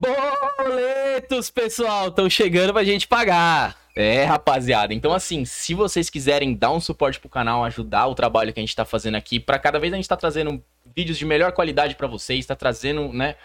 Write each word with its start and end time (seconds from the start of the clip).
Boletos, 0.00 1.50
pessoal, 1.50 2.08
estão 2.08 2.28
chegando 2.28 2.72
pra 2.72 2.84
gente 2.84 3.06
pagar. 3.06 3.76
É, 3.96 4.24
rapaziada. 4.24 4.92
Então, 4.92 5.12
assim, 5.12 5.44
se 5.44 5.72
vocês 5.72 6.10
quiserem 6.10 6.52
dar 6.52 6.72
um 6.72 6.80
suporte 6.80 7.20
pro 7.20 7.28
canal, 7.28 7.64
ajudar 7.64 8.08
o 8.08 8.14
trabalho 8.14 8.52
que 8.52 8.58
a 8.58 8.62
gente 8.62 8.74
tá 8.74 8.84
fazendo 8.84 9.14
aqui, 9.14 9.38
para 9.38 9.56
cada 9.58 9.78
vez 9.78 9.92
a 9.92 9.96
gente 9.96 10.08
tá 10.08 10.16
trazendo 10.16 10.60
vídeos 10.96 11.16
de 11.16 11.24
melhor 11.24 11.52
qualidade 11.52 11.94
para 11.94 12.08
vocês, 12.08 12.44
tá 12.44 12.56
trazendo, 12.56 13.12
né, 13.12 13.36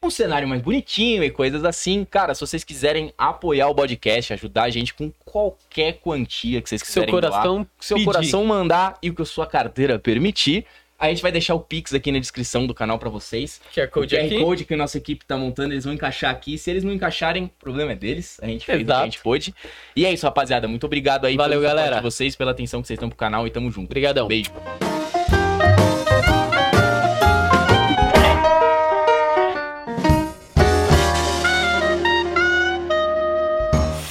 um 0.00 0.08
cenário 0.08 0.46
mais 0.46 0.62
bonitinho 0.62 1.24
e 1.24 1.30
coisas 1.30 1.64
assim. 1.64 2.04
Cara, 2.04 2.34
se 2.34 2.40
vocês 2.40 2.62
quiserem 2.62 3.12
apoiar 3.18 3.68
o 3.68 3.74
podcast, 3.74 4.32
ajudar 4.32 4.64
a 4.64 4.70
gente 4.70 4.94
com 4.94 5.10
qualquer 5.24 5.94
quantia 5.94 6.62
que 6.62 6.68
vocês 6.68 6.82
quiserem 6.82 7.08
Seu 7.08 7.20
coração 7.20 7.56
doar, 7.56 7.66
seu 7.80 7.96
pedir. 7.96 8.06
coração 8.06 8.44
mandar 8.44 8.96
e 9.02 9.10
o 9.10 9.14
que 9.14 9.22
a 9.22 9.26
sua 9.26 9.46
carteira 9.46 9.98
permitir, 9.98 10.64
a 10.98 11.08
gente 11.08 11.22
vai 11.22 11.30
deixar 11.30 11.54
o 11.54 11.60
Pix 11.60 11.92
aqui 11.94 12.10
na 12.10 12.18
descrição 12.18 12.66
do 12.66 12.74
canal 12.74 12.98
para 12.98 13.08
vocês. 13.10 13.60
QR 13.74 13.84
O 13.84 13.90
Code 13.90 14.16
QR 14.16 14.24
aqui. 14.24 14.38
Code 14.40 14.64
que 14.64 14.74
a 14.74 14.76
nossa 14.76 14.98
equipe 14.98 15.24
tá 15.24 15.36
montando, 15.36 15.74
eles 15.74 15.84
vão 15.84 15.92
encaixar 15.92 16.30
aqui. 16.30 16.56
Se 16.56 16.70
eles 16.70 16.84
não 16.84 16.92
encaixarem, 16.92 17.44
o 17.44 17.48
problema 17.58 17.92
é 17.92 17.96
deles. 17.96 18.38
A 18.42 18.46
gente 18.46 18.64
fez 18.64 18.82
o 18.82 18.84
que 18.84 18.92
a 18.92 19.04
gente 19.04 19.20
pôde. 19.20 19.54
E 19.94 20.04
é 20.06 20.12
isso, 20.12 20.24
rapaziada. 20.24 20.66
Muito 20.66 20.84
obrigado 20.84 21.26
aí 21.26 21.36
Valeu, 21.36 21.60
pelo 21.60 21.68
galera. 21.68 21.96
de 21.96 22.02
vocês, 22.02 22.34
pela 22.34 22.50
atenção 22.50 22.80
que 22.80 22.88
vocês 22.88 22.96
estão 22.96 23.08
pro 23.08 23.18
canal 23.18 23.46
e 23.46 23.50
tamo 23.50 23.70
junto. 23.70 23.86
Obrigadão. 23.86 24.26
Beijo. 24.26 24.50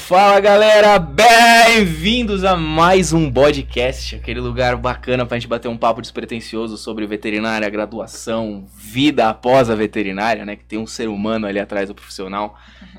Fala 0.07 0.39
galera, 0.39 0.99
bem-vindos 0.99 2.43
a 2.43 2.55
mais 2.55 3.11
um 3.11 3.31
podcast, 3.31 4.15
aquele 4.15 4.39
lugar 4.39 4.75
bacana 4.75 5.25
pra 5.25 5.35
gente 5.35 5.47
bater 5.47 5.67
um 5.67 5.75
papo 5.75 5.99
despretensioso 5.99 6.77
sobre 6.77 7.07
veterinária, 7.07 7.67
graduação, 7.71 8.67
vida 8.77 9.27
após 9.27 9.67
a 9.67 9.73
veterinária, 9.73 10.45
né? 10.45 10.55
Que 10.55 10.63
tem 10.63 10.77
um 10.77 10.85
ser 10.85 11.09
humano 11.09 11.47
ali 11.47 11.59
atrás 11.59 11.87
do 11.87 11.95
profissional. 11.95 12.55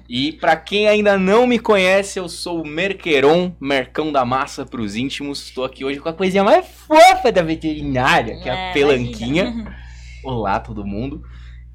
E 0.09 0.33
pra 0.33 0.56
quem 0.56 0.88
ainda 0.88 1.16
não 1.16 1.47
me 1.47 1.61
conhece, 1.61 2.19
eu 2.19 2.28
sou 2.28 2.62
o 2.62 2.67
Merqueron, 2.67 3.52
Mercão 3.61 4.11
da 4.11 4.25
Massa 4.25 4.67
pros 4.67 4.97
íntimos. 4.97 5.45
Estou 5.45 5.64
aqui 5.64 5.84
hoje 5.84 6.00
com 6.00 6.08
a 6.08 6.12
coisinha 6.12 6.42
mais 6.42 6.67
fofa 6.67 7.30
da 7.30 7.42
veterinária, 7.42 8.36
que 8.42 8.48
é 8.48 8.52
a 8.52 8.56
É, 8.56 8.73
Pelanquinha. 8.73 9.45
imagina. 9.45 9.77
Olá, 10.25 10.58
todo 10.58 10.84
mundo. 10.84 11.23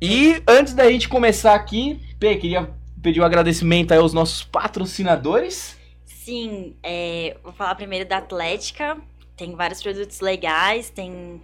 E 0.02 0.42
antes 0.46 0.74
da 0.74 0.92
gente 0.92 1.08
começar 1.08 1.56
aqui, 1.56 2.02
P, 2.20 2.36
queria 2.36 2.81
pedir 3.02 3.22
um 3.22 3.24
agradecimento 3.24 3.92
aí 3.92 3.98
aos 3.98 4.14
nossos 4.14 4.44
patrocinadores. 4.44 5.78
Sim, 6.06 6.76
é, 6.84 7.36
vou 7.44 7.52
falar 7.54 7.76
primeiro 7.76 8.08
da 8.08 8.18
Atlética. 8.18 8.98
Tem 9.36 9.56
vários 9.56 9.82
produtos 9.82 10.20
legais, 10.20 10.90
tem. 10.90 11.42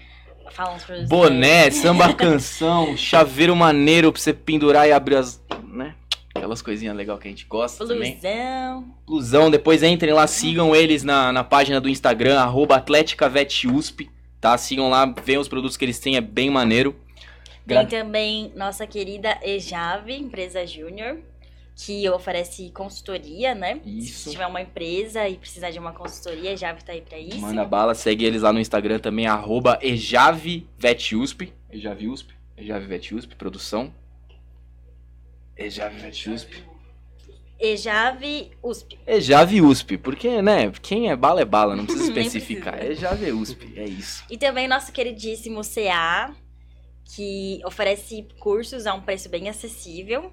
Fala 0.51 0.75
uns 0.75 0.83
produtos. 0.83 1.09
Boné, 1.09 1.69
samba 1.71 2.13
canção, 2.15 2.95
chaveiro 2.95 3.55
maneiro 3.55 4.11
pra 4.13 4.21
você 4.21 4.33
pendurar 4.33 4.87
e 4.87 4.91
abrir 4.91 5.15
as. 5.15 5.41
né? 5.67 5.95
Aquelas 6.35 6.61
coisinhas 6.61 6.95
legais 6.95 7.19
que 7.19 7.27
a 7.27 7.31
gente 7.31 7.45
gosta 7.45 7.85
também. 7.87 8.11
Blusão. 8.13 8.85
Blusão, 9.07 9.51
depois 9.51 9.81
entrem 9.81 10.13
lá, 10.13 10.27
sigam 10.27 10.75
eles 10.75 11.03
na, 11.03 11.31
na 11.33 11.43
página 11.43 11.81
do 11.81 11.89
Instagram, 11.89 12.39
arroba 12.39 12.75
AtléticaVetUSP, 12.75 14.09
tá? 14.39 14.55
Sigam 14.57 14.87
lá, 14.89 15.11
vejam 15.23 15.41
os 15.41 15.47
produtos 15.47 15.75
que 15.75 15.83
eles 15.83 15.99
têm, 15.99 16.15
é 16.15 16.21
bem 16.21 16.49
maneiro. 16.51 16.95
Gra- 17.65 17.83
Tem 17.85 17.99
também 17.99 18.51
nossa 18.55 18.85
querida 18.85 19.37
Ejave, 19.41 20.13
empresa 20.15 20.65
júnior, 20.65 21.17
que 21.77 22.09
oferece 22.09 22.71
consultoria, 22.71 23.53
né? 23.53 23.79
Isso. 23.85 24.23
Se 24.23 24.31
tiver 24.31 24.47
uma 24.47 24.59
empresa 24.59 25.29
e 25.29 25.37
precisar 25.37 25.69
de 25.69 25.77
uma 25.77 25.93
consultoria, 25.93 26.49
a 26.49 26.53
Ejave 26.53 26.83
tá 26.83 26.91
aí 26.91 27.01
pra 27.01 27.19
isso. 27.19 27.39
Manda 27.39 27.63
bala, 27.63 27.93
segue 27.93 28.25
eles 28.25 28.41
lá 28.41 28.51
no 28.51 28.59
Instagram 28.59 28.97
também, 28.97 29.27
arroba 29.27 29.77
EjaveVetUSP. 29.81 31.53
EjaveUSP, 31.71 32.33
EjaveVetUSP, 32.57 33.35
produção. 33.35 33.93
EjaveVetUSP. 35.55 36.63
Ejave 37.59 38.51
USP. 38.61 38.99
EjaveUSP, 39.05 39.97
porque, 39.97 40.41
né, 40.41 40.71
quem 40.81 41.09
é 41.09 41.15
bala 41.15 41.41
é 41.41 41.45
bala, 41.45 41.75
não 41.75 41.85
precisa 41.85 42.09
especificar. 42.09 42.83
EjaveUSP, 42.83 43.73
é 43.77 43.85
isso. 43.85 44.23
E 44.29 44.37
também 44.37 44.67
nosso 44.67 44.91
queridíssimo 44.91 45.61
CA, 45.63 46.35
que 47.15 47.61
oferece 47.65 48.27
cursos 48.39 48.87
a 48.87 48.95
um 48.95 49.01
preço 49.01 49.29
bem 49.29 49.47
acessível. 49.47 50.31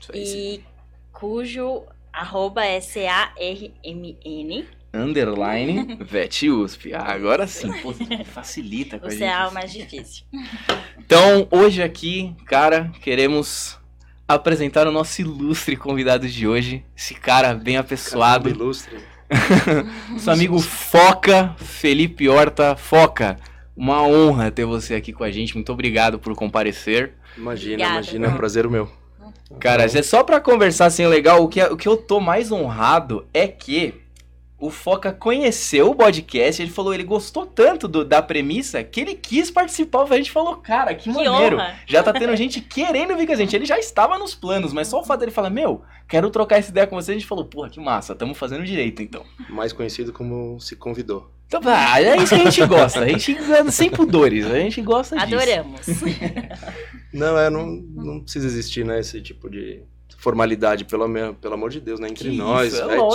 Isso 0.00 0.12
aí, 0.12 0.26
sim. 0.26 0.75
Cujo 1.18 1.82
arroba 2.12 2.64
é 2.64 2.78
C-A-R-M-N. 2.80 4.64
Underline 4.92 5.96
VetUSP. 6.04 6.94
Ah, 6.94 7.04
agora 7.12 7.46
sim, 7.46 7.70
pô, 7.80 7.94
facilita 8.26 8.98
com 8.98 9.06
O 9.06 9.08
a 9.08 9.12
CA 9.12 9.16
gente. 9.18 9.24
é 9.24 9.46
o 9.48 9.54
mais 9.54 9.72
difícil. 9.72 10.24
Então, 10.98 11.48
hoje 11.50 11.82
aqui, 11.82 12.34
cara, 12.46 12.90
queremos 13.02 13.78
apresentar 14.28 14.86
o 14.86 14.92
nosso 14.92 15.20
ilustre 15.20 15.76
convidado 15.76 16.28
de 16.28 16.46
hoje. 16.46 16.84
Esse 16.96 17.14
cara 17.14 17.54
bem 17.54 17.76
apessoado. 17.76 18.44
Caramba, 18.44 18.64
ilustre. 18.64 18.98
Nosso 20.10 20.30
amigo 20.30 20.58
Foca, 20.60 21.54
Felipe 21.58 22.28
Horta. 22.28 22.76
Foca, 22.76 23.38
uma 23.76 24.02
honra 24.06 24.50
ter 24.50 24.64
você 24.64 24.94
aqui 24.94 25.12
com 25.12 25.24
a 25.24 25.30
gente. 25.30 25.54
Muito 25.54 25.72
obrigado 25.72 26.18
por 26.18 26.34
comparecer. 26.34 27.14
Imagina, 27.36 27.72
Obrigada. 27.74 27.94
imagina, 27.94 28.26
é 28.26 28.30
um 28.30 28.36
prazer 28.36 28.66
o 28.66 28.70
meu. 28.70 29.05
Cara, 29.58 29.84
é 29.84 30.02
só 30.02 30.22
pra 30.22 30.40
conversar 30.40 30.86
assim 30.86 31.06
legal, 31.06 31.42
o 31.42 31.48
que, 31.48 31.62
o 31.62 31.76
que 31.76 31.88
eu 31.88 31.96
tô 31.96 32.20
mais 32.20 32.50
honrado 32.52 33.26
é 33.32 33.46
que 33.46 33.94
o 34.58 34.70
Foca 34.70 35.12
conheceu 35.12 35.90
o 35.90 35.94
podcast, 35.94 36.62
ele 36.62 36.70
falou, 36.70 36.94
ele 36.94 37.04
gostou 37.04 37.44
tanto 37.44 37.86
do- 37.86 38.04
da 38.04 38.22
premissa 38.22 38.82
que 38.82 39.00
ele 39.00 39.14
quis 39.14 39.50
participar. 39.50 40.04
A 40.10 40.16
gente 40.16 40.30
falou, 40.30 40.56
cara, 40.56 40.94
que, 40.94 41.10
Que 41.10 41.12
maneiro. 41.12 41.56
honra. 41.56 41.78
Já 41.86 42.02
tá 42.02 42.12
tendo 42.12 42.34
gente 42.36 42.60
querendo 42.60 43.14
vir 43.16 43.26
com 43.26 43.32
a 43.34 43.36
gente. 43.36 43.54
Ele 43.54 43.66
já 43.66 43.78
estava 43.78 44.18
nos 44.18 44.34
planos, 44.34 44.72
mas 44.72 44.88
só 44.88 45.00
o 45.00 45.04
fato 45.04 45.20
dele 45.20 45.30
falar, 45.30 45.50
meu, 45.50 45.82
quero 46.08 46.30
trocar 46.30 46.56
essa 46.58 46.70
ideia 46.70 46.86
com 46.86 46.96
você, 46.96 47.10
a 47.10 47.14
gente 47.14 47.26
falou, 47.26 47.44
porra, 47.44 47.68
que 47.68 47.78
massa, 47.78 48.14
tamo 48.14 48.34
fazendo 48.34 48.64
direito 48.64 49.02
então. 49.02 49.24
Mais 49.50 49.72
conhecido 49.74 50.12
como 50.12 50.58
se 50.58 50.74
convidou. 50.74 51.30
Então, 51.48 51.60
ah, 51.66 52.00
é 52.02 52.16
isso 52.16 52.34
que 52.34 52.40
a 52.40 52.50
gente 52.50 52.66
gosta. 52.66 53.00
A 53.00 53.08
gente 53.08 53.36
anda 53.38 53.70
sem 53.70 53.88
pudores. 53.90 54.46
A 54.46 54.58
gente 54.58 54.80
gosta 54.80 55.16
disso. 55.16 55.26
Adoramos. 55.36 55.80
Não, 57.12 57.38
é, 57.38 57.48
não, 57.48 57.66
não 57.66 58.20
precisa 58.20 58.46
existir, 58.46 58.84
né, 58.84 59.00
esse 59.00 59.22
tipo 59.22 59.48
de 59.48 59.80
formalidade, 60.18 60.84
pelo, 60.84 61.06
pelo 61.34 61.54
amor 61.54 61.70
de 61.70 61.80
Deus, 61.80 61.98
né, 62.00 62.08
entre 62.08 62.30
Que 62.30 62.36
nós, 62.36 62.72
isso, 62.74 62.82
é 62.82 62.96
não, 62.96 63.08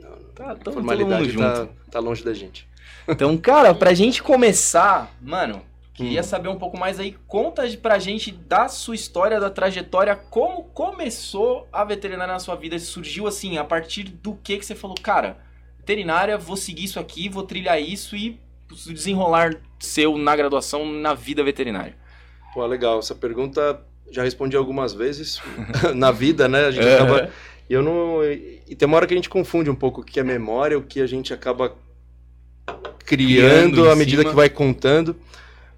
não. 0.00 0.01
Tá, 0.34 0.44
tamo 0.46 0.56
todo 0.58 0.74
formalidade 0.74 1.36
tá, 1.36 1.68
tá 1.90 2.00
longe 2.00 2.24
da 2.24 2.32
gente. 2.32 2.66
Então, 3.06 3.36
cara, 3.36 3.74
pra 3.74 3.92
gente 3.94 4.22
começar, 4.22 5.12
mano, 5.20 5.62
queria 5.94 6.20
Hum. 6.20 6.24
saber 6.24 6.48
um 6.48 6.58
pouco 6.58 6.78
mais 6.78 6.98
aí. 7.00 7.16
Conta 7.26 7.62
pra 7.80 7.98
gente 7.98 8.30
da 8.30 8.68
sua 8.68 8.94
história, 8.94 9.38
da 9.40 9.50
trajetória, 9.50 10.14
como 10.16 10.64
começou 10.64 11.68
a 11.72 11.84
veterinária 11.84 12.32
na 12.32 12.38
sua 12.38 12.54
vida. 12.54 12.78
Surgiu 12.78 13.26
assim, 13.26 13.58
a 13.58 13.64
partir 13.64 14.04
do 14.04 14.34
que 14.42 14.56
que 14.56 14.64
você 14.64 14.74
falou, 14.74 14.96
cara, 15.02 15.36
veterinária, 15.78 16.38
vou 16.38 16.56
seguir 16.56 16.84
isso 16.84 16.98
aqui, 17.00 17.28
vou 17.28 17.42
trilhar 17.42 17.80
isso 17.80 18.14
e 18.16 18.40
desenrolar 18.86 19.54
seu 19.78 20.16
na 20.16 20.34
graduação 20.34 20.86
na 20.86 21.12
vida 21.12 21.42
veterinária. 21.44 21.94
Pô, 22.54 22.64
legal, 22.66 22.98
essa 23.00 23.14
pergunta 23.14 23.80
já 24.10 24.22
respondi 24.22 24.56
algumas 24.56 24.92
vezes 24.94 25.40
na 25.94 26.10
vida, 26.10 26.48
né, 26.48 26.66
a 26.66 26.70
gente 26.70 26.86
É. 26.86 26.94
acaba... 26.94 27.30
E 27.72 27.74
eu 27.74 27.82
não... 27.82 28.22
E 28.22 28.76
tem 28.76 28.86
uma 28.86 28.98
hora 28.98 29.06
que 29.06 29.14
a 29.14 29.16
gente 29.16 29.30
confunde 29.30 29.70
um 29.70 29.74
pouco 29.74 30.02
o 30.02 30.04
que 30.04 30.20
é 30.20 30.22
memória, 30.22 30.76
o 30.78 30.82
que 30.82 31.00
a 31.00 31.06
gente 31.06 31.32
acaba 31.32 31.74
Criando 33.06 33.76
criando 33.76 33.88
à 33.90 33.96
medida 33.96 34.20
cima. 34.20 34.30
que 34.30 34.36
vai 34.36 34.50
contando. 34.50 35.16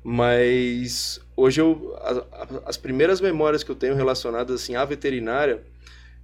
Mas 0.02 1.20
hoje 1.36 1.60
eu, 1.60 1.94
a- 2.02 2.10
a- 2.42 2.62
as 2.66 2.76
primeiras 2.76 3.20
memórias 3.20 3.62
que 3.62 3.70
eu 3.70 3.76
tenho 3.76 3.94
relacionadas 3.94 4.60
assim 4.60 4.74
à 4.74 4.84
veterinária 4.84 5.62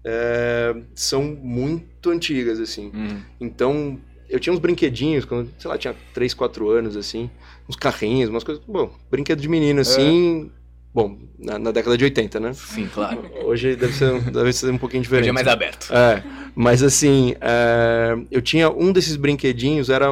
é, 0.05 0.75
são 0.93 1.23
muito 1.23 2.11
antigas 2.11 2.59
assim. 2.59 2.91
Hum, 2.93 3.21
Então 3.41 4.01
eu 4.29 4.41
tinha 4.41 4.53
uns 4.53 4.59
brinquedinhos 4.59 5.25
quando, 5.25 5.51
sei 5.57 5.71
lá, 5.71 5.79
tinha 5.79 5.95
3, 6.13 6.35
4 6.35 6.69
anos 6.69 6.97
assim, 6.97 7.31
uns 7.69 7.77
carrinhos, 7.77 8.29
umas 8.29 8.43
coisas, 8.43 8.63
bom, 8.67 8.93
brinquedo 9.09 9.41
de 9.41 9.49
menino 9.49 9.81
assim. 9.81 10.51
Bom, 10.93 11.19
na, 11.39 11.56
na 11.59 11.71
década 11.71 11.97
de 11.97 12.03
80, 12.05 12.41
né? 12.41 12.53
sim, 12.53 12.89
claro. 12.93 13.31
Hoje 13.45 13.77
deve 13.77 13.93
ser, 13.93 14.21
deve 14.31 14.53
ser 14.53 14.71
um 14.72 14.78
pouquinho 14.78 15.03
diferente. 15.03 15.22
Hoje 15.25 15.31
é 15.31 15.33
mais 15.33 15.47
aberto. 15.47 15.89
É, 15.92 16.22
mas 16.54 16.83
assim, 16.83 17.34
é, 17.41 18.16
eu 18.31 18.42
tinha 18.42 18.69
um 18.69 18.92
desses 18.92 19.15
brinquedinhos, 19.16 19.89
era. 19.89 20.10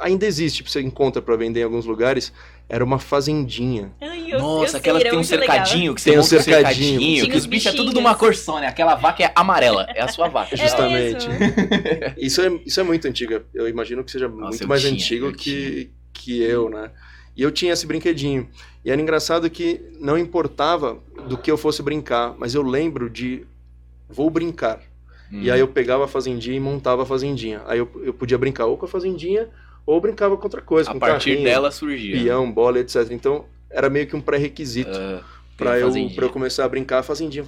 Ainda 0.00 0.24
existe, 0.26 0.62
você 0.62 0.80
encontra 0.80 1.20
pra 1.20 1.36
vender 1.36 1.60
em 1.60 1.64
alguns 1.64 1.84
lugares. 1.84 2.32
Era 2.68 2.82
uma 2.84 2.98
fazendinha. 2.98 3.92
Ai, 4.00 4.20
eu- 4.32 4.36
eu 4.36 4.38
Nossa, 4.38 4.70
sei, 4.70 4.80
aquela 4.80 4.98
que 4.98 5.02
era 5.06 5.10
tem 5.10 5.18
um 5.18 5.22
muito 5.22 5.36
legal. 5.40 5.56
cercadinho, 5.66 5.94
que 5.94 6.00
você 6.00 6.10
Tem 6.10 6.18
um 6.18 6.22
um 6.22 6.24
cercadinho. 6.24 6.64
cercadinho, 7.00 7.26
que 7.26 7.36
os 7.36 7.42
os 7.42 7.46
bichos 7.46 7.74
é 7.74 7.76
tudo 7.76 7.92
de 7.92 7.98
uma 7.98 8.14
cor 8.14 8.34
só, 8.34 8.60
né? 8.60 8.66
Aquela 8.68 8.94
vaca 8.94 9.22
é 9.24 9.32
amarela, 9.34 9.86
é 9.94 10.00
a 10.00 10.08
sua 10.08 10.28
vaca. 10.28 10.54
É 10.56 10.56
Justamente. 10.56 11.28
mesmo. 11.28 12.14
Isso 12.16 12.40
é, 12.40 12.60
isso 12.64 12.80
é 12.80 12.82
muito 12.82 13.06
antigo. 13.06 13.40
Eu 13.52 13.68
imagino 13.68 14.02
que 14.02 14.10
seja 14.10 14.28
Nossa, 14.28 14.42
muito 14.48 14.62
eu 14.62 14.68
mais 14.68 14.80
tinha, 14.80 14.94
antigo 14.94 15.26
eu 15.26 15.32
que, 15.34 15.90
que 16.14 16.40
eu, 16.40 16.70
né? 16.70 16.90
E 17.36 17.42
eu 17.42 17.50
tinha 17.50 17.72
esse 17.72 17.86
brinquedinho. 17.86 18.48
E 18.84 18.90
era 18.90 19.00
engraçado 19.00 19.48
que 19.48 19.80
não 19.98 20.18
importava 20.18 20.98
do 21.28 21.36
que 21.38 21.50
eu 21.50 21.56
fosse 21.56 21.82
brincar, 21.82 22.34
mas 22.38 22.54
eu 22.54 22.62
lembro 22.62 23.08
de 23.08 23.46
vou 24.08 24.28
brincar. 24.30 24.80
E 25.30 25.48
Hum. 25.48 25.52
aí 25.54 25.60
eu 25.60 25.68
pegava 25.68 26.04
a 26.04 26.08
fazendinha 26.08 26.56
e 26.56 26.60
montava 26.60 27.04
a 27.04 27.06
fazendinha. 27.06 27.62
Aí 27.66 27.78
eu, 27.78 27.90
eu 28.04 28.12
podia 28.12 28.36
brincar 28.36 28.66
ou 28.66 28.76
com 28.76 28.84
a 28.84 28.88
fazendinha 28.88 29.48
ou 29.86 29.98
brincava 30.00 30.36
com 30.36 30.44
outra 30.44 30.60
coisa, 30.60 30.90
a 30.90 30.92
com 30.92 30.98
partir 30.98 31.42
dela 31.42 31.70
surgia. 31.70 32.22
peão, 32.22 32.52
bola, 32.52 32.78
etc. 32.80 33.10
Então 33.10 33.46
era 33.70 33.88
meio 33.88 34.06
que 34.06 34.14
um 34.14 34.20
pré-requisito 34.20 34.90
Ah, 34.92 35.24
pra 35.56 35.78
eu, 35.78 35.90
pra 36.14 36.26
eu 36.26 36.30
começar 36.30 36.64
a 36.66 36.68
brincar 36.68 36.98
a 36.98 37.02
fazendinha. 37.02 37.44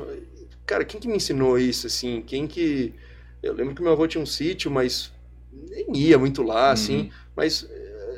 Cara, 0.65 0.83
quem 0.85 0.99
que 0.99 1.07
me 1.07 1.17
ensinou 1.17 1.59
isso, 1.59 1.87
assim? 1.87 2.23
Quem 2.27 2.47
que... 2.47 2.95
Eu 3.43 3.53
lembro 3.53 3.75
que 3.75 3.83
meu 3.83 3.93
avô 3.93 4.07
tinha 4.07 4.23
um 4.23 4.27
sítio, 4.27 4.71
mas 4.71 5.13
nem 5.53 5.87
ia 5.95 6.19
muito 6.19 6.43
lá, 6.43 6.71
assim. 6.71 7.01
Uhum. 7.01 7.11
Mas 7.37 7.69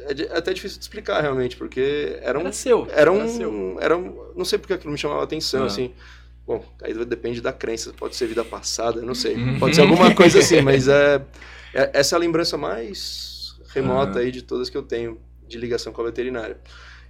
é 0.08 0.22
é 0.34 0.38
até 0.38 0.52
difícil 0.52 0.78
de 0.78 0.84
explicar, 0.84 1.20
realmente, 1.20 1.56
porque 1.56 2.18
era 2.22 2.38
um... 2.38 2.42
Era 2.42 2.52
seu. 2.52 2.86
Era 2.90 3.12
Era 3.12 3.28
seu. 3.28 3.50
um, 3.50 3.76
era 3.80 3.96
um... 3.96 4.32
Não 4.36 4.44
sei 4.44 4.58
porque 4.58 4.72
aquilo 4.74 4.92
me 4.92 4.98
chamava 4.98 5.22
atenção, 5.22 5.62
Ah. 5.64 5.66
assim. 5.66 5.92
Bom, 6.46 6.64
aí 6.82 6.94
depende 7.04 7.40
da 7.40 7.52
crença. 7.52 7.92
Pode 7.92 8.14
ser 8.14 8.26
vida 8.28 8.44
passada, 8.44 9.02
não 9.02 9.14
sei. 9.14 9.34
Uhum. 9.34 9.58
Pode 9.58 9.74
ser 9.74 9.82
alguma 9.82 10.12
coisa 10.14 10.38
assim, 10.38 10.60
mas 10.62 10.86
é, 10.88 11.20
é- 11.74 11.90
essa 11.94 12.14
é 12.14 12.16
a 12.16 12.20
lembrança 12.20 12.56
mais 12.56 13.56
remota 13.68 14.18
Ah. 14.18 14.22
aí 14.22 14.30
de 14.30 14.42
todas 14.42 14.70
que 14.70 14.76
eu 14.76 14.82
tenho 14.82 15.20
de 15.48 15.58
ligação 15.58 15.92
com 15.92 16.00
a 16.02 16.04
veterinária. 16.04 16.56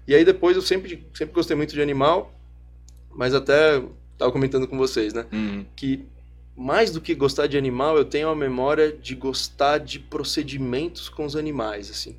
E 0.09 0.15
aí 0.15 0.25
depois 0.25 0.57
eu 0.57 0.63
sempre, 0.63 1.07
sempre 1.15 1.35
gostei 1.35 1.57
muito 1.57 1.75
de 1.75 1.83
animal, 1.83 2.33
mas 3.11 3.35
até 3.35 3.83
estava 4.13 4.33
comentando 4.33 4.67
com 4.67 4.79
vocês, 4.79 5.13
né? 5.13 5.27
Uhum. 5.33 5.67
Que 5.77 6.05
mais 6.57 6.91
do 6.91 7.01
que 7.03 7.15
gostar 7.15 7.47
de 7.47 7.59
animal, 7.59 7.99
eu 7.99 8.05
tenho 8.05 8.29
a 8.31 8.35
memória 8.35 8.91
de 8.91 9.15
gostar 9.15 9.77
de 9.79 9.99
procedimentos 9.99 11.09
com 11.11 11.27
os 11.27 11.37
animais, 11.37 11.91
assim. 11.91 12.17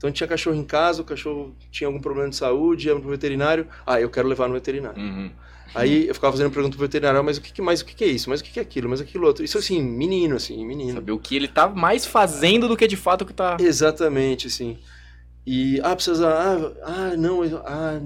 Então 0.00 0.10
tinha 0.10 0.26
cachorro 0.26 0.56
em 0.56 0.64
casa, 0.64 1.02
o 1.02 1.04
cachorro 1.04 1.54
tinha 1.70 1.86
algum 1.86 2.00
problema 2.00 2.30
de 2.30 2.36
saúde, 2.36 2.88
ia 2.88 2.98
pro 2.98 3.10
veterinário, 3.10 3.66
ah, 3.86 4.00
eu 4.00 4.08
quero 4.08 4.26
levar 4.26 4.48
no 4.48 4.54
veterinário. 4.54 4.98
Uhum. 4.98 5.30
Aí 5.74 6.08
eu 6.08 6.14
ficava 6.14 6.32
fazendo 6.32 6.50
pergunta 6.50 6.74
pro 6.74 6.86
veterinário, 6.86 7.20
"Ah, 7.20 7.22
mas 7.22 7.36
o 7.36 7.42
que, 7.42 7.52
que 7.52 7.60
mais, 7.60 7.82
o 7.82 7.84
que, 7.84 7.94
que 7.94 8.04
é 8.04 8.06
isso? 8.06 8.30
Mas 8.30 8.40
o 8.40 8.44
que, 8.44 8.50
que 8.50 8.58
é 8.58 8.62
aquilo? 8.62 8.88
Mas 8.88 9.02
aquilo 9.02 9.26
outro. 9.26 9.44
Isso 9.44 9.58
assim, 9.58 9.82
menino, 9.82 10.36
assim, 10.36 10.64
menino. 10.64 10.94
Saber 10.94 11.12
o 11.12 11.18
que 11.18 11.36
ele 11.36 11.48
tá 11.48 11.68
mais 11.68 12.06
fazendo 12.06 12.66
do 12.66 12.78
que 12.78 12.88
de 12.88 12.96
fato 12.96 13.22
o 13.22 13.26
que 13.26 13.34
tá. 13.34 13.58
Exatamente, 13.60 14.46
assim. 14.46 14.78
E, 15.46 15.78
ah, 15.82 15.94
precisa, 15.94 16.28
ah, 16.30 16.72
ah 16.82 17.16
não, 17.18 17.42
ah, 17.66 18.00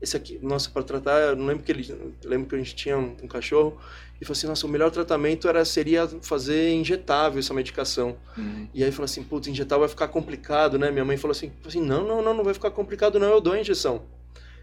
esse 0.00 0.16
aqui, 0.16 0.40
nossa, 0.42 0.70
para 0.70 0.82
tratar, 0.82 1.20
eu 1.20 1.36
não 1.36 1.46
lembro 1.46 1.62
que 1.62 1.70
ele, 1.70 2.16
lembro 2.24 2.48
que 2.48 2.56
a 2.56 2.58
gente 2.58 2.74
tinha 2.74 2.98
um, 2.98 3.16
um 3.22 3.28
cachorro 3.28 3.78
e 4.22 4.24
falou 4.24 4.36
assim, 4.38 4.46
nossa, 4.46 4.64
o 4.68 4.70
melhor 4.70 4.88
tratamento 4.92 5.48
era, 5.48 5.64
seria 5.64 6.06
fazer 6.22 6.70
injetável 6.72 7.40
essa 7.40 7.52
medicação. 7.52 8.16
Uhum. 8.38 8.68
E 8.72 8.84
aí 8.84 8.92
falou 8.92 9.06
assim, 9.06 9.20
putz, 9.24 9.48
injetar 9.48 9.80
vai 9.80 9.88
ficar 9.88 10.06
complicado, 10.06 10.78
né? 10.78 10.92
Minha 10.92 11.04
mãe 11.04 11.16
falou 11.16 11.32
assim, 11.32 11.48
falou 11.60 11.66
assim 11.68 11.80
não, 11.82 12.06
não, 12.06 12.22
não, 12.22 12.32
não 12.32 12.44
vai 12.44 12.54
ficar 12.54 12.70
complicado 12.70 13.18
não, 13.18 13.28
eu 13.30 13.40
dou 13.40 13.52
a 13.52 13.58
injeção. 13.60 14.02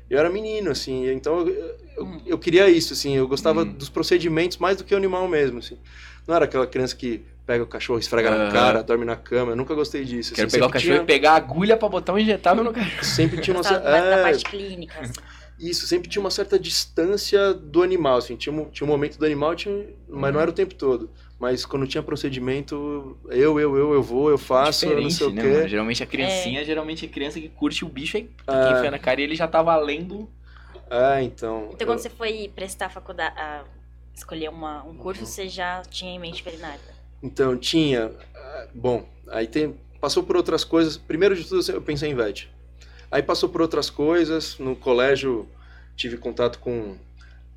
Eu 0.10 0.18
era 0.18 0.30
menino, 0.30 0.72
assim, 0.72 1.08
então 1.12 1.42
eu, 1.42 1.50
eu, 1.50 2.06
Hum. 2.06 2.22
eu 2.26 2.38
queria 2.40 2.70
isso, 2.70 2.94
assim, 2.94 3.18
eu 3.18 3.28
gostava 3.28 3.64
Hum. 3.64 3.74
dos 3.74 3.90
procedimentos 3.90 4.58
mais 4.58 4.78
do 4.78 4.86
que 4.86 4.94
o 4.94 4.98
animal 4.98 5.28
mesmo, 5.28 5.60
assim. 5.60 5.78
Não 6.26 6.34
era 6.34 6.46
aquela 6.46 6.66
criança 6.66 6.96
que 6.96 7.22
pega 7.46 7.62
o 7.62 7.68
cachorro, 7.68 8.00
esfrega 8.00 8.30
na 8.32 8.50
cara, 8.52 8.82
dorme 8.82 9.04
na 9.04 9.18
cama, 9.18 9.52
eu 9.52 9.56
nunca 9.58 9.76
gostei 9.76 10.06
disso. 10.06 10.34
Quero 10.34 10.48
assim, 10.48 10.56
pegar 10.56 10.68
o 10.68 10.70
cachorro 10.72 10.94
tinha- 10.94 11.04
e 11.04 11.06
pegar 11.06 11.32
a 11.32 11.36
agulha 11.36 11.76
pra 11.76 11.90
botar 11.90 12.14
um 12.14 12.18
injetável 12.18 12.64
no 12.64 12.72
cachorro. 12.72 13.04
Sempre 13.04 13.42
tinha 13.42 13.58
uma 13.58 13.70
é, 13.70 14.24
parte 14.24 14.46
clínica. 14.46 15.02
Isso, 15.60 15.86
sempre 15.88 16.10
tinha 16.10 16.22
uma 16.22 16.32
certa 16.32 16.58
distância 16.60 17.54
do 17.54 17.84
animal, 17.84 18.18
assim, 18.18 18.36
tinha 18.36 18.54
um, 18.54 18.66
tinha 18.70 18.86
um 18.88 18.90
momento 18.90 19.18
do 19.18 19.26
animal, 19.26 19.56
tinha, 19.56 19.88
mas 20.08 20.34
não 20.34 20.40
era 20.40 20.50
o 20.50 20.54
tempo 20.54 20.74
todo. 20.76 21.10
Mas 21.40 21.66
quando 21.66 21.88
tinha 21.88 22.04
procedimento, 22.04 23.18
eu, 23.30 23.60
eu, 23.60 23.76
eu, 23.78 23.94
eu 23.94 24.04
vou, 24.04 24.30
eu 24.30 24.38
faço, 24.38 24.86
eu 24.86 25.02
não 25.02 25.10
sei 25.10 25.28
o 25.28 25.32
né, 25.32 25.42
quê. 25.42 25.48
mano? 25.48 25.68
Geralmente 25.68 26.04
a 26.04 26.06
criancinha, 26.06 26.64
geralmente 26.66 27.06
a 27.06 27.10
criança 27.10 27.40
que 27.40 27.50
curte 27.50 27.84
o 27.86 27.90
bicho 27.90 28.18
aí 28.18 28.30
É. 28.48 28.64
quem 28.64 28.72
enfia 28.74 28.92
na 28.92 29.00
cara 29.00 29.22
e 29.22 29.24
ele 29.24 29.36
já 29.36 29.48
tá 29.48 29.62
valendo. 29.62 30.30
É, 30.90 31.22
então. 31.24 31.70
Então, 31.72 31.80
eu- 31.82 31.86
quando 31.88 32.00
você 32.00 32.10
foi 32.10 32.52
prestar 32.54 32.88
a 32.88 32.90
faculdade, 32.90 33.34
a 33.40 33.64
escolher 34.14 34.50
uma, 34.50 34.84
um 34.84 34.90
Uhum. 34.90 34.96
curso, 34.98 35.26
você 35.26 35.48
já 35.48 35.82
tinha 35.84 36.12
em 36.12 36.20
mente 36.20 36.44
veterinária? 36.44 36.80
Então, 37.24 37.56
tinha. 37.58 38.12
ah, 38.36 38.68
Bom, 38.74 39.08
aí 39.30 39.48
tem. 39.48 39.76
Passou 40.02 40.24
por 40.24 40.36
outras 40.38 40.64
coisas. 40.64 40.96
Primeiro 40.98 41.36
de 41.36 41.44
tudo, 41.46 41.70
eu 41.72 41.82
pensei 41.82 42.10
em 42.10 42.16
VET. 42.16 42.50
Aí 43.12 43.22
passou 43.24 43.50
por 43.50 43.62
outras 43.62 43.90
coisas. 43.90 44.58
No 44.60 44.76
colégio, 44.76 45.48
tive 45.96 46.18
contato 46.18 46.60
com 46.60 46.96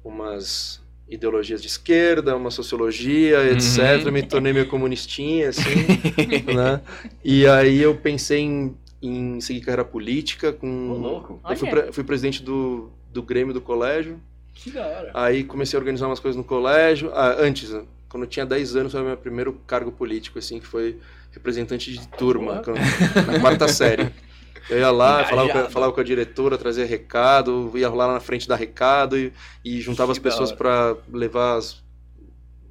umas 0.04 0.80
ideologias 1.08 1.60
de 1.60 1.68
esquerda, 1.68 2.34
uma 2.36 2.50
sociologia, 2.50 3.44
etc. 3.52 4.06
Uhum. 4.06 4.12
Me 4.12 4.22
tornei 4.22 4.52
meio 4.52 4.66
comunistinha, 4.66 5.50
assim, 5.50 5.86
né? 6.54 6.80
E 7.22 7.46
aí 7.46 7.78
eu 7.82 7.94
pensei 7.94 8.40
em, 8.40 8.74
em 9.02 9.40
seguir 9.40 9.60
carreira 9.60 9.84
política. 9.84 10.52
Com... 10.52 10.90
Ô, 10.90 10.94
louco. 10.96 11.40
Eu 11.48 11.56
fui, 11.56 11.68
pre- 11.68 11.92
fui 11.92 12.04
presidente 12.04 12.42
do, 12.42 12.90
do 13.12 13.22
Grêmio 13.22 13.52
do 13.52 13.60
colégio. 13.60 14.18
Que 14.54 14.70
da 14.70 14.86
hora. 14.86 15.10
Aí 15.14 15.44
comecei 15.44 15.76
a 15.76 15.80
organizar 15.80 16.06
umas 16.06 16.20
coisas 16.20 16.36
no 16.36 16.44
colégio. 16.44 17.10
Ah, 17.14 17.36
antes, 17.38 17.70
né, 17.70 17.82
quando 18.08 18.22
eu 18.24 18.28
tinha 18.28 18.46
10 18.46 18.76
anos, 18.76 18.92
foi 18.92 19.02
o 19.02 19.04
meu 19.04 19.16
primeiro 19.16 19.52
cargo 19.66 19.92
político, 19.92 20.38
assim, 20.38 20.60
que 20.60 20.66
foi 20.66 20.98
representante 21.32 21.92
de 21.92 22.06
turma, 22.08 22.54
Boa. 22.54 22.62
quando- 22.64 23.26
na 23.32 23.38
quarta 23.40 23.68
série. 23.68 24.08
Eu 24.70 24.78
ia 24.78 24.90
lá, 24.90 25.24
falava 25.24 25.48
com, 25.52 25.70
falava 25.70 25.92
com 25.92 26.00
a 26.00 26.04
diretora, 26.04 26.56
trazia 26.58 26.84
recado, 26.86 27.70
ia 27.74 27.88
lá 27.90 28.12
na 28.12 28.20
frente 28.20 28.46
dar 28.48 28.56
recado 28.56 29.18
e, 29.18 29.32
e 29.64 29.80
juntava 29.80 30.12
Que 30.12 30.18
as 30.18 30.22
da 30.22 30.30
pessoas 30.30 30.52
para 30.52 30.96
levar 31.12 31.56
as 31.56 31.82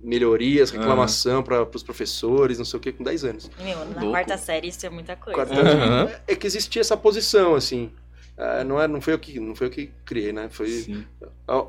melhorias, 0.03 0.71
reclamação 0.71 1.43
para 1.43 1.63
os 1.63 1.83
professores, 1.83 2.57
não 2.57 2.65
sei 2.65 2.77
o 2.77 2.81
que, 2.81 2.91
com 2.91 3.03
10 3.03 3.23
anos. 3.23 3.51
Meu, 3.59 3.77
na 3.85 4.01
Louco. 4.01 4.09
quarta 4.11 4.35
série 4.37 4.67
isso 4.69 4.85
é 4.85 4.89
muita 4.89 5.15
coisa. 5.15 5.35
Quarta- 5.37 5.61
Aham. 5.61 6.09
É 6.27 6.35
que 6.35 6.47
existia 6.47 6.81
essa 6.81 6.97
posição, 6.97 7.53
assim. 7.55 7.91
Ah, 8.37 8.63
não, 8.63 8.81
é, 8.81 8.87
não, 8.87 8.99
foi 8.99 9.13
eu 9.13 9.19
que, 9.19 9.39
não 9.39 9.53
foi 9.55 9.67
eu 9.67 9.71
que 9.71 9.91
criei, 10.03 10.31
né? 10.33 10.49
Foi. 10.49 10.67
Sim. 10.67 11.05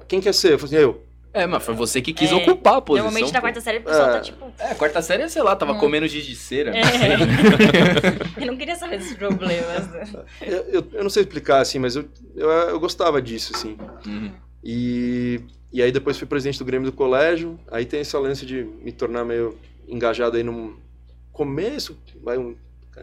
Quem 0.08 0.20
quer 0.20 0.32
ser? 0.32 0.52
Eu 0.54 0.58
falei 0.58 0.76
assim, 0.78 0.84
eu. 0.84 1.02
É, 1.34 1.46
mas 1.46 1.62
foi 1.64 1.74
você 1.74 2.02
que 2.02 2.12
quis 2.12 2.30
É, 2.30 2.34
ocupar 2.34 2.76
a 2.76 2.80
posição. 2.82 3.06
Normalmente 3.06 3.32
na 3.32 3.40
quarta 3.40 3.60
série 3.60 3.78
o 3.78 3.82
pessoal 3.82 4.10
É. 4.10 4.12
tá 4.12 4.20
tipo. 4.20 4.52
É, 4.58 4.74
quarta 4.74 5.00
série, 5.00 5.28
sei 5.30 5.42
lá, 5.42 5.56
tava 5.56 5.72
Hum. 5.72 5.78
comendo 5.78 6.06
giz 6.06 6.24
de 6.26 6.36
cera. 6.36 6.72
É. 6.76 6.82
Eu 8.40 8.46
não 8.46 8.56
queria 8.56 8.76
saber 8.76 8.98
desses 8.98 9.16
problemas. 9.16 9.88
né? 9.90 10.04
Eu, 10.42 10.56
eu, 10.68 10.86
eu 10.92 11.02
não 11.02 11.10
sei 11.10 11.22
explicar, 11.22 11.60
assim, 11.60 11.78
mas 11.78 11.96
eu, 11.96 12.04
eu, 12.36 12.48
eu 12.50 12.80
gostava 12.80 13.20
disso, 13.22 13.52
assim. 13.54 13.76
Uhum. 14.06 14.30
E, 14.62 15.40
e 15.72 15.82
aí 15.82 15.90
depois 15.90 16.18
fui 16.18 16.26
presidente 16.26 16.58
do 16.58 16.64
Grêmio 16.64 16.90
do 16.90 16.96
colégio. 16.96 17.58
Aí 17.70 17.84
tem 17.84 18.00
essa 18.00 18.18
lance 18.18 18.44
de 18.44 18.64
me 18.64 18.92
tornar 18.92 19.24
meio 19.24 19.56
engajado 19.88 20.36
aí 20.36 20.42
no 20.42 20.76
começo, 21.32 21.96
vai 22.22 22.36
um, 22.38 22.54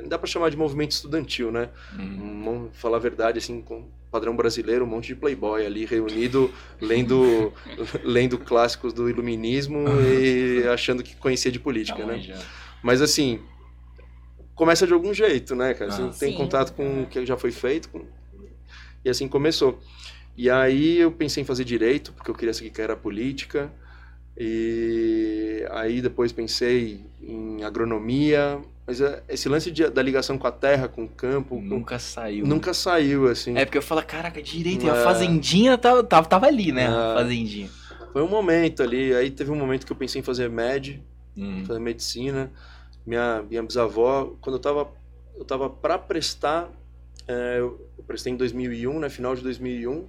dá 0.08 0.18
pra 0.18 0.28
chamar 0.28 0.50
de 0.50 0.58
movimento 0.58 0.92
estudantil, 0.92 1.52
né? 1.52 1.70
Uhum. 1.98 2.66
Um, 2.66 2.70
falar 2.72 2.98
a 2.98 3.00
verdade, 3.00 3.40
assim, 3.40 3.62
com 3.62 3.88
padrão 4.12 4.36
brasileiro, 4.36 4.86
um 4.86 4.88
monte 4.88 5.08
de 5.08 5.16
playboy 5.16 5.66
ali 5.66 5.86
reunido, 5.86 6.52
lendo, 6.82 7.54
lendo 8.04 8.38
clássicos 8.38 8.92
do 8.94 9.10
iluminismo 9.10 9.80
e 10.02 10.68
achando 10.70 11.04
que 11.04 11.16
conhecia 11.16 11.52
de 11.52 11.60
política, 11.60 12.00
Tá 12.00 12.06
né? 12.06 12.16
manjando. 12.18 12.44
Mas 12.82 13.02
assim, 13.02 13.40
começa 14.56 14.86
de 14.88 14.94
algum 14.94 15.14
jeito, 15.14 15.56
né, 15.56 15.74
cara? 15.74 15.92
Você 15.92 16.02
Ah. 16.02 16.10
tem 16.20 16.32
Sim. 16.32 16.38
contato 16.38 16.74
com 16.74 17.04
o 17.04 17.08
que 17.08 17.26
já 17.26 17.38
foi 17.38 17.52
feito. 17.52 17.90
com- 17.90 18.06
E 19.06 19.10
assim 19.10 19.28
começou. 19.28 19.80
E 20.36 20.50
aí 20.50 20.98
eu 21.00 21.12
pensei 21.12 21.44
em 21.44 21.46
fazer 21.46 21.64
direito, 21.64 22.12
porque 22.14 22.30
eu 22.32 22.36
queria 22.36 22.54
seguir 22.54 22.70
carreira 22.72 22.96
política. 22.96 23.72
E 24.38 25.66
aí 25.72 26.02
depois 26.02 26.32
pensei 26.32 27.06
em 27.22 27.64
agronomia. 27.64 28.60
Mas 28.90 29.00
é, 29.02 29.22
esse 29.30 29.48
lance 29.48 29.70
de- 29.70 29.88
da 29.88 30.02
ligação 30.02 30.36
com 30.36 30.48
a 30.48 30.52
terra, 30.52 30.88
com 30.88 31.04
o 31.04 31.08
campo, 31.08 31.58
com- 31.58 31.62
Nunca 31.62 32.00
saiu. 32.00 32.44
nunca 32.44 32.74
saiu, 32.74 33.28
assim. 33.28 33.56
É 33.56 33.64
porque 33.64 33.78
eu 33.78 33.84
falo, 33.84 34.02
caraca, 34.02 34.42
direito, 34.42 34.88
É. 34.88 34.90
a 34.90 34.96
fazendinha 35.04 35.78
tava, 35.78 36.04
tava, 36.04 36.28
tava 36.28 36.48
ali, 36.48 36.72
né? 36.72 36.88
A 36.88 37.12
É. 37.12 37.14
fazendinha. 37.22 37.70
Foi 38.12 38.24
um 38.24 38.28
momento 38.28 38.82
ali. 38.82 39.14
Aí 39.14 39.30
teve 39.30 39.52
um 39.52 39.56
momento 39.56 39.86
que 39.86 39.92
eu 39.92 39.96
pensei 39.96 40.22
em 40.22 40.24
fazer 40.24 40.50
med, 40.50 41.00
Uhum. 41.38 41.64
fazer 41.68 41.80
medicina. 41.80 42.52
Minha, 43.06 43.44
minha 43.48 43.62
bisavó, 43.62 44.34
quando 44.42 44.56
eu 44.56 44.60
tava, 44.60 44.90
eu 45.38 45.46
tava 45.46 45.70
para 45.70 46.00
prestar, 46.00 46.68
é, 47.28 47.58
eu 47.60 47.80
prestei 48.08 48.34
em 48.34 48.38
2001, 48.38 48.98
né, 49.00 49.08
final 49.08 49.36
de 49.36 49.44
2001. 49.44 50.08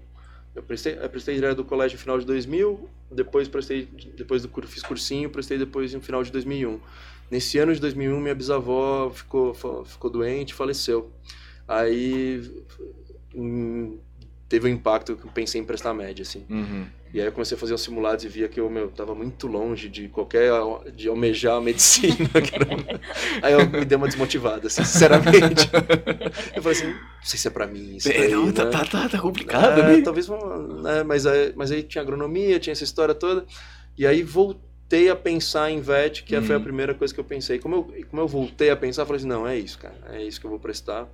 Eu 0.57 0.63
prestei, 0.63 0.99
eu 0.99 1.11
prestei 1.11 1.35
direto 1.35 1.59
do 1.59 1.65
colégio 1.67 1.97
no 1.99 2.01
final 2.01 2.19
de 2.19 2.25
2000, 2.25 2.89
depois 3.13 3.47
prestei, 3.47 3.87
depois 4.17 4.41
do 4.43 4.49
fiz 4.67 4.83
cursinho, 4.83 5.29
prestei 5.29 5.59
depois 5.59 5.93
no 5.93 6.01
final 6.01 6.23
de 6.23 6.33
2001. 6.33 6.81
Nesse 7.31 7.59
ano 7.59 7.73
de 7.73 7.81
2001, 7.81 8.21
minha 8.21 8.35
bisavó 8.35 9.11
ficou, 9.11 9.55
ficou 9.85 10.11
doente, 10.11 10.53
faleceu. 10.53 11.13
Aí 11.69 12.43
hum, 13.35 13.99
teve 14.49 14.69
um 14.69 14.73
impacto 14.73 15.17
que 15.17 15.25
eu 15.25 15.31
pensei 15.31 15.61
em 15.61 15.65
prestar 15.65 15.95
média, 15.95 16.23
assim. 16.23 16.45
Uhum. 16.51 16.87
E 17.13 17.21
aí 17.21 17.27
eu 17.27 17.33
comecei 17.33 17.57
a 17.57 17.59
fazer 17.59 17.75
os 17.75 17.83
simulados 17.83 18.25
e 18.25 18.29
via 18.29 18.49
que 18.49 18.61
eu, 18.61 18.71
meu, 18.71 18.89
tava 18.89 19.15
muito 19.17 19.49
longe 19.49 19.89
de 19.89 20.09
qualquer, 20.09 20.51
de 20.95 21.09
almejar 21.09 21.57
a 21.57 21.61
medicina. 21.61 22.15
aí 23.43 23.53
eu 23.53 23.69
me 23.69 23.85
dei 23.85 23.97
uma 23.97 24.07
desmotivada, 24.07 24.69
assim, 24.69 24.85
sinceramente. 24.85 25.69
eu 26.55 26.63
falei 26.63 26.79
assim, 26.79 26.89
não 26.89 27.23
sei 27.23 27.39
se 27.39 27.49
é 27.49 27.51
pra 27.51 27.67
mim 27.67 27.97
isso 27.97 28.09
É, 28.09 28.19
daí, 28.19 28.33
não, 28.33 28.53
tá, 28.53 28.65
né? 28.65 28.71
tá, 28.71 28.85
tá, 28.85 29.09
tá 29.09 29.19
complicado, 29.19 29.81
É, 29.81 29.97
né? 29.97 30.03
Talvez, 30.03 30.29
né, 30.29 31.03
mas, 31.05 31.27
aí, 31.27 31.53
mas 31.57 31.73
aí 31.73 31.83
tinha 31.83 32.03
agronomia, 32.03 32.61
tinha 32.61 32.73
essa 32.73 32.85
história 32.85 33.15
toda. 33.15 33.45
E 33.99 34.07
aí 34.07 34.23
voltei 34.91 35.09
a 35.09 35.15
pensar 35.15 35.71
em 35.71 35.81
VET, 35.81 36.25
que 36.25 36.41
foi 36.41 36.57
a 36.57 36.59
Uhum. 36.59 36.65
primeira 36.65 36.93
coisa 36.95 37.15
que 37.15 37.21
eu 37.21 37.25
pensei. 37.25 37.61
Como 37.61 37.77
eu, 37.77 38.05
como 38.11 38.23
eu 38.23 38.27
voltei 38.27 38.71
a 38.71 38.77
pensar, 38.77 39.03
eu 39.03 39.07
falei 39.07 39.19
assim, 39.21 39.29
não, 39.29 39.47
é 39.47 39.57
isso, 39.57 39.79
cara, 39.79 39.95
é 40.11 40.25
isso 40.25 40.41
que 40.41 40.47
eu 40.47 40.51
vou 40.51 40.59
prestar. 40.59 41.09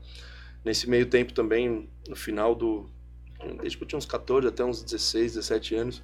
Nesse 0.64 0.88
meio 0.88 1.04
tempo 1.06 1.34
também, 1.34 1.86
no 2.08 2.16
final 2.16 2.54
do... 2.54 2.88
Desde 3.60 3.76
que 3.76 3.84
eu 3.84 3.86
tinha 3.86 3.98
uns 3.98 4.06
14 4.06 4.48
até 4.48 4.64
uns 4.64 4.82
16, 4.82 5.34
17 5.34 5.74
anos, 5.74 6.02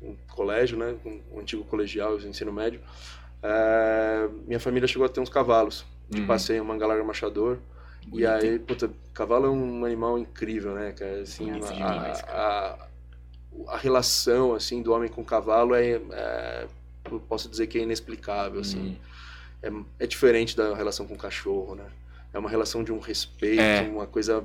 um 0.00 0.14
colégio, 0.28 0.78
né, 0.78 0.94
um, 1.04 1.20
um 1.36 1.40
antigo 1.40 1.64
colegial, 1.64 2.16
ensino 2.20 2.52
médio, 2.52 2.80
é, 3.42 4.28
minha 4.46 4.60
família 4.60 4.86
chegou 4.86 5.04
a 5.04 5.08
ter 5.08 5.18
uns 5.20 5.28
cavalos 5.28 5.84
de 6.08 6.20
Uhum. 6.20 6.26
passeio, 6.28 6.62
um 6.62 6.66
mangalar 6.66 7.02
machador. 7.04 7.58
E 8.04 8.06
Bonito, 8.06 8.28
aí, 8.28 8.58
puta, 8.60 8.88
cavalo 9.12 9.46
é 9.46 9.50
um 9.50 9.84
animal 9.84 10.16
incrível, 10.16 10.74
né, 10.74 10.92
cara? 10.92 11.22
Assim, 11.22 11.50
a- 11.50 11.56
demais, 11.58 12.22
a- 12.28 12.88
a 13.68 13.76
relação 13.78 14.54
assim 14.54 14.80
do 14.80 14.92
homem 14.92 15.08
com 15.10 15.22
o 15.22 15.24
cavalo 15.24 15.74
é, 15.74 16.00
é 16.12 16.66
eu 17.10 17.20
posso 17.20 17.48
dizer 17.48 17.66
que 17.66 17.78
é 17.78 17.82
inexplicável 17.82 18.60
assim. 18.60 18.96
Hum. 19.62 19.84
É, 19.98 20.04
é 20.04 20.06
diferente 20.06 20.56
da 20.56 20.74
relação 20.74 21.06
com 21.06 21.14
o 21.14 21.18
cachorro, 21.18 21.74
né? 21.74 21.86
É 22.32 22.38
uma 22.38 22.50
relação 22.50 22.82
de 22.84 22.92
um 22.92 22.98
respeito, 22.98 23.60
É. 23.60 23.82
uma 23.82 24.06
coisa 24.06 24.44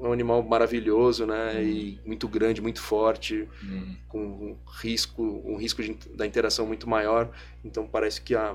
um 0.00 0.12
animal 0.12 0.42
maravilhoso, 0.42 1.26
né? 1.26 1.60
E 1.64 1.98
muito 2.06 2.28
grande, 2.28 2.60
muito 2.60 2.80
forte, 2.80 3.48
Hum. 3.64 3.96
com 4.08 4.18
um 4.20 4.56
risco, 4.80 5.22
um 5.44 5.56
risco 5.56 5.82
de, 5.82 5.94
da 6.14 6.24
interação 6.26 6.66
muito 6.66 6.88
maior. 6.88 7.30
Então 7.64 7.86
parece 7.86 8.20
que 8.20 8.34
a, 8.34 8.54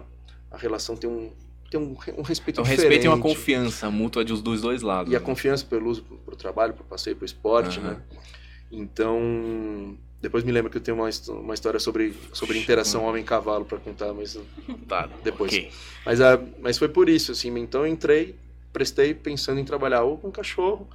a 0.51 0.57
relação 0.57 0.95
tem 0.95 1.09
um 1.09 1.31
tem 1.69 1.79
um, 1.81 1.97
um 2.17 2.21
respeito 2.21 2.61
Então, 2.61 2.63
diferente. 2.63 2.81
respeito 2.81 3.05
e 3.05 3.07
uma 3.07 3.19
confiança 3.19 3.89
mútua 3.89 4.23
dos 4.23 4.41
dos 4.43 4.61
dois 4.61 4.83
lados. 4.83 5.11
E 5.11 5.15
a 5.15 5.19
né? 5.19 5.25
confiança 5.25 5.65
pelo 5.65 5.89
uso 5.89 6.03
pro 6.03 6.35
trabalho, 6.35 6.73
pro 6.75 6.83
passeio, 6.83 7.15
pro 7.15 7.25
esporte, 7.25 7.79
Aham. 7.79 7.89
né? 7.93 8.01
Então, 8.71 9.97
depois 10.23 10.43
me 10.45 10.51
lembra 10.53 10.71
que 10.71 10.77
eu 10.77 10.81
tenho 10.81 10.95
uma, 10.97 11.09
uma 11.41 11.53
história 11.53 11.79
sobre, 11.81 12.15
sobre 12.31 12.57
interação 12.57 13.03
homem-cavalo 13.03 13.65
para 13.65 13.77
contar, 13.77 14.13
mas 14.13 14.39
Tá, 14.87 15.09
depois. 15.21 15.51
ok. 15.53 15.69
mas, 16.05 16.21
a, 16.21 16.39
mas 16.59 16.77
foi 16.77 16.87
por 16.87 17.09
isso, 17.09 17.33
assim. 17.33 17.53
Então 17.59 17.81
eu 17.81 17.87
entrei, 17.87 18.33
prestei 18.71 19.13
pensando 19.13 19.59
em 19.59 19.65
trabalhar 19.65 20.03
ou 20.03 20.17
com 20.17 20.31
cachorro 20.31 20.87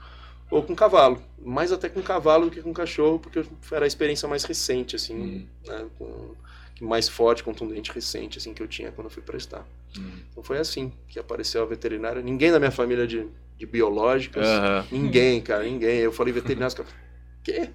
ou 0.50 0.62
com 0.62 0.74
cavalo. 0.74 1.22
Mais 1.44 1.70
até 1.72 1.90
com 1.90 2.00
cavalo 2.00 2.46
do 2.46 2.50
que 2.50 2.62
com 2.62 2.72
cachorro, 2.72 3.18
porque 3.18 3.44
era 3.70 3.84
a 3.84 3.86
experiência 3.86 4.26
mais 4.26 4.44
recente, 4.44 4.96
assim, 4.96 5.14
Hum. 5.14 5.46
né? 5.66 5.86
Com, 5.98 6.34
mais 6.80 7.08
forte, 7.08 7.42
contundente, 7.44 7.90
recente, 7.92 8.38
assim, 8.38 8.54
que 8.54 8.62
eu 8.62 8.68
tinha 8.68 8.90
quando 8.92 9.08
eu 9.08 9.10
fui 9.10 9.22
prestar. 9.22 9.66
Hum. 9.98 10.10
Então 10.30 10.42
foi 10.42 10.58
assim 10.58 10.90
que 11.08 11.18
apareceu 11.18 11.62
a 11.62 11.66
veterinária. 11.66 12.22
Ninguém 12.22 12.50
da 12.50 12.58
minha 12.58 12.70
família 12.70 13.06
de, 13.06 13.26
de 13.58 13.66
biológicas, 13.66 14.46
Aham. 14.46 14.86
ninguém, 14.90 15.40
cara, 15.42 15.64
ninguém. 15.64 15.98
Eu 15.98 16.12
falei 16.12 16.32
veterinário, 16.32 16.68
os 16.68 16.74
caras, 16.74 16.94
quê? 17.42 17.68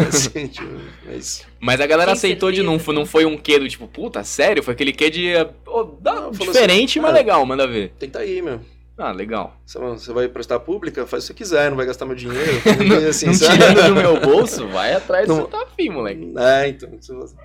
Assim, 0.00 0.46
tipo, 0.48 0.68
mas 1.06 1.46
Mas 1.60 1.80
a 1.80 1.86
galera 1.86 2.10
Tem 2.12 2.16
aceitou 2.18 2.50
de 2.52 2.62
não, 2.62 2.72
certeza. 2.72 2.84
foi- 2.84 2.94
não 2.94 3.06
foi 3.06 3.24
um 3.24 3.36
quê 3.36 3.58
do 3.58 3.68
tipo, 3.68 3.86
puta, 3.88 4.22
sério? 4.24 4.62
Foi 4.62 4.74
aquele 4.74 4.92
quê 4.92 5.10
de. 5.10 5.32
Ô, 5.66 5.84
dá- 5.84 6.14
Não, 6.14 6.30
diferente, 6.30 6.98
assim, 6.98 7.00
mas 7.00 7.10
ah, 7.10 7.14
legal, 7.14 7.44
manda 7.46 7.66
ver. 7.66 7.92
tenta 7.98 8.18
aí, 8.20 8.40
meu. 8.42 8.60
Ah, 8.96 9.10
legal. 9.10 9.56
Você 9.66 10.12
vai 10.12 10.28
prestar 10.28 10.60
pública? 10.60 11.04
Faz 11.04 11.24
o 11.24 11.26
que 11.26 11.32
você 11.32 11.34
quiser, 11.34 11.68
não 11.68 11.76
vai 11.76 11.84
gastar 11.84 12.06
meu 12.06 12.14
dinheiro. 12.14 12.62
Não, 12.88 13.08
assim, 13.08 13.26
não 13.26 13.34
tirando 13.34 13.88
do 13.88 13.94
meu 13.96 14.20
bolso, 14.22 14.68
vai 14.68 14.94
atrás 14.94 15.26
do 15.26 15.34
Não- 15.34 15.40
seu 15.42 15.46
tá 15.50 15.62
afim, 15.64 15.88
moleque. 15.90 16.32
É, 16.38 16.68
então, 16.68 16.88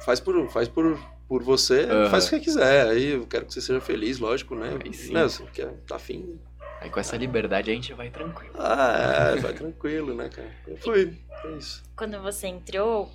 faz 0.05 0.19
por, 0.19 0.47
faz 0.51 0.67
por, 0.67 0.99
por 1.27 1.41
você, 1.41 1.87
Aham. 1.89 2.09
faz 2.11 2.25
o 2.27 2.29
que 2.29 2.35
você 2.35 2.41
quiser. 2.43 2.87
Aí 2.89 3.13
eu 3.13 3.25
quero 3.25 3.45
que 3.45 3.53
você 3.55 3.61
seja 3.61 3.81
feliz, 3.81 4.19
lógico, 4.19 4.53
né? 4.53 4.77
Aí 4.85 4.93
sim. 4.93 5.11
Né, 5.11 5.23
você 5.23 5.43
quer, 5.51 5.73
tá 5.87 5.95
afim. 5.95 6.37
Aí 6.81 6.89
com 6.89 6.99
essa 6.99 7.17
liberdade 7.17 7.69
a 7.69 7.73
gente 7.73 7.93
vai 7.93 8.09
tranquilo. 8.09 8.53
Ah, 8.57 9.33
é, 9.35 9.39
vai 9.39 9.53
tranquilo, 9.53 10.13
né, 10.13 10.29
cara? 10.29 10.49
Eu 10.67 10.77
fui, 10.77 11.17
é 11.43 11.57
isso. 11.57 11.83
Quando 11.95 12.19
você 12.21 12.47
entrou, 12.47 13.11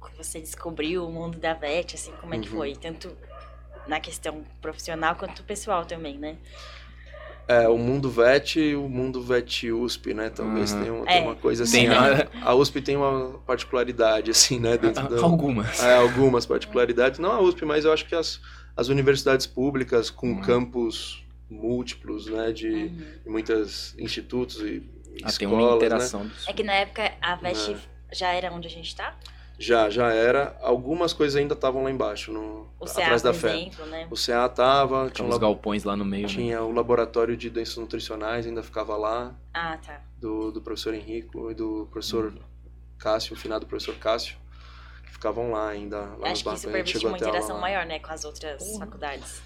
quando 0.00 0.16
você 0.16 0.40
descobriu 0.40 1.06
o 1.06 1.12
mundo 1.12 1.38
da 1.38 1.54
VET, 1.54 1.94
assim, 1.94 2.12
como 2.20 2.34
é 2.34 2.38
que 2.38 2.48
Uhum. 2.50 2.56
foi? 2.56 2.74
Tanto 2.74 3.16
na 3.86 4.00
questão 4.00 4.42
profissional 4.60 5.14
quanto 5.14 5.44
pessoal 5.44 5.84
também, 5.84 6.18
né? 6.18 6.36
É, 7.46 7.68
o 7.68 7.76
mundo 7.76 8.08
VET 8.10 8.58
e 8.58 8.74
o 8.74 8.88
mundo 8.88 9.22
VET 9.22 9.70
USP, 9.70 10.14
né? 10.14 10.30
Talvez 10.30 10.72
Uhum. 10.72 10.80
tenha, 10.80 10.92
uma- 10.94 11.04
É. 11.04 11.12
tenha 11.12 11.22
uma 11.24 11.34
coisa 11.36 11.64
assim. 11.64 11.80
Tem, 11.80 11.88
a, 11.88 12.14
né? 12.16 12.28
a 12.40 12.54
USP 12.54 12.80
tem 12.80 12.96
uma 12.96 13.38
particularidade, 13.46 14.30
assim, 14.30 14.58
né? 14.58 14.78
Dentro 14.78 15.08
da, 15.08 15.22
Algumas. 15.22 15.78
É, 15.80 15.94
algumas 15.96 16.46
particularidades. 16.46 17.18
Não 17.20 17.30
a 17.30 17.40
USP, 17.40 17.64
mas 17.66 17.84
eu 17.84 17.92
acho 17.92 18.06
que 18.06 18.14
as, 18.14 18.40
as 18.74 18.88
universidades 18.88 19.46
públicas 19.46 20.08
com 20.08 20.28
Uhum. 20.32 20.40
campos 20.40 21.22
múltiplos, 21.50 22.26
né? 22.26 22.52
De, 22.52 22.68
Uhum. 22.68 22.96
de 23.24 23.30
muitos 23.30 23.94
institutos 23.98 24.60
e, 24.60 24.82
Ah, 25.22 25.30
tem 25.32 25.46
uma 25.46 25.56
escolas, 25.58 25.70
né? 25.70 25.76
interação. 25.76 26.26
dos- 26.26 26.48
É 26.48 26.52
que 26.52 26.62
na 26.62 26.72
época 26.74 27.12
a 27.20 27.36
VET 27.36 27.72
É. 28.10 28.14
já 28.14 28.32
era 28.32 28.52
onde 28.52 28.66
a 28.66 28.70
gente 28.70 28.94
tá? 28.96 29.14
Já, 29.56 29.88
já 29.88 30.12
era. 30.12 30.58
Algumas 30.62 31.12
coisas 31.12 31.36
ainda 31.36 31.54
estavam 31.54 31.84
lá 31.84 31.90
embaixo, 31.90 32.32
no, 32.32 32.68
O 32.80 32.86
CA, 32.86 33.02
atrás 33.04 33.22
da 33.22 33.32
fé. 33.32 33.70
né? 33.88 34.08
O 34.10 34.16
CA 34.16 34.48
tava, 34.48 35.02
tinha, 35.04 35.10
Tinha 35.12 35.24
um 35.26 35.28
uns 35.28 35.34
labo- 35.34 35.46
galpões 35.46 35.84
lá 35.84 35.94
no 35.96 36.04
meio. 36.04 36.24
né? 36.24 36.28
tinha 36.28 36.60
o 36.62 36.72
laboratório 36.72 37.36
de 37.36 37.48
doenças 37.48 37.76
nutricionais, 37.76 38.46
ainda 38.48 38.64
ficava 38.64 38.96
lá, 38.96 39.32
Ah, 39.52 39.78
tá. 39.78 40.00
do, 40.20 40.50
do 40.50 40.60
professor 40.60 40.92
Henrico 40.92 41.52
e 41.52 41.54
do 41.54 41.86
professor 41.92 42.34
Cássio, 42.98 43.34
o 43.34 43.36
finado 43.38 43.64
professor 43.66 43.94
Cássio, 43.94 44.36
que 45.04 45.12
ficavam 45.12 45.52
lá 45.52 45.68
ainda. 45.68 46.00
Lá 46.00 46.06
nos 46.16 46.30
Acho 46.30 46.44
que 46.44 46.54
isso 46.54 46.68
permite 46.68 46.90
chegou 46.92 47.10
uma 47.10 47.18
interação 47.18 47.60
maior, 47.60 47.86
né, 47.86 48.00
com 48.00 48.10
as 48.12 48.24
outras 48.24 48.76
faculdades. 48.76 49.40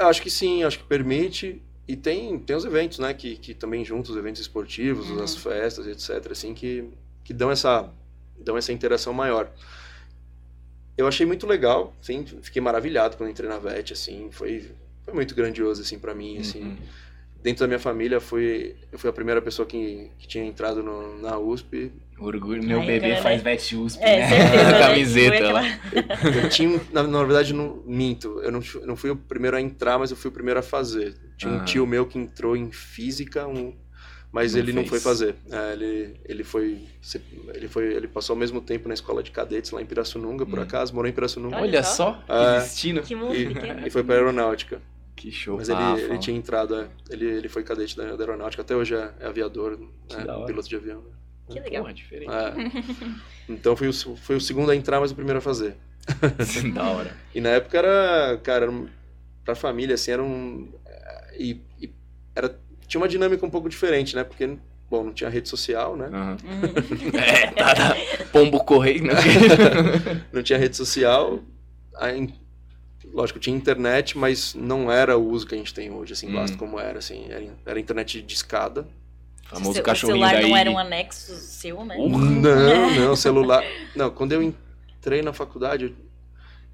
Eu 0.00 0.08
Acho 0.08 0.20
que 0.22 0.30
sim, 0.30 0.62
acho 0.62 0.78
que 0.78 0.84
permite. 0.84 1.62
E 1.86 1.96
tem, 1.96 2.38
tem 2.38 2.56
os 2.56 2.64
eventos, 2.64 2.98
né, 2.98 3.12
que, 3.12 3.36
que 3.36 3.54
também 3.54 3.84
juntos, 3.84 4.10
os 4.12 4.16
eventos 4.16 4.40
esportivos, 4.40 5.10
Uhum. 5.10 5.22
as 5.22 5.36
festas, 5.36 5.86
etc, 5.86 6.32
assim, 6.32 6.54
que, 6.54 6.88
que 7.22 7.34
dão, 7.34 7.50
essa, 7.50 7.90
dão 8.38 8.56
essa 8.56 8.72
interação 8.72 9.12
maior. 9.12 9.50
Eu 10.96 11.06
achei 11.06 11.26
muito 11.26 11.46
legal, 11.46 11.94
sim, 12.00 12.24
fiquei 12.42 12.62
maravilhado 12.62 13.16
quando 13.16 13.30
entrei 13.30 13.48
na 13.48 13.58
VET, 13.58 13.92
assim, 13.92 14.28
foi, 14.30 14.70
foi 15.02 15.12
muito 15.12 15.34
grandioso, 15.34 15.82
assim, 15.82 15.98
para 15.98 16.14
mim, 16.14 16.38
assim. 16.38 16.62
Uhum. 16.62 16.76
Dentro 17.42 17.60
da 17.60 17.66
minha 17.66 17.80
família, 17.80 18.20
fui, 18.20 18.74
eu 18.90 18.98
fui 18.98 19.10
a 19.10 19.12
primeira 19.12 19.42
pessoa 19.42 19.66
que, 19.66 20.10
que 20.18 20.26
tinha 20.26 20.44
entrado 20.44 20.82
no, 20.82 21.18
na 21.20 21.38
USP. 21.38 21.92
Orgulho, 22.18 22.62
meu 22.62 22.80
Ai, 22.80 22.86
bebê 22.86 23.10
cara, 23.10 23.22
faz 23.22 23.42
né? 23.42 23.50
VET 23.52 23.76
USP, 23.76 24.02
É, 24.02 24.18
né? 24.18 24.28
certeza, 24.28 24.72
né? 24.72 24.78
Camiseta 24.78 25.36
Foi 25.36 25.52
lá. 25.52 25.60
aquela- 25.60 26.36
Eu 26.44 26.48
tinha, 26.48 26.80
na, 26.92 27.02
na 27.02 27.24
verdade, 27.24 27.52
não 27.52 27.82
minto, 27.84 28.40
eu 28.40 28.52
não, 28.52 28.60
eu 28.76 28.86
não 28.86 28.96
fui 28.96 29.10
o 29.10 29.16
primeiro 29.16 29.56
a 29.56 29.60
entrar, 29.60 29.98
mas 29.98 30.10
eu 30.10 30.16
fui 30.16 30.28
o 30.30 30.32
primeiro 30.32 30.58
a 30.60 30.62
fazer. 30.62 31.14
Tinha 31.36 31.50
um 31.52 31.56
Aham. 31.56 31.64
tio 31.64 31.86
meu 31.86 32.06
que 32.06 32.16
entrou 32.18 32.56
em 32.56 32.70
física, 32.70 33.46
um, 33.48 33.74
mas 34.32 34.52
Não 34.54 34.60
ele 34.60 34.72
não 34.72 34.82
fez. 34.82 34.90
foi 34.90 35.00
fazer. 35.00 35.34
É, 35.50 35.72
ele, 35.72 36.16
ele 36.24 36.44
foi, 36.44 36.84
ele 37.52 37.66
foi, 37.68 37.92
ele 37.94 38.06
passou 38.06 38.34
ao 38.34 38.38
mesmo 38.38 38.60
tempo 38.60 38.86
na 38.88 38.94
escola 38.94 39.20
de 39.22 39.30
cadetes 39.32 39.72
lá 39.72 39.82
em 39.82 39.86
Pirassununga, 39.86 40.46
por 40.46 40.58
Hum. 40.60 40.62
acaso, 40.62 40.94
morou 40.94 41.08
em 41.10 41.12
Pirassununga 41.12 41.56
Olha 41.60 41.82
só. 41.82 42.22
É. 42.28 42.58
que 42.58 42.60
destino. 42.62 43.02
Que 43.02 43.14
e, 43.14 43.86
e 43.86 43.90
foi 43.90 44.04
para 44.04 44.14
aeronáutica. 44.14 44.80
Que 45.16 45.30
show. 45.32 45.56
Mas 45.56 45.68
ele, 45.68 45.78
Ah, 45.80 45.96
ele 45.98 46.18
tinha 46.18 46.36
entrado, 46.36 46.74
é, 46.76 46.86
ele, 47.10 47.24
ele 47.26 47.48
foi 47.48 47.62
cadete 47.64 47.96
da, 47.96 48.04
da 48.16 48.22
aeronáutica, 48.24 48.62
até 48.62 48.74
hoje 48.76 48.94
é, 48.94 49.10
é 49.20 49.26
aviador, 49.26 49.78
né, 49.78 50.24
piloto 50.46 50.68
de 50.68 50.76
avião. 50.76 51.00
né. 51.00 51.10
Que 51.50 51.60
legal. 51.60 51.82
Porra, 51.82 51.94
diferente. 51.94 52.30
É. 52.32 52.54
Então 53.48 53.76
fui 53.76 53.88
o, 53.88 53.92
fui 53.92 54.36
o 54.36 54.40
segundo 54.40 54.70
a 54.70 54.76
entrar, 54.76 55.00
mas 55.00 55.10
o 55.10 55.14
primeiro 55.14 55.38
a 55.38 55.42
fazer. 55.42 55.76
da 56.74 56.84
hora. 56.90 57.16
E 57.34 57.40
na 57.40 57.50
época 57.50 57.78
era, 57.78 58.38
cara, 58.42 58.64
era 58.66 58.84
pra 59.44 59.54
família, 59.54 59.94
assim, 59.94 60.10
era 60.12 60.22
um. 60.22 60.72
eh, 60.86 61.34
E, 61.38 61.60
e 61.80 61.90
era, 62.34 62.58
tinha 62.86 63.00
uma 63.00 63.08
dinâmica 63.08 63.44
um 63.44 63.50
pouco 63.50 63.68
diferente, 63.68 64.14
né? 64.16 64.24
Porque, 64.24 64.56
bom, 64.90 65.04
não 65.04 65.12
tinha 65.12 65.28
rede 65.30 65.48
social, 65.48 65.96
né? 65.96 66.08
Uhum. 66.08 66.36
É, 67.18 67.46
tá, 67.52 67.74
tá. 67.74 67.96
Pombo 68.32 68.62
correio, 68.64 69.04
né? 69.04 69.14
Não 70.32 70.42
tinha 70.42 70.58
rede 70.58 70.76
social. 70.76 71.40
aí, 71.96 72.32
lógico, 73.12 73.38
tinha 73.38 73.56
internet, 73.56 74.16
mas 74.18 74.54
não 74.54 74.90
era 74.90 75.16
o 75.16 75.28
uso 75.28 75.46
que 75.46 75.54
a 75.54 75.58
gente 75.58 75.72
tem 75.72 75.90
hoje, 75.90 76.12
assim, 76.14 76.28
Hum. 76.28 76.34
basta 76.34 76.56
como 76.56 76.78
era, 76.80 76.98
assim. 76.98 77.26
Era, 77.30 77.44
era 77.66 77.80
internet 77.80 78.20
de 78.22 78.34
escada. 78.34 78.86
Famoso 79.54 79.70
o 79.70 79.74
seu- 79.74 79.82
cachorrinho 79.82 80.24
O 80.24 80.28
celular 80.28 80.40
daí. 80.42 80.50
não 80.50 80.56
era 80.56 80.70
um 80.70 80.78
anexo 80.78 81.34
seu, 81.34 81.84
né? 81.84 81.96
Não, 81.96 82.08
não, 83.08 83.16
celular. 83.16 83.64
Não, 83.96 84.10
quando 84.10 84.32
eu 84.32 84.42
entrei 84.42 85.22
na 85.22 85.32
faculdade, 85.32 85.94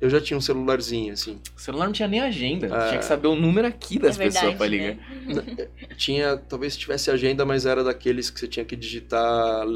eu 0.00 0.08
já 0.08 0.20
tinha 0.20 0.36
um 0.36 0.40
celularzinho, 0.40 1.12
assim. 1.12 1.38
O 1.56 1.60
celular 1.60 1.84
não 1.86 1.92
tinha 1.92 2.08
nem 2.08 2.20
agenda. 2.20 2.66
É. 2.66 2.88
Tinha 2.88 2.98
que 2.98 3.04
saber 3.04 3.28
o 3.28 3.36
número 3.36 3.66
aqui 3.68 3.98
das 3.98 4.18
É 4.18 4.24
pessoas 4.24 4.54
pra 4.54 4.66
ligar. 4.66 4.96
né? 5.26 5.68
Tinha, 5.96 6.36
talvez 6.36 6.76
tivesse 6.76 7.10
agenda, 7.10 7.44
mas 7.44 7.66
era 7.66 7.84
daqueles 7.84 8.30
que 8.30 8.40
você 8.40 8.48
tinha 8.48 8.64
que 8.64 8.74
digitar 8.76 9.66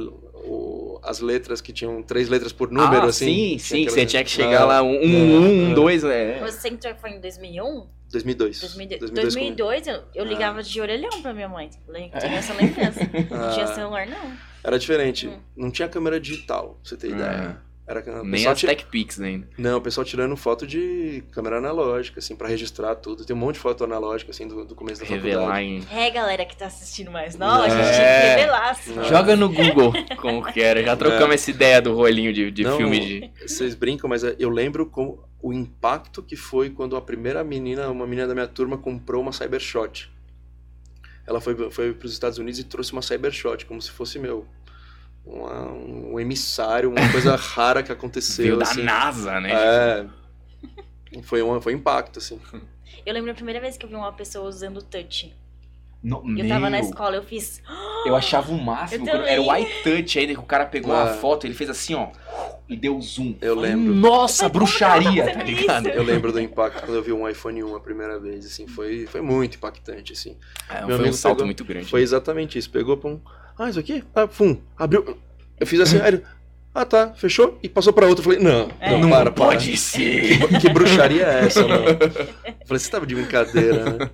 o- 0.46 0.98
as 1.02 1.20
letras 1.20 1.60
que 1.60 1.72
tinham 1.72 2.02
três 2.02 2.28
letras 2.30 2.52
por 2.52 2.70
número, 2.70 3.02
ah, 3.02 3.08
assim. 3.10 3.26
sim, 3.26 3.58
sim, 3.58 3.82
aquela- 3.82 3.96
você 3.98 4.06
tinha 4.06 4.24
que 4.24 4.30
chegar 4.30 4.62
Ah, 4.62 4.66
lá, 4.66 4.82
um, 4.82 4.94
é, 4.94 4.98
um, 5.06 5.40
um, 5.66 5.70
é. 5.72 5.74
dois, 5.74 6.02
né? 6.02 6.40
Você 6.40 6.68
entrou 6.68 6.94
foi 6.96 7.10
em 7.10 7.20
2001? 7.20 7.86
2002. 8.14 8.60
2002, 8.60 9.00
2002 9.10 9.34
com- 9.34 9.40
2002 9.40 9.86
eu, 9.86 10.02
eu 10.14 10.24
Ah. 10.24 10.26
ligava 10.26 10.62
de 10.62 10.80
orelhão 10.80 11.22
pra 11.22 11.32
minha 11.34 11.48
mãe. 11.48 11.70
Lem- 11.88 12.10
Tenho 12.10 12.34
essa 12.34 12.54
lembrança. 12.54 13.00
Não 13.30 13.50
tinha 13.52 13.64
Ah, 13.64 13.74
celular, 13.74 14.06
não. 14.06 14.32
Era 14.62 14.78
diferente. 14.78 15.28
Hum. 15.28 15.38
Não 15.56 15.70
tinha 15.70 15.88
câmera 15.88 16.18
digital, 16.18 16.78
pra 16.80 16.88
você 16.88 16.96
ter 16.96 17.10
ideia. 17.10 17.58
Era 17.86 18.02
Nem 18.24 18.46
as 18.46 18.58
ti- 18.58 18.66
Tech 18.66 18.86
Pix 18.86 19.20
ainda. 19.20 19.46
Não, 19.58 19.76
o 19.76 19.80
pessoal 19.80 20.06
tirando 20.06 20.34
foto 20.38 20.66
de 20.66 21.22
câmera 21.30 21.58
analógica, 21.58 22.18
assim, 22.18 22.34
pra 22.34 22.48
registrar 22.48 22.94
tudo. 22.94 23.26
Tem 23.26 23.36
um 23.36 23.38
monte 23.38 23.56
de 23.56 23.60
foto 23.60 23.84
analógica, 23.84 24.30
assim, 24.30 24.48
do, 24.48 24.64
do 24.64 24.74
começo 24.74 25.02
da 25.02 25.06
Revelar 25.06 25.42
faculdade. 25.56 25.66
em. 25.66 25.86
É, 25.98 26.10
galera 26.10 26.46
que 26.46 26.56
tá 26.56 26.64
assistindo 26.66 27.10
mais 27.10 27.36
nova, 27.36 27.64
a 27.64 27.68
gente 27.68 27.80
É. 27.82 27.92
tinha 27.92 28.20
que 28.36 28.40
revelar. 28.40 28.70
assim. 28.70 28.94
Não. 28.94 29.04
Joga 29.04 29.36
no 29.36 29.50
Google 29.50 29.92
como 30.16 30.42
que 30.50 30.62
era. 30.62 30.82
Já 30.82 30.96
trocamos 30.96 31.34
essa 31.34 31.50
ideia 31.50 31.82
do 31.82 31.94
rolinho 31.94 32.32
de, 32.32 32.50
de 32.50 32.62
Não, 32.64 32.78
filme 32.78 32.98
de. 33.00 33.30
Vocês 33.46 33.74
brincam, 33.74 34.08
mas 34.08 34.22
eu 34.22 34.48
lembro 34.48 34.86
com 34.86 35.18
o 35.42 35.52
impacto 35.52 36.22
que 36.22 36.36
foi 36.36 36.70
quando 36.70 36.96
a 36.96 37.02
primeira 37.02 37.44
menina, 37.44 37.90
uma 37.90 38.06
menina 38.06 38.26
da 38.26 38.32
minha 38.32 38.48
turma, 38.48 38.78
comprou 38.78 39.20
uma 39.20 39.30
Cybershot. 39.30 40.10
Ela 41.26 41.38
foi, 41.40 41.70
foi 41.70 41.92
para 41.92 42.06
os 42.06 42.12
Estados 42.14 42.38
Unidos 42.38 42.58
e 42.60 42.64
trouxe 42.64 42.92
uma 42.92 43.02
Cybershot, 43.02 43.66
como 43.66 43.80
se 43.82 43.90
fosse 43.90 44.18
meu. 44.18 44.46
Uma- 45.24 45.72
um 45.72 46.20
emissário, 46.20 46.90
uma 46.90 47.10
coisa 47.10 47.34
rara 47.36 47.82
que 47.82 47.92
aconteceu. 47.92 48.44
Veio 48.44 48.56
da 48.58 48.64
assim. 48.64 48.82
NASA, 48.82 49.40
né? 49.40 49.50
É. 49.52 50.06
Foi 51.22 51.42
um, 51.42 51.60
foi 51.60 51.74
um 51.74 51.78
impacto, 51.78 52.18
assim. 52.18 52.40
Eu 53.06 53.14
lembro 53.14 53.30
a 53.30 53.34
primeira 53.34 53.60
vez 53.60 53.76
que 53.76 53.84
eu 53.84 53.88
vi 53.88 53.94
uma 53.94 54.12
pessoa 54.12 54.48
usando 54.48 54.82
touch. 54.82 55.32
No, 56.02 56.22
eu 56.38 56.46
tava 56.46 56.68
na 56.68 56.76
meu, 56.78 56.80
escola, 56.80 57.16
eu 57.16 57.22
fiz. 57.22 57.62
Eu 58.04 58.14
achava 58.14 58.52
o 58.52 58.62
máximo. 58.62 59.08
Eu 59.08 59.10
quando- 59.12 59.24
Era 59.26 59.40
o 59.40 59.56
iTouch 59.56 60.18
ainda 60.18 60.34
que 60.34 60.38
o 60.40 60.42
cara 60.42 60.66
pegou 60.66 60.92
Ah. 60.94 61.04
a 61.04 61.14
foto, 61.14 61.46
ele 61.46 61.54
fez 61.54 61.70
assim, 61.70 61.94
ó. 61.94 62.08
E 62.68 62.76
deu 62.76 63.00
zoom. 63.00 63.34
Eu 63.40 63.54
lembro. 63.58 63.94
Nossa, 63.94 64.44
Eu 64.44 64.50
bruxaria, 64.50 65.32
tá 65.32 65.42
ligado? 65.42 65.88
isso? 65.88 65.96
Eu 65.96 66.02
lembro 66.02 66.30
do 66.30 66.38
impacto 66.38 66.80
quando 66.84 66.96
eu 66.96 67.02
vi 67.02 67.12
um 67.14 67.26
iPhone 67.26 67.64
1 67.64 67.74
a 67.76 67.80
primeira 67.80 68.18
vez, 68.20 68.44
assim, 68.44 68.66
foi, 68.66 69.06
foi 69.06 69.22
muito 69.22 69.56
impactante, 69.56 70.12
assim. 70.12 70.36
É, 70.68 70.80
Meu 70.80 70.88
foi 70.88 70.94
um 70.96 70.98
amigo 71.00 71.14
salto 71.14 71.36
pegou- 71.36 71.46
muito 71.46 71.64
grande. 71.64 71.86
Foi 71.86 72.02
exatamente 72.02 72.58
isso, 72.58 72.70
pegou 72.70 72.98
pra 72.98 73.08
um, 73.08 73.20
ah, 73.58 73.70
isso 73.70 73.78
aqui? 73.78 74.02
Ah, 74.14 74.26
fum, 74.28 74.56
abriu, 74.76 75.16
eu 75.58 75.66
fiz 75.66 75.80
assim, 75.80 75.98
aí 76.00 76.20
ah 76.74 76.84
tá, 76.84 77.12
fechou, 77.14 77.56
e 77.62 77.68
passou 77.68 77.92
pra 77.92 78.06
outro, 78.08 78.20
eu 78.20 78.24
falei, 78.24 78.40
não, 78.40 78.68
É. 78.80 78.90
não, 78.90 79.00
Não 79.00 79.10
para, 79.10 79.30
pode 79.30 79.68
para. 79.68 79.76
ser. 79.76 80.38
Que, 80.48 80.58
que 80.60 80.68
bruxaria 80.72 81.22
é 81.24 81.44
essa, 81.46 81.66
mano? 81.66 81.84
Eu 81.88 82.66
falei, 82.66 82.78
você 82.80 82.90
tava 82.90 83.06
de 83.06 83.14
brincadeira, 83.14 83.84
né? 83.90 84.10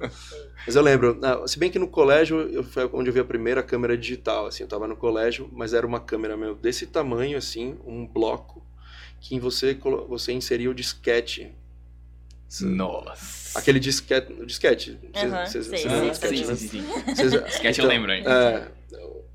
Mas 0.67 0.77
eu 0.77 0.83
lembro, 0.83 1.19
ah, 1.23 1.43
se 1.49 1.59
bem 1.59 1.71
que 1.71 1.79
no 1.79 1.89
colégio 1.89 2.41
eu, 2.53 2.63
foi 2.63 2.89
onde 2.93 3.09
eu 3.09 3.15
vi 3.15 3.21
a 3.21 3.25
primeira 3.25 3.63
câmera 3.63 3.97
digital, 3.97 4.47
assim, 4.47 4.63
eu 4.63 4.69
tava 4.69 4.87
no 4.87 4.95
colégio, 4.95 5.49
mas 5.53 5.73
era 5.73 5.87
uma 5.87 5.99
câmera, 6.01 6.37
meu, 6.37 6.55
desse 6.55 6.87
tamanho, 6.87 7.39
assim, 7.39 7.77
um 7.87 8.07
bloco, 8.07 8.63
que 9.23 9.41
você, 9.41 9.75
você 10.09 10.33
inseria 10.33 10.71
o 10.71 10.75
disquete. 10.75 11.51
Nossa. 12.63 13.59
Aquele 13.59 13.79
disquete, 13.81 14.33
o 14.33 14.45
disquete. 14.45 14.99
Sei, 15.15 15.31
sei, 15.47 15.61
do 15.61 15.65
sim, 15.65 16.11
disquete, 16.11 16.37
sim, 16.37 16.45
né? 16.47 16.55
sim. 16.57 16.85
Vocês- 17.15 17.33
Sketch 17.55 17.79
eu 17.79 17.85
então, 17.85 17.87
lembro 17.87 18.11
ainda. 18.11 18.31
É, 18.31 18.69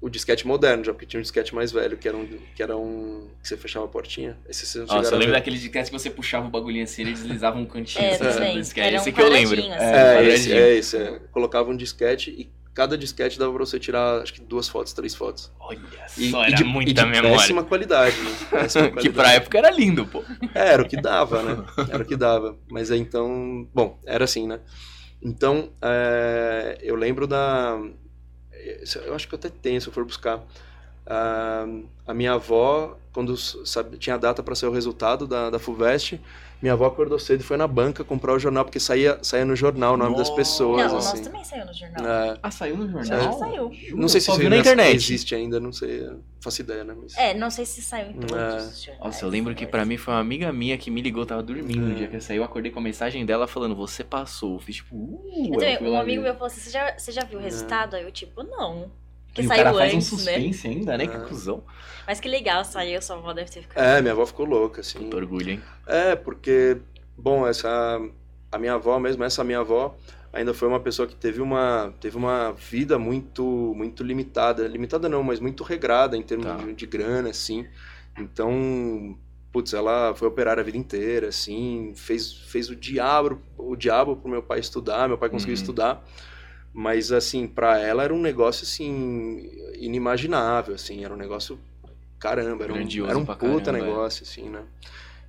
o 0.05 0.09
disquete 0.09 0.45
moderno 0.45 0.83
já, 0.83 0.93
porque 0.93 1.05
tinha 1.05 1.19
um 1.19 1.21
disquete 1.23 1.55
mais 1.55 1.71
velho, 1.71 1.97
que 1.97 2.07
era 2.07 2.15
um, 2.15 2.27
que 2.55 2.61
era 2.61 2.77
um 2.77 3.27
que 3.41 3.47
você 3.47 3.57
fechava 3.57 3.85
a 3.85 3.87
portinha. 3.87 4.37
Esse 4.47 4.65
vocês 4.65 4.87
não 4.87 4.97
Nossa, 4.97 5.13
eu 5.15 5.17
lembro 5.17 5.33
daquele 5.33 5.57
disquete 5.57 5.89
que 5.89 5.97
você 5.97 6.09
puxava 6.11 6.45
o 6.45 6.49
bagulhinho 6.49 6.83
assim, 6.83 7.01
ele 7.01 7.13
deslizava 7.13 7.57
um 7.57 7.65
cantinho. 7.65 8.05
É, 8.05 8.11
assim, 8.15 8.53
do 8.53 8.59
disquete. 8.59 8.87
Era 8.87 8.95
Esse 8.97 9.09
um 9.09 9.13
que 9.13 9.21
eu 9.21 9.29
lembro. 9.29 9.59
assim. 9.59 9.71
É, 9.71 10.15
É, 10.23 10.27
esse, 10.27 10.53
é 10.53 10.75
esse. 10.75 10.97
é. 10.97 11.19
Colocava 11.31 11.71
um 11.71 11.75
disquete 11.75 12.29
e 12.29 12.49
cada 12.73 12.97
disquete 12.97 13.39
dava 13.39 13.51
pra 13.53 13.65
você 13.65 13.79
tirar, 13.79 14.21
acho 14.21 14.33
que 14.33 14.41
duas 14.41 14.67
fotos, 14.69 14.93
três 14.93 15.15
fotos. 15.15 15.51
Olha 15.59 15.79
E, 16.17 16.29
só, 16.29 16.43
e 16.43 16.47
era 16.47 16.55
de, 16.57 16.63
muita 16.63 16.91
e 16.91 16.93
de 16.93 17.05
memória. 17.05 17.31
péssima 17.37 17.63
qualidade, 17.63 18.15
né? 18.21 18.31
Péssima 18.51 18.83
Que 18.87 18.91
qualidade. 18.93 19.15
pra 19.15 19.33
época 19.33 19.57
era 19.57 19.71
lindo, 19.71 20.05
pô. 20.05 20.23
É, 20.53 20.73
era 20.73 20.81
o 20.83 20.87
que 20.87 21.01
dava, 21.01 21.41
né? 21.41 21.65
Era 21.89 22.03
o 22.03 22.05
que 22.05 22.15
dava. 22.15 22.57
Mas 22.69 22.91
aí 22.91 22.99
então. 22.99 23.67
Bom, 23.73 23.97
era 24.05 24.25
assim, 24.25 24.45
né? 24.45 24.59
Então, 25.21 25.71
é, 25.81 26.77
eu 26.83 26.95
lembro 26.95 27.25
da. 27.25 27.79
Eu 29.05 29.15
acho 29.15 29.27
que 29.27 29.33
eu 29.35 29.39
até 29.39 29.49
tenho, 29.49 29.79
se 29.79 29.87
eu 29.87 29.93
for 29.93 30.05
buscar. 30.05 30.43
Ah, 31.05 31.67
a 32.07 32.13
minha 32.13 32.33
avó, 32.33 32.97
quando 33.13 33.37
sabe, 33.37 33.97
tinha 33.97 34.15
a 34.15 34.17
data 34.17 34.41
para 34.41 34.55
sair 34.55 34.69
o 34.69 34.73
resultado 34.73 35.27
da, 35.27 35.49
da 35.49 35.59
FUVEST, 35.59 36.19
minha 36.61 36.73
avó 36.73 36.85
acordou 36.85 37.19
cedo 37.19 37.41
e 37.41 37.43
foi 37.43 37.57
na 37.57 37.67
banca 37.67 38.03
comprar 38.03 38.33
o 38.33 38.39
jornal, 38.39 38.63
porque 38.65 38.79
saía, 38.79 39.19
saía 39.21 39.45
no 39.45 39.55
jornal 39.55 39.93
o 39.93 39.97
nome 39.97 40.15
das 40.15 40.29
Nossa. 40.29 40.35
pessoas. 40.35 40.87
Não, 40.87 40.95
o 40.95 40.97
assim. 40.97 41.09
nosso 41.09 41.23
também 41.23 41.43
saiu 41.43 41.65
no 41.65 41.73
jornal. 41.73 42.05
É, 42.07 42.37
Ah, 42.41 42.51
saiu 42.51 42.77
no 42.77 42.87
jornal? 43.03 43.29
que 43.33 43.39
saiu. 43.39 43.71
não 43.97 44.07
sei 44.07 44.21
se 44.21 44.31
viu 44.37 44.49
na 44.49 44.55
ainda 44.55 44.71
internet. 44.71 44.95
existe 44.95 45.35
ainda, 45.35 45.59
não 45.59 45.71
sei, 45.71 46.09
faço 46.41 46.61
ideia, 46.61 46.83
né? 46.83 46.95
Mas... 46.99 47.15
É, 47.17 47.33
não 47.33 47.49
sei 47.49 47.65
se 47.65 47.81
saiu 47.81 48.09
em 48.11 48.13
todos 48.13 48.35
É. 48.35 48.57
os 48.57 48.81
jornais. 48.83 49.05
Nossa, 49.05 49.25
eu 49.25 49.29
lembro 49.29 49.53
que 49.53 49.65
pra 49.67 49.85
mim 49.85 49.97
foi 49.97 50.13
uma 50.13 50.19
amiga 50.19 50.51
minha 50.53 50.77
que 50.77 50.89
me 50.89 51.01
ligou, 51.01 51.25
tava 51.25 51.43
dormindo 51.43 51.81
no 51.81 51.91
É. 51.91 51.95
dia 51.95 52.07
que 52.07 52.15
eu 52.15 52.21
saí, 52.21 52.37
eu 52.37 52.43
acordei 52.43 52.71
com 52.71 52.79
a 52.79 52.83
mensagem 52.83 53.25
dela 53.25 53.47
falando, 53.47 53.75
você 53.75 54.03
passou. 54.03 54.53
Eu 54.55 54.59
fiz 54.59 54.77
tipo, 54.77 54.95
uh, 54.95 55.23
Eu 55.35 55.53
eu 55.53 55.59
também, 55.77 55.91
um 55.91 55.99
amigo 55.99 56.21
meu 56.23 56.33
falou 56.33 56.47
assim: 56.47 56.61
você 56.61 56.69
já, 56.71 56.97
você 56.97 57.11
já 57.11 57.23
viu 57.23 57.39
o 57.39 57.41
resultado? 57.41 57.95
Aí 57.95 58.03
eu, 58.03 58.11
tipo, 58.11 58.41
não. 58.43 58.89
Porque 59.35 59.41
E 59.41 59.45
o 59.45 59.47
saiu 59.49 59.63
cara 59.65 59.73
faz 59.77 59.93
um 59.93 59.97
antes, 59.97 60.11
né? 60.13 60.17
suspense 60.17 60.67
ainda, 60.67 60.97
né? 60.97 61.07
Que 61.07 61.17
É. 61.17 61.19
cuzão. 61.19 61.61
Mas 62.07 62.21
que 62.21 62.29
legal, 62.29 62.63
saiu, 62.63 63.01
sua 63.01 63.17
avó 63.17 63.33
deve 63.33 63.51
ter 63.51 63.61
ficado. 63.63 63.83
É, 63.83 64.01
minha 64.01 64.13
avó 64.13 64.25
ficou 64.25 64.45
louca, 64.45 64.79
assim. 64.79 64.97
Puta 64.99 65.17
orgulho, 65.17 65.51
hein? 65.51 65.61
É, 65.85 66.15
porque, 66.15 66.77
bom, 67.17 67.45
essa 67.45 67.99
a 68.49 68.57
minha 68.57 68.73
avó 68.75 68.97
mesmo, 68.97 69.23
essa 69.25 69.43
minha 69.43 69.59
avó 69.59 69.93
ainda 70.31 70.53
foi 70.53 70.69
uma 70.69 70.79
pessoa 70.79 71.05
que 71.05 71.15
teve 71.15 71.41
uma 71.41 71.93
teve 71.99 72.15
uma 72.15 72.53
vida 72.53 72.97
muito 72.97 73.43
muito 73.75 74.03
limitada, 74.03 74.65
limitada 74.67 75.09
não, 75.09 75.21
mas 75.21 75.41
muito 75.41 75.63
regrada 75.65 76.15
em 76.15 76.21
termos 76.21 76.45
Tá. 76.47 76.55
de, 76.55 76.73
de 76.73 76.85
grana, 76.85 77.29
assim. 77.29 77.67
Então, 78.17 79.17
putz, 79.51 79.73
ela 79.73 80.13
foi 80.15 80.27
operar 80.29 80.57
a 80.59 80.63
vida 80.63 80.77
inteira, 80.77 81.27
assim, 81.29 81.91
fez 81.95 82.31
fez 82.33 82.69
o 82.69 82.75
diabo 82.75 83.41
o 83.57 83.75
diabo 83.75 84.15
pro 84.15 84.29
meu 84.29 84.41
pai 84.43 84.59
estudar, 84.59 85.07
meu 85.09 85.17
pai 85.17 85.29
conseguiu 85.29 85.55
Uhum. 85.55 85.61
estudar. 85.61 86.05
Mas 86.77 87.09
assim, 87.09 87.47
pra 87.47 87.79
ela 87.79 88.03
era 88.03 88.13
um 88.13 88.19
negócio 88.21 88.65
assim 88.65 89.49
inimaginável, 89.79 90.75
assim, 90.75 91.05
era 91.05 91.13
um 91.13 91.17
negócio 91.17 91.57
caramba, 92.19 92.65
era 92.65 92.73
um, 92.73 92.75
Grandioso 92.75 93.09
era 93.09 93.17
um 93.17 93.25
puta 93.25 93.71
caramba, 93.71 93.77
é. 93.77 93.81
negócio 93.81 94.23
assim, 94.23 94.49
né? 94.49 94.61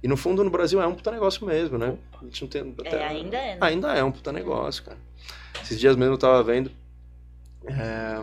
E 0.02 0.08
no 0.08 0.16
fundo 0.16 0.42
no 0.42 0.50
Brasil 0.50 0.82
é 0.82 0.86
um 0.88 0.94
puta 0.94 1.12
negócio 1.12 1.46
mesmo, 1.46 1.78
né? 1.78 1.96
A 2.20 2.24
gente 2.24 2.42
não 2.42 2.48
tem 2.48 2.74
É, 2.84 3.04
ainda 3.04 3.36
é, 3.36 3.52
né? 3.52 3.58
Ainda 3.60 3.94
é 3.94 4.02
um 4.02 4.10
puta 4.10 4.32
negócio, 4.32 4.82
cara. 4.82 4.98
Esses 5.62 5.78
dias 5.78 5.94
mesmo 5.94 6.14
eu 6.14 6.18
tava 6.18 6.42
vendo 6.42 6.68
é, 7.64 8.16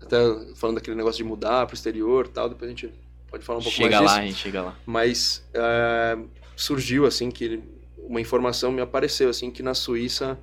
até 0.00 0.16
falando 0.54 0.76
daquele 0.76 0.96
negócio 0.96 1.18
de 1.18 1.24
mudar 1.24 1.66
pro 1.66 1.74
exterior, 1.74 2.24
e 2.24 2.28
tal, 2.30 2.48
depois 2.48 2.66
a 2.70 2.74
gente 2.74 2.90
pode 3.30 3.44
falar 3.44 3.58
um 3.58 3.62
pouco 3.62 3.76
Chega 3.76 4.00
mais 4.00 4.06
lá, 4.06 4.12
disso. 4.12 4.20
a 4.20 4.26
gente 4.26 4.38
chega 4.38 4.62
lá. 4.62 4.74
Mas 4.86 5.44
é, 5.52 6.18
surgiu 6.56 7.04
assim 7.04 7.30
que 7.30 7.62
uma 7.98 8.22
informação 8.22 8.72
me 8.72 8.80
apareceu 8.80 9.28
assim 9.28 9.50
que 9.50 9.62
na 9.62 9.74
Suíça 9.74 10.38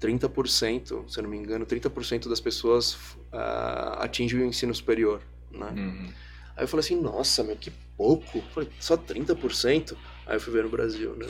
30%, 0.00 1.08
se 1.08 1.18
eu 1.18 1.22
não 1.22 1.30
me 1.30 1.36
engano, 1.36 1.66
30% 1.66 2.28
das 2.28 2.40
pessoas 2.40 2.96
ah, 3.32 3.98
atingem 4.00 4.40
o 4.40 4.44
ensino 4.44 4.74
superior, 4.74 5.20
né? 5.52 5.68
Uhum. 5.76 6.08
Aí 6.56 6.64
eu 6.64 6.68
falei 6.68 6.84
assim, 6.84 7.00
nossa, 7.00 7.42
meu, 7.44 7.56
que 7.56 7.70
pouco. 7.96 8.38
Eu 8.38 8.42
falei, 8.54 8.68
só 8.80 8.96
30%? 8.96 9.96
Aí 10.26 10.36
eu 10.36 10.40
fui 10.40 10.52
ver 10.52 10.64
no 10.64 10.68
Brasil, 10.70 11.14
né? 11.16 11.26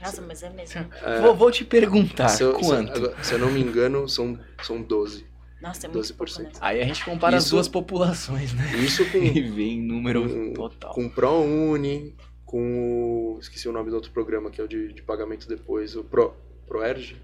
Nossa, 0.00 0.20
mas 0.22 0.42
é 0.42 0.50
mesmo. 0.50 0.86
É, 1.02 1.20
Vou, 1.20 1.34
vou 1.34 1.50
te 1.50 1.64
perguntar, 1.64 2.28
se, 2.28 2.42
eu, 2.42 2.54
se, 2.56 2.60
quanto? 2.68 2.92
agora, 2.96 3.24
se 3.24 3.32
eu 3.34 3.38
não 3.38 3.50
me 3.50 3.60
engano, 3.60 4.08
são, 4.08 4.38
são 4.62 4.82
12. 4.82 5.26
Nossa, 5.62 5.86
é 5.86 5.88
muito 5.88 6.04
12%. 6.06 6.16
pouco, 6.16 6.42
né? 6.42 6.50
Aí 6.60 6.82
a 6.82 6.84
gente 6.84 7.02
compara 7.04 7.36
as 7.38 7.44
Isso- 7.44 7.54
duas 7.54 7.68
populações, 7.68 8.52
né? 8.52 8.70
Isso 8.76 9.04
com, 9.10 9.16
E 9.24 9.40
vem 9.48 9.80
número 9.80 10.28
com- 10.28 10.52
total. 10.52 10.92
com 10.92 11.06
o 11.06 11.10
ProUni, 11.10 12.14
com 12.44 13.36
o... 13.36 13.38
Esqueci 13.40 13.66
o 13.66 13.72
nome 13.72 13.88
do 13.88 13.96
outro 13.96 14.10
programa, 14.10 14.50
que 14.50 14.60
é 14.60 14.64
o 14.64 14.68
de, 14.68 14.92
de 14.92 15.00
pagamento 15.00 15.48
depois. 15.48 15.96
O 15.96 16.04
Pro, 16.04 16.34
ProErg? 16.66 17.16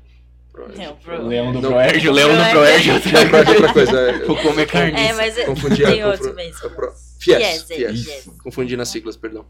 O 0.52 0.94
pro... 0.96 1.26
Leão 1.26 1.52
do 1.52 1.60
Não. 1.60 1.70
Proérgio, 1.70 2.10
o 2.10 2.14
Leão 2.14 2.28
do 2.30 2.50
Proérgio. 2.50 3.00
Proérgio. 3.00 3.22
Não, 3.22 3.28
ProErg 3.30 3.48
é 3.48 3.52
outra 3.54 3.72
coisa. 3.72 4.00
É, 4.00 4.18
Vou 4.26 4.36
comer 4.36 4.66
carniça. 4.66 5.02
É, 5.04 5.12
mas 5.12 5.38
é- 5.38 5.44
Confundi, 5.46 5.82
tem 5.84 6.00
é, 6.00 6.06
outro 6.06 6.22
confu- 6.24 6.34
mesmo. 6.36 6.66
é 6.66 6.68
pro- 6.70 6.92
Fies, 7.20 7.36
Fies, 7.36 7.70
é, 7.70 7.76
Fies. 7.92 8.04
Fies. 8.04 8.24
Confundi 8.42 8.76
nas 8.76 8.88
siglas, 8.88 9.16
perdão. 9.16 9.46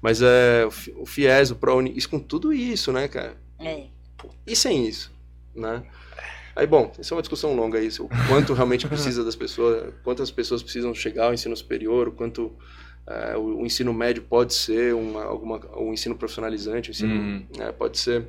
Mas 0.00 0.20
é 0.22 0.64
o 0.66 0.70
Fi- 0.70 0.94
o 0.96 1.06
FIES, 1.06 1.50
o 1.50 1.56
ProUni, 1.56 1.92
isso 1.96 2.08
com 2.08 2.18
tudo 2.18 2.52
isso, 2.52 2.92
né, 2.92 3.08
cara? 3.08 3.36
É. 3.58 3.84
E 4.46 4.54
sem 4.54 4.86
isso, 4.86 5.10
né? 5.54 5.82
Aí, 6.56 6.66
bom, 6.66 6.92
isso 6.98 7.12
é 7.12 7.16
uma 7.16 7.22
discussão 7.22 7.54
longa 7.56 7.78
aí, 7.78 7.88
o 7.98 8.08
quanto 8.28 8.52
realmente 8.54 8.86
precisa 8.86 9.24
das 9.24 9.34
pessoas, 9.34 9.92
quantas 10.04 10.30
pessoas 10.30 10.62
precisam 10.62 10.94
chegar 10.94 11.24
ao 11.26 11.34
ensino 11.34 11.56
superior, 11.56 12.08
o 12.08 12.12
quanto 12.12 12.52
é, 13.06 13.36
o, 13.36 13.60
o 13.62 13.66
ensino 13.66 13.92
médio 13.92 14.22
pode 14.22 14.54
ser 14.54 14.94
uma, 14.94 15.24
alguma, 15.24 15.60
um 15.76 15.92
ensino 15.92 16.14
profissionalizante, 16.14 16.90
um 16.90 16.92
ensino, 16.92 17.12
Uhum. 17.14 17.46
né, 17.58 17.72
pode 17.72 17.98
ser, 17.98 18.28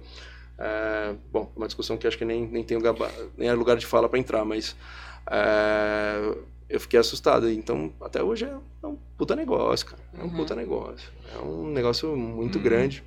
é, 0.57 1.15
bom, 1.31 1.51
uma 1.55 1.67
discussão 1.67 1.97
que 1.97 2.07
acho 2.07 2.17
que 2.17 2.25
nem, 2.25 2.47
nem 2.47 2.63
tem 2.63 2.79
gaba, 2.79 3.11
nem 3.37 3.49
é 3.49 3.53
lugar 3.53 3.77
de 3.77 3.85
fala 3.85 4.07
para 4.09 4.19
entrar, 4.19 4.43
mas 4.45 4.75
é, 5.29 6.35
eu 6.69 6.79
fiquei 6.79 6.99
assustado. 6.99 7.49
Então, 7.49 7.91
até 8.01 8.23
hoje 8.23 8.45
é, 8.45 8.55
é 8.83 8.87
um 8.87 8.97
puta 9.17 9.35
negócio, 9.35 9.85
cara. 9.87 10.01
É 10.17 10.23
um 10.23 10.27
Uhum. 10.27 10.35
puta 10.35 10.55
negócio. 10.55 11.09
É 11.33 11.37
um 11.39 11.67
negócio 11.71 12.15
muito 12.15 12.57
Uhum. 12.57 12.63
grande 12.63 13.03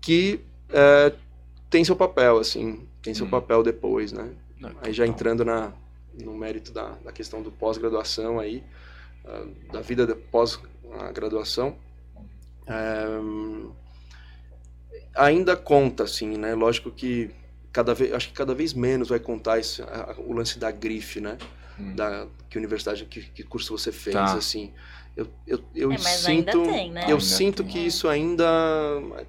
que 0.00 0.40
é, 0.70 1.12
tem 1.70 1.84
seu 1.84 1.96
papel, 1.96 2.38
assim, 2.38 2.86
tem 3.02 3.14
seu 3.14 3.24
Uhum. 3.24 3.30
papel 3.30 3.62
depois, 3.62 4.12
né? 4.12 4.30
Não, 4.60 4.70
Aí 4.82 4.92
já 4.92 5.06
entrando 5.06 5.44
na, 5.44 5.72
no 6.22 6.34
mérito 6.36 6.72
da, 6.72 6.90
da 7.04 7.12
questão 7.12 7.42
do 7.42 7.50
pós-graduação 7.50 8.38
aí, 8.38 8.62
ah, 9.24 9.46
da 9.72 9.80
vida 9.80 10.06
de- 10.06 10.14
pós-graduação, 10.14 11.76
ainda 15.16 15.56
conta, 15.56 16.04
assim, 16.04 16.36
né? 16.36 16.54
Lógico 16.54 16.90
que 16.90 17.30
cada 17.72 17.94
vez, 17.94 18.12
acho 18.12 18.28
que 18.28 18.34
cada 18.34 18.54
vez 18.54 18.72
menos 18.72 19.08
vai 19.08 19.18
contar 19.18 19.58
esse, 19.58 19.82
a- 19.82 20.14
o 20.18 20.32
lance 20.32 20.58
da 20.58 20.70
grife, 20.70 21.20
né? 21.20 21.36
Hum. 21.78 21.94
Da 21.94 22.26
que 22.48 22.56
universidade, 22.56 23.04
que, 23.04 23.20
que 23.22 23.42
curso 23.42 23.76
você 23.76 23.92
fez, 23.92 24.14
Tá. 24.14 24.34
assim. 24.34 24.72
Eu, 25.14 25.26
eu, 25.46 25.64
eu 25.74 25.92
É, 25.92 25.96
mas 25.98 26.26
ainda 26.26 26.52
sinto, 26.52 26.64
tem, 26.70 26.90
né? 26.92 27.00
eu 27.04 27.08
Ainda 27.08 27.20
sinto 27.20 27.62
tem. 27.64 27.72
que 27.72 27.78
isso 27.78 28.06
ainda 28.06 28.46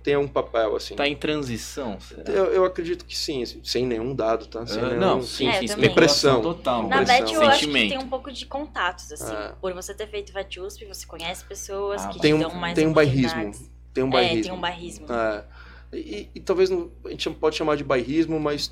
tem 0.03 0.17
um 0.17 0.27
papel, 0.27 0.75
assim. 0.75 0.95
Tá 0.95 1.07
em 1.07 1.15
transição, 1.15 1.97
será? 1.99 2.23
Eu, 2.29 2.45
eu 2.47 2.65
acredito 2.65 3.05
que 3.05 3.17
sim, 3.17 3.41
assim, 3.43 3.61
sem 3.63 3.85
nenhum 3.85 4.13
dado, 4.13 4.47
tá? 4.47 4.65
Sem 4.67 4.81
Ah, 4.83 4.87
nenhum, 4.89 4.99
não, 4.99 5.21
sim, 5.23 5.47
É, 5.47 5.59
sim, 5.59 5.67
também. 5.67 5.87
Depressão. 5.89 6.41
total. 6.41 6.87
Na 6.89 7.01
Impressão. 7.01 7.25
VET 7.27 7.33
eu 7.35 7.41
acho 7.43 7.67
que 7.67 7.87
tem 7.89 7.97
um 7.97 8.07
pouco 8.09 8.31
de 8.31 8.45
contatos, 8.45 9.11
assim. 9.13 9.33
É. 9.33 9.53
Por 9.61 9.73
você 9.73 9.93
ter 9.93 10.07
feito 10.07 10.33
VET 10.33 10.59
USP, 10.59 10.85
você 10.85 11.05
conhece 11.05 11.45
pessoas 11.45 12.03
Ah, 12.03 12.09
que 12.09 12.19
Tem 12.19 12.31
te 12.31 12.35
um, 12.35 12.39
dão 12.49 12.53
mais 12.55 12.75
tem 12.75 12.85
um 12.87 12.93
bairrismo. 12.93 13.51
Tem 13.93 14.03
um 14.03 14.07
É, 14.07 14.11
bairrismo. 14.11 14.43
tem 14.43 14.51
um 14.51 14.59
bairrismo. 14.61 15.05
É. 15.11 15.45
E, 15.93 16.27
e 16.35 16.39
talvez 16.39 16.69
não, 16.69 16.91
a 17.05 17.09
gente 17.09 17.29
pode 17.31 17.55
chamar 17.55 17.75
de 17.77 17.83
bairrismo, 17.83 18.39
mas 18.39 18.71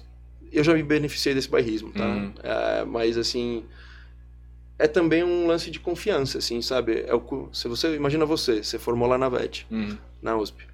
eu 0.51 0.63
já 0.63 0.73
me 0.73 0.83
beneficiei 0.83 1.33
desse 1.33 1.49
bairrismo, 1.49 1.91
tá? 1.91 2.05
Uhum. 2.05 2.33
É, 2.43 2.85
mas 2.85 3.17
assim, 3.17 3.63
é 4.77 4.87
também 4.87 5.23
um 5.23 5.47
lance 5.47 5.71
de 5.71 5.79
confiança, 5.79 6.37
assim, 6.39 6.61
sabe? 6.61 7.03
É 7.07 7.15
o, 7.15 7.49
se 7.53 7.67
você 7.67 7.95
imagina 7.95 8.25
você, 8.25 8.61
você 8.63 8.77
formou 8.77 9.07
lá 9.07 9.17
na 9.17 9.29
VET, 9.29 9.65
Hum. 9.71 9.95
na 10.21 10.35
USP, 10.37 10.65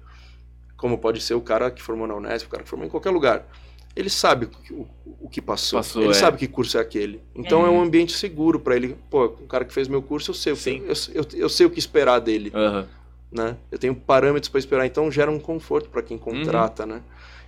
como 0.76 0.98
pode 0.98 1.20
ser 1.20 1.34
o 1.34 1.40
cara 1.40 1.70
que 1.70 1.80
formou 1.82 2.06
na 2.06 2.14
Unesp, 2.16 2.46
o 2.46 2.50
cara 2.50 2.62
que 2.64 2.68
formou 2.68 2.86
em 2.86 2.90
qualquer 2.90 3.10
lugar. 3.10 3.46
ele 3.94 4.10
sabe 4.10 4.48
o, 4.70 4.74
o, 4.74 4.88
o 5.22 5.28
que 5.28 5.40
passou. 5.40 5.78
Passou, 5.78 6.02
ele 6.02 6.10
é. 6.12 6.14
sabe 6.14 6.38
que 6.38 6.48
curso 6.48 6.76
é 6.78 6.80
aquele. 6.80 7.20
Então 7.34 7.64
É. 7.64 7.68
é, 7.68 7.70
um 7.70 7.80
ambiente 7.80 8.12
seguro 8.12 8.58
pra 8.58 8.74
ele. 8.74 8.96
Pô, 9.10 9.26
o 9.26 9.46
cara 9.46 9.64
que 9.64 9.72
fez 9.72 9.86
meu 9.86 10.02
curso, 10.02 10.30
eu 10.30 10.34
sei, 10.34 10.52
o 10.52 10.56
que, 10.56 10.70
eu, 10.70 10.94
eu, 11.14 11.26
eu 11.42 11.48
sei 11.48 11.66
o 11.66 11.70
que 11.70 11.78
esperar 11.78 12.18
dele, 12.18 12.50
Aham. 12.54 12.88
Né? 13.32 13.56
Eu 13.70 13.78
tenho 13.78 13.94
parâmetros 13.94 14.48
pra 14.48 14.58
esperar, 14.58 14.86
então 14.86 15.10
gera 15.10 15.30
um 15.30 15.38
conforto 15.40 15.88
pra 15.88 16.02
quem 16.02 16.18
contrata, 16.18 16.84
né? 16.86 17.00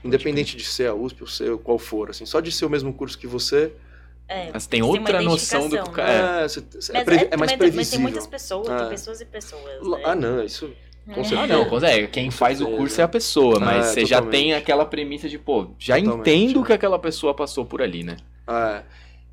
Independente 0.02 0.56
de 0.56 0.64
ser 0.64 0.88
a 0.88 0.94
USP 0.94 1.22
ou 1.22 1.26
ser 1.28 1.56
qual 1.58 1.78
for, 1.78 2.10
assim, 2.10 2.26
só 2.26 2.40
de 2.40 2.50
ser 2.52 2.64
o 2.66 2.70
mesmo 2.70 2.92
curso 2.92 3.18
que 3.18 3.26
você, 3.26 3.72
É, 4.26 4.50
Mas 4.54 4.66
tem 4.66 4.80
Tem 4.80 4.88
outra 4.90 5.20
noção 5.20 5.68
do 5.68 5.76
que 5.76 5.82
o 5.82 5.90
cara. 5.92 6.08
né? 6.36 6.40
É. 6.40 6.44
é, 6.44 6.48
você- 6.48 6.60
você- 6.80 6.92
é, 6.96 7.00
é, 7.00 7.28
é 7.32 7.36
mais 7.36 7.52
previsível. 7.52 7.76
Mas 7.76 7.90
tem 7.90 8.00
muitas 8.00 8.26
pessoas, 8.26 8.68
É. 8.70 8.78
tem 8.78 8.88
pessoas 8.88 9.20
e 9.20 9.24
pessoas. 9.26 9.86
Né? 9.86 10.00
Ah, 10.02 10.14
não, 10.14 10.42
isso 10.42 10.72
com 11.12 11.20
Hum. 11.20 11.24
certeza. 11.24 11.42
Ah, 11.42 11.46
não, 11.46 11.66
consegue. 11.66 12.06
Quem 12.08 12.30
faz 12.30 12.58
o 12.62 12.66
curso 12.68 12.98
é 13.02 13.04
a 13.04 13.08
pessoa, 13.08 13.60
mas 13.60 13.88
É, 13.88 13.90
você 13.92 14.06
já 14.06 14.22
tem 14.22 14.54
aquela 14.54 14.86
premissa 14.86 15.28
de, 15.28 15.36
pô, 15.38 15.72
já 15.78 15.96
Totalmente, 15.98 16.20
entendo 16.30 16.62
é. 16.62 16.66
que 16.66 16.72
aquela 16.72 16.98
pessoa 16.98 17.34
passou 17.34 17.66
por 17.66 17.82
ali, 17.82 18.02
né? 18.02 18.16
Ah, 18.46 18.82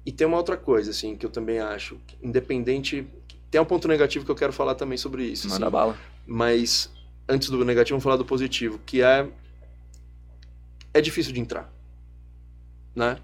e 0.05 0.11
tem 0.11 0.27
uma 0.27 0.35
outra 0.35 0.57
coisa, 0.57 0.91
assim, 0.91 1.15
que 1.15 1.25
eu 1.25 1.29
também 1.29 1.59
acho, 1.59 1.97
independente, 2.21 3.07
tem 3.49 3.61
um 3.61 3.65
ponto 3.65 3.87
negativo 3.87 4.25
que 4.25 4.31
eu 4.31 4.35
quero 4.35 4.51
falar 4.51 4.75
também 4.75 4.97
sobre 4.97 5.23
isso, 5.23 5.47
Manda 5.47 5.67
assim, 5.67 5.71
bala. 5.71 5.97
Mas 6.33 6.89
antes 7.27 7.49
do 7.49 7.65
negativo, 7.65 7.95
vamos 7.95 8.03
falar 8.05 8.15
do 8.15 8.23
positivo, 8.23 8.79
que 8.85 9.01
é 9.01 9.27
é 10.93 11.01
difícil 11.01 11.33
de 11.33 11.41
entrar, 11.41 11.69
né? 12.95 13.17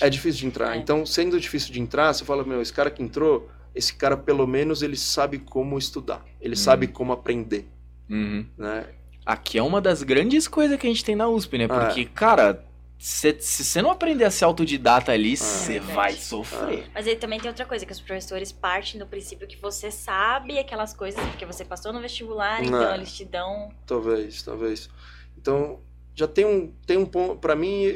É 0.00 0.10
difícil 0.10 0.40
de 0.40 0.46
entrar. 0.46 0.74
É. 0.74 0.78
Então, 0.78 1.06
sendo 1.06 1.38
difícil 1.38 1.72
de 1.72 1.80
entrar, 1.80 2.12
você 2.12 2.24
fala, 2.24 2.42
meu, 2.42 2.60
esse 2.60 2.72
cara 2.72 2.90
que 2.90 3.02
entrou, 3.02 3.48
esse 3.74 3.94
cara 3.94 4.16
pelo 4.16 4.46
menos 4.46 4.82
ele 4.82 4.96
sabe 4.96 5.38
como 5.38 5.78
estudar, 5.78 6.24
ele 6.40 6.54
Hum. 6.54 6.56
sabe 6.56 6.86
como 6.88 7.12
aprender, 7.12 7.68
Uhum. 8.10 8.44
né? 8.58 8.86
Aqui 9.24 9.56
é 9.56 9.62
uma 9.62 9.80
das 9.80 10.02
grandes 10.02 10.48
coisas 10.48 10.78
que 10.78 10.86
a 10.86 10.90
gente 10.90 11.04
tem 11.04 11.14
na 11.14 11.28
USP, 11.28 11.56
né? 11.58 11.66
Ah. 11.70 11.86
Porque, 11.86 12.04
cara, 12.04 12.64
cê- 13.06 13.36
se 13.38 13.62
você 13.64 13.82
não 13.82 13.90
aprender 13.90 14.24
a 14.24 14.30
ser 14.30 14.44
autodidata 14.44 15.12
Ah. 15.12 15.14
ali, 15.14 15.36
você 15.36 15.74
Verdade. 15.74 15.92
vai 15.94 16.12
sofrer. 16.12 16.86
Mas 16.94 17.06
aí 17.06 17.16
também 17.16 17.38
tem 17.38 17.48
outra 17.48 17.66
coisa, 17.66 17.84
que 17.84 17.92
os 17.92 18.00
professores 18.00 18.50
partem 18.50 18.98
do 18.98 19.06
princípio 19.06 19.46
que 19.46 19.56
você 19.56 19.90
sabe 19.90 20.58
aquelas 20.58 20.94
coisas, 20.94 21.22
porque 21.26 21.44
você 21.44 21.64
passou 21.64 21.92
no 21.92 22.00
vestibular, 22.00 22.60
Não. 22.62 22.66
então 22.80 22.94
eles 22.94 23.12
te 23.14 23.24
dão. 23.24 23.70
Talvez, 23.86 24.42
talvez. 24.42 24.88
Então, 25.36 25.80
já 26.14 26.26
tem 26.26 26.44
um, 26.46 26.72
tem 26.86 26.96
um 26.96 27.04
ponto. 27.04 27.36
Pra 27.36 27.54
mim, 27.54 27.94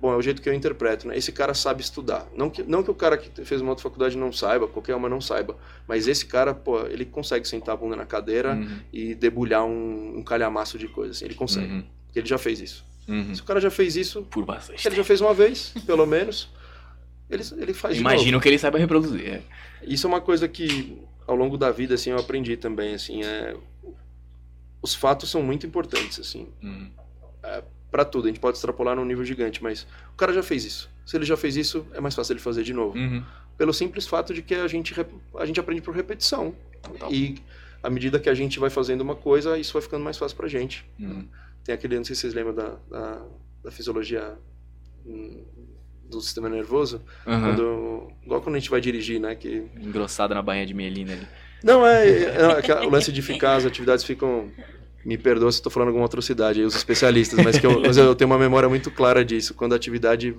bom, 0.00 0.12
é 0.12 0.16
o 0.16 0.20
jeito 0.22 0.42
que 0.42 0.48
eu 0.48 0.52
interpreto, 0.52 1.08
né? 1.08 1.16
Esse 1.16 1.32
cara 1.32 1.54
sabe 1.54 1.80
estudar. 1.80 2.26
Não 2.36 2.50
que, 2.50 2.62
não 2.62 2.82
que 2.82 2.90
o 2.90 2.94
cara 2.94 3.16
que 3.16 3.44
fez 3.46 3.60
uma 3.62 3.70
outra 3.70 3.82
faculdade 3.84 4.18
não 4.18 4.30
saiba, 4.32 4.68
qualquer 4.68 4.94
uma 4.94 5.08
não 5.08 5.20
saiba. 5.20 5.56
Mas 5.88 6.06
esse 6.06 6.26
cara, 6.26 6.52
pô, 6.52 6.80
ele 6.86 7.06
consegue 7.06 7.48
sentar 7.48 7.74
a 7.74 7.76
bunda 7.78 7.96
na 7.96 8.04
cadeira 8.04 8.54
Uhum. 8.54 8.80
e 8.92 9.14
debulhar 9.14 9.64
um, 9.64 10.18
um 10.18 10.22
calhamaço 10.22 10.76
de 10.76 10.88
coisa. 10.88 11.12
Assim. 11.12 11.24
Ele 11.24 11.34
consegue. 11.34 11.72
Uhum. 11.72 11.84
Ele 12.14 12.26
já 12.26 12.36
fez 12.36 12.60
isso. 12.60 12.84
Uhum. 13.08 13.34
Se 13.34 13.40
o 13.40 13.44
cara 13.44 13.60
já 13.60 13.70
fez 13.70 13.96
isso, 13.96 14.22
Por 14.22 14.44
bastante. 14.44 14.86
ele 14.86 14.94
já 14.96 15.04
fez 15.04 15.20
uma 15.20 15.34
vez, 15.34 15.74
pelo 15.86 16.06
menos, 16.06 16.48
ele, 17.28 17.42
ele 17.58 17.74
faz. 17.74 17.96
Imagino 17.98 18.40
que 18.40 18.48
ele 18.48 18.58
saiba 18.58 18.78
reproduzir. 18.78 19.26
é. 19.26 19.42
Isso 19.82 20.06
é 20.06 20.08
uma 20.08 20.20
coisa 20.20 20.46
que 20.46 20.96
ao 21.26 21.34
longo 21.34 21.56
da 21.58 21.70
vida 21.70 21.94
assim 21.94 22.10
eu 22.10 22.18
aprendi 22.18 22.56
também 22.56 22.94
assim 22.94 23.22
é 23.24 23.56
os 24.80 24.94
fatos 24.94 25.30
são 25.30 25.42
muito 25.42 25.66
importantes 25.66 26.18
assim 26.20 26.48
Uhum. 26.62 26.90
Pra 27.90 28.04
tudo 28.04 28.24
a 28.24 28.28
gente 28.28 28.40
pode 28.40 28.56
extrapolar 28.56 28.96
num 28.96 29.04
nível 29.04 29.24
gigante 29.24 29.62
mas 29.62 29.86
o 30.12 30.16
cara 30.16 30.32
já 30.32 30.42
fez 30.42 30.64
isso 30.64 30.90
se 31.04 31.16
ele 31.16 31.24
já 31.24 31.36
fez 31.36 31.56
isso 31.56 31.86
é 31.94 32.00
mais 32.00 32.14
fácil 32.14 32.32
ele 32.32 32.40
fazer 32.40 32.62
de 32.64 32.72
novo 32.72 32.96
Uhum. 32.98 33.22
pelo 33.58 33.72
simples 33.72 34.06
fato 34.06 34.32
de 34.34 34.42
que 34.42 34.54
a 34.54 34.66
gente 34.68 34.94
a 35.38 35.46
gente 35.46 35.60
aprende 35.60 35.80
por 35.82 35.94
repetição 35.94 36.54
Total. 36.82 37.12
e 37.12 37.36
à 37.82 37.90
medida 37.90 38.18
que 38.18 38.28
a 38.28 38.34
gente 38.34 38.58
vai 38.58 38.70
fazendo 38.70 39.00
uma 39.02 39.14
coisa 39.16 39.58
isso 39.58 39.72
vai 39.72 39.82
ficando 39.82 40.04
mais 40.04 40.16
fácil 40.18 40.36
pra 40.36 40.48
gente 40.48 40.84
Uhum. 40.98 41.26
Tem 41.64 41.74
aquele 41.74 41.96
não 41.96 42.04
sei 42.04 42.14
se 42.14 42.22
vocês 42.22 42.34
lembram 42.34 42.54
da, 42.54 42.76
da, 42.90 43.22
da 43.64 43.70
fisiologia 43.70 44.34
hum, 45.06 45.44
do 46.08 46.20
sistema 46.20 46.48
nervoso 46.48 47.00
Uhum. 47.26 47.40
quando 47.40 48.08
igual 48.24 48.40
quando 48.42 48.56
a 48.56 48.58
gente 48.58 48.70
vai 48.70 48.80
dirigir 48.80 49.20
né 49.20 49.34
que 49.34 49.66
Engrossada 49.80 50.34
na 50.34 50.42
bainha 50.42 50.66
de 50.66 50.74
mielina 50.74 51.12
ali. 51.12 51.26
Não, 51.64 51.86
é, 51.86 52.08
é, 52.08 52.22
é 52.24 52.44
aquela- 52.58 52.84
o 52.84 52.90
lance 52.90 53.12
de 53.12 53.22
ficar, 53.22 53.54
as 53.56 53.64
atividades 53.64 54.04
ficam. 54.04 54.50
Me 55.04 55.16
perdoa 55.18 55.50
se 55.50 55.58
estou 55.58 55.70
falando 55.70 55.88
alguma 55.88 56.06
atrocidade 56.06 56.60
aí, 56.60 56.66
os 56.66 56.76
especialistas, 56.76 57.44
mas, 57.44 57.58
que 57.58 57.66
eu, 57.66 57.80
mas 57.80 57.96
eu 57.96 58.14
tenho 58.14 58.30
uma 58.30 58.38
memória 58.38 58.68
muito 58.68 58.88
clara 58.90 59.24
disso, 59.24 59.52
quando 59.54 59.72
a 59.72 59.76
atividade 59.76 60.32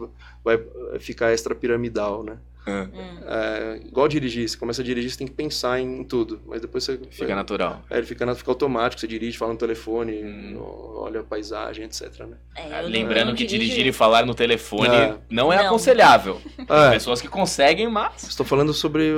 vai 0.43 0.57
ficar 0.99 1.33
extrapiramidal, 1.33 2.23
né? 2.23 2.37
Uhum. 2.65 2.83
Hum. 2.93 3.17
É, 3.27 3.79
igual 3.85 4.07
dirigir, 4.07 4.47
você 4.47 4.57
começa 4.57 4.81
a 4.81 4.85
dirigir, 4.85 5.11
você 5.11 5.17
tem 5.17 5.27
que 5.27 5.33
pensar 5.33 5.79
em 5.79 6.03
tudo, 6.03 6.41
mas 6.47 6.61
depois 6.61 6.83
você. 6.83 6.99
Fica 7.11 7.35
natural. 7.35 7.81
É, 7.89 7.97
ele 7.97 8.05
fica, 8.07 8.33
fica 8.35 8.51
automático, 8.51 8.99
você 9.01 9.07
dirige, 9.07 9.37
fala 9.37 9.51
no 9.53 9.57
telefone, 9.59 10.23
Hum. 10.23 10.57
olha 10.95 11.19
a 11.19 11.23
paisagem, 11.23 11.83
etc. 11.85 12.19
Né? 12.21 12.37
É, 12.55 12.81
não- 12.81 12.89
Lembrando 12.89 13.35
que 13.35 13.45
dirigir 13.45 13.85
e 13.85 13.91
falar 13.91 14.25
no 14.25 14.33
telefone 14.33 14.95
É. 14.95 15.15
não 15.29 15.51
é 15.51 15.57
Não. 15.57 15.65
aconselhável. 15.67 16.39
É, 16.69 16.91
Pessoas 16.91 17.21
que 17.21 17.27
conseguem, 17.27 17.89
mas. 17.89 18.23
estou 18.23 18.45
falando 18.45 18.73
sobre. 18.73 19.13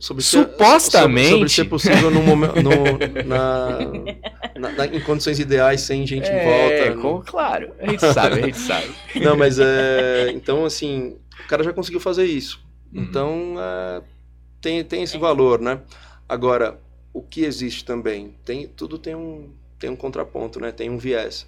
sobre 0.00 0.22
ser- 0.24 0.38
Supostamente. 0.44 1.28
Sobre, 1.30 1.48
sobre 1.48 1.48
ser 1.50 1.64
possível 1.66 2.10
no 2.10 2.22
momento, 2.22 2.56
no, 2.62 2.70
na, 3.24 3.78
na- 4.58 4.72
na- 4.72 4.86
em 4.86 5.00
condições 5.00 5.38
ideais, 5.38 5.80
sem 5.82 6.06
gente 6.06 6.28
em 6.28 6.32
É, 6.34 6.90
volta. 6.90 7.00
com- 7.00 7.22
claro. 7.24 7.72
A 7.78 7.86
gente 7.88 8.00
sabe, 8.12 8.40
a 8.40 8.44
gente 8.46 8.58
sabe. 8.58 8.88
Não, 9.16 9.36
mas 9.36 9.58
é. 9.60 10.30
Então, 10.34 10.64
assim, 10.64 11.16
o 11.44 11.46
cara 11.48 11.62
já 11.62 11.72
conseguiu 11.72 12.00
fazer 12.00 12.24
isso. 12.24 12.60
Uhum. 12.92 13.02
Então, 13.02 13.54
é, 13.58 14.02
tem, 14.60 14.84
tem 14.84 15.02
esse 15.02 15.18
valor, 15.18 15.60
né? 15.60 15.80
Agora, 16.28 16.80
o 17.12 17.22
que 17.22 17.42
existe 17.42 17.84
também? 17.84 18.34
Tem, 18.44 18.66
tudo 18.66 18.98
tem 18.98 19.14
um, 19.14 19.50
tem 19.78 19.90
um 19.90 19.96
contraponto, 19.96 20.60
né? 20.60 20.72
Tem 20.72 20.90
um 20.90 20.98
viés. 20.98 21.46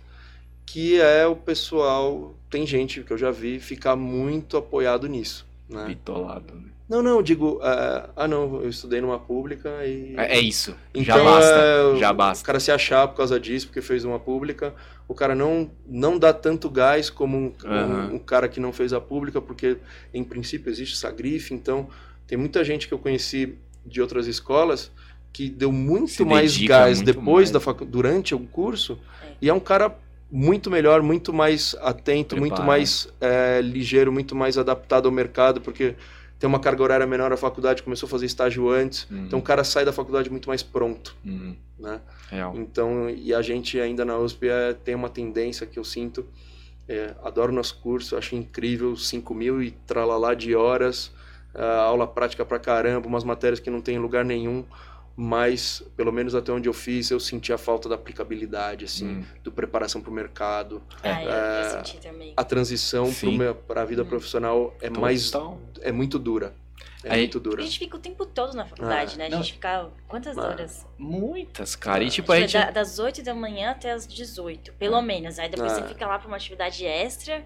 Que 0.67 1.01
é 1.01 1.27
o 1.27 1.37
pessoal. 1.37 2.35
Tem 2.49 2.67
gente 2.67 3.03
que 3.03 3.13
eu 3.13 3.19
já 3.19 3.31
vi 3.31 3.59
ficar 3.59 3.97
muito 3.97 4.57
apoiado 4.57 5.09
nisso. 5.09 5.47
Né? 5.69 5.87
Bitolado. 5.87 6.55
né? 6.55 6.70
Não, 6.91 7.01
não, 7.03 7.17
eu 7.17 7.23
digo. 7.23 7.61
é, 7.63 8.11
ah, 8.17 8.27
não, 8.29 8.63
eu 8.63 8.69
estudei 8.69 9.01
numa 9.01 9.19
pública 9.19 9.69
e. 9.87 10.15
É, 10.17 10.37
é 10.39 10.41
isso. 10.41 10.75
Então, 10.93 11.05
já 11.17 11.25
basta. 11.25 11.55
é, 11.55 11.97
já 11.99 12.11
O 12.11 12.15
basta. 12.15 12.45
cara 12.45 12.59
se 12.59 12.73
achar 12.73 13.07
por 13.07 13.17
causa 13.17 13.39
disso, 13.39 13.69
porque 13.69 13.81
fez 13.81 14.05
uma 14.05 14.19
pública. 14.19 14.75
O 15.07 15.15
cara 15.15 15.35
não, 15.35 15.71
não 15.87 16.19
dá 16.19 16.33
tanto 16.33 16.69
gás 16.69 17.09
como 17.09 17.37
um, 17.39 17.53
Aham. 17.65 18.09
um, 18.11 18.15
um 18.17 18.19
cara 18.19 18.49
que 18.49 18.59
não 18.59 18.73
fez 18.73 18.93
a 18.93 19.01
pública, 19.01 19.41
porque 19.41 19.77
em 20.13 20.25
princípio 20.25 20.69
existe 20.69 20.95
essa 20.97 21.11
grife. 21.13 21.55
Então, 21.55 21.89
tem 22.27 22.37
muita 22.37 22.65
gente 22.65 22.89
que 22.89 22.95
eu 22.95 22.99
conheci 22.99 23.55
de 23.87 24.03
outras 24.03 24.27
escolas 24.27 24.91
que 25.33 25.49
deu 25.49 25.71
muito 25.71 26.11
Se 26.11 26.25
mais 26.25 26.57
gás 26.59 26.99
muito 26.99 27.07
depois 27.07 27.27
mais. 27.37 27.51
da 27.53 27.61
facu 27.61 27.85
durante 27.85 28.35
o 28.35 28.41
curso. 28.41 28.99
É. 29.25 29.33
E 29.43 29.49
é 29.49 29.55
um 29.55 29.61
cara 29.61 29.97
muito 30.31 30.69
melhor, 30.71 31.03
muito 31.03 31.33
mais 31.33 31.75
atento, 31.81 32.37
muito 32.37 32.51
Preparado. 32.55 32.67
mais 32.69 33.09
é, 33.21 33.61
ligeiro, 33.63 34.13
muito 34.13 34.35
mais 34.35 34.59
adaptado 34.59 35.07
ao 35.07 35.13
mercado, 35.13 35.61
porque 35.61 35.95
tem 36.41 36.49
uma 36.49 36.59
carga 36.59 36.83
horária 36.83 37.07
menor 37.07 37.31
a 37.33 37.37
faculdade, 37.37 37.83
começou 37.83 38.07
a 38.07 38.11
fazer 38.11 38.25
estágio 38.27 38.69
antes. 38.71 39.07
Uhum. 39.11 39.27
Então 39.27 39.39
o 39.39 39.43
cara 39.43 39.63
sai 39.63 39.85
da 39.85 39.93
faculdade 39.93 40.29
muito 40.31 40.49
mais 40.49 40.63
pronto, 40.63 41.15
Uhum. 41.25 41.55
né? 41.79 42.01
Real. 42.31 42.55
Então, 42.57 43.11
e 43.11 43.33
a 43.35 43.43
gente 43.43 43.79
ainda 43.79 44.05
na 44.05 44.17
USP 44.19 44.49
é, 44.49 44.73
tem 44.73 44.95
uma 44.95 45.11
tendência 45.11 45.67
que 45.67 45.79
eu 45.79 45.85
sinto, 45.85 46.25
é, 46.89 47.15
adoro 47.23 47.53
nosso 47.53 47.77
curso, 47.81 48.17
acho 48.17 48.35
incrível, 48.35 48.97
5 48.97 49.35
mil 49.35 49.63
e 49.63 49.71
tralalá 49.71 50.33
de 50.35 50.57
horas, 50.57 51.13
ah, 51.55 51.83
aula 51.83 52.07
prática 52.07 52.45
pra 52.45 52.59
caramba, 52.59 53.07
umas 53.07 53.23
matérias 53.25 53.61
que 53.61 53.69
não 53.71 53.81
tem 53.81 53.97
em 53.97 53.99
lugar 53.99 54.25
nenhum, 54.25 54.65
mas 55.23 55.83
pelo 55.95 56.11
menos 56.11 56.35
até 56.35 56.51
onde 56.51 56.67
eu 56.67 56.73
fiz, 56.73 57.11
eu 57.11 57.21
senti 57.21 57.53
a 57.53 57.59
falta 57.59 57.91
da 57.91 57.95
aplicabilidade, 57.95 58.87
assim, 58.87 59.07
Hum. 59.19 59.25
do 59.45 59.53
preparação 59.53 60.01
pro 60.01 60.11
mercado, 60.11 60.83
Ah, 61.03 61.23
eu, 61.23 61.29
eu 61.29 61.35
É, 61.35 61.69
senti 61.85 61.99
também. 61.99 62.33
a 62.35 62.43
transição 62.43 63.11
para 63.67 63.83
a 63.83 63.85
vida 63.85 64.03
Hum. 64.03 64.07
profissional 64.07 64.75
é 64.81 64.89
mais, 64.89 65.31
Total. 65.31 65.61
é 65.83 65.93
muito 65.93 66.19
dura, 66.19 66.55
é 67.05 67.13
Aí- 67.13 67.19
muito 67.21 67.37
A 67.37 67.41
dura. 67.43 67.63
gente 67.63 67.79
fica 67.79 67.97
o 67.99 68.01
tempo 68.01 68.25
todo 68.25 68.55
na 68.55 68.65
faculdade, 68.65 69.17
Ah, 69.17 69.19
né? 69.19 69.27
A 69.27 69.29
não. 69.29 69.43
gente 69.43 69.53
fica 69.53 69.91
quantas 70.09 70.39
Ah. 70.39 70.43
horas? 70.43 70.87
Muitas, 70.97 71.77
cara. 71.77 72.03
E 72.03 72.07
Ah, 72.07 72.11
tipo, 72.11 72.33
a 72.33 72.41
gente. 72.41 72.55
da- 72.55 72.71
das 72.71 72.99
8 72.99 73.23
da 73.23 73.35
manhã 73.35 73.73
até 73.73 73.93
as 73.93 74.07
18, 74.07 74.73
pelo 74.79 74.97
Ah. 74.97 75.03
menos. 75.03 75.39
Aí 75.39 75.51
depois 75.51 75.71
Ah. 75.73 75.77
você 75.83 75.89
fica 75.89 76.07
lá 76.07 76.19
pra 76.19 76.29
uma 76.29 76.37
atividade 76.39 76.87
extra. 76.87 77.45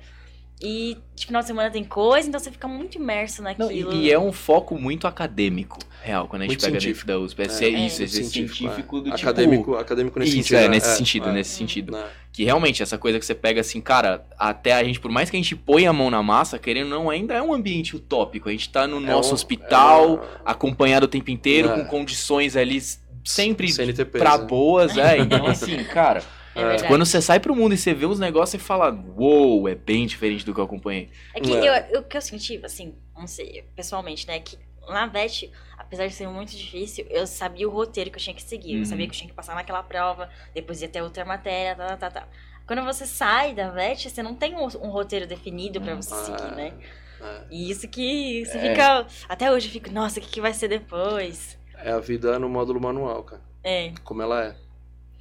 E 0.63 0.97
de 1.15 1.27
final 1.27 1.43
de 1.43 1.49
semana 1.49 1.69
tem 1.71 1.85
coisa, 1.85 2.27
então 2.29 2.41
você 2.41 2.51
fica 2.51 2.67
muito 2.69 2.97
imerso 2.97 3.43
Não, 3.43 3.51
naquilo. 3.51 3.93
e, 3.93 4.05
e 4.07 4.11
é 4.13 4.19
um 4.19 4.33
foco 4.33 4.79
muito 4.79 5.07
acadêmico, 5.07 5.79
real, 6.03 6.27
quando 6.29 6.43
a 6.43 6.45
gente 6.45 6.53
Muito 6.53 6.61
pega 6.65 6.81
científico. 6.81 7.07
dentro 7.07 7.21
da 7.21 7.27
USP. 7.27 7.41
É, 7.43 7.45
É, 7.45 7.49
ser 7.49 7.65
é. 7.67 7.69
isso, 7.87 8.03
esse 8.03 8.25
científico, 8.25 8.99
é. 8.99 9.01
do 9.01 9.05
tipo. 9.11 9.17
acadêmico, 9.17 9.75
acadêmico 9.75 10.19
nesse 10.19 10.39
isso, 10.39 10.49
sentido. 10.49 10.59
é, 10.59 10.63
né? 10.63 10.69
nesse 10.69 10.97
sentido, 10.97 11.29
é. 11.29 11.33
nesse 11.33 11.51
sentido. 11.51 11.93
Né? 11.93 12.05
Que 12.33 12.45
realmente, 12.45 12.83
essa 12.83 12.97
coisa 12.97 13.19
que 13.19 13.27
você 13.27 13.35
pega 13.35 13.61
assim, 13.61 13.81
cara, 13.81 14.25
até 14.39 14.73
a 14.73 14.83
gente, 14.85 15.01
por 15.01 15.11
mais 15.11 15.29
que 15.29 15.37
a 15.37 15.41
gente 15.41 15.55
põe 15.57 15.87
a 15.87 15.93
mão 15.93 16.11
na 16.11 16.23
massa, 16.23 16.59
querendo 16.59 16.93
ou 16.95 17.03
não, 17.03 17.11
ainda 17.11 17.35
é 17.35 17.43
um 17.43 17.53
ambiente 17.53 17.95
utópico. 17.97 18.49
A 18.49 18.53
gente 18.53 18.69
tá 18.71 18.87
no 18.87 18.99
É 18.99 19.01
nosso 19.01 19.33
um- 19.33 19.35
hospital, 19.35 20.25
é 20.25 20.39
acompanhado 20.45 21.05
o 21.05 21.09
tempo 21.09 21.31
inteiro, 21.31 21.69
É. 21.69 21.81
com 21.81 21.85
condições 21.85 22.57
ali 22.57 22.81
sempre 23.25 23.71
CNTP, 23.73 24.19
pra 24.19 24.39
né? 24.39 24.45
boas, 24.47 24.97
é. 24.97 25.19
Então, 25.19 25.47
assim, 25.47 25.83
cara, 25.85 26.23
É 26.55 26.61
É. 26.61 26.65
verdade. 26.69 26.89
quando 26.89 27.05
você 27.05 27.21
sai 27.21 27.41
pro 27.41 27.55
mundo 27.55 27.75
e 27.75 27.79
você 27.79 27.93
vê 27.93 28.07
uns 28.07 28.19
negócios, 28.19 28.51
você 28.51 28.59
fala, 28.59 28.91
uou, 29.17 29.69
é 29.69 29.75
bem 29.75 30.07
diferente 30.07 30.45
do 30.47 30.55
que 30.55 30.61
eu 30.61 30.65
acompanhei. 30.65 31.11
É 31.35 31.41
que 31.41 31.53
É. 31.53 31.59
eu, 31.59 31.95
eu- 31.95 32.01
o 32.01 32.05
que 32.05 32.17
eu 32.17 32.21
senti, 32.23 32.61
assim, 32.65 32.95
não 33.17 33.27
sei, 33.27 33.65
pessoalmente, 33.75 34.27
né? 34.27 34.39
Que 34.41 34.57
na 34.89 35.07
VET, 35.07 35.51
apesar 35.79 36.07
de 36.07 36.13
ser 36.15 36.29
muito 36.29 36.55
difícil, 36.57 37.07
eu 37.11 37.27
sabia 37.27 37.67
o 37.69 37.73
roteiro 37.73 38.11
que 38.11 38.17
eu 38.19 38.23
tinha 38.23 38.35
que 38.37 38.43
seguir. 38.43 38.75
Uhum. 38.75 38.81
Eu 38.81 38.85
sabia 38.87 39.07
que 39.07 39.13
eu 39.15 39.17
tinha 39.19 39.29
que 39.29 39.35
passar 39.35 39.55
naquela 39.55 39.83
prova, 39.83 40.29
depois 40.55 40.81
ia 40.83 40.89
ter 40.89 41.03
outra 41.03 41.25
matéria, 41.25 41.75
tá, 41.75 41.87
tá, 41.97 41.97
tá, 41.97 42.11
tá. 42.21 42.29
Quando 42.67 42.83
você 42.85 43.05
sai 43.07 43.53
da 43.55 43.71
VET, 43.71 44.09
você 44.09 44.23
não 44.23 44.35
tem 44.35 44.55
um, 44.55 44.65
um 44.65 44.91
roteiro 44.91 45.27
definido 45.27 45.81
pra 45.81 45.95
você 45.95 46.15
Ah, 46.15 46.19
seguir, 46.19 46.55
né? 46.57 46.73
é. 47.21 47.41
E 47.51 47.71
isso 47.71 47.89
que 47.89 48.45
você 48.45 48.59
É. 48.59 48.71
fica. 48.71 49.07
Até 49.29 49.51
hoje 49.51 49.67
eu 49.69 49.73
fico, 49.73 49.91
nossa, 49.91 50.19
o 50.19 50.23
que, 50.23 50.29
que 50.31 50.41
vai 50.41 50.53
ser 50.55 50.69
depois? 50.69 51.59
É 51.83 51.91
a 51.93 51.99
vida 51.99 52.39
no 52.39 52.49
módulo 52.49 52.81
manual, 52.81 53.23
cara. 53.25 53.43
É. 53.63 53.93
Como 54.05 54.23
ela 54.23 54.45
é. 54.45 54.57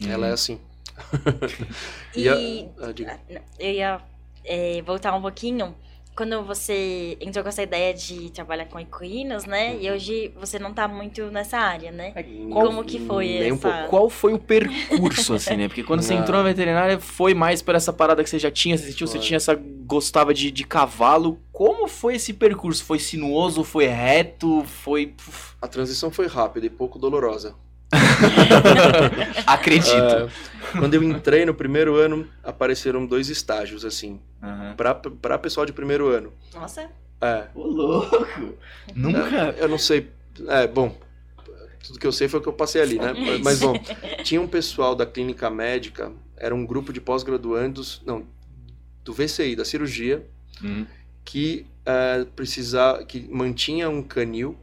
Ela 0.07 0.27
é 0.27 0.31
assim. 0.31 0.59
E. 2.15 2.23
E 2.23 2.29
a- 2.29 2.35
ah. 2.81 3.17
Ah, 3.35 3.41
Eu 3.59 3.71
ia 3.71 4.01
é, 4.45 4.81
voltar 4.81 5.15
um 5.15 5.21
pouquinho. 5.21 5.75
Quando 6.15 6.43
você 6.43 7.17
entrou 7.19 7.41
com 7.43 7.49
essa 7.49 7.63
ideia 7.63 7.91
de 7.91 8.29
trabalhar 8.29 8.65
com 8.65 8.79
equinos, 8.79 9.45
né? 9.45 9.75
E 9.81 9.89
hoje 9.89 10.31
você 10.39 10.59
não 10.59 10.71
tá 10.71 10.87
muito 10.87 11.23
nessa 11.31 11.57
área, 11.57 11.91
né? 11.91 12.11
Qual- 12.51 12.67
Como 12.67 12.83
que 12.83 12.99
foi 12.99 13.25
Nem 13.25 13.51
um 13.51 13.55
essa... 13.55 13.67
pouco. 13.71 13.89
Qual 13.89 14.09
foi 14.11 14.31
o 14.31 14.37
percurso, 14.37 15.33
assim, 15.33 15.57
né? 15.57 15.67
Porque 15.67 15.81
quando 15.81 16.03
você 16.03 16.13
Não. 16.13 16.21
entrou 16.21 16.37
na 16.43 16.49
veterinária, 16.49 16.99
foi 16.99 17.33
mais 17.33 17.63
por 17.63 17.73
essa 17.73 17.91
parada 17.91 18.23
que 18.23 18.29
você 18.29 18.37
já 18.37 18.51
tinha, 18.51 18.77
você 18.77 18.91
sentiu, 18.91 19.07
você 19.07 19.17
Foi. 19.17 19.25
tinha 19.25 19.37
essa. 19.37 19.55
gostava 19.55 20.35
de, 20.35 20.51
de 20.51 20.63
cavalo. 20.63 21.39
Como 21.51 21.87
foi 21.87 22.17
esse 22.17 22.31
percurso? 22.31 22.85
Foi 22.85 22.99
sinuoso? 22.99 23.63
Foi 23.63 23.87
reto? 23.87 24.63
Foi. 24.65 25.15
A 25.59 25.67
transição 25.67 26.11
foi 26.11 26.27
rápida 26.27 26.67
e 26.67 26.69
pouco 26.69 26.99
dolorosa. 26.99 27.55
Acredito. 29.45 29.91
É, 29.95 30.29
quando 30.79 30.93
eu 30.93 31.03
entrei 31.03 31.45
no 31.45 31.53
primeiro 31.53 31.95
ano, 31.95 32.27
apareceram 32.43 33.05
dois 33.05 33.29
estágios, 33.29 33.85
assim, 33.85 34.19
Aham. 34.41 34.73
pra, 34.75 34.95
pra 34.95 35.37
pessoal 35.37 35.65
de 35.65 35.73
primeiro 35.73 36.07
ano. 36.09 36.33
Nossa, 36.53 36.89
É, 37.21 37.45
Ô, 37.55 37.63
louco! 37.67 38.57
Nunca. 38.95 39.55
eu 39.57 39.67
não 39.67 39.77
sei. 39.77 40.09
É, 40.47 40.67
bom, 40.67 40.97
tudo 41.85 41.99
que 41.99 42.07
eu 42.07 42.11
sei 42.11 42.27
foi 42.27 42.39
o 42.39 42.43
que 42.43 42.49
eu 42.49 42.53
passei 42.53 42.81
ali, 42.81 42.97
né? 42.97 43.13
Mas, 43.43 43.59
bom, 43.59 43.73
tinha 44.23 44.41
um 44.41 44.47
pessoal 44.47 44.95
da 44.95 45.05
clínica 45.05 45.49
médica, 45.49 46.11
era 46.37 46.53
um 46.55 46.65
grupo 46.65 46.91
de 46.91 46.99
pós-graduandos, 46.99 48.01
não, 48.05 48.25
do 49.03 49.13
VCI, 49.13 49.55
da 49.55 49.65
cirurgia, 49.65 50.25
Hum. 50.63 50.85
que 51.25 51.65
é, 51.85 52.25
precisava, 52.35 53.03
que 53.03 53.27
mantinha 53.29 53.89
um 53.89 54.01
canil 54.03 54.55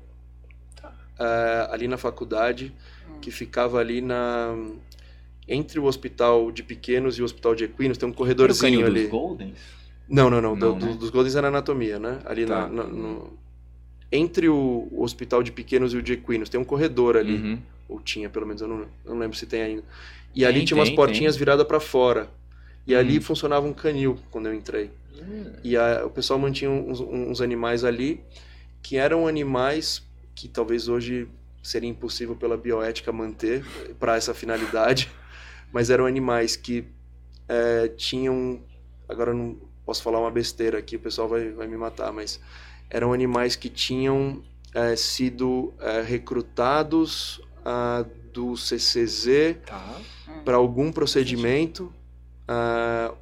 é, 1.19 1.69
ali 1.71 1.87
na 1.89 1.99
faculdade, 1.99 2.73
que 3.21 3.31
ficava 3.31 3.79
ali 3.79 4.01
na 4.01 4.57
entre 5.49 5.81
o 5.81 5.85
hospital 5.85 6.51
de 6.53 6.63
pequenos 6.63 7.19
e 7.19 7.23
o 7.23 7.25
hospital 7.25 7.55
de 7.55 7.65
equinos, 7.65 7.99
tem 7.99 8.09
um 8.09 8.13
corredorzinho 8.13 8.87
ali. 8.87 9.03
dos 9.03 9.11
Goldens? 9.11 9.59
Não, 10.09 10.31
não, 10.31 10.41
não, 10.41 10.57
do- 10.57 10.67
Não, 10.67 10.79
né? 10.79 10.87
do- 10.93 10.99
dos 10.99 11.11
Goldens 11.11 11.35
era 11.37 11.49
anatomia, 11.49 11.99
né? 11.99 12.21
Ali 12.25 12.47
Tá. 12.47 12.69
na- 12.69 12.85
na- 12.85 12.89
no- 12.89 13.33
entre 14.13 14.49
o, 14.49 14.89
o 14.91 15.03
hospital 15.03 15.43
de 15.43 15.51
pequenos 15.53 15.93
e 15.93 15.97
o 15.97 16.03
de 16.03 16.13
equinos, 16.15 16.49
tem 16.49 16.61
um 16.61 16.65
corredor 16.65 17.17
ali, 17.17 17.35
Uhum. 17.35 17.59
ou 17.89 18.01
tinha, 18.01 18.29
pelo 18.31 18.47
menos, 18.47 18.63
eu 18.63 18.69
não, 18.69 18.79
eu 18.81 18.89
não 19.07 19.19
lembro 19.19 19.37
se 19.37 19.47
tem 19.47 19.63
ainda. 19.63 19.85
E 20.35 20.45
ali 20.45 20.59
Tem, 20.59 20.65
tinha 20.67 20.79
umas 20.79 20.89
tem, 20.89 20.97
portinhas 20.97 21.37
viradas 21.37 21.67
para 21.67 21.81
fora. 21.81 22.29
E 22.87 22.95
ali 22.95 23.19
Hum. 23.19 23.23
funcionava 23.23 23.67
um 23.67 23.73
canil 23.73 24.17
quando 24.31 24.47
eu 24.47 24.55
entrei. 24.55 24.91
Hum. 25.21 25.53
E 25.65 25.77
a- 25.77 26.05
o 26.07 26.11
pessoal 26.11 26.39
mantinha 26.39 26.71
uns, 26.71 27.01
uns 27.01 27.41
animais 27.41 27.85
ali 27.85 28.21
que 28.83 28.97
eram 28.97 29.27
animais 29.29 30.03
que 30.35 30.47
talvez 30.49 30.89
hoje 30.89 31.29
seria 31.63 31.89
impossível 31.89 32.35
pela 32.35 32.57
bioética 32.57 33.13
manter 33.13 33.65
para 33.99 34.17
essa 34.17 34.33
finalidade, 34.33 35.11
mas 35.73 35.91
eram 35.91 36.07
animais 36.07 36.57
que 36.57 36.85
é, 37.49 37.89
tinham. 37.89 38.63
Agora 39.09 39.33
eu 39.33 39.37
não 39.37 39.59
posso 39.85 40.03
falar 40.03 40.21
uma 40.21 40.31
besteira 40.31 40.79
aqui, 40.79 40.97
o 40.97 41.01
pessoal 41.01 41.29
vai, 41.29 41.51
vai 41.51 41.67
me 41.67 41.77
matar, 41.77 42.13
mas 42.13 42.41
eram 42.89 43.13
animais 43.13 43.57
que 43.57 43.69
tinham 43.69 44.43
é, 44.75 44.95
sido 44.95 45.75
é, 45.81 46.01
recrutados 46.01 47.41
ah, 47.65 48.05
do 48.33 48.57
CCZ 48.57 49.57
Tá. 49.67 50.01
para 50.45 50.57
algum 50.57 50.93
procedimento 50.93 51.93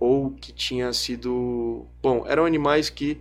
ou 0.00 0.30
que 0.30 0.52
tinha 0.52 0.90
sido 0.94 1.86
bom 2.00 2.24
eram 2.26 2.46
animais 2.46 2.88
que 2.88 3.20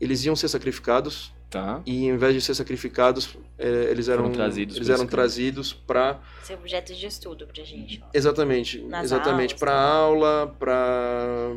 eles 0.00 0.24
iam 0.24 0.34
ser 0.34 0.48
sacrificados 0.48 1.31
Tá. 1.52 1.82
e 1.86 2.06
em 2.06 2.16
vez 2.16 2.32
de 2.34 2.40
ser 2.40 2.54
sacrificados 2.54 3.36
eh, 3.58 3.88
eles 3.90 4.08
eram 4.08 4.22
Foram 4.24 4.34
trazidos 4.34 4.74
eles 4.76 4.88
eram 4.88 5.06
trazidos 5.06 5.72
para 5.72 6.18
Ser 6.42 6.54
objeto 6.54 6.94
de 6.94 7.06
estudo 7.06 7.46
pra 7.46 7.62
gente. 7.62 8.02
exatamente 8.14 8.80
Nas 8.80 9.04
exatamente 9.04 9.54
para 9.54 9.70
tá. 9.72 9.78
aula 9.80 10.56
para 10.58 11.54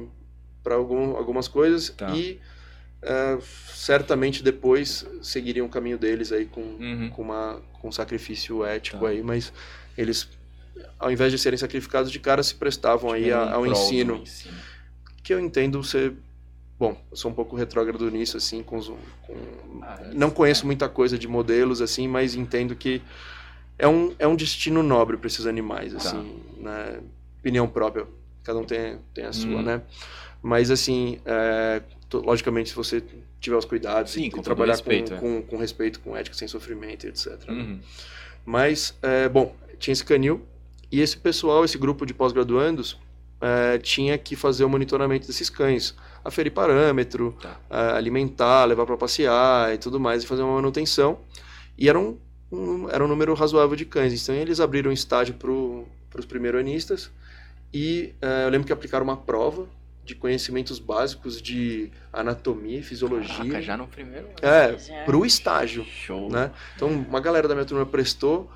para 0.61 0.75
algum, 0.75 1.15
algumas 1.15 1.47
coisas 1.47 1.89
Tá. 1.91 2.09
e 2.15 2.39
eh, 3.01 3.37
certamente 3.73 4.43
depois 4.43 5.05
seguiriam 5.21 5.65
o 5.65 5.69
caminho 5.69 5.97
deles 5.97 6.31
aí 6.31 6.45
com 6.45 6.61
Uhum. 6.61 7.09
com 7.09 7.21
uma 7.21 7.61
com 7.81 7.87
um 7.87 7.91
sacrifício 7.91 8.65
ético 8.65 8.99
Tá. 8.99 9.07
aí, 9.09 9.23
mas 9.23 9.53
eles 9.97 10.27
ao 10.99 11.09
invés 11.11 11.31
de 11.31 11.37
serem 11.37 11.57
sacrificados 11.57 12.11
de 12.11 12.19
cara 12.19 12.43
se 12.43 12.53
prestavam 12.55 13.11
aí 13.11 13.31
a- 13.31 13.53
ao 13.53 13.63
do 13.63 13.71
ensino, 13.71 14.21
que 15.23 15.33
eu 15.33 15.39
entendo 15.39 15.81
ser 15.83 16.13
bom, 16.79 16.97
eu 17.11 17.17
sou 17.17 17.31
um 17.31 17.33
pouco 17.33 17.55
retrógrado 17.55 18.09
nisso 18.11 18.37
assim, 18.37 18.61
com, 18.63 18.77
os- 18.77 18.87
com- 18.87 19.79
Ah, 19.81 20.09
não 20.13 20.29
conheço 20.29 20.63
é. 20.63 20.65
muita 20.65 20.89
coisa 20.89 21.17
de 21.17 21.27
modelos 21.27 21.81
assim, 21.81 22.07
mas 22.07 22.35
entendo 22.35 22.75
que 22.75 23.01
é 23.77 23.87
um, 23.87 24.13
é 24.19 24.27
um 24.27 24.35
destino 24.35 24.81
nobre 24.83 25.17
para 25.17 25.27
esses 25.27 25.45
animais 25.45 25.91
Tá. 25.93 25.97
assim, 25.99 26.39
né? 26.57 26.99
Opinião 27.39 27.67
própria, 27.67 28.07
cada 28.43 28.57
um 28.59 28.63
tem, 28.65 28.97
tem 29.13 29.25
a 29.25 29.33
sua, 29.33 29.59
Hum. 29.59 29.61
né? 29.61 29.81
Mas 30.41 30.69
assim, 30.71 31.19
é, 31.25 31.81
to- 32.09 32.21
logicamente 32.21 32.69
se 32.69 32.75
você 32.75 33.03
tiver 33.39 33.55
os 33.57 33.65
cuidados 33.65 34.13
Sim, 34.13 34.25
e, 34.25 34.31
com 34.31 34.41
trabalhar 34.41 34.73
respeito, 34.73 35.13
é. 35.13 35.17
com, 35.17 35.41
com, 35.41 35.47
com 35.49 35.57
respeito, 35.57 35.99
com 35.99 36.15
ética, 36.17 36.35
sem 36.35 36.47
sofrimento, 36.47 37.05
etc. 37.05 37.27
né? 37.47 37.53
Uhum. 37.53 37.79
Mas, 38.45 38.95
é, 39.01 39.27
bom, 39.29 39.55
tinha 39.79 39.91
esse 39.91 40.03
canil 40.03 40.41
e 40.91 41.01
esse 41.01 41.17
pessoal, 41.17 41.63
esse 41.65 41.77
grupo 41.77 42.05
de 42.05 42.13
pós-graduandos, 42.13 42.97
é, 43.41 43.77
tinha 43.79 44.17
que 44.17 44.35
fazer 44.35 44.63
o 44.63 44.69
monitoramento 44.69 45.27
desses 45.27 45.49
cães, 45.49 45.95
aferir 46.25 46.51
parâmetro, 46.51 47.37
Tá. 47.41 47.57
alimentar, 47.95 48.65
levar 48.65 48.85
para 48.85 48.97
passear 48.97 49.73
e 49.73 49.77
tudo 49.77 49.99
mais, 49.99 50.23
e 50.23 50.27
fazer 50.27 50.41
uma 50.41 50.55
manutenção. 50.55 51.19
E 51.77 51.87
era 51.87 51.97
um, 51.99 52.17
um- 52.51 52.89
era 52.89 53.05
um 53.05 53.07
número 53.07 53.33
razoável 53.35 53.75
de 53.75 53.85
cães. 53.85 54.11
Então, 54.21 54.33
eles 54.35 54.59
abriram 54.59 54.91
estágio 54.91 55.35
para 55.35 55.51
os 56.19 56.25
primeiro-anistas 56.25 57.11
e 57.73 58.13
é, 58.21 58.45
eu 58.45 58.49
lembro 58.49 58.65
que 58.67 58.73
aplicaram 58.73 59.03
uma 59.03 59.15
prova 59.17 59.67
de 60.03 60.13
conhecimentos 60.15 60.77
básicos 60.79 61.41
de 61.41 61.89
anatomia 62.13 62.79
e 62.79 62.83
fisiologia. 62.83 63.35
Caraca, 63.37 63.61
já 63.61 63.75
no 63.77 63.87
primeiro. 63.87 64.27
É, 64.41 64.77
Já. 64.77 65.03
pro 65.03 65.25
estágio 65.25 65.83
Show. 65.85 66.29
né? 66.29 66.51
Então, 66.75 66.89
uma 66.89 67.19
galera 67.19 67.47
da 67.47 67.55
minha 67.55 67.65
turma 67.65 67.85
prestou, 67.87 68.49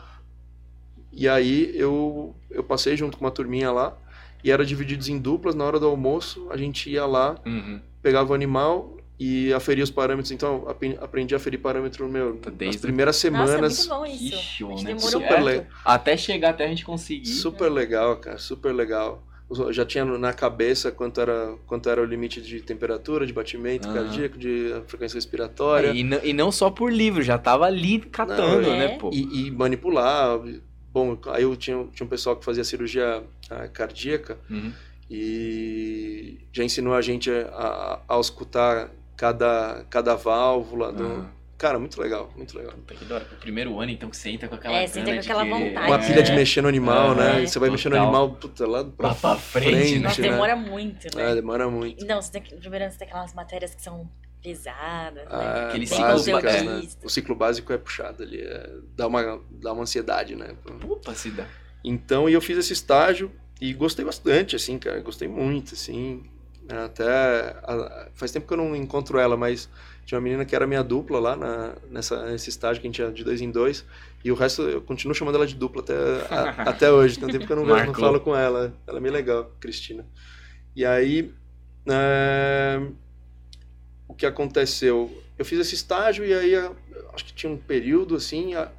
e 1.11 1.27
aí 1.27 1.71
eu, 1.75 2.35
eu 2.51 2.63
passei 2.63 2.95
junto 2.95 3.17
com 3.17 3.25
uma 3.25 3.31
turminha 3.31 3.71
lá, 3.71 3.97
e 4.43 4.51
era 4.51 4.65
divididos 4.65 5.09
em 5.09 5.17
duplas, 5.17 5.55
na 5.55 5.63
hora 5.63 5.79
do 5.79 5.87
almoço, 5.87 6.47
a 6.49 6.57
gente 6.57 6.89
ia 6.89 7.05
lá, 7.05 7.35
Uhum. 7.45 7.79
pegava 8.01 8.31
o 8.31 8.33
animal 8.33 8.95
e 9.19 9.51
aferia 9.53 9.83
os 9.83 9.91
parâmetros. 9.91 10.31
Então, 10.31 10.65
aprendi 11.01 11.33
a 11.33 11.37
aferir 11.37 11.59
parâmetro 11.59 12.07
meu 12.07 12.37
Tá 12.37 12.49
nas 12.49 12.57
desde- 12.57 12.77
primeiras 12.79 13.15
Nossa, 13.15 13.27
é 13.27 13.31
semanas. 13.47 13.77
muito 13.87 13.89
bom 13.89 14.03
Que 14.03 14.27
isso. 14.29 14.41
show, 14.43 14.81
né? 14.81 14.97
Super 14.97 15.41
legal. 15.43 15.65
Até 15.83 16.15
chegar 16.15 16.51
até 16.51 16.65
a 16.65 16.69
gente 16.69 16.85
conseguir. 16.85 17.27
Super 17.27 17.69
legal, 17.69 18.15
cara, 18.17 18.37
super 18.37 18.71
legal. 18.73 19.23
Eu 19.51 19.73
já 19.73 19.83
tinha 19.83 20.05
na 20.05 20.31
cabeça 20.31 20.91
quanto 20.91 21.19
era, 21.19 21.55
quanto 21.65 21.89
era 21.89 21.99
o 21.99 22.05
limite 22.05 22.39
de 22.39 22.61
temperatura, 22.61 23.25
de 23.25 23.33
batimento 23.33 23.87
Aham. 23.87 23.95
cardíaco, 24.05 24.37
de 24.37 24.75
frequência 24.85 25.15
respiratória. 25.17 25.87
E, 25.89 26.03
não- 26.03 26.19
e 26.23 26.33
não 26.33 26.51
só 26.51 26.69
por 26.69 26.93
livro, 26.93 27.23
já 27.23 27.35
tava 27.35 27.65
ali 27.65 27.97
catando, 27.99 28.61
Não, 28.67 28.73
é. 28.75 28.77
né, 28.77 28.87
pô? 28.99 29.09
e, 29.11 29.47
e 29.47 29.51
manipular. 29.51 30.39
Bom, 30.91 31.17
aí 31.27 31.43
eu 31.43 31.55
tinha, 31.55 31.85
tinha 31.93 32.05
um 32.05 32.09
pessoal 32.09 32.35
que 32.35 32.43
fazia 32.43 32.63
cirurgia 32.63 33.23
ah, 33.49 33.67
cardíaca 33.67 34.37
Uhum. 34.49 34.73
e 35.09 36.39
já 36.51 36.63
ensinou 36.63 36.93
a 36.95 37.01
gente 37.01 37.29
a, 37.31 38.01
a, 38.07 38.13
auscultar 38.15 38.89
cada, 39.15 39.85
cada 39.89 40.15
válvula. 40.15 40.91
do- 40.91 41.03
Aham. 41.03 41.39
Cara, 41.59 41.77
muito 41.77 41.99
legal, 42.01 42.31
muito 42.37 42.57
legal. 42.57 42.71
Puta 42.71 42.95
que 42.95 43.11
hora. 43.11 43.27
O 43.33 43.35
primeiro 43.35 43.77
ano, 43.81 43.91
então, 43.91 44.09
que 44.09 44.15
você 44.15 44.29
entra 44.29 44.47
com 44.47 44.55
aquela 44.55 44.75
É, 44.77 44.87
você 44.87 45.01
entra 45.01 45.13
com 45.15 45.19
aquela 45.19 45.43
vontade. 45.43 45.87
Uma 45.91 45.95
É. 45.97 46.07
pilha 46.07 46.23
de 46.23 46.31
mexer 46.31 46.61
no 46.61 46.69
animal, 46.69 47.13
né? 47.13 47.43
É. 47.43 47.45
Você 47.45 47.59
vai 47.59 47.69
mexer 47.69 47.89
no 47.89 47.95
Total. 47.97 48.07
animal, 48.07 48.29
puta, 48.37 48.65
lá 48.65 48.81
pra, 48.85 49.07
Lá 49.09 49.13
pra 49.15 49.35
frente, 49.35 49.69
frente, 49.75 49.99
Nossa, 49.99 50.21
né? 50.21 50.29
demora 50.29 50.55
muito, 50.55 51.07
né? 51.17 51.31
É, 51.31 51.35
demora 51.35 51.69
muito. 51.69 52.05
Não, 52.05 52.21
você 52.21 52.31
tem 52.31 52.41
que, 52.41 52.55
primeiro 52.55 52.85
ano 52.85 52.93
você 52.93 52.99
tem 52.99 53.07
aquelas 53.09 53.33
matérias 53.33 53.75
que 53.75 53.81
são 53.81 54.09
pesadas, 54.41 55.23
né? 55.25 55.35
Ah, 55.35 55.67
Aquele 55.67 55.85
Bem 55.85 55.87
ciclo 55.87 56.01
básicas, 56.01 56.43
básico, 56.43 56.69
né? 56.71 56.81
O 57.03 57.09
ciclo 57.09 57.35
básico 57.35 57.73
é 57.73 57.77
puxado 57.77 58.23
ali, 58.23 58.41
é- 58.41 58.69
dá, 58.95 59.07
uma, 59.07 59.41
dá 59.51 59.73
uma 59.73 59.83
ansiedade, 59.83 60.35
né? 60.35 60.55
Puta, 60.79 61.13
se 61.13 61.31
dá. 61.31 61.47
Então, 61.83 62.29
e 62.29 62.33
eu 62.33 62.41
fiz 62.41 62.57
esse 62.57 62.73
estágio 62.73 63.31
e 63.61 63.73
gostei 63.73 64.03
bastante, 64.03 64.55
assim, 64.55 64.77
cara, 64.77 64.99
gostei 65.01 65.27
muito, 65.27 65.73
assim. 65.73 66.23
Até 66.69 67.03
a- 67.63 68.09
faz 68.13 68.31
tempo 68.31 68.47
que 68.47 68.53
eu 68.53 68.57
não 68.57 68.75
encontro 68.75 69.17
ela, 69.17 69.35
mas 69.35 69.67
tinha 70.05 70.17
uma 70.17 70.23
menina 70.23 70.45
que 70.45 70.55
era 70.55 70.67
minha 70.67 70.83
dupla 70.83 71.19
lá 71.19 71.35
na, 71.35 71.75
nessa, 71.89 72.25
nesse 72.27 72.49
estágio 72.49 72.81
que 72.81 72.87
a 72.87 72.89
gente 72.89 72.95
tinha 72.95 73.11
de 73.11 73.23
dois 73.23 73.41
em 73.41 73.49
dois. 73.49 73.85
E 74.23 74.31
o 74.31 74.35
resto 74.35 74.61
eu 74.63 74.81
continuo 74.81 75.15
chamando 75.15 75.35
ela 75.35 75.47
de 75.47 75.55
dupla 75.55 75.81
até, 75.81 75.93
a- 76.29 76.53
até 76.65 76.91
hoje. 76.91 77.17
Tem 77.17 77.27
um 77.27 77.31
tempo 77.31 77.45
que 77.45 77.51
eu 77.51 77.55
não, 77.55 77.65
vejo, 77.65 77.85
não 77.85 77.93
falo 77.93 78.19
com 78.19 78.35
ela. 78.35 78.73
Ela 78.85 78.97
é 78.99 79.01
bem 79.01 79.11
legal, 79.11 79.51
Cristina. 79.59 80.05
E 80.75 80.85
aí, 80.85 81.33
é, 81.87 82.81
o 84.09 84.13
que 84.13 84.25
aconteceu? 84.25 85.09
Eu 85.37 85.45
fiz 85.45 85.57
esse 85.59 85.75
estágio 85.75 86.25
e 86.25 86.33
aí 86.33 86.55
a- 86.55 86.73
acho 87.13 87.23
que 87.25 87.33
tinha 87.33 87.51
um 87.51 87.57
período 87.57 88.15
assim, 88.15 88.55
a, 88.55 88.69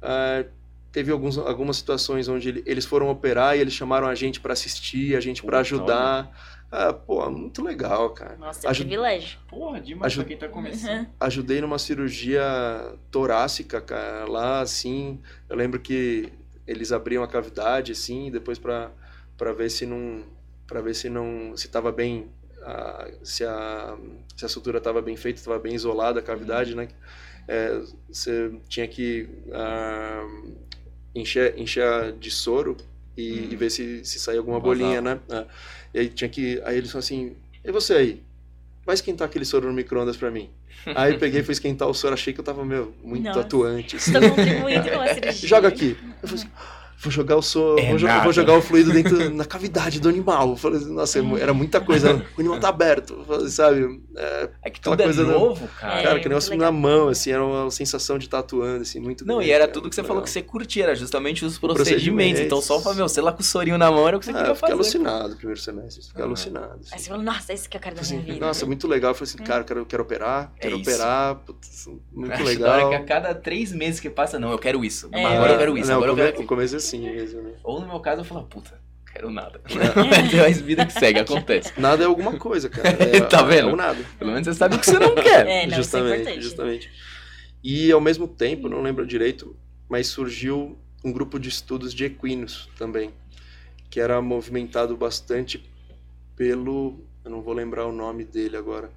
a, 0.00 0.44
teve 0.90 1.12
alguns, 1.12 1.36
algumas 1.36 1.76
situações 1.76 2.28
onde 2.28 2.48
ele, 2.48 2.62
eles 2.64 2.86
foram 2.86 3.10
operar 3.10 3.56
e 3.56 3.60
eles 3.60 3.74
chamaram 3.74 4.06
a 4.08 4.14
gente 4.14 4.40
para 4.40 4.54
assistir, 4.54 5.14
a 5.14 5.20
gente 5.20 5.42
para 5.42 5.58
ajudar. 5.60 6.30
Ah, 6.70 6.92
pô, 6.92 7.28
muito 7.30 7.62
legal, 7.62 8.10
cara. 8.10 8.36
Nossa, 8.36 8.66
é 8.66 8.70
Aju 8.70 8.82
privilégio. 8.84 9.38
Porra, 9.48 9.80
demais 9.80 10.12
Aju 10.12 10.20
pra 10.22 10.28
quem 10.28 10.36
tá 10.36 10.48
começando. 10.48 11.00
Uhum. 11.00 11.06
Ajudei 11.20 11.60
numa 11.60 11.78
cirurgia 11.78 12.42
torácica, 13.10 13.80
cara, 13.80 14.24
lá 14.26 14.60
assim. 14.60 15.20
Eu 15.48 15.56
lembro 15.56 15.78
que 15.78 16.32
eles 16.66 16.90
abriam 16.90 17.22
a 17.22 17.28
cavidade, 17.28 17.92
assim, 17.92 18.30
depois 18.30 18.58
para 18.58 18.90
ver 19.56 19.70
se 19.70 19.86
não. 19.86 20.24
para 20.66 20.80
ver 20.80 20.94
se 20.94 21.08
não. 21.08 21.56
se 21.56 21.68
tava 21.68 21.92
bem. 21.92 22.26
A, 22.66 23.08
se, 23.22 23.44
a, 23.44 23.96
se 24.36 24.44
a 24.44 24.48
sutura 24.48 24.78
estava 24.78 25.00
bem 25.00 25.16
feita, 25.16 25.38
estava 25.38 25.58
bem 25.58 25.74
isolada 25.74 26.18
a 26.18 26.22
cavidade, 26.22 26.74
né? 26.74 26.88
É, 27.46 27.80
você 28.08 28.50
tinha 28.68 28.88
que 28.88 29.28
uh, 29.46 30.52
encher, 31.14 31.56
encher 31.56 32.12
de 32.14 32.28
soro 32.28 32.76
e, 33.16 33.32
hum. 33.32 33.48
e 33.52 33.56
ver 33.56 33.70
se, 33.70 34.04
se 34.04 34.18
saía 34.18 34.40
alguma 34.40 34.58
bolinha, 34.58 35.00
né? 35.00 35.20
É. 35.30 35.46
E 35.94 35.98
aí 36.00 36.08
tinha 36.08 36.28
que. 36.28 36.60
Aí 36.64 36.76
eles 36.76 36.90
falaram 36.90 37.04
assim: 37.04 37.36
e 37.64 37.70
você 37.70 37.94
aí? 37.94 38.22
Vai 38.84 38.94
esquentar 38.94 39.26
aquele 39.26 39.44
soro 39.44 39.68
no 39.68 39.72
micro-ondas 39.72 40.16
pra 40.16 40.30
mim. 40.30 40.50
Aí 40.94 41.14
eu 41.14 41.18
peguei 41.18 41.40
e 41.40 41.44
fui 41.44 41.52
esquentar 41.52 41.88
o 41.88 41.94
soro, 41.94 42.14
achei 42.14 42.32
que 42.32 42.38
eu 42.38 42.44
tava, 42.44 42.64
meu, 42.64 42.94
muito 43.02 43.24
Nossa. 43.24 43.40
atuante. 43.40 43.96
Assim. 43.96 44.12
Tô 44.12 44.20
contribuindo 44.20 44.90
com 44.90 45.00
a 45.00 45.08
cirurgia. 45.14 45.48
Joga 45.48 45.68
aqui. 45.68 45.96
Eu 46.22 46.28
falei 46.28 46.44
assim, 46.44 46.50
vou 46.98 47.12
jogar 47.12 47.36
o 47.36 47.42
so, 47.42 47.76
é 47.78 47.90
vou, 47.90 47.98
jogar, 47.98 48.22
vou, 48.22 48.32
jogar 48.32 48.54
o 48.54 48.62
fluido 48.62 48.92
dentro 48.92 49.30
na 49.30 49.44
cavidade 49.44 50.00
do 50.00 50.08
animal. 50.08 50.50
Eu 50.50 50.56
falei, 50.56 50.80
nossa, 50.80 51.18
era 51.38 51.52
muita 51.52 51.80
coisa. 51.80 52.24
O 52.36 52.40
animal 52.40 52.58
tá 52.58 52.68
aberto, 52.68 53.24
sabe? 53.48 54.00
É, 54.16 54.48
é 54.62 54.70
que 54.70 54.80
tudo 54.80 55.02
coisa 55.02 55.22
é 55.22 55.24
novo, 55.24 55.68
cara. 55.78 56.02
Cara, 56.02 56.18
é, 56.18 56.20
que 56.20 56.28
negócio 56.28 56.56
na 56.56 56.72
mão, 56.72 57.08
assim, 57.08 57.30
era 57.30 57.44
uma 57.44 57.70
sensação 57.70 58.18
de 58.18 58.28
tatuando, 58.28 58.82
assim, 58.82 58.98
muito 58.98 59.26
Não, 59.26 59.36
grande, 59.36 59.50
e 59.50 59.52
era 59.52 59.68
tudo 59.68 59.88
que 59.88 59.94
você 59.94 60.00
legal. 60.00 60.08
falou 60.08 60.22
que 60.22 60.30
você 60.30 60.42
curtia, 60.42 60.84
era 60.84 60.94
justamente 60.94 61.44
os 61.44 61.58
procedimentos. 61.58 61.90
procedimentos. 61.90 62.40
Então, 62.40 62.60
só 62.60 62.80
pra, 62.80 62.94
meu, 62.94 63.08
sei 63.08 63.22
lá, 63.22 63.32
com 63.32 63.40
o 63.40 63.44
sorinho 63.44 63.76
na 63.76 63.90
mão 63.90 64.08
era 64.08 64.16
o 64.16 64.20
que 64.20 64.26
você 64.26 64.32
ah, 64.32 64.34
queria 64.34 64.54
fazer. 64.54 64.72
Eu 64.72 64.82
fiquei 64.82 65.00
alucinado 65.00 65.28
no 65.28 65.36
primeiro 65.36 65.60
semestre, 65.60 66.04
fiquei 66.04 66.22
ah. 66.22 66.26
alucinado. 66.26 66.80
Assim. 66.80 66.90
Aí 66.92 66.98
você 66.98 67.08
falou, 67.08 67.22
nossa, 67.22 67.52
esse 67.52 67.68
que 67.68 67.76
é 67.76 67.80
o 67.80 67.82
cara 67.82 67.94
da 67.94 68.02
minha 68.02 68.20
vida. 68.20 68.46
Nossa, 68.46 68.66
muito 68.66 68.88
legal. 68.88 69.10
Eu 69.10 69.14
falei 69.14 69.34
assim, 69.34 69.44
cara, 69.44 69.60
eu 69.60 69.64
quero, 69.64 69.86
quero 69.86 70.02
operar, 70.02 70.52
é 70.56 70.60
quero 70.62 70.76
operar, 70.78 71.34
putz, 71.36 71.88
muito 72.12 72.32
Acho 72.32 72.44
legal. 72.44 72.68
Da 72.68 72.86
hora 72.86 72.88
que 72.88 73.02
a 73.02 73.04
cada 73.04 73.34
três 73.34 73.72
meses 73.72 74.00
que 74.00 74.08
passa, 74.08 74.38
não, 74.38 74.50
eu 74.50 74.58
quero 74.58 74.84
isso. 74.84 75.08
Agora 75.12 75.52
eu 75.52 75.58
quero 75.58 75.78
isso, 75.78 75.92
agora 75.92 76.10
eu 76.10 76.16
quero... 76.16 76.40
O 76.40 76.46
começo 76.46 76.76
é 76.76 76.80
assim 76.86 77.00
mesmo, 77.00 77.42
né? 77.42 77.52
Ou 77.62 77.80
no 77.80 77.86
meu 77.86 78.00
caso 78.00 78.20
eu 78.20 78.24
falo, 78.24 78.44
puta, 78.44 78.80
quero 79.12 79.30
nada. 79.30 79.60
É 80.32 80.36
mais 80.40 80.60
vida 80.60 80.86
que 80.86 80.92
segue, 80.92 81.20
acontece. 81.20 81.72
Nada 81.78 82.02
é 82.02 82.06
alguma 82.06 82.38
coisa, 82.38 82.68
cara. 82.68 82.90
É, 83.16 83.20
tá 83.20 83.42
vendo? 83.42 83.70
É 83.70 83.76
nada. 83.76 84.04
Pelo 84.18 84.32
menos 84.32 84.46
você 84.46 84.54
sabe 84.54 84.76
o 84.76 84.78
que 84.78 84.86
você 84.86 84.98
não 84.98 85.14
quer. 85.14 85.46
É, 85.46 85.66
não, 85.66 85.72
é 85.72 85.76
justamente, 85.76 86.28
é 86.28 86.40
justamente. 86.40 86.90
E 87.62 87.90
ao 87.90 88.00
mesmo 88.00 88.28
tempo, 88.28 88.68
não 88.68 88.80
lembro 88.80 89.06
direito, 89.06 89.56
mas 89.88 90.06
surgiu 90.06 90.78
um 91.04 91.12
grupo 91.12 91.38
de 91.38 91.48
estudos 91.48 91.92
de 91.92 92.04
equinos 92.04 92.68
também, 92.76 93.12
que 93.90 94.00
era 94.00 94.20
movimentado 94.20 94.96
bastante 94.96 95.68
pelo, 96.34 97.00
eu 97.24 97.30
não 97.30 97.40
vou 97.40 97.54
lembrar 97.54 97.86
o 97.86 97.92
nome 97.92 98.24
dele 98.24 98.56
agora, 98.56 98.90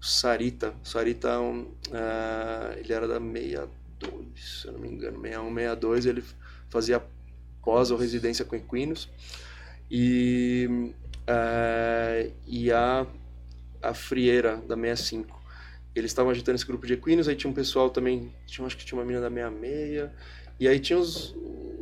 o 0.00 0.04
Sarita. 0.04 0.74
O 0.84 0.88
Sarita, 0.88 1.28
é 1.28 1.38
um, 1.38 1.62
uh, 1.62 2.78
ele 2.78 2.92
era 2.92 3.08
da 3.08 3.18
62, 3.18 4.26
se 4.36 4.66
eu 4.66 4.72
não 4.72 4.80
me 4.80 4.88
engano, 4.88 5.20
61, 5.20 5.54
62, 5.54 6.06
ele 6.06 6.24
fazia 6.68 7.02
pós 7.64 7.90
ou 7.90 7.98
residência 7.98 8.44
com 8.44 8.56
equinos. 8.56 9.08
E, 9.90 10.92
uh, 11.28 12.32
e 12.46 12.72
a, 12.72 13.06
a 13.82 13.94
Frieira, 13.94 14.56
da 14.68 14.76
65. 14.76 15.40
Eles 15.94 16.10
estavam 16.10 16.30
agitando 16.30 16.56
esse 16.56 16.66
grupo 16.66 16.86
de 16.86 16.94
equinos, 16.94 17.28
aí 17.28 17.36
tinha 17.36 17.50
um 17.50 17.54
pessoal 17.54 17.90
também, 17.90 18.32
tinha, 18.46 18.66
acho 18.66 18.76
que 18.76 18.84
tinha 18.84 18.98
uma 18.98 19.04
menina 19.04 19.28
da 19.28 19.30
66, 19.30 20.10
e 20.58 20.66
aí 20.66 20.78
tinha 20.78 20.98
os, 20.98 21.34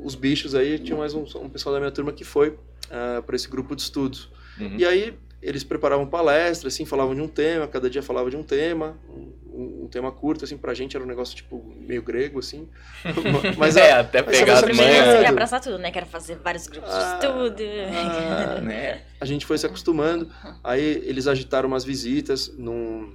os 0.02 0.16
bichos 0.16 0.54
aí, 0.54 0.78
tinha 0.78 0.98
mais 0.98 1.14
um, 1.14 1.22
um 1.36 1.48
pessoal 1.48 1.72
da 1.74 1.78
minha 1.78 1.92
turma 1.92 2.12
que 2.12 2.24
foi 2.24 2.48
uh, 2.48 2.58
ah, 2.90 3.22
para 3.22 3.36
esse 3.36 3.48
grupo 3.48 3.76
de 3.76 3.82
estudos. 3.82 4.28
Uhum. 4.58 4.76
E 4.78 4.84
aí 4.84 5.16
eles 5.40 5.62
preparavam 5.64 6.06
palestras, 6.06 6.74
assim, 6.74 6.84
falavam 6.84 7.14
de 7.14 7.20
um 7.20 7.28
tema, 7.28 7.66
cada 7.68 7.88
dia 7.88 8.02
falava 8.02 8.28
de 8.30 8.36
um 8.36 8.42
tema, 8.42 8.98
um, 9.08 9.32
um, 9.60 9.88
tema 9.88 10.10
curto, 10.10 10.44
assim, 10.44 10.56
pra 10.56 10.74
gente 10.74 10.96
era 10.96 11.04
um 11.04 11.08
negócio, 11.08 11.36
tipo, 11.36 11.62
meio 11.80 12.02
grego, 12.02 12.38
assim. 12.38 12.68
Mas 13.58 13.76
é, 13.76 13.92
a, 13.92 14.00
até 14.00 14.22
pegar 14.22 14.54
as 14.54 14.62
manhas. 14.62 15.06
Você 15.06 15.20
quer 15.20 15.26
abraçar 15.26 15.60
tudo, 15.60 15.78
né? 15.78 15.90
Quero 15.90 16.06
fazer 16.06 16.36
vários 16.36 16.66
grupos 16.66 16.90
ah, 16.90 17.18
de 17.18 17.26
estudo. 17.26 17.62
Ah, 17.92 18.60
né? 18.62 19.02
A 19.20 19.24
gente 19.24 19.44
foi 19.44 19.58
se 19.58 19.66
acostumando, 19.66 20.30
aí 20.62 21.02
eles 21.04 21.26
agitaram 21.26 21.68
umas 21.68 21.84
visitas 21.84 22.52
num, 22.56 23.14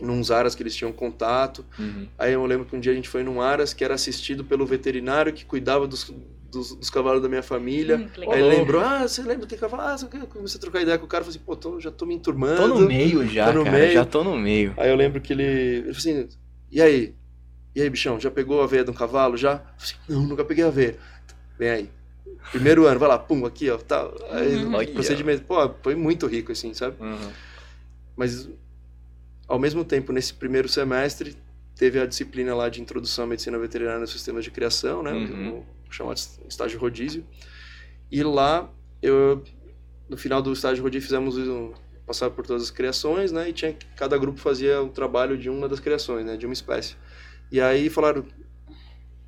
nos 0.00 0.30
aras 0.30 0.54
que 0.54 0.62
eles 0.62 0.74
tinham 0.74 0.92
contato. 0.92 1.64
Uhum. 1.78 2.08
Aí 2.18 2.32
eu 2.32 2.44
lembro 2.44 2.66
que 2.66 2.74
um 2.74 2.80
dia 2.80 2.92
a 2.92 2.94
gente 2.94 3.08
foi 3.08 3.22
num 3.22 3.40
aras 3.40 3.72
que 3.72 3.84
era 3.84 3.94
assistido 3.94 4.44
pelo 4.44 4.66
veterinário 4.66 5.32
que 5.32 5.44
cuidava 5.44 5.86
dos 5.86 6.12
dos, 6.50 6.74
dos, 6.74 6.90
cavalos 6.90 7.22
da 7.22 7.28
minha 7.28 7.42
família. 7.42 7.96
Hum, 7.96 8.30
aí 8.30 8.42
lembrou, 8.42 8.82
ah, 8.82 9.06
você 9.06 9.22
lembra 9.22 9.46
que 9.46 9.56
cavalo? 9.56 9.82
Ah, 9.82 9.96
eu 10.00 10.26
comecei 10.26 10.58
a 10.58 10.60
trocar 10.60 10.82
ideia 10.82 10.98
com 10.98 11.04
o 11.04 11.08
cara, 11.08 11.24
falei 11.24 11.36
assim, 11.36 11.44
pô, 11.44 11.56
tô, 11.56 11.80
já 11.80 11.90
tô 11.90 12.04
me 12.04 12.14
enturmando. 12.14 12.56
Tô 12.56 12.68
no 12.80 12.86
meio 12.86 13.26
já, 13.26 13.46
tô 13.46 13.58
no 13.58 13.64
cara, 13.64 13.78
meio. 13.78 13.92
já 13.92 14.04
tô 14.04 14.24
no 14.24 14.36
meio. 14.36 14.74
Aí 14.76 14.90
eu 14.90 14.96
lembro 14.96 15.20
que 15.20 15.32
ele, 15.32 15.44
ele 15.44 15.94
falou 15.94 15.98
assim, 15.98 16.28
e 16.70 16.82
aí? 16.82 17.14
E 17.74 17.80
aí, 17.80 17.88
bichão, 17.88 18.18
já 18.18 18.30
pegou 18.30 18.62
a 18.62 18.66
veia 18.66 18.84
de 18.84 18.90
um 18.90 18.94
cavalo, 18.94 19.36
já? 19.36 19.52
Eu 19.52 19.58
falei 19.58 19.74
assim, 19.78 19.96
não, 20.08 20.22
nunca 20.22 20.44
peguei 20.44 20.64
a 20.64 20.70
veia. 20.70 20.96
Vem 21.58 21.70
aí. 21.70 21.90
Primeiro 22.50 22.86
ano, 22.86 22.98
vai 22.98 23.08
lá, 23.08 23.18
pum, 23.18 23.46
aqui, 23.46 23.70
ó, 23.70 23.78
tá. 23.78 24.10
Aí, 24.30 24.56
uhum. 24.56 24.94
procedimento, 24.94 25.44
pô, 25.44 25.70
foi 25.82 25.94
muito 25.94 26.26
rico, 26.26 26.50
assim, 26.50 26.74
sabe? 26.74 26.96
Uhum. 27.00 27.30
Mas, 28.16 28.48
ao 29.46 29.58
mesmo 29.58 29.84
tempo, 29.84 30.12
nesse 30.12 30.34
primeiro 30.34 30.68
semestre, 30.68 31.36
teve 31.76 32.00
a 32.00 32.06
disciplina 32.06 32.54
lá 32.54 32.68
de 32.68 32.80
introdução 32.80 33.24
à 33.24 33.28
medicina 33.28 33.56
veterinária 33.58 34.00
nos 34.00 34.10
sistemas 34.10 34.42
de 34.42 34.50
criação, 34.50 35.02
né? 35.02 35.12
Uhum 35.12 35.62
chamado 35.90 36.18
estágio 36.48 36.78
rodízio. 36.78 37.24
E 38.10 38.22
lá, 38.22 38.68
eu, 39.02 39.42
no 40.08 40.16
final 40.16 40.42
do 40.42 40.52
estágio 40.52 40.82
rodízio, 40.82 41.06
fizemos 41.06 41.36
um, 41.36 41.72
passar 42.06 42.30
por 42.30 42.46
todas 42.46 42.64
as 42.64 42.70
criações, 42.70 43.30
né? 43.30 43.48
E 43.48 43.52
tinha 43.52 43.76
cada 43.96 44.18
grupo 44.18 44.40
fazia 44.40 44.82
o 44.82 44.88
trabalho 44.88 45.38
de 45.38 45.48
uma 45.48 45.68
das 45.68 45.78
criações, 45.78 46.26
né? 46.26 46.36
De 46.36 46.46
uma 46.46 46.52
espécie. 46.52 46.96
E 47.52 47.60
aí 47.60 47.88
falaram, 47.88 48.24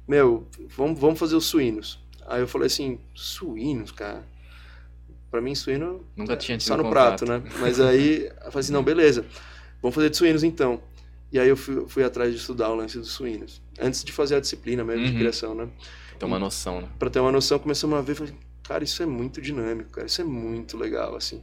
meu, 0.07 0.47
vamos, 0.77 0.99
vamos 0.99 1.19
fazer 1.19 1.37
os 1.37 1.45
suínos. 1.45 2.01
Aí 2.27 2.41
eu 2.41 2.49
falei 2.49 2.67
assim, 2.67 2.99
suínos, 3.15 3.93
cara. 3.93 4.25
Pra 5.31 5.41
mim, 5.41 5.55
suíno 5.55 6.05
Nunca 6.15 6.37
tinha 6.37 6.59
tido 6.59 6.69
só 6.69 6.77
no 6.77 6.85
contato. 6.85 7.25
prato, 7.25 7.27
né? 7.27 7.51
Mas 7.59 7.81
aí 7.81 8.27
eu 8.27 8.51
falei 8.51 8.61
assim, 8.61 8.73
não, 8.73 8.83
beleza, 8.83 9.25
vamos 9.81 9.95
fazer 9.95 10.11
de 10.11 10.17
suínos 10.17 10.45
então. 10.45 10.83
E 11.33 11.39
aí 11.39 11.49
eu 11.49 11.57
fui, 11.57 11.89
fui 11.89 12.05
atrás 12.05 12.31
de 12.31 12.39
estudar 12.39 12.69
o 12.69 12.75
lance 12.75 12.99
dos 12.99 13.13
suínos. 13.13 13.63
Antes 13.81 14.05
de 14.05 14.13
fazer 14.13 14.37
a 14.37 14.41
disciplina 14.41 14.85
mesmo 14.85 15.05
uhum. 15.05 15.11
de 15.11 15.17
criação, 15.17 15.55
né? 15.55 15.69
Ter 16.23 16.27
uma 16.27 16.39
noção, 16.39 16.81
né? 16.81 16.89
Pra 16.99 17.11
ter 17.11 17.19
uma 17.19 17.33
noção, 17.33 17.59
começamos 17.59 17.99
a 17.99 18.01
ver, 18.01 18.15
falei, 18.15 18.33
cara, 18.63 18.85
isso 18.85 19.03
é 19.03 19.07
muito 19.07 19.43
dinâmico, 19.43 19.91
cara, 19.91 20.07
isso 20.07 20.21
é 20.21 20.25
muito 20.25 20.77
legal, 20.77 21.17
assim. 21.17 21.43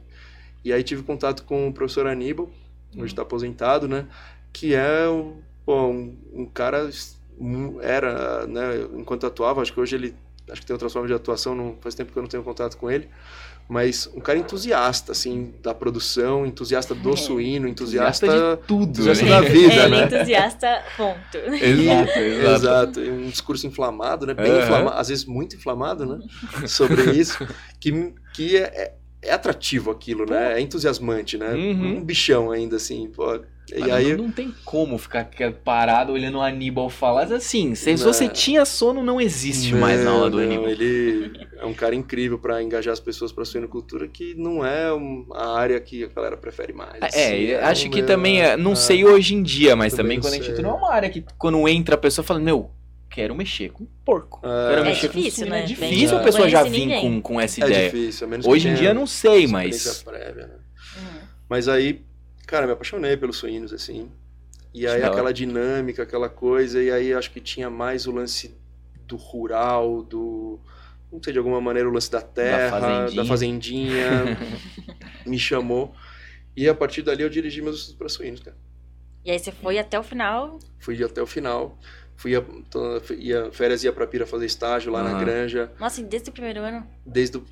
E 0.64 0.72
aí 0.72 0.82
tive 0.82 1.02
contato 1.02 1.44
com 1.44 1.68
o 1.68 1.72
professor 1.72 2.06
Aníbal, 2.06 2.50
hoje 2.96 3.12
está 3.12 3.22
hum. 3.22 3.26
aposentado, 3.26 3.86
né? 3.86 4.06
Que 4.52 4.74
é 4.74 5.06
um, 5.08 5.42
pô, 5.66 5.88
um, 5.88 6.16
um, 6.32 6.46
cara, 6.46 6.88
era, 7.82 8.46
né, 8.46 8.88
enquanto 8.94 9.26
atuava, 9.26 9.60
acho 9.60 9.72
que 9.72 9.80
hoje 9.80 9.96
ele, 9.96 10.16
acho 10.50 10.62
que 10.62 10.66
tem 10.66 10.74
outras 10.74 10.92
formas 10.92 11.10
de 11.10 11.14
atuação, 11.14 11.54
não, 11.54 11.76
faz 11.80 11.94
tempo 11.94 12.10
que 12.10 12.18
eu 12.18 12.22
não 12.22 12.28
tenho 12.28 12.42
contato 12.42 12.76
com 12.78 12.90
ele, 12.90 13.08
mas 13.70 14.10
um 14.12 14.18
cara 14.18 14.36
entusiasta, 14.36 15.12
assim, 15.12 15.54
da 15.62 15.72
produção, 15.72 16.44
entusiasta 16.44 16.92
do 16.92 17.12
é. 17.12 17.16
suíno, 17.16 17.68
entusiasta, 17.68 18.26
entusiasta 18.26 18.56
de 18.56 18.66
tudo, 18.66 18.90
entusiasta 18.90 19.24
né? 19.24 19.30
da 19.30 19.40
vida, 19.40 19.74
é, 19.74 19.88
né? 19.88 20.04
Entusiasta, 20.06 20.82
ponto. 20.96 21.38
Exato, 21.54 22.18
exato. 22.18 22.56
exato. 22.56 23.00
Um 23.00 23.30
discurso 23.30 23.66
inflamado, 23.68 24.26
né? 24.26 24.34
Bem 24.34 24.50
uhum. 24.50 24.58
inflamado, 24.60 24.98
às 24.98 25.08
vezes 25.08 25.24
muito 25.24 25.54
inflamado, 25.54 26.04
né? 26.04 26.18
Sobre 26.66 27.12
isso, 27.12 27.46
que, 27.78 28.12
que 28.34 28.56
é, 28.56 28.62
é 28.62 28.94
é 29.22 29.32
atrativo 29.32 29.90
aquilo, 29.90 30.24
né? 30.24 30.54
É 30.54 30.60
entusiasmante, 30.60 31.36
né? 31.36 31.52
Uhum. 31.52 31.98
Um 31.98 32.04
bichão 32.04 32.50
ainda, 32.50 32.76
assim, 32.76 33.06
pô. 33.08 33.40
E 33.76 33.90
aí... 33.90 34.16
não, 34.16 34.24
não 34.24 34.30
tem 34.30 34.54
como 34.64 34.98
ficar 34.98 35.28
parado 35.64 36.12
olhando 36.12 36.38
o 36.38 36.40
Aníbal 36.40 36.90
falar 36.90 37.32
assim. 37.32 37.74
Se 37.74 37.90
não. 37.90 37.98
você 37.98 38.28
tinha 38.28 38.64
sono, 38.64 39.02
não 39.02 39.20
existe 39.20 39.72
não, 39.72 39.80
mais 39.80 40.04
na 40.04 40.10
aula 40.10 40.30
do 40.30 40.38
não, 40.38 40.44
Aníbal. 40.44 40.68
Ele 40.68 41.32
é 41.56 41.64
um 41.64 41.74
cara 41.74 41.94
incrível 41.94 42.38
para 42.38 42.62
engajar 42.62 42.92
as 42.92 43.00
pessoas 43.00 43.32
para 43.32 43.42
a 43.42 43.46
suinocultura, 43.46 44.08
que 44.08 44.34
não 44.34 44.64
é 44.64 44.88
a 45.34 45.58
área 45.58 45.80
que 45.80 46.04
a 46.04 46.08
galera 46.08 46.36
prefere 46.36 46.72
mais. 46.72 47.00
É, 47.00 47.06
assim, 47.06 47.46
é 47.46 47.64
acho 47.64 47.90
que 47.90 48.02
também, 48.02 48.42
é, 48.42 48.56
não 48.56 48.74
sei 48.74 49.04
hoje 49.04 49.34
em 49.34 49.42
dia, 49.42 49.76
mas 49.76 49.92
também, 49.92 50.20
também 50.20 50.20
quando 50.20 50.42
a 50.42 50.46
gente 50.46 50.62
não 50.62 50.70
é 50.70 50.74
uma 50.74 50.92
área 50.92 51.10
que 51.10 51.24
quando 51.38 51.68
entra 51.68 51.94
a 51.94 51.98
pessoa 51.98 52.24
fala, 52.24 52.40
meu, 52.40 52.70
quero 53.10 53.34
mexer 53.34 53.70
com 53.70 53.86
porco. 54.04 54.40
É, 54.44 54.68
quero 54.70 54.80
é 54.80 54.84
mexer 54.84 55.08
difícil, 55.08 55.44
com 55.44 55.50
né? 55.50 55.60
É 55.60 55.66
difícil 55.66 56.16
a 56.16 56.20
pessoa 56.20 56.48
já 56.48 56.62
vir 56.62 57.00
com, 57.00 57.20
com 57.20 57.40
essa 57.40 57.60
é 57.62 57.66
ideia. 57.66 57.86
É 57.86 57.90
difícil, 57.90 58.26
a 58.26 58.30
menos 58.30 58.46
Hoje 58.46 58.68
em 58.68 58.74
dia 58.74 58.94
não 58.94 59.06
sei, 59.06 59.46
mas... 59.46 60.02
Prévia, 60.02 60.46
né? 60.46 60.54
uhum. 60.96 61.20
Mas 61.48 61.68
aí, 61.68 62.00
cara, 62.50 62.66
me 62.66 62.72
apaixonei 62.72 63.16
pelos 63.16 63.36
suínos, 63.36 63.72
assim. 63.72 64.10
E 64.74 64.86
aí 64.86 65.02
aquela 65.04 65.32
dinâmica, 65.32 66.02
aquela 66.02 66.28
coisa, 66.28 66.82
e 66.82 66.90
aí 66.90 67.12
acho 67.14 67.30
que 67.32 67.40
tinha 67.40 67.70
mais 67.70 68.06
o 68.06 68.12
lance 68.12 68.54
do 69.06 69.16
rural, 69.16 70.02
do... 70.02 70.60
Não 71.12 71.22
sei, 71.22 71.32
de 71.32 71.38
alguma 71.38 71.60
maneira 71.60 71.88
o 71.88 71.92
lance 71.92 72.10
da 72.10 72.20
terra, 72.22 72.78
da 72.78 72.80
fazendinha, 72.80 73.16
da 73.16 73.24
fazendinha 73.24 74.10
me 75.26 75.38
chamou. 75.38 75.94
E 76.56 76.68
a 76.68 76.74
partir 76.74 77.02
dali 77.02 77.22
eu 77.22 77.28
dirigi 77.30 77.62
meus 77.62 77.76
estudos 77.76 77.98
para 77.98 78.08
suínos, 78.08 78.40
cara. 78.40 78.56
E 79.24 79.30
aí 79.30 79.38
você 79.38 79.52
foi 79.52 79.78
até 79.78 79.98
o 79.98 80.02
final. 80.02 80.58
Fui 80.78 81.02
até 81.02 81.22
o 81.22 81.26
final. 81.26 81.78
Fui 82.16 82.34
a, 82.36 82.42
tô- 82.70 83.00
ia, 83.14 83.50
férias 83.52 83.82
ia 83.84 83.92
pra 83.92 84.06
Pira 84.06 84.26
fazer 84.26 84.46
estágio 84.46 84.92
lá 84.92 85.02
na 85.02 85.10
Aham. 85.10 85.24
granja. 85.24 85.70
Nossa, 85.78 86.02
desde 86.02 86.30
o 86.30 86.32
primeiro 86.32 86.60
ano. 86.60 86.86
Desde 87.04 87.38
o 87.38 87.44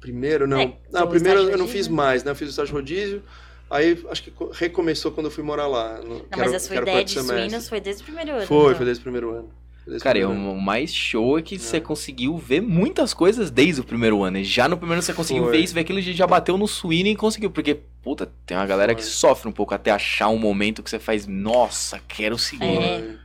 primeiro, 0.00 0.46
não. 0.46 0.60
É, 0.60 0.72
não, 0.92 1.06
primeiro 1.08 1.40
eu 1.40 1.58
não 1.58 1.66
rodízio, 1.66 1.72
fiz 1.78 1.88
né? 1.88 1.96
mais, 1.96 2.24
né? 2.24 2.30
Eu 2.30 2.36
fiz 2.36 2.48
o 2.48 2.50
estágio 2.50 2.74
rodízio. 2.74 3.22
Aí 3.70 4.02
acho 4.10 4.22
que 4.22 4.30
co- 4.30 4.50
recomeçou 4.50 5.12
quando 5.12 5.26
eu 5.26 5.30
fui 5.30 5.44
morar 5.44 5.66
lá. 5.66 5.98
No, 5.98 6.14
Não, 6.18 6.24
mas 6.36 6.54
a 6.54 6.58
sua 6.58 6.76
ideia 6.76 7.04
de 7.04 7.10
semestre. 7.12 7.36
suínos 7.40 7.68
foi 7.68 7.80
desde 7.80 8.02
o 8.02 8.04
primeiro 8.06 8.32
ano. 8.32 8.46
Foi, 8.46 8.58
então. 8.66 8.74
foi 8.76 8.84
desde 8.86 9.00
o 9.00 9.02
primeiro 9.02 9.30
ano. 9.30 9.50
Desde 9.86 10.02
Cara, 10.04 10.18
ano. 10.26 10.52
o 10.52 10.60
mais 10.60 10.92
show 10.94 11.38
é 11.38 11.42
que 11.42 11.54
É. 11.54 11.58
você 11.58 11.80
conseguiu 11.80 12.36
ver 12.36 12.60
muitas 12.60 13.14
coisas 13.14 13.50
desde 13.50 13.80
o 13.80 13.84
primeiro 13.84 14.22
ano. 14.22 14.38
E 14.38 14.44
já 14.44 14.68
no 14.68 14.76
primeiro 14.76 14.96
ano 14.98 15.02
você 15.02 15.14
conseguiu 15.14 15.44
Foi. 15.44 15.52
ver 15.52 15.58
isso, 15.64 15.72
ver 15.74 15.80
aquilo 15.80 15.98
e 15.98 16.12
já 16.12 16.26
bateu 16.26 16.58
no 16.58 16.66
suíno 16.68 17.08
e 17.08 17.16
conseguiu. 17.16 17.50
Porque, 17.50 17.78
puta, 18.02 18.30
tem 18.46 18.56
uma 18.56 18.66
galera 18.66 18.94
que 18.94 19.02
Foi. 19.02 19.10
sofre 19.10 19.48
um 19.48 19.52
pouco 19.52 19.74
até 19.74 19.90
achar 19.90 20.28
um 20.28 20.38
momento 20.38 20.82
que 20.82 20.90
você 20.90 20.98
faz, 20.98 21.26
nossa, 21.26 22.00
quero 22.06 22.36
seguir. 22.38 22.64
É. 22.66 23.16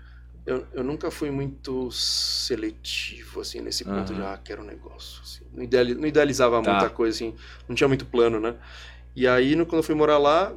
Eu, 0.45 0.65
eu 0.73 0.83
nunca 0.83 1.09
fui 1.09 1.31
muito 1.31 1.89
seletivo, 1.91 3.41
assim, 3.41 3.61
nesse 3.61 3.83
ponto 3.83 4.11
Aham. 4.13 4.21
de, 4.21 4.27
ah, 4.27 4.39
quero 4.43 4.61
um 4.61 4.65
negócio. 4.65 5.21
assim. 5.23 5.41
Não, 5.53 5.63
ideali- 5.63 5.95
não 5.95 6.05
idealizava 6.07 6.61
Tá. 6.61 6.71
muita 6.71 6.89
coisa, 6.89 7.15
assim, 7.15 7.33
não 7.67 7.75
tinha 7.75 7.87
muito 7.87 8.05
plano, 8.05 8.39
né? 8.39 8.55
E 9.15 9.27
aí, 9.27 9.55
no- 9.55 9.65
quando 9.65 9.79
eu 9.79 9.83
fui 9.83 9.95
morar 9.95 10.17
lá, 10.17 10.53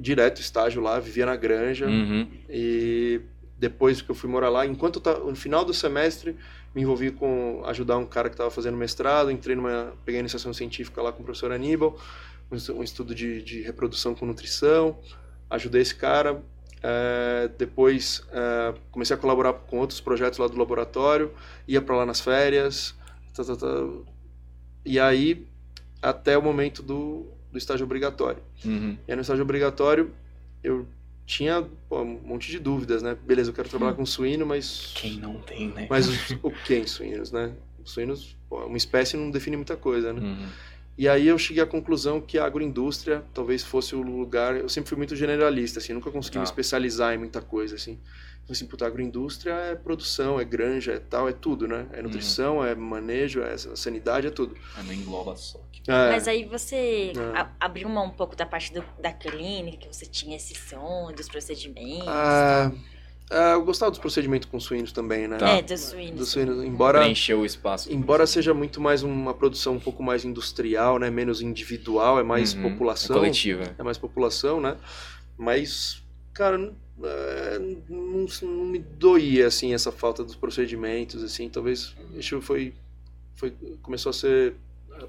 direto 0.00 0.40
estágio 0.40 0.82
lá, 0.82 0.98
vivia 1.00 1.26
na 1.26 1.36
granja. 1.36 1.86
Uhum. 1.86 2.28
E 2.48 3.20
depois 3.58 4.02
que 4.02 4.10
eu 4.10 4.14
fui 4.14 4.28
morar 4.30 4.48
lá, 4.48 4.66
enquanto 4.66 5.00
tava, 5.00 5.20
no 5.30 5.36
final 5.36 5.64
do 5.64 5.72
semestre, 5.74 6.36
me 6.74 6.82
envolvi 6.82 7.10
com 7.10 7.62
ajudar 7.66 7.96
um 7.98 8.06
cara 8.06 8.28
que 8.28 8.34
estava 8.34 8.50
fazendo 8.50 8.76
mestrado, 8.76 9.30
entrei 9.30 9.56
numa, 9.56 9.94
peguei 10.04 10.18
a 10.18 10.20
iniciação 10.20 10.52
científica 10.52 11.00
lá 11.02 11.12
com 11.12 11.22
o 11.22 11.24
professor 11.24 11.52
Aníbal, 11.52 11.98
um 12.50 12.78
um 12.78 12.82
estudo 12.82 13.14
de, 13.14 13.42
de 13.42 13.62
reprodução 13.62 14.14
com 14.14 14.26
nutrição, 14.26 14.98
ajudei 15.50 15.82
esse 15.82 15.94
cara. 15.94 16.42
eh, 16.82 17.48
depois 17.58 18.22
eh, 18.32 18.74
comecei 18.90 19.14
a 19.16 19.18
colaborar 19.18 19.54
com 19.54 19.78
outros 19.78 20.00
projetos 20.00 20.38
lá 20.38 20.46
do 20.48 20.56
laboratório, 20.58 21.32
ia 21.66 21.80
para 21.80 21.96
lá 21.96 22.04
nas 22.06 22.20
férias, 22.20 22.94
tá, 23.34 23.42
tá, 23.44 23.56
tá. 23.56 23.66
e 24.84 24.98
aí 25.00 25.46
até 26.02 26.36
o 26.36 26.42
momento 26.42 26.82
do, 26.82 27.26
do 27.54 27.58
estágio 27.58 27.84
obrigatório. 27.84 28.42
Uhum. 28.64 28.98
E 29.06 29.12
aí 29.12 29.14
no 29.16 29.22
estágio 29.22 29.42
obrigatório 29.44 30.10
eu 30.62 30.86
tinha 31.24 31.64
pô, 31.88 32.02
um 32.02 32.20
monte 32.24 32.50
de 32.50 32.58
dúvidas, 32.58 33.00
né? 33.00 33.16
Beleza, 33.24 33.50
eu 33.50 33.54
quero 33.54 33.68
trabalhar 33.68 33.94
com 33.94 34.04
suíno, 34.04 34.44
mas. 34.44 34.92
Quem 34.96 35.18
não 35.18 35.36
tem, 35.40 35.68
né? 35.68 35.86
Mas 35.88 36.08
o, 36.42 36.48
o 36.48 36.50
que 36.50 36.74
em 36.74 36.86
suínos, 36.86 37.30
né? 37.30 37.52
Os 37.82 37.92
suínos, 37.92 38.36
pô, 38.48 38.66
uma 38.66 38.76
espécie 38.76 39.16
não 39.16 39.30
define 39.30 39.56
muita 39.56 39.76
coisa, 39.76 40.12
né? 40.12 40.20
Uhum. 40.20 40.48
E 40.98 41.08
aí 41.08 41.26
eu 41.28 41.38
cheguei 41.38 41.62
à 41.62 41.66
conclusão 41.66 42.20
que 42.20 42.38
a 42.38 42.44
agroindústria 42.44 43.24
talvez 43.32 43.62
fosse 43.64 43.94
o 43.94 44.02
lugar. 44.02 44.56
Eu 44.56 44.68
sempre 44.68 44.88
fui 44.88 44.98
muito 44.98 45.14
generalista, 45.16 45.78
assim, 45.78 45.92
nunca 45.92 46.10
consegui 46.10 46.38
me 46.38 46.44
Tá. 46.44 46.50
especializar 46.50 47.14
em 47.14 47.18
muita 47.18 47.40
coisa, 47.40 47.76
assim. 47.76 47.98
Então, 48.44 48.52
assim, 48.52 48.66
puta, 48.66 48.86
agroindústria 48.86 49.52
é 49.54 49.74
produção, 49.74 50.38
é 50.38 50.44
granja, 50.44 50.92
é 50.92 50.98
tal, 50.98 51.26
é 51.26 51.32
tudo, 51.32 51.66
né? 51.66 51.86
É 51.92 52.02
nutrição, 52.02 52.62
é 52.62 52.74
manejo, 52.74 53.40
é 53.42 53.56
sanidade, 53.56 54.26
é 54.26 54.30
tudo. 54.30 54.54
Ah, 54.76 54.82
não 54.82 54.92
engloba 54.92 55.34
só. 55.34 55.58
É, 55.88 56.10
Mas 56.10 56.28
aí 56.28 56.44
você 56.44 57.12
É. 57.16 57.46
abriu 57.58 57.88
mão 57.88 58.06
um 58.06 58.10
pouco 58.10 58.36
da 58.36 58.44
parte 58.44 58.72
do- 58.72 58.84
da 59.00 59.12
clínica, 59.12 59.78
que 59.78 59.86
você 59.94 60.04
tinha 60.04 60.36
esse 60.36 60.54
sonho, 60.54 61.14
dos 61.16 61.26
procedimentos. 61.28 62.06
ah, 62.06 62.70
ah, 63.30 63.52
eu 63.52 63.64
gostava 63.64 63.90
dos 63.90 63.98
procedimentos 63.98 64.46
com 64.50 64.60
suínos 64.60 64.92
também, 64.92 65.26
né? 65.26 65.38
Tá. 65.38 65.48
É, 65.48 65.62
dos 65.62 65.80
suínos. 65.80 66.18
Dos 66.18 66.28
suínos, 66.28 66.62
embora. 66.62 66.98
Preencheu 67.00 67.40
o 67.40 67.46
espaço. 67.46 67.90
Embora 67.90 68.26
seja 68.26 68.52
muito 68.52 68.78
mais 68.78 69.02
uma 69.02 69.32
produção 69.32 69.74
um 69.76 69.80
pouco 69.80 70.02
mais 70.02 70.22
industrial, 70.22 70.98
né, 70.98 71.08
menos 71.10 71.40
individual, 71.40 72.18
é 72.20 72.22
mais 72.22 72.52
Uhum. 72.54 72.62
população, 72.62 73.16
É 73.16 73.18
coletiva. 73.20 73.74
é 73.78 73.82
mais 73.82 73.96
população, 73.96 74.60
né? 74.60 74.76
Mas, 75.36 76.02
cara, 76.34 76.72
não, 76.96 77.08
é, 77.08 77.58
não, 77.88 78.26
não 78.42 78.64
me 78.66 78.78
doía 78.78 79.46
assim 79.46 79.74
essa 79.74 79.90
falta 79.90 80.22
dos 80.22 80.36
procedimentos, 80.36 81.22
assim, 81.22 81.48
talvez 81.48 81.94
isso 82.14 82.40
foi, 82.40 82.72
foi 83.34 83.52
começou 83.82 84.10
a 84.10 84.12
ser 84.12 84.54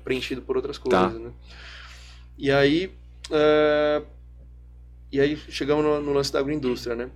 preenchido 0.04 0.42
por 0.42 0.56
outras 0.56 0.78
coisas, 0.78 1.14
Tá. 1.14 1.20
né? 1.20 1.32
E 2.38 2.52
aí, 2.52 2.92
é, 3.32 4.02
e 5.12 5.20
aí 5.20 5.38
chegamos 5.50 5.84
no, 5.86 6.02
no 6.02 6.14
lance 6.14 6.32
da 6.34 6.40
agroindústria, 6.40 6.96
né? 6.96 7.10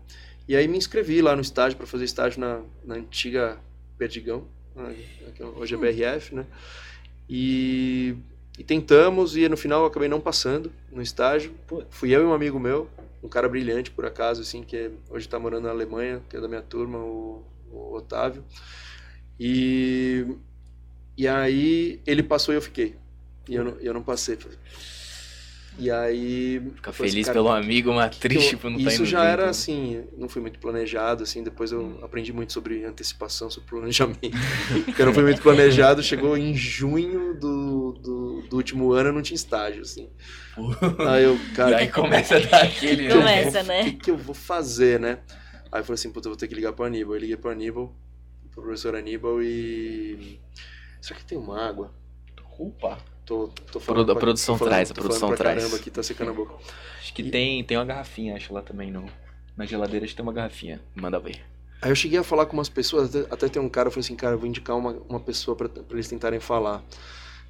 E 0.48 0.56
aí 0.56 0.68
me 0.68 0.78
inscrevi 0.78 1.22
lá 1.22 1.36
no 1.36 1.42
estágio 1.42 1.78
para 1.78 1.86
fazer 1.86 2.06
estágio 2.06 2.40
na, 2.40 2.62
na 2.84 2.96
antiga 2.96 3.60
Perdigão, 3.98 4.48
né, 4.76 4.96
que 5.36 5.44
hoje 5.44 5.76
é 5.76 5.78
BRF, 5.78 6.34
né? 6.34 6.46
E, 7.30 8.16
e 8.58 8.64
tentamos 8.64 9.36
e 9.36 9.48
no 9.50 9.58
final 9.58 9.82
eu 9.82 9.88
acabei 9.88 10.08
não 10.10 10.20
passando 10.22 10.72
no 10.92 11.02
estágio. 11.02 11.54
Fui 11.90 12.10
eu 12.16 12.22
e 12.22 12.26
um 12.26 12.34
amigo 12.34 12.60
meu, 12.60 12.90
um 13.24 13.30
cara 13.30 13.50
brilhante 13.50 13.92
por 13.92 14.06
acaso, 14.06 14.42
assim, 14.42 14.64
que 14.64 14.76
é- 14.78 14.92
hoje 15.10 15.28
está 15.28 15.40
morando 15.40 15.66
na 15.66 15.72
Alemanha, 15.72 16.22
que 16.30 16.38
é 16.38 16.42
da 16.42 16.48
minha 16.48 16.62
turma, 16.62 16.98
o, 17.00 17.44
o 17.72 17.94
Otávio. 17.96 18.44
E, 19.40 20.26
e 21.18 21.28
aí 21.28 22.02
ele 22.06 22.24
passou 22.24 22.54
e 22.54 22.58
eu 22.58 22.62
fiquei. 22.62 22.96
E 23.48 23.56
eu 23.56 23.64
não, 23.66 23.72
eu 23.80 23.94
não 23.94 24.04
passei. 24.04 24.38
E 25.80 25.90
aí. 25.90 26.62
Fica 26.76 26.92
foi 26.92 27.08
feliz 27.10 27.26
cara, 27.26 27.36
pelo 27.38 27.50
amigo, 27.50 27.94
mas 27.94 28.18
triste 28.18 28.58
por 28.58 28.70
não 28.70 28.78
estar 28.78 28.92
isso 28.92 29.04
indo 29.04 29.10
já 29.10 29.24
era 29.24 29.50
assim, 29.50 30.04
não 30.18 30.28
fui 30.28 30.42
muito 30.42 30.60
planejado, 30.60 31.24
assim, 31.24 31.42
depois 31.44 31.72
eu 31.72 31.82
Hum. 31.82 32.00
aprendi 32.04 32.34
muito 32.34 32.52
sobre 32.54 32.84
antecipação, 32.86 33.50
sobre 33.50 33.70
planejamento. 33.70 34.20
Porque 34.86 35.02
eu 35.02 35.06
não 35.06 35.14
fui 35.14 35.24
muito 35.24 35.42
planejado, 35.42 36.04
chegou 36.04 36.38
em 36.38 36.54
junho 36.56 37.34
do, 37.40 37.94
do, 37.94 38.42
do 38.50 38.56
último 38.58 38.92
ano, 38.92 39.10
eu 39.10 39.14
não 39.14 39.22
tinha 39.22 39.36
estágio, 39.36 39.82
assim. 39.82 40.10
Aí 41.08 41.24
eu, 41.24 41.36
E 41.36 41.50
cara, 41.56 41.78
aí 41.78 41.88
começa 41.88 42.36
a 42.36 42.40
dar 42.40 42.64
aquele. 42.64 43.08
que 43.08 43.12
eu 43.14 43.18
Começa, 43.20 43.64
vou- 43.64 43.64
né? 43.64 43.82
O 43.82 43.84
que, 43.86 43.92
que 43.94 44.12
eu 44.12 44.18
vou 44.18 44.36
fazer, 44.36 45.00
né? 45.00 45.20
Aí 45.72 45.80
eu 45.82 45.84
falei 45.86 45.96
assim, 45.96 46.12
puta, 46.12 46.28
eu 46.28 46.32
vou 46.32 46.38
ter 46.38 46.48
que 46.48 46.56
ligar 46.56 46.74
pro 46.74 46.86
Aníbal. 46.86 47.16
Eu 47.16 47.20
liguei 47.22 47.38
pro 47.38 47.52
Aníbal, 47.52 47.96
pro 48.52 48.64
professor 48.64 48.96
Aníbal 48.96 49.42
e... 49.42 50.40
Será 51.02 51.18
que 51.20 51.26
tem 51.26 51.38
uma 51.38 51.66
água? 51.66 51.94
Opa. 52.58 52.98
Tô, 53.30 53.48
tô 53.72 53.80
Produ- 53.80 54.12
a 54.12 54.16
pra- 54.16 54.22
produção 54.22 54.58
falando- 54.58 54.74
traz, 54.74 54.90
a 54.90 54.94
produção 54.96 55.20
falando 55.20 55.38
traz. 55.38 55.58
caramba 55.60 55.76
aqui, 55.78 55.92
tá 55.92 56.02
secando 56.02 56.32
a 56.32 56.34
boca. 56.34 56.56
Acho 57.00 57.14
que 57.14 57.22
tem, 57.30 57.64
tem 57.64 57.78
uma 57.78 57.86
garrafinha, 57.86 58.36
acho 58.36 58.52
lá 58.52 58.64
também 58.64 58.90
no. 58.90 59.06
Na 59.56 59.68
geladeira 59.68 60.04
acho 60.04 60.14
que 60.14 60.18
tem 60.18 60.26
uma 60.26 60.34
garrafinha. 60.34 60.82
Manda 60.96 61.20
ver. 61.20 61.40
Aí 61.80 61.92
eu 61.92 61.96
cheguei 61.96 62.18
a 62.18 62.24
falar 62.24 62.48
com 62.48 62.58
umas 62.58 62.70
pessoas, 62.70 63.16
até, 63.16 63.32
até 63.32 63.48
tem 63.48 63.62
um 63.62 63.70
cara, 63.70 63.88
eu 63.88 63.92
falei 63.92 64.04
assim, 64.04 64.16
cara, 64.16 64.34
eu 64.34 64.40
vou 64.40 64.48
indicar 64.48 64.76
uma, 64.76 64.94
uma 65.08 65.20
pessoa 65.20 65.56
pra 65.56 65.70
eles 65.92 66.08
tentarem 66.08 66.40
falar. 66.40 66.84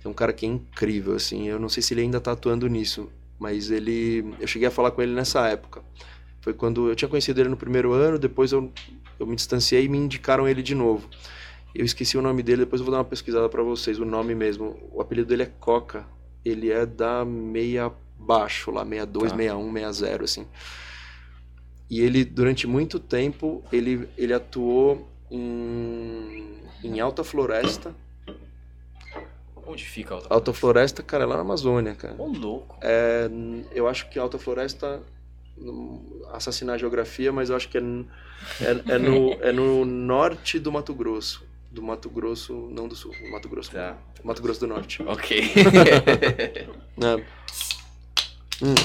Tem 0.04 0.12
um 0.12 0.14
cara 0.14 0.34
que 0.34 0.46
é 0.46 0.50
incrível, 0.50 1.16
assim, 1.16 1.48
eu 1.48 1.58
não 1.58 1.70
sei 1.70 1.82
se 1.82 1.94
ele 1.94 2.02
ainda 2.02 2.20
tá 2.20 2.34
atuando 2.34 2.68
nisso, 2.68 3.10
mas 3.40 3.72
ele, 3.72 4.34
eu 4.38 4.48
cheguei 4.48 4.68
a 4.68 4.72
falar 4.72 4.92
com 4.92 5.02
ele 5.02 5.14
nessa 5.14 5.48
época. 5.48 5.82
Foi 6.42 6.54
quando 6.54 6.90
eu 6.90 6.96
tinha 6.96 7.08
conhecido 7.08 7.40
ele 7.40 7.48
no 7.50 7.56
primeiro 7.58 7.94
ano, 7.94 8.20
depois 8.20 8.52
eu, 8.52 8.70
eu 9.18 9.26
me 9.26 9.36
distanciei 9.36 9.86
e 9.86 9.88
me 9.90 9.98
indicaram 9.98 10.46
ele 10.46 10.62
de 10.62 10.76
novo. 10.76 11.10
Eu 11.74 11.86
esqueci 11.86 12.18
o 12.18 12.22
nome 12.22 12.42
dele, 12.42 12.66
depois 12.66 12.80
eu 12.82 12.86
vou 12.86 12.92
dar 12.92 13.00
uma 13.00 13.06
pesquisada 13.06 13.48
pra 13.48 13.62
vocês, 13.62 14.00
o 14.00 14.06
nome 14.06 14.34
mesmo. 14.34 14.78
O 14.92 15.02
apelido 15.02 15.28
dele 15.28 15.44
é 15.44 15.52
Coca, 15.60 16.06
ele 16.44 16.72
é 16.72 16.86
da 16.86 17.24
meia 17.24 17.92
baixo 18.18 18.72
lá, 18.72 18.84
62, 18.84 19.32
Tá. 19.32 19.38
61, 19.38 19.94
60, 19.94 20.24
assim. 20.24 20.48
E 21.90 22.02
ele, 22.02 22.24
durante 22.24 22.68
muito 22.68 23.00
tempo, 23.00 23.64
ele, 23.72 24.08
ele 24.18 24.34
atuou 24.34 25.08
em, 25.32 26.60
em 26.84 27.00
Alta 27.00 27.24
Floresta. 27.24 27.96
Onde 29.66 29.86
fica 29.86 30.14
a 30.14 30.18
outra? 30.18 30.34
Alta 30.34 30.54
Floresta, 30.54 31.04
cara, 31.04 31.24
é 31.24 31.28
lá 31.28 31.36
na 31.36 31.42
Amazônia, 31.42 31.96
cara. 31.96 32.16
Ô, 32.18 32.28
louco. 32.28 32.78
É, 32.82 33.30
eu 33.72 33.88
acho 33.88 34.10
que 34.10 34.20
Alta 34.20 34.38
Floresta, 34.38 35.02
assassinar 36.32 36.76
a 36.76 36.78
geografia, 36.78 37.32
mas 37.32 37.50
eu 37.50 37.56
acho 37.56 37.70
que 37.70 37.78
é, 37.78 37.82
é, 37.82 38.94
é 38.96 38.98
no, 38.98 39.34
é 39.34 39.52
no 39.52 39.86
norte 39.86 40.60
do 40.60 40.72
Mato 40.72 40.94
Grosso. 40.94 41.49
Do 41.72 41.84
Mato 41.84 42.10
Grosso, 42.10 42.54
não 42.72 42.88
do 42.88 42.96
sul, 42.96 43.14
do 43.22 43.30
Mato 43.30 43.48
Grosso. 43.48 43.72
Tá. 43.72 43.98
Mato 44.24 44.42
Grosso 44.42 44.60
do 44.62 44.68
Norte. 44.68 45.04
Ok. 45.04 45.42
É. 47.02 47.16
Hum. 48.62 48.76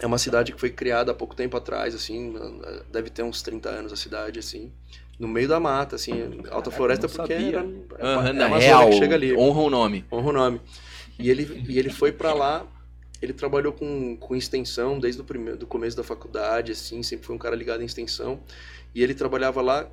É 0.00 0.06
uma 0.06 0.18
cidade 0.18 0.52
que 0.52 0.60
foi 0.60 0.70
criada 0.70 1.10
há 1.12 1.14
pouco 1.14 1.34
tempo 1.34 1.56
atrás, 1.56 1.94
assim, 1.94 2.34
deve 2.90 3.10
ter 3.10 3.22
uns 3.22 3.42
30 3.42 3.68
anos 3.68 3.92
a 3.92 3.96
cidade, 3.96 4.38
assim, 4.38 4.70
no 5.18 5.26
meio 5.26 5.48
da 5.48 5.58
mata, 5.58 5.96
assim, 5.96 6.12
Alta 6.50 6.70
Floresta, 6.70 7.08
porque 7.08 7.34
sabia. 7.34 7.58
era, 7.58 7.68
é, 7.98 8.06
Aham, 8.06 8.26
é 8.26 8.30
a 8.30 8.32
na 8.32 8.46
real, 8.58 8.90
que 8.90 8.96
chega 8.96 9.14
ali, 9.16 9.36
honra 9.36 9.60
o 9.60 9.70
nome. 9.70 10.04
honra 10.12 10.28
o 10.28 10.32
nome. 10.32 10.60
E 11.18 11.28
ele, 11.28 11.64
e 11.68 11.78
ele 11.78 11.90
foi 11.90 12.12
pra 12.12 12.32
lá, 12.32 12.64
ele 13.20 13.32
trabalhou 13.32 13.72
com, 13.72 14.16
com 14.16 14.36
extensão 14.36 15.00
desde 15.00 15.20
o 15.20 15.24
primeiro, 15.24 15.58
do 15.58 15.66
começo 15.66 15.96
da 15.96 16.04
faculdade, 16.04 16.70
assim, 16.72 17.02
sempre 17.02 17.26
foi 17.26 17.34
um 17.34 17.38
cara 17.38 17.56
ligado 17.56 17.82
em 17.82 17.86
extensão, 17.86 18.38
e 18.94 19.02
ele 19.02 19.14
trabalhava 19.14 19.60
lá 19.60 19.88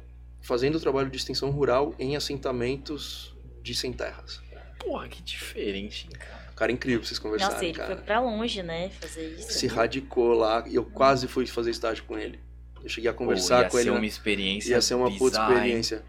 fazendo 0.46 0.76
o 0.76 0.80
trabalho 0.80 1.10
de 1.10 1.18
extensão 1.18 1.50
rural 1.50 1.96
em 1.98 2.16
assentamentos 2.16 3.36
de 3.64 3.74
sem 3.74 3.91
terras. 3.91 4.39
Porra, 4.80 5.08
que 5.08 5.22
diferente, 5.24 6.08
hein, 6.08 6.18
cara. 6.20 6.46
Cara 6.56 6.72
incrível 6.72 7.04
vocês 7.04 7.18
conversarem, 7.20 7.54
Nossa, 7.54 7.66
ele 7.66 7.74
cara. 7.74 7.96
foi 7.96 8.06
pra 8.06 8.20
longe, 8.22 8.62
né? 8.64 8.89
Fazer 8.89 9.28
isso. 9.34 9.52
se 9.52 9.68
radicou 9.68 10.34
lá 10.34 10.64
e 10.68 10.76
eu 10.76 10.86
quase 10.86 11.28
fui 11.28 11.46
fazer 11.48 11.72
estágio 11.72 12.04
com 12.06 12.18
ele. 12.18 12.39
Eu 12.84 12.88
cheguei 12.88 13.10
a 13.10 13.14
conversar 13.14 13.58
Pô, 13.58 13.64
ia 13.64 13.70
com 13.72 13.78
ele. 13.80 13.84
ser 13.86 13.91
né? 13.91 13.98
uma 13.98 14.06
experiência 14.06 14.70
Ia 14.70 14.82
ser 14.82 14.93
uma 14.93 15.10
puta 15.18 15.39
hein? 15.39 15.48
experiência. 15.52 16.04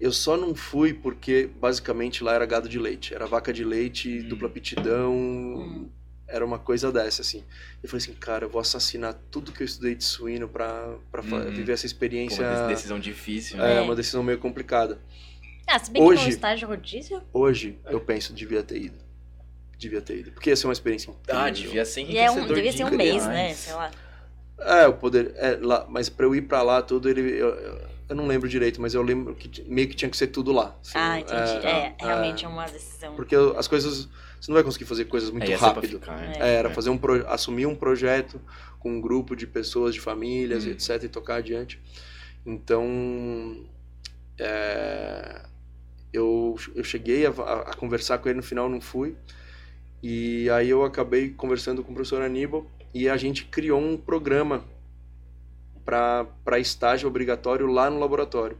Eu 0.00 0.10
só 0.10 0.36
não 0.36 0.54
fui 0.54 0.94
porque 0.94 1.48
basicamente 1.60 2.24
lá 2.24 2.34
era 2.34 2.46
gado 2.46 2.68
de 2.68 2.78
leite. 2.78 3.14
Era 3.14 3.26
vaca 3.26 3.52
de 3.52 3.62
leite, 3.64 4.08
Hum. 4.24 4.28
dupla 4.28 4.48
pitidão. 4.48 5.12
Hum. 5.14 5.88
Era 6.32 6.44
uma 6.44 6.58
coisa 6.58 6.90
dessa, 6.90 7.20
assim. 7.22 7.44
Eu 7.82 7.88
falei 7.88 8.02
assim, 8.04 8.14
cara, 8.14 8.46
eu 8.46 8.48
vou 8.48 8.60
assassinar 8.60 9.14
tudo 9.30 9.52
que 9.52 9.62
eu 9.62 9.64
estudei 9.66 9.94
de 9.94 10.02
suíno 10.04 10.48
pra, 10.48 10.94
pra 11.10 11.22
Uhum. 11.22 11.50
viver 11.50 11.72
essa 11.72 11.82
Pô, 11.82 11.86
experiência. 11.86 12.42
uma 12.48 12.66
decisão 12.68 12.98
difícil, 12.98 13.62
é, 13.62 13.74
né? 13.76 13.80
uma 13.82 13.94
decisão 13.94 14.22
meio 14.22 14.38
complicada. 14.38 14.98
Ah, 15.66 15.78
se 15.78 15.90
bem 15.90 16.02
Hoje- 16.02 16.24
que 16.24 16.30
estágio 16.30 16.66
rodízio. 16.66 17.22
Hoje, 17.32 17.78
eu 17.86 18.00
penso, 18.00 18.32
devia 18.32 18.62
ter 18.62 18.78
ido. 18.78 18.96
Devia 19.78 20.00
ter 20.00 20.18
ido. 20.18 20.32
Porque 20.32 20.50
ia 20.50 20.56
ser 20.56 20.66
uma 20.66 20.72
experiência 20.72 21.10
incrível. 21.10 21.40
Ah, 21.40 21.50
devia 21.50 21.84
ser 21.84 22.02
E 22.02 22.16
é 22.18 22.30
um, 22.30 22.46
devia 22.46 22.72
ser 22.72 22.84
um 22.84 22.90
mês, 22.96 23.26
né? 23.26 23.52
Sei 23.54 23.72
lá. 23.74 23.90
É, 24.58 24.86
o 24.86 24.94
poder. 24.94 25.32
É, 25.36 25.58
lá, 25.60 25.86
mas 25.88 26.08
pra 26.08 26.24
eu 26.26 26.34
ir 26.34 26.42
pra 26.42 26.62
lá 26.62 26.80
tudo, 26.82 27.08
ele. 27.08 27.20
Eu, 27.20 27.48
eu- 27.50 27.92
eu 28.08 28.14
não 28.16 28.26
lembro 28.26 28.48
direito, 28.48 28.80
mas 28.80 28.94
eu 28.94 29.02
lembro 29.02 29.34
que 29.34 29.62
meio 29.68 29.88
que 29.88 29.94
tinha 29.96 30.08
que 30.10 30.16
ser 30.16 30.26
tudo 30.28 30.52
lá. 30.52 30.76
assim. 30.82 30.92
Ah, 30.98 31.18
entendi. 31.20 31.66
É, 31.66 31.70
é, 31.70 31.94
realmente 31.98 32.44
é 32.44 32.48
uma 32.48 32.66
decisão. 32.66 33.14
Porque 33.16 33.34
as 33.56 33.66
coisas. 33.66 34.08
Você 34.42 34.50
não 34.50 34.54
vai 34.56 34.64
conseguir 34.64 34.86
fazer 34.86 35.04
coisas 35.04 35.30
muito 35.30 35.48
É, 35.48 35.54
rápido. 35.54 36.00
ficar, 36.00 36.16
né? 36.18 36.32
É, 36.40 36.54
era 36.56 36.68
É. 36.68 36.72
fazer 36.74 36.90
um 36.90 36.98
pro- 36.98 37.24
assumir 37.28 37.64
um 37.66 37.76
projeto 37.76 38.40
com 38.80 38.90
um 38.90 39.00
grupo 39.00 39.36
de 39.36 39.46
pessoas, 39.46 39.94
de 39.94 40.00
famílias, 40.00 40.66
Hum. 40.66 40.70
etc, 40.70 41.04
e 41.04 41.08
tocar 41.08 41.36
adiante. 41.36 41.80
Então, 42.44 43.64
é, 44.40 45.42
eu, 46.12 46.56
eu 46.74 46.82
cheguei 46.82 47.24
a, 47.24 47.30
a- 47.30 47.60
a 47.70 47.74
conversar 47.76 48.18
com 48.18 48.28
ele 48.28 48.38
no 48.38 48.42
final, 48.42 48.68
não 48.68 48.80
fui. 48.80 49.14
E 50.02 50.50
aí 50.50 50.68
eu 50.70 50.84
acabei 50.84 51.30
conversando 51.30 51.84
com 51.84 51.92
o 51.92 51.94
professor 51.94 52.20
Aníbal 52.20 52.66
e 52.92 53.08
a 53.08 53.16
gente 53.16 53.44
criou 53.44 53.80
um 53.80 53.96
programa 53.96 54.64
para 55.84 56.58
estágio 56.58 57.08
obrigatório 57.08 57.66
lá 57.68 57.88
no 57.88 58.00
laboratório. 58.00 58.56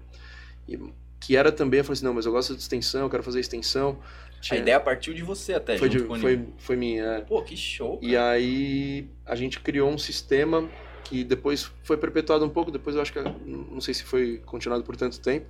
E, 0.69 0.79
que 1.19 1.37
era 1.37 1.51
também, 1.51 1.79
eu 1.79 1.85
falei 1.85 1.95
assim, 1.95 2.05
não, 2.05 2.15
mas 2.15 2.27
eu 2.27 2.31
gosto 2.33 2.55
de 2.55 2.61
extensão, 2.61 3.01
eu 3.03 3.11
quero 3.11 3.23
fazer 3.25 3.41
extensão. 3.41 3.99
A 4.43 4.45
Tinha- 4.45 4.61
ideia 4.61 4.81
partiu 4.81 5.15
de 5.15 5.23
você 5.23 5.55
até, 5.55 5.79
foi, 5.79 5.89
de- 5.89 6.01
foi, 6.01 6.41
foi 6.59 6.75
minha. 6.77 7.05
é. 7.05 7.21
Pô, 7.21 7.41
que 7.43 7.57
show, 7.57 8.01
E 8.03 8.17
aí 8.17 9.07
a 9.25 9.37
gente 9.37 9.61
criou 9.61 9.89
um 9.89 9.97
sistema 9.97 10.69
que 11.05 11.23
depois 11.23 11.71
foi 11.85 11.97
perpetuado 11.97 12.45
um 12.45 12.49
pouco, 12.49 12.71
depois 12.73 12.97
eu 12.97 13.03
acho 13.03 13.13
que 13.13 13.21
não 13.47 13.81
sei 13.81 13.95
se 13.95 14.03
foi 14.03 14.43
continuado 14.45 14.83
por 14.83 14.97
tanto 14.97 15.21
tempo, 15.21 15.47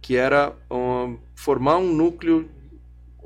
que 0.00 0.16
era 0.16 0.54
um, 0.70 1.18
formar 1.34 1.76
um 1.76 1.92
núcleo, 1.92 2.48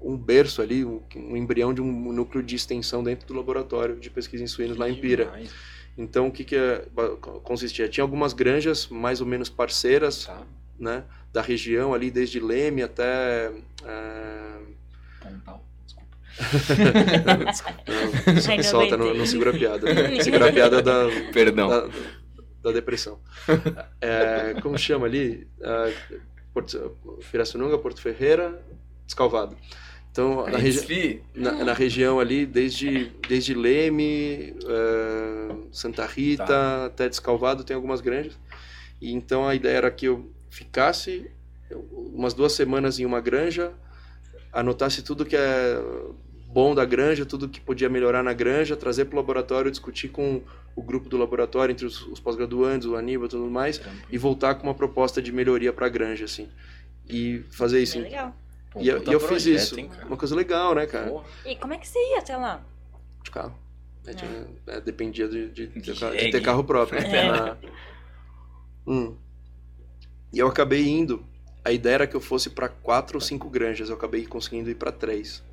um 0.02 0.16
berço 0.16 0.60
ali, 0.60 0.84
um, 0.84 1.00
um 1.14 1.36
embrião 1.36 1.72
de 1.72 1.80
um 1.80 2.12
núcleo 2.12 2.42
de 2.42 2.56
extensão 2.56 3.04
dentro 3.04 3.28
do 3.28 3.34
laboratório 3.34 3.96
de 4.00 4.10
pesquisa 4.10 4.42
em 4.42 4.46
suínos 4.48 4.76
lá 4.76 4.90
em 4.90 4.94
Pira. 4.96 5.26
Demais. 5.26 5.54
Então 5.96 6.26
o 6.26 6.32
que 6.32 6.42
que 6.44 6.56
é- 6.56 6.84
consistia? 7.44 7.88
Tinha 7.88 8.02
algumas 8.02 8.32
granjas 8.32 8.88
mais 8.88 9.20
ou 9.20 9.26
menos 9.26 9.48
parceiras, 9.48 10.24
Tá. 10.26 10.42
né, 10.78 11.04
da 11.32 11.40
região 11.42 11.94
ali 11.94 12.10
desde 12.10 12.40
Leme 12.40 12.82
até 12.82 13.52
é. 13.84 14.56
Não, 17.26 18.56
não 18.56 18.62
solta, 18.62 18.96
não, 18.96 19.04
aguentei. 19.04 19.18
não 19.18 19.26
segura 19.26 19.50
a 19.50 19.54
piada. 19.54 20.22
Segura 20.22 20.48
a 20.48 20.52
piada 20.52 20.82
da, 20.82 21.06
Perdão. 21.32 21.68
da, 21.68 21.88
da 22.62 22.72
depressão. 22.72 23.20
É, 24.00 24.54
como 24.60 24.76
chama 24.78 25.06
ali? 25.06 25.46
É, 25.60 25.92
Porto, 26.52 26.96
Pirassununga, 27.30 27.78
Porto 27.78 28.00
Ferreira, 28.00 28.60
Descalvado. 29.06 29.56
Então, 30.10 30.46
na, 30.46 30.56
regi 30.56 31.22
na, 31.34 31.52
na 31.64 31.72
região 31.74 32.18
ali, 32.18 32.46
desde, 32.46 33.12
desde 33.28 33.52
Leme, 33.54 34.56
é, 34.66 35.54
Santa 35.70 36.06
Rita, 36.06 36.46
Tá. 36.46 36.86
até 36.86 37.08
Descalvado, 37.08 37.64
tem 37.64 37.76
algumas 37.76 38.00
granjas. 38.00 38.38
E 39.00 39.12
então 39.12 39.46
a 39.46 39.54
ideia 39.54 39.76
era 39.76 39.90
que 39.90 40.06
eu 40.06 40.30
ficasse 40.48 41.30
umas 41.92 42.32
duas 42.32 42.52
semanas 42.52 42.98
em 42.98 43.04
uma 43.04 43.20
granja, 43.20 43.72
anotasse 44.52 45.02
tudo 45.02 45.26
que 45.26 45.36
é 45.36 45.78
bom 46.56 46.74
da 46.74 46.86
granja, 46.86 47.26
tudo 47.26 47.50
que 47.50 47.60
podia 47.60 47.86
melhorar 47.86 48.22
na 48.22 48.32
granja, 48.32 48.74
trazer 48.74 49.04
para 49.04 49.12
o 49.16 49.20
laboratório, 49.20 49.70
discutir 49.70 50.08
com 50.08 50.40
o 50.74 50.80
grupo 50.82 51.06
do 51.06 51.18
laboratório, 51.18 51.70
entre 51.70 51.84
os, 51.84 52.00
os 52.06 52.18
pós-graduandos, 52.18 52.86
o 52.86 52.96
Aníbal 52.96 53.26
e 53.26 53.28
tudo 53.28 53.50
mais, 53.50 53.78
e 54.10 54.16
voltar 54.16 54.54
com 54.54 54.62
uma 54.66 54.72
proposta 54.74 55.20
de 55.20 55.30
melhoria 55.30 55.70
para 55.70 55.84
a 55.84 55.88
granja, 55.90 56.24
assim. 56.24 56.48
E 57.06 57.44
fazer 57.50 57.82
isso. 57.82 57.96
Bem 58.00 58.04
legal. 58.04 58.34
Pô, 58.70 58.80
E 58.80 58.88
eu, 58.88 58.96
e 59.02 59.04
fiz 59.04 59.22
projeto, 59.22 59.54
isso. 59.54 59.78
hein? 59.78 59.90
Uma 60.06 60.16
coisa 60.16 60.34
legal, 60.34 60.74
né, 60.74 60.86
cara? 60.86 61.10
Porra. 61.10 61.24
E 61.44 61.56
como 61.56 61.74
é 61.74 61.78
que 61.78 61.86
você 61.86 61.98
ia 62.12 62.20
até 62.20 62.34
lá? 62.38 62.62
De 63.22 63.30
carro. 63.30 63.54
É, 64.06 64.14
tinha- 64.14 64.46
é, 64.68 64.80
dependia 64.80 65.28
de, 65.28 65.50
de, 65.50 65.66
ter, 65.66 65.80
De 65.92 65.92
de 65.92 66.30
ter 66.30 66.40
carro 66.40 66.64
próprio. 66.64 66.98
É. 67.00 67.28
Ah. 67.28 67.56
Hum. 68.86 69.14
E 70.32 70.38
eu 70.38 70.48
acabei 70.48 70.88
indo. 70.88 71.22
A 71.62 71.70
ideia 71.70 71.94
era 71.96 72.06
que 72.06 72.16
eu 72.16 72.20
fosse 72.20 72.48
para 72.48 72.68
quatro 72.70 73.18
ou 73.18 73.20
cinco 73.20 73.50
granjas. 73.50 73.90
Eu 73.90 73.96
acabei 73.96 74.24
conseguindo 74.24 74.70
ir 74.70 74.74
para 74.76 74.90
três. 74.90 75.44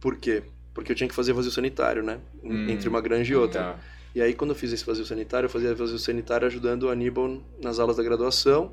Por 0.00 0.16
quê? 0.16 0.42
Porque 0.74 0.92
eu 0.92 0.96
tinha 0.96 1.08
que 1.08 1.14
fazer 1.14 1.32
vazio 1.32 1.50
sanitário, 1.50 2.02
né? 2.02 2.20
Hum. 2.42 2.68
Entre 2.68 2.88
uma 2.88 3.00
granja 3.00 3.32
e 3.32 3.36
outra. 3.36 3.62
Tá. 3.62 3.80
E 4.14 4.22
aí, 4.22 4.34
quando 4.34 4.50
eu 4.50 4.56
fiz 4.56 4.72
esse 4.72 4.84
vazio 4.84 5.04
sanitário, 5.04 5.46
eu 5.46 5.50
fazia 5.50 5.74
vazio 5.74 5.98
sanitário 5.98 6.46
ajudando 6.46 6.84
o 6.84 6.88
Aníbal 6.88 7.42
nas 7.62 7.78
aulas 7.78 7.96
da 7.96 8.02
graduação 8.02 8.72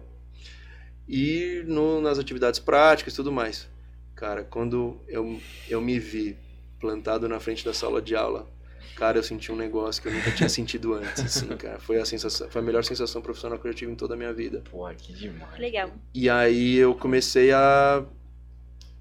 e 1.08 1.64
no, 1.68 2.00
nas 2.02 2.18
atividades 2.18 2.60
práticas 2.60 3.14
e 3.14 3.16
tudo 3.18 3.32
mais. 3.32 3.68
Cara, 4.16 4.44
quando 4.44 5.02
eu, 5.08 5.40
eu 5.70 5.82
me 5.82 6.00
vi 6.00 6.38
plantado 6.80 7.28
na 7.28 7.40
frente 7.40 7.66
da 7.66 7.74
sala 7.74 8.02
de 8.02 8.16
aula, 8.16 8.48
cara, 8.96 9.18
eu 9.18 9.24
senti 9.24 9.52
um 9.52 9.56
negócio 9.56 10.02
que 10.02 10.08
eu 10.08 10.14
nunca 10.14 10.32
tinha 10.32 10.48
sentido 10.48 10.94
antes, 10.94 11.24
assim, 11.24 11.48
cara. 11.58 11.80
Foi 11.80 12.00
a, 12.00 12.06
sensação, 12.06 12.50
foi 12.50 12.62
a 12.62 12.64
melhor 12.64 12.84
sensação 12.84 13.22
profissional 13.22 13.60
que 13.60 13.68
eu 13.68 13.74
tive 13.74 13.92
em 13.92 13.96
toda 13.96 14.14
a 14.14 14.18
minha 14.18 14.34
vida. 14.34 14.64
Porra, 14.70 14.94
que 14.96 15.12
demais. 15.14 15.60
Legal. 15.60 15.92
E 16.14 16.30
aí 16.30 16.76
eu 16.76 16.96
comecei 16.96 17.52
a... 17.52 18.04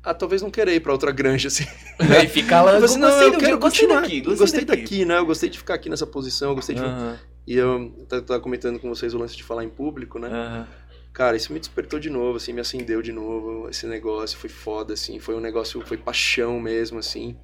a 0.02 0.12
talvez 0.14 0.42
não 0.42 0.50
querer 0.50 0.74
ir 0.74 0.80
pra 0.80 0.92
outra 0.92 1.10
granja, 1.12 1.48
assim. 1.48 1.64
E 2.24 2.26
ficar 2.28 2.62
lá, 2.62 2.78
Eu 2.78 2.84
assim, 2.84 2.98
não, 2.98 3.08
gostei 3.08 3.28
eu 3.28 3.38
quero 3.38 3.58
gostei 3.58 3.80
continuar. 3.86 4.00
daqui, 4.02 4.20
Gostei, 4.20 4.64
daqui, 4.64 5.04
né? 5.04 5.18
Eu 5.18 5.26
gostei 5.26 5.48
de 5.48 5.58
ficar 5.58 5.74
aqui 5.74 5.88
nessa 5.88 6.06
posição, 6.06 6.50
eu 6.50 6.54
gostei 6.56 6.74
de 6.74 6.82
Aham, 6.82 7.18
E 7.46 7.56
eu 7.56 7.92
tava 8.08 8.40
comentando 8.40 8.78
com 8.80 8.88
vocês 8.88 9.14
o 9.14 9.18
lance 9.18 9.36
de 9.36 9.42
falar 9.44 9.64
em 9.64 9.68
público, 9.68 10.18
né? 10.18 10.28
aham. 10.28 10.66
Cara, 11.12 11.36
isso 11.36 11.52
me 11.52 11.58
despertou 11.60 12.00
de 12.00 12.08
novo, 12.08 12.38
assim, 12.38 12.54
me 12.54 12.60
acendeu 12.62 13.02
de 13.02 13.12
novo 13.12 13.68
esse 13.68 13.86
negócio, 13.86 14.38
foi 14.38 14.48
foda, 14.48 14.94
assim, 14.94 15.18
foi 15.20 15.34
um 15.34 15.40
negócio, 15.40 15.80
foi 15.86 15.98
paixão 15.98 16.58
mesmo, 16.58 16.98
assim. 16.98 17.36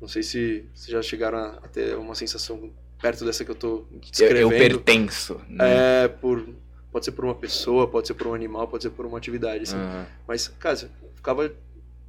Não 0.00 0.06
sei 0.06 0.22
se 0.22 0.64
vocês 0.72 0.86
já 0.92 1.02
chegaram 1.02 1.38
a 1.38 1.46
a 1.62 1.68
ter 1.68 1.96
uma 1.96 2.14
sensação 2.14 2.70
perto 3.02 3.24
dessa 3.24 3.44
que 3.44 3.50
eu 3.50 3.54
tô 3.56 3.84
Eu, 3.92 3.98
descrevendo. 4.00 4.52
eu 4.52 4.58
pertenço. 4.58 5.40
né? 5.48 6.04
É, 6.04 6.08
por... 6.08 6.48
Pode 6.92 7.04
ser 7.04 7.12
por 7.12 7.24
uma 7.24 7.34
pessoa, 7.34 7.86
pode 7.88 8.06
ser 8.08 8.14
por 8.14 8.26
um 8.28 8.34
animal, 8.34 8.66
pode 8.68 8.82
ser 8.84 8.90
por 8.90 9.04
uma 9.06 9.16
atividade, 9.18 9.62
assim. 9.64 9.76
Aham. 9.76 10.06
Mas, 10.26 10.48
cara, 10.48 10.76
eu 11.02 11.10
ficava 11.14 11.52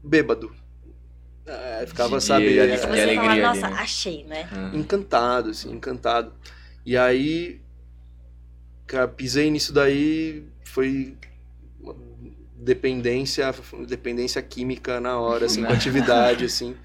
bêbado. 0.03 0.53
É, 1.45 1.85
ficava, 1.87 2.17
De- 2.17 2.23
sabe... 2.23 2.45
de- 2.53 2.59
é, 2.59 2.67
de 2.67 2.85
alegria 2.85 3.15
fala, 3.15 3.31
ali, 3.31 3.41
nossa, 3.41 3.69
né? 3.69 3.75
achei, 3.79 4.23
né? 4.25 4.47
aham. 4.51 4.75
encantado, 4.75 5.49
assim, 5.49 5.71
encantado. 5.71 6.33
E 6.85 6.95
aí, 6.97 7.59
cara, 8.87 9.07
pisei 9.07 9.49
nisso 9.49 9.73
daí, 9.73 10.45
foi 10.63 11.15
uma 11.79 11.95
dependência, 12.55 13.51
dependência 13.87 14.41
química 14.41 14.99
na 14.99 15.19
hora, 15.19 15.45
assim, 15.45 15.63
com 15.63 15.71
atividade, 15.73 16.45
assim. 16.45 16.75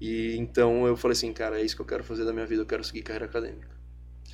E 0.00 0.36
então 0.36 0.86
eu 0.86 0.96
falei 0.96 1.12
assim, 1.12 1.32
cara, 1.32 1.60
é 1.60 1.64
isso 1.64 1.76
que 1.76 1.82
eu 1.82 1.86
quero 1.86 2.02
fazer 2.02 2.24
da 2.24 2.32
minha 2.32 2.46
vida, 2.46 2.62
eu 2.62 2.66
quero 2.66 2.82
seguir 2.82 3.02
carreira 3.02 3.26
acadêmica. 3.26 3.68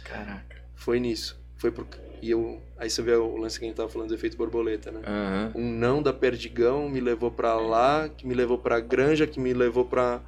Caraca. 0.04 0.56
Foi 0.74 0.98
nisso. 0.98 1.38
Foi 1.56 1.70
por... 1.70 1.86
E 2.22 2.30
eu... 2.30 2.60
Aí 2.76 2.88
você 2.90 3.02
vê 3.02 3.12
o 3.14 3.36
lance 3.36 3.58
que 3.58 3.64
a 3.64 3.68
gente 3.68 3.76
tava 3.76 3.88
falando 3.88 4.08
do 4.08 4.14
efeito 4.14 4.36
borboleta, 4.36 4.90
né? 4.90 5.00
Aham. 5.04 5.52
um 5.54 5.70
não 5.72 6.02
da 6.02 6.12
Perdigão 6.12 6.88
me 6.88 7.00
levou 7.00 7.30
pra 7.30 7.54
lá, 7.58 8.08
que 8.08 8.26
me 8.26 8.34
levou 8.34 8.58
pra 8.58 8.80
granja, 8.80 9.26
que 9.26 9.38
me 9.40 9.52
levou 9.52 9.84
pra, 9.84 10.22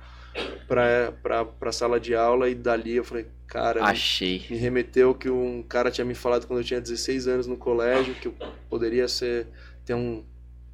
pra, 1.22 1.45
pra 1.45 1.72
sala 1.72 1.99
de 2.01 2.14
aula 2.14 2.49
e 2.49 2.55
dali 2.55 2.97
eu 2.97 3.05
falei, 3.05 3.26
cara, 3.47 3.82
Achei. 3.84 4.45
me 4.51 4.57
remeteu 4.57 5.14
que 5.14 5.28
um 5.30 5.62
cara 5.62 5.91
tinha 5.91 6.05
me 6.05 6.14
falado 6.14 6.47
quando 6.47 6.61
eu 6.61 6.64
tinha 6.64 6.80
16 6.80 7.26
anos 7.28 7.47
no 7.47 7.57
colégio, 7.57 8.14
que 8.14 8.28
eu 8.28 8.34
poderia 8.68 9.07
ser, 9.09 9.47
ter 9.84 9.95
um, 9.95 10.24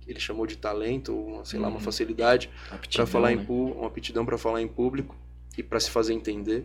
ele 0.07 0.21
chamou 0.21 0.47
de 0.47 0.57
talento, 0.57 1.15
uma, 1.19 1.45
sei 1.45 1.59
lá, 1.59 1.69
uma 1.69 1.77
Uhum. 1.77 1.81
facilidade 1.81 2.51
Aptidão, 2.71 3.05
para 3.05 3.13
falar 3.13 3.33
em 3.33 3.37
né? 3.37 3.45
pu- 3.45 3.73
uma 3.73 3.87
aptidão 3.89 4.25
para 4.25 4.39
falar 4.39 4.61
em 4.63 4.69
público 4.69 5.17
e 5.57 5.63
para 5.63 5.81
se 5.81 5.91
fazer 5.91 6.13
entender. 6.13 6.65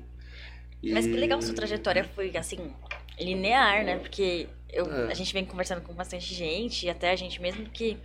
E- 0.83 0.91
Mas 0.93 1.05
que 1.05 1.13
legal, 1.15 1.41
sua 1.41 1.53
trajetória 1.53 2.03
foi, 2.03 2.35
assim, 2.35 2.73
linear, 3.19 3.83
né? 3.83 3.97
Porque 3.97 4.47
eu, 4.71 4.85
É. 4.85 5.11
a 5.11 5.13
gente 5.13 5.33
vem 5.33 5.45
conversando 5.45 5.81
com 5.81 5.93
bastante 5.93 6.33
gente, 6.33 6.85
e 6.85 6.89
até 6.89 7.11
a 7.11 7.15
gente 7.15 7.41
mesmo, 7.41 7.65
que 7.69 7.97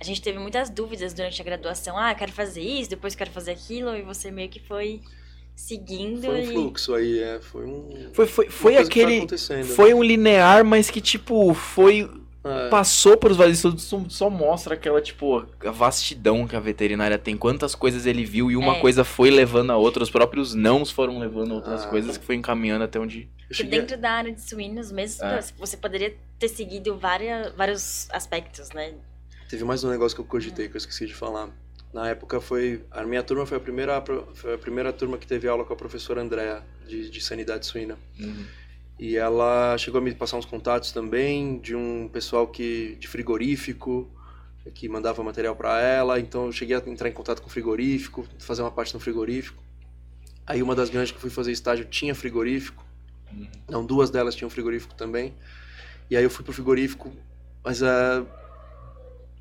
a 0.00 0.04
gente 0.04 0.20
teve 0.20 0.38
muitas 0.38 0.68
dúvidas 0.68 1.14
durante 1.14 1.40
a 1.40 1.44
graduação. 1.44 1.96
Ah, 1.96 2.14
quero 2.14 2.32
fazer 2.32 2.62
isso, 2.62 2.90
depois 2.90 3.14
quero 3.14 3.30
fazer 3.30 3.52
aquilo, 3.52 3.96
e 3.96 4.02
você 4.02 4.30
meio 4.30 4.48
que 4.48 4.60
foi 4.60 5.00
seguindo 5.54 6.22
Foi 6.22 6.40
um 6.40 6.42
e... 6.42 6.46
fluxo 6.46 6.94
aí, 6.94 7.20
é, 7.20 7.40
foi 7.40 7.64
um 7.66 8.10
Foi, 8.12 8.26
foi, 8.26 8.48
foi 8.48 8.72
que 8.72 8.78
aquele. 8.78 9.26
Foi 9.64 9.94
um 9.94 10.02
linear, 10.02 10.64
mas 10.64 10.90
que, 10.90 11.00
tipo, 11.00 11.52
foi. 11.54 12.10
É. 12.44 12.68
Passou 12.68 13.16
por 13.16 13.30
os 13.30 13.36
vales 13.36 13.62
todos, 13.62 13.84
só, 14.08 14.28
mostra 14.28 14.74
aquela, 14.74 15.00
tipo, 15.00 15.46
a 15.64 15.70
vastidão 15.70 16.46
que 16.46 16.56
a 16.56 16.60
veterinária 16.60 17.16
tem. 17.16 17.36
Quantas 17.36 17.74
coisas 17.74 18.04
ele 18.04 18.24
viu 18.24 18.50
e 18.50 18.56
uma 18.56 18.76
É. 18.76 18.80
coisa 18.80 19.04
foi 19.04 19.30
levando 19.30 19.70
a 19.70 19.76
outra. 19.76 20.02
Os 20.02 20.10
próprios 20.10 20.52
nãos 20.54 20.90
foram 20.90 21.18
levando 21.20 21.52
a 21.52 21.54
outras 21.54 21.84
Ah. 21.84 21.88
coisas 21.88 22.18
que 22.18 22.24
foi 22.24 22.34
encaminhando 22.34 22.82
até 22.84 22.98
onde. 22.98 23.28
Cheguei 23.50 23.78
dentro 23.80 23.96
da 23.96 24.10
área 24.10 24.32
de 24.32 24.40
suínos 24.40 24.90
mesmo, 24.90 25.24
É. 25.24 25.40
você 25.56 25.76
poderia 25.76 26.16
ter 26.38 26.48
seguido 26.48 26.96
várias, 26.98 27.52
vários 27.54 28.08
aspectos, 28.10 28.70
né? 28.70 28.94
Teve 29.48 29.62
mais 29.64 29.84
um 29.84 29.90
negócio 29.90 30.16
que 30.16 30.20
eu 30.20 30.26
cogitei 30.26 30.68
que 30.68 30.74
eu 30.74 30.78
esqueci 30.78 31.06
de 31.06 31.14
falar. 31.14 31.48
Na 31.92 32.08
época 32.08 32.40
foi. 32.40 32.82
A 32.90 33.04
minha 33.04 33.22
turma 33.22 33.44
foi 33.44 33.58
a 33.58 33.60
primeira, 33.60 34.02
foi 34.34 34.54
a 34.54 34.58
primeira 34.58 34.92
turma 34.92 35.18
que 35.18 35.26
teve 35.26 35.46
aula 35.46 35.62
com 35.64 35.74
a 35.74 35.76
professora 35.76 36.22
Andréa, 36.22 36.62
de, 36.88 37.10
de 37.10 37.20
sanidade 37.20 37.66
suína. 37.66 37.98
Uhum. 38.18 38.44
E 39.02 39.16
ela 39.16 39.76
chegou 39.78 39.98
a 39.98 40.00
me 40.00 40.14
passar 40.14 40.36
uns 40.36 40.44
contatos 40.44 40.92
também 40.92 41.58
de 41.58 41.74
um 41.74 42.08
pessoal 42.12 42.46
que 42.46 42.94
de 43.00 43.08
frigorífico 43.08 44.08
que 44.76 44.88
mandava 44.88 45.20
material 45.24 45.56
para 45.56 45.80
ela. 45.80 46.20
Então 46.20 46.46
eu 46.46 46.52
cheguei 46.52 46.76
a 46.76 46.82
entrar 46.86 47.08
em 47.08 47.12
contato 47.12 47.42
com 47.42 47.48
o 47.48 47.50
frigorífico, 47.50 48.24
fazer 48.38 48.62
uma 48.62 48.70
parte 48.70 48.94
no 48.94 49.00
frigorífico. 49.00 49.60
Aí 50.46 50.62
uma 50.62 50.76
das 50.76 50.88
granjas 50.88 51.10
que 51.10 51.16
eu 51.16 51.20
fui 51.20 51.30
fazer 51.30 51.50
estágio 51.50 51.84
tinha 51.86 52.14
frigorífico. 52.14 52.86
Uhum. 53.32 53.48
Não, 53.68 53.84
duas 53.84 54.08
delas 54.08 54.36
tinham 54.36 54.48
frigorífico 54.48 54.94
também. 54.94 55.34
E 56.08 56.16
aí 56.16 56.22
eu 56.22 56.30
fui 56.30 56.44
pro 56.44 56.52
frigorífico, 56.52 57.12
mas 57.64 57.82
a 57.82 58.24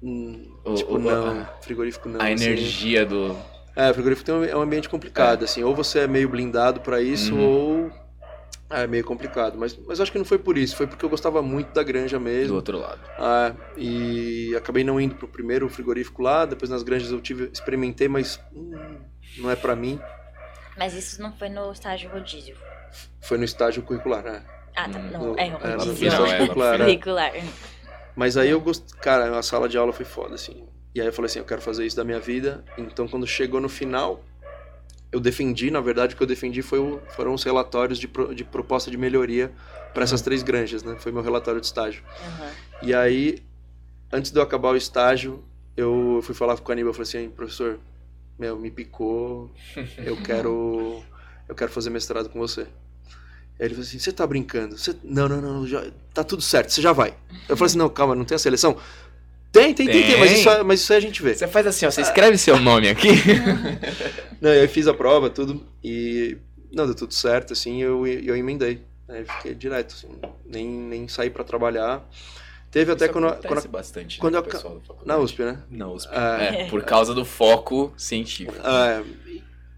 hum, 0.02 0.44
O- 0.66 0.74
tipo 0.74 0.96
o- 0.96 0.98
não, 0.98 1.42
a- 1.42 1.46
frigorífico 1.62 2.10
não. 2.10 2.20
A 2.20 2.24
assim. 2.30 2.46
energia 2.46 3.06
do. 3.06 3.38
É, 3.76 3.94
frigorífico 3.94 4.26
tem 4.26 4.34
um- 4.34 4.44
é 4.44 4.58
um 4.58 4.62
ambiente 4.62 4.90
complicado, 4.90 5.44
assim, 5.46 5.64
ou 5.64 5.76
você 5.76 6.00
é 6.00 6.08
meio 6.08 6.28
blindado 6.28 6.80
para 6.82 7.00
isso, 7.00 7.36
Uhum. 7.36 7.42
ou 7.88 8.01
é 8.72 8.88
meio 8.88 9.04
complicado. 9.04 9.58
Mas, 9.58 9.78
mas 9.88 10.00
acho 10.00 10.12
que 10.12 10.18
não 10.18 10.26
foi 10.26 10.38
por 10.38 10.58
isso, 10.58 10.76
foi 10.76 10.88
porque 10.88 11.04
eu 11.04 11.10
gostava 11.10 11.42
muito 11.42 11.72
da 11.72 11.84
granja 11.84 12.18
do 12.18 12.24
mesmo. 12.24 12.56
outro 12.56 12.80
lado. 12.80 13.00
Ah, 13.18 13.54
e 13.78 14.54
acabei 14.58 14.84
não 14.84 15.00
indo 15.00 15.16
pro 15.16 15.28
primeiro 15.28 15.68
frigorífico 15.70 16.22
lá, 16.22 16.46
depois 16.46 16.70
nas 16.70 16.84
granjas 16.84 17.12
eu 17.12 17.22
tive, 17.22 17.50
experimentei, 17.52 18.08
mas 18.08 18.40
hum, 18.54 18.98
não 19.38 19.50
é 19.50 19.56
para 19.56 19.76
mim. 19.76 20.02
Mas 20.78 20.94
isso 20.94 21.22
não 21.22 21.32
foi 21.34 21.50
no 21.50 21.72
estágio 21.72 22.10
rodízio. 22.10 22.56
Foi 23.22 23.38
no 23.38 23.44
estágio 23.44 23.84
curricular, 23.84 24.24
né? 24.24 24.44
Ah, 24.76 24.88
tá. 24.90 25.00
Não, 25.00 25.28
No- 25.28 25.36
é 25.38 25.48
é, 25.48 25.50
no 25.50 25.58
rodízio. 25.58 26.08
é, 26.10 26.38
é 26.38 26.40
no 26.40 26.54
final. 26.54 26.78
curricular. 26.80 27.32
Mas 28.16 28.38
aí 28.38 28.50
eu 28.50 28.60
gostei, 28.60 28.98
cara, 29.00 29.38
a 29.38 29.44
sala 29.44 29.68
de 29.70 29.78
aula 29.78 29.94
foi 29.94 30.06
foda, 30.06 30.36
assim. 30.36 30.66
E 30.94 31.00
aí 31.00 31.08
eu 31.08 31.14
falei 31.14 31.28
assim, 31.28 31.40
eu 31.40 31.46
quero 31.46 31.62
fazer 31.62 31.86
isso 31.86 31.96
da 31.96 32.04
minha 32.04 32.20
vida. 32.20 32.64
Então 32.78 33.08
quando 33.08 33.26
chegou 33.26 33.62
no 33.62 33.70
final, 33.70 34.24
eu 35.12 35.20
defendi, 35.20 35.70
na 35.72 35.82
verdade 35.82 36.14
o 36.14 36.18
que 36.18 36.24
eu 36.24 36.28
defendi 36.28 36.62
foi 36.62 36.80
o- 36.80 37.02
foram 37.10 37.34
os 37.34 37.44
relatórios 37.44 38.00
de, 38.00 38.08
pro- 38.08 38.34
de 38.34 38.44
proposta 38.44 38.90
de 38.90 38.98
melhoria 38.98 39.52
para 39.94 40.04
essas 40.04 40.22
três 40.22 40.42
granjas, 40.44 40.84
né? 40.84 40.96
Foi 41.00 41.12
meu 41.12 41.22
relatório 41.22 41.60
de 41.60 41.68
estágio. 41.68 42.02
Aham. 42.26 42.52
E 42.84 42.94
aí, 42.94 43.44
antes 44.12 44.32
de 44.32 44.40
eu 44.40 44.44
acabar 44.44 44.70
o 44.70 44.76
estágio, 44.78 45.44
eu 45.76 46.20
fui 46.24 46.34
falar 46.34 46.58
com 46.58 46.70
o 46.70 46.72
Aníbal, 46.72 46.90
eu 46.92 46.94
falei 46.94 47.08
assim, 47.10 47.30
professor, 47.30 47.80
meu, 48.40 48.58
me 48.58 48.72
picou, 48.72 49.52
eu 49.98 50.16
quero, 50.24 51.04
eu 51.48 51.56
quero 51.56 51.72
fazer 51.72 51.90
mestrado 51.90 52.30
com 52.30 52.40
você. 52.40 52.62
Aí 53.60 53.68
ele 53.68 53.76
falou 53.76 53.86
assim, 53.88 54.00
você 54.00 54.12
tá 54.12 54.26
brincando? 54.26 54.78
Você... 54.78 54.96
Não, 55.04 55.28
não, 55.30 55.40
não, 55.42 55.68
já... 55.68 55.84
tá 56.14 56.24
tudo 56.24 56.42
certo, 56.42 56.72
você 56.72 56.82
já 56.82 56.92
vai. 56.94 57.14
Eu 57.48 57.56
falei 57.58 57.66
assim, 57.68 57.78
não, 57.78 57.90
calma, 57.90 58.16
não 58.16 58.26
tem 58.26 58.36
a 58.36 58.40
seleção? 58.40 58.76
Tem, 59.52 59.74
tem, 59.74 59.86
tem, 59.86 60.04
tem, 60.04 60.18
mas, 60.18 60.32
isso, 60.32 60.64
mas 60.64 60.80
isso 60.80 60.94
aí 60.94 60.98
a 60.98 61.02
gente 61.02 61.22
vê. 61.22 61.36
Você 61.36 61.48
faz 61.48 61.68
assim, 61.68 61.86
ó. 61.86 61.92
Você 61.92 62.02
escreve 62.02 62.38
seu 62.38 62.58
nome 62.58 62.88
aqui. 62.88 63.10
Não, 64.40 64.50
e 64.50 64.62
aí 64.62 64.68
fiz 64.68 64.88
a 64.88 64.94
prova, 64.94 65.30
tudo, 65.30 65.64
e 65.84 66.38
não, 66.74 66.86
deu 66.86 66.96
tudo 66.96 67.14
certo, 67.14 67.54
assim, 67.54 67.82
eu, 67.82 68.08
eu 68.08 68.36
emendei. 68.36 68.82
Aí 69.08 69.24
fiquei 69.24 69.54
direto, 69.54 69.94
assim, 69.94 70.08
nem, 70.46 70.68
nem 70.68 71.08
saí 71.08 71.30
pra 71.30 71.44
trabalhar. 71.44 72.04
Teve 72.72 72.94
até 72.94 73.06
Isso 73.06 73.14
quando, 73.14 73.28
acontece 73.28 73.48
quando 73.48 73.68
bastante 73.68 74.18
quando 74.18 74.34
né, 74.34 74.40
eu 74.40 74.82
na 75.06 75.18
USP, 75.18 75.44
né? 75.44 75.62
Na 75.70 75.90
USP. 75.90 76.10
É. 76.14 76.62
É, 76.62 76.70
por 76.70 76.82
causa 76.84 77.14
do 77.14 77.26
foco 77.26 77.94
científico. 77.98 78.56
É, 78.66 79.04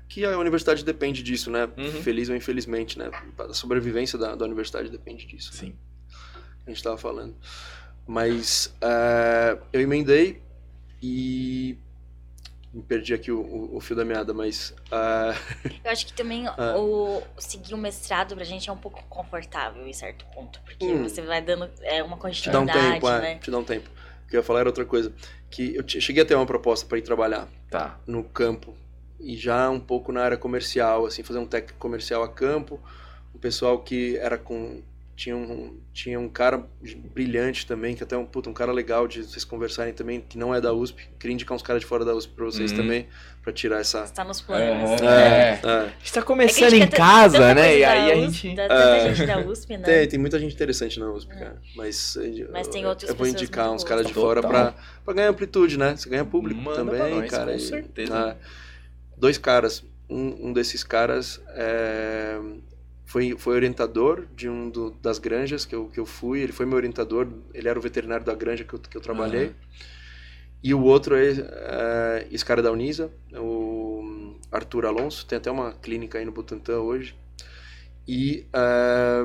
que 0.07 0.23
a 0.23 0.37
universidade 0.37 0.85
depende 0.85 1.23
disso, 1.23 1.49
né? 1.49 1.67
Uhum. 1.75 2.03
Feliz 2.03 2.29
ou 2.29 2.35
infelizmente, 2.35 2.99
né? 2.99 3.09
A 3.39 3.53
sobrevivência 3.53 4.19
da, 4.19 4.35
da 4.35 4.45
universidade 4.45 4.89
depende 4.89 5.25
disso. 5.25 5.51
Sim. 5.53 5.73
A 6.67 6.69
gente 6.69 6.83
tava 6.83 6.97
falando. 6.97 7.35
Mas 8.07 8.73
é, 8.81 9.57
eu 9.71 9.81
emendei 9.81 10.41
e 11.01 11.77
me 12.73 12.81
perdi 12.81 13.13
aqui 13.13 13.31
o, 13.31 13.39
o- 13.39 13.77
o 13.77 13.79
fio 13.79 13.95
da 13.95 14.03
meada, 14.03 14.33
mas 14.33 14.73
é, 14.91 15.33
Eu 15.83 15.91
acho 15.91 16.05
que 16.05 16.13
também 16.13 16.47
Ah. 16.47 16.75
o 16.77 17.21
seguir 17.37 17.73
o 17.73 17.77
mestrado 17.77 18.35
pra 18.35 18.43
gente 18.43 18.69
é 18.69 18.73
um 18.73 18.77
pouco 18.77 19.03
confortável 19.09 19.85
em 19.87 19.93
certo 19.93 20.25
ponto. 20.33 20.59
Porque 20.65 20.85
Hum. 20.85 21.03
você 21.03 21.21
vai 21.21 21.41
dando 21.41 21.69
é, 21.81 22.01
uma 22.03 22.17
te 22.29 22.49
dá 22.49 22.59
um 22.59 22.65
continuidade, 22.65 22.93
tempo, 22.93 23.09
é, 23.09 23.21
né? 23.21 23.35
te 23.39 23.51
dá 23.51 23.57
um 23.57 23.63
tempo. 23.63 23.89
O 24.25 24.27
que 24.29 24.35
eu 24.35 24.39
ia 24.39 24.43
falar 24.43 24.61
era 24.61 24.69
outra 24.69 24.85
coisa, 24.85 25.13
que 25.49 25.75
eu 25.75 25.83
cheguei 25.87 26.23
a 26.23 26.25
ter 26.25 26.35
uma 26.35 26.45
proposta 26.45 26.85
para 26.87 26.97
ir 26.97 27.03
trabalhar 27.03 27.47
Tá. 27.69 27.99
no 28.07 28.23
campo 28.23 28.75
e 29.19 29.37
já 29.37 29.69
um 29.69 29.79
pouco 29.79 30.11
na 30.11 30.23
área 30.23 30.37
comercial, 30.37 31.05
assim, 31.05 31.23
fazer 31.23 31.39
um 31.39 31.45
técnico 31.45 31.77
comercial 31.79 32.23
a 32.23 32.27
campo, 32.29 32.79
um 33.33 33.39
pessoal 33.39 33.79
que 33.79 34.17
era 34.17 34.37
com 34.37 34.81
tinha 35.15 35.35
um, 35.37 35.77
tinha 35.93 36.19
um 36.19 36.27
cara 36.27 36.65
brilhante 37.13 37.67
também, 37.67 37.95
que 37.95 38.03
até 38.03 38.17
um 38.17 38.25
puta, 38.25 38.49
um 38.49 38.53
cara 38.53 38.71
legal 38.71 39.07
de 39.07 39.23
vocês 39.23 39.45
conversarem 39.45 39.93
também, 39.93 40.19
que 40.21 40.37
não 40.37 40.53
é 40.53 40.59
da 40.59 40.73
USP. 40.73 41.07
Queria 41.19 41.33
indicar 41.33 41.55
uns 41.55 41.61
caras 41.61 41.81
de 41.81 41.85
fora 41.87 42.03
da 42.03 42.15
USP 42.15 42.33
para 42.33 42.45
vocês 42.45 42.71
Uhum. 42.71 42.77
também, 42.77 43.07
para 43.43 43.53
tirar 43.53 43.79
essa 43.79 44.03
Está 44.05 44.23
nos 44.23 44.41
planos. 44.41 45.01
É. 45.01 45.05
né? 45.05 45.49
é. 45.51 45.59
A 45.63 45.93
gente 45.99 46.13
tá 46.13 46.19
É 46.19 46.23
começando 46.23 46.69
gente 46.71 46.83
em 46.83 46.89
casa, 46.89 47.53
né? 47.53 47.77
E 47.77 47.83
aí 47.83 48.11
a 48.11 48.17
USP, 48.27 48.31
gente. 48.41 48.55
da- 48.55 48.67
Tanta 48.67 48.83
É. 48.83 49.13
gente 49.13 49.27
da 49.27 49.39
USP, 49.39 49.77
né? 49.77 49.83
Tem, 49.83 50.07
tem 50.07 50.19
muita 50.19 50.39
gente 50.39 50.55
interessante 50.55 50.99
na 50.99 51.11
USP, 51.11 51.29
cara. 51.35 51.61
Mas, 51.75 52.15
eh, 52.17 52.47
Mas 52.51 52.67
tem 52.67 52.81
eu, 52.83 52.89
outras 52.89 53.09
eu 53.09 53.15
vou 53.15 53.27
indicar 53.27 53.71
uns 53.71 53.83
caras 53.83 54.07
de 54.07 54.13
fora 54.13 54.41
pra, 54.41 54.73
pra 55.05 55.13
ganhar 55.13 55.29
amplitude, 55.29 55.77
né? 55.77 55.95
Você 55.95 56.09
ganha 56.09 56.25
público 56.25 56.59
Manda 56.59 56.77
também, 56.77 56.97
pra 56.99 57.09
nós, 57.09 57.29
cara. 57.29 57.51
com 57.51 57.57
e- 57.57 57.59
certeza. 57.59 58.15
ah, 58.17 58.35
dois 59.15 59.37
caras. 59.37 59.83
Um, 60.09 60.49
um 60.49 60.53
desses 60.53 60.83
caras 60.83 61.39
é, 61.49 62.37
foi, 63.13 63.35
foi 63.37 63.53
orientador 63.55 64.25
de 64.35 64.49
um 64.49 64.69
do- 64.71 64.89
das 65.01 65.19
granjas 65.19 65.65
que 65.67 65.75
eu, 65.75 65.87
que 65.93 65.99
eu 65.99 66.05
fui. 66.05 66.39
Ele 66.41 66.51
foi 66.51 66.65
meu 66.65 66.75
orientador. 66.77 67.27
Ele 67.53 67.67
era 67.69 67.77
o 67.77 67.81
veterinário 67.81 68.25
da 68.25 68.33
granja 68.33 68.63
que 68.63 68.73
eu, 68.73 68.79
que 68.79 68.97
eu 68.97 69.01
trabalhei. 69.01 69.45
Aham. 69.45 69.53
E 70.63 70.73
o 70.73 70.81
outro 70.81 71.15
é, 71.15 71.29
é 71.29 72.27
esse 72.31 72.43
cara 72.43 72.61
da 72.63 72.71
Unisa, 72.71 73.11
o 73.37 74.35
Arthur 74.51 74.85
Alonso. 74.87 75.25
Tem 75.27 75.37
até 75.37 75.51
uma 75.51 75.73
clínica 75.73 76.17
aí 76.17 76.25
no 76.25 76.31
Butantã 76.31 76.79
hoje. 76.79 77.15
E 78.07 78.45
é, 78.51 79.23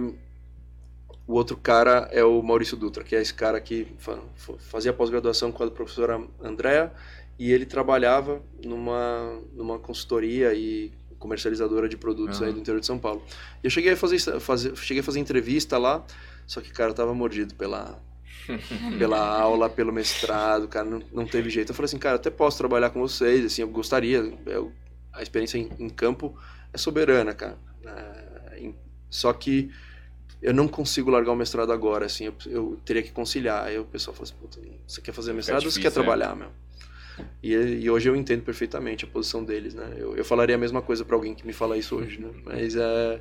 o 1.26 1.32
outro 1.34 1.57
cara 1.57 2.09
é 2.12 2.22
o 2.24 2.43
Maurício 2.43 2.76
Dutra, 2.76 3.03
que 3.05 3.16
é 3.16 3.22
esse 3.22 3.32
cara 3.32 3.61
que 3.61 3.86
fa- 3.99 4.20
fa- 4.36 4.59
fazia 4.59 4.93
pós-graduação 4.93 5.51
com 5.53 5.62
a 5.64 5.70
professora 5.70 6.20
Andréa 6.43 6.93
e 7.39 7.53
ele 7.53 7.64
trabalhava 7.64 8.43
numa, 8.64 9.41
numa 9.55 9.78
consultoria 9.78 10.53
e 10.55 10.93
comercializadora 11.19 11.89
de 11.89 11.97
produtos 11.97 12.41
Aham. 12.41 12.49
aí 12.49 12.55
do 12.55 12.61
interior 12.61 12.81
de 12.81 12.87
São 12.87 12.99
Paulo. 12.99 13.23
E 13.62 13.66
eu 13.66 13.71
cheguei 13.71 13.93
a 13.93 13.97
fazer, 13.97 14.19
fazer, 14.41 14.77
cheguei 14.77 15.01
a 15.01 15.05
fazer 15.05 15.21
entrevista 15.21 15.79
lá, 15.79 16.05
só 16.47 16.61
que, 16.61 16.71
cara, 16.71 16.91
eu 16.91 16.95
tava 16.95 17.14
mordido 17.14 17.55
pela, 17.55 18.01
pela 18.99 19.19
aula, 19.19 19.69
pelo 19.69 19.93
mestrado, 19.93 20.69
cara, 20.69 20.89
não, 20.89 21.03
não 21.12 21.27
teve 21.27 21.51
jeito. 21.51 21.71
Eu 21.71 21.75
falei 21.75 21.87
assim, 21.87 21.99
cara, 21.99 22.16
até 22.16 22.31
posso 22.31 22.59
trabalhar 22.59 22.91
com 22.91 23.01
vocês, 23.01 23.45
assim, 23.45 23.62
eu 23.62 23.69
gostaria, 23.69 24.19
eu- 24.47 24.73
a 25.12 25.23
experiência 25.23 25.59
em, 25.59 25.71
em 25.79 25.89
campo 25.89 26.39
é 26.73 26.79
soberana, 26.79 27.35
cara. 27.35 27.59
É, 27.85 28.59
em- 28.61 28.77
só 29.11 29.33
que 29.33 29.71
eu 30.41 30.55
não 30.55 30.69
consigo 30.69 31.11
largar 31.11 31.33
o 31.33 31.37
mestrado 31.37 31.73
agora, 31.73 32.07
assim, 32.07 32.27
eu, 32.27 32.35
eu 32.47 32.81
teria 32.85 33.03
que 33.03 33.11
conciliar. 33.12 33.64
Aí 33.66 33.79
o 33.79 33.85
pessoal 33.85 34.14
fala 34.14 34.29
assim, 34.29 34.37
Puta, 34.41 34.61
você 34.87 35.01
quer 35.01 35.12
fazer 35.12 35.33
mestrado 35.33 35.64
ou 35.64 35.71
você 35.71 35.79
difícil, 35.79 35.83
quer 35.83 35.89
é. 35.89 35.93
trabalhar, 35.93 36.37
meu? 36.37 36.51
E, 37.43 37.53
e 37.53 37.91
hoje 37.91 38.09
eu 38.09 38.16
entendo 38.16 38.43
perfeitamente 38.43 39.05
a 39.05 39.09
posição 39.09 39.45
deles, 39.45 39.75
né? 39.75 39.95
Eu, 39.97 40.16
eu 40.16 40.25
falaria 40.25 40.55
a 40.55 40.59
mesma 40.59 40.83
coisa 40.83 41.05
pra 41.05 41.16
alguém 41.16 41.35
que 41.35 41.47
me 41.47 41.53
fala 41.53 41.77
isso 41.77 41.97
hoje, 41.97 42.21
né? 42.21 42.31
Mas 42.45 42.77
é... 42.77 43.21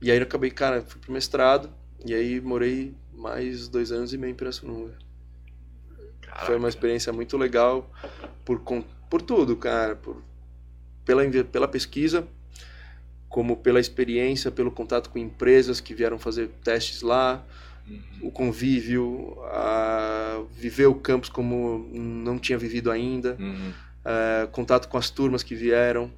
E 0.00 0.10
aí 0.10 0.18
eu 0.18 0.22
acabei, 0.22 0.50
cara, 0.50 0.82
fui 0.82 1.00
pro 1.00 1.12
mestrado, 1.12 1.70
e 2.04 2.14
aí 2.14 2.40
morei 2.40 2.94
mais 3.14 3.68
dois 3.68 3.90
anos 3.92 4.12
e 4.12 4.18
meio 4.18 4.32
em 4.32 4.34
Pirassununga. 4.34 4.94
Foi 6.44 6.56
uma 6.56 6.68
experiência 6.68 7.12
muito 7.12 7.36
legal 7.38 7.90
por, 8.44 8.60
por 9.08 9.22
tudo, 9.22 9.56
cara. 9.56 9.96
Por, 9.96 10.22
pela, 11.04 11.22
pela 11.44 11.66
pesquisa, 11.66 12.28
como 13.28 13.56
pela 13.56 13.80
experiência, 13.80 14.50
pelo 14.50 14.70
contato 14.70 15.08
com 15.08 15.18
empresas 15.18 15.80
que 15.80 15.94
vieram 15.94 16.18
fazer 16.18 16.48
testes 16.62 17.00
lá, 17.00 17.42
Uhum. 17.42 17.65
O 18.20 18.30
convívio, 18.30 19.36
a 19.44 20.42
viver 20.52 20.86
o 20.86 20.94
campus 20.94 21.28
como 21.28 21.88
não 21.92 22.38
tinha 22.38 22.58
vivido 22.58 22.90
ainda, 22.90 23.36
Uhum. 23.38 23.72
é, 24.04 24.46
contato 24.52 24.88
com 24.88 24.96
as 24.98 25.10
turmas 25.10 25.42
que 25.42 25.54
vieram. 25.54 26.10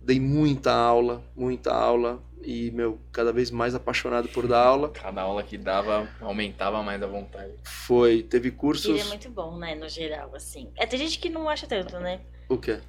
Dei 0.00 0.18
muita 0.20 0.72
aula, 0.72 1.22
muita 1.36 1.74
aula 1.74 2.22
e, 2.42 2.70
meu, 2.70 2.98
cada 3.12 3.32
vez 3.32 3.50
mais 3.50 3.74
apaixonado 3.74 4.28
por 4.28 4.46
dar 4.46 4.64
aula. 4.64 4.88
Cada 4.90 5.20
aula 5.22 5.42
que 5.42 5.58
dava 5.58 6.08
aumentava 6.20 6.82
mais 6.82 7.02
a 7.02 7.06
vontade. 7.06 7.52
Foi, 7.64 8.22
teve 8.22 8.50
cursos. 8.50 8.90
Pira 8.90 9.04
é 9.04 9.08
muito 9.08 9.28
bom, 9.28 9.58
né, 9.58 9.74
no 9.74 9.88
geral, 9.88 10.30
assim. 10.34 10.70
É, 10.76 10.86
tem 10.86 10.98
gente 10.98 11.18
que 11.18 11.28
não 11.28 11.48
acha 11.48 11.66
tanto, 11.66 11.98
né? 11.98 12.20
O 12.48 12.56
quê? 12.56 12.80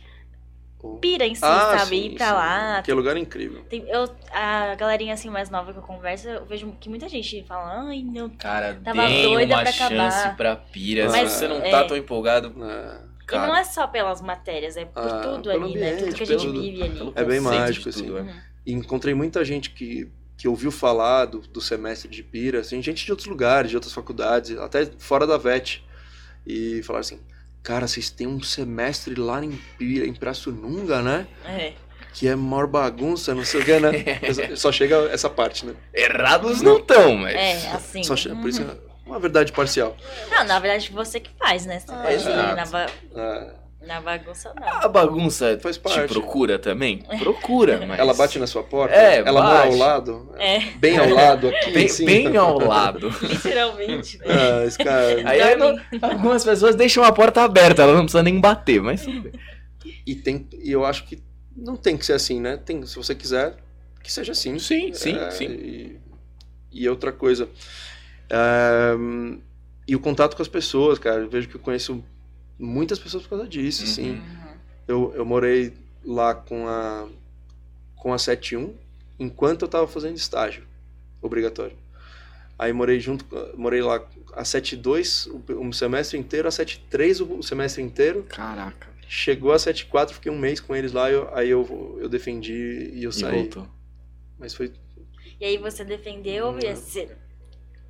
Pira 1.01 1.25
em 1.25 1.36
si, 1.36 1.41
Ah, 1.43 1.77
sabe? 1.80 1.89
sim, 1.97 2.05
Ir 2.07 2.15
pra 2.15 2.27
sim. 2.27 2.34
lá. 2.34 2.82
Que 2.82 2.93
lugar 2.93 3.17
incrível. 3.17 3.63
Tem, 3.69 3.84
eu, 3.89 4.09
a 4.32 4.75
galerinha 4.75 5.13
assim 5.13 5.30
mais 5.30 5.49
nova 5.49 5.73
que 5.73 5.80
eu 5.80 5.84
converso, 5.84 6.27
eu 6.30 6.45
vejo 6.45 6.71
que 6.80 6.88
muita 6.88 7.09
gente 7.09 7.43
fala, 7.43 7.88
ai, 7.89 8.01
não. 8.01 8.30
Cara, 8.30 8.80
Tava 8.84 9.05
doida 9.07 9.55
uma 9.55 9.63
pra 9.63 9.71
chance 9.73 9.93
acabar. 9.93 10.38
pra 10.38 10.55
pira. 10.55 11.09
Mas, 11.09 11.32
Se 11.32 11.39
você 11.39 11.47
não 11.49 11.57
é. 11.57 11.69
tá 11.69 11.84
tão 11.86 11.97
empolgado, 11.97 12.53
É. 12.63 13.09
E 13.32 13.36
não 13.38 13.55
é 13.55 13.63
só 13.63 13.86
pelas 13.86 14.21
matérias, 14.21 14.75
é 14.75 14.86
por 14.86 15.03
Ah, 15.03 15.19
tudo 15.21 15.51
ali, 15.51 15.75
né? 15.75 15.91
Tudo 15.91 15.99
ambiente, 15.99 16.15
que 16.17 16.23
a 16.23 16.25
gente 16.25 16.47
pelo- 16.47 16.61
vive 16.61 16.82
ali. 16.84 17.11
É 17.15 17.23
bem 17.23 17.39
mágico, 17.39 17.91
tudo, 17.91 18.17
assim. 18.17 18.27
é. 18.30 18.34
E 18.65 18.73
encontrei 18.73 19.13
muita 19.13 19.45
gente 19.45 19.69
que, 19.69 20.09
que 20.36 20.47
ouviu 20.47 20.71
falar 20.71 21.25
do, 21.25 21.39
do 21.39 21.61
semestre 21.61 22.09
de 22.09 22.23
Pira, 22.23 22.61
assim, 22.61 22.82
gente 22.82 23.05
de 23.05 23.11
outros 23.11 23.27
lugares, 23.27 23.69
de 23.69 23.75
outras 23.75 23.93
faculdades, 23.93 24.57
até 24.57 24.86
fora 24.97 25.27
da 25.27 25.38
VET. 25.38 25.84
E 26.47 26.82
falaram 26.84 27.01
assim, 27.01 27.19
cara, 27.64 27.88
vocês 27.88 28.10
têm 28.10 28.28
um 28.28 28.41
semestre 28.41 29.16
lá 29.16 29.43
em, 29.43 29.60
em 29.80 30.14
Pirassununga, 30.14 31.01
né? 31.01 31.28
É. 31.45 31.74
Que 32.14 32.28
é 32.28 32.36
maior 32.36 32.68
bagunça, 32.68 33.36
não 33.36 33.45
sei 33.45 33.62
o 33.62 33.66
que, 33.66 33.80
né? 33.80 33.91
Só 34.55 34.72
chega 34.72 35.10
essa 35.12 35.30
parte, 35.30 35.66
né? 35.66 35.74
Errados 35.93 36.62
não 36.62 36.78
estão, 36.78 37.16
mas. 37.16 37.36
É, 37.36 37.72
assim. 37.72 38.03
Só 38.03 38.16
chega, 38.16 38.36
por 38.36 38.49
isso 38.49 38.62
uhum. 38.62 38.72
é 38.72 39.10
uma 39.10 39.20
verdade 39.20 39.51
parcial. 39.51 39.95
Não, 40.30 40.43
na 40.43 40.60
verdade, 40.60 40.91
você 40.91 41.20
que 41.20 41.32
faz, 41.38 41.66
né? 41.66 41.80
Você 41.80 41.88
pode 41.88 42.14
ir 42.14 42.16
exato. 42.16 42.72
na, 42.72 42.88
Ah, 43.16 43.53
na 43.86 44.01
bagunça, 44.01 44.53
não. 44.59 44.67
A 44.67 44.88
bagunça 44.88 45.57
Faz 45.61 45.77
te 45.77 45.82
parte. 45.82 46.13
procura 46.13 46.59
também? 46.59 46.99
Procura, 47.19 47.84
mas. 47.88 47.97
Ela 47.99 48.13
bate 48.13 48.38
na 48.38 48.45
sua 48.45 48.61
porta? 48.63 48.93
É, 48.93 49.19
Ela 49.19 49.41
mora 49.41 49.55
bate. 49.59 49.67
ao 49.67 49.75
lado? 49.77 50.30
É, 50.38 50.59
Bem 50.75 50.97
ao 50.97 51.09
lado, 51.09 51.47
aqui, 51.49 51.71
bem, 51.71 51.86
assim? 51.86 52.05
bem 52.05 52.36
ao 52.38 52.59
lado. 52.59 53.09
literalmente. 53.23 54.17
né? 54.19 54.25
Ah, 54.27 54.65
esse 54.65 54.77
cara... 54.77 55.30
Aí, 55.30 55.55
não- 55.55 55.80
algumas 56.01 56.43
pessoas 56.43 56.75
deixam 56.75 57.03
a 57.03 57.11
porta 57.11 57.41
aberta, 57.41 57.82
ela 57.84 57.93
não 57.93 58.01
precisa 58.03 58.21
nem 58.23 58.39
bater, 58.39 58.82
mas 58.82 59.01
tudo 59.03 59.21
bem. 59.21 59.32
E, 60.05 60.13
tem, 60.15 60.47
e 60.61 60.71
eu 60.71 60.86
acho 60.86 61.05
que 61.05 61.21
não 61.55 61.75
tem 61.77 61.95
que 61.97 62.05
ser 62.05 62.13
assim, 62.13 62.39
né? 62.41 62.57
Tem, 62.57 62.86
se 62.86 62.95
você 62.95 63.15
quiser, 63.15 63.55
que 64.03 64.11
seja 64.11 64.34
assim. 64.34 64.59
Sim, 64.59 64.93
sim, 64.93 65.15
É, 65.17 65.32
sim. 65.32 65.45
E, 65.45 65.99
e 66.71 66.89
outra 66.89 67.11
coisa. 67.11 67.47
é, 68.30 68.93
e 69.88 69.95
o 69.95 69.99
contato 69.99 70.36
com 70.36 70.41
as 70.41 70.47
pessoas, 70.47 70.99
cara. 70.99 71.21
Eu 71.21 71.30
vejo 71.30 71.47
que 71.47 71.55
eu 71.55 71.59
conheço 71.59 72.03
muitas 72.60 72.99
pessoas 72.99 73.24
por 73.24 73.30
causa 73.30 73.47
disso, 73.47 73.84
Uhum. 73.84 73.88
sim. 73.88 74.12
Uhum. 74.12 74.49
Eu, 74.88 75.14
eu 75.16 75.26
morei 75.26 75.74
lá 76.03 76.34
com 76.36 76.68
a, 76.68 77.07
com 77.95 78.14
a 78.14 78.18
71 78.18 78.76
enquanto 79.20 79.64
eu 79.64 79.68
tava 79.68 79.88
fazendo 79.88 80.16
estágio 80.18 80.64
obrigatório. 81.22 81.76
Aí 82.57 82.74
morei 82.74 82.99
junto, 82.99 83.24
com- 83.26 83.51
morei 83.55 83.82
lá 83.82 84.05
a 84.34 84.43
72 84.43 85.28
o- 85.28 85.43
um 85.62 85.72
semestre 85.72 86.18
inteiro, 86.18 86.47
a 86.47 86.51
73 86.51 87.22
o, 87.22 87.38
o 87.39 87.43
semestre 87.43 87.82
inteiro. 87.82 88.24
Caraca. 88.24 88.88
Chegou 89.07 89.51
a 89.53 89.60
74, 89.60 90.14
fiquei 90.16 90.32
um 90.32 90.38
mês 90.38 90.60
com 90.60 90.76
eles 90.76 90.91
lá, 90.91 91.10
eu, 91.10 91.34
aí 91.36 91.49
eu, 91.49 91.97
eu 92.01 92.07
defendi 92.10 92.91
e 92.93 93.03
eu 93.03 93.10
E 93.10 93.14
saí. 93.14 93.34
voltou. 93.43 93.68
Mas 94.38 94.53
foi. 94.53 94.72
E 95.39 95.45
aí 95.45 95.57
você 95.57 95.84
defendeu 95.86 96.51
Não. 96.51 96.60
e 96.60 96.76
você 96.76 97.16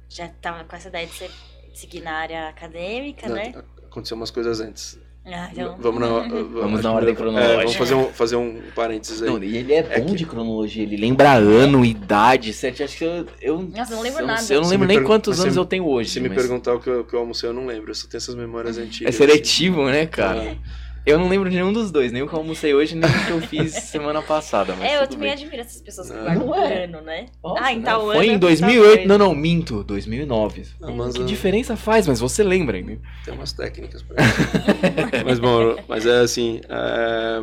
já 0.08 0.28
tava 0.28 0.64
com 0.64 0.76
essa 0.76 0.88
ideia 0.90 1.08
de, 1.08 1.14
ser- 1.14 1.32
seguir 1.74 2.02
na 2.02 2.14
área 2.14 2.48
acadêmica, 2.50 3.28
não, 3.28 3.36
né? 3.36 3.52
Aconteceu 4.00 4.16
umas 4.18 4.32
coisas 4.32 4.60
antes. 4.62 4.98
Ah, 5.26 5.50
então... 5.52 5.76
Vamos 5.80 6.00
na, 6.00 6.08
Vamos 6.62 6.82
na 6.82 6.92
ordem 6.92 7.12
É, 7.12 7.16
cronológica. 7.16 7.58
vamos 7.58 7.76
fazer 7.76 7.96
um, 7.96 8.06
fazer 8.14 8.36
um 8.38 8.62
parênteses 8.74 9.22
aí. 9.22 9.30
Não, 9.30 9.44
e 9.44 9.58
ele 9.58 9.74
é 9.74 9.84
bom 9.84 9.90
É 9.94 10.02
que- 10.02 10.16
de 10.16 10.26
cronologia, 10.26 10.82
ele 10.82 10.96
lembra 10.98 11.34
ano, 11.34 11.84
idade, 11.86 12.52
sete, 12.54 12.82
acho 12.82 12.98
que 12.98 13.04
eu... 13.04 13.26
eu 13.42 13.62
Nossa, 13.62 13.92
eu 13.94 13.98
não 13.98 14.04
lembro 14.04 14.22
eu 14.22 14.28
nada. 14.28 14.54
eu 14.54 14.62
não 14.62 14.70
lembro 14.70 14.88
me 14.88 14.94
nem 14.94 14.98
pergun- 14.98 15.08
quantos 15.14 15.40
anos 15.42 15.54
você- 15.54 15.60
eu 15.60 15.66
tenho 15.66 15.86
hoje. 15.86 16.10
Se 16.10 16.20
me 16.20 16.30
mas 16.30 16.38
perguntar 16.38 16.74
o 16.74 16.80
que 16.80 16.90
eu, 16.90 17.02
o 17.02 17.04
que 17.04 17.14
eu 17.14 17.20
almocei, 17.20 17.48
eu 17.50 17.54
não 17.54 17.66
lembro. 17.68 17.92
Eu 17.92 17.96
só 17.96 18.08
tenho 18.08 18.18
essas 18.20 18.34
memórias 18.34 18.78
É 18.78 18.82
antigas. 18.82 19.14
seletivo, 19.16 19.86
né, 19.86 20.06
cara? 20.08 20.54
Ah, 20.54 20.89
Eu 21.06 21.18
não 21.18 21.28
lembro 21.30 21.50
de 21.50 21.56
nenhum 21.56 21.72
dos 21.74 21.90
dois, 21.92 22.12
nem 22.12 22.22
o 22.22 22.28
que 22.28 22.34
eu 22.34 22.40
almocei 22.40 22.74
hoje, 22.74 22.94
nem 22.96 23.10
o 23.10 23.26
que 23.26 23.32
eu 23.32 23.42
fiz 23.42 23.72
semana 23.90 24.22
passada, 24.22 24.76
mas 24.78 24.92
É, 24.92 25.02
eu 25.02 25.08
também 25.08 25.34
bem. 25.34 25.44
admiro 25.44 25.62
essas 25.62 25.82
pessoas 25.82 26.10
que 26.12 26.16
Não. 26.16 26.24
guardam 26.24 26.46
Não 26.46 26.54
por 26.54 26.62
é. 26.72 26.84
ano, 26.84 27.02
né? 27.02 27.26
Nossa, 27.44 27.64
ah, 27.66 27.74
não, 27.76 27.82
tal 27.82 28.02
ano. 28.10 28.14
Foi 28.20 28.26
em 28.28 28.32
tal 28.32 28.40
2008, 28.40 28.94
coisa. 28.98 29.08
não, 29.08 29.18
não, 29.18 29.36
minto, 29.36 29.84
2009. 29.84 30.66
a 30.82 30.92
Manza 30.92 31.18
Que 31.20 31.26
diferença 31.26 31.76
faz, 31.76 32.08
mas 32.08 32.20
você 32.20 32.44
lembra, 32.44 32.80
né? 32.82 32.98
tem 33.26 33.34
umas 33.34 33.54
técnicas 33.54 34.04
pra 34.04 34.18
isso. 34.24 35.26
mas 35.26 35.40
bom, 35.40 35.76
mas 35.88 36.06
é 36.06 36.20
assim. 36.20 36.62
é, 36.70 37.40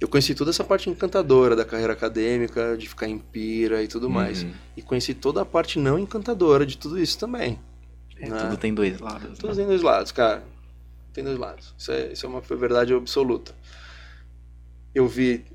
Eu 0.00 0.08
conheci 0.08 0.34
toda 0.34 0.50
essa 0.50 0.62
parte 0.64 0.88
encantadora 0.90 1.56
da 1.56 1.64
carreira 1.64 1.92
acadêmica, 1.94 2.76
de 2.76 2.88
ficar 2.88 3.08
em 3.08 3.18
pira 3.18 3.82
e 3.82 3.88
tudo 3.88 4.08
mais. 4.08 4.42
Uhum. 4.42 4.52
E 4.76 4.82
conheci 4.82 5.14
toda 5.14 5.42
a 5.42 5.44
parte 5.44 5.78
não 5.78 5.98
encantadora 5.98 6.64
de 6.66 6.76
tudo 6.78 6.98
isso 6.98 7.18
também. 7.18 7.58
É, 8.20 8.28
Né? 8.28 8.38
tudo 8.38 8.56
tem 8.56 8.72
dois 8.72 8.98
lados. 9.00 9.38
Tudo 9.38 9.50
né? 9.50 9.56
tem 9.56 9.66
dois 9.66 9.82
lados, 9.82 10.12
cara. 10.12 10.42
Tem 11.16 11.24
dois 11.24 11.38
lados. 11.38 11.74
Isso 11.78 11.92
é, 11.92 12.12
isso 12.12 12.26
é 12.26 12.28
uma 12.28 12.42
verdade 12.42 12.92
absoluta. 12.92 13.54
Eu 14.94 15.08
vi 15.08 15.46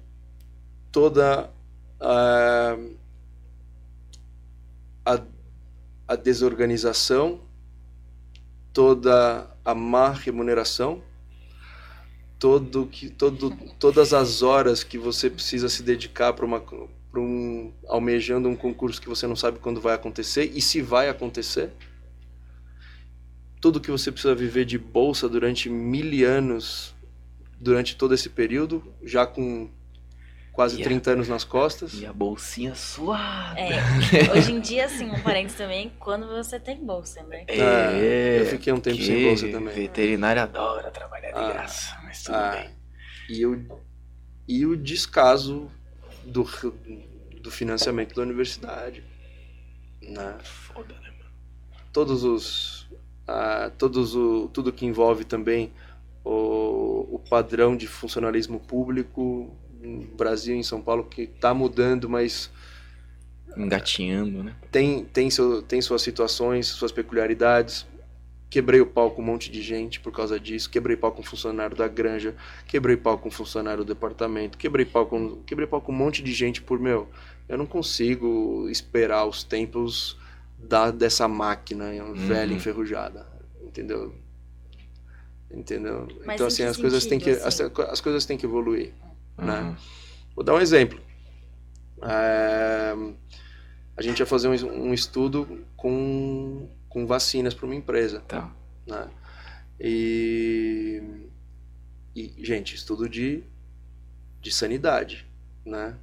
toda 0.92 1.52
a, 2.00 2.76
a, 5.06 5.22
a 6.08 6.16
desorganização, 6.16 7.42
toda 8.74 9.56
a 9.64 9.76
má 9.76 10.10
remuneração, 10.10 11.04
todo 12.40 12.88
que, 12.88 13.12
todo, 13.12 13.52
todas 13.78 14.16
as 14.16 14.42
horas 14.42 14.84
que 14.84 14.98
você 14.98 15.30
precisa 15.30 15.70
se 15.70 15.84
dedicar 15.84 16.34
para 16.34 16.44
uma 16.44 16.60
um 17.16 17.72
almejando 17.88 18.50
um 18.50 18.56
concurso 18.56 19.00
que 19.00 19.08
você 19.08 19.28
não 19.28 19.36
sabe 19.36 19.60
quando 19.60 19.80
vai 19.80 19.94
acontecer 19.94 20.46
e 20.56 20.60
se 20.60 20.82
vai 20.82 21.08
acontecer 21.08 21.72
tudo 23.62 23.80
que 23.80 23.92
você 23.92 24.12
precisa 24.12 24.34
viver 24.36 24.66
de 24.66 24.78
bolsa 24.78 25.30
durante 25.30 25.70
mil 25.70 26.28
anos, 26.28 26.96
durante 27.60 27.96
todo 27.96 28.14
esse 28.14 28.28
período, 28.28 28.84
já 29.04 29.26
com 29.26 29.70
quase 30.52 30.76
Yeah. 30.78 30.90
30 30.96 31.12
anos 31.12 31.28
nas 31.30 31.44
costas. 31.44 31.94
E 31.94 32.06
a 32.06 32.12
bolsinha 32.12 32.74
suada. 32.76 33.60
É, 33.60 33.80
hoje 34.36 34.52
em 34.52 34.60
dia, 34.60 34.86
assim, 34.86 35.06
um 35.10 35.22
parênteses 35.22 35.58
também, 35.58 35.92
quando 36.00 36.28
você 36.28 36.60
tem 36.60 36.84
bolsa, 36.84 37.24
né? 37.24 37.46
É, 37.48 38.40
eu 38.42 38.46
fiquei 38.48 38.74
um 38.74 38.80
tempo 38.80 39.02
sem 39.02 39.24
bolsa 39.24 39.48
também. 39.48 39.74
Veterinário 39.76 40.42
adora 40.42 40.90
trabalhar 40.92 41.32
de 41.32 41.38
Ah, 41.40 41.54
graça, 41.54 41.98
mas 42.04 42.24
tudo 42.24 42.36
Ah, 42.36 42.52
bem. 42.58 42.76
e, 43.30 43.46
o, 43.46 43.80
e 44.48 44.66
o 44.66 44.76
descaso 44.76 45.72
do, 46.26 46.44
do 47.42 47.52
financiamento 47.52 48.16
da 48.16 48.24
universidade. 48.24 49.04
Né? 50.02 50.36
Foda, 50.44 50.96
né, 50.96 51.12
mano? 51.12 51.32
Todos 51.94 52.24
os. 52.24 52.81
Ah, 53.28 53.72
todos 53.78 54.16
o, 54.16 54.50
tudo 54.54 54.74
que 54.74 54.86
envolve 54.86 55.24
também 55.24 55.72
o, 56.24 57.16
o 57.16 57.20
padrão 57.30 57.76
de 57.76 57.88
funcionalismo 57.88 58.60
público 58.60 59.56
no 59.82 60.02
Brasil 60.16 60.56
e 60.56 60.60
em 60.60 60.64
São 60.64 60.82
Paulo, 60.82 61.04
que 61.04 61.24
está 61.24 61.54
mudando, 61.54 62.10
mas 62.10 62.52
Engatinhando, 63.58 64.44
né? 64.44 64.56
tem, 64.72 65.04
tem, 65.06 65.30
seu, 65.30 65.62
tem 65.62 65.82
suas 65.82 66.02
situações, 66.02 66.68
suas 66.68 66.92
peculiaridades. 66.92 67.86
Quebrei 68.50 68.82
o 68.82 68.86
pau 68.86 69.12
com 69.12 69.22
um 69.22 69.26
monte 69.26 69.50
de 69.50 69.62
gente 69.62 70.00
por 70.00 70.12
causa 70.12 70.40
disso. 70.40 70.70
Quebrei 70.70 70.98
pau 70.98 71.12
com 71.12 71.22
um 71.22 71.24
funcionário 71.24 71.76
da 71.76 71.88
granja. 71.88 72.36
Quebrei 72.68 72.98
pau 72.98 73.18
com 73.18 73.30
um 73.30 73.32
funcionário 73.32 73.84
do 73.84 73.94
departamento. 73.94 74.58
Quebrei 74.58 74.86
pau 74.86 75.06
com, 75.06 75.38
quebrei 75.44 75.68
pau 75.68 75.82
com 75.82 75.92
um 75.92 75.96
monte 75.96 76.22
de 76.22 76.34
gente 76.34 76.62
por, 76.62 76.80
meu, 76.80 77.10
eu 77.48 77.58
não 77.58 77.66
consigo 77.66 78.68
esperar 78.70 79.26
os 79.26 79.44
tempos 79.44 80.18
da, 80.64 80.92
dessa 80.92 81.28
máquina 81.28 81.92
velha, 82.14 82.52
Uhum. 82.52 82.58
enferrujada. 82.58 83.26
Entendeu? 83.64 84.14
Entendeu? 85.50 86.08
Mas 86.26 86.36
então, 86.36 86.48
assim, 86.48 86.64
as 86.64 86.78
coisas 86.78 87.06
têm 87.06 87.20
que, 87.20 87.34
sentido, 87.34 87.48
as, 87.48 87.60
assim? 87.62 87.72
as 87.90 88.02
coisas 88.02 88.26
têm 88.26 88.38
que 88.38 88.46
evoluir. 88.46 88.94
Né? 89.38 89.54
Aham. 89.60 89.78
Vou 90.36 90.44
dar 90.46 90.54
um 90.56 90.60
exemplo. 90.60 91.00
É, 92.04 92.94
a 93.98 94.02
gente 94.02 94.20
ia 94.20 94.26
fazer 94.26 94.48
um, 94.48 94.88
um 94.90 94.94
estudo 94.94 95.66
com, 95.76 96.70
com 96.90 97.06
vacinas 97.06 97.54
para 97.54 97.66
uma 97.66 97.76
empresa, 97.76 98.22
Tá. 98.22 98.50
né? 98.88 99.10
E, 99.80 101.02
e, 102.16 102.34
gente, 102.46 102.76
estudo 102.76 103.10
de, 103.10 103.44
de 104.40 104.52
sanidade, 104.52 105.28
né? 105.66 105.96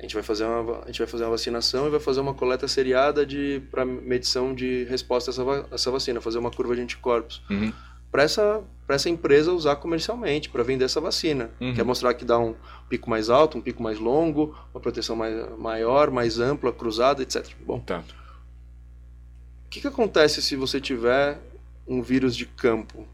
A 0.00 0.02
gente 0.02 0.14
vai 0.14 0.22
fazer 0.22 0.44
uma 0.44 0.80
a 0.82 0.86
gente 0.86 0.98
vai 0.98 1.06
fazer 1.06 1.24
uma 1.24 1.30
vacinação 1.30 1.86
e 1.86 1.90
vai 1.90 2.00
fazer 2.00 2.20
uma 2.20 2.34
coleta 2.34 2.66
seriada 2.66 3.24
de 3.24 3.62
para 3.70 3.84
medição 3.84 4.54
de 4.54 4.84
resposta 4.84 5.30
a 5.30 5.32
essa, 5.32 5.44
va- 5.44 5.66
essa 5.70 5.90
vacina, 5.90 6.20
fazer 6.20 6.38
uma 6.38 6.50
curva 6.50 6.74
de 6.74 6.80
anticorpos 6.82 7.42
Uhum. 7.50 7.70
para 8.10 8.22
essa 8.22 8.62
para 8.86 8.96
essa 8.96 9.08
empresa 9.08 9.52
usar 9.52 9.76
comercialmente 9.76 10.48
para 10.48 10.64
vender 10.64 10.84
essa 10.86 11.00
vacina. 11.00 11.50
Uhum. 11.60 11.74
Quer 11.74 11.84
mostrar 11.84 12.12
que 12.14 12.24
dá 12.24 12.36
um 12.38 12.56
pico 12.88 13.08
mais 13.08 13.30
alto, 13.30 13.56
um 13.56 13.60
pico 13.60 13.80
mais 13.82 13.98
longo, 14.00 14.56
uma 14.74 14.80
proteção 14.80 15.14
mais, 15.14 15.34
maior, 15.58 16.10
mais 16.10 16.40
ampla, 16.40 16.72
cruzada, 16.72 17.22
etc. 17.22 17.46
Bom, 17.64 17.78
Tá. 17.78 18.02
o 19.66 19.70
que, 19.70 19.80
que 19.80 19.86
acontece 19.86 20.42
se 20.42 20.56
você 20.56 20.80
tiver 20.80 21.38
um 21.86 22.02
vírus 22.02 22.34
de 22.34 22.46
campo? 22.46 23.06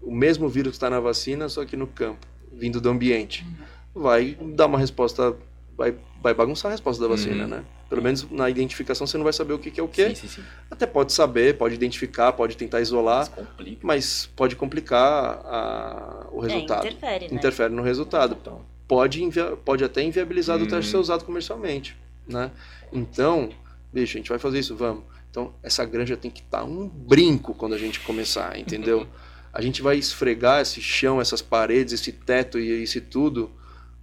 O 0.00 0.14
mesmo 0.14 0.48
vírus 0.48 0.70
que 0.70 0.76
está 0.76 0.88
na 0.88 0.98
vacina, 1.00 1.48
só 1.48 1.64
que 1.64 1.76
no 1.76 1.86
campo, 1.86 2.26
vindo 2.52 2.80
do 2.80 2.88
ambiente. 2.88 3.46
Vai 3.94 4.36
dar 4.54 4.66
uma 4.66 4.78
resposta, 4.78 5.36
vai, 5.82 5.94
vai 6.22 6.32
bagunçar 6.34 6.70
a 6.70 6.72
resposta 6.72 7.02
da 7.02 7.08
vacina, 7.08 7.42
Uhum. 7.44 7.48
né? 7.50 7.64
Pelo 7.90 8.00
menos 8.02 8.30
na 8.30 8.48
identificação 8.48 9.04
você 9.06 9.16
não 9.18 9.24
vai 9.24 9.32
saber 9.32 9.52
o 9.52 9.58
que, 9.58 9.70
que 9.70 9.80
é 9.80 9.82
o 9.82 9.88
que. 9.88 10.08
Sim, 10.10 10.14
sim, 10.14 10.28
sim. 10.28 10.42
Até 10.70 10.86
pode 10.86 11.12
saber, 11.12 11.58
pode 11.58 11.74
identificar, 11.74 12.32
pode 12.32 12.56
tentar 12.56 12.80
isolar, 12.80 13.18
Mas 13.20 13.28
complica. 13.28 13.80
mas 13.86 14.26
pode 14.36 14.54
complicar 14.56 15.40
a- 15.44 16.26
o 16.30 16.40
resultado. 16.40 16.86
É, 16.86 16.90
interfere, 16.90 17.28
né? 17.28 17.34
Interfere 17.36 17.74
no 17.74 17.82
resultado. 17.82 18.36
Então, 18.40 18.72
Pode, 18.88 19.24
invia- 19.24 19.56
pode 19.56 19.82
até 19.82 20.02
inviabilizar 20.02 20.58
do 20.58 20.64
Hum. 20.64 20.68
teste 20.68 20.90
ser 20.90 20.98
usado 20.98 21.24
comercialmente, 21.24 21.96
né? 22.28 22.50
Então, 22.92 23.48
bicho, 23.90 24.16
a 24.16 24.18
gente 24.20 24.28
vai 24.28 24.38
fazer 24.38 24.58
isso, 24.58 24.76
vamos. 24.76 25.02
Então, 25.30 25.54
essa 25.62 25.82
granja 25.86 26.14
tem 26.14 26.30
que 26.30 26.42
estar 26.42 26.62
um 26.64 26.86
brinco 26.88 27.54
quando 27.54 27.74
a 27.74 27.78
gente 27.78 28.00
começar, 28.00 28.58
entendeu? 28.58 29.06
a 29.52 29.62
gente 29.62 29.80
vai 29.80 29.96
esfregar 29.96 30.60
esse 30.60 30.82
chão, 30.82 31.20
essas 31.22 31.40
paredes, 31.40 31.94
esse 31.94 32.12
teto 32.12 32.58
e 32.58 32.82
esse 32.82 33.00
tudo, 33.00 33.50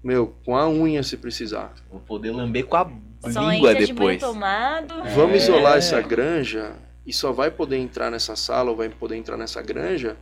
meu, 0.04 0.34
com 0.46 0.56
a 0.56 0.68
unha 0.70 1.04
se 1.04 1.18
precisar. 1.18 1.74
vou 1.92 2.00
poder 2.00 2.32
lamber 2.32 2.66
com 2.66 2.78
a 2.78 2.88
Só 3.32 3.50
língua 3.52 3.76
de 3.76 3.88
depois. 3.88 4.20
tomado. 4.20 4.94
Vamos 5.16 5.34
É. 5.34 5.38
isolar 5.38 5.78
essa 5.78 6.00
granja 6.02 6.72
e 7.06 7.12
só 7.14 7.32
vai 7.32 7.52
poder 7.52 7.78
entrar 7.78 8.10
nessa 8.10 8.36
sala 8.36 8.70
ou 8.72 8.78
vai 8.78 8.88
poder 8.90 9.16
entrar 9.18 9.36
nessa 9.38 9.62
granja 9.62 10.16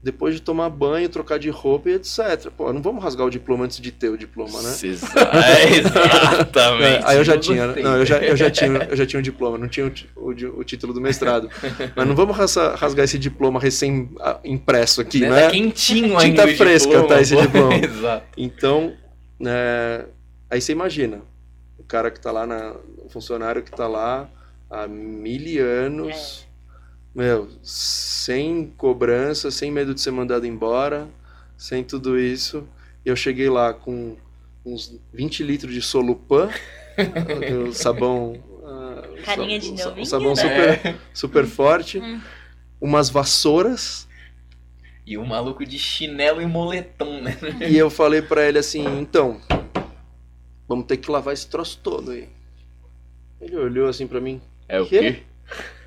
depois 0.00 0.32
de 0.32 0.40
tomar 0.40 0.70
banho, 0.70 1.08
trocar 1.08 1.40
de 1.40 1.50
roupa 1.50 1.90
e 1.90 1.94
etc. 1.94 2.50
Pô, 2.56 2.72
não 2.72 2.80
vamos 2.80 3.02
rasgar 3.02 3.26
o 3.26 3.30
diploma 3.30 3.64
antes 3.64 3.80
de 3.80 3.90
ter 3.90 4.08
o 4.08 4.16
diploma, 4.16 4.62
né? 4.62 4.70
É, 4.78 5.76
exatamente. 5.78 7.04
Aí 7.04 7.16
eu 7.16 7.24
já 7.24 7.36
tinha, 7.36 7.66
não, 7.66 7.96
eu 7.96 8.06
já, 8.06 8.18
eu 8.18 8.36
já 8.36 8.48
tinha, 8.48 8.86
eu 8.88 8.96
já 8.96 9.04
tinha 9.04 9.18
um 9.18 9.22
diploma, 9.22 9.58
não 9.58 9.66
tinha 9.68 9.86
o, 9.86 9.92
o 10.30 10.60
o 10.60 10.64
título 10.64 10.92
do 10.92 11.00
mestrado. 11.00 11.50
Mas 11.96 12.06
não 12.06 12.14
vamos 12.14 12.36
rasgar, 12.36 12.76
rasgar 12.76 13.04
esse 13.04 13.18
diploma 13.18 13.58
recém 13.58 14.08
ah, 14.20 14.38
impresso 14.44 15.00
aqui, 15.00 15.20
Né? 15.20 15.30
né? 15.30 15.42
Tá 15.46 15.50
quentinho 15.50 16.16
Tinta 16.18 16.42
ainda. 16.42 16.46
o 16.46 16.56
fresca 16.56 16.88
diploma, 16.90 17.08
tá 17.08 17.20
esse 17.20 17.36
diploma. 17.36 17.74
Exato. 17.84 18.24
Então, 18.36 18.92
né, 19.38 20.06
aí 20.50 20.60
você 20.60 20.72
imagina, 20.72 21.22
o 21.78 21.84
cara 21.84 22.10
que 22.10 22.20
tá 22.20 22.30
lá, 22.32 22.46
na, 22.46 22.74
o 23.04 23.08
funcionário 23.08 23.62
que 23.62 23.70
tá 23.70 23.86
lá 23.86 24.28
há 24.70 24.86
mil 24.86 25.64
anos, 25.64 26.46
meu, 27.14 27.48
sem 27.62 28.72
cobrança, 28.76 29.50
sem 29.50 29.70
medo 29.70 29.94
de 29.94 30.00
ser 30.00 30.10
mandado 30.10 30.46
embora, 30.46 31.08
sem 31.56 31.82
tudo 31.84 32.18
isso. 32.18 32.66
Eu 33.04 33.16
cheguei 33.16 33.48
lá 33.48 33.72
com 33.72 34.16
uns 34.64 34.98
20 35.12 35.42
litros 35.42 35.72
de 35.72 35.80
solupan, 35.80 36.48
sabão... 37.72 38.36
ah, 38.64 39.02
Carinha 39.24 39.58
de 39.58 39.70
novinho, 39.72 40.02
um 40.02 40.04
sabão 40.04 40.34
né? 40.34 40.42
super, 40.42 40.96
super 41.14 41.46
forte, 41.46 41.98
Hum. 42.00 42.20
umas 42.80 43.08
vassouras, 43.08 44.07
E 45.10 45.16
o 45.16 45.24
maluco 45.24 45.64
de 45.64 45.78
chinelo 45.78 46.42
e 46.42 46.46
moletom, 46.46 47.22
né? 47.22 47.34
E 47.68 47.76
eu 47.78 47.88
falei 47.88 48.20
pra 48.20 48.46
ele 48.46 48.58
assim, 48.58 48.84
então, 49.00 49.40
vamos 50.68 50.84
ter 50.86 50.98
que 50.98 51.10
lavar 51.10 51.32
esse 51.32 51.46
troço 51.48 51.78
todo 51.82 52.10
aí. 52.10 52.28
Ele 53.40 53.56
olhou 53.56 53.88
assim 53.88 54.06
pra 54.06 54.20
mim. 54.20 54.40
É 54.68 54.80
o 54.80 54.86
Quê? 54.86 54.98
quê? 54.98 55.22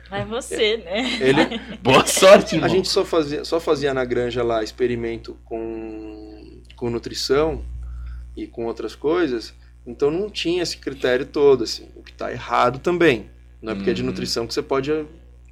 Vai 0.10 0.26
você, 0.26 0.78
né? 0.78 1.20
Ele, 1.22 1.60
Boa 1.84 2.06
sorte, 2.08 2.56
irmão. 2.56 2.66
a 2.70 2.74
gente 2.74 2.90
só 2.90 3.06
fazia, 3.06 3.46
só 3.46 3.60
fazia 3.60 3.94
na 3.94 4.04
granja 4.04 4.42
lá 4.44 4.64
experimento 4.64 5.38
com, 5.46 6.62
com 6.76 6.90
nutrição 6.90 7.64
e 8.36 8.48
com 8.48 8.66
outras 8.66 8.96
coisas, 8.96 9.54
então 9.86 10.10
não 10.10 10.30
tinha 10.30 10.64
esse 10.64 10.78
critério 10.78 11.26
todo, 11.28 11.64
assim, 11.64 11.88
o 11.96 12.02
que 12.02 12.12
tá 12.12 12.32
errado 12.32 12.80
também. 12.80 13.30
Não 13.62 13.74
é 13.74 13.76
porque 13.76 13.92
é 13.92 13.94
de 13.94 14.02
Uhum. 14.02 14.08
nutrição 14.08 14.48
que 14.48 14.54
você 14.54 14.62
pode 14.64 14.92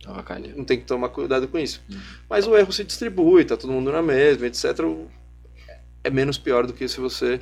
Tava 0.09 0.23
calhando. 0.23 0.57
não 0.57 0.65
tem 0.65 0.79
que 0.79 0.85
tomar 0.85 1.09
cuidado 1.09 1.47
com 1.47 1.59
isso. 1.59 1.81
Uhum. 1.89 1.99
Mas 2.29 2.47
o 2.47 2.57
erro 2.57 2.71
se 2.71 2.83
distribui, 2.83 3.45
tá 3.45 3.55
todo 3.55 3.71
mundo 3.71 3.91
na 3.91 4.01
mesma, 4.01 4.47
etc. 4.47 4.65
É 6.03 6.09
menos 6.09 6.37
pior 6.37 6.65
do 6.65 6.73
que 6.73 6.87
se 6.87 6.99
você 6.99 7.39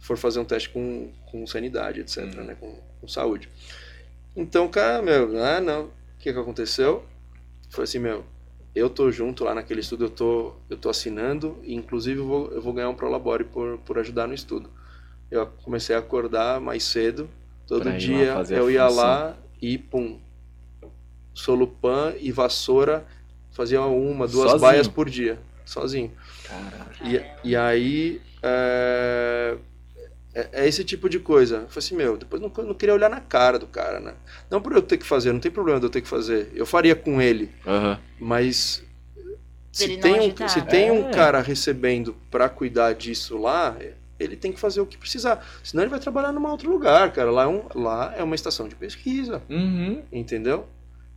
for 0.00 0.16
fazer 0.16 0.40
um 0.40 0.44
teste 0.44 0.68
com, 0.70 1.12
com 1.30 1.46
sanidade, 1.46 2.00
etc., 2.00 2.24
Uhum. 2.24 2.44
né? 2.44 2.56
com, 2.58 2.76
com 3.00 3.06
saúde. 3.08 3.48
Então, 4.34 4.66
cara, 4.68 5.00
meu, 5.00 5.40
ah, 5.44 5.60
não. 5.60 5.84
O 5.84 5.90
que 6.18 6.32
que 6.32 6.38
aconteceu? 6.38 7.04
Foi 7.70 7.84
assim, 7.84 7.98
meu, 8.00 8.24
eu 8.74 8.90
tô 8.90 9.10
junto 9.12 9.44
lá 9.44 9.54
naquele 9.54 9.80
estudo, 9.80 10.06
eu 10.06 10.10
tô, 10.10 10.54
eu 10.68 10.76
tô 10.76 10.88
assinando, 10.90 11.58
e 11.62 11.74
inclusive 11.74 12.18
eu 12.20 12.26
vou, 12.26 12.50
eu 12.52 12.60
vou 12.62 12.72
ganhar 12.72 12.88
um 12.88 12.94
Prolabore 12.94 13.44
por, 13.44 13.78
por 13.78 13.98
ajudar 13.98 14.26
no 14.26 14.34
estudo. 14.34 14.70
Eu 15.30 15.46
comecei 15.62 15.94
a 15.94 16.00
acordar 16.00 16.60
mais 16.60 16.82
cedo, 16.82 17.28
todo 17.66 17.82
Pra 17.82 17.96
dia 17.96 18.34
eu 18.50 18.70
ia 18.70 18.88
lá 18.88 19.36
e 19.60 19.78
pum, 19.78 20.18
solupan 21.34 22.14
e 22.20 22.30
vassoura, 22.32 23.04
fazia 23.52 23.80
uma, 23.82 24.26
duas 24.26 24.50
Sozinho? 24.50 24.60
baias 24.60 24.88
por 24.88 25.08
dia, 25.08 25.38
sozinho. 25.64 26.10
Caralho. 26.44 27.26
E, 27.44 27.50
e 27.50 27.56
aí, 27.56 28.20
é, 28.42 29.56
é, 30.34 30.48
é 30.52 30.68
esse 30.68 30.84
tipo 30.84 31.08
de 31.08 31.18
coisa. 31.18 31.56
Eu 31.56 31.68
falei 31.68 31.78
assim, 31.78 31.96
meu, 31.96 32.16
depois 32.16 32.40
não, 32.40 32.50
não 32.64 32.74
queria 32.74 32.94
olhar 32.94 33.08
na 33.10 33.20
cara 33.20 33.58
do 33.58 33.66
cara, 33.66 34.00
né? 34.00 34.14
Não 34.50 34.60
por 34.60 34.72
eu 34.72 34.82
ter 34.82 34.96
que 34.98 35.06
fazer, 35.06 35.32
não 35.32 35.40
tem 35.40 35.50
problema 35.50 35.78
de 35.80 35.86
eu 35.86 35.90
ter 35.90 36.00
que 36.02 36.08
fazer. 36.08 36.50
Eu 36.54 36.66
faria 36.66 36.94
com 36.94 37.20
ele, 37.20 37.50
Aham. 37.66 37.98
mas 38.18 38.82
se 39.70 39.96
tem, 39.96 40.20
um, 40.20 40.48
se 40.48 40.62
tem 40.62 40.90
um 40.90 41.10
cara 41.10 41.40
recebendo 41.40 42.14
pra 42.30 42.48
cuidar 42.48 42.92
disso 42.94 43.38
lá, 43.38 43.74
ele 44.20 44.36
tem 44.36 44.52
que 44.52 44.60
fazer 44.60 44.80
o 44.82 44.86
que 44.86 44.98
precisar. 44.98 45.44
Senão 45.64 45.82
ele 45.82 45.90
vai 45.90 45.98
trabalhar 45.98 46.30
num 46.30 46.46
outro 46.46 46.70
lugar, 46.70 47.10
cara. 47.12 47.30
Lá 47.30 47.44
é, 47.44 47.46
um, 47.46 47.62
lá 47.74 48.14
é 48.16 48.22
uma 48.22 48.34
estação 48.34 48.68
de 48.68 48.74
pesquisa, 48.74 49.42
Uhum. 49.48 50.02
entendeu? 50.12 50.66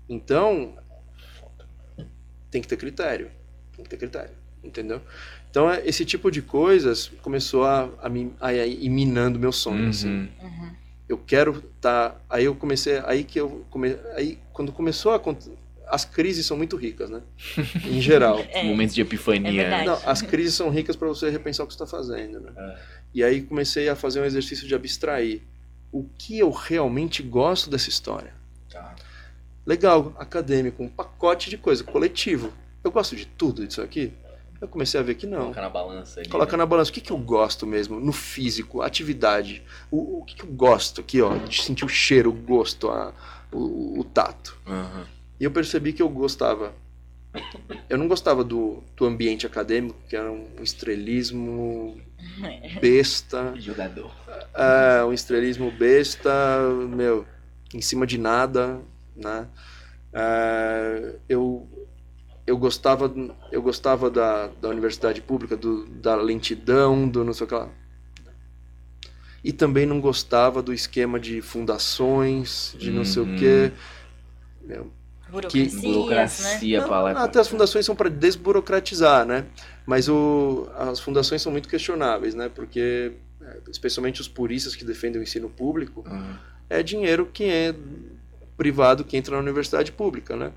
Então, 0.08 0.76
tem 2.51 2.62
que 2.62 2.68
ter 2.68 2.78
critério. 2.78 3.30
Tem 3.76 3.84
que 3.84 3.89
ter 3.89 3.97
critério, 3.97 4.32
entendeu? 4.64 5.01
Então, 5.49 5.70
é- 5.70 5.86
esse 5.86 6.06
tipo 6.06 6.30
de 6.32 6.41
coisas 6.41 7.12
começou 7.22 7.66
a, 7.66 7.89
a, 8.01 8.10
me- 8.10 8.34
a 8.39 8.53
ir 8.53 8.89
minando 8.89 9.39
meu 9.39 9.51
sonho, 9.51 9.89
assim. 9.89 10.10
Uhum. 10.10 10.30
Uhum. 10.43 10.76
Eu 11.08 11.18
quero 11.20 11.62
tá 11.80 12.16
Aí 12.30 12.45
eu 12.45 12.56
comecei... 12.56 12.99
Aí 13.06 13.24
que 13.24 13.39
eu... 13.39 13.66
Come, 13.70 13.95
aí, 14.16 14.39
quando 14.51 14.72
começou 14.72 15.14
a... 15.14 15.22
As 15.88 16.03
crises 16.03 16.47
são 16.47 16.58
muito 16.58 16.76
ricas, 16.76 17.12
né? 17.12 17.22
Em 17.86 18.01
geral. 18.01 18.39
É. 18.49 18.64
Momentos 18.64 18.95
de 18.95 19.01
epifania. 19.01 19.62
É. 19.62 19.86
Não, 19.86 19.99
as 20.03 20.22
crises 20.24 20.56
são 20.56 20.70
ricas 20.72 20.95
para 20.95 21.08
você 21.08 21.30
repensar 21.30 21.64
o 21.64 21.68
que 21.68 21.74
você 21.74 21.84
está 21.84 21.86
fazendo, 21.97 22.39
né? 22.39 22.51
É. 22.58 22.80
E 23.14 23.24
aí 23.24 23.41
comecei 23.43 23.88
a 23.88 23.95
fazer 23.95 24.20
um 24.20 24.26
exercício 24.26 24.68
de 24.68 24.74
abstrair. 24.74 25.41
O 25.91 26.03
que 26.18 26.39
eu 26.39 26.49
realmente 26.49 27.22
gosto 27.22 27.70
dessa 27.70 27.88
história? 27.88 28.34
Legal, 29.66 30.13
acadêmico, 30.18 30.84
um 30.84 30.88
pacote 30.88 31.49
de 31.49 31.57
coisa, 31.57 31.84
coletivo. 31.84 32.53
Eu 32.84 32.91
gosto 32.91 33.16
de 33.16 33.26
tudo 33.26 33.63
isso 33.63 33.82
aqui? 33.82 34.13
Eu 34.61 34.68
comecei 34.68 34.99
a 34.99 35.03
ver 35.03 35.16
que 35.16 35.26
não. 35.26 35.39
Coloca 35.39 35.61
na 35.61 35.70
balança 35.70 36.20
ali. 36.20 36.30
Coloca 36.30 36.51
né? 36.51 36.57
na 36.57 36.66
balança 36.66 36.91
o 36.91 36.93
que, 36.93 37.01
que 37.01 37.11
eu 37.11 37.18
gosto 37.18 37.66
mesmo, 37.66 37.99
no 37.99 38.13
físico, 38.13 38.82
atividade. 38.82 39.63
O, 39.91 40.20
o 40.20 40.24
que, 40.24 40.36
que 40.36 40.43
eu 40.43 40.49
gosto 40.49 41.01
aqui, 41.01 41.22
ó, 41.22 41.36
de 41.36 41.61
sentir 41.61 41.84
o 41.84 41.89
cheiro, 41.89 42.30
o 42.30 42.34
gosto, 42.34 42.89
a, 42.89 43.13
o, 43.51 43.99
o 43.99 44.03
tato. 44.03 44.57
Aham. 44.68 45.07
E 45.39 45.43
eu 45.43 45.51
percebi 45.51 45.91
que 45.93 46.01
eu 46.01 46.09
gostava. 46.09 46.74
Eu 47.89 47.97
não 47.97 48.07
gostava 48.07 48.43
do, 48.43 48.82
do 48.95 49.05
ambiente 49.05 49.45
acadêmico, 49.45 49.99
que 50.07 50.16
era 50.16 50.32
um 50.32 50.47
estrelismo 50.61 51.99
besta. 52.80 53.53
Jogador. 53.57 54.11
É, 54.53 55.03
um 55.03 55.11
estrelismo 55.11 55.70
besta, 55.72 56.32
meu, 56.89 57.26
em 57.74 57.82
cima 57.82 58.07
de 58.07 58.18
nada, 58.18 58.80
né? 59.16 59.47
É, 60.13 61.16
eu, 61.28 61.68
eu 62.45 62.57
gostava, 62.57 63.13
eu 63.51 63.61
gostava 63.61 64.09
da, 64.09 64.47
da 64.47 64.70
universidade 64.70 65.22
pública, 65.22 65.55
do, 65.57 65.86
da 65.88 66.16
lentidão, 66.16 67.07
do 67.07 67.24
não 67.24 67.34
sei 67.34 67.45
o 67.45 67.47
que 67.47 67.55
lá. 67.55 67.70
E 69.43 69.53
também 69.53 69.86
não 69.86 70.01
gostava 70.01 70.61
do 70.61 70.74
esquema 70.74 71.20
de 71.20 71.41
fundações, 71.41 72.76
de 72.80 72.91
não 72.91 73.05
sei 73.05 73.22
o 73.24 73.26
Uhum. 73.28 73.36
que. 73.36 73.72
Meu, 74.66 74.91
Burocracias, 75.30 75.84
né? 75.84 75.91
Burocracia 75.91 76.78
e 76.78 76.82
não, 76.82 77.07
até 77.18 77.39
as 77.39 77.47
fundações 77.47 77.86
são 77.86 77.95
para 77.95 78.09
desburocratizar, 78.09 79.26
né? 79.26 79.45
Mas 79.86 80.07
o, 80.09 80.68
as 80.76 80.99
fundações 80.99 81.41
são 81.41 81.51
muito 81.51 81.68
questionáveis, 81.70 82.34
né? 82.34 82.49
Porque, 82.49 83.11
é, 83.41 83.57
especialmente 83.70 84.22
os 84.22 84.28
puristas 84.28 84.76
que 84.76 84.84
defendem 84.86 85.20
o 85.20 85.24
ensino 85.24 85.49
público, 85.49 86.03
Aham. 86.07 86.39
é 86.70 86.82
dinheiro 86.82 87.28
que 87.32 87.43
é 87.43 87.76
privado 88.58 89.03
que 89.03 89.18
entra 89.18 89.36
na 89.36 89.41
universidade 89.41 89.91
pública, 89.91 90.36
né? 90.36 90.51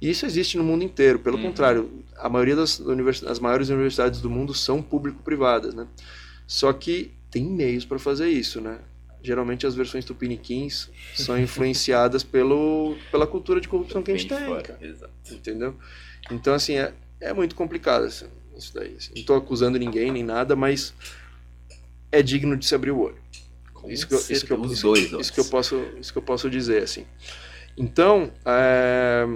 E 0.00 0.10
isso 0.10 0.26
existe 0.26 0.56
no 0.58 0.64
mundo 0.64 0.82
inteiro. 0.84 1.18
Pelo 1.18 1.36
Uhum. 1.38 1.44
contrário, 1.44 2.04
a 2.18 2.28
maioria 2.28 2.56
das 2.56 2.78
univers- 2.80 3.24
as 3.24 3.38
maiores 3.38 3.68
universidades 3.70 4.20
do 4.20 4.28
mundo 4.28 4.52
são 4.52 4.82
público-privadas, 4.82 5.74
né? 5.74 5.86
Só 6.46 6.72
que 6.72 7.12
tem 7.30 7.44
meios 7.44 7.84
para 7.84 7.98
fazer 7.98 8.28
isso, 8.28 8.60
né? 8.60 8.78
Geralmente 9.22 9.66
as 9.66 9.74
versões 9.74 10.04
tupiniquins 10.04 10.88
são 11.14 11.38
influenciadas 11.38 12.22
pelo, 12.24 12.96
pela 13.10 13.26
cultura 13.26 13.60
de 13.60 13.68
corrupção 13.68 14.02
que 14.02 14.12
a 14.12 14.16
gente 14.16 14.28
tem, 14.28 14.44
fora, 14.46 14.62
cara 14.62 14.78
Exato. 14.86 15.12
entendeu? 15.32 15.74
Então, 16.30 16.54
assim, 16.54 16.74
é, 16.76 16.92
é 17.20 17.32
muito 17.32 17.54
complicado 17.54 18.04
assim, 18.04 18.26
isso 18.56 18.72
daí. 18.74 18.94
assim. 18.98 19.10
Não 19.14 19.20
estou 19.20 19.36
acusando 19.36 19.78
ninguém 19.78 20.12
nem 20.12 20.22
nada, 20.22 20.54
mas 20.54 20.92
é 22.12 22.22
digno 22.22 22.56
de 22.56 22.66
se 22.66 22.74
abrir 22.74 22.90
o 22.92 22.98
olho. 23.00 23.16
Isso 23.92 24.06
que, 24.06 24.14
eu, 24.14 24.18
isso, 24.18 24.26
que 24.28 24.34
eu, 24.34 24.38
certeza, 24.56 24.60
os 24.60 24.72
isso, 24.72 24.82
dois, 24.86 25.04
isso 25.04 25.14
olhos. 25.16 25.30
que 25.30 25.40
eu 25.40 25.44
posso, 25.46 25.84
isso 26.00 26.12
que 26.12 26.18
eu 26.18 26.22
posso 26.22 26.50
dizer, 26.50 26.82
assim. 26.82 27.06
Então, 27.76 28.30
é, 28.44 29.26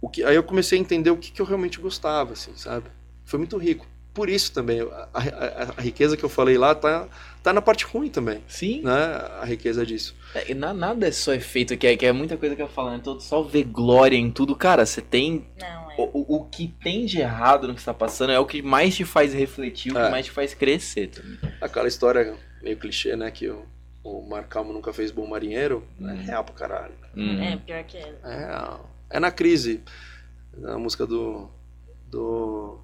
o 0.00 0.08
que, 0.08 0.24
aí 0.24 0.34
eu 0.34 0.42
comecei 0.42 0.78
a 0.78 0.80
entender 0.80 1.10
o 1.10 1.16
que, 1.16 1.30
que 1.30 1.40
eu 1.40 1.46
realmente 1.46 1.78
gostava, 1.80 2.32
assim, 2.32 2.52
sabe? 2.56 2.86
Foi 3.24 3.38
muito 3.38 3.56
rico. 3.56 3.86
Por 4.12 4.28
isso 4.28 4.52
também, 4.52 4.82
a, 4.82 5.08
a- 5.14 5.74
a- 5.78 5.80
riqueza 5.80 6.18
que 6.18 6.22
eu 6.24 6.28
falei 6.28 6.58
lá 6.58 6.74
tá, 6.74 7.08
tá 7.42 7.50
na 7.50 7.62
parte 7.62 7.86
ruim 7.86 8.10
também, 8.10 8.42
Sim. 8.46 8.82
né? 8.82 8.92
A 9.40 9.44
riqueza 9.46 9.86
disso. 9.86 10.14
É, 10.34 10.50
e 10.50 10.54
na- 10.54 10.74
nada 10.74 11.06
é 11.08 11.10
só 11.10 11.32
efeito, 11.32 11.74
que 11.78 11.86
é, 11.86 11.96
que 11.96 12.04
é 12.04 12.12
muita 12.12 12.36
coisa 12.36 12.54
que 12.54 12.60
eu 12.60 12.68
falo, 12.68 12.90
né? 12.90 13.00
Todo 13.02 13.22
só 13.22 13.42
ver 13.42 13.64
glória 13.64 14.16
em 14.18 14.30
tudo. 14.30 14.54
Cara, 14.54 14.84
você 14.84 15.00
tem. 15.00 15.46
Não, 15.58 15.90
é. 15.92 15.94
O, 15.96 16.02
o, 16.12 16.36
o 16.36 16.44
que 16.44 16.68
tem 16.82 17.06
de 17.06 17.20
errado 17.20 17.66
no 17.66 17.74
que 17.74 17.80
você 17.80 17.86
tá 17.86 17.94
passando 17.94 18.32
é 18.32 18.38
o 18.38 18.44
que 18.44 18.60
mais 18.60 18.94
te 18.94 19.04
faz 19.06 19.32
refletir, 19.32 19.92
o 19.92 19.94
que 19.94 20.00
É. 20.02 20.10
mais 20.10 20.26
te 20.26 20.32
faz 20.32 20.52
crescer 20.52 21.06
também. 21.06 21.38
Aquela 21.58 21.88
história 21.88 22.34
meio 22.62 22.76
clichê, 22.76 23.16
né? 23.16 23.30
Que 23.30 23.48
o, 23.48 23.64
o 24.04 24.22
Marcalmo 24.28 24.72
nunca 24.72 24.92
fez 24.92 25.10
bom 25.10 25.26
marinheiro, 25.26 25.82
é 26.00 26.04
Hum. 26.04 26.22
real 26.22 26.44
pra 26.44 26.54
caralho. 26.54 26.94
Uhum. 27.16 27.42
É, 27.42 27.56
pior 27.56 27.84
que 27.84 27.96
é. 27.98 28.14
É, 28.24 29.16
é 29.16 29.20
na 29.20 29.30
crise. 29.30 29.82
Na 30.56 30.78
música 30.78 31.06
do. 31.06 31.48
do. 32.10 32.78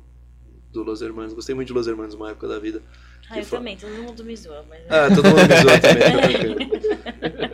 do 0.72 0.82
Los 0.82 1.00
Hermanos. 1.02 1.32
Gostei 1.34 1.54
muito 1.54 1.68
de 1.68 1.74
Los 1.74 1.86
Hermanos 1.86 2.14
uma 2.14 2.30
época 2.30 2.48
da 2.48 2.58
vida. 2.58 2.82
Ah, 3.30 3.38
eu 3.38 3.44
fa- 3.44 3.58
também, 3.58 3.76
todo 3.76 3.90
mundo 4.02 4.24
me 4.24 4.34
zoa, 4.34 4.64
mas... 4.70 4.80
Ah, 4.88 5.08
todo 5.14 5.26
mundo 5.28 5.46
me 5.46 5.60
zoa 5.60 5.78
também. 5.80 6.58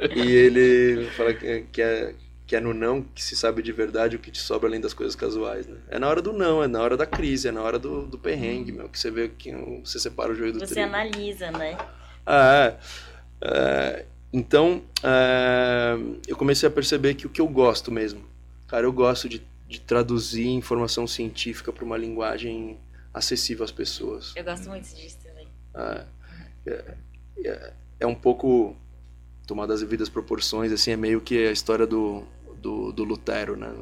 tá 0.06 0.14
e 0.14 0.30
ele 0.32 1.06
fala 1.16 1.34
que, 1.34 1.62
que, 1.72 1.82
é, 1.82 2.14
que 2.46 2.54
é 2.54 2.60
no 2.60 2.72
não 2.72 3.02
que 3.02 3.20
se 3.20 3.34
sabe 3.36 3.60
de 3.60 3.72
verdade 3.72 4.14
o 4.14 4.20
que 4.20 4.30
te 4.30 4.38
sobra 4.38 4.68
além 4.68 4.80
das 4.80 4.94
coisas 4.94 5.16
casuais, 5.16 5.66
né? 5.66 5.76
É 5.88 5.98
na 5.98 6.08
hora 6.08 6.22
do 6.22 6.32
não, 6.32 6.62
é 6.62 6.68
na 6.68 6.80
hora 6.80 6.96
da 6.96 7.04
crise, 7.06 7.48
é 7.48 7.50
na 7.50 7.60
hora 7.60 7.76
do, 7.76 8.06
do 8.06 8.16
perrengue, 8.16 8.70
meu, 8.70 8.88
que 8.88 8.96
você 8.96 9.10
vê 9.10 9.28
que 9.28 9.50
você 9.84 9.98
separa 9.98 10.30
o 10.30 10.36
joio 10.36 10.52
do 10.52 10.60
Você 10.60 10.74
trigo. 10.74 10.86
analisa, 10.86 11.50
né? 11.50 11.76
Ah, 12.26 12.66
é. 12.66 12.78
É, 13.44 14.06
então, 14.32 14.82
é, 15.02 15.96
eu 16.26 16.36
comecei 16.36 16.66
a 16.66 16.72
perceber 16.72 17.14
que 17.14 17.26
o 17.26 17.30
que 17.30 17.40
eu 17.40 17.46
gosto 17.46 17.92
mesmo, 17.92 18.24
cara, 18.66 18.86
eu 18.86 18.92
gosto 18.92 19.28
de, 19.28 19.42
de 19.68 19.80
traduzir 19.80 20.48
informação 20.48 21.06
científica 21.06 21.72
para 21.72 21.84
uma 21.84 21.96
linguagem 21.96 22.78
acessível 23.12 23.64
às 23.64 23.70
pessoas. 23.70 24.32
Eu 24.34 24.44
gosto 24.44 24.68
muito 24.68 24.88
disso 24.94 25.18
também. 25.22 25.46
Ah, 25.74 26.04
é, 26.66 26.94
é, 27.44 27.72
é 28.00 28.06
um 28.06 28.14
pouco 28.14 28.76
tomado 29.46 29.72
as 29.72 29.80
devidas 29.80 30.08
proporções, 30.08 30.72
assim, 30.72 30.92
é 30.92 30.96
meio 30.96 31.20
que 31.20 31.46
a 31.46 31.52
história 31.52 31.86
do, 31.86 32.24
do, 32.56 32.92
do 32.92 33.04
Lutero, 33.04 33.56
né? 33.56 33.72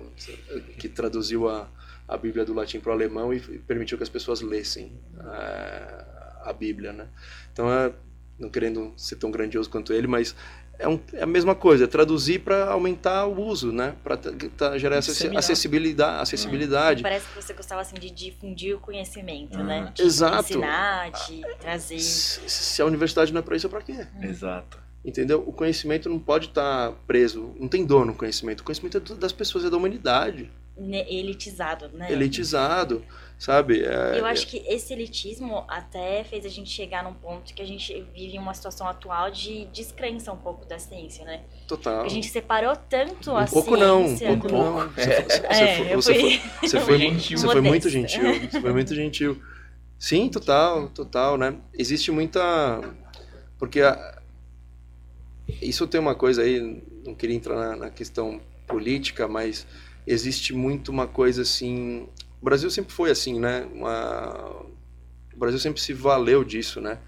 Que 0.76 0.88
traduziu 0.88 1.48
a, 1.48 1.68
a 2.08 2.16
Bíblia 2.16 2.44
do 2.44 2.52
latim 2.52 2.80
para 2.80 2.90
o 2.90 2.92
alemão 2.92 3.32
e 3.32 3.40
permitiu 3.40 3.96
que 3.96 4.02
as 4.02 4.10
pessoas 4.10 4.40
lessem 4.40 4.92
é, 5.18 6.04
a 6.42 6.52
Bíblia, 6.52 6.92
né? 6.92 7.08
Então, 7.52 7.72
é, 7.72 7.92
não 8.38 8.48
querendo 8.48 8.92
ser 8.96 9.16
tão 9.16 9.30
grandioso 9.30 9.68
quanto 9.70 9.92
ele, 9.92 10.06
mas 10.06 10.34
é, 10.78 10.88
um, 10.88 10.98
é 11.12 11.22
a 11.22 11.26
mesma 11.26 11.54
coisa, 11.54 11.84
é 11.84 11.86
traduzir 11.86 12.40
para 12.40 12.64
aumentar 12.70 13.26
o 13.26 13.40
uso, 13.40 13.70
né? 13.70 13.94
Para 14.02 14.78
gerar 14.78 14.96
essa 14.96 15.12
acessibilidade. 15.38 16.22
acessibilidade. 16.22 17.02
Parece 17.02 17.28
que 17.28 17.34
você 17.40 17.52
gostava 17.52 17.80
assim 17.82 17.94
de 17.96 18.10
difundir 18.10 18.76
o 18.76 18.80
conhecimento, 18.80 19.58
né? 19.62 19.86
Ah, 19.88 19.90
De 19.90 20.02
exato. 20.02 20.50
ensinar, 20.50 21.10
de 21.12 21.42
trazer. 21.60 21.98
Se, 22.00 22.40
se 22.48 22.82
a 22.82 22.86
universidade 22.86 23.32
não 23.32 23.38
é 23.38 23.42
para 23.42 23.56
isso, 23.56 23.66
é 23.66 23.70
para 23.70 23.82
quê? 23.82 24.06
Exato. 24.22 24.78
Entendeu? 25.04 25.42
O 25.46 25.52
conhecimento 25.52 26.08
não 26.08 26.18
pode 26.18 26.46
estar 26.46 26.92
preso, 27.06 27.54
não 27.58 27.68
tem 27.68 27.84
dono 27.84 28.06
no 28.06 28.14
conhecimento. 28.14 28.60
O 28.60 28.64
conhecimento 28.64 28.96
é 28.96 29.00
das 29.16 29.32
pessoas, 29.32 29.64
é 29.64 29.70
da 29.70 29.76
humanidade. 29.76 30.50
ne- 30.76 31.04
elitizado, 31.12 31.88
né? 31.88 32.10
Elitizado, 32.10 33.04
sabe? 33.42 33.82
É- 33.82 34.20
Eu 34.20 34.24
acho 34.24 34.46
que 34.46 34.58
esse 34.68 34.92
elitismo 34.92 35.64
até 35.66 36.22
fez 36.22 36.46
a 36.46 36.48
gente 36.48 36.70
chegar 36.70 37.02
num 37.02 37.12
ponto 37.12 37.52
que 37.52 37.60
a 37.60 37.64
gente 37.66 38.00
vive 38.14 38.38
uma 38.38 38.54
situação 38.54 38.86
atual 38.86 39.32
de 39.32 39.64
descrença 39.72 40.32
um 40.32 40.36
pouco 40.36 40.64
da 40.64 40.78
ciência, 40.78 41.24
né? 41.24 41.42
é 41.62 41.66
total. 41.66 42.04
A 42.04 42.08
gente 42.08 42.28
separou 42.28 42.76
tanto 42.76 43.32
Um 43.32 43.36
a 43.36 43.44
pouco 43.46 43.76
não, 43.76 44.02
um 44.02 44.06
ciência 44.16 44.28
pouco 44.28 44.46
do- 44.46 44.54
não. 44.54 44.88
Você, 44.90 45.00
É. 45.00 45.96
você- 45.96 46.12
É, 46.76 46.80
foi- 46.80 46.98
muito 47.68 47.88
gentil. 47.90 48.30
Você 48.50 48.60
foi 48.60 48.72
muito 48.72 48.94
gentil. 48.94 49.42
Sim, 49.98 50.28
total, 50.28 50.88
total, 50.90 51.36
né? 51.36 51.56
Existe 51.76 52.10
muita. 52.12 52.80
Porque 53.58 53.80
a- 53.80 54.20
isso 55.60 55.86
tem 55.86 56.00
uma 56.00 56.14
coisa 56.14 56.42
aí, 56.42 56.82
não 57.04 57.14
queria 57.14 57.36
entrar 57.36 57.56
na, 57.56 57.76
na 57.76 57.90
questão 57.90 58.40
política, 58.66 59.26
mas 59.28 59.66
existe 60.06 60.52
muito 60.54 60.90
uma 60.90 61.06
coisa 61.08 61.42
assim. 61.42 62.06
O 62.42 62.44
Brasil 62.44 62.68
sempre 62.70 62.92
foi 62.92 63.10
assim, 63.10 63.38
né? 63.38 63.66
Uma- 63.72 64.62
O 65.34 65.38
Brasil 65.38 65.58
sempre 65.58 65.80
se 65.80 65.94
valeu 65.94 66.44
disso, 66.44 66.80
né? 66.80 66.98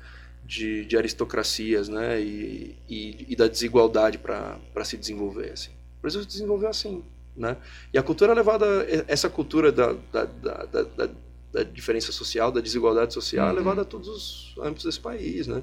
De, 0.44 0.84
de 0.86 0.96
aristocracias, 0.96 1.88
né? 1.88 2.20
E, 2.20 2.76
e, 2.88 3.26
e 3.30 3.36
da 3.36 3.46
desigualdade 3.48 4.16
para 4.18 4.58
se 4.84 4.96
desenvolver, 4.96 5.50
assim. 5.52 5.72
O 5.98 6.02
Brasil 6.02 6.22
se 6.22 6.26
desenvolveu 6.28 6.68
assim, 6.68 7.02
né? 7.36 7.56
E 7.92 7.98
a 7.98 8.02
cultura 8.02 8.32
é 8.32 8.34
levada, 8.34 8.66
essa 9.08 9.28
cultura 9.28 9.70
da, 9.72 9.92
da, 10.12 10.24
da, 10.24 10.64
da, 10.64 10.82
da- 11.52 11.62
diferença 11.62 12.10
social, 12.12 12.50
da 12.50 12.60
desigualdade 12.60 13.14
social, 13.14 13.46
é 13.46 13.50
Uhum. 13.50 13.56
levada 13.56 13.82
a 13.82 13.84
todos 13.84 14.08
os 14.08 14.54
âmbitos 14.58 14.84
desse 14.84 14.98
país, 15.00 15.46
né? 15.46 15.62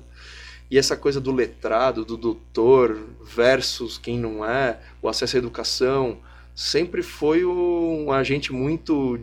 E 0.70 0.78
essa 0.78 0.96
coisa 0.96 1.20
do 1.20 1.32
letrado, 1.34 2.06
do 2.06 2.16
doutor 2.16 2.98
versus 3.24 3.98
quem 3.98 4.18
não 4.18 4.46
é, 4.46 4.80
o 5.02 5.10
acesso 5.10 5.36
à 5.36 5.40
educação, 5.40 6.20
sempre 6.56 7.02
foi 7.04 7.44
um 7.44 8.10
agente 8.12 8.54
muito 8.54 9.20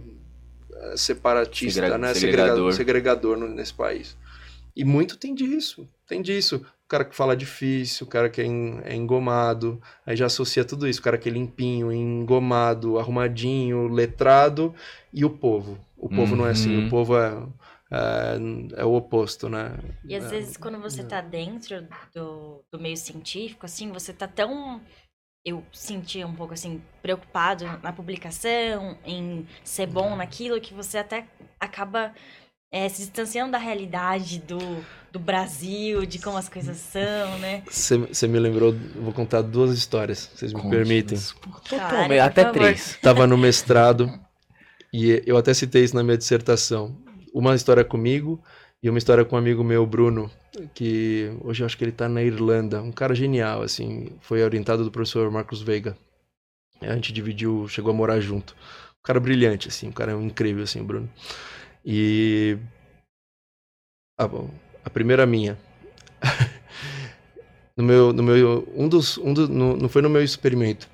separatista, 0.97 1.99
né? 1.99 2.15
segregador. 2.15 2.73
Segregador, 2.73 3.37
no- 3.37 3.49
nesse 3.49 3.75
país. 3.75 4.17
E 4.77 4.85
muito 4.85 5.17
tem 5.17 5.35
disso, 5.35 5.89
tem 6.07 6.23
disso. 6.23 6.57
O 6.85 6.89
cara 6.89 7.05
que 7.05 7.15
fala 7.15 7.37
difícil, 7.37 8.07
o 8.07 8.11
cara 8.11 8.31
que 8.31 8.41
é, 8.41 8.45
en- 8.47 8.81
é 8.85 8.95
engomado, 8.95 9.81
aí 10.07 10.17
já 10.17 10.27
associa 10.27 10.65
tudo 10.65 10.89
isso. 10.89 11.01
O 11.01 11.03
cara 11.03 11.19
que 11.19 11.29
é 11.29 11.33
limpinho, 11.33 11.93
engomado, 11.93 12.99
arrumadinho, 12.99 13.89
letrado, 13.89 14.75
e 15.13 15.25
o 15.25 15.31
povo. 15.31 15.79
O 15.97 16.09
povo 16.09 16.35
não 16.37 16.47
é 16.47 16.51
assim, 16.53 16.77
Uhum. 16.77 16.87
o 16.87 16.91
povo 16.91 17.17
é, 17.19 17.37
é, 17.91 18.81
é 18.81 18.85
o 18.85 18.95
oposto, 18.95 19.49
né? 19.49 19.73
E 20.05 20.15
às 20.15 20.25
É. 20.25 20.29
vezes 20.29 20.57
quando 20.57 20.79
você 20.81 21.03
tá 21.03 21.21
dentro 21.21 21.87
do, 22.15 22.63
do 22.71 22.79
meio 22.79 22.97
científico, 22.97 23.67
assim, 23.67 23.91
você 23.91 24.13
tá 24.13 24.29
tão. 24.29 24.81
Eu 25.45 25.65
sentia 25.73 26.27
um 26.27 26.35
pouco 26.35 26.53
assim, 26.55 26.83
preocupado 27.03 27.65
na 27.83 27.93
publicação, 27.93 28.99
em 29.05 29.47
ser 29.65 29.87
bom 29.87 30.17
naquilo, 30.17 30.61
que 30.61 30.75
você 30.75 30.99
até 30.99 31.27
acaba 31.59 32.13
eh, 32.73 32.89
se 32.89 33.03
distanciando 33.03 33.53
da 33.53 33.59
realidade 33.59 34.41
do, 34.41 34.59
do 35.11 35.19
Brasil, 35.19 36.05
de 36.05 36.19
como 36.19 36.37
as 36.37 36.49
coisas 36.49 36.77
são, 36.77 37.39
né? 37.39 37.63
Você 37.67 38.27
me 38.27 38.39
lembrou, 38.39 38.75
eu 38.95 39.03
vou 39.03 39.13
contar 39.13 39.43
duas 39.43 39.71
histórias, 39.77 40.31
vocês 40.35 40.53
me 40.53 40.69
permitem. 40.69 41.19
Cara, 41.19 41.89
Totalmente, 41.89 42.09
por 42.09 42.21
até 42.21 42.43
favor. 42.43 42.59
três. 42.59 42.99
Tava 43.01 43.27
no 43.27 43.39
mestrado 43.39 44.21
e 44.93 45.23
eu 45.25 45.37
até 45.37 45.55
citei 45.55 45.85
isso 45.85 45.95
na 45.95 46.03
minha 46.03 46.19
dissertação. 46.19 46.97
Uma 47.33 47.55
história 47.55 47.85
comigo 47.85 48.43
e 48.83 48.89
uma 48.89 48.99
história 48.99 49.25
com 49.25 49.35
um 49.35 49.39
amigo 49.39 49.65
meu, 49.65 49.85
Bruno, 49.85 50.31
que 50.73 51.33
hoje 51.43 51.63
eu 51.63 51.67
acho 51.67 51.77
que 51.77 51.83
ele 51.83 51.93
tá 51.93 52.09
na 52.09 52.23
Irlanda. 52.23 52.81
Um 52.81 52.93
cara 52.93 53.15
genial, 53.15 53.63
assim, 53.63 54.11
foi 54.21 54.43
orientado 54.43 54.85
do 54.85 54.91
professor 54.91 55.29
Marcos 55.31 55.61
Veiga. 55.61 55.97
A 56.81 56.95
gente 56.95 57.13
dividiu, 57.13 57.67
chegou 57.67 57.91
a 57.91 57.95
morar 57.95 58.21
junto. 58.21 58.55
Um 58.99 59.03
cara 59.03 59.19
brilhante, 59.19 59.67
assim, 59.67 59.89
um 59.89 59.93
cara 59.93 60.13
incrível, 60.13 60.63
assim, 60.63 60.83
Bruno. 60.83 61.11
E. 61.85 62.57
Ah, 64.17 64.29
bom, 64.29 64.49
a 64.85 64.91
primeira 64.91 65.27
minha. 65.27 65.59
no 67.77 67.83
meu, 67.83 68.13
no 68.13 68.23
meu, 68.23 68.69
um 68.77 68.89
dos, 68.89 69.19
um 69.19 69.35
do, 69.35 69.49
no, 69.49 69.77
não 69.77 69.89
foi 69.89 70.03
no 70.03 70.11
meu 70.11 70.23
experimento, 70.23 70.89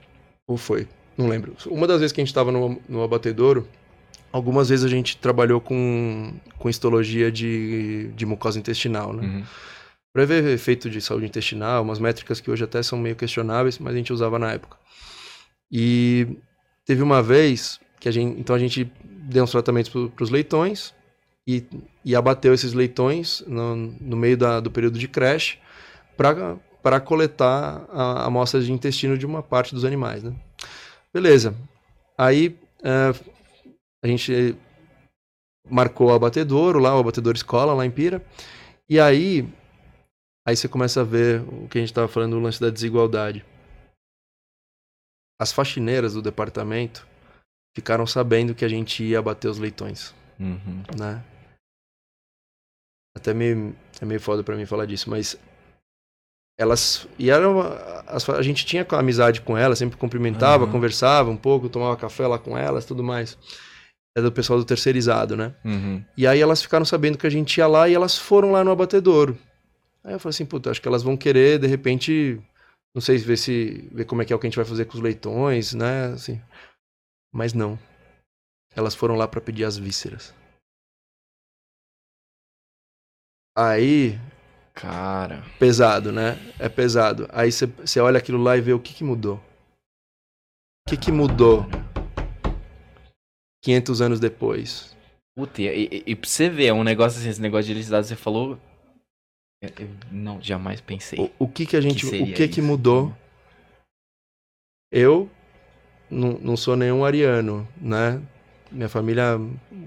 ou 0.46 0.56
foi? 0.56 0.88
Não 1.18 1.28
lembro. 1.28 1.54
Uma 1.66 1.86
das 1.86 2.00
vezes 2.00 2.12
que 2.12 2.20
a 2.20 2.24
gente 2.24 2.30
estava 2.30 2.50
no, 2.50 2.80
no 2.88 3.02
abatedouro, 3.02 3.68
algumas 4.34 4.68
vezes 4.68 4.84
a 4.84 4.88
gente 4.88 5.16
trabalhou 5.16 5.60
com, 5.60 6.34
com 6.58 6.68
histologia 6.68 7.30
de, 7.30 8.10
de 8.16 8.26
mucosa 8.26 8.58
intestinal, 8.58 9.12
né? 9.12 9.22
Uhum. 9.22 9.44
Para 10.12 10.24
ver 10.24 10.44
efeito 10.48 10.90
de 10.90 11.00
saúde 11.00 11.26
intestinal, 11.26 11.84
umas 11.84 12.00
métricas 12.00 12.40
que 12.40 12.50
hoje 12.50 12.64
até 12.64 12.82
são 12.82 12.98
meio 12.98 13.14
questionáveis, 13.14 13.78
mas 13.78 13.94
a 13.94 13.96
gente 13.96 14.12
usava 14.12 14.36
na 14.36 14.50
época. 14.50 14.76
E 15.70 16.36
teve 16.84 17.00
uma 17.00 17.22
vez 17.22 17.78
que 18.00 18.08
a 18.08 18.12
gente, 18.12 18.40
então 18.40 18.56
a 18.56 18.58
gente 18.58 18.90
deu 19.04 19.44
uns 19.44 19.52
tratamentos 19.52 19.88
para 19.88 20.24
os 20.24 20.30
leitões 20.30 20.92
e, 21.46 21.64
e 22.04 22.16
abateu 22.16 22.52
esses 22.52 22.72
leitões 22.72 23.40
no, 23.46 23.76
no 23.76 24.16
meio 24.16 24.36
da, 24.36 24.58
do 24.58 24.70
período 24.70 24.98
de 24.98 25.06
creche 25.06 25.58
para 26.16 27.00
coletar 27.00 27.86
a 27.88 28.24
amostra 28.26 28.60
de 28.60 28.72
intestino 28.72 29.16
de 29.16 29.26
uma 29.26 29.44
parte 29.44 29.76
dos 29.76 29.84
animais, 29.84 30.24
né? 30.24 30.32
Beleza. 31.12 31.54
Aí 32.18 32.56
eh, 32.82 33.14
a 34.04 34.06
gente 34.06 34.54
marcou 35.68 36.08
o 36.08 36.12
abatedouro 36.12 36.78
lá, 36.78 36.94
o 36.94 37.00
abatedouro 37.00 37.36
escola 37.36 37.72
lá 37.72 37.86
em 37.86 37.90
Pira. 37.90 38.22
E 38.88 39.00
aí, 39.00 39.48
aí 40.46 40.54
você 40.54 40.68
começa 40.68 41.00
a 41.00 41.04
ver 41.04 41.40
o 41.40 41.66
que 41.68 41.78
a 41.78 41.80
gente 41.80 41.90
estava 41.90 42.06
falando, 42.06 42.34
o 42.34 42.40
lance 42.40 42.60
da 42.60 42.68
desigualdade. 42.68 43.42
As 45.40 45.52
faxineiras 45.52 46.12
do 46.12 46.20
departamento 46.22 47.06
ficaram 47.74 48.06
sabendo 48.06 48.54
que 48.54 48.64
a 48.64 48.68
gente 48.68 49.02
ia 49.02 49.18
abater 49.18 49.50
os 49.50 49.58
leitões, 49.58 50.14
Uhum. 50.38 50.82
né? 50.98 51.24
Até 53.16 53.32
meio, 53.32 53.74
é 54.00 54.04
meio 54.04 54.20
foda 54.20 54.42
pra 54.44 54.56
mim 54.56 54.66
falar 54.66 54.86
disso, 54.86 55.08
mas 55.08 55.36
elas 56.58 57.08
e 57.18 57.30
eram 57.30 57.60
as, 58.06 58.28
a 58.28 58.42
gente 58.42 58.66
tinha 58.66 58.86
amizade 58.90 59.40
com 59.40 59.56
elas, 59.56 59.78
sempre 59.78 59.96
cumprimentava, 59.96 60.64
Aham. 60.64 60.72
conversava 60.72 61.30
um 61.30 61.36
pouco, 61.36 61.68
tomava 61.68 61.96
café 61.96 62.26
lá 62.26 62.38
com 62.38 62.56
elas, 62.56 62.84
tudo 62.84 63.02
mais. 63.02 63.38
É 64.16 64.22
do 64.22 64.30
pessoal 64.30 64.58
do 64.58 64.64
terceirizado, 64.64 65.36
né? 65.36 65.54
Uhum. 65.64 66.04
E 66.16 66.26
aí 66.26 66.40
elas 66.40 66.62
ficaram 66.62 66.84
sabendo 66.84 67.18
que 67.18 67.26
a 67.26 67.30
gente 67.30 67.56
ia 67.58 67.66
lá 67.66 67.88
e 67.88 67.94
elas 67.94 68.16
foram 68.16 68.52
lá 68.52 68.62
no 68.62 68.70
abatedouro. 68.70 69.36
Aí 70.04 70.12
eu 70.12 70.20
falei 70.20 70.30
assim, 70.30 70.46
puta, 70.46 70.70
acho 70.70 70.80
que 70.80 70.86
elas 70.86 71.02
vão 71.02 71.16
querer, 71.16 71.58
de 71.58 71.66
repente, 71.66 72.40
não 72.94 73.02
sei, 73.02 73.18
ver 73.18 73.36
se 73.36 73.88
ver 73.92 74.04
como 74.04 74.22
é 74.22 74.24
que 74.24 74.32
é 74.32 74.36
o 74.36 74.38
que 74.38 74.46
a 74.46 74.50
gente 74.50 74.56
vai 74.56 74.64
fazer 74.64 74.84
com 74.84 74.94
os 74.94 75.02
leitões, 75.02 75.74
né? 75.74 76.12
Assim. 76.12 76.40
Mas 77.32 77.52
não. 77.52 77.76
Elas 78.76 78.94
foram 78.94 79.16
lá 79.16 79.26
pra 79.26 79.40
pedir 79.40 79.64
as 79.64 79.76
vísceras. 79.76 80.32
Aí, 83.56 84.18
Cara. 84.74 85.42
pesado, 85.58 86.12
né? 86.12 86.36
É 86.58 86.68
pesado. 86.68 87.28
Aí 87.32 87.50
você 87.50 88.00
olha 88.00 88.18
aquilo 88.18 88.40
lá 88.40 88.56
e 88.56 88.60
vê 88.60 88.72
o 88.72 88.80
que 88.80 88.94
que 88.94 89.04
mudou. 89.04 89.36
O 90.86 90.90
que 90.90 90.96
que 90.96 91.10
mudou 91.10 91.64
500 93.64 94.00
anos 94.02 94.20
depois? 94.20 94.94
Puta, 95.36 95.60
e, 95.62 95.88
e, 95.90 96.02
e 96.12 96.14
pra 96.14 96.28
você 96.28 96.48
ver, 96.48 96.66
é 96.66 96.72
um 96.72 96.84
negócio 96.84 97.18
assim, 97.18 97.30
esse 97.30 97.40
negócio 97.40 97.64
de 97.64 97.72
eletricidade, 97.72 98.06
você 98.06 98.14
falou. 98.14 98.58
eu- 99.62 99.70
eu 99.80 99.88
não, 100.12 100.40
jamais 100.40 100.80
pensei. 100.80 101.18
O, 101.18 101.30
o 101.44 101.48
que 101.48 101.64
que 101.66 101.76
a 101.76 101.80
gente, 101.80 102.04
seria 102.06 102.22
o 102.22 102.36
que 102.36 102.46
que 102.46 102.60
isso? 102.60 102.68
mudou? 102.68 103.12
Eu 104.92 105.28
não, 106.10 106.32
não 106.38 106.56
sou 106.56 106.76
nenhum 106.76 107.04
ariano, 107.04 107.66
né? 107.80 108.22
Minha 108.70 108.88
família, 108.88 109.36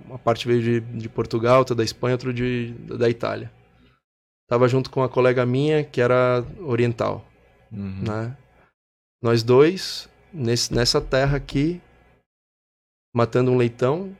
uma 0.05 0.17
parte 0.17 0.47
veio 0.47 0.61
de, 0.61 0.80
de 0.80 1.07
Portugal, 1.09 1.59
outra 1.59 1.75
da 1.75 1.84
Espanha, 1.84 2.15
outra 2.15 2.34
de, 2.34 2.73
da 2.73 3.09
Itália. 3.09 3.51
Tava 4.49 4.67
junto 4.67 4.89
com 4.89 5.01
uma 5.01 5.09
colega 5.09 5.45
minha 5.45 5.84
que 5.84 6.01
era 6.01 6.43
oriental, 6.59 7.25
Uhum. 7.71 8.01
né? 8.01 8.38
Nós 9.21 9.43
dois, 9.43 10.09
nesse, 10.34 10.73
nessa 10.73 11.01
terra 11.01 11.36
aqui, 11.38 11.82
matando 13.18 13.51
um 13.51 13.57
leitão, 13.57 14.11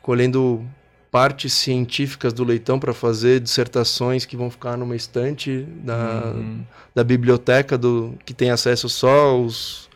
colhendo 0.00 0.64
partes 1.10 1.52
científicas 1.52 2.32
do 2.32 2.42
leitão 2.42 2.78
para 2.80 2.94
fazer 2.94 3.38
dissertações 3.40 4.24
que 4.24 4.34
vão 4.36 4.48
ficar 4.50 4.76
numa 4.78 4.96
estante 4.96 5.62
da, 5.84 6.32
Uhum. 6.34 6.64
da 6.94 7.04
biblioteca 7.04 7.76
do 7.76 8.14
que 8.24 8.32
tem 8.32 8.50
acesso 8.50 8.88
só 8.88 9.38
os 9.38 9.90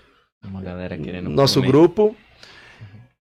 Uma 0.45 0.61
galera 0.61 0.99
querendo. 0.99 1.31
nosso 1.31 1.61
comer. 1.61 1.69
grupo 1.73 2.17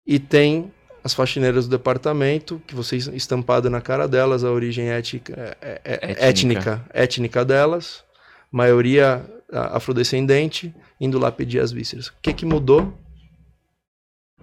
e 0.05 0.19
tem 0.19 0.71
as 1.03 1.13
faxineiras 1.13 1.67
do 1.67 1.71
departamento 1.77 2.61
que 2.67 2.75
vocês 2.75 3.07
estampado 3.07 3.69
na 3.69 3.81
cara 3.81 4.07
delas 4.07 4.43
a 4.43 4.51
origem 4.51 4.89
ética, 4.89 5.57
é- 5.61 5.81
é- 5.83 6.01
Étnica. 6.03 6.19
étnica 6.27 6.85
étnica 6.93 7.45
delas 7.45 8.03
maioria 8.51 9.25
afrodescendente 9.51 10.73
indo 10.99 11.17
lá 11.17 11.31
pedir 11.31 11.59
as 11.59 11.71
vísceras 11.71 12.07
o 12.07 12.13
que 12.21 12.33
que 12.33 12.45
mudou 12.45 12.93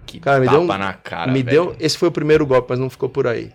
Que 0.06 0.20
Cara, 0.20 0.40
me 0.40 0.48
deu 0.48 0.60
um- 0.60 0.66
na 0.66 0.92
cara. 0.94 1.30
me 1.32 1.42
velho. 1.42 1.66
deu 1.72 1.76
esse 1.80 1.98
foi 1.98 2.08
o 2.08 2.12
primeiro 2.12 2.46
golpe 2.46 2.68
mas 2.70 2.78
não 2.78 2.88
ficou 2.88 3.08
por 3.08 3.26
aí 3.26 3.52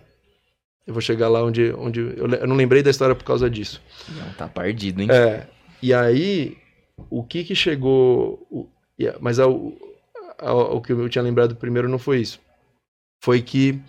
eu 0.86 0.92
vou 0.92 1.00
chegar 1.00 1.28
lá 1.28 1.42
onde 1.42 1.72
onde 1.78 2.00
eu, 2.00 2.28
eu 2.28 2.46
não 2.46 2.56
lembrei 2.56 2.82
da 2.82 2.90
história 2.90 3.14
por 3.14 3.24
causa 3.24 3.48
disso 3.48 3.80
Não, 4.08 4.32
tá 4.34 4.46
perdido, 4.48 5.00
hein? 5.02 5.08
é, 5.10 5.46
e 5.82 5.92
aí, 5.94 6.56
o 7.10 7.22
que 7.24 7.42
que 7.44 7.54
chegou. 7.54 8.46
o- 8.50 8.68
mas 9.20 9.38
ao- 9.38 9.72
ao- 10.38 10.76
o 10.76 10.80
que 10.80 10.92
eu 10.92 11.08
tinha 11.08 11.22
lembrado 11.22 11.56
primeiro 11.56 11.88
não 11.88 11.98
foi 11.98 12.20
isso. 12.20 12.38
Foi 13.24 13.40
que 13.42 13.80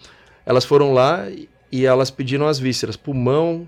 elas 0.46 0.66
foram 0.66 0.94
lá 0.94 1.28
e- 1.72 1.86
elas 1.86 2.10
pediram 2.12 2.48
as 2.48 2.58
vísceras: 2.60 2.96
pulmão, 2.96 3.68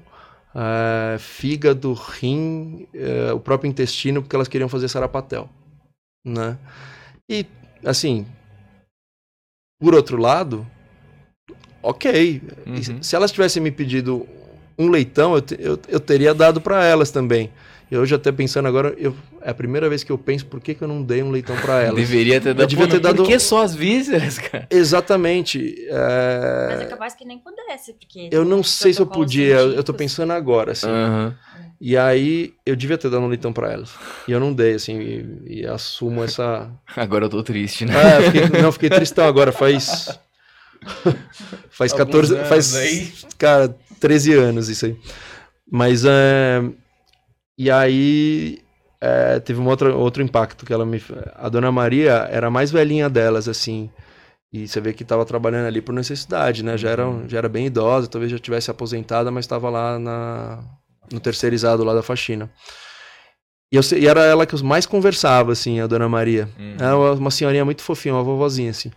eh, 0.55 1.17
fígado, 1.19 1.93
rim, 1.93 2.87
eh, 2.93 3.31
o 3.33 3.39
próprio 3.39 3.67
intestino, 3.69 4.21
porque 4.21 4.35
elas 4.35 4.47
queriam 4.47 4.69
fazer 4.69 4.87
sarapatel. 4.87 5.49
Né? 6.25 6.57
E, 7.29 7.45
assim, 7.83 8.25
por 9.79 9.93
outro 9.95 10.17
lado, 10.17 10.65
ok. 11.81 12.41
Uhum. 12.65 13.03
Se 13.03 13.15
elas 13.15 13.31
tivessem 13.31 13.61
me 13.61 13.71
pedido 13.71 14.27
um 14.77 14.89
leitão, 14.89 15.35
eu, 15.35 15.41
te- 15.41 15.57
eu, 15.59 15.79
eu 15.87 15.99
teria 15.99 16.33
dado 16.33 16.59
para 16.59 16.83
elas 16.83 17.11
também. 17.11 17.51
E 17.91 17.95
hoje, 17.97 18.15
até 18.15 18.31
pensando 18.31 18.67
agora, 18.67 18.95
eu, 18.97 19.15
é 19.41 19.51
a 19.51 19.53
primeira 19.53 19.87
vez 19.87 20.03
que 20.03 20.11
eu 20.11 20.17
penso 20.17 20.45
por 20.47 20.59
que, 20.59 20.73
que 20.73 20.81
eu 20.81 20.87
não 20.87 21.03
dei 21.03 21.21
um 21.21 21.29
leitão 21.29 21.55
para 21.57 21.81
elas. 21.83 21.95
Deveria 22.01 22.41
ter 22.41 22.53
dado. 22.53 22.67
devia 22.67 22.85
Pô, 22.85 22.91
ter 22.91 22.99
Por 22.99 23.03
dado- 23.03 23.23
que 23.23 23.37
só 23.39 23.61
as 23.63 23.75
vísceras, 23.75 24.39
cara? 24.39 24.67
Exatamente. 24.71 25.75
é, 25.89 26.67
Mas 26.71 26.81
é 26.81 26.85
capaz 26.85 27.13
que 27.13 27.23
nem 27.25 27.37
pudesse, 27.37 27.93
porque... 27.93 28.29
Eu 28.31 28.43
não 28.43 28.63
sei 28.63 28.91
se 28.93 28.99
eu 29.01 29.05
podia, 29.05 29.55
eu 29.57 29.83
tô 29.83 29.93
pensando 29.93 30.33
agora, 30.33 30.71
assim. 30.71 30.87
Aham. 30.87 31.35
E 31.79 31.95
aí, 31.97 32.53
eu 32.65 32.75
devia 32.75 32.97
ter 32.97 33.09
dado 33.09 33.21
um 33.21 33.27
leitão 33.27 33.51
para 33.51 33.71
elas. 33.71 33.91
E 34.27 34.31
eu 34.31 34.39
não 34.39 34.53
dei, 34.53 34.75
assim, 34.75 34.97
e, 35.45 35.59
e 35.61 35.65
assumo 35.67 36.23
essa. 36.23 36.71
Agora 36.95 37.25
eu 37.25 37.29
tô 37.29 37.43
triste, 37.43 37.85
né? 37.85 37.93
Ah, 37.95 38.21
eu 38.21 38.31
fiquei, 38.31 38.61
não, 38.61 38.71
fiquei 38.71 38.89
tristão 38.89 39.25
agora, 39.27 39.51
faz. 39.51 40.17
faz 41.69 41.91
Alguns 41.91 42.05
14. 42.05 42.35
anos 42.35 42.47
Faz. 42.47 42.75
aí. 42.75 43.11
Cara, 43.37 43.75
13 43.99 44.33
anos 44.33 44.69
isso 44.69 44.85
aí. 44.85 44.95
Mas 45.69 46.03
é. 46.05 46.63
E 47.57 47.71
aí. 47.71 48.59
é, 49.01 49.39
teve 49.39 49.59
um 49.59 49.67
outro, 49.67 49.97
outro 49.97 50.23
impacto 50.23 50.65
que 50.65 50.73
ela 50.73 50.85
me. 50.85 51.01
A 51.35 51.49
dona 51.49 51.71
Maria 51.71 52.27
era 52.31 52.47
a 52.47 52.51
mais 52.51 52.71
velhinha 52.71 53.09
delas, 53.09 53.47
assim. 53.47 53.89
E 54.51 54.67
você 54.67 54.79
vê 54.79 54.93
que 54.93 55.03
estava 55.03 55.25
trabalhando 55.25 55.67
ali 55.67 55.81
por 55.81 55.93
necessidade, 55.93 56.63
né? 56.63 56.77
Já 56.77 56.89
era, 56.89 57.03
já 57.27 57.39
era 57.39 57.49
bem 57.49 57.65
idosa, 57.65 58.07
talvez 58.07 58.31
já 58.31 58.39
tivesse 58.39 58.71
aposentada, 58.71 59.29
mas 59.29 59.43
estava 59.43 59.69
lá 59.69 59.99
na, 59.99 60.63
no 61.11 61.19
terceirizado 61.19 61.83
lá 61.83 61.93
da 61.93 62.01
faxina. 62.01 62.49
E, 63.71 63.75
eu, 63.75 63.81
e 63.97 64.07
era 64.07 64.23
ela 64.23 64.45
que 64.45 64.55
eu 64.55 64.63
mais 64.63 64.85
conversava, 64.85 65.51
assim, 65.51 65.81
a 65.81 65.87
dona 65.87 66.07
Maria. 66.07 66.47
Uhum. 66.57 66.77
Era 66.79 66.97
uma, 66.97 67.31
senhorinha 67.31 67.65
muito 67.65 67.81
fofinha, 67.81 68.13
uma 68.13 68.23
vovozinha, 68.23 68.71
assim. 68.71 68.91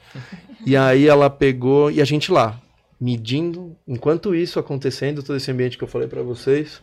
e 0.65 0.77
aí 0.77 1.09
ela 1.09 1.29
pegou, 1.29 1.91
e 1.91 2.01
a 2.01 2.05
gente 2.05 2.31
lá, 2.31 2.61
medindo, 3.01 3.77
enquanto 3.87 4.35
isso 4.35 4.59
acontecendo, 4.59 5.23
todo 5.23 5.37
esse 5.37 5.51
ambiente 5.51 5.77
que 5.77 5.83
eu 5.83 5.89
falei 5.89 6.07
pra 6.07 6.23
vocês, 6.23 6.81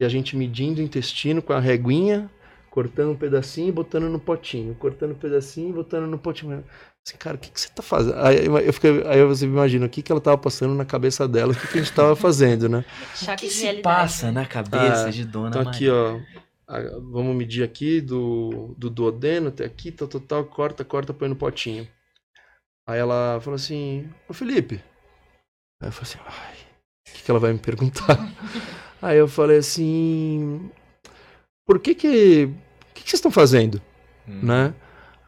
e 0.00 0.04
a 0.04 0.08
gente 0.08 0.36
medindo 0.36 0.80
o 0.80 0.84
intestino 0.84 1.42
com 1.42 1.52
a 1.52 1.60
reguinha, 1.60 2.30
cortando 2.70 3.10
um 3.12 3.16
pedacinho 3.16 3.68
e 3.68 3.72
botando 3.72 4.08
no 4.08 4.18
potinho, 4.18 4.74
cortando 4.76 5.12
um 5.12 5.18
pedacinho 5.18 5.70
e 5.70 5.72
botando 5.72 6.06
no 6.08 6.18
potinho. 6.18 6.64
Assim, 7.06 7.16
cara, 7.18 7.36
o 7.36 7.40
que, 7.40 7.50
que 7.50 7.60
você 7.60 7.68
tá 7.68 7.82
fazendo? 7.82 8.16
Aí 8.18 8.46
eu, 8.46 8.58
eu 8.58 8.72
fiquei, 8.72 9.02
aí 9.06 9.24
você 9.24 9.44
imagina 9.46 9.86
o 9.86 9.88
que, 9.88 10.02
que 10.02 10.12
ela 10.12 10.20
tava 10.20 10.38
passando 10.38 10.74
na 10.74 10.84
cabeça 10.84 11.26
dela, 11.26 11.52
o 11.52 11.56
que, 11.56 11.66
que 11.68 11.78
a 11.78 11.82
gente 11.82 11.92
tava 11.94 12.14
fazendo, 12.16 12.68
né? 12.68 12.84
O 13.22 13.36
que 13.36 13.48
se 13.50 13.82
passa 13.82 14.30
na 14.32 14.46
cabeça 14.46 15.10
Ah, 15.10 15.10
de 15.10 15.24
Dona 15.24 15.50
Então 15.50 15.62
Maria? 15.62 15.70
aqui, 15.70 15.88
ó. 15.88 16.18
a- 16.68 16.80
Vamos 17.10 17.34
medir 17.36 17.62
aqui 17.64 18.00
do, 18.00 18.74
do 18.78 18.88
duodeno 18.90 19.48
até 19.48 19.64
aqui, 19.64 19.90
tal, 19.90 20.08
tal, 20.08 20.20
tal, 20.20 20.44
corta, 20.44 20.84
corta, 20.84 21.12
põe 21.14 21.28
no 21.28 21.36
potinho. 21.36 21.86
Aí 22.86 22.98
ela 22.98 23.40
falou 23.40 23.56
assim, 23.56 24.08
ô 24.28 24.32
Felipe. 24.34 24.82
Aí 25.80 25.88
eu 25.88 25.92
falei 25.92 26.10
assim, 26.12 26.18
ai, 26.26 26.54
o 27.08 27.12
que, 27.12 27.22
que 27.24 27.30
ela 27.30 27.40
vai 27.40 27.52
me 27.52 27.58
perguntar? 27.58 28.18
Aí 29.02 29.16
eu 29.18 29.26
falei 29.28 29.58
assim, 29.58 30.70
por 31.66 31.78
que 31.78 31.94
que, 31.94 32.44
o 32.44 32.94
que, 32.94 33.02
que 33.02 33.10
vocês 33.10 33.14
estão 33.14 33.30
fazendo, 33.30 33.80
Hum. 34.28 34.40
né? 34.42 34.74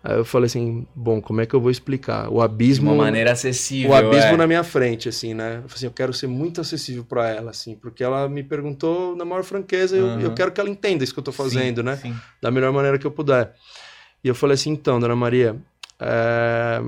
Aí 0.05 0.17
eu 0.17 0.25
falei 0.25 0.47
assim, 0.47 0.85
bom, 0.97 1.23
como 1.23 1.41
é 1.41 1.47
que 1.47 1.55
eu 1.55 1.61
vou 1.61 1.71
explicar? 1.71 2.29
O 2.29 2.39
De 2.39 2.43
abismo 2.45 2.91
uma 2.91 3.05
maneira 3.05 3.31
acessível. 3.33 3.91
o 3.93 3.95
abismo 3.95 4.33
é. 4.33 4.37
na 4.37 4.47
minha 4.49 4.65
frente, 4.65 5.09
assim, 5.09 5.33
né? 5.33 5.59
Eu 5.59 5.63
falei 5.63 5.75
assim, 5.77 5.87
eu 5.87 5.93
quero 5.93 6.13
ser 6.13 6.27
muito 6.27 6.61
acessível 6.61 7.05
pra 7.05 7.29
ela, 7.29 7.53
assim, 7.53 7.77
porque 7.77 8.03
ela 8.03 8.29
me 8.29 8.43
perguntou 8.43 9.15
na 9.15 9.25
maior 9.25 9.45
franqueza, 9.45 9.97
eu, 9.97 10.07
Aham. 10.07 10.21
eu 10.21 10.35
quero 10.35 10.51
que 10.51 10.61
ela 10.61 10.69
entenda 10.69 11.05
isso 11.05 11.15
que 11.15 11.21
eu 11.21 11.25
tô 11.25 11.31
fazendo, 11.33 11.79
Sim, 11.83 11.85
né? 11.87 11.97
sim. 11.97 12.17
Da 12.43 12.51
melhor 12.51 12.73
maneira 12.73 12.99
que 12.99 13.07
eu 13.07 13.13
puder. 13.13 13.55
E 14.25 14.29
eu 14.29 14.35
falei 14.35 14.55
assim, 14.55 14.71
então, 14.71 14.99
dona 14.99 15.15
Maria, 15.15 15.57
é, 16.01 16.83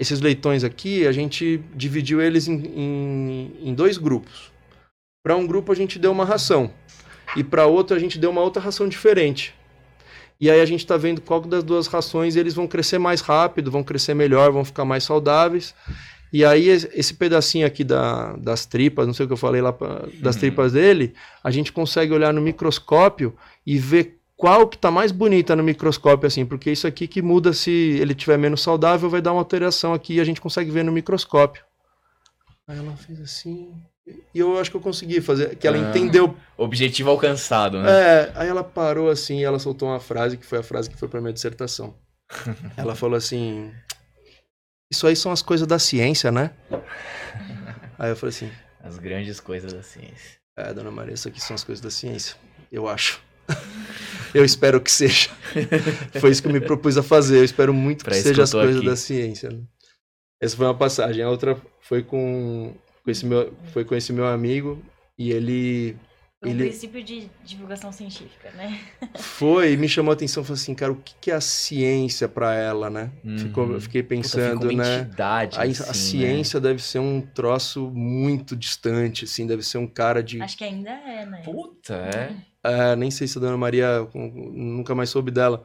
esses 0.00 0.20
leitões 0.20 0.64
aqui, 0.64 1.06
a 1.06 1.12
gente 1.12 1.58
dividiu 1.74 2.20
eles 2.22 2.48
em, 2.48 2.54
em, 2.54 3.52
em 3.68 3.74
dois 3.74 3.98
grupos. 3.98 4.50
Para 5.28 5.36
um 5.36 5.46
grupo 5.46 5.70
a 5.70 5.74
gente 5.74 5.98
deu 5.98 6.10
uma 6.10 6.24
ração 6.24 6.70
e 7.36 7.44
para 7.44 7.66
outro 7.66 7.94
a 7.94 7.98
gente 8.00 8.18
deu 8.18 8.30
uma 8.30 8.40
outra 8.40 8.62
ração 8.62 8.88
diferente. 8.88 9.54
E 10.40 10.50
aí 10.50 10.58
a 10.58 10.64
gente 10.64 10.80
está 10.80 10.96
vendo 10.96 11.20
qual 11.20 11.42
das 11.42 11.62
duas 11.62 11.86
rações 11.86 12.34
eles 12.34 12.54
vão 12.54 12.66
crescer 12.66 12.96
mais 12.96 13.20
rápido, 13.20 13.70
vão 13.70 13.84
crescer 13.84 14.14
melhor, 14.14 14.50
vão 14.50 14.64
ficar 14.64 14.86
mais 14.86 15.04
saudáveis. 15.04 15.74
E 16.32 16.46
aí 16.46 16.70
es- 16.70 16.88
esse 16.94 17.12
pedacinho 17.12 17.66
aqui 17.66 17.84
da- 17.84 18.36
das 18.36 18.64
tripas, 18.64 19.06
não 19.06 19.12
sei 19.12 19.26
o 19.26 19.26
que 19.26 19.34
eu 19.34 19.36
falei 19.36 19.60
lá, 19.60 19.70
pra- 19.70 20.06
das 20.18 20.34
Uhum. 20.36 20.40
tripas 20.40 20.72
dele, 20.72 21.12
a 21.44 21.50
gente 21.50 21.74
consegue 21.74 22.10
olhar 22.10 22.32
no 22.32 22.40
microscópio 22.40 23.36
e 23.66 23.76
ver 23.78 24.16
qual 24.34 24.66
que 24.66 24.78
tá 24.78 24.90
mais 24.90 25.12
bonita 25.12 25.54
no 25.54 25.62
microscópio, 25.62 26.26
assim, 26.26 26.46
porque 26.46 26.70
isso 26.72 26.86
aqui 26.86 27.06
que 27.06 27.20
muda 27.20 27.52
se 27.52 27.70
ele 28.00 28.14
tiver 28.14 28.38
menos 28.38 28.62
saudável, 28.62 29.10
vai 29.10 29.20
dar 29.20 29.32
uma 29.32 29.42
alteração 29.42 29.92
aqui 29.92 30.14
e 30.14 30.20
a 30.22 30.24
gente 30.24 30.40
consegue 30.40 30.70
ver 30.70 30.84
no 30.84 30.90
microscópio. 30.92 31.62
Aí 32.66 32.78
ela 32.78 32.96
fez 32.96 33.20
assim, 33.20 33.72
e 34.34 34.38
eu 34.38 34.58
acho 34.58 34.70
que 34.70 34.76
eu 34.76 34.80
consegui 34.80 35.20
fazer, 35.20 35.56
que 35.56 35.66
ela 35.66 35.76
Ah. 35.76 35.90
entendeu 35.90 36.36
Objetivo 36.56 37.10
alcançado, 37.10 37.80
né? 37.82 37.90
é, 37.90 38.32
aí 38.34 38.48
ela 38.48 38.62
parou 38.64 39.08
assim 39.10 39.38
e 39.40 39.44
ela 39.44 39.58
soltou 39.58 39.88
uma 39.88 40.00
frase 40.00 40.36
que 40.36 40.44
foi 40.46 40.58
a 40.58 40.62
frase 40.62 40.88
que 40.90 40.96
foi 40.96 41.08
pra 41.08 41.20
minha 41.20 41.32
dissertação. 41.32 41.94
ela 42.76 42.94
falou 42.94 43.16
assim: 43.16 43.72
Isso 44.92 45.06
aí 45.06 45.16
são 45.16 45.32
as 45.32 45.42
coisas 45.42 45.66
da 45.66 45.78
ciência, 45.78 46.30
né? 46.32 46.50
Aí 47.98 48.10
eu 48.10 48.16
falei 48.16 48.30
assim: 48.34 48.50
As 48.82 48.98
grandes 48.98 49.40
coisas 49.40 49.72
da 49.72 49.82
ciência. 49.82 50.38
É, 50.56 50.72
dona 50.74 50.90
Maria, 50.90 51.14
isso 51.14 51.28
aqui 51.28 51.40
são 51.40 51.54
as 51.54 51.62
coisas 51.64 51.82
da 51.82 51.90
ciência. 51.90 52.36
Eu 52.70 52.88
acho. 52.88 53.20
eu 54.34 54.44
espero 54.44 54.80
que 54.80 54.90
seja. 54.90 55.30
Foi 56.20 56.30
isso 56.30 56.42
que 56.42 56.48
eu 56.48 56.52
me 56.52 56.60
propus 56.60 56.98
a 56.98 57.02
fazer. 57.02 57.38
Eu 57.38 57.44
espero 57.44 57.72
muito 57.72 58.04
Pra 58.04 58.12
que 58.14 58.18
que 58.22 58.28
seja 58.28 58.40
eu 58.40 58.44
as 58.44 58.52
coisas 58.52 58.76
aqui. 58.78 58.86
da 58.86 58.96
ciência. 58.96 59.50
né? 59.50 59.60
Essa 60.40 60.56
foi 60.56 60.66
uma 60.66 60.74
passagem. 60.76 61.22
A 61.22 61.30
outra 61.30 61.56
foi 61.80 62.02
com, 62.02 62.74
com 63.08 63.12
esse 63.12 63.24
meu, 63.26 63.54
foi 63.72 63.84
com 63.84 63.94
esse 63.94 64.12
meu 64.12 64.26
amigo 64.26 64.82
e 65.16 65.30
ele 65.32 65.96
O 66.42 66.46
Ele- 66.46 66.64
princípio 66.68 67.02
de 67.02 67.28
divulgação 67.44 67.90
científica, 67.90 68.50
né? 68.52 68.78
Foi, 69.16 69.72
e 69.72 69.76
me 69.76 69.88
chamou 69.88 70.12
a 70.12 70.14
atenção, 70.14 70.44
falou 70.44 70.54
assim, 70.54 70.74
cara, 70.74 70.92
o 70.92 70.96
que 71.02 71.14
que 71.20 71.30
é 71.30 71.34
a 71.34 71.40
ciência 71.40 72.28
pra 72.28 72.54
ela, 72.54 72.88
né? 72.88 73.10
Ficou, 73.36 73.64
Uhum. 73.64 73.74
eu 73.74 73.80
fiquei 73.80 74.02
Puta, 74.02 74.08
pensando, 74.10 74.60
fica 74.60 74.64
uma 74.72 74.72
né? 74.74 74.98
entidade, 75.00 75.58
A, 75.58 75.62
a 75.62 75.66
assim, 75.66 75.90
né? 75.90 75.94
ciência 75.94 76.60
deve 76.60 76.80
ser 76.82 76.98
um 77.00 77.20
troço 77.20 77.90
muito 77.90 78.54
distante, 78.54 79.24
assim, 79.24 79.46
deve 79.46 79.62
ser 79.62 79.78
um 79.78 79.86
cara 79.88 80.22
de... 80.22 80.40
Acho 80.40 80.56
que 80.56 80.64
ainda 80.64 80.90
é, 80.90 81.26
né? 81.26 81.42
Puta, 81.44 81.94
é. 81.94 82.36
É, 82.62 82.96
nem 82.96 83.10
sei 83.10 83.26
se 83.26 83.38
a 83.38 83.40
Dona 83.40 83.56
Maria, 83.56 84.06
nunca 84.14 84.94
mais 84.94 85.10
soube 85.10 85.30
dela, 85.30 85.64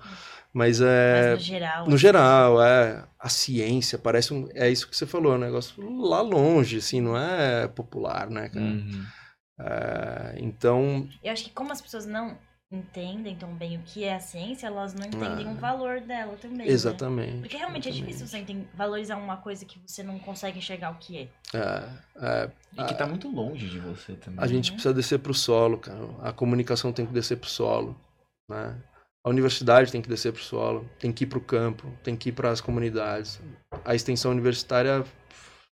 mas 0.54 0.80
é... 0.80 1.32
Mas 1.32 1.40
no 1.40 1.46
geral. 1.46 1.88
No 1.90 1.98
geral, 1.98 2.64
é, 2.64 3.04
a 3.20 3.30
ciência 3.30 3.98
parece 3.98 4.34
um, 4.34 4.48
é 4.54 4.70
isso 4.70 4.88
que 4.88 4.96
você 4.96 5.06
falou, 5.06 5.34
um 5.34 5.38
negócio 5.40 5.82
lá 6.02 6.22
longe, 6.22 6.78
assim, 6.78 7.02
não 7.02 7.18
é 7.18 7.68
popular, 7.68 8.30
né, 8.30 8.50
cara? 8.50 8.64
Uhum. 8.66 9.06
É, 9.60 10.36
então, 10.38 11.08
Eu 11.24 11.32
acho 11.32 11.44
que 11.44 11.52
como 11.52 11.72
as 11.72 11.82
pessoas 11.82 12.06
não, 12.06 12.38
entendem 12.72 13.36
tão 13.36 13.54
bem 13.54 13.78
o 13.78 13.82
que 13.84 14.04
é 14.04 14.16
a 14.16 14.20
ciência, 14.20 14.66
elas 14.66 14.96
não 14.96 15.06
entendem 15.06 15.48
Ah. 15.48 15.52
o 15.52 15.56
valor 15.56 16.02
dela 16.02 16.36
também. 16.42 16.66
né? 16.66 16.68
Exatamente. 16.68 17.42
Porque 17.42 17.56
realmente 17.56 17.88
é 17.88 17.92
exatamente. 17.92 18.14
difícil 18.18 18.28
você 18.28 18.38
enten- 18.40 18.68
valorizar 18.74 19.16
uma 19.18 19.38
coisa 19.38 19.64
que 19.64 19.80
você 19.86 20.02
não 20.02 20.18
consegue 20.18 20.58
enxergar 20.58 20.90
o 20.92 20.96
que 20.96 21.18
é. 21.20 21.28
É, 21.56 21.90
é, 22.20 22.50
E 22.80 22.84
que 22.86 22.96
tá 22.96 23.06
muito 23.06 23.30
longe 23.30 23.70
de 23.70 23.78
você 23.80 24.14
também. 24.14 24.44
A 24.44 24.48
gente 24.48 24.70
Uhum. 24.72 24.76
precisa 24.76 24.92
descer 24.94 25.20
pro 25.20 25.36
solo, 25.36 25.78
cara. 25.78 26.00
A 26.24 26.32
comunicação 26.34 26.92
tem 26.92 27.06
que 27.06 27.14
descer 27.14 27.38
pro 27.38 27.48
solo, 27.50 27.96
né? 28.50 28.76
A 29.26 29.30
universidade 29.30 29.92
tem 29.92 30.02
que 30.02 30.10
descer 30.10 30.34
pro 30.34 30.42
solo, 30.42 30.90
tem 31.00 31.12
que 31.12 31.24
ir 31.24 31.28
pro 31.28 31.40
campo, 31.40 31.88
tem 32.04 32.16
que 32.16 32.30
ir 32.30 32.32
para 32.34 32.50
as 32.50 32.60
comunidades. 32.60 33.40
A 33.86 33.96
extensão 33.96 34.32
universitária 34.32 35.04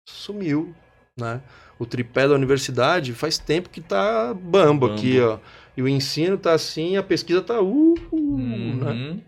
sumiu, 0.08 0.74
né? 1.20 1.42
O 1.80 1.86
tripé 1.86 2.28
da 2.28 2.36
universidade 2.36 3.14
faz 3.14 3.38
tempo 3.38 3.70
que 3.70 3.82
tá 3.82 4.34
bambo, 4.34 4.88
Bambo. 4.88 4.94
aqui, 4.94 5.20
ó. 5.20 5.40
E 5.76 5.82
o 5.82 5.88
ensino 5.88 6.38
tá 6.38 6.54
assim, 6.54 6.98
a 6.98 7.04
pesquisa 7.04 7.42
tá 7.42 7.60
uh, 7.60 7.94
uh, 8.12 8.38
né? 8.38 8.92
Uhum. 8.92 9.22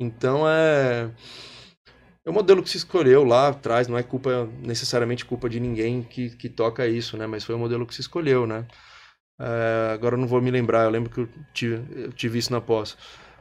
Então 0.00 0.48
é 0.48 1.10
é 2.26 2.30
o 2.30 2.32
modelo 2.32 2.60
que 2.60 2.68
se 2.68 2.76
escolheu 2.76 3.22
lá 3.22 3.48
atrás, 3.48 3.86
não 3.86 3.96
é 3.96 4.02
culpa 4.02 4.48
necessariamente 4.60 5.24
culpa 5.24 5.48
de 5.48 5.60
ninguém 5.60 6.02
que, 6.02 6.30
que 6.30 6.48
toca 6.48 6.84
isso, 6.88 7.16
né? 7.16 7.24
Mas 7.24 7.44
foi 7.44 7.54
o 7.54 7.58
modelo 7.58 7.86
que 7.86 7.94
se 7.94 8.00
escolheu, 8.00 8.48
né? 8.48 8.66
É, 9.38 9.92
agora 9.92 10.14
eu 10.14 10.20
não 10.20 10.26
vou 10.26 10.40
me 10.40 10.50
lembrar, 10.50 10.84
eu 10.84 10.90
lembro 10.90 11.10
que 11.10 11.20
eu 11.20 11.28
tive, 11.52 12.04
eu 12.04 12.12
tive 12.12 12.38
isso 12.38 12.52
na 12.52 12.60
pós. 12.60 12.96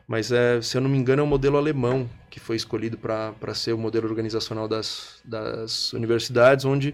Mas 0.08 0.32
é, 0.32 0.62
se 0.62 0.78
eu 0.78 0.82
não 0.82 0.90
me 0.90 0.98
engano, 0.98 1.22
é 1.22 1.24
o 1.24 1.28
modelo 1.28 1.58
alemão 1.58 2.08
que 2.30 2.40
foi 2.40 2.56
escolhido 2.56 2.98
para 2.98 3.54
ser 3.56 3.74
o 3.74 3.78
modelo 3.78 4.08
organizacional 4.08 4.68
das, 4.68 5.20
das 5.26 5.94
universidades, 5.94 6.64
onde 6.66 6.94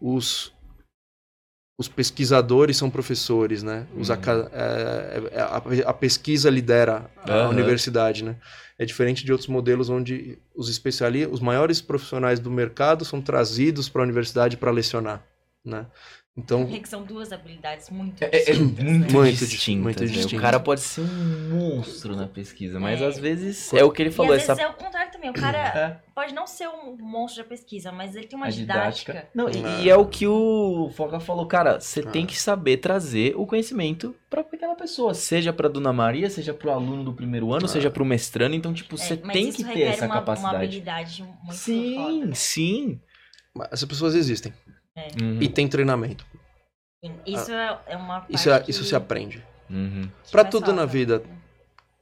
os, 0.00 0.52
os 1.78 1.88
pesquisadores 1.88 2.76
são 2.76 2.88
professores, 2.88 3.62
né? 3.64 3.86
Os 3.96 4.10
Uhum. 4.10 4.14
é, 4.14 5.22
é, 5.32 5.40
a, 5.40 5.90
a 5.90 5.94
pesquisa 5.94 6.48
lidera 6.50 7.10
a 7.24 7.32
Aham. 7.32 7.48
universidade, 7.48 8.22
né? 8.22 8.36
É 8.78 8.84
diferente 8.84 9.24
de 9.24 9.32
outros 9.32 9.48
modelos 9.48 9.88
onde 9.88 10.38
os 10.54 10.68
especialistas, 10.68 11.32
os 11.34 11.40
maiores 11.40 11.80
profissionais 11.80 12.38
do 12.38 12.50
mercado 12.50 13.04
são 13.04 13.20
trazidos 13.20 13.88
para 13.88 14.02
a 14.02 14.04
universidade 14.04 14.56
para 14.56 14.70
lecionar, 14.70 15.24
né? 15.64 15.86
Então, 16.34 16.64
Que 16.66 16.88
são 16.88 17.02
duas 17.02 17.30
habilidades 17.30 17.90
muito 17.90 18.22
É, 18.22 18.26
é 18.26 18.30
distintas, 18.30 18.84
muito, 18.84 19.12
né? 19.12 19.12
Muito 19.12 19.36
distintas, 19.46 19.48
dis- 19.50 19.68
muito 19.76 20.00
né? 20.00 20.06
distinto. 20.06 20.36
O 20.36 20.40
cara 20.40 20.58
pode 20.58 20.80
ser 20.80 21.02
um 21.02 21.50
monstro 21.50 22.16
na 22.16 22.26
pesquisa, 22.26 22.80
mas 22.80 23.02
É. 23.02 23.06
às 23.06 23.18
vezes 23.18 23.70
é 23.74 23.84
o 23.84 23.90
que 23.90 24.00
ele 24.00 24.08
E 24.08 24.12
falou. 24.14 24.32
às 24.32 24.42
Essa 24.42 24.54
vezes 24.54 24.70
é 24.70 24.72
o 24.72 24.76
contrário 24.76 25.12
também. 25.12 25.28
O 25.28 25.34
cara 25.34 25.58
É. 25.58 26.00
pode 26.14 26.32
não 26.32 26.46
ser 26.46 26.68
um 26.68 26.96
monstro 26.98 27.42
da 27.42 27.48
pesquisa, 27.50 27.92
mas 27.92 28.16
ele 28.16 28.26
tem 28.26 28.36
uma 28.38 28.46
a 28.46 28.50
didática. 28.50 29.12
didática. 29.12 29.30
Não, 29.34 29.50
e, 29.50 29.84
e 29.84 29.90
é 29.90 29.94
o 29.96 30.06
que 30.06 30.26
o 30.26 30.90
Foca 30.96 31.20
falou, 31.20 31.44
cara, 31.44 31.78
você 31.78 32.00
Ah. 32.00 32.10
tem 32.10 32.24
que 32.24 32.38
saber 32.40 32.78
trazer 32.78 33.34
o 33.36 33.44
conhecimento 33.46 34.16
pra 34.30 34.40
aquela 34.40 34.74
pessoa, 34.74 35.12
seja 35.12 35.52
pra 35.52 35.68
Dona 35.68 35.92
Maria, 35.92 36.30
seja 36.30 36.54
pro 36.54 36.70
aluno 36.70 37.04
do 37.04 37.12
primeiro 37.12 37.52
ano, 37.52 37.66
Ah. 37.66 37.68
seja 37.68 37.90
pro 37.90 38.06
mestrando, 38.06 38.54
então 38.56 38.72
tipo, 38.72 38.94
É, 38.94 38.98
você 38.98 39.18
tem 39.18 39.52
que 39.52 39.62
ter 39.64 39.82
essa 39.82 40.06
uma, 40.06 40.14
uma 40.14 40.20
capacidade. 40.20 40.56
habilidade 40.56 41.22
muito 41.22 41.54
sim, 41.54 41.94
foda. 42.22 42.34
sim. 42.34 43.00
essas 43.70 43.84
pessoas 43.86 44.14
existem 44.14 44.50
Uhum, 44.96 45.38
e 45.40 45.48
tem 45.48 45.66
treinamento. 45.68 46.26
Sim, 47.04 47.14
Isso 47.26 47.50
é, 47.52 47.80
é 47.86 47.96
uma 47.96 48.20
parte 48.20 48.34
Isso, 48.34 48.50
é, 48.50 48.60
que- 48.60 48.70
isso 48.70 48.84
se 48.84 48.94
aprende. 48.94 49.42
uhum. 49.70 50.08
Pra 50.30 50.42
faz 50.42 50.50
tudo 50.50 50.72
na 50.72 50.84
vida. 50.84 51.22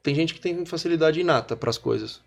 Tem 0.03 0.15
gente 0.15 0.35
que 0.35 0.41
tem 0.41 0.65
facilidade 0.67 1.21
inata 1.21 1.57
para 1.57 1.71
as 1.71 1.79
coisas, 1.79 2.21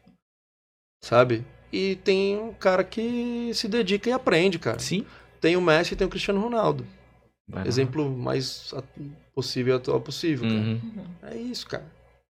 sabe? 1.04 1.46
E 1.72 1.96
tem 1.98 2.38
um 2.38 2.54
cara 2.54 2.84
que 2.84 3.52
se 3.54 3.68
dedica 3.68 4.10
e 4.10 4.14
aprende, 4.14 4.60
cara. 4.60 4.80
Sim. 4.80 5.06
Tem 5.42 5.56
o 5.58 5.62
Messi 5.62 5.94
e 5.94 5.98
tem 5.98 6.06
o 6.08 6.10
Cristiano 6.10 6.40
Ronaldo. 6.40 6.86
Vai 7.48 7.64
lá. 7.64 7.68
Exemplo 7.68 8.10
mais 8.10 8.74
possível 9.36 9.74
e 9.74 9.78
atual 9.78 10.00
possível. 10.00 10.48
cara. 10.48 10.62
Uhum. 10.62 10.82
Uhum. 10.84 11.06
É 11.24 11.36
isso, 11.36 11.68
cara. 11.68 11.86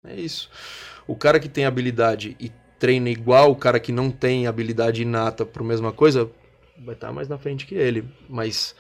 É 0.05 0.15
isso. 0.15 0.49
O 1.05 1.15
cara 1.15 1.39
que 1.39 1.49
tem 1.49 1.65
habilidade 1.65 2.35
e 2.39 2.51
treina 2.79 3.09
igual 3.09 3.51
o 3.51 3.55
cara 3.55 3.79
que 3.79 3.91
não 3.91 4.09
tem 4.09 4.47
habilidade 4.47 5.01
inata 5.03 5.45
para 5.45 5.61
a 5.61 5.65
mesma 5.65 5.91
coisa, 5.91 6.29
vai 6.83 6.95
estar 6.95 7.11
mais 7.11 7.27
na 7.27 7.37
frente 7.37 7.65
que 7.65 7.75
ele. 7.75 8.07
Mas 8.29 8.75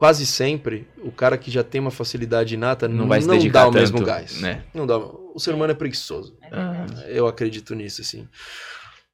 quase 0.00 0.24
sempre, 0.26 0.88
o 0.98 1.12
cara 1.12 1.36
que 1.36 1.50
já 1.50 1.62
tem 1.62 1.80
uma 1.80 1.90
facilidade 1.90 2.54
inata 2.54 2.88
Não 2.88 3.06
vai 3.06 3.20
se 3.20 3.26
dá 3.28 3.34
dedicar 3.34 3.68
o 3.68 3.72
mesmo 3.72 3.98
tanto, 3.98 4.06
gás. 4.06 4.40
né? 4.40 4.64
Não 4.74 4.86
dá. 4.86 4.96
O 4.98 5.38
ser 5.38 5.54
humano 5.54 5.72
é 5.72 5.74
preguiçoso. 5.74 6.36
Verdade. 6.40 7.04
Eu 7.08 7.26
acredito 7.26 7.74
nisso, 7.74 8.00
assim. 8.00 8.26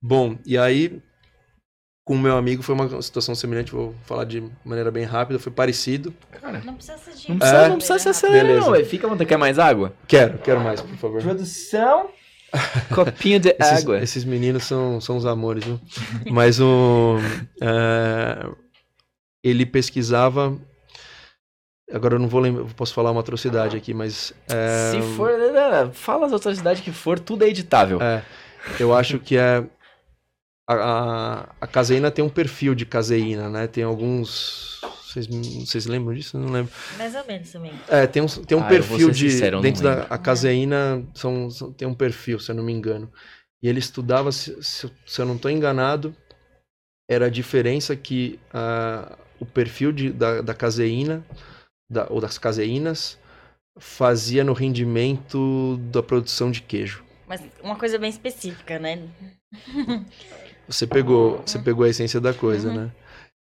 Bom, 0.01 0.39
e 0.47 0.57
aí, 0.57 1.03
com 2.07 2.15
o 2.15 2.19
meu 2.19 2.37
amigo 2.37 2.63
foi 2.63 2.75
uma 2.75 3.03
situação 3.03 3.35
semelhante, 3.35 3.73
vou 3.73 3.95
falar 4.05 4.25
de 4.25 4.41
maneira 4.65 4.91
bem 4.93 5.05
rápida, 5.05 5.39
foi 5.41 5.51
parecido. 5.53 6.15
Cara, 6.41 6.61
Não 6.65 6.75
precisa 6.75 6.99
ser 6.99 7.15
de 7.15 7.29
não 7.31 7.39
precisa, 7.39 7.59
É. 7.65 7.69
não 7.69 7.77
precisa 7.77 7.99
se 7.99 8.09
acelerar, 8.09 8.47
Beleza. 8.47 8.71
não. 8.71 8.85
Fica, 8.85 9.09
você 9.09 9.25
quer 9.27 9.37
mais 9.37 9.59
água? 9.59 9.93
Quero, 10.07 10.39
quero 10.39 10.61
mais, 10.61 10.81
por 10.81 10.97
favor. 10.97 11.21
Produção. 11.21 12.11
Copinho 12.95 13.39
de 13.41 13.55
Esses, 13.59 13.83
água. 13.83 13.99
esses 14.01 14.25
meninos 14.25 14.65
são, 14.65 15.01
são 15.01 15.17
os 15.17 15.27
amores, 15.27 15.65
viu? 15.65 15.81
Mas 16.31 16.61
o. 16.61 17.17
é, 17.61 18.49
ele 19.43 19.65
pesquisava. 19.67 20.57
Agora 21.93 22.17
eu 22.17 22.19
não 22.19 22.29
vou 22.29 22.41
lembrar, 22.41 22.65
posso 22.75 22.93
falar 22.93 23.13
uma 23.13 23.21
atrocidade 23.21 23.77
aqui, 23.77 23.95
mas. 23.95 24.33
é, 24.49 24.91
Se 24.93 25.01
for, 25.17 25.31
né, 25.39 25.91
fala 25.93 26.27
as 26.27 26.33
outras 26.33 26.59
cidades 26.59 26.83
que 26.83 26.91
for, 26.91 27.19
tudo 27.19 27.45
é 27.45 27.49
editável. 27.49 28.01
É, 28.03 28.23
eu 28.81 28.95
acho 28.95 29.19
que 29.19 29.37
é. 29.37 29.65
A, 30.69 30.75
a, 30.75 31.47
a 31.61 31.67
caseína 31.69 32.11
tem 32.11 32.25
um 32.25 32.29
perfil 32.29 32.75
de 32.75 32.85
caseína, 32.85 33.49
né? 33.49 33.67
Tem 33.69 33.85
alguns. 33.85 34.81
Vocês, 35.07 35.27
vocês 35.27 35.87
lembram 35.87 36.15
disso? 36.15 36.37
Eu 36.37 36.41
não 36.41 36.51
lembro. 36.53 36.73
Mais 36.99 37.15
ou 37.15 37.25
menos 37.27 37.51
também. 37.53 37.73
É, 37.89 38.07
tem 38.07 38.21
um, 38.23 38.27
tem 38.27 38.59
um 38.59 38.63
Ah, 38.63 38.69
perfil 38.69 39.11
de. 39.11 39.31
sincero, 39.31 39.61
dentro 39.61 39.83
da 39.83 40.03
a 40.11 40.19
caseína 40.19 41.05
são, 41.15 41.49
são- 41.51 41.73
tem 41.73 41.87
um 41.87 41.95
perfil, 41.95 42.41
se 42.41 42.51
eu 42.51 42.55
não 42.57 42.65
me 42.65 42.73
engano. 42.73 43.11
E 43.63 43.69
ele 43.69 43.79
estudava, 43.79 44.33
se, 44.33 44.61
se, 44.63 44.91
se 45.07 45.21
eu 45.21 45.25
não 45.27 45.37
estou 45.37 45.51
enganado, 45.51 46.15
era 47.09 47.27
a 47.27 47.31
diferença 47.31 47.95
que 47.95 48.39
ah, 48.53 49.17
o 49.39 49.47
perfil 49.47 49.93
de, 49.93 50.11
da, 50.11 50.41
da 50.43 50.55
caseína, 50.55 51.25
da, 51.89 52.07
ou 52.11 52.21
das 52.21 52.37
caseínas, 52.37 53.17
fazia 53.79 54.43
no 54.43 54.53
rendimento 54.55 55.77
da 55.93 56.03
produção 56.03 56.51
de 56.51 56.63
queijo. 56.63 57.05
Mas 57.29 57.43
uma 57.63 57.77
coisa 57.77 57.99
bem 57.99 58.11
específica, 58.11 58.79
né? 58.79 59.09
Você 60.69 60.87
pegou, 60.87 61.43
você 61.47 61.59
pegou 61.59 61.85
a 61.85 61.89
essência 61.89 62.21
da 62.21 62.35
coisa, 62.35 62.69
Uhum. 62.69 62.75
né? 62.75 62.91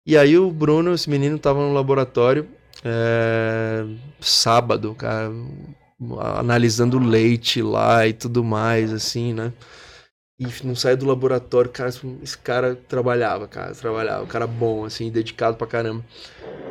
E 0.05 0.17
aí 0.17 0.37
o 0.37 0.51
Bruno, 0.51 0.95
esse 0.95 1.09
menino, 1.09 1.39
tava 1.39 1.61
no 1.61 1.73
laboratório 1.73 2.49
é, 2.85 3.85
sábado, 4.21 4.95
cara, 4.95 5.31
analisando 6.39 6.99
leite 6.99 7.63
lá 7.63 8.07
e 8.07 8.13
tudo 8.13 8.43
mais, 8.43 8.93
assim, 8.93 9.33
né? 9.33 9.53
E 10.39 10.47
não 10.65 10.75
saía 10.77 10.97
do 10.97 11.07
laboratório, 11.07 11.71
cara, 11.71 11.91
esse 12.23 12.39
cara 12.39 12.75
trabalhava, 12.77 13.49
cara, 13.49 13.75
trabalhava, 13.75 14.25
um 14.25 14.27
cara 14.27 14.47
bom, 14.47 14.85
assim, 14.85 15.11
dedicado 15.11 15.57
pra 15.57 15.67
caramba. 15.67 16.05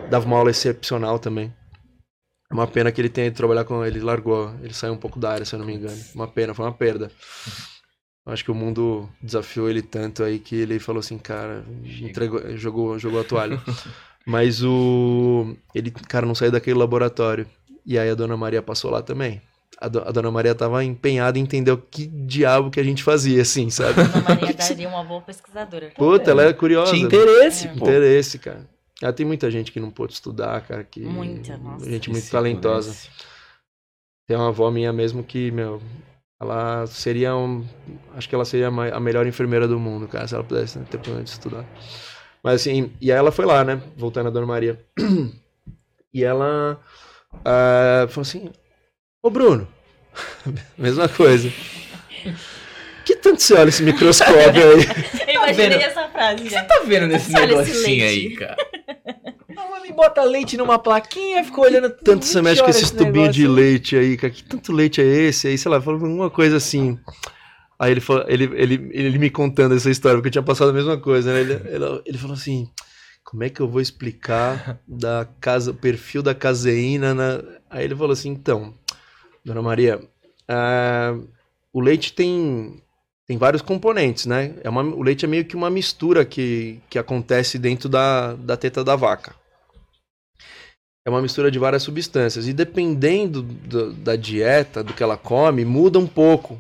Dava 0.10 0.26
uma 0.26 0.38
aula 0.38 0.52
excepcional 0.52 1.20
também. 1.20 1.54
É 2.52 2.54
Uma 2.54 2.68
pena 2.68 2.92
que 2.92 3.02
ele 3.02 3.10
tenha 3.10 3.28
ido 3.28 3.36
trabalhar 3.38 3.64
com 3.66 3.86
ele, 3.86 4.00
largou, 4.02 4.54
ele 4.62 4.74
saiu 4.74 4.94
um 4.94 4.98
pouco 4.98 5.20
da 5.20 5.32
área, 5.32 5.46
se 5.46 5.56
eu 5.56 5.60
não 5.60 5.66
me 5.66 5.74
engano. 5.76 5.98
Uma 6.14 6.28
pena, 6.28 6.54
foi 6.54 6.66
uma 6.66 6.74
perda. 6.74 7.12
Acho 8.26 8.44
que 8.44 8.52
o 8.52 8.56
mundo 8.56 9.10
desafiou 9.22 9.68
ele 9.70 9.82
tanto 9.82 10.24
aí 10.24 10.38
que 10.38 10.56
ele 10.56 10.78
falou 10.80 11.00
assim, 11.00 11.18
cara, 11.18 11.66
entregou, 12.02 12.56
jogou, 12.56 13.00
jogou 13.00 13.20
a 13.20 13.24
toalha. 13.24 13.60
Mas 14.26 14.64
o. 14.64 15.56
Ele, 15.74 15.90
cara, 15.90 16.26
não 16.28 16.36
saiu 16.36 16.52
daquele 16.52 16.78
laboratório. 16.78 17.48
E 17.84 17.98
aí 17.98 18.10
a 18.10 18.16
dona 18.16 18.38
Maria 18.38 18.62
passou 18.62 18.92
lá 18.92 19.02
também. 19.02 19.42
A, 19.80 19.88
do- 19.88 20.02
a 20.08 20.12
dona 20.12 20.30
Maria 20.30 20.54
tava 20.54 20.84
empenhada 20.84 21.40
em 21.40 21.42
entender 21.42 21.72
o 21.72 21.78
que 21.78 22.06
diabo 22.06 22.70
que 22.70 22.80
a 22.80 22.84
gente 22.84 23.02
fazia, 23.02 23.42
assim, 23.42 23.72
sabe? 23.72 23.96
Dona 24.04 24.22
Maria 24.36 24.54
daria 24.54 24.88
uma 24.88 25.04
boa 25.04 25.22
pesquisadora. 25.22 25.92
Puta, 25.98 26.30
ela 26.30 26.44
é 26.44 26.54
curiosa. 26.54 26.92
Tinha 26.92 27.04
interesse, 27.06 27.68
É. 27.68 27.74
pô. 27.74 27.78
Interesse, 27.86 28.38
cara. 28.38 28.70
Ah, 29.02 29.12
tem 29.12 29.26
muita 29.26 29.50
gente 29.50 29.72
que 29.72 29.80
não 29.80 29.90
pôde 29.90 30.14
estudar, 30.14 30.62
cara, 30.62 30.84
que. 30.84 31.00
Muita, 31.00 31.58
nossa. 31.58 31.90
Gente 31.90 32.12
muito 32.12 32.30
talentosa. 32.30 32.96
Tem 34.28 34.38
uma 34.38 34.50
avó 34.50 34.70
minha 34.70 34.94
mesmo 34.94 35.24
que, 35.24 35.50
meu, 35.50 35.82
ela 36.42 36.88
seria 36.88 37.36
um. 37.36 37.64
Acho 38.16 38.28
que 38.28 38.34
ela 38.34 38.44
seria 38.44 38.68
a 38.68 39.00
melhor 39.00 39.28
enfermeira 39.28 39.68
do 39.68 39.80
mundo, 39.80 40.08
cara, 40.08 40.28
se 40.28 40.34
ela 40.34 40.44
pudesse 40.44 40.80
ter 40.80 40.98
problema 40.98 41.24
de 41.24 41.30
estudar. 41.30 41.64
Mas 42.44 42.62
assim, 42.62 42.92
e 43.00 43.12
aí 43.12 43.18
ela 43.18 43.32
foi 43.32 43.46
lá, 43.46 43.64
né? 43.64 43.80
Voltando 43.96 44.28
a 44.28 44.32
Dona 44.32 44.48
Maria. 44.48 44.80
E 46.14 46.26
ela 46.26 46.78
ah, 47.46 48.06
falou 48.10 48.24
assim: 48.24 48.50
Ô 49.24 49.30
Bruno, 49.30 49.66
mesma 50.78 51.08
coisa. 51.08 51.50
Que 53.04 53.16
tanto 53.16 53.42
você 53.42 53.56
olha 53.56 53.70
esse 53.70 53.82
microscópio 53.82 54.36
aí? 54.40 54.54
Eu 55.28 55.34
imaginei 55.34 55.70
vendo? 55.70 55.82
essa 55.82 56.08
frase, 56.10 56.48
já. 56.48 56.64
Tá 56.66 56.82
vendo 56.86 57.08
nesse 57.08 57.32
negocinho 57.32 58.06
aí, 58.06 58.36
cara? 58.36 58.56
Bota 59.92 60.24
leite 60.24 60.58
numa 60.58 60.80
plaquinha, 60.80 61.44
ficou 61.44 61.66
olhando 61.66 61.90
Tanto 61.90 62.26
você 62.26 62.40
20 62.40 62.44
mexe 62.44 62.64
com 62.64 62.70
esses 62.70 62.92
tubinhos 62.92 63.36
de 63.36 63.48
leite 63.48 63.96
aí, 63.96 64.18
cara. 64.18 64.32
Que 64.32 64.44
tanto 64.44 64.72
leite 64.72 65.02
é 65.02 65.06
esse? 65.06 65.48
Aí, 65.48 65.58
sei 65.58 65.72
lá, 65.72 65.82
falou 65.82 66.02
alguma 66.02 66.30
coisa 66.30 66.58
assim. 66.58 66.98
Aí 67.80 67.92
ele, 67.92 68.02
falou, 68.02 68.24
ele, 68.28 68.44
ele, 68.54 68.90
ele 68.92 69.18
me 69.18 69.30
contando 69.30 69.76
essa 69.76 69.90
história, 69.90 70.18
porque 70.18 70.28
eu 70.28 70.34
tinha 70.34 70.44
passado 70.44 70.70
a 70.70 70.74
mesma 70.74 71.00
coisa, 71.00 71.34
né? 71.34 71.42
Ele, 71.42 71.54
ele, 71.54 72.02
ele 72.06 72.18
falou 72.18 72.36
assim: 72.36 72.70
como 73.24 73.44
é 73.44 73.50
que 73.50 73.60
eu 73.60 73.68
vou 73.68 73.82
explicar 73.82 74.80
da 74.88 75.28
casa, 75.40 75.72
o 75.72 75.74
perfil 75.74 76.22
da 76.22 76.36
caseína 76.36 77.14
na. 77.14 77.42
Aí 77.70 77.86
ele 77.86 77.96
falou 77.96 78.12
assim: 78.12 78.30
então, 78.30 78.74
Dona 79.44 79.62
Maria, 79.62 80.00
ah, 80.48 81.18
o 81.74 81.80
leite 81.80 82.14
tem, 82.14 82.84
tem 83.26 83.38
vários 83.38 83.62
componentes, 83.62 84.26
né? 84.26 84.56
É 84.64 84.70
uma, 84.70 84.84
o 84.84 85.02
leite 85.02 85.26
é 85.26 85.28
meio 85.28 85.46
que 85.46 85.56
uma 85.56 85.70
mistura 85.70 86.26
que, 86.26 86.80
que 86.90 87.00
acontece 87.00 87.58
dentro 87.58 87.88
da, 87.88 88.34
da 88.34 88.58
teta 88.58 88.84
da 88.84 88.96
vaca. 88.96 89.34
É 91.06 91.10
uma 91.10 91.22
mistura 91.22 91.50
de 91.50 91.58
várias 91.58 91.84
substâncias. 91.84 92.48
E 92.48 92.54
dependendo 92.54 93.42
do, 93.42 93.92
da 93.94 94.16
dieta, 94.16 94.84
do 94.84 94.94
que 94.94 95.02
ela 95.02 95.18
come, 95.18 95.66
muda 95.66 95.98
um 95.98 96.08
pouco. 96.08 96.60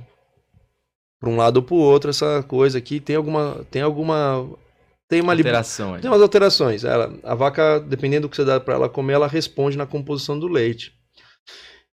Para 1.19 1.29
um 1.29 1.37
lado 1.37 1.57
ou 1.57 1.63
para 1.63 1.75
o 1.75 1.79
outro, 1.79 2.09
essa 2.09 2.43
coisa 2.47 2.79
aqui 2.79 2.99
tem 2.99 3.15
alguma. 3.15 3.63
Tem 3.69 3.81
alguma. 3.81 4.49
Tem 5.07 5.21
uma 5.21 5.33
Alteração. 5.33 5.93
aí. 5.93 6.01
tem 6.01 6.09
umas 6.09 6.21
alterações. 6.21 6.83
Ela, 6.83 7.13
a 7.21 7.35
vaca, 7.35 7.79
dependendo 7.79 8.27
do 8.27 8.31
que 8.31 8.35
você 8.35 8.45
dá 8.45 8.59
para 8.59 8.75
ela 8.75 8.89
comer, 8.89 9.13
ela 9.13 9.27
responde 9.27 9.77
na 9.77 9.85
composição 9.85 10.39
do 10.39 10.47
leite. 10.47 10.93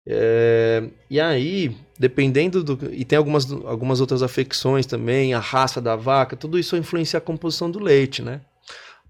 É, 0.08 0.84
e 1.10 1.20
aí, 1.20 1.76
dependendo 2.00 2.64
do. 2.64 2.92
E 2.92 3.06
tem 3.06 3.18
algumas, 3.18 3.52
algumas 3.52 4.02
outras 4.02 4.24
afecções 4.24 4.86
também, 4.86 5.34
a 5.34 5.40
raça 5.40 5.80
da 5.80 5.96
vaca, 5.96 6.36
tudo 6.36 6.58
isso 6.58 6.76
influencia 6.76 7.18
a 7.18 7.22
composição 7.22 7.70
do 7.70 7.80
leite, 7.80 8.22
né? 8.24 8.42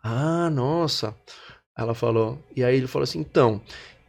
Ah, 0.04 0.50
nossa. 0.50 1.16
Ela 1.82 1.94
falou. 1.94 2.42
E 2.56 2.64
aí 2.64 2.78
ele 2.78 2.88
falou 2.88 3.04
assim: 3.04 3.20
então. 3.20 3.62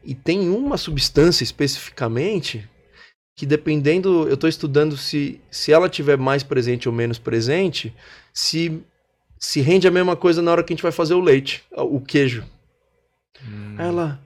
E 0.05 0.15
tem 0.15 0.49
uma 0.49 0.77
substância 0.77 1.45
especificamente 1.45 2.69
que 3.37 3.47
dependendo. 3.47 4.29
Eu 4.29 4.35
estou 4.35 4.49
estudando 4.49 4.97
se, 4.97 5.41
se 5.51 5.73
ela 5.73 5.89
tiver 5.89 6.19
mais 6.19 6.43
presente 6.43 6.89
ou 6.89 6.95
menos 6.95 7.19
presente, 7.19 7.95
se 8.33 8.83
se 9.39 9.61
rende 9.61 9.89
a 9.89 9.91
mesma 9.91 10.15
coisa 10.15 10.41
na 10.41 10.53
hora 10.53 10.63
que 10.63 10.73
a 10.73 10.77
gente 10.77 10.85
vai 10.85 10.93
fazer 10.93 11.15
o 11.15 11.21
leite, 11.21 11.65
o 11.73 12.01
queijo. 12.01 12.49
Hum. 13.45 13.77
Ela, 13.77 14.21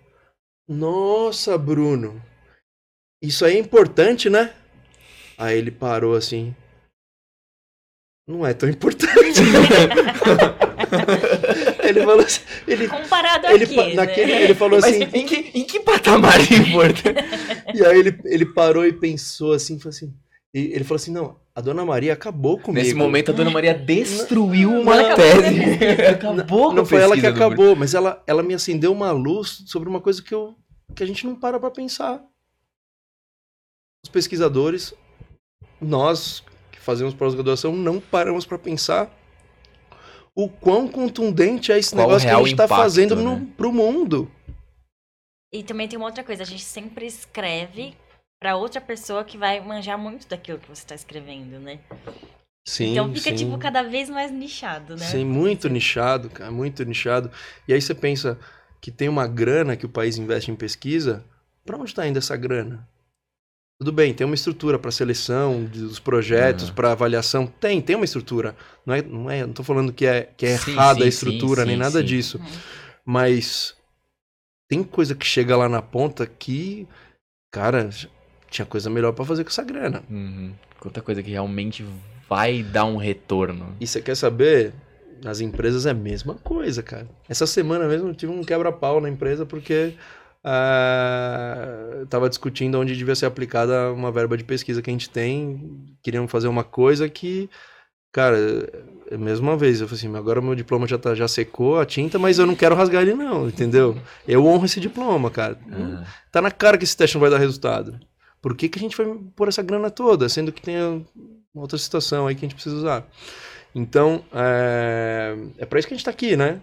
nossa, 0.69 1.57
Bruno, 1.57 2.23
isso 3.23 3.47
aí 3.47 3.57
é 3.57 3.59
importante, 3.59 4.29
né? 4.29 4.55
Aí 5.39 5.57
ele 5.57 5.71
parou 5.71 6.15
assim. 6.15 6.55
Não 8.29 8.47
é 8.47 8.53
tão 8.53 8.69
importante. 8.69 9.41
ele 11.89 12.05
falou 12.05 12.21
assim, 12.21 12.41
ele, 12.67 12.89
Comparado 12.89 13.47
ele, 13.49 13.65
aqui, 13.65 13.77
né? 13.77 13.95
naquele, 13.95 14.33
ele 14.33 14.55
falou 14.55 14.81
Mas 14.81 14.95
assim, 14.95 15.09
em, 15.13 15.27
que, 15.27 15.37
em 15.55 15.65
que 15.65 15.81
patamar 15.85 16.41
é 16.41 16.55
importante? 16.55 17.25
e 17.75 17.85
aí 17.85 17.99
ele, 17.99 18.19
ele 18.25 18.47
parou 18.47 18.87
e 18.87 18.93
pensou 18.93 19.53
assim, 19.53 19.79
falou 19.79 19.91
assim, 19.91 20.13
e 20.55 20.73
ele 20.73 20.85
falou 20.85 20.97
assim, 20.97 21.13
não, 21.13 21.37
a 21.55 21.61
Dona 21.61 21.85
Maria 21.85 22.13
acabou 22.13 22.59
comigo. 22.59 22.83
Nesse 22.83 22.95
momento, 22.95 23.31
a 23.31 23.35
Dona 23.35 23.51
Maria 23.51 23.75
destruiu 23.75 24.71
uma 24.71 24.95
Não. 24.95 25.17
tese. 25.17 25.61
Acabou 26.13 26.69
com 26.69 26.75
não 26.75 26.83
a 26.83 26.87
foi 26.87 27.01
ela 27.01 27.17
que 27.17 27.27
acabou, 27.27 27.75
mas 27.75 27.95
ela, 27.95 28.23
ela 28.27 28.43
me 28.43 28.55
acendeu 28.55 28.93
uma 28.93 29.11
luz 29.11 29.63
sobre 29.67 29.89
uma 29.89 30.01
coisa 30.01 30.23
que, 30.23 30.35
eu, 30.35 30.55
que 30.95 31.03
a 31.03 31.07
gente 31.07 31.27
não 31.27 31.35
para 31.35 31.59
pra 31.59 31.71
pensar. 31.71 32.23
Os 34.05 34.11
pesquisadores, 34.11 34.95
nós 35.81 36.43
que 36.71 36.81
fazemos 36.81 37.15
pós-graduação, 37.15 37.75
não 37.75 38.01
paramos 38.01 38.47
pra 38.47 38.59
pensar 38.59 39.11
o 40.37 40.51
quão 40.51 40.87
contundente 40.87 41.73
é 41.73 41.79
esse 41.79 41.95
Qual 41.95 42.05
o 42.05 42.09
negócio 42.09 42.29
que 42.29 42.35
a 42.35 42.39
gente 42.39 42.55
tá 42.55 42.67
impacto, 42.67 42.83
fazendo 42.83 43.17
né? 43.17 43.23
no, 43.23 43.47
pro 43.47 43.73
mundo. 43.73 44.31
E 45.51 45.63
também 45.63 45.89
tem 45.89 45.97
uma 45.97 46.07
outra 46.07 46.23
coisa, 46.23 46.43
a 46.43 46.47
gente 46.47 46.63
sempre 46.63 47.07
escreve 47.07 47.97
pra 48.39 48.55
outra 48.55 48.81
pessoa 48.81 49.25
que 49.25 49.39
vai 49.39 49.59
manjar 49.61 49.99
muito 49.99 50.29
daquilo 50.29 50.59
que 50.59 50.69
você 50.69 50.85
tá 50.87 50.95
escrevendo, 50.95 51.59
né? 51.59 51.81
Sim, 52.69 52.93
então 52.93 53.15
fica, 53.15 53.31
sim. 53.31 53.37
tipo, 53.37 53.57
cada 53.57 53.83
vez 53.83 54.11
mais 54.11 54.31
nichado, 54.31 54.97
né? 54.97 55.07
Sim, 55.07 55.25
muito 55.25 55.69
nichado, 55.69 56.29
cara, 56.29 56.51
muito 56.51 56.85
nichado. 56.85 57.31
E 57.67 57.73
aí 57.73 57.81
você 57.81 57.95
pensa 57.95 58.39
que 58.81 58.91
tem 58.91 59.09
uma 59.09 59.27
grana 59.27 59.77
que 59.77 59.87
o 59.87 59.89
país 59.89 60.19
investe 60.19 60.51
em 60.51 60.57
pesquisa, 60.57 61.25
pra 61.65 61.79
onde 61.79 61.95
tá 61.95 62.07
indo 62.07 62.19
essa 62.19 62.37
grana? 62.37 62.87
Tudo 63.79 63.93
bem, 63.93 64.15
tem 64.15 64.25
uma 64.25 64.35
estrutura 64.35 64.79
para 64.79 64.91
seleção 64.91 65.65
dos 65.65 65.99
projetos, 65.99 66.71
Ah. 66.71 66.73
pra 66.73 66.93
avaliação, 66.93 67.47
tem, 67.47 67.81
tem 67.83 67.95
uma 67.95 68.07
estrutura. 68.07 68.57
Não 68.87 68.95
é, 68.95 69.03
não 69.03 69.31
é, 69.31 69.45
não 69.47 69.53
tô 69.53 69.63
falando 69.63 69.93
que 69.93 70.07
é 70.07 70.31
que 70.37 70.47
é 70.47 70.57
Sim, 70.57 70.73
errada 70.73 71.01
a 71.01 71.03
sim, 71.03 71.09
estrutura 71.09 71.61
sim, 71.63 71.67
nem 71.67 71.77
sim, 71.77 71.83
nada 71.83 72.01
sim. 72.01 72.05
disso, 72.07 72.39
Uhum. 72.39 72.45
mas 73.05 73.77
tem 74.69 74.83
coisa 74.83 75.15
que 75.15 75.27
chega 75.27 75.55
lá 75.57 75.69
na 75.69 75.83
ponta 75.83 76.27
que, 76.27 76.89
cara, 77.53 77.91
tinha 78.51 78.65
coisa 78.65 78.89
melhor 78.89 79.13
pra 79.13 79.25
fazer 79.27 79.45
com 79.45 79.51
essa 79.51 79.63
grana. 79.63 80.03
Uhum. 80.11 80.53
Outra 80.83 81.03
coisa 81.03 81.23
que 81.23 81.31
realmente 81.31 81.85
vai 82.29 82.63
dar 82.63 82.85
um 82.87 82.97
retorno. 82.97 83.77
E 83.81 83.87
você 83.87 84.01
quer 84.01 84.15
saber? 84.17 84.73
Nas 85.23 85.41
empresas 85.41 85.87
é 85.87 85.91
a 85.91 85.95
mesma 85.95 86.35
coisa, 86.35 86.83
cara. 86.83 87.09
Essa 87.29 87.47
semana 87.47 87.87
mesmo 87.89 88.09
eu 88.09 88.15
tive 88.15 88.31
um 88.33 88.43
quebra-pau 88.45 89.01
na 89.01 89.09
empresa 89.09 89.45
porque 89.47 89.95
ah, 90.49 92.07
tava 92.09 92.29
discutindo 92.29 92.79
onde 92.79 92.97
devia 92.97 93.17
ser 93.17 93.27
aplicada 93.27 93.93
uma 93.93 94.13
verba 94.13 94.37
de 94.37 94.45
pesquisa 94.45 94.81
que 94.81 94.89
a 94.89 94.93
gente 94.93 95.11
tem. 95.11 95.99
Queriam 96.01 96.29
fazer 96.29 96.47
uma 96.47 96.63
coisa 96.63 97.09
que, 97.09 97.51
cara, 98.13 98.39
é 99.11 99.17
mais 99.17 99.41
uma 99.41 99.57
vez, 99.57 99.81
eu 99.81 99.89
falei 99.89 99.99
assim, 99.99 100.17
agora 100.17 100.41
meu 100.41 100.55
diploma 100.55 100.87
já, 100.87 100.97
tá, 100.97 101.17
já 101.17 101.27
secou 101.27 101.81
a 101.81 101.85
tinta, 101.85 102.17
mas 102.17 102.39
eu 102.39 102.47
não 102.47 102.55
quero 102.55 102.77
rasgar 102.77 103.03
ele 103.03 103.15
não, 103.15 103.49
entendeu? 103.49 104.01
Eu 104.27 104.47
honro 104.47 104.67
esse 104.67 104.79
diploma, 104.79 105.33
cara. 105.33 105.59
Ah. 105.69 106.05
Tá 106.31 106.41
na 106.41 106.53
cara 106.53 106.79
que 106.79 106.85
esse 106.85 106.97
teste 106.97 107.17
não 107.17 107.21
vai 107.21 107.31
dar 107.31 107.39
resultado. 107.39 107.99
Por 108.41 108.57
que, 108.57 108.69
que 108.69 108.79
a 108.79 108.83
gente 108.83 108.97
vai 108.97 109.19
pôr 109.35 109.49
essa 109.49 109.65
grana 109.65 109.91
toda, 109.91 110.29
sendo 110.29 110.53
que 110.53 110.63
tem 110.63 110.77
uma 111.53 111.63
outra 111.63 111.77
situação 111.77 112.29
aí 112.29 112.37
que 112.37 112.45
a 112.45 112.49
gente 112.49 112.55
precisa 112.55 112.77
usar? 112.77 113.05
Então, 113.75 114.25
é, 114.33 115.37
é 115.59 115.67
para 115.67 115.81
isso 115.81 115.89
que 115.89 115.95
a 115.95 115.97
gente 115.97 116.05
tá 116.05 116.13
aqui, 116.13 116.37
né? 116.37 116.61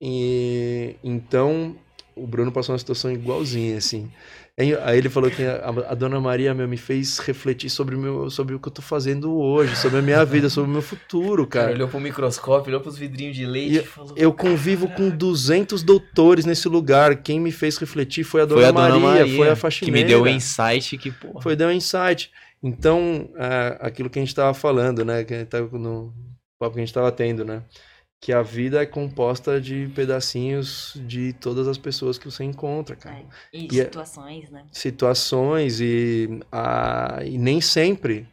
E 0.00 0.96
então, 1.04 1.76
o 2.16 2.26
Bruno 2.26 2.52
passou 2.52 2.72
uma 2.72 2.78
situação 2.78 3.10
igualzinha, 3.10 3.76
assim. 3.76 4.10
Aí 4.56 4.96
ele 4.96 5.08
falou 5.08 5.28
que 5.32 5.42
a, 5.42 5.68
a 5.88 5.94
dona 5.94 6.20
Maria 6.20 6.54
meu, 6.54 6.68
me 6.68 6.76
fez 6.76 7.18
refletir 7.18 7.68
sobre, 7.68 7.96
o 7.96 7.98
meu, 7.98 8.30
sobre 8.30 8.54
o 8.54 8.60
que 8.60 8.68
eu 8.68 8.72
tô 8.72 8.80
fazendo 8.80 9.36
hoje, 9.36 9.74
sobre 9.74 9.98
a 9.98 10.02
minha 10.02 10.24
vida, 10.24 10.48
sobre 10.48 10.70
o 10.70 10.72
meu 10.72 10.82
futuro, 10.82 11.44
cara 11.44 11.64
cara. 11.64 11.74
olhou 11.74 11.88
pro 11.88 11.98
microscópio, 11.98 12.70
olhou 12.70 12.80
pros 12.80 12.96
vidrinhos 12.96 13.34
de 13.36 13.44
leite 13.44 13.74
E 13.74 13.78
e 13.78 13.82
falou... 13.82 14.14
Eu 14.16 14.32
convivo 14.32 14.88
com 14.88 15.10
200 15.10 15.82
doutores 15.82 16.44
nesse 16.44 16.68
lugar. 16.68 17.16
Quem 17.16 17.40
me 17.40 17.50
fez 17.50 17.76
refletir 17.78 18.22
foi 18.22 18.42
a 18.42 18.44
dona, 18.44 18.60
Foi 18.60 18.68
a 18.68 18.70
Dona 18.70 18.88
Maria, 19.00 19.20
Maria, 19.20 19.36
foi 19.36 19.48
a 19.48 19.54
que 19.54 19.60
faxineira. 19.60 20.06
me 20.06 20.08
deu 20.08 20.22
o 20.22 20.28
insight 20.28 20.98
que, 20.98 21.10
pô... 21.10 21.40
Foi 21.40 21.56
deu 21.56 21.68
um 21.68 21.72
insight. 21.72 22.30
Então, 22.62 23.28
é, 23.36 23.76
aquilo 23.80 24.08
que 24.08 24.20
a 24.20 24.22
gente 24.22 24.28
estava 24.28 24.54
falando, 24.54 25.04
né? 25.04 25.24
Que 25.24 25.34
a 25.34 25.38
gente 25.38 25.48
tava 25.48 25.76
no 25.76 26.14
papo 26.58 26.74
que 26.74 26.80
a 26.80 26.82
gente 26.82 26.88
estava 26.90 27.10
tendo, 27.10 27.44
né? 27.44 27.62
Que 28.24 28.32
a 28.32 28.40
vida 28.40 28.80
é 28.80 28.86
composta 28.86 29.60
de 29.60 29.86
pedacinhos 29.94 30.94
de 31.06 31.34
todas 31.34 31.68
as 31.68 31.76
pessoas 31.76 32.16
que 32.16 32.24
você 32.24 32.42
encontra, 32.42 32.96
cara. 32.96 33.16
É, 33.18 33.24
E 33.52 33.68
E 33.70 33.78
é- 33.78 33.84
situações, 33.84 34.48
né? 34.50 34.64
Situações 34.72 35.78
e, 35.78 36.40
a, 36.50 37.18
e 37.22 37.36
nem 37.36 37.60
sempre 37.60 38.26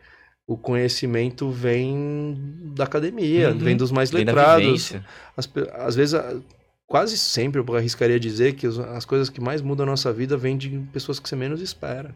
o 0.47 0.55
conhecimento 0.55 1.49
vem 1.51 2.37
da 2.73 2.85
academia, 2.85 3.49
Uhum. 3.51 3.57
vem 3.57 3.75
dos 3.75 3.91
mais 3.91 4.11
letrados. 4.11 4.93
As 5.35 5.49
às 5.73 5.95
vezes, 5.97 6.13
a- 6.13 6.39
quase 6.87 7.17
sempre, 7.17 7.59
eu 7.59 7.75
arriscaria 7.75 8.17
dizer 8.17 8.53
que 8.55 8.65
as 8.67 9.03
coisas 9.03 9.29
que 9.29 9.41
mais 9.41 9.61
mudam 9.61 9.85
a 9.85 9.89
nossa 9.89 10.13
vida 10.13 10.37
vêm 10.37 10.57
de 10.57 10.69
pessoas 10.93 11.19
que 11.19 11.27
você 11.27 11.35
menos 11.35 11.59
espera, 11.61 12.13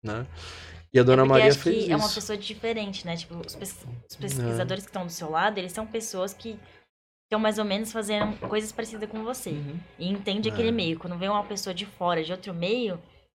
né? 0.00 0.24
E 0.94 0.98
a 1.00 1.02
Dona 1.02 1.22
é 1.22 1.24
Maria 1.24 1.48
acho 1.48 1.58
fez 1.58 1.74
que 1.76 1.82
isso. 1.82 1.92
é 1.92 1.96
uma 1.96 2.08
pessoa 2.08 2.36
diferente, 2.38 3.04
né? 3.04 3.16
Tipo, 3.16 3.34
os, 3.44 3.56
pes- 3.56 3.84
os 4.08 4.14
pesquisadores 4.16 4.84
que 4.84 4.90
estão 4.90 5.06
do 5.06 5.12
seu 5.12 5.28
lado, 5.30 5.58
eles 5.58 5.72
são 5.72 5.84
pessoas 5.86 6.32
que 6.32 6.56
estão 7.30 7.38
mais 7.38 7.58
ou 7.58 7.64
menos 7.64 7.92
fazendo 7.92 8.36
coisas 8.48 8.72
parecidas 8.72 9.08
com 9.08 9.22
você. 9.22 9.50
Uhum. 9.50 9.76
E 10.00 10.10
entende 10.10 10.48
É. 10.48 10.52
aquele 10.52 10.72
meio. 10.72 10.98
Quando 10.98 11.16
vem 11.16 11.28
uma 11.28 11.44
pessoa 11.44 11.72
de 11.72 11.86
fora, 11.86 12.24
de 12.24 12.32
outro 12.32 12.52
meio, 12.52 12.98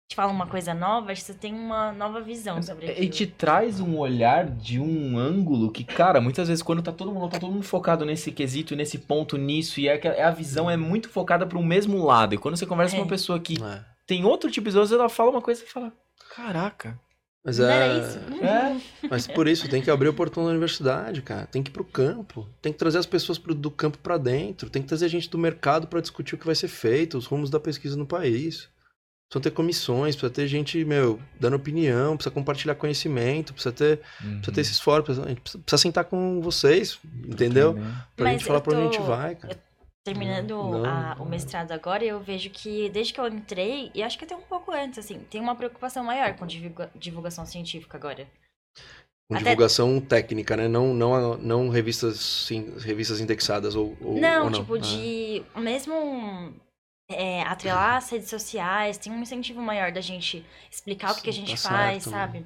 te 0.09 0.15
fala 0.15 0.31
uma 0.31 0.47
coisa 0.47 0.73
nova, 0.73 1.13
você 1.13 1.33
tem 1.33 1.53
uma 1.53 1.91
nova 1.91 2.21
visão 2.21 2.61
sobre 2.63 2.89
aquilo. 2.89 3.05
E 3.05 3.09
te 3.09 3.27
traz 3.27 3.81
um 3.81 3.97
olhar 3.97 4.45
de 4.49 4.79
um 4.79 5.19
ângulo 5.19 5.69
que, 5.69 5.83
cara, 5.83 6.21
muitas 6.21 6.47
vezes 6.47 6.63
quando 6.63 6.81
tá 6.81 6.93
todo 6.93 7.11
mundo, 7.11 7.29
tá 7.29 7.37
todo 7.37 7.51
mundo 7.51 7.63
focado 7.65 8.05
nesse 8.05 8.31
quesito, 8.31 8.77
nesse 8.77 8.97
ponto, 8.97 9.37
nisso, 9.37 9.81
e 9.81 9.89
é 9.89 9.97
que 9.97 10.07
a 10.07 10.31
visão 10.31 10.71
é 10.71 10.77
muito 10.77 11.09
focada 11.09 11.45
para 11.45 11.57
o 11.57 11.63
mesmo 11.63 12.01
lado. 12.05 12.33
E 12.33 12.37
quando 12.37 12.55
você 12.55 12.65
conversa 12.65 12.95
com 12.95 13.01
É. 13.01 13.03
uma 13.03 13.09
pessoa 13.09 13.41
que 13.41 13.61
É. 13.61 13.83
tem 14.07 14.23
outro 14.23 14.49
tipo 14.49 14.69
de 14.69 14.77
visão, 14.79 14.97
ela 14.99 15.09
fala 15.09 15.31
uma 15.31 15.41
coisa 15.41 15.61
e 15.63 15.67
fala, 15.67 15.91
caraca. 16.33 16.97
Mas, 17.43 17.57
Não 17.57 17.67
é, 17.69 17.73
era 17.73 18.07
isso? 18.07 18.19
É. 18.45 19.07
mas 19.09 19.25
por 19.25 19.47
isso 19.47 19.67
tem 19.67 19.81
que 19.81 19.89
abrir 19.89 20.07
o 20.09 20.13
portão 20.13 20.43
da 20.43 20.51
universidade, 20.51 21.23
cara. 21.23 21.47
Tem 21.47 21.63
que 21.63 21.69
ir 21.69 21.73
pro 21.73 21.83
campo. 21.83 22.47
Tem 22.61 22.71
que 22.71 22.77
trazer 22.77 22.99
as 22.99 23.05
pessoas 23.07 23.39
pro- 23.39 23.55
do 23.55 23.71
campo 23.71 23.97
para 23.97 24.17
dentro. 24.17 24.69
Tem 24.69 24.81
que 24.81 24.87
trazer 24.87 25.09
gente 25.09 25.27
do 25.29 25.39
mercado 25.39 25.87
para 25.87 26.01
discutir 26.01 26.35
o 26.35 26.37
que 26.37 26.45
vai 26.45 26.53
ser 26.53 26.67
feito, 26.67 27.17
os 27.17 27.25
rumos 27.25 27.49
da 27.49 27.59
pesquisa 27.59 27.97
no 27.97 28.05
país. 28.05 28.69
Precisa 29.27 29.43
ter 29.43 29.51
comissões, 29.51 30.13
precisa 30.15 30.31
ter 30.31 30.45
gente, 30.47 30.83
meu, 30.85 31.19
dando 31.39 31.55
opinião, 31.55 32.15
precisa 32.17 32.33
compartilhar 32.35 32.75
conhecimento, 32.75 33.53
precisa 33.53 33.71
ter, 33.73 34.01
precisa 34.19 34.51
ter 34.51 34.61
esses 34.61 34.79
fóruns, 34.79 35.05
precisa, 35.05 35.25
a 35.25 35.29
gente 35.29 35.41
precisa, 35.41 35.77
sentar 35.77 36.03
com 36.05 36.41
vocês, 36.41 36.99
entendeu? 37.27 37.73
Pra 38.15 38.25
Mas 38.25 38.33
gente 38.33 38.45
falar 38.45 38.59
eu 38.59 38.61
pra 38.61 38.73
onde 38.73 38.81
a 38.81 38.85
gente 38.91 38.97
tô- 38.97 39.03
vai, 39.05 39.35
cara. 39.35 39.57
Terminando 40.03 40.49
Não, 40.57 40.83
a- 40.85 41.15
não. 41.15 41.25
o 41.25 41.29
mestrado 41.29 41.71
agora, 41.71 42.03
eu 42.03 42.19
vejo 42.19 42.49
que 42.49 42.89
desde 42.89 43.13
que 43.13 43.19
eu 43.19 43.27
entrei, 43.27 43.91
e 43.93 44.01
acho 44.01 44.17
que 44.17 44.25
até 44.25 44.35
um 44.35 44.41
pouco 44.41 44.71
antes, 44.71 44.97
assim, 44.97 45.19
tem 45.29 45.39
uma 45.39 45.55
preocupação 45.55 46.03
maior 46.03 46.33
com 46.35 46.47
divulga- 46.47 46.89
divulgação 46.95 47.45
científica 47.45 47.97
agora. 47.97 48.27
Com 49.29 49.35
Até- 49.35 49.43
divulgação 49.43 50.01
técnica, 50.01 50.57
né? 50.57 50.67
Não, 50.67 50.91
não, 50.93 51.37
não 51.37 51.69
revistas, 51.69 52.19
sim, 52.19 52.73
revistas 52.79 53.21
indexadas 53.21 53.75
ou, 53.75 53.95
ou 54.01 54.19
não, 54.19 54.45
ou 54.45 54.51
tipo, 54.51 54.73
Ah. 54.73 54.79
de. 54.79 55.43
Mesmo 55.55 56.53
é, 57.13 57.43
atrelar 57.43 57.97
as 57.97 58.09
redes 58.09 58.29
sociais, 58.29 58.97
tem 58.97 59.11
um 59.11 59.21
incentivo 59.21 59.61
maior 59.61 59.91
da 59.91 59.99
gente 60.01 60.45
explicar 60.71 61.11
o 61.11 61.15
que, 61.15 61.23
que 61.23 61.29
a 61.29 61.33
gente 61.33 61.61
Tá 61.61 61.69
faz, 61.69 62.03
certo, 62.03 62.09
sabe? 62.15 62.45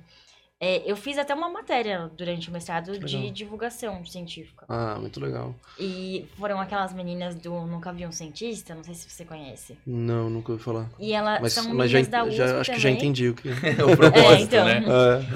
É, 0.57 0.89
eu 0.89 0.95
fiz 0.95 1.17
até 1.17 1.33
uma 1.35 1.49
matéria 1.49 2.09
durante 2.15 2.49
o 2.49 2.51
mestrado 2.53 2.97
de 2.97 3.29
divulgação 3.29 4.05
científica. 4.05 4.65
Ah, 4.69 4.95
muito 4.97 5.19
legal. 5.19 5.53
E 5.77 6.25
foram 6.37 6.61
aquelas 6.61 6.93
meninas 6.93 7.35
do 7.35 7.65
Nunca 7.65 7.91
Vi 7.91 8.05
um 8.07 8.11
Cientista, 8.11 8.73
não 8.73 8.83
sei 8.83 8.93
se 8.93 9.09
você 9.09 9.25
conhece. 9.25 9.77
Não, 9.85 10.29
nunca 10.29 10.53
ouvi 10.53 10.63
falar. 10.63 10.89
E 10.97 11.11
elas 11.13 11.41
Mas, 11.41 11.53
são 11.53 11.73
mas 11.73 11.91
já, 11.91 11.97
meninas 11.99 12.07
da 12.07 12.23
USP 12.23 12.37
já 12.37 12.59
acho 12.61 12.71
que 12.71 12.79
já 12.79 12.83
também. 12.89 12.95
entendi 12.97 13.27
o 13.29 13.33
que. 13.35 13.49
É 13.49 13.53
o 13.83 13.97
propósito, 13.97 14.29
É, 14.29 14.41
então. 14.43 14.65
né? 14.65 14.83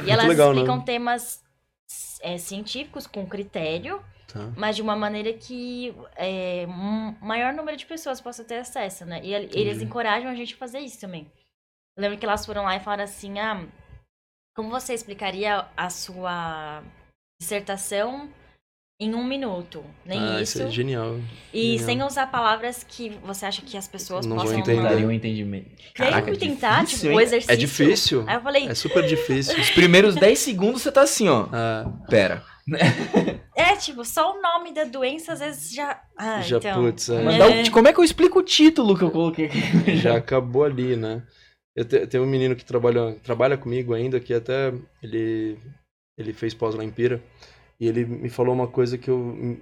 É, 0.03 0.07
E 0.07 0.11
elas 0.11 0.25
legal, 0.25 0.51
explicam 0.53 0.77
né? 0.77 0.83
temas 0.85 1.43
é, 2.21 2.37
científicos 2.37 3.05
com 3.05 3.25
critério, 3.27 4.01
Tá. 4.31 4.51
mas 4.55 4.75
de 4.77 4.81
uma 4.81 4.95
maneira 4.95 5.33
que 5.33 5.93
é, 6.15 6.65
um 6.69 7.15
maior 7.19 7.51
número 7.51 7.75
de 7.75 7.85
pessoas 7.85 8.21
possa 8.21 8.43
ter 8.43 8.59
acesso, 8.59 9.03
né? 9.03 9.19
E 9.23 9.33
el- 9.33 9.49
eles 9.51 9.77
Entendi. 9.77 9.85
encorajam 9.85 10.29
a 10.31 10.35
gente 10.35 10.53
a 10.53 10.57
fazer 10.57 10.79
isso 10.79 11.01
também. 11.01 11.27
Eu 11.97 12.03
lembro 12.03 12.17
que 12.17 12.25
elas 12.25 12.45
foram 12.45 12.63
lá 12.63 12.75
e 12.75 12.79
falaram 12.79 13.03
assim, 13.03 13.37
ah, 13.39 13.65
como 14.59 14.69
você 14.69 14.93
explicaria 14.93 15.65
a 15.77 15.89
sua 15.89 16.83
dissertação 17.41 18.27
em 18.99 19.15
um 19.15 19.23
minuto? 19.23 19.81
Nem 20.05 20.19
ah, 20.19 20.41
isso. 20.41 20.57
isso 20.57 20.67
é 20.67 20.69
genial. 20.69 21.17
e 21.53 21.77
genial. 21.77 21.85
sem 21.85 22.03
usar 22.03 22.27
palavras 22.27 22.85
que 22.85 23.17
você 23.23 23.45
acha 23.45 23.61
que 23.61 23.77
as 23.77 23.87
pessoas 23.87 24.25
Não 24.25 24.35
possam... 24.35 24.59
entender. 24.59 25.05
Um 25.05 25.11
entendimento. 25.11 25.69
Caraca, 25.95 26.35
tentar, 26.35 26.83
difícil, 26.83 27.07
tipo, 27.07 27.17
o 27.17 27.21
exercício. 27.21 27.53
É 27.53 27.55
difícil. 27.55 28.23
Aí 28.27 28.35
eu 28.35 28.41
falei, 28.41 28.67
É 28.67 28.75
super 28.75 29.07
difícil. 29.07 29.57
Os 29.57 29.69
primeiros 29.69 30.15
10 30.15 30.37
segundos 30.37 30.81
você 30.81 30.91
tá 30.91 31.03
assim, 31.03 31.29
ó. 31.29 31.47
Ah, 31.53 31.89
Pera. 32.09 32.43
é, 33.55 33.77
tipo, 33.77 34.03
só 34.03 34.37
o 34.37 34.41
nome 34.41 34.73
da 34.73 34.83
doença 34.83 35.31
às 35.31 35.39
vezes 35.39 35.73
já... 35.73 36.01
Ah, 36.17 36.41
Já, 36.41 36.57
então... 36.57 36.83
putz, 36.83 37.07
é. 37.07 37.23
Mas 37.23 37.39
É. 37.39 37.69
como 37.71 37.87
é 37.87 37.93
que 37.93 37.99
eu 38.01 38.03
explico 38.03 38.39
o 38.39 38.43
título 38.43 38.97
que 38.97 39.05
eu 39.05 39.09
coloquei 39.09 39.45
aqui? 39.45 39.95
já 39.95 40.17
acabou 40.17 40.65
ali, 40.65 40.97
né? 40.97 41.23
Eu 41.79 41.85
te- 41.85 42.05
tenho 42.07 42.23
um 42.23 42.27
menino 42.27 42.55
que 42.55 42.65
trabalha, 42.65 43.15
trabalha 43.23 43.57
comigo 43.57 43.93
ainda, 43.93 44.19
que 44.19 44.33
até 44.33 44.73
ele, 45.01 45.57
ele 46.17 46.33
fez 46.33 46.53
pós 46.53 46.75
lá 46.75 46.83
em 46.83 46.91
Pira, 46.91 47.21
e 47.79 47.87
ele 47.87 48.05
me 48.05 48.29
falou 48.29 48.53
uma 48.53 48.67
coisa 48.67 48.97
que 48.97 49.09
eu, 49.09 49.17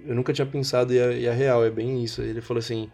eu 0.06 0.14
nunca 0.14 0.32
tinha 0.32 0.46
pensado 0.46 0.92
e 0.92 0.98
é, 0.98 1.18
e 1.20 1.26
é 1.26 1.32
real, 1.32 1.64
é 1.64 1.70
bem 1.70 2.02
isso. 2.04 2.22
Ele 2.22 2.40
falou 2.40 2.58
assim, 2.60 2.90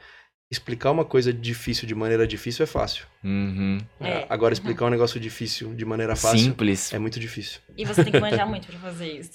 explicar 0.55 0.91
uma 0.91 1.05
coisa 1.05 1.33
difícil 1.33 1.87
de 1.87 1.95
maneira 1.95 2.27
difícil 2.27 2.63
é 2.63 2.67
fácil. 2.67 3.07
Uhum. 3.23 3.79
É. 4.01 4.27
Agora, 4.29 4.53
explicar 4.53 4.85
um 4.87 4.91
negócio 4.91 5.19
difícil 5.19 5.75
de 5.75 5.85
maneira 5.85 6.15
fácil 6.15 6.39
Simples. 6.41 6.93
é 6.93 6.99
muito 6.99 7.19
difícil. 7.19 7.61
E 7.77 7.85
você 7.85 8.03
tem 8.05 8.13
que 8.13 8.21
manjar 8.21 8.47
muito 8.49 8.67
pra 8.67 8.79
fazer 8.79 9.13
isso. 9.19 9.33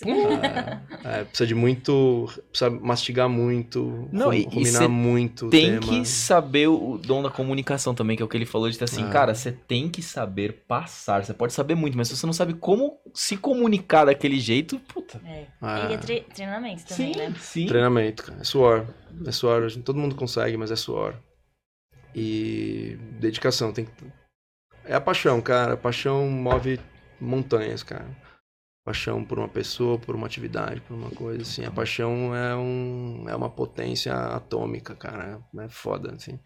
É, 1.03 1.23
precisa 1.23 1.47
de 1.47 1.55
muito. 1.55 2.29
Precisa 2.51 2.69
mastigar 2.69 3.27
muito, 3.29 4.07
Não, 4.11 4.27
rum- 4.31 4.43
ruminar 4.49 4.87
muito 4.89 5.47
o 5.47 5.49
Tem 5.49 5.79
tema. 5.79 5.91
que 6.01 6.05
saber 6.07 6.67
o 6.67 6.97
dom 7.03 7.21
da 7.23 7.29
comunicação 7.29 7.93
também, 7.95 8.15
que 8.15 8.21
é 8.23 8.25
o 8.25 8.29
que 8.29 8.37
ele 8.37 8.45
falou 8.45 8.69
de 8.69 8.77
ter 8.77 8.85
assim, 8.85 9.03
Ah. 9.03 9.09
cara, 9.09 9.33
você 9.35 9.51
tem 9.51 9.89
que 9.89 10.01
saber 10.01 10.63
passar. 10.67 11.23
Você 11.25 11.33
pode 11.33 11.53
saber 11.53 11.75
muito, 11.75 11.97
mas 11.97 12.07
se 12.07 12.15
você 12.17 12.25
não 12.25 12.33
sabe 12.33 12.53
como 12.53 12.97
se 13.13 13.35
comunicar 13.37 14.05
daquele 14.05 14.39
jeito, 14.39 14.77
puta. 14.79 15.19
É. 15.25 15.45
Ah. 15.61 15.87
E 15.89 15.93
é 15.93 15.97
tre- 15.97 16.25
treinamento 16.33 16.85
também, 16.85 17.15
né? 17.15 17.33
sim. 17.39 17.65
Treinamento, 17.65 18.23
cara. 18.23 18.39
É 18.39 18.43
suor. 18.43 18.85
É 19.25 19.31
suor. 19.31 19.71
Todo 19.83 19.99
mundo 19.99 20.15
consegue, 20.15 20.57
mas 20.57 20.71
é 20.71 20.75
suor. 20.75 21.15
E 22.15 22.97
dedicação. 23.19 23.71
Tem 23.71 23.85
que... 23.85 23.91
É 24.85 24.95
a 24.95 25.01
paixão, 25.01 25.41
cara. 25.41 25.73
A 25.73 25.77
paixão 25.77 26.27
move 26.29 26.79
montanhas, 27.19 27.83
cara. 27.83 28.07
Paixão 28.85 29.23
por 29.23 29.37
uma 29.37 29.49
pessoa, 29.49 29.99
por 29.99 30.15
uma 30.15 30.25
atividade, 30.25 30.81
por 30.81 30.95
uma 30.95 31.11
coisa, 31.11 31.41
assim. 31.41 31.65
A 31.65 31.71
paixão 31.71 32.35
é, 32.35 32.55
um, 32.55 33.25
é 33.27 33.35
uma 33.35 33.49
potência 33.49 34.13
atômica, 34.13 34.95
cara. 34.95 35.41
É 35.59 35.69
foda, 35.69 36.15
assim. 36.15 36.39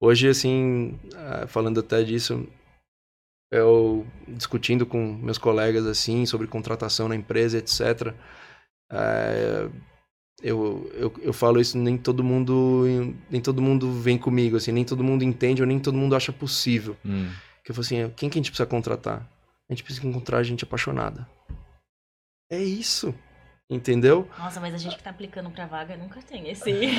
Hoje, 0.00 0.28
assim, 0.28 0.98
eh, 1.14 1.46
falando 1.46 1.80
até 1.80 2.04
disso, 2.04 2.46
eu 3.50 4.06
discutindo 4.28 4.84
com 4.86 5.14
meus 5.14 5.38
colegas, 5.38 5.86
assim, 5.86 6.26
sobre 6.26 6.46
contratação 6.46 7.08
na 7.08 7.16
empresa, 7.16 7.58
etc. 7.58 8.14
eh, 8.92 9.68
eu, 10.42 10.90
eu, 10.94 11.12
eu 11.20 11.32
falo 11.32 11.60
isso, 11.60 11.76
nem 11.76 11.96
todo 11.96 12.22
mundo 12.22 12.84
nem 13.30 13.40
todo 13.40 13.60
mundo 13.60 13.92
vem 13.92 14.16
comigo, 14.16 14.56
assim, 14.56 14.72
nem 14.72 14.84
todo 14.84 15.02
mundo 15.02 15.24
entende 15.24 15.62
ou 15.62 15.66
nem 15.68 15.78
todo 15.78 15.96
mundo 15.96 16.14
acha 16.14 16.32
possível. 16.32 16.96
Hum. 17.04 17.30
Que 17.64 17.70
eu 17.70 17.74
falo 17.74 17.84
assim, 17.84 18.12
quem 18.16 18.30
que 18.30 18.38
a 18.38 18.40
gente 18.40 18.50
precisa 18.50 18.68
contratar? 18.68 19.28
A 19.68 19.72
gente 19.72 19.82
precisa 19.82 20.06
encontrar 20.06 20.42
gente 20.42 20.64
apaixonada. 20.64 21.28
É 22.50 22.62
isso. 22.62 23.14
Entendeu? 23.70 24.26
Nossa, 24.38 24.58
mas 24.60 24.72
a 24.72 24.78
gente 24.78 24.96
que 24.96 25.02
tá 25.02 25.10
aplicando 25.10 25.50
pra 25.50 25.66
vaga 25.66 25.94
nunca 25.94 26.22
tem 26.22 26.48
esse. 26.48 26.70
É. 26.70 26.88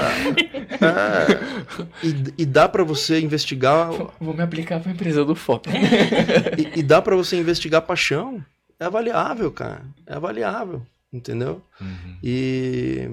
E, 2.04 2.44
e 2.44 2.46
dá 2.46 2.70
pra 2.70 2.84
você 2.84 3.20
investigar 3.20 3.90
Vou 4.20 4.34
me 4.34 4.44
aplicar 4.44 4.80
pra 4.80 4.92
empresa 4.92 5.26
do 5.26 5.36
FOP. 5.36 5.68
e, 6.58 6.80
e 6.80 6.84
dá 6.84 7.02
pra 7.02 7.16
você 7.16 7.40
investigar 7.40 7.82
paixão. 7.82 8.46
É 8.80 8.86
avaliável, 8.86 9.52
cara. 9.52 9.84
É 10.06 10.14
avaliável, 10.14 10.86
entendeu? 11.12 11.64
Uhum. 11.82 12.20
E, 12.24 13.10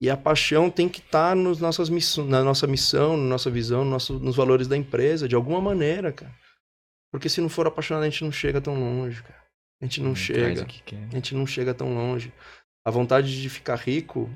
e 0.00 0.10
a 0.10 0.16
paixão 0.16 0.70
tem 0.70 0.88
que 0.88 1.00
estar 1.00 1.34
nos 1.36 1.60
nossas 1.60 1.88
miss- 1.88 2.16
na 2.18 2.42
nossa 2.42 2.66
missão, 2.66 3.16
na 3.16 3.24
nossa 3.24 3.50
visão, 3.50 3.84
no 3.84 3.90
nosso- 3.90 4.18
nos 4.18 4.36
valores 4.36 4.68
da 4.68 4.76
empresa, 4.76 5.28
de 5.28 5.34
alguma 5.34 5.60
maneira, 5.60 6.12
cara. 6.12 6.34
Porque 7.12 7.28
se 7.28 7.40
não 7.40 7.48
for 7.48 7.66
apaixonado, 7.66 8.02
a 8.04 8.08
gente 8.10 8.22
não 8.24 8.32
chega 8.32 8.60
tão 8.60 8.74
longe, 8.78 9.22
cara. 9.22 9.38
A 9.80 9.84
gente 9.84 10.00
não 10.00 10.12
Traz 10.12 10.26
chega. 10.26 10.64
que. 10.66 10.94
A 10.94 11.14
gente 11.14 11.34
não 11.34 11.46
chega 11.46 11.72
tão 11.72 11.94
longe. 11.94 12.32
A 12.86 12.90
vontade 12.90 13.40
de 13.40 13.48
ficar 13.48 13.76
rico 13.76 14.28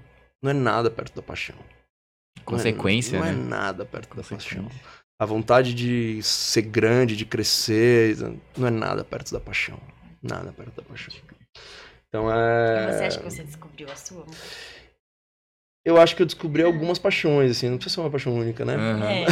não 0.42 0.50
é 0.50 0.54
nada 0.54 0.90
perto 0.90 1.14
da 1.16 1.22
paixão. 1.22 1.56
Não 1.56 2.42
é- 2.42 2.44
Consequência, 2.44 3.18
não 3.18 3.26
é, 3.26 3.32
né? 3.32 3.44
nada 3.48 3.84
perto 3.84 4.16
da 4.16 4.22
paixão. 4.22 4.68
A 5.20 5.26
vontade 5.26 5.74
de 5.74 6.20
ser 6.22 6.62
grande, 6.62 7.16
de 7.16 7.24
crescer, 7.26 8.16
não 8.56 8.66
é 8.66 8.70
nada 8.70 9.04
perto 9.04 9.32
da 9.32 9.38
paixão. 9.38 9.78
Nada 10.22 10.52
perto 10.52 10.74
da 10.76 10.82
paixão. 10.82 11.14
Então 12.12 12.30
é. 12.30 12.90
E 12.90 12.92
Você 12.92 13.04
acha 13.04 13.18
que 13.18 13.24
você 13.24 13.42
descobriu 13.42 13.90
a 13.90 13.96
sua? 13.96 14.26
Eu 15.84 15.96
acho 15.96 16.14
que 16.14 16.22
eu 16.22 16.26
descobri 16.26 16.62
algumas 16.62 16.98
paixões, 16.98 17.50
assim, 17.50 17.68
não 17.68 17.76
precisa 17.76 17.94
ser 17.94 18.00
uma 18.02 18.10
paixão 18.10 18.34
única, 18.34 18.64
né? 18.64 18.76
Aham. 18.76 19.10
É. 19.10 19.24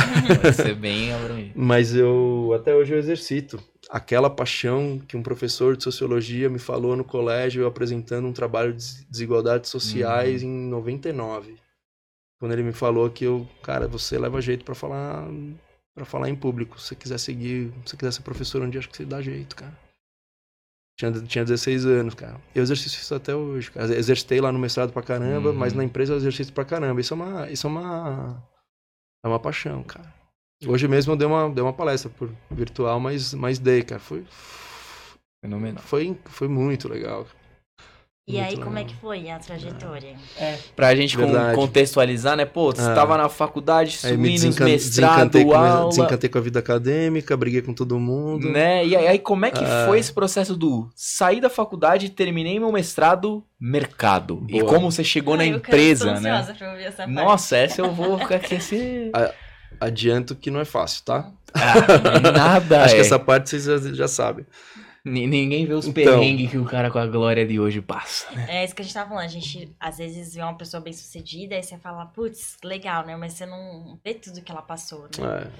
Vai 0.42 0.52
ser 0.52 0.74
bem 0.74 1.12
abrangente. 1.12 1.52
Mas 1.54 1.94
eu 1.94 2.52
até 2.56 2.74
hoje 2.74 2.94
eu 2.94 2.98
exercito 2.98 3.62
aquela 3.88 4.30
paixão 4.30 4.98
que 5.06 5.16
um 5.16 5.22
professor 5.22 5.76
de 5.76 5.84
sociologia 5.84 6.48
me 6.48 6.58
falou 6.58 6.96
no 6.96 7.04
colégio 7.04 7.66
apresentando 7.66 8.26
um 8.26 8.32
trabalho 8.32 8.72
de 8.72 9.04
desigualdades 9.08 9.70
sociais 9.70 10.42
em 10.42 10.48
99. 10.48 11.56
Quando 12.40 12.52
ele 12.52 12.62
me 12.62 12.72
falou 12.72 13.10
que 13.10 13.24
eu, 13.24 13.46
cara, 13.62 13.86
você 13.86 14.18
leva 14.18 14.40
jeito 14.40 14.64
pra 14.64 14.74
falar 14.74 15.28
para 15.94 16.04
falar 16.06 16.30
em 16.30 16.34
público. 16.34 16.80
Se 16.80 16.88
você 16.88 16.94
quiser 16.96 17.18
seguir, 17.18 17.70
se 17.84 17.90
você 17.90 17.96
quiser 17.96 18.12
ser 18.12 18.22
professor 18.22 18.62
um 18.62 18.70
dia, 18.70 18.80
acho 18.80 18.88
que 18.88 18.96
você 18.96 19.04
dá 19.04 19.20
jeito, 19.20 19.54
cara. 19.54 19.89
Tinha, 21.00 21.12
tinha 21.12 21.44
16 21.46 21.86
anos, 21.86 22.12
cara. 22.14 22.36
Eu 22.54 22.62
exercito 22.62 22.92
isso 22.92 23.14
até 23.14 23.34
hoje, 23.34 23.70
cara. 23.70 23.96
Exercitei 23.96 24.38
lá 24.38 24.52
no 24.52 24.58
mestrado 24.58 24.92
pra 24.92 25.00
caramba, 25.02 25.48
Uhum. 25.48 25.56
mas 25.56 25.72
na 25.72 25.82
empresa 25.82 26.12
eu 26.12 26.18
exercito 26.18 26.52
pra 26.52 26.62
caramba. 26.62 27.00
Isso 27.00 27.14
é 27.14 27.16
uma, 27.16 27.50
isso 27.50 27.66
é 27.66 27.70
uma, 27.70 28.42
é 29.24 29.28
uma 29.28 29.38
paixão, 29.40 29.82
cara. 29.82 30.12
Hoje 30.66 30.86
mesmo 30.86 31.14
eu 31.14 31.16
dei 31.16 31.26
uma, 31.26 31.48
dei 31.48 31.62
uma 31.64 31.72
palestra 31.72 32.10
por 32.10 32.30
virtual, 32.50 33.00
mas, 33.00 33.32
mas 33.32 33.58
dei, 33.58 33.82
cara. 33.82 33.98
Foi, 33.98 34.26
Fenomenal. 35.42 35.82
foi, 35.82 36.14
foi 36.26 36.48
muito 36.48 36.86
legal. 36.86 37.26
E 38.30 38.34
Muito 38.34 38.46
aí, 38.48 38.56
como 38.56 38.76
é 38.76 38.80
legal. 38.82 38.84
que 38.94 39.00
foi 39.00 39.28
a 39.30 39.38
trajetória? 39.38 40.14
Pra 40.76 40.94
gente 40.94 41.16
con- 41.16 41.24
Verdade. 41.26 41.54
contextualizar, 41.56 42.36
né? 42.36 42.44
Pô, 42.44 42.70
você 42.72 42.82
Ah. 42.82 42.94
tava 42.94 43.16
na 43.16 43.28
faculdade, 43.28 43.90
me 43.90 43.96
subindo, 44.10 44.32
desencan- 44.32 44.64
mestrado, 44.66 45.10
desencantei, 45.30 45.44
com, 45.44 45.52
a- 45.54 45.68
aula, 45.70 45.88
desencantei 45.88 46.30
com 46.30 46.38
a 46.38 46.40
vida 46.40 46.58
acadêmica, 46.60 47.36
briguei 47.36 47.62
com 47.62 47.74
todo 47.74 47.98
mundo. 47.98 48.48
né? 48.50 48.86
E 48.86 48.94
aí, 48.96 49.18
como 49.18 49.44
é 49.46 49.50
que 49.50 49.64
Ah. 49.64 49.84
foi 49.86 49.98
esse 49.98 50.12
processo 50.12 50.54
do 50.56 50.88
sair 50.94 51.40
da 51.40 51.50
faculdade, 51.50 52.08
terminei 52.10 52.58
meu 52.60 52.70
mestrado, 52.70 53.42
mercado? 53.60 54.44
E 54.48 54.60
Boa. 54.60 54.72
como 54.74 54.90
você 54.92 55.02
chegou 55.02 55.36
na 55.36 55.42
Ai, 55.42 55.48
eu 55.48 55.60
quero- 55.60 55.62
tô 55.62 55.68
empresa, 55.68 56.20
né? 56.20 56.30
ansiosa 56.30 56.54
pra 56.54 56.70
ouvir 56.70 56.84
essa 56.84 56.96
parte. 56.98 57.12
Nossa, 57.12 57.56
essa 57.56 57.80
eu 57.80 57.92
vou 57.92 58.18
ficar 58.18 58.36
aqui 58.36 58.54
assim... 58.54 59.10
Adianto 59.80 60.34
que 60.34 60.50
não 60.50 60.60
é 60.60 60.64
fácil, 60.64 61.02
tá? 61.04 61.30
Ah, 61.54 62.30
nada 62.30 62.82
Acho 62.84 62.94
é. 62.94 62.96
que 62.96 63.00
essa 63.00 63.18
parte 63.18 63.48
vocês 63.50 63.64
já, 63.64 63.78
já 63.94 64.06
sabem. 64.08 64.44
Ni- 65.04 65.26
Ninguém 65.26 65.64
vê 65.66 65.72
os 65.74 65.86
Então. 65.86 66.02
perrengues 66.04 66.50
que 66.50 66.58
o 66.58 66.64
cara 66.64 66.90
com 66.90 66.98
a 66.98 67.06
glória 67.06 67.46
de 67.46 67.58
hoje 67.58 67.80
passa, 67.80 68.30
né? 68.32 68.46
É 68.48 68.64
isso 68.64 68.74
que 68.74 68.82
a 68.82 68.84
gente 68.84 68.94
tava 68.94 69.08
falando. 69.08 69.24
A 69.24 69.28
gente, 69.28 69.74
às 69.80 69.98
vezes, 69.98 70.34
vê 70.34 70.42
uma 70.42 70.56
pessoa 70.56 70.80
bem 70.80 70.92
sucedida 70.92 71.56
e 71.56 71.62
você 71.62 71.78
fala, 71.78 72.06
putz, 72.06 72.56
legal, 72.62 73.06
né? 73.06 73.16
Mas 73.16 73.32
você 73.34 73.46
não 73.46 73.98
vê 74.04 74.14
tudo 74.14 74.42
que 74.42 74.52
ela 74.52 74.62
passou, 74.62 75.02
né? 75.18 75.50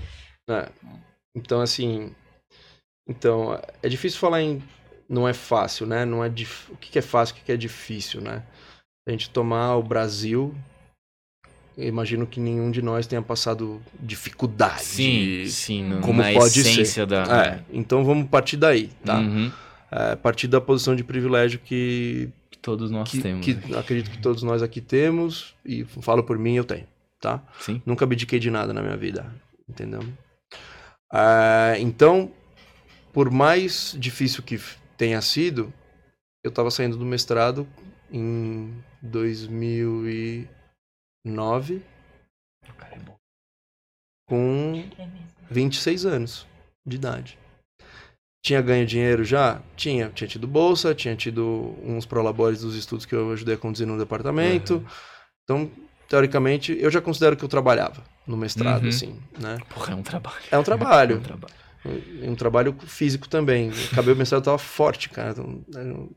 É, 0.49 0.53
é. 0.53 0.69
Então, 1.35 1.61
assim. 1.61 2.15
Então, 3.09 3.59
é 3.83 3.89
difícil 3.89 4.19
falar 4.21 4.43
em. 4.43 4.62
Não 5.09 5.27
é 5.27 5.33
fácil, 5.33 5.87
né? 5.87 6.05
Não 6.05 6.23
é 6.23 6.29
dif... 6.29 6.71
O 6.71 6.77
que 6.77 6.97
é 6.99 7.03
fácil, 7.03 7.35
o 7.35 7.39
que 7.39 7.45
que 7.45 7.53
é 7.53 7.57
difícil, 7.57 8.21
né? 8.21 8.45
A 9.09 9.11
gente 9.11 9.31
tomar 9.31 9.75
o 9.77 9.83
Brasil. 9.83 10.55
Eu 11.77 11.89
imagino 11.89 12.27
que 12.27 12.41
nenhum 12.41 12.71
de 12.71 12.83
nós 12.83 13.07
tenha 13.07 13.23
passado 13.23 13.81
dificuldade. 13.99 14.83
Sim, 14.83 15.47
sim. 15.47 16.01
Como 16.03 16.23
na 16.23 16.33
pode 16.33 16.63
ser. 16.87 17.07
Da... 17.07 17.23
É, 17.45 17.65
então 17.73 18.05
vamos 18.05 18.29
partir 18.29 18.57
daí, 18.57 18.91
tá? 19.05 19.19
Uhum. 19.19 19.51
É, 19.91 20.17
partir 20.17 20.47
da 20.47 20.61
posição 20.61 20.95
de 20.95 21.03
privilégio 21.03 21.59
que... 21.59 22.29
que 22.51 22.59
todos 22.59 22.91
nós 22.91 23.11
que, 23.11 23.21
temos. 23.21 23.45
Que 23.45 23.59
acredito 23.75 24.11
que 24.11 24.19
todos 24.19 24.43
nós 24.43 24.63
aqui 24.63 24.81
temos 24.81 25.55
e 25.65 25.85
falo 25.85 26.23
por 26.23 26.39
mim, 26.39 26.55
eu 26.55 26.65
tenho, 26.65 26.87
tá? 27.21 27.43
Sim. 27.61 27.81
Nunca 27.87 28.05
abdiquei 28.05 28.39
de 28.39 28.51
nada 28.51 28.73
na 28.73 28.83
minha 28.83 28.97
vida, 28.97 29.33
entendeu? 29.69 30.05
É, 31.13 31.77
então, 31.81 32.31
por 33.13 33.31
mais 33.31 33.97
difícil 33.99 34.43
que 34.43 34.61
tenha 34.97 35.21
sido, 35.21 35.73
eu 36.45 36.51
estava 36.51 36.71
saindo 36.71 36.97
do 36.97 37.05
mestrado 37.05 37.67
em 38.13 38.75
2000 39.03 40.09
e... 40.09 40.49
9 41.25 41.83
é 42.65 42.99
com 44.29 44.85
é 44.97 45.09
26 45.51 46.07
anos 46.07 46.47
de 46.87 46.97
idade. 46.97 47.39
Tinha 48.43 48.63
ganho 48.63 48.87
dinheiro 48.87 49.23
já? 49.23 49.61
Tinha. 49.77 50.09
Tinha 50.11 50.29
tido 50.29 50.47
bolsa, 50.47 50.95
tinha 50.95 51.15
tido 51.15 51.77
uns 51.85 52.07
prolabores 52.07 52.61
dos 52.61 52.75
estudos 52.75 53.05
que 53.05 53.15
eu 53.15 53.33
ajudei 53.33 53.57
a 53.57 53.59
conduzir 53.59 53.87
no 53.87 53.99
departamento. 53.99 54.77
Uhum. 54.77 54.87
Então, 55.45 55.71
teoricamente, 56.09 56.77
eu 56.81 56.91
já 56.91 57.03
considero 57.03 57.37
que 57.37 57.45
eu 57.45 57.49
trabalhava 57.49 58.03
no 58.27 58.37
mestrado, 58.37 58.85
uhum. 58.85 58.89
assim, 58.89 59.21
né? 59.39 59.59
Porra, 59.69 59.93
é 59.93 59.97
um 59.97 60.03
trabalho. 60.03 60.45
É 60.51 60.59
um 60.59 60.63
trabalho. 60.63 61.17
É 61.17 61.19
um 61.19 61.23
trabalho. 61.23 61.55
Um 62.23 62.35
trabalho 62.35 62.74
físico 62.86 63.27
também. 63.28 63.70
Acabei 63.90 64.12
o 64.12 64.16
mestrado, 64.16 64.43
tava 64.44 64.59
forte, 64.59 65.09
cara. 65.09 65.31
Então, 65.31 66.11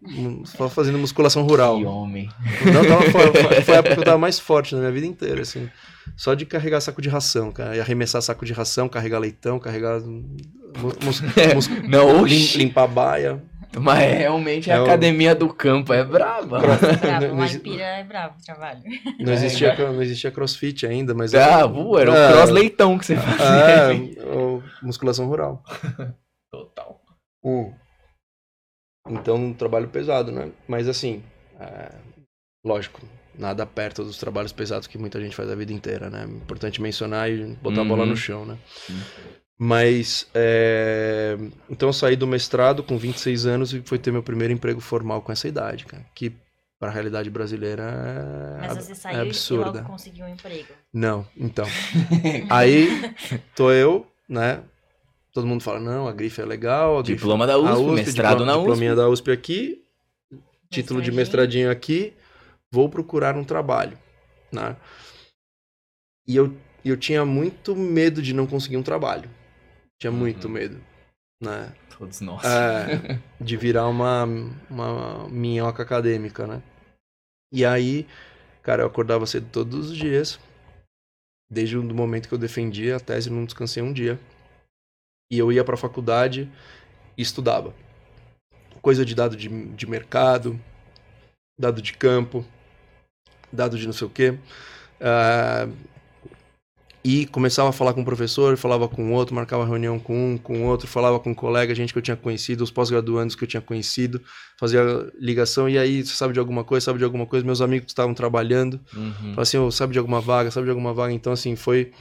Só 0.46 0.70
fazendo 0.70 0.98
musculação 0.98 1.44
rural. 1.44 1.78
Que 1.80 1.86
homem. 1.86 2.30
Não, 2.74 2.86
tava. 2.86 3.04
Foi- 3.10 3.62
Foi 3.62 3.76
a 3.76 3.78
época 3.78 3.94
que 3.96 4.00
eu 4.02 4.06
tava 4.06 4.18
mais 4.18 4.40
forte 4.40 4.76
na 4.76 4.82
minha 4.82 4.92
vida 4.92 5.06
inteira, 5.08 5.42
assim. 5.42 5.70
Só 6.18 6.34
de 6.34 6.46
carregar 6.46 6.82
saco 6.82 7.02
de 7.02 7.08
ração, 7.08 7.50
cara. 7.52 7.78
E 7.78 7.80
arremessar 7.80 8.22
saco 8.22 8.46
de 8.46 8.52
ração, 8.52 8.90
carregar 8.90 9.20
leitão, 9.20 9.58
carregar. 9.58 10.02
mus- 10.02 10.98
mus- 11.02 11.22
mus- 11.56 11.70
Não, 11.88 12.26
lim- 12.26 12.58
limpar 12.58 12.88
baia. 12.88 13.42
Mas 13.80 14.18
realmente 14.18 14.70
a 14.72 14.76
É 14.76 14.80
o- 14.80 14.84
academia 14.84 15.34
do 15.34 15.52
campo 15.54 15.94
é 15.94 16.04
brava. 16.04 16.60
Bravo, 16.60 17.36
Não 17.36 17.44
exi- 17.46 17.60
Pira 17.60 17.84
é 17.84 18.04
bravo 18.04 18.36
o 18.40 18.46
trabalho. 18.46 18.82
Não 19.20 19.34
existia, 19.34 19.76
não 19.92 20.02
existia 20.02 20.32
crossfit 20.32 20.86
ainda, 20.86 21.14
mas. 21.14 21.34
Ah, 21.34 21.60
era 21.62 21.68
o 21.68 21.98
É, 22.16 22.32
cross 22.32 22.50
leitão 22.50 22.98
que 22.98 23.06
você 23.06 23.16
fazia. 23.16 23.46
É, 23.46 24.26
o- 24.26 24.62
musculação 24.82 25.28
rural. 25.28 25.64
Total. 26.52 27.02
Então, 29.10 29.36
um 29.36 29.54
trabalho 29.54 29.88
pesado, 29.90 30.32
né? 30.32 30.50
Mas 30.68 30.88
assim, 30.88 31.22
é, 31.60 31.92
lógico, 32.66 33.02
nada 33.38 33.66
perto 33.66 34.04
dos 34.04 34.18
trabalhos 34.18 34.54
pesados 34.54 34.88
que 34.88 34.98
muita 34.98 35.20
gente 35.20 35.36
faz 35.36 35.50
a 35.50 35.56
vida 35.56 35.74
inteira, 35.74 36.10
né? 36.10 36.24
Importante 36.26 36.82
mencionar 36.82 37.30
e 37.30 37.54
botar 37.62 37.82
a 37.82 37.86
bola 37.86 38.04
Uhum. 38.04 38.10
no 38.10 38.16
chão, 38.16 38.46
né? 38.46 38.58
Sim. 38.76 39.02
Mas, 39.66 40.28
é, 40.34 41.38
então 41.70 41.88
eu 41.88 41.94
saí 41.94 42.18
do 42.18 42.28
mestrado 42.28 42.84
com 42.84 42.98
26 42.98 43.46
anos 43.46 43.74
e 43.74 43.82
foi 43.82 43.98
ter 43.98 44.12
meu 44.12 44.22
primeiro 44.22 44.54
emprego 44.54 44.82
formal 44.82 45.22
com 45.22 45.32
essa 45.32 45.48
idade, 45.48 45.86
cara. 45.86 46.06
Que 46.14 46.34
para 46.78 46.90
a 46.90 46.92
realidade 46.94 47.30
brasileira 47.30 47.84
é, 48.62 48.68
Mas 48.68 48.76
você 48.86 48.92
é 48.92 48.96
saiu 48.96 49.18
e 49.20 49.22
absurda. 49.22 49.80
logo 49.80 49.84
conseguiu 49.88 50.26
um 50.26 50.28
emprego. 50.28 50.68
Não, 50.94 51.26
então. 51.38 51.66
Aí, 52.52 52.90
tô 53.56 53.72
eu, 53.72 54.06
né? 54.28 54.62
Todo 55.32 55.48
mundo 55.48 55.64
fala, 55.64 55.80
não, 55.80 56.10
a 56.10 56.12
grife 56.12 56.42
é 56.42 56.46
legal, 56.46 56.98
a 56.98 57.02
grife 57.02 57.16
Diploma 57.20 57.48
da 57.48 57.54
a 57.54 57.58
USP, 57.58 57.92
mestrado 57.94 58.40
diploma- 58.40 58.46
na 58.52 58.58
USP. 58.58 58.64
Diplominha 58.64 58.96
da 58.98 59.08
USP 59.08 59.32
aqui, 59.32 59.82
título 60.70 61.02
de 61.02 61.10
mestradinho 61.10 61.72
aqui, 61.72 62.14
vou 62.70 62.90
procurar 62.90 63.38
um 63.38 63.46
trabalho, 63.46 63.98
né? 64.52 64.76
E 66.28 66.36
eu, 66.36 66.54
eu 66.84 66.98
tinha 66.98 67.24
muito 67.24 67.74
medo 67.78 68.22
de 68.22 68.34
não 68.34 68.46
conseguir 68.46 68.76
um 68.76 68.84
trabalho. 68.84 69.30
Tinha 70.04 70.12
muito 70.12 70.48
Uhum. 70.48 70.54
medo, 70.54 70.82
né? 71.42 71.74
Todos 71.98 72.20
nós. 72.20 72.44
É, 72.44 73.22
de 73.40 73.56
virar 73.56 73.88
uma, 73.88 74.26
uma 74.70 75.30
minhoca 75.30 75.82
acadêmica, 75.82 76.46
né? 76.46 76.62
E 77.54 77.64
aí, 77.64 78.06
cara, 78.62 78.84
eu 78.84 78.88
acordava 78.88 79.26
cedo 79.26 79.48
todos 79.50 79.92
os 79.92 79.96
dias. 79.96 80.38
Desde 81.50 81.78
o 81.78 81.84
momento 81.84 82.28
que 82.28 82.34
eu 82.34 82.38
defendi 82.38 82.92
a 82.92 83.00
tese, 83.00 83.30
não 83.30 83.46
descansei 83.46 83.82
um 83.82 83.94
dia. 83.94 84.20
E 85.32 85.40
eu 85.40 85.54
ia 85.54 85.64
pra 85.64 85.78
faculdade 85.78 86.52
e 87.18 87.22
estudava. 87.22 87.74
Coisa 88.82 89.06
de 89.06 89.16
dado 89.16 89.38
de, 89.38 89.48
de 89.48 89.88
mercado, 89.88 90.60
dado 91.58 91.82
de 91.82 91.94
campo, 91.94 92.46
dado 93.54 93.78
de 93.78 93.86
não 93.86 93.94
sei 93.94 94.06
o 94.08 94.10
quê. 94.10 94.38
Ah, 95.00 95.66
e 97.06 97.26
começava 97.26 97.70
a 97.70 97.74
falar 97.74 97.94
com 97.94 98.02
o 98.02 98.06
professor, 98.06 98.56
falava 98.56 98.88
com 98.88 99.10
o 99.10 99.12
outro, 99.14 99.36
marcava 99.36 99.66
reunião 99.66 100.00
com 100.00 100.34
um, 100.34 100.38
com 100.38 100.60
o 100.62 100.64
outro, 100.64 100.88
falava 100.88 101.20
com 101.20 101.32
um 101.32 101.34
colega, 101.34 101.76
gente 101.76 101.92
que 101.92 102.00
eu 102.00 102.04
tinha 102.04 102.16
conhecido, 102.16 102.64
os 102.64 102.72
pós-graduandos 102.72 103.36
que 103.36 103.44
eu 103.44 103.48
tinha 103.48 103.62
conhecido, 103.62 104.22
fazia 104.60 104.82
ligação, 105.20 105.68
e 105.68 105.78
aí, 105.78 106.06
você 106.06 106.14
sabe 106.16 106.34
de 106.34 106.40
alguma 106.40 106.64
coisa, 106.64 106.86
sabe 106.86 107.00
de 107.00 107.04
alguma 107.04 107.26
coisa, 107.26 107.46
meus 107.46 107.60
amigos 107.60 107.88
estavam 107.92 108.14
trabalhando, 108.14 108.80
Uhum. 108.96 109.34
assim, 109.38 109.58
"Ô, 109.58 109.70
sabe 109.70 109.92
de 109.94 110.00
alguma 110.00 110.22
vaga, 110.22 110.50
sabe 110.50 110.66
de 110.66 110.70
alguma 110.72 110.94
vaga, 110.94 111.14
então 111.14 111.34
assim, 111.34 111.56
foi 111.56 111.92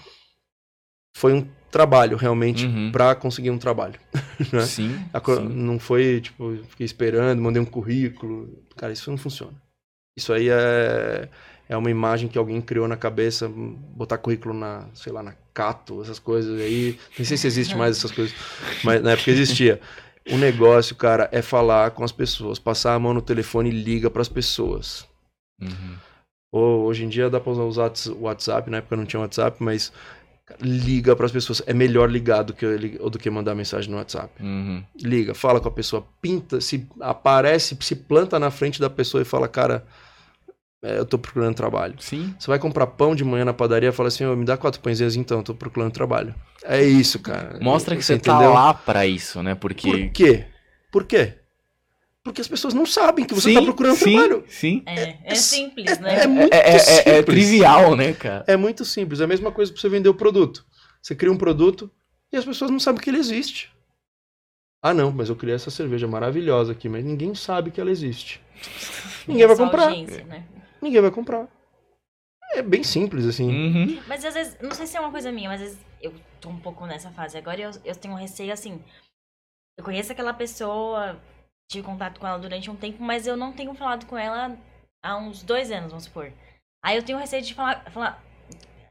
foi 1.17 1.33
um 1.35 1.47
trabalho 1.71 2.17
realmente 2.17 2.67
Uhum. 2.67 2.91
pra 2.93 3.15
conseguir 3.15 3.51
um 3.51 3.59
trabalho. 3.59 3.99
né? 4.53 4.61
Sim, 4.67 4.99
co- 5.23 5.37
sim. 5.37 5.49
Não 5.49 5.79
foi, 5.79 6.21
tipo, 6.21 6.57
fiquei 6.69 6.85
esperando, 6.87 7.41
mandei 7.41 7.61
um 7.61 7.67
currículo. 7.67 8.63
Cara, 8.77 8.93
isso 8.93 9.11
não 9.11 9.19
funciona. 9.19 9.53
Isso 10.17 10.33
aí 10.33 10.49
é, 10.51 11.29
é 11.73 11.77
uma 11.77 11.91
imagem 11.91 12.29
que 12.29 12.37
alguém 12.37 12.61
criou 12.61 12.87
na 12.87 12.99
cabeça, 12.99 13.49
botar 13.49 14.19
currículo 14.19 14.53
na, 14.53 14.85
sei 14.93 15.11
lá, 15.11 15.23
na 15.23 15.35
Cato, 15.55 16.03
essas 16.03 16.19
coisas 16.19 16.61
aí. 16.61 16.99
Nem 17.19 17.25
sei 17.25 17.39
se 17.39 17.47
existe 17.47 17.75
mais 17.75 17.97
essas 17.97 18.11
coisas, 18.11 18.35
mas 18.85 19.03
na 19.03 19.13
época 19.13 19.31
existia. 19.31 19.81
O 20.31 20.37
negócio, 20.37 20.95
cara, 20.95 21.31
é 21.33 21.41
falar 21.41 21.93
com 21.93 22.05
as 22.05 22.13
pessoas, 22.13 22.59
passar 22.59 22.95
a 22.95 22.99
mão 22.99 23.15
no 23.15 23.23
telefone 23.23 23.71
e 23.71 23.73
liga 23.73 24.11
pras 24.11 24.29
pessoas. 24.29 25.07
Uhum. 25.61 25.97
Ou, 26.53 26.85
hoje 26.85 27.05
em 27.05 27.09
dia 27.09 27.31
dá 27.31 27.41
pra 27.41 27.53
usar 27.53 27.63
o 27.63 28.21
WhatsApp, 28.21 28.71
na 28.71 28.77
época 28.77 28.95
não 28.95 29.07
tinha 29.07 29.21
WhatsApp, 29.21 29.57
mas 29.59 29.91
liga 30.61 31.17
pras 31.17 31.33
pessoas. 31.33 31.63
É 31.67 31.73
melhor 31.73 32.11
ligar 32.11 32.43
do 32.43 32.53
que, 32.53 32.67
do 32.99 33.19
que 33.19 33.31
mandar 33.31 33.55
mensagem 33.55 33.91
no 33.91 33.97
WhatsApp 33.97 34.31
Uhum. 34.43 34.85
liga, 35.01 35.35
fala 35.35 35.59
com 35.59 35.69
a 35.69 35.73
pessoa, 35.73 36.07
pinta, 36.21 36.61
se 36.61 36.87
aparece, 37.01 37.79
se 37.81 37.97
planta 37.97 38.39
na 38.39 38.51
frente 38.51 38.79
da 38.79 38.91
pessoa 38.91 39.23
e 39.23 39.25
fala, 39.25 39.49
cara, 39.49 39.87
é, 40.83 40.99
eu 40.99 41.07
tô 41.07 41.19
procurando 41.19 41.55
trabalho. 41.55 41.95
Sim. 42.01 42.35
Você 42.39 42.47
vai 42.49 42.59
comprar 42.59 42.87
pão 42.89 43.15
de 43.15 43.25
manhã 43.25 43.45
na 43.45 43.53
padaria, 43.55 43.93
fala 43.93 44.09
assim, 44.09 44.25
ô, 44.27 44.35
me 44.37 44.45
dá 44.45 44.57
quatro 44.57 44.81
pãezinhos 44.81 45.15
então, 45.17 45.39
eu 45.39 45.45
tô 45.45 45.55
procurando 45.55 45.93
trabalho. 45.93 46.35
É 46.65 46.83
isso, 46.83 47.21
cara. 47.21 47.59
Mostra 47.61 47.97
que 47.97 48.03
você 48.03 48.19
tá 48.19 48.33
entendeu? 48.35 48.53
lá 48.53 48.75
pra 48.75 49.07
isso, 49.07 49.43
né? 49.43 49.55
Porque. 49.55 49.89
Por 49.91 50.11
quê? 50.13 50.45
Por 50.91 51.05
quê? 51.05 51.35
Porque 52.25 52.41
as 52.41 52.47
pessoas 52.47 52.73
não 52.73 52.87
sabem 52.87 53.25
que 53.25 53.35
você 53.35 53.49
sim, 53.51 53.55
tá 53.55 53.63
procurando 53.63 53.97
sim, 53.97 54.13
trabalho. 54.13 54.45
Sim. 54.47 54.83
É, 54.87 55.03
é 55.03 55.19
É- 55.25 55.35
simples, 55.35 55.99
né? 55.99 56.23
É 56.23 56.27
muito 56.29 56.53
É, 56.55 56.59
é- 56.59 56.71
é- 56.71 56.75
é 56.75 56.79
simples. 56.79 57.25
trivial, 57.25 57.97
né, 57.97 58.13
cara? 58.13 58.45
É 58.47 58.57
muito 58.57 58.85
simples. 58.85 59.21
É 59.21 59.25
a 59.25 59.27
mesma 59.27 59.51
coisa 59.51 59.73
pra 59.73 59.81
você 59.81 59.89
vender 59.89 60.09
o 60.09 60.15
produto. 60.15 60.65
Você 61.03 61.17
cria 61.17 61.33
um 61.33 61.37
produto 61.37 61.91
e 62.33 62.37
as 62.37 62.45
pessoas 62.45 62.71
não 62.71 62.79
sabem 62.79 63.01
que 63.01 63.11
ele 63.11 63.19
existe. 63.19 63.73
Ah, 64.81 64.95
não, 64.95 65.11
mas 65.11 65.29
eu 65.29 65.37
criei 65.37 65.55
essa 65.57 65.71
cerveja 65.71 66.07
maravilhosa 66.07 66.73
aqui, 66.73 66.89
mas 66.89 67.05
ninguém 67.05 67.35
sabe 67.35 67.71
que 67.73 67.81
ela 67.81 67.91
existe. 67.91 68.41
Ninguém 69.27 69.47
vai 69.47 69.57
comprar. 69.57 69.89
audiência, 69.89 70.25
né? 70.25 70.45
Ninguém 70.83 71.01
vai 71.01 71.11
comprar. 71.11 71.49
É 72.55 72.61
bem 72.61 72.83
simples, 72.83 73.25
assim. 73.25 73.49
Uhum. 73.49 74.03
Mas 74.07 74.25
às 74.25 74.35
vezes, 74.35 74.59
não 74.61 74.73
sei 74.73 74.87
se 74.87 74.97
é 74.97 75.01
uma 75.01 75.11
coisa 75.11 75.33
minha, 75.33 75.49
mas 75.49 75.63
às 75.63 75.69
vezes 75.69 75.87
eu 76.03 76.13
tô 76.41 76.49
um 76.51 76.59
pouco 76.59 76.85
nessa 76.85 77.11
fase 77.11 77.39
agora 77.39 77.61
e 77.61 77.63
eu, 77.63 77.71
eu 77.85 77.97
tenho 77.97 78.13
um 78.13 78.19
receio 78.19 78.53
assim. 78.53 78.83
Eu 79.79 79.85
conheço 79.85 80.13
aquela 80.13 80.35
pessoa, 80.35 81.19
tive 81.71 81.87
contato 81.87 82.21
com 82.21 82.27
ela 82.27 82.39
durante 82.39 82.71
um 82.71 82.77
tempo, 82.77 83.03
mas 83.03 83.27
eu 83.27 83.37
não 83.37 83.53
tenho 83.53 83.73
falado 83.75 84.05
com 84.07 84.19
ela 84.19 84.55
há 85.03 85.17
uns 85.17 85.43
dois 85.43 85.71
anos, 85.71 85.91
vamos 85.91 86.05
supor. 86.05 86.31
Aí 86.85 86.97
eu 86.97 87.03
tenho 87.03 87.19
receio 87.19 87.43
de 87.43 87.55
falar, 87.55 87.91
falar 87.91 88.23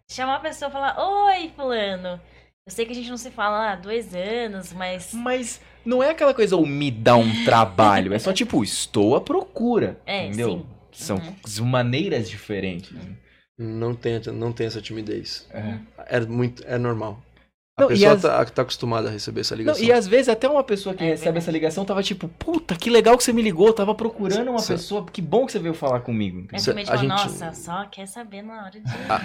chamar 0.10 0.36
a 0.36 0.40
pessoa 0.40 0.70
e 0.70 0.72
falar, 0.72 1.00
oi, 1.00 1.52
fulano. 1.56 2.20
Eu 2.66 2.72
sei 2.72 2.86
que 2.86 2.92
a 2.92 2.96
gente 2.96 3.10
não 3.10 3.18
se 3.18 3.32
fala 3.32 3.72
há 3.72 3.76
dois 3.76 4.14
anos, 4.16 4.74
mas. 4.74 5.14
Mas 5.14 5.62
não 5.86 6.02
é 6.02 6.12
aquela 6.12 6.34
coisa, 6.34 6.56
ou 6.56 6.66
me 6.66 6.92
dá 6.92 7.16
um 7.16 7.44
trabalho. 7.44 8.14
É 8.14 8.20
só 8.20 8.32
tipo, 8.32 8.64
estou 8.64 9.16
à 9.16 9.22
procura. 9.22 10.00
É, 10.06 10.28
entendeu? 10.28 10.60
sim. 10.60 10.81
São 10.92 11.18
Uhum. 11.18 11.66
maneiras 11.68 12.30
diferentes. 12.30 12.92
né? 12.92 13.16
Não, 13.58 13.94
tem, 13.94 14.20
não 14.34 14.52
tem 14.52 14.66
essa 14.68 14.82
timidez. 14.82 15.48
É. 15.52 15.78
É 16.08 16.20
muito, 16.22 16.64
é 16.66 16.78
normal. 16.78 17.24
A 17.82 17.88
Não, 17.88 17.92
e 17.92 18.00
pessoa 18.00 18.14
as- 18.14 18.22
tá, 18.22 18.46
tá 18.46 18.62
acostumada 18.62 19.08
a 19.10 19.12
receber 19.12 19.42
essa 19.42 19.56
Não, 19.56 19.60
ligação. 19.60 19.84
e 19.84 19.92
às 19.92 20.08
vezes 20.08 20.30
até 20.30 20.48
uma 20.48 20.64
pessoa 20.64 20.94
que 20.96 21.04
É 21.04 21.08
recebe 21.08 21.38
essa 21.38 21.52
ligação 21.52 21.84
tava 21.84 22.04
tipo, 22.04 22.28
puta, 22.28 22.76
que 22.76 22.90
legal 22.90 23.18
que 23.18 23.24
você 23.24 23.34
me 23.34 23.42
ligou, 23.42 23.68
eu 23.68 23.74
tava 23.74 23.96
procurando 23.96 24.50
uma 24.50 24.60
Cê- 24.60 24.74
pessoa, 24.74 25.06
que 25.06 25.22
bom 25.22 25.46
que 25.46 25.52
você 25.52 25.60
veio 25.60 25.74
falar 25.74 26.02
comigo. 26.02 26.40
Entendeu? 26.40 26.60
Cê- 26.60 26.72
a 26.72 26.96
gente- 26.96 27.08
nossa, 27.10 27.54
só 27.54 27.86
quer 27.86 28.08
saber 28.08 28.42
na 28.42 28.66
hora 28.66 28.72
de. 28.72 28.82
Ah, 29.10 29.20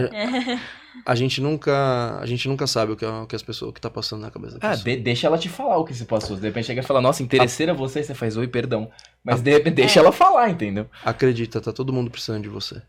né? 0.00 0.60
A, 1.04 1.06
a 1.12 1.14
gente 1.14 1.40
nunca, 1.40 2.18
a 2.20 2.26
gente 2.26 2.48
nunca 2.48 2.66
sabe 2.66 2.92
o 2.92 2.96
que, 2.96 3.04
a- 3.04 3.22
o 3.22 3.26
que 3.26 3.36
as 3.36 3.42
pessoas, 3.42 3.70
o 3.70 3.72
que 3.72 3.80
tá 3.80 3.90
passando 3.90 4.20
na 4.22 4.30
cabeça 4.30 4.58
da 4.58 4.66
Ah, 4.68 4.70
pessoa. 4.70 4.84
de- 4.96 5.02
deixa 5.02 5.26
ela 5.26 5.38
te 5.38 5.48
falar 5.48 5.76
o 5.78 5.84
que 5.84 5.94
se 5.94 6.04
passou. 6.04 6.36
De 6.36 6.42
repente 6.42 6.66
chega 6.66 6.80
e 6.80 6.84
fala, 6.84 7.00
nossa, 7.00 7.22
interesseira 7.22 7.74
você, 7.74 8.02
você 8.02 8.14
faz 8.14 8.36
oi, 8.36 8.46
perdão. 8.48 8.90
Mas 9.24 9.40
de 9.40 9.50
repente 9.50 9.74
deixa 9.74 9.98
É. 9.98 10.02
ela 10.02 10.12
falar, 10.12 10.50
entendeu? 10.50 10.86
Acredita, 11.04 11.60
tá 11.60 11.72
todo 11.72 11.92
mundo 11.92 12.10
precisando 12.10 12.42
de 12.42 12.48
você. 12.48 12.80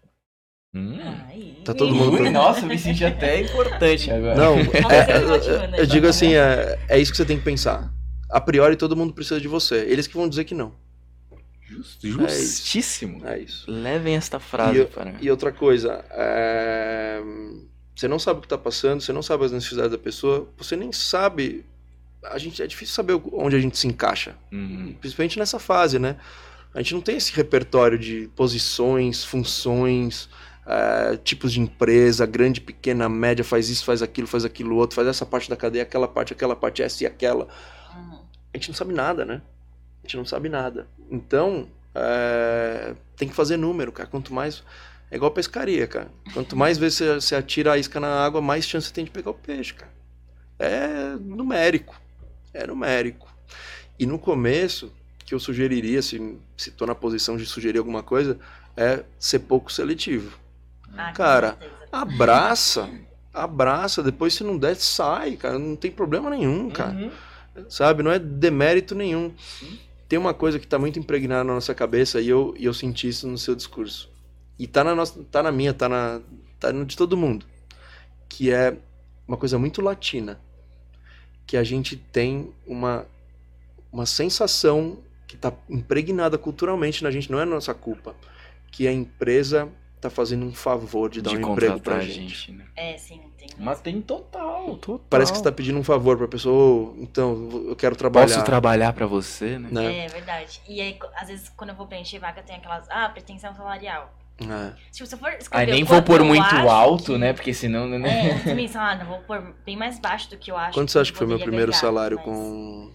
Hum. 0.78 1.64
Tá 1.66 1.74
todo 1.74 1.94
mundo- 1.94 2.22
Ui, 2.22 2.30
nossa, 2.30 2.62
eu 2.62 2.68
me 2.68 2.78
senti 2.80 3.04
até 3.04 3.42
importante 3.42 4.10
agora. 4.12 4.36
Não, 4.36 4.58
é- 4.58 5.12
é- 5.12 5.20
me 5.20 5.26
motivando 5.26 5.76
eu, 5.76 5.86
digo 5.86 6.08
assim, 6.08 6.34
é, 6.34 6.80
é 6.88 7.00
isso 7.00 7.12
que 7.12 7.18
você 7.18 7.26
tem 7.26 7.38
que 7.38 7.44
pensar. 7.44 7.92
A 8.30 8.40
priori 8.40 8.76
todo 8.76 8.96
mundo 8.96 9.14
precisa 9.14 9.40
de 9.42 9.48
você. 9.48 9.86
Eles 9.90 10.08
que 10.08 10.16
vão 10.16 10.30
dizer 10.30 10.44
que 10.46 10.54
não. 10.56 10.74
Justíssimo. 12.02 13.26
É 13.28 13.40
isso. 13.40 13.70
Levem 13.70 14.16
esta 14.16 14.40
frase 14.40 14.82
E 14.82 14.86
para. 14.86 15.16
E 15.22 15.30
outra 15.30 15.52
coisa, 15.52 16.04
é, 16.12 17.22
Você 17.96 18.08
não 18.08 18.20
sabe 18.20 18.38
o 18.38 18.42
que 18.42 18.46
está 18.46 18.58
passando, 18.60 19.02
você 19.02 19.12
não 19.12 19.24
sabe 19.24 19.44
as 19.44 19.52
necessidades 19.52 19.92
da 19.92 19.98
pessoa, 19.98 20.48
você 20.56 20.76
nem 20.76 20.92
sabe. 20.92 21.66
A 22.24 22.38
gente 22.38 22.62
é 22.62 22.68
difícil 22.68 22.94
saber 22.94 23.20
onde 23.34 23.56
a 23.56 23.60
gente 23.60 23.76
se 23.78 23.88
encaixa, 23.88 24.36
Uhum. 24.52 24.94
principalmente 25.02 25.40
nessa 25.40 25.58
fase, 25.60 25.98
né? 25.98 26.16
A 26.76 26.80
gente 26.82 26.94
não 26.94 27.02
tem 27.02 27.18
esse 27.18 27.34
repertório 27.34 27.98
de 27.98 28.30
posições, 28.36 29.24
funções, 29.24 30.30
eh, 30.70 31.18
tipos 31.24 31.54
de 31.54 31.62
empresa, 31.62 32.26
grande, 32.26 32.60
pequena, 32.60 33.08
média, 33.08 33.44
faz 33.44 33.70
isso, 33.70 33.86
faz 33.86 34.02
aquilo, 34.02 34.28
faz 34.28 34.44
aquilo 34.44 34.76
outro, 34.76 34.96
faz 34.96 35.08
essa 35.08 35.26
parte 35.26 35.50
da 35.50 35.56
cadeia, 35.56 35.84
aquela 35.84 36.10
parte, 36.10 36.34
aquela 36.34 36.58
parte, 36.58 36.84
essa 36.84 37.06
e 37.06 37.08
aquela. 37.08 37.48
Uhum. 37.96 38.20
A 38.54 38.58
gente 38.58 38.68
não 38.70 38.76
sabe 38.76 38.94
nada, 38.94 39.24
né? 39.24 39.42
A 40.04 40.08
gente 40.08 40.18
não 40.18 40.26
sabe 40.26 40.50
nada. 40.50 40.86
Então, 41.10 41.70
é, 41.96 42.94
tem 43.16 43.30
que 43.30 43.34
fazer 43.34 43.56
número, 43.56 43.94
cara. 43.94 44.10
Quanto 44.10 44.34
mais. 44.34 44.62
É 45.10 45.16
igual 45.16 45.32
pescaria, 45.32 45.88
cara. 45.88 46.12
Quanto 46.34 46.58
mais 46.58 46.76
vezes 46.78 46.98
você, 46.98 47.16
você 47.16 47.36
atira 47.36 47.72
a 47.72 47.78
isca 47.78 47.98
na 47.98 48.26
água, 48.26 48.42
mais 48.42 48.66
chance 48.66 48.88
você 48.88 48.94
tem 48.94 49.06
de 49.06 49.12
pegar 49.12 49.32
o 49.32 49.34
peixe, 49.34 49.74
cara. 49.74 49.92
É 50.60 51.16
numérico. 51.16 51.96
É 52.54 52.68
numérico. 52.68 53.34
E 53.98 54.06
no 54.06 54.20
começo, 54.20 54.92
que 55.26 55.34
eu 55.34 55.40
sugeriria, 55.40 56.02
se, 56.02 56.38
se 56.58 56.72
tô 56.72 56.86
na 56.86 56.94
posição 56.94 57.38
de 57.38 57.46
sugerir 57.46 57.78
alguma 57.78 58.04
coisa, 58.04 58.38
é 58.76 59.06
ser 59.18 59.40
pouco 59.40 59.72
seletivo. 59.72 60.38
Ah, 60.98 61.12
Cara. 61.14 61.58
Abraça. 61.92 62.90
Abraça. 63.34 64.02
Depois, 64.04 64.34
se 64.34 64.44
não 64.44 64.58
der, 64.58 64.76
sai, 64.76 65.36
cara. 65.36 65.58
Não 65.60 65.76
tem 65.76 65.92
problema 65.92 66.30
nenhum, 66.30 66.70
cara 66.70 66.92
Uhum. 67.56 67.66
sabe? 67.70 68.04
Não 68.04 68.12
é 68.12 68.20
demérito 68.20 68.94
nenhum. 68.96 69.34
Tem 70.08 70.18
uma 70.18 70.34
coisa 70.34 70.58
que 70.60 70.66
está 70.66 70.80
muito 70.80 70.98
impregnada 71.00 71.44
na 71.44 71.54
nossa 71.54 71.74
cabeça 71.76 72.22
e 72.22 72.30
eu, 72.30 72.54
e 72.58 72.66
eu 72.66 72.74
senti 72.74 73.08
isso 73.10 73.28
no 73.28 73.38
seu 73.38 73.56
discurso. 73.56 74.10
E 74.58 74.66
tá 74.66 74.84
na 74.84 74.96
nossa, 74.96 75.24
tá 75.32 75.44
na 75.44 75.52
minha, 75.52 75.74
tá 75.74 75.88
na, 75.90 76.22
tá 76.60 76.72
no 76.72 76.86
de 76.86 76.96
todo 76.96 77.18
mundo, 77.18 77.46
que 78.30 78.52
é 78.52 78.76
uma 79.28 79.38
coisa 79.38 79.60
muito 79.60 79.82
latina, 79.82 80.40
que 81.46 81.58
a 81.58 81.64
gente 81.64 81.96
tem 81.96 82.52
uma 82.66 83.06
uma 83.92 84.06
sensação 84.06 85.00
que 85.28 85.36
está 85.36 85.52
impregnada 85.70 86.38
culturalmente 86.38 87.04
na 87.04 87.10
gente, 87.12 87.32
não 87.32 87.40
é 87.40 87.46
nossa 87.46 87.74
culpa, 87.74 88.16
que 88.72 88.88
a 88.88 88.92
empresa 88.92 89.68
está 89.98 90.10
fazendo 90.10 90.46
um 90.46 90.54
favor 90.54 91.10
de 91.10 91.22
dar 91.22 91.32
De 91.32 91.38
um 91.38 91.52
emprego 91.52 91.80
pra 91.80 92.00
gente. 92.00 92.30
gente, 92.30 92.52
né? 92.54 92.66
É, 92.76 92.98
sim, 92.98 93.20
tem. 93.38 93.50
Mas 93.58 93.82
tem 93.82 94.00
total. 94.02 94.80
Parece 95.10 95.32
que 95.32 95.38
você 95.38 95.42
está 95.42 95.52
pedindo 95.52 95.78
um 95.80 95.84
favor 95.84 96.18
pra 96.18 96.28
pessoa, 96.28 96.92
"Ô, 96.92 96.96
então, 97.00 97.50
eu 97.68 97.76
quero 97.76 97.96
trabalhar. 97.96 98.28
Posso 98.28 98.44
trabalhar 98.46 98.94
pra 98.94 99.06
você, 99.06 99.58
né? 99.58 99.70
né? 99.72 100.06
É 100.06 100.08
verdade. 100.08 100.62
E 100.68 100.80
aí, 100.80 100.98
às 101.16 101.28
vezes, 101.28 101.50
quando 101.50 101.72
eu 101.72 101.76
vou 101.76 101.88
preencher 101.88 102.20
vaga, 102.20 102.42
tem 102.44 102.56
aquelas. 102.58 102.88
Ah, 102.90 103.10
pretensão 103.10 103.54
salarial. 103.56 104.14
É. 104.40 104.74
Se 104.92 105.04
você 105.04 105.18
for 105.18 105.30
Aí 105.30 105.38
escrever 105.40 105.72
nem 105.72 105.82
o 105.82 105.86
vou 105.88 106.00
pôr 106.04 106.20
eu 106.20 106.26
muito 106.26 106.56
alto, 106.70 107.14
que- 107.14 107.18
né? 107.18 107.34
Porque 107.34 107.52
senão, 107.56 107.88
né? 107.88 108.30
É, 108.30 108.40
também, 108.44 108.68
sei 108.68 108.80
lá, 108.80 108.96
não 108.96 109.06
vou 109.08 109.18
pôr 109.22 109.42
bem 109.66 109.76
mais 109.76 109.98
baixo 109.98 110.30
do 110.30 110.38
que 110.38 110.52
eu 110.52 110.58
acho. 110.58 110.74
Quanto 110.76 110.92
você 110.92 111.00
acha 111.00 111.12
que 111.12 111.18
foi 111.18 111.26
meu 111.26 111.40
primeiro 111.40 111.72
ganhar, 111.72 111.82
salário 111.82 112.18
mas- 112.18 112.26
com 112.26 112.92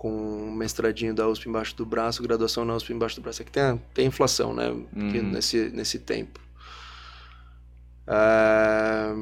com 0.00 0.10
um 0.10 0.50
mestradinho 0.50 1.12
da 1.14 1.28
USP 1.28 1.46
embaixo 1.46 1.76
do 1.76 1.84
braço, 1.84 2.22
graduação 2.22 2.64
na 2.64 2.74
USP 2.74 2.90
embaixo 2.94 3.16
do 3.16 3.20
braço? 3.22 3.42
É 3.42 3.44
que 3.44 3.50
tem, 3.50 3.62
a- 3.62 3.78
tem 3.92 4.06
inflação, 4.06 4.54
né? 4.54 4.70
Uhum. 4.70 4.86
nesse, 5.30 5.68
nesse 5.74 5.98
tempo. 5.98 6.40
Ah, 8.06 9.14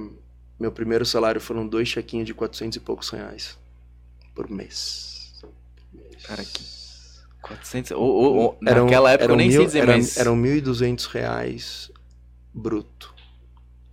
meu 0.58 0.70
primeiro 0.72 1.04
salário 1.04 1.40
foram 1.40 1.66
dois 1.66 1.88
chequinhos 1.88 2.26
de 2.26 2.34
400 2.34 2.76
e 2.76 2.80
poucos 2.80 3.10
reais 3.10 3.58
por 4.36 4.48
mês. 4.48 5.34
Cara, 6.24 6.44
que 6.44 6.62
400. 7.42 7.90
Ou, 7.92 8.00
ou, 8.02 8.36
ou, 8.36 8.58
Eram- 8.66 8.84
naquela 8.84 9.10
época 9.12 9.32
eu 9.32 9.36
nem 9.36 9.50
sei 9.50 9.58
mil- 9.58 9.66
dizer, 9.66 9.78
eram, 9.80 9.92
mas. 9.96 10.16
Eram 10.16 10.36
1.200 10.36 11.06
reais 11.06 11.90
bruto. 12.54 13.14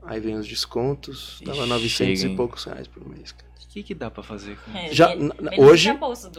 Aí 0.04 0.20
vem 0.20 0.36
os 0.36 0.48
descontos, 0.48 1.42
dava 1.44 1.62
Ixi, 1.62 1.70
900 1.70 2.20
chega, 2.20 2.34
e 2.34 2.36
poucos 2.36 2.64
reais 2.66 2.88
por 2.88 3.08
mês, 3.10 3.32
cara. 3.32 3.45
O 3.76 3.78
que, 3.78 3.84
que 3.84 3.94
dá 3.94 4.10
pra 4.10 4.24
fazer 4.24 4.58
É, 4.74 4.88
Já- 4.94 5.10
hoje- 5.58 5.92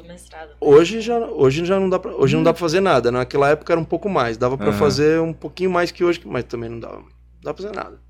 mestrado. 0.07 0.53
Hoje 0.59 1.03
já, 1.03 1.19
hoje 1.19 1.67
já 1.67 1.79
não 1.79 1.91
dá 1.91 1.99
pra, 1.99 2.11
hoje 2.13 2.35
não 2.35 2.43
dá 2.43 2.51
pra 2.55 2.61
fazer 2.61 2.81
nada. 2.81 3.13
Naquela 3.13 3.51
época 3.51 3.75
era 3.75 3.79
um 3.79 3.85
pouco 3.85 4.09
mais. 4.09 4.39
Dava 4.39 4.57
pra 4.57 4.69
Aham. 4.69 4.79
fazer 4.79 5.21
um 5.21 5.35
pouquinho 5.35 5.71
mais 5.71 5.91
que 5.91 6.03
hoje, 6.03 6.19
mas 6.25 6.45
também 6.45 6.71
não 6.71 6.81
dava. 6.81 7.01
Não 7.01 7.11
dá 7.43 7.53
pra 7.53 7.63
fazer 7.63 7.75
nada. 7.77 8.01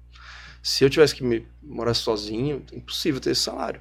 Se 0.62 0.84
eu 0.84 0.88
tivesse 0.90 1.12
que 1.12 1.24
me 1.24 1.44
morar 1.60 1.94
sozinho, 1.94 2.64
é 2.72 2.76
impossível 2.76 3.20
ter 3.20 3.30
esse 3.30 3.40
salário. 3.40 3.80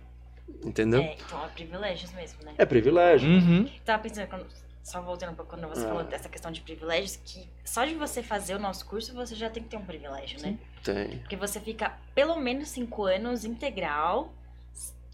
Entendeu? 0.63 1.01
É, 1.01 1.13
então 1.13 1.45
é 1.45 1.47
privilégios 1.49 2.11
mesmo, 2.13 2.43
né? 2.43 2.55
É, 2.57 2.65
privilégio. 2.65 3.29
Uhum. 3.29 3.69
Tava 3.85 4.01
pensando, 4.01 4.27
quando- 4.27 4.47
só 4.83 4.99
voltando 4.99 5.33
um 5.33 5.35
pouco 5.35 5.51
quando 5.55 5.67
você 5.69 5.85
Ah. 5.85 5.89
falou 5.89 6.03
dessa 6.05 6.27
questão 6.27 6.51
de 6.51 6.61
privilégios, 6.61 7.19
que 7.23 7.47
só 7.63 7.85
de 7.85 7.93
você 7.93 8.23
fazer 8.23 8.55
o 8.55 8.59
nosso 8.59 8.83
curso, 8.87 9.13
você 9.13 9.35
já 9.35 9.47
tem 9.47 9.61
que 9.61 9.69
ter 9.69 9.77
um 9.77 9.85
privilégio, 9.85 10.41
né? 10.41 10.57
Tem. 10.83 11.19
Porque 11.19 11.35
você 11.35 11.59
fica 11.59 11.93
pelo 12.15 12.35
menos 12.39 12.69
cinco 12.69 13.03
anos 13.05 13.45
integral. 13.45 14.33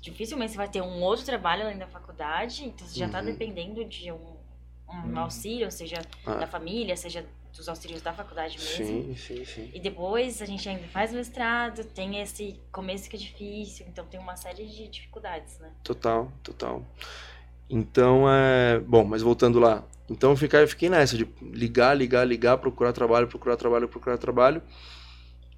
Dificilmente 0.02 0.52
você 0.52 0.58
vai 0.58 0.68
ter 0.70 0.82
um 0.82 1.02
outro 1.02 1.24
trabalho 1.26 1.64
além 1.64 1.78
da 1.78 1.88
faculdade, 1.88 2.66
então 2.66 2.88
você 2.88 2.98
já 3.00 3.08
tá 3.08 3.20
Uhum. 3.20 3.26
dependendo 3.26 3.86
de 3.86 4.12
um, 4.12 4.36
um 4.90 4.94
Uhum. 5.12 5.20
auxílio, 5.20 5.72
seja 5.72 6.02
Ah. 6.26 6.36
da 6.36 6.48
família, 6.48 6.98
seja 6.98 7.26
dos 7.56 7.68
auxílios 7.70 8.02
da 8.02 8.12
faculdade 8.14 8.58
mesmo. 8.58 8.86
Sim, 8.86 9.16
sim, 9.16 9.46
sim. 9.46 9.70
E 9.74 9.80
depois 9.80 10.42
a 10.42 10.46
gente 10.46 10.68
ainda 10.68 10.88
faz 10.88 11.14
mestrado, 11.14 11.84
tem 11.84 12.20
esse 12.20 12.60
começo 12.72 13.10
que 13.10 13.16
é 13.16 13.20
difícil, 13.20 13.86
então 13.88 14.06
tem 14.06 14.20
uma 14.20 14.36
série 14.36 14.66
de 14.66 14.88
dificuldades, 14.88 15.60
né? 15.60 15.70
Total, 15.84 16.32
total. 16.42 16.84
Então, 17.70 18.24
é. 18.30 18.80
Bom, 18.80 19.04
mas 19.04 19.22
voltando 19.22 19.60
lá. 19.60 19.84
Então 20.10 20.32
eu 20.32 20.36
fiquei, 20.38 20.62
eu 20.64 20.68
fiquei 20.68 20.90
nessa 20.90 21.16
de 21.16 21.26
ligar, 21.42 21.94
ligar, 21.96 22.26
ligar, 22.28 22.58
procurar 22.58 22.92
trabalho, 22.92 23.28
procurar 23.28 23.56
trabalho, 23.56 23.88
procurar 23.88 24.18
trabalho. 24.18 24.62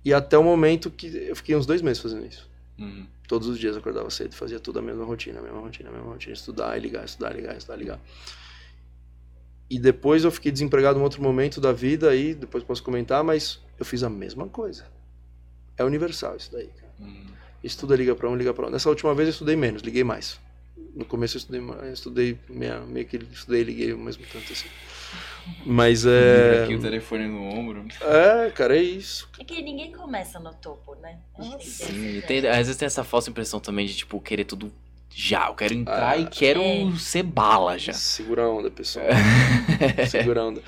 E 0.06 0.14
até 0.14 0.38
o 0.38 0.44
momento 0.44 0.92
que 0.92 1.08
eu 1.08 1.36
fiquei 1.36 1.56
uns 1.56 1.66
dois 1.66 1.82
meses 1.82 2.02
fazendo 2.02 2.26
isso. 2.26 2.48
Uhum. 2.78 3.06
Todos 3.28 3.48
os 3.48 3.60
dias 3.60 3.76
eu 3.76 3.80
acordava 3.80 4.10
cedo, 4.10 4.36
fazia 4.36 4.60
tudo 4.60 4.80
a 4.80 4.82
mesma 4.82 5.06
rotina, 5.06 5.40
a 5.40 5.42
mesma 5.42 5.60
rotina, 5.60 5.90
a 5.90 5.92
mesma 5.92 6.12
rotina, 6.12 6.34
estudar 6.34 6.78
e 6.78 6.82
ligar, 6.82 7.06
estudar, 7.06 7.36
ligar, 7.36 7.56
estudar, 7.56 7.76
ligar. 7.76 8.00
E 9.70 9.80
depois 9.80 10.24
eu 10.24 10.32
fiquei 10.32 10.52
desempregado 10.52 11.00
em 11.00 11.02
outro 11.02 11.22
momento 11.22 11.62
da 11.62 11.72
vida 11.72 12.10
aí, 12.10 12.34
depois 12.34 12.64
posso 12.64 12.84
comentar, 12.84 13.24
mas 13.24 13.60
eu 13.80 13.86
fiz 13.86 14.04
a 14.04 14.10
mesma 14.10 14.48
coisa. 14.48 14.86
É 15.78 15.84
universal 15.84 16.36
isso 16.36 16.52
daí, 16.52 16.68
cara. 16.68 16.94
Uhum. 17.00 17.26
Estuda, 17.64 17.96
liga 17.96 18.16
pra 18.16 18.30
um, 18.30 18.36
liga 18.36 18.54
pra 18.54 18.68
um. 18.68 18.70
Nessa 18.70 18.90
última 18.90 19.16
vez 19.16 19.28
eu 19.28 19.32
estudei 19.32 19.56
menos, 19.56 19.82
liguei 19.82 20.04
mais. 20.04 20.40
No 20.96 21.06
começo 21.06 21.38
eu 21.38 21.40
estudei 21.40 21.62
mais, 21.62 21.84
eu 21.84 21.94
estudei 21.94 22.40
meia, 22.50 22.80
meio 22.82 23.06
que 23.06 23.18
estudei 23.32 23.62
e 23.62 23.64
liguei 23.64 23.92
ao 23.92 23.98
mesmo 23.98 24.24
tanto 24.32 24.52
assim. 24.54 24.68
Mas 25.66 26.06
é. 26.06 26.64
Aqui 26.64 26.76
o 26.76 26.82
telefone 26.82 27.28
no 27.28 27.44
ombro. 27.44 27.86
É, 28.02 28.50
cara, 28.52 28.78
é 28.78 28.82
isso. 28.82 29.30
É 29.40 29.44
que 29.44 29.62
ninguém 29.62 29.92
começa 29.92 30.40
no 30.40 30.54
topo, 30.54 30.96
né? 30.96 31.18
Sim, 31.60 32.18
e 32.18 32.22
tem, 32.22 32.40
às 32.48 32.58
vezes 32.58 32.78
tem 32.78 32.86
essa 32.86 33.04
falsa 33.04 33.30
impressão 33.30 33.60
também 33.60 33.86
de, 33.86 33.96
tipo, 33.96 34.20
querer 34.20 34.46
tudo 34.46 34.72
já. 35.10 35.48
Eu 35.48 35.56
quero 35.56 35.74
entrar 35.74 36.12
Ah, 36.12 36.18
e 36.18 36.26
quero 36.28 36.62
é. 36.62 36.92
ser 36.98 37.24
bala 37.24 37.78
já. 37.78 37.94
Segura 37.94 38.44
a 38.44 38.50
onda, 38.50 38.72
pessoal. 38.72 39.06
Segura 40.10 40.42
a 40.42 40.46
onda. 40.46 40.62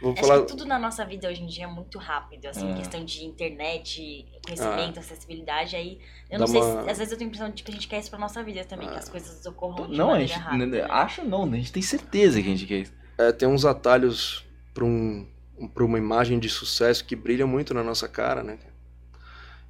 Vou 0.00 0.12
Acho 0.12 0.22
falar. 0.22 0.40
que 0.42 0.46
tudo 0.48 0.64
na 0.64 0.78
nossa 0.78 1.04
vida 1.04 1.28
hoje 1.28 1.42
em 1.42 1.46
dia 1.46 1.64
é 1.64 1.66
muito 1.66 1.98
rápido, 1.98 2.46
assim, 2.46 2.70
Ah. 2.72 2.76
questão 2.76 3.04
de 3.04 3.24
internet, 3.24 4.24
conhecimento, 4.44 5.00
acessibilidade, 5.00 5.74
aí 5.74 5.98
eu 6.30 6.38
Dá 6.38 6.38
não 6.38 6.46
sei 6.46 6.60
uma- 6.60 6.84
se, 6.84 6.90
às 6.90 6.98
vezes 6.98 7.12
eu 7.12 7.18
tenho 7.18 7.28
a 7.28 7.32
impressão 7.34 7.50
de 7.52 7.62
que 7.62 7.70
a 7.70 7.74
gente 7.74 7.88
quer 7.88 7.98
isso 7.98 8.10
pra 8.10 8.18
nossa 8.18 8.42
vida 8.44 8.64
também, 8.64 8.86
Ah. 8.88 8.92
que 8.92 8.98
as 8.98 9.08
coisas 9.08 9.44
ocorram 9.44 9.88
de 9.90 9.96
Não, 9.98 10.12
a 10.12 10.20
gente. 10.20 10.32
rápida. 10.38 10.66
né? 10.66 10.82
Acho 10.88 11.24
não, 11.24 11.44
a 11.44 11.56
gente 11.56 11.72
tem 11.72 11.82
certeza 11.82 12.40
que 12.40 12.46
a 12.46 12.50
gente 12.50 12.66
quer 12.66 12.78
isso. 12.80 12.92
É, 13.18 13.32
tem 13.32 13.48
uns 13.48 13.64
atalhos 13.64 14.44
para 14.72 14.84
um, 14.84 15.26
pra 15.74 15.84
uma 15.84 15.98
imagem 15.98 16.38
de 16.38 16.48
sucesso 16.48 17.04
que 17.04 17.16
brilham 17.16 17.48
muito 17.48 17.74
na 17.74 17.82
nossa 17.82 18.06
cara, 18.08 18.44
né? 18.44 18.56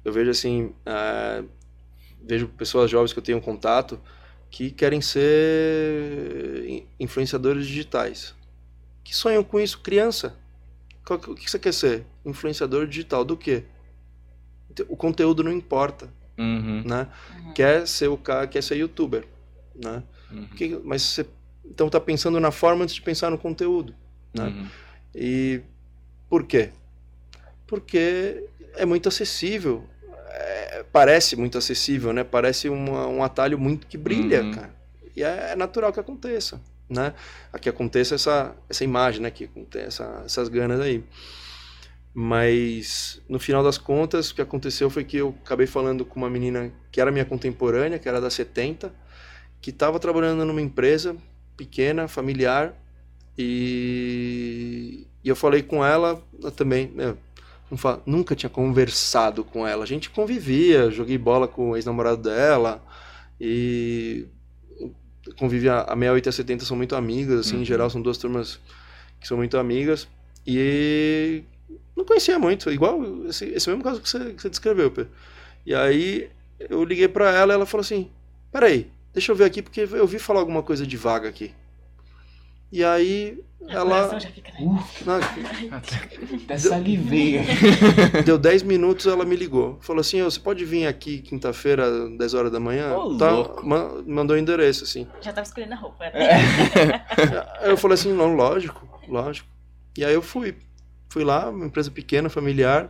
Eu 0.05 0.13
vejo 0.13 0.29
assim, 0.29 0.73
é, 0.85 1.43
vejo 2.21 2.47
pessoas 2.49 2.91
jovens 2.91 3.11
que 3.13 3.17
eu 3.19 3.23
tenho 3.23 3.41
contato 3.41 3.99
que 4.51 4.69
querem 4.71 5.01
ser 5.01 6.65
in- 6.67 6.87
influenciadores 6.99 7.65
digitais, 7.67 8.33
que 9.03 9.15
sonham 9.15 9.43
com 9.43 9.59
isso, 9.59 9.79
criança. 9.79 10.35
O 11.09 11.17
que 11.35 11.49
você 11.49 11.57
quer 11.57 11.73
ser? 11.73 12.05
Influenciador 12.25 12.85
digital 12.85 13.25
do 13.25 13.35
quê? 13.35 13.63
O 14.87 14.95
conteúdo 14.95 15.43
não 15.43 15.51
importa, 15.51 16.07
Uhum. 16.37 16.83
né? 16.85 17.07
Uhum. 17.35 17.53
Quer 17.53 17.87
ser 17.87 18.07
o 18.07 18.17
cara, 18.17 18.45
quer 18.47 18.61
ser 18.61 18.75
youtuber, 18.77 19.25
né? 19.75 20.03
Uhum. 20.31 20.47
Que- 20.49 20.79
mas 20.83 21.01
você 21.01 21.25
então 21.65 21.89
tá 21.89 21.99
pensando 21.99 22.39
na 22.39 22.51
forma 22.51 22.83
antes 22.83 22.95
de 22.95 23.01
pensar 23.01 23.29
no 23.29 23.37
conteúdo. 23.37 23.93
né? 24.33 24.43
Uhum. 24.45 24.67
E 25.15 25.61
por 26.29 26.43
quê? 26.45 26.69
Porque 27.65 28.47
é 28.75 28.85
muito 28.85 29.09
acessível. 29.09 29.83
É, 30.31 30.85
parece 30.91 31.35
muito 31.35 31.57
acessível, 31.57 32.13
né? 32.13 32.23
Parece 32.23 32.69
uma- 32.69 33.07
um 33.07 33.23
atalho 33.23 33.57
muito 33.57 33.87
que 33.87 33.97
brilha, 33.97 34.43
Uhum. 34.43 34.51
cara. 34.51 34.73
E 35.15 35.23
é, 35.23 35.51
é 35.51 35.55
natural 35.55 35.91
que 35.91 35.99
aconteça, 35.99 36.61
né? 36.89 37.13
Que 37.61 37.69
aconteça 37.69 38.15
essa, 38.15 38.55
essa 38.69 38.83
imagem, 38.83 39.21
né? 39.21 39.31
Que 39.31 39.49
essa, 39.75 40.23
essas 40.25 40.49
ganas 40.49 40.79
aí. 40.79 41.03
Mas 42.13 43.21
no 43.29 43.39
final 43.39 43.63
das 43.63 43.77
contas, 43.77 44.31
o 44.31 44.35
que 44.35 44.41
aconteceu 44.41 44.89
foi 44.89 45.03
que 45.03 45.17
eu 45.17 45.35
acabei 45.45 45.67
falando 45.67 46.03
com 46.03 46.19
uma 46.19 46.29
menina 46.29 46.71
que 46.91 46.99
era 46.99 47.11
minha 47.11 47.25
contemporânea, 47.25 47.99
que 47.99 48.09
era 48.09 48.19
da 48.19 48.29
70, 48.29 48.91
que 49.61 49.69
estava 49.69 49.99
trabalhando 49.99 50.43
numa 50.43 50.61
empresa 50.61 51.15
pequena, 51.55 52.07
familiar, 52.07 52.73
e, 53.37 55.07
e 55.23 55.29
eu 55.29 55.35
falei 55.35 55.61
com 55.63 55.85
ela 55.85 56.21
também, 56.55 56.91
não 57.69 57.77
fa- 57.77 58.01
nunca 58.05 58.35
tinha 58.35 58.49
conversado 58.49 59.43
com 59.43 59.65
ela. 59.67 59.83
A 59.83 59.87
gente 59.87 60.09
convivia, 60.09 60.89
joguei 60.91 61.17
bola 61.17 61.47
com 61.47 61.71
o 61.71 61.75
ex-namorado 61.77 62.23
dela 62.23 62.83
e 63.39 64.25
convivia. 65.37 65.79
A 65.81 65.95
68 65.95 66.25
e 66.25 66.29
a 66.29 66.31
70 66.31 66.65
são 66.65 66.77
muito 66.77 66.95
amigas, 66.95 67.39
assim, 67.41 67.55
Uhum. 67.57 67.61
em 67.61 67.65
geral 67.65 67.89
são 67.89 68.01
duas 68.01 68.17
turmas 68.17 68.59
que 69.19 69.27
são 69.27 69.37
muito 69.37 69.57
amigas. 69.57 70.07
E 70.45 71.43
não 71.95 72.05
conhecia 72.05 72.39
muito, 72.39 72.71
igual 72.71 73.01
esse, 73.27 73.45
esse 73.45 73.69
mesmo 73.69 73.83
caso 73.83 74.01
que 74.01 74.09
você, 74.09 74.33
que 74.33 74.41
você 74.41 74.49
descreveu, 74.49 74.89
Pedro. 74.89 75.11
E 75.65 75.75
aí 75.75 76.29
eu 76.59 76.83
liguei 76.83 77.07
pra 77.07 77.31
ela 77.35 77.53
e 77.53 77.55
ela 77.55 77.65
falou 77.65 77.81
assim: 77.81 78.09
Peraí, 78.51 78.89
deixa 79.13 79.31
eu 79.31 79.35
ver 79.35 79.45
aqui, 79.45 79.61
porque 79.61 79.81
eu 79.81 80.01
ouvi 80.01 80.17
falar 80.17 80.39
alguma 80.39 80.63
coisa 80.63 80.87
de 80.87 80.97
vaga 80.97 81.27
aqui. 81.29 81.51
E 82.71 82.83
aí 82.83 83.39
ela. 83.67 83.83
coração 84.07 84.19
já 84.19 84.29
fica, 84.29 84.51
né? 84.53 84.83
na- 85.05 85.77
Até 85.77 86.57
salivei. 86.57 87.41
Deu 88.25 88.37
10 88.37 88.61
minutos, 88.63 89.05
ela 89.07 89.25
me 89.25 89.35
ligou. 89.35 89.77
Falou 89.81 90.01
assim: 90.01 90.21
"Ô, 90.21 90.29
você 90.29 90.39
pode 90.39 90.63
vir 90.65 90.85
aqui 90.87 91.19
quinta-feira, 91.19 92.09
10 92.17 92.33
horas 92.33 92.51
da 92.51 92.59
manhã? 92.59 92.95
Ô, 92.95 93.17
tá, 93.17 93.31
louco. 93.31 93.65
ma- 93.67 94.01
mandou 94.05 94.35
o 94.35 94.39
endereço, 94.39 94.83
assim. 94.83 95.07
Já 95.21 95.33
tava 95.33 95.45
escolhendo 95.47 95.73
a 95.73 95.77
roupa. 95.77 96.05
né? 96.05 96.11
Aí 97.61 97.69
eu 97.69 97.77
falei 97.77 97.95
assim: 97.95 98.13
não, 98.13 98.33
lógico, 98.35 98.87
lógico. 99.07 99.47
E 99.97 100.05
aí 100.05 100.13
eu 100.13 100.21
fui. 100.21 100.55
Fui 101.09 101.23
lá, 101.23 101.49
uma 101.49 101.65
empresa 101.65 101.89
pequena, 101.89 102.29
familiar. 102.29 102.89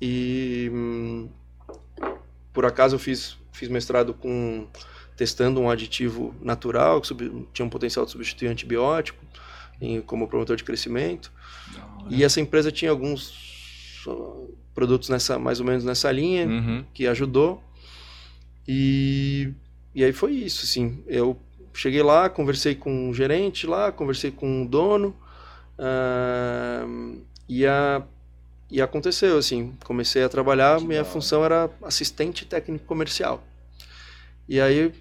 E 0.00 0.70
hum, 0.72 1.28
por 2.52 2.64
acaso 2.64 2.96
eu 2.96 2.98
fiz, 2.98 3.36
fiz 3.52 3.68
mestrado 3.68 4.12
com 4.14 4.66
testando 5.22 5.60
um 5.60 5.70
aditivo 5.70 6.34
natural 6.42 7.00
que 7.00 7.06
sub- 7.06 7.46
tinha 7.52 7.64
um 7.64 7.70
potencial 7.70 8.04
de 8.04 8.10
substituir 8.10 8.48
antibiótico 8.48 9.22
em- 9.80 10.00
como 10.00 10.26
promotor 10.26 10.56
de 10.56 10.64
crescimento. 10.64 11.30
E 12.10 12.24
essa 12.24 12.40
empresa 12.40 12.72
tinha 12.72 12.90
alguns 12.90 14.02
ó, 14.06 14.46
produtos 14.74 15.08
nessa 15.08 15.38
mais 15.38 15.60
ou 15.60 15.66
menos 15.66 15.84
nessa 15.84 16.10
linha 16.10 16.46
Uhum. 16.46 16.84
que 16.92 17.06
ajudou. 17.06 17.62
E, 18.66 19.52
e 19.94 20.02
aí 20.04 20.12
foi 20.12 20.32
isso, 20.32 20.64
assim. 20.64 21.02
Eu 21.06 21.36
cheguei 21.72 22.02
lá, 22.02 22.28
conversei 22.28 22.74
com 22.74 23.08
o 23.08 23.14
gerente 23.14 23.66
lá, 23.66 23.92
conversei 23.92 24.30
com 24.32 24.64
o 24.64 24.68
dono. 24.68 25.14
ahn, 25.78 27.18
e, 27.48 27.66
a, 27.66 28.02
e 28.70 28.80
aconteceu, 28.80 29.36
assim. 29.38 29.72
Comecei 29.84 30.22
a 30.22 30.28
trabalhar, 30.28 30.78
Que 30.78 30.86
minha 30.86 31.00
hora. 31.00 31.08
função 31.08 31.44
era 31.44 31.70
assistente 31.82 32.44
técnico 32.44 32.84
comercial. 32.86 33.42
E 34.48 34.60
aí, 34.60 34.92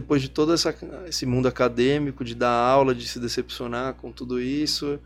depois 0.00 0.22
de 0.22 0.28
todo 0.28 0.52
essa, 0.52 0.72
esse 1.08 1.26
mundo 1.26 1.48
acadêmico, 1.48 2.24
de 2.24 2.34
dar 2.34 2.52
aula, 2.52 2.94
de 2.94 3.06
se 3.08 3.18
decepcionar 3.18 3.94
com 3.94 4.12
tudo 4.12 4.40
isso, 4.40 5.00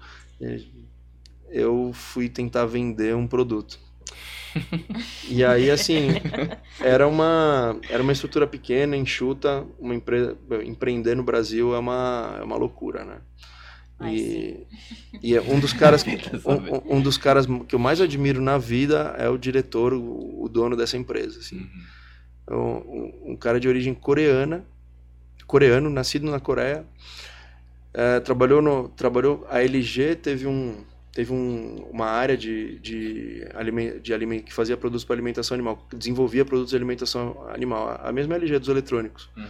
eu 1.51 1.93
fui 1.95 2.29
tentar 2.29 2.67
vender 2.67 3.15
um 3.17 3.27
produto. 3.27 3.79
E 5.31 5.43
aí, 5.43 5.71
assim, 5.71 6.09
era 6.81 7.09
uma, 7.09 7.75
era 7.89 8.03
uma 8.03 8.13
estrutura 8.13 8.47
pequena, 8.47 8.95
enxuta, 8.95 9.65
uma 9.79 9.95
empresa, 9.95 10.37
empreender 10.65 11.15
no 11.17 11.23
Brasil 11.23 11.75
é 11.75 11.79
uma, 11.79 12.37
é 12.39 12.43
uma 12.43 12.57
loucura, 12.57 13.03
né? 13.03 13.17
E, 14.05 14.67
e 15.23 15.35
é 15.35 15.41
um 15.41 15.59
dos 15.59 15.73
caras 15.73 16.03
que, 16.05 16.19
um, 16.45 16.97
um 16.99 17.01
dos 17.01 17.17
caras 17.17 17.47
que 17.67 17.75
eu 17.75 17.79
mais 17.79 17.99
admiro 18.01 18.43
na 18.43 18.59
vida 18.59 19.15
é 19.17 19.29
o 19.29 19.39
diretor, 19.39 19.95
o, 19.95 20.43
o 20.45 20.49
dono 20.51 20.77
dessa 20.77 20.99
empresa, 20.99 21.39
assim. 21.39 21.61
Uhum. 21.61 21.83
É 22.51 22.55
um- 22.55 23.33
um 23.33 23.37
cara 23.37 23.59
de 23.61 23.69
origem 23.69 23.95
coreana, 23.95 24.65
coreano, 25.47 25.91
nascido 25.91 26.31
na 26.31 26.41
Coreia. 26.41 26.85
É, 27.95 28.21
trabalhou 28.21 28.63
no, 28.63 28.89
trabalhou 28.89 29.47
a 29.51 29.63
LG 29.63 30.17
teve 30.17 30.47
um 30.47 30.83
teve 31.13 31.31
um, 31.31 31.87
uma 31.91 32.07
área 32.07 32.39
de 32.39 32.79
de, 32.79 33.47
aliment, 33.55 34.01
de 34.01 34.15
aliment, 34.15 34.41
que 34.41 34.53
fazia 34.53 34.77
produtos 34.79 35.05
para 35.05 35.15
alimentação 35.15 35.55
animal, 35.55 35.87
que 35.91 35.97
desenvolvia 35.97 36.43
produtos 36.43 36.71
de 36.71 36.77
alimentação 36.77 37.47
animal, 37.51 38.01
a 38.03 38.11
mesma 38.11 38.35
LG 38.35 38.59
dos 38.59 38.69
eletrônicos. 38.69 39.29
Uhum. 39.37 39.45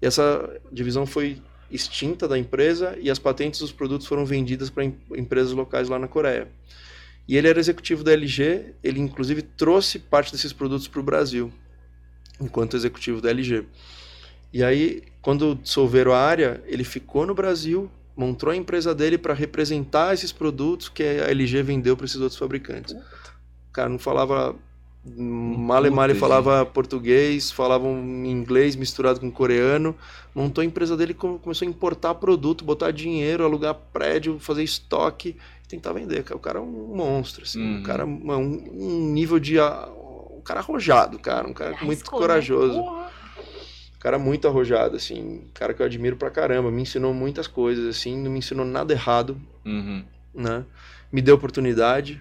E 0.00 0.06
essa 0.06 0.60
divisão 0.72 1.04
foi 1.04 1.42
extinta 1.70 2.26
da 2.26 2.38
empresa 2.38 2.96
e 3.00 3.10
as 3.10 3.18
patentes 3.18 3.60
dos 3.60 3.72
produtos 3.72 4.06
foram 4.06 4.24
vendidas 4.24 4.70
para 4.70 4.84
em- 4.84 4.96
empresas 5.16 5.52
locais 5.52 5.88
lá 5.88 5.98
na 5.98 6.08
Coreia. 6.08 6.48
E 7.26 7.36
ele 7.36 7.48
era 7.48 7.58
executivo 7.60 8.02
da 8.02 8.12
LG, 8.12 8.74
ele 8.82 9.00
inclusive 9.00 9.42
trouxe 9.42 9.98
parte 9.98 10.32
desses 10.32 10.52
produtos 10.52 10.88
para 10.88 11.00
o 11.00 11.02
Brasil, 11.02 11.52
enquanto 12.40 12.76
executivo 12.76 13.20
da 13.20 13.30
LG. 13.30 13.64
E 14.52 14.62
aí, 14.62 15.02
quando 15.20 15.54
dissolveram 15.54 16.12
a 16.12 16.18
área, 16.18 16.62
ele 16.66 16.84
ficou 16.84 17.26
no 17.26 17.34
Brasil, 17.34 17.90
montou 18.16 18.50
a 18.50 18.56
empresa 18.56 18.94
dele 18.94 19.16
para 19.16 19.32
representar 19.34 20.12
esses 20.14 20.32
produtos 20.32 20.88
que 20.88 21.02
a 21.02 21.30
LG 21.30 21.62
vendeu 21.62 21.96
para 21.96 22.04
esses 22.06 22.20
outros 22.20 22.38
fabricantes. 22.38 22.92
O 22.92 23.72
cara 23.72 23.88
não 23.88 23.98
falava 23.98 24.54
male 25.04 25.90
male 25.90 26.14
falava 26.14 26.64
português, 26.64 27.50
falava 27.50 27.84
um 27.88 28.24
inglês 28.24 28.76
misturado 28.76 29.18
com 29.18 29.30
coreano, 29.32 29.96
montou 30.34 30.62
a 30.62 30.64
empresa 30.64 30.96
dele 30.96 31.10
e 31.10 31.14
come- 31.14 31.38
começou 31.40 31.66
a 31.66 31.70
importar 31.70 32.14
produto, 32.14 32.64
botar 32.64 32.90
dinheiro, 32.92 33.44
alugar 33.44 33.74
prédio, 33.92 34.38
fazer 34.38 34.62
estoque 34.62 35.36
e 35.64 35.68
tentar 35.68 35.92
vender. 35.92 36.24
O 36.32 36.38
cara 36.38 36.58
é 36.58 36.62
um 36.62 36.94
monstro, 36.94 37.42
assim, 37.42 37.60
Uhum. 37.60 37.78
um 37.78 37.82
cara 37.82 38.06
um, 38.06 38.32
um 38.38 39.12
nível 39.12 39.40
de 39.40 39.58
ah, 39.58 39.88
um 40.36 40.40
cara 40.42 40.60
arrojado, 40.60 41.18
cara, 41.18 41.48
um 41.48 41.52
cara 41.52 41.70
muito 41.84 42.04
né? 42.92 43.08
Um 44.02 44.08
cara 44.10 44.18
muito 44.18 44.48
arrojado, 44.48 44.96
assim, 44.96 45.22
um 45.22 45.44
cara 45.54 45.72
que 45.72 45.80
eu 45.80 45.86
admiro 45.86 46.16
pra 46.16 46.28
caramba, 46.28 46.72
me 46.72 46.82
ensinou 46.82 47.14
muitas 47.14 47.46
coisas, 47.46 47.86
assim, 47.86 48.20
não 48.20 48.32
me 48.32 48.40
ensinou 48.40 48.66
nada 48.66 48.92
errado, 48.92 49.40
Uhum. 49.64 50.02
né? 50.34 50.64
Me 51.12 51.22
deu 51.22 51.36
oportunidade. 51.36 52.20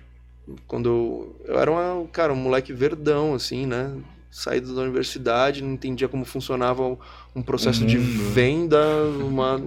Quando 0.67 0.87
eu, 0.89 1.35
eu 1.43 1.57
era 1.59 1.71
uma, 1.71 2.05
cara, 2.09 2.33
um 2.33 2.35
moleque 2.35 2.71
verdão, 2.71 3.33
assim, 3.33 3.65
né? 3.65 3.97
Saído 4.31 4.73
da 4.73 4.81
universidade, 4.81 5.61
não 5.61 5.73
entendia 5.73 6.07
como 6.07 6.23
funcionava 6.23 6.97
um- 7.35 7.41
processo 7.43 7.83
Um 7.83 7.87
de 7.87 7.97
venda, 7.97 8.79
uma, 9.19 9.57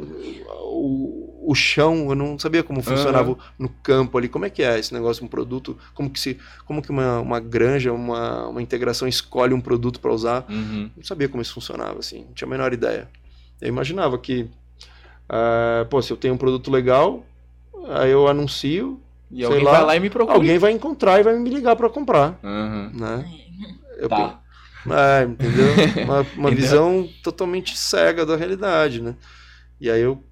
o, 0.62 1.50
o 1.50 1.54
chão, 1.54 2.08
eu 2.08 2.14
não 2.14 2.38
sabia 2.38 2.62
como 2.62 2.82
funcionava 2.82 3.30
Aham. 3.32 3.38
no 3.58 3.68
campo 3.68 4.16
ali, 4.16 4.28
como 4.28 4.46
é 4.46 4.50
que 4.50 4.62
é 4.62 4.78
esse 4.78 4.92
negócio, 4.94 5.22
um 5.24 5.28
produto, 5.28 5.76
como 5.94 6.08
que 6.08 6.18
se, 6.18 6.38
como 6.64 6.80
que 6.80 6.90
uma, 6.90 7.20
uma 7.20 7.38
granja, 7.40 7.92
uma, 7.92 8.48
uma 8.48 8.62
integração 8.62 9.06
escolhe 9.06 9.52
um 9.52 9.60
produto 9.60 10.00
para 10.00 10.12
usar, 10.12 10.46
Uhum. 10.48 10.90
não 10.96 11.04
sabia 11.04 11.28
como 11.28 11.42
isso 11.42 11.52
funcionava, 11.54 11.98
assim, 11.98 12.24
não 12.24 12.32
tinha 12.32 12.48
a 12.48 12.50
menor 12.50 12.72
ideia. 12.72 13.08
Eu 13.60 13.68
imaginava 13.68 14.16
que, 14.18 14.48
ah, 15.28 15.86
pô, 15.90 16.00
se 16.02 16.12
eu 16.12 16.16
tenho 16.16 16.34
um 16.34 16.38
produto 16.38 16.70
legal, 16.70 17.24
aí 17.88 18.10
eu 18.10 18.26
anuncio, 18.28 19.00
E 19.30 19.44
alguém 19.44 19.64
lá, 19.64 19.72
vai 19.72 19.84
lá 19.84 19.96
e 19.96 20.00
me 20.00 20.10
procura. 20.10 20.36
alguém 20.36 20.58
vai 20.58 20.72
encontrar 20.72 21.20
e 21.20 21.22
vai 21.22 21.38
me 21.38 21.50
ligar 21.50 21.76
para 21.76 21.88
comprar, 21.90 22.38
Uhum. 22.42 22.90
né? 22.94 23.24
Eu 23.98 24.08
Tá. 24.08 24.40
É, 24.90 25.24
entendeu? 25.24 25.80
Uma, 26.04 26.26
uma 26.36 26.50
visão 26.50 27.08
totalmente 27.22 27.76
cega 27.76 28.26
da 28.26 28.36
realidade, 28.36 29.00
né? 29.00 29.16
E 29.80 29.90
aí 29.90 30.00
eu, 30.02 30.22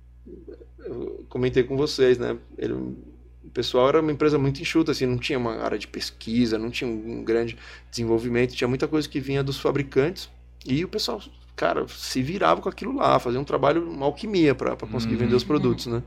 eu 0.78 1.24
comentei 1.28 1.62
com 1.62 1.76
vocês, 1.76 2.18
né? 2.18 2.36
Ele, 2.58 2.72
o 2.74 3.50
pessoal 3.52 3.88
era 3.88 4.00
uma 4.00 4.12
empresa 4.12 4.38
muito 4.38 4.60
enxuta, 4.60 4.92
assim, 4.92 5.06
não 5.06 5.18
tinha 5.18 5.38
uma 5.38 5.56
área 5.62 5.78
de 5.78 5.86
pesquisa, 5.86 6.58
não 6.58 6.70
tinha 6.70 6.88
um 6.88 7.22
grande 7.24 7.56
desenvolvimento, 7.90 8.54
tinha 8.54 8.68
muita 8.68 8.86
coisa 8.88 9.08
que 9.08 9.20
vinha 9.20 9.42
dos 9.42 9.58
fabricantes 9.58 10.28
e 10.66 10.84
o 10.84 10.88
pessoal, 10.88 11.20
cara, 11.56 11.86
se 11.88 12.22
virava 12.22 12.60
com 12.60 12.68
aquilo 12.68 12.94
lá, 12.94 13.18
fazia 13.18 13.40
um 13.40 13.44
trabalho, 13.44 13.88
uma 13.88 14.06
alquimia 14.06 14.54
para 14.54 14.76
conseguir 14.76 15.14
Uhum. 15.14 15.20
vender 15.20 15.34
os 15.34 15.44
produtos, 15.44 15.86
né? 15.86 16.02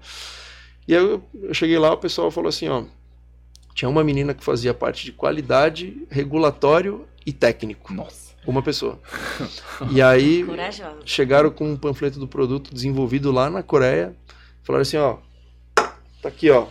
E 0.87 0.95
aí 0.95 1.01
eu, 1.03 1.23
eu 1.41 1.53
cheguei 1.53 1.77
lá, 1.79 1.91
o 1.93 1.97
pessoal 1.97 2.29
falou 2.31 2.49
assim, 2.49 2.67
ó, 2.69 2.83
tinha 3.73 3.89
uma 3.89 4.03
menina 4.03 4.33
que 4.33 4.43
fazia 4.43 4.73
parte 4.73 5.03
de 5.05 5.11
qualidade, 5.11 6.05
regulatório 6.09 7.05
e 7.25 7.33
técnico, 7.33 7.93
Nossa. 7.93 8.24
Uma 8.45 8.61
pessoa. 8.61 8.99
E 9.91 10.01
aí 10.01 10.43
Corajosa. 10.43 10.97
chegaram 11.05 11.49
com 11.51 11.69
um 11.71 11.75
panfleto 11.77 12.17
do 12.19 12.27
produto 12.27 12.73
desenvolvido 12.73 13.31
lá 13.31 13.49
na 13.49 13.61
Coreia. 13.61 14.15
Falaram 14.63 14.81
assim, 14.83 14.97
ó, 14.97 15.17
tá 16.21 16.29
aqui, 16.29 16.49
ó. 16.49 16.67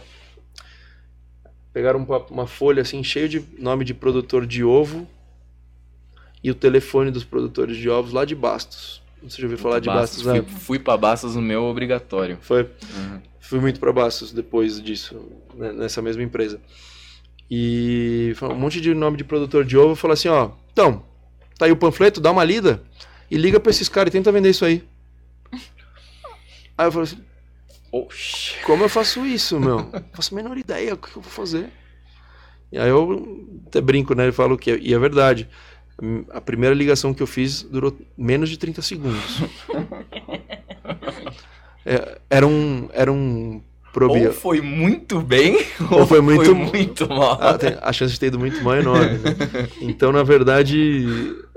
Pegaram 1.72 1.98
uma, 2.00 2.18
uma 2.30 2.46
folha 2.46 2.82
assim 2.82 3.02
cheia 3.02 3.28
de 3.28 3.44
nome 3.58 3.84
de 3.84 3.92
produtor 3.92 4.46
de 4.46 4.62
ovo 4.64 5.06
e 6.42 6.50
o 6.50 6.54
telefone 6.54 7.10
dos 7.10 7.24
produtores 7.24 7.76
de 7.76 7.88
ovos 7.90 8.12
lá 8.12 8.24
de 8.24 8.34
Bastos. 8.34 9.02
Você 9.22 9.38
já 9.40 9.44
ouviu 9.46 9.58
falar 9.58 9.80
de 9.80 9.86
Bastos? 9.88 10.22
Fui, 10.22 10.32
né? 10.32 10.42
fui 10.42 10.78
pra 10.78 10.96
Bastos 10.96 11.34
no 11.34 11.42
meu 11.42 11.64
obrigatório. 11.64 12.38
Foi, 12.40 12.62
Uhum. 12.62 13.20
fui 13.40 13.58
muito 13.60 13.80
para 13.80 13.92
Bastos 13.92 14.32
depois 14.32 14.80
disso, 14.82 15.20
né, 15.54 15.72
nessa 15.72 16.00
mesma 16.02 16.22
empresa. 16.22 16.60
E 17.50 18.34
um 18.42 18.54
monte 18.54 18.80
de 18.80 18.94
nome 18.94 19.16
de 19.16 19.24
produtor 19.24 19.64
de 19.64 19.76
ovo. 19.76 19.94
Falou 19.96 20.12
assim, 20.14 20.28
ó, 20.28 20.50
então, 20.72 21.02
tá 21.58 21.66
aí 21.66 21.72
o 21.72 21.76
panfleto, 21.76 22.20
dá 22.20 22.30
uma 22.30 22.44
lida 22.44 22.82
e 23.30 23.36
liga 23.36 23.58
para 23.58 23.70
esses 23.70 23.88
caras 23.88 24.08
e 24.08 24.12
tenta 24.12 24.32
vender 24.32 24.50
isso 24.50 24.64
aí. 24.64 24.82
Aí 26.76 26.86
eu 26.86 26.92
falei 26.92 27.08
assim, 27.08 27.22
Oxi. 27.92 28.56
como 28.64 28.84
eu 28.84 28.88
faço 28.88 29.24
isso, 29.24 29.60
meu? 29.60 29.76
Não 29.78 30.04
faço 30.12 30.34
a 30.34 30.36
menor 30.36 30.58
ideia 30.58 30.94
o 30.94 30.96
que 30.96 31.08
eu 31.08 31.22
vou 31.22 31.30
fazer. 31.30 31.70
E 32.72 32.78
aí 32.78 32.88
eu 32.88 33.46
até 33.66 33.80
brinco, 33.80 34.14
né? 34.14 34.26
Eu 34.26 34.32
falo 34.32 34.58
que, 34.58 34.76
e 34.76 34.92
é 34.92 34.98
verdade, 34.98 35.48
a 36.30 36.40
primeira 36.40 36.74
ligação 36.74 37.14
que 37.14 37.22
eu 37.22 37.26
fiz 37.26 37.62
durou 37.62 37.96
menos 38.18 38.50
de 38.50 38.58
30 38.58 38.82
segundos. 38.82 39.42
É, 41.86 42.18
era 42.30 42.46
um, 42.46 42.88
era 42.94 43.12
um 43.12 43.62
Probi... 43.94 44.26
Ou 44.26 44.32
foi 44.32 44.60
muito 44.60 45.20
bem, 45.20 45.54
Ou 45.90 46.00
ou 46.00 46.06
foi 46.06 46.18
foi 46.18 46.20
muito- 46.20 46.54
muito, 46.54 47.08
mal. 47.08 47.38
Ah, 47.40 47.56
tem- 47.56 47.78
a 47.80 47.92
chance 47.92 48.12
de 48.12 48.20
ter 48.20 48.26
ido 48.26 48.38
muito 48.38 48.60
mal 48.62 48.74
é 48.74 48.80
enorme. 48.80 49.18
né? 49.18 49.68
Então, 49.80 50.10
na 50.12 50.22
verdade, 50.24 51.06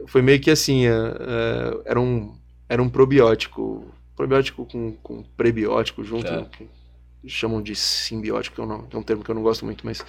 foi 0.08 0.22
meio 0.22 0.40
que 0.40 0.52
assim: 0.52 0.86
é, 0.86 0.92
é, 0.92 1.78
era, 1.86 2.00
um, 2.00 2.34
era 2.70 2.82
um 2.82 2.88
probiótico. 2.90 3.86
Probiótico 4.16 4.66
com, 4.66 4.94
com 5.04 5.24
prebiótico 5.36 6.04
junto, 6.04 6.26
Tá. 6.28 6.46
que 6.52 6.68
chamam 7.28 7.62
de 7.62 7.76
simbiótico, 7.76 8.56
que, 8.56 8.68
não, 8.68 8.84
que 8.84 8.96
é 8.96 9.00
um 9.00 9.04
termo 9.04 9.24
que 9.24 9.30
eu 9.32 9.36
não 9.36 9.44
gosto 9.44 9.66
muito, 9.66 9.84
mas 9.86 10.04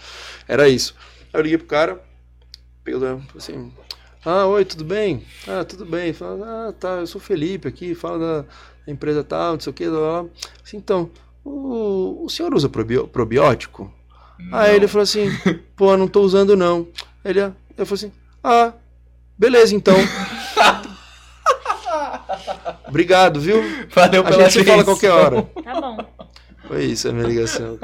era 0.47 0.69
isso. 0.69 0.95
Aí 1.33 1.41
eu 1.41 1.43
liguei 1.43 1.59
pro 1.59 1.67
cara, 1.67 2.01
peguei, 2.85 3.01
o- 3.01 3.23
assim, 3.37 3.73
ah, 4.25 4.47
oi, 4.47 4.65
tudo 4.65 4.85
bem? 4.85 5.23
Ah, 5.47 5.65
tudo 5.65 5.85
bem. 5.87 6.13
Fala, 6.13 6.69
ah, 6.69 6.73
tá, 6.73 6.89
eu 7.01 7.07
sou 7.07 7.21
o 7.21 7.25
Felipe 7.25 7.69
aqui, 7.69 7.95
fala 7.95 8.19
da 8.87 8.93
empresa 8.93 9.23
tal, 9.25 9.55
não 9.55 9.61
sei 9.61 9.71
o 9.71 9.75
que. 9.75 9.85
Assim, 10.65 10.77
então, 10.79 11.11
o, 11.49 12.25
o 12.25 12.29
senhor 12.29 12.53
usa 12.55 12.69
probiótico? 12.69 13.93
Aí 14.53 14.77
ele 14.77 14.87
falou 14.89 15.03
assim, 15.03 15.29
pô, 15.77 15.97
não 15.97 16.07
tô 16.07 16.21
usando 16.23 16.57
não. 16.57 16.87
Ele, 17.25 17.41
eu 17.41 17.53
falei 17.87 17.93
assim, 18.07 18.13
ah, 18.45 18.73
beleza 19.37 19.75
então. 19.75 19.97
Obrigado, 22.87 23.41
viu? 23.41 23.63
Valeu 23.95 24.23
A 24.23 24.25
pela 24.25 24.43
gente 24.45 24.53
se 24.53 24.65
fala 24.65 24.83
a 24.83 24.85
qualquer 24.85 25.11
hora. 25.11 25.43
Tá 25.63 25.81
bom. 25.81 25.99
Foi 26.67 26.85
isso 26.85 27.09
a 27.09 27.13
minha 27.13 27.27
ligação. 27.27 27.79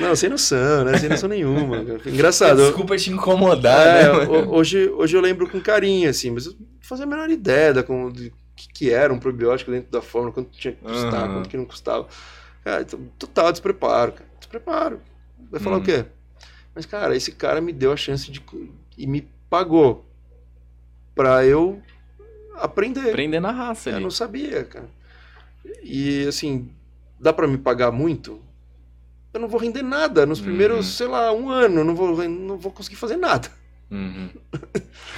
não, 0.00 0.16
sem 0.16 0.28
noção, 0.30 0.84
né? 0.84 0.98
Sem 0.98 1.08
noção 1.08 1.28
nenhuma. 1.28 1.78
Engraçado. 2.06 2.60
eu- 2.60 2.66
Desculpa 2.68 2.96
te 2.96 3.10
incomodar, 3.10 3.86
É, 3.96 4.12
né? 4.12 4.24
ho- 4.26 4.54
hoje, 4.56 4.88
hoje 4.90 5.16
eu 5.16 5.20
lembro 5.20 5.48
com 5.48 5.60
carinho, 5.60 6.08
assim, 6.08 6.30
mas 6.30 6.46
eu 6.46 6.52
não 6.52 6.66
fazia 6.80 7.04
a 7.04 7.08
menor 7.08 7.30
ideia 7.30 7.72
da, 7.74 7.82
como, 7.82 8.10
de 8.12 8.32
que, 8.74 8.90
era 8.90 9.12
um 9.14 9.18
probiótico 9.18 9.70
dentro 9.70 9.90
da 9.90 10.02
fórmula, 10.02 10.34
quanto 10.34 10.50
tinha 10.50 10.74
que 10.74 10.82
custar, 10.82 11.22
Aham. 11.24 11.32
quanto 11.34 11.48
que 11.48 11.56
não 11.56 11.64
custava. 11.64 12.06
Cara, 12.62 12.82
então, 12.82 13.00
total 13.18 13.50
despreparo, 13.52 14.12
cara. 14.12 14.28
Despreparo. 14.38 15.00
Vai 15.50 15.60
falar 15.60 15.76
Uhum. 15.76 15.82
o 15.82 15.84
quê? 15.84 16.04
Mas, 16.74 16.84
cara, 16.84 17.14
esse 17.16 17.32
cara 17.32 17.60
me 17.60 17.72
deu 17.72 17.92
a 17.92 17.96
chance 17.96 18.30
de. 18.30 18.42
e 18.98 19.06
me 19.06 19.28
pagou 19.48 20.04
pra 21.14 21.44
eu 21.46 21.80
aprender. 22.56 23.12
Prender 23.12 23.40
na 23.40 23.52
raça 23.52 23.90
Eu 23.90 23.94
ali. 23.96 24.02
não 24.04 24.10
sabia, 24.10 24.64
cara. 24.64 24.88
E 25.82 26.26
assim, 26.26 26.68
dá 27.18 27.32
pra 27.32 27.46
me 27.46 27.56
pagar 27.58 27.90
muito? 27.92 28.40
Eu 29.32 29.40
não 29.40 29.48
vou 29.48 29.60
render 29.60 29.82
nada. 29.82 30.26
Nos 30.26 30.38
Uhum. 30.38 30.44
primeiros, 30.46 30.96
sei 30.96 31.06
lá, 31.06 31.32
um 31.32 31.48
ano, 31.50 31.84
não 31.84 31.94
vou, 31.94 32.16
não 32.28 32.56
vou 32.58 32.72
conseguir 32.72 32.96
fazer 32.96 33.16
nada. 33.16 33.48
Uhum. 33.90 34.28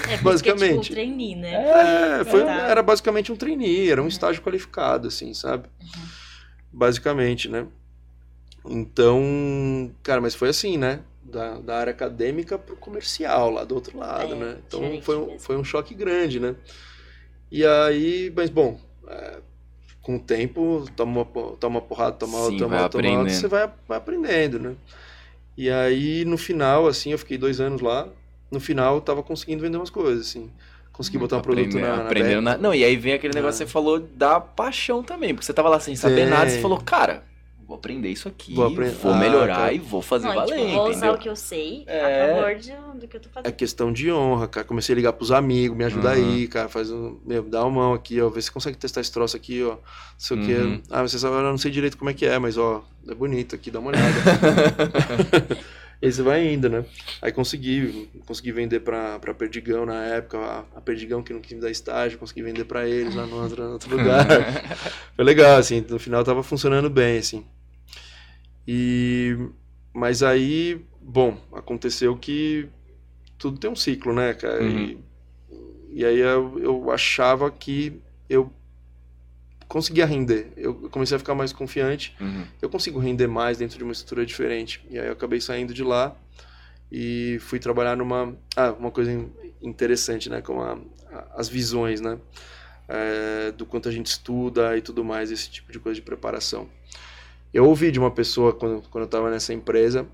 É, 0.08 0.16
porque, 0.16 0.22
Basicamente. 0.22 0.82
tipo, 0.82 0.94
trainee, 0.94 1.34
né? 1.36 2.20
É, 2.20 2.24
foi, 2.24 2.44
Tá. 2.44 2.52
era 2.68 2.82
basicamente 2.82 3.32
um 3.32 3.36
trainee, 3.36 3.90
era 3.90 4.02
um 4.02 4.08
estágio 4.08 4.42
qualificado, 4.42 5.08
assim, 5.08 5.32
sabe? 5.34 5.68
Basicamente, 6.72 7.48
né? 7.48 7.66
Então, 8.68 9.92
cara, 10.02 10.20
mas 10.20 10.34
foi 10.34 10.48
assim, 10.48 10.76
né? 10.76 11.00
Da, 11.22 11.58
da 11.58 11.78
área 11.78 11.90
acadêmica 11.90 12.58
pro 12.58 12.76
comercial, 12.76 13.50
lá 13.50 13.64
do 13.64 13.74
outro 13.74 13.98
lado, 13.98 14.32
É, 14.32 14.38
né? 14.38 14.56
Então 14.66 14.80
foi, 15.02 15.16
um- 15.16 15.24
mesmo. 15.26 15.40
foi 15.40 15.56
um 15.56 15.64
choque 15.64 15.94
grande, 15.94 16.38
né? 16.40 16.54
E 17.50 17.64
aí, 17.64 18.32
mas 18.34 18.50
bom, 18.50 18.80
é, 19.08 19.38
com 20.02 20.16
o 20.16 20.20
tempo, 20.20 20.84
toma 20.96 21.24
toma 21.60 21.78
uma 21.78 21.82
porrada, 21.82 22.16
toma 22.16 22.38
outra, 22.38 22.52
Sim, 22.58 22.58
toma 22.58 22.88
toma 22.90 23.24
você 23.30 23.48
vai, 23.48 23.70
vai 23.88 23.98
aprendendo, 23.98 24.58
né? 24.58 24.76
E 25.56 25.70
aí, 25.70 26.24
no 26.24 26.36
final, 26.38 26.86
assim, 26.86 27.12
eu 27.12 27.18
fiquei 27.18 27.38
dois 27.38 27.60
anos 27.60 27.80
lá. 27.80 28.08
No 28.50 28.60
final, 28.60 28.94
eu 28.96 29.00
tava 29.00 29.22
conseguindo 29.22 29.62
vender 29.62 29.76
umas 29.76 29.90
coisas, 29.90 30.28
assim. 30.28 30.50
Consegui 30.92 31.18
botar 31.18 31.36
um 31.36 31.42
produto 31.42 31.78
na, 31.78 32.04
na 32.04 32.40
na- 32.40 32.56
Não, 32.58 32.74
e 32.74 32.82
aí 32.82 32.96
vem 32.96 33.12
aquele 33.12 33.34
negócio 33.34 33.62
É. 33.62 33.66
que 33.66 33.70
você 33.70 33.72
falou 33.72 33.98
da 34.00 34.40
paixão 34.40 35.02
também, 35.02 35.34
porque 35.34 35.44
você 35.44 35.52
tava 35.52 35.68
lá 35.68 35.78
sem 35.78 35.94
saber 35.94 36.22
Tem. 36.22 36.26
nada, 36.30 36.48
você 36.48 36.60
falou, 36.62 36.78
cara, 36.80 37.22
vou 37.68 37.76
aprender 37.76 38.08
isso 38.08 38.28
aqui, 38.28 38.54
Vou 38.54 38.64
vou, 38.64 38.72
apren- 38.72 38.94
Ah, 39.04 39.18
melhorar 39.18 39.56
cara. 39.56 39.72
e 39.74 39.78
vou 39.78 40.00
fazer 40.00 40.26
Não, 40.28 40.32
e, 40.32 40.36
valer, 40.36 40.56
tipo, 40.58 40.70
vou 40.72 40.88
usar 40.88 41.10
o 41.12 41.18
que 41.18 41.28
eu 41.28 41.36
sei 41.36 41.84
É. 41.86 42.32
a 42.32 42.36
favor 42.36 42.54
de, 42.54 42.72
do 42.98 43.06
que 43.08 43.16
eu 43.16 43.20
tô 43.20 43.28
É 43.28 43.32
fazendo. 43.34 43.52
questão 43.54 43.92
de 43.92 44.10
honra, 44.10 44.48
cara. 44.48 44.64
Comecei 44.66 44.94
a 44.94 44.96
ligar 44.96 45.12
pros 45.12 45.30
amigos, 45.32 45.76
me 45.76 45.84
ajuda 45.84 46.16
Uhum. 46.16 46.32
aí, 46.34 46.48
cara. 46.48 46.68
Faz 46.70 46.90
um. 46.90 47.18
Meu, 47.26 47.42
dá 47.42 47.62
uma 47.64 47.70
mão 47.82 47.92
aqui, 47.92 48.18
ó. 48.22 48.30
Vê 48.30 48.40
se 48.40 48.46
você 48.46 48.52
consegue 48.54 48.78
testar 48.78 49.02
esse 49.02 49.12
troço 49.12 49.36
aqui, 49.36 49.62
ó. 49.64 49.72
Não 49.72 49.78
sei 50.16 50.36
o 50.36 50.40
Uhum. 50.40 50.46
quê. 50.46 50.80
Ah, 50.90 51.02
você 51.02 51.18
sabe, 51.18 51.34
eu 51.34 51.42
não 51.42 51.58
sei 51.58 51.70
direito 51.70 51.98
como 51.98 52.08
é 52.08 52.14
que 52.14 52.24
é, 52.24 52.38
mas 52.38 52.56
ó, 52.56 52.82
é 53.06 53.14
bonito 53.14 53.54
aqui, 53.54 53.70
dá 53.70 53.80
uma 53.80 53.90
olhada. 53.90 54.06
e 56.00 56.06
aí 56.06 56.12
você 56.12 56.22
vai 56.22 56.46
indo, 56.46 56.68
né? 56.68 56.84
Aí 57.22 57.32
consegui, 57.32 58.10
consegui 58.26 58.52
vender 58.52 58.80
pra, 58.80 59.18
pra 59.18 59.32
Perdigão 59.34 59.86
na 59.86 60.04
época, 60.04 60.38
a, 60.38 60.58
a 60.76 60.80
Perdigão 60.80 61.22
que 61.22 61.32
não 61.32 61.40
quis 61.40 61.52
me 61.54 61.60
dar 61.60 61.70
estágio, 61.70 62.18
consegui 62.18 62.42
vender 62.42 62.64
pra 62.64 62.86
eles 62.86 63.14
lá 63.14 63.26
no 63.26 63.42
outro, 63.42 63.64
no 63.64 63.72
outro 63.72 63.96
lugar. 63.96 64.26
Foi 65.16 65.24
legal, 65.24 65.56
assim, 65.58 65.84
no 65.88 65.98
final 65.98 66.22
tava 66.22 66.42
funcionando 66.42 66.90
bem, 66.90 67.18
assim. 67.18 67.44
E 68.68 69.36
mas 69.94 70.22
aí, 70.22 70.84
bom, 71.00 71.38
aconteceu 71.54 72.14
que 72.18 72.68
tudo 73.38 73.58
tem 73.58 73.70
um 73.70 73.76
ciclo, 73.76 74.12
né, 74.12 74.34
cara? 74.34 74.62
E, 74.62 74.98
e 75.90 76.04
aí 76.04 76.18
eu, 76.18 76.58
eu 76.58 76.90
achava 76.90 77.50
que 77.50 77.98
eu 78.28 78.52
conseguia 79.68 80.06
render. 80.06 80.52
Eu 80.56 80.74
comecei 80.90 81.16
a 81.16 81.18
ficar 81.18 81.34
mais 81.34 81.52
confiante. 81.52 82.14
Uhum. 82.20 82.44
Eu 82.62 82.68
consigo 82.70 82.98
render 82.98 83.26
mais 83.26 83.58
dentro 83.58 83.76
de 83.78 83.84
uma 83.84 83.92
estrutura 83.92 84.24
diferente. 84.24 84.84
E 84.90 84.98
aí 84.98 85.06
eu 85.06 85.12
acabei 85.12 85.40
saindo 85.40 85.72
de 85.74 85.82
lá 85.82 86.14
e 86.90 87.38
fui 87.40 87.58
trabalhar 87.58 87.96
numa 87.96 88.36
ah, 88.56 88.72
uma 88.78 88.90
coisa 88.90 89.10
in- 89.12 89.30
interessante, 89.62 90.30
né, 90.30 90.40
com 90.40 90.60
a- 90.62 90.78
a- 91.10 91.26
as 91.36 91.48
visões, 91.48 92.00
né? 92.00 92.18
É, 92.88 93.50
do 93.52 93.66
quanto 93.66 93.88
a 93.88 93.92
gente 93.92 94.06
estuda 94.06 94.76
e 94.76 94.80
tudo 94.80 95.04
mais, 95.04 95.32
esse 95.32 95.50
tipo 95.50 95.72
de 95.72 95.80
coisa 95.80 95.96
de 95.96 96.02
preparação. 96.02 96.68
Eu 97.52 97.64
ouvi 97.66 97.90
de 97.90 97.98
uma 97.98 98.10
pessoa 98.12 98.52
quando, 98.52 98.82
quando 98.88 99.02
eu 99.02 99.06
estava 99.06 99.28
nessa 99.30 99.52
empresa 99.52 100.06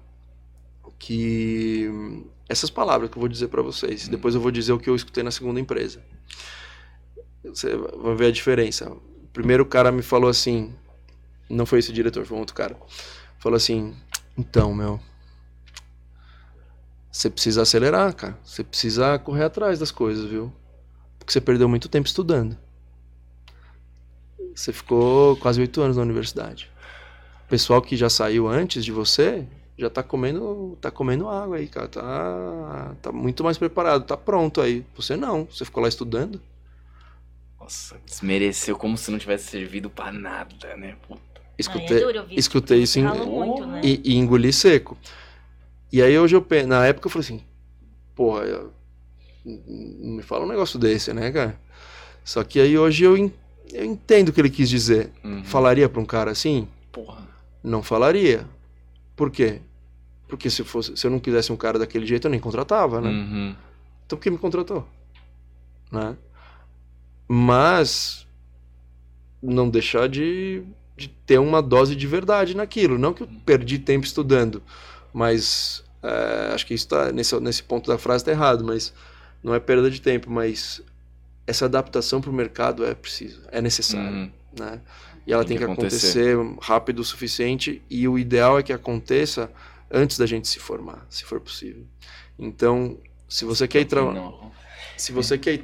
que 0.99 1.91
essas 2.49 2.70
palavras 2.70 3.11
que 3.11 3.16
eu 3.16 3.20
vou 3.20 3.29
dizer 3.29 3.49
para 3.49 3.61
vocês, 3.62 4.09
depois 4.09 4.35
eu 4.35 4.41
vou 4.41 4.51
dizer 4.51 4.73
o 4.73 4.79
que 4.79 4.89
eu 4.89 4.95
escutei 4.97 5.23
na 5.23 5.31
segunda 5.31 5.59
empresa. 5.61 6.03
Você 7.45 7.77
vai 7.77 8.15
ver 8.15 8.27
a 8.27 8.31
diferença. 8.31 8.97
Primeiro 9.32 9.64
cara 9.64 9.90
me 9.90 10.02
falou 10.02 10.28
assim, 10.28 10.74
não 11.48 11.66
foi 11.66 11.78
esse 11.78 11.92
diretor, 11.92 12.24
foi 12.26 12.36
um 12.36 12.40
outro 12.40 12.54
cara. 12.54 12.76
Falou 13.38 13.56
assim: 13.56 13.94
"Então, 14.36 14.74
meu, 14.74 15.00
você 17.10 17.28
precisa 17.28 17.62
acelerar, 17.62 18.14
cara. 18.14 18.38
Você 18.42 18.64
precisa 18.64 19.18
correr 19.18 19.44
atrás 19.44 19.78
das 19.78 19.90
coisas, 19.90 20.24
viu? 20.24 20.50
Porque 21.18 21.32
você 21.32 21.40
perdeu 21.40 21.68
muito 21.68 21.88
tempo 21.88 22.06
estudando. 22.06 22.56
Você 24.54 24.72
ficou 24.72 25.36
quase 25.36 25.60
oito 25.60 25.80
anos 25.82 25.96
na 25.96 26.02
universidade. 26.02 26.70
O 27.46 27.48
pessoal 27.48 27.82
que 27.82 27.96
já 27.96 28.09
saiu 28.09 28.48
antes 28.48 28.84
de 28.84 28.90
você 28.90 29.46
já 29.76 29.90
tá 29.90 30.02
comendo, 30.02 30.76
tá 30.80 30.90
comendo 30.90 31.28
água 31.28 31.56
aí, 31.56 31.68
cara. 31.68 31.88
Tá, 31.88 32.94
tá 33.02 33.12
muito 33.12 33.44
mais 33.44 33.59
preparado, 33.59 34.04
tá 34.04 34.16
pronto 34.16 34.60
aí. 34.60 34.84
Você 34.96 35.16
não, 35.16 35.44
você 35.44 35.64
ficou 35.64 35.82
lá 35.82 35.88
estudando. 35.88 36.40
Nossa, 37.62 37.97
desmereceu 38.05 38.76
como 38.76 38.98
se 38.98 39.09
não 39.10 39.18
tivesse 39.18 39.48
servido 39.48 39.89
pra 39.89 40.10
nada, 40.10 40.76
né? 40.76 40.97
Puta. 41.06 41.22
Escutei, 41.56 41.97
Ah, 41.98 42.01
é 42.01 42.05
duro 42.05 42.18
ouvir 42.20 42.32
isso, 42.32 42.40
escutei 42.40 42.82
isso 42.82 42.98
em- 42.98 43.02
muito, 43.05 43.64
né? 43.66 43.80
e, 43.84 44.01
e 44.05 44.16
engoli 44.16 44.52
seco. 44.52 44.98
E 45.93 46.02
aí 46.02 46.18
hoje 46.18 46.34
eu 46.34 46.44
na 46.66 46.84
época 46.86 47.06
eu 47.06 47.10
falei 47.10 47.24
assim, 47.26 47.40
porra, 48.16 48.43
eu- 48.44 48.72
não 49.44 50.16
me 50.16 50.22
fala 50.22 50.44
um 50.44 50.48
negócio 50.48 50.76
desse, 50.78 51.12
né, 51.12 51.30
cara? 51.30 51.56
Só 52.24 52.43
que 52.43 52.59
aí 52.60 52.76
hoje 52.76 53.05
eu, 53.05 53.16
eu 53.72 53.84
entendo 53.84 54.30
o 54.30 54.32
que 54.32 54.40
ele 54.40 54.51
quis 54.51 54.68
dizer. 54.68 55.12
Uhum. 55.22 55.44
Falaria 55.44 55.89
pra 55.89 56.01
um 56.01 56.05
cara 56.05 56.30
assim? 56.32 56.66
Porra. 56.90 57.28
Não 57.62 57.80
falaria. 57.82 58.44
Por 59.14 59.30
quê? 59.30 59.60
Porque 60.26 60.51
se, 60.51 60.64
fosse, 60.64 60.97
se 60.97 61.06
eu 61.06 61.10
não 61.12 61.20
quisesse 61.20 61.52
um 61.52 61.56
cara 61.56 61.78
daquele 61.78 62.06
jeito, 62.06 62.26
eu 62.26 62.30
nem 62.30 62.40
contratava, 62.40 63.01
né? 63.01 63.09
Uhum. 63.10 63.56
Então 64.06 64.16
por 64.18 64.22
que 64.24 64.30
me 64.30 64.39
contratou? 64.39 64.86
Né? 65.93 66.16
Mas 67.34 68.26
não 69.40 69.70
deixar 69.70 70.06
de, 70.06 70.62
de 70.94 71.09
ter 71.09 71.38
uma 71.38 71.62
dose 71.62 71.96
de 71.96 72.06
verdade 72.06 72.54
naquilo. 72.54 72.98
Não 72.98 73.14
que 73.14 73.22
eu 73.22 73.28
perdi 73.46 73.78
tempo 73.78 74.04
estudando, 74.04 74.62
mas 75.14 75.82
é, 76.02 76.52
acho 76.52 76.66
que 76.66 76.74
isso 76.74 76.88
tá, 76.88 77.10
nesse, 77.10 77.34
nesse 77.40 77.62
ponto 77.62 77.90
da 77.90 77.96
frase 77.96 78.20
está 78.20 78.32
errado, 78.32 78.62
mas 78.62 78.92
não 79.42 79.54
é 79.54 79.59
perda 79.59 79.90
de 79.90 79.98
tempo, 79.98 80.30
mas 80.30 80.82
essa 81.46 81.64
adaptação 81.64 82.20
para 82.20 82.28
o 82.28 82.34
mercado 82.34 82.84
é 82.84 82.94
preciso, 82.94 83.40
é 83.50 83.62
necessário. 83.62 84.14
Uhum. 84.14 84.30
Né? 84.59 84.78
E 85.26 85.32
ela 85.32 85.42
Tem 85.42 85.56
tem, 85.56 85.59
que 85.59 85.64
que 85.64 85.72
acontecer 85.72 86.36
rápido 86.60 86.98
o 86.98 87.04
suficiente 87.04 87.80
e 87.88 88.06
o 88.06 88.18
ideal 88.18 88.59
é 88.59 88.62
que 88.62 88.74
aconteça 88.74 89.50
antes 89.90 90.18
da 90.18 90.26
gente 90.26 90.48
se 90.48 90.59
formar, 90.59 91.06
se 91.09 91.24
for 91.24 91.40
possível. 91.40 91.86
Então, 92.38 92.98
se 93.26 93.46
você 93.46 93.66
quer 93.66 93.80
ir 93.80 93.86
trabalhar. 93.86 94.52
Se 95.03 95.11
você 95.11 95.37
quer. 95.37 95.61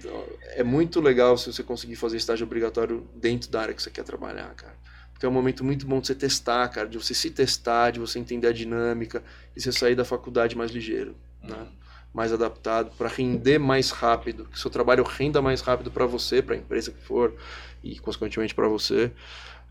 É 0.57 0.65
muito 0.65 1.01
legal 1.01 1.39
se 1.39 1.53
você 1.53 1.63
conseguir 1.63 1.95
fazer 1.95 2.17
estágio 2.17 2.45
obrigatório 2.45 3.07
dentro 3.15 3.49
da 3.51 3.61
área 3.61 3.75
que 3.75 3.81
você 3.81 3.91
quer 3.91 4.03
trabalhar, 4.03 4.53
cara. 4.55 4.75
Porque 5.13 5.25
é 5.25 5.29
um 5.29 5.33
momento 5.33 5.65
muito 5.65 5.87
bom 5.87 6.01
de 6.01 6.09
você 6.09 6.15
testar, 6.15 6.69
cara, 6.69 6.89
de 6.89 6.99
você 6.99 7.15
se 7.15 7.31
testar, 7.31 7.93
de 7.93 8.01
você 8.01 8.19
entender 8.19 8.49
a 8.49 8.53
dinâmica 8.53 9.23
e 9.57 9.61
você 9.61 9.71
sair 9.71 9.95
da 9.95 10.05
faculdade 10.05 10.57
mais 10.57 10.73
ligeiro, 10.73 11.17
né? 11.43 11.69
Mais 12.13 12.33
adaptado, 12.33 12.91
para 12.97 13.09
render 13.09 13.59
mais 13.59 13.91
rápido, 13.91 14.47
que 14.47 14.59
seu 14.59 14.71
trabalho 14.71 15.05
renda 15.05 15.41
mais 15.41 15.61
rápido 15.61 15.91
para 15.91 16.07
você, 16.07 16.43
para 16.43 16.55
a 16.55 16.59
empresa 16.59 16.91
que 16.91 17.03
for 17.03 17.35
e 17.83 17.99
consequentemente 17.99 18.55
para 18.55 18.67
você. 18.67 19.13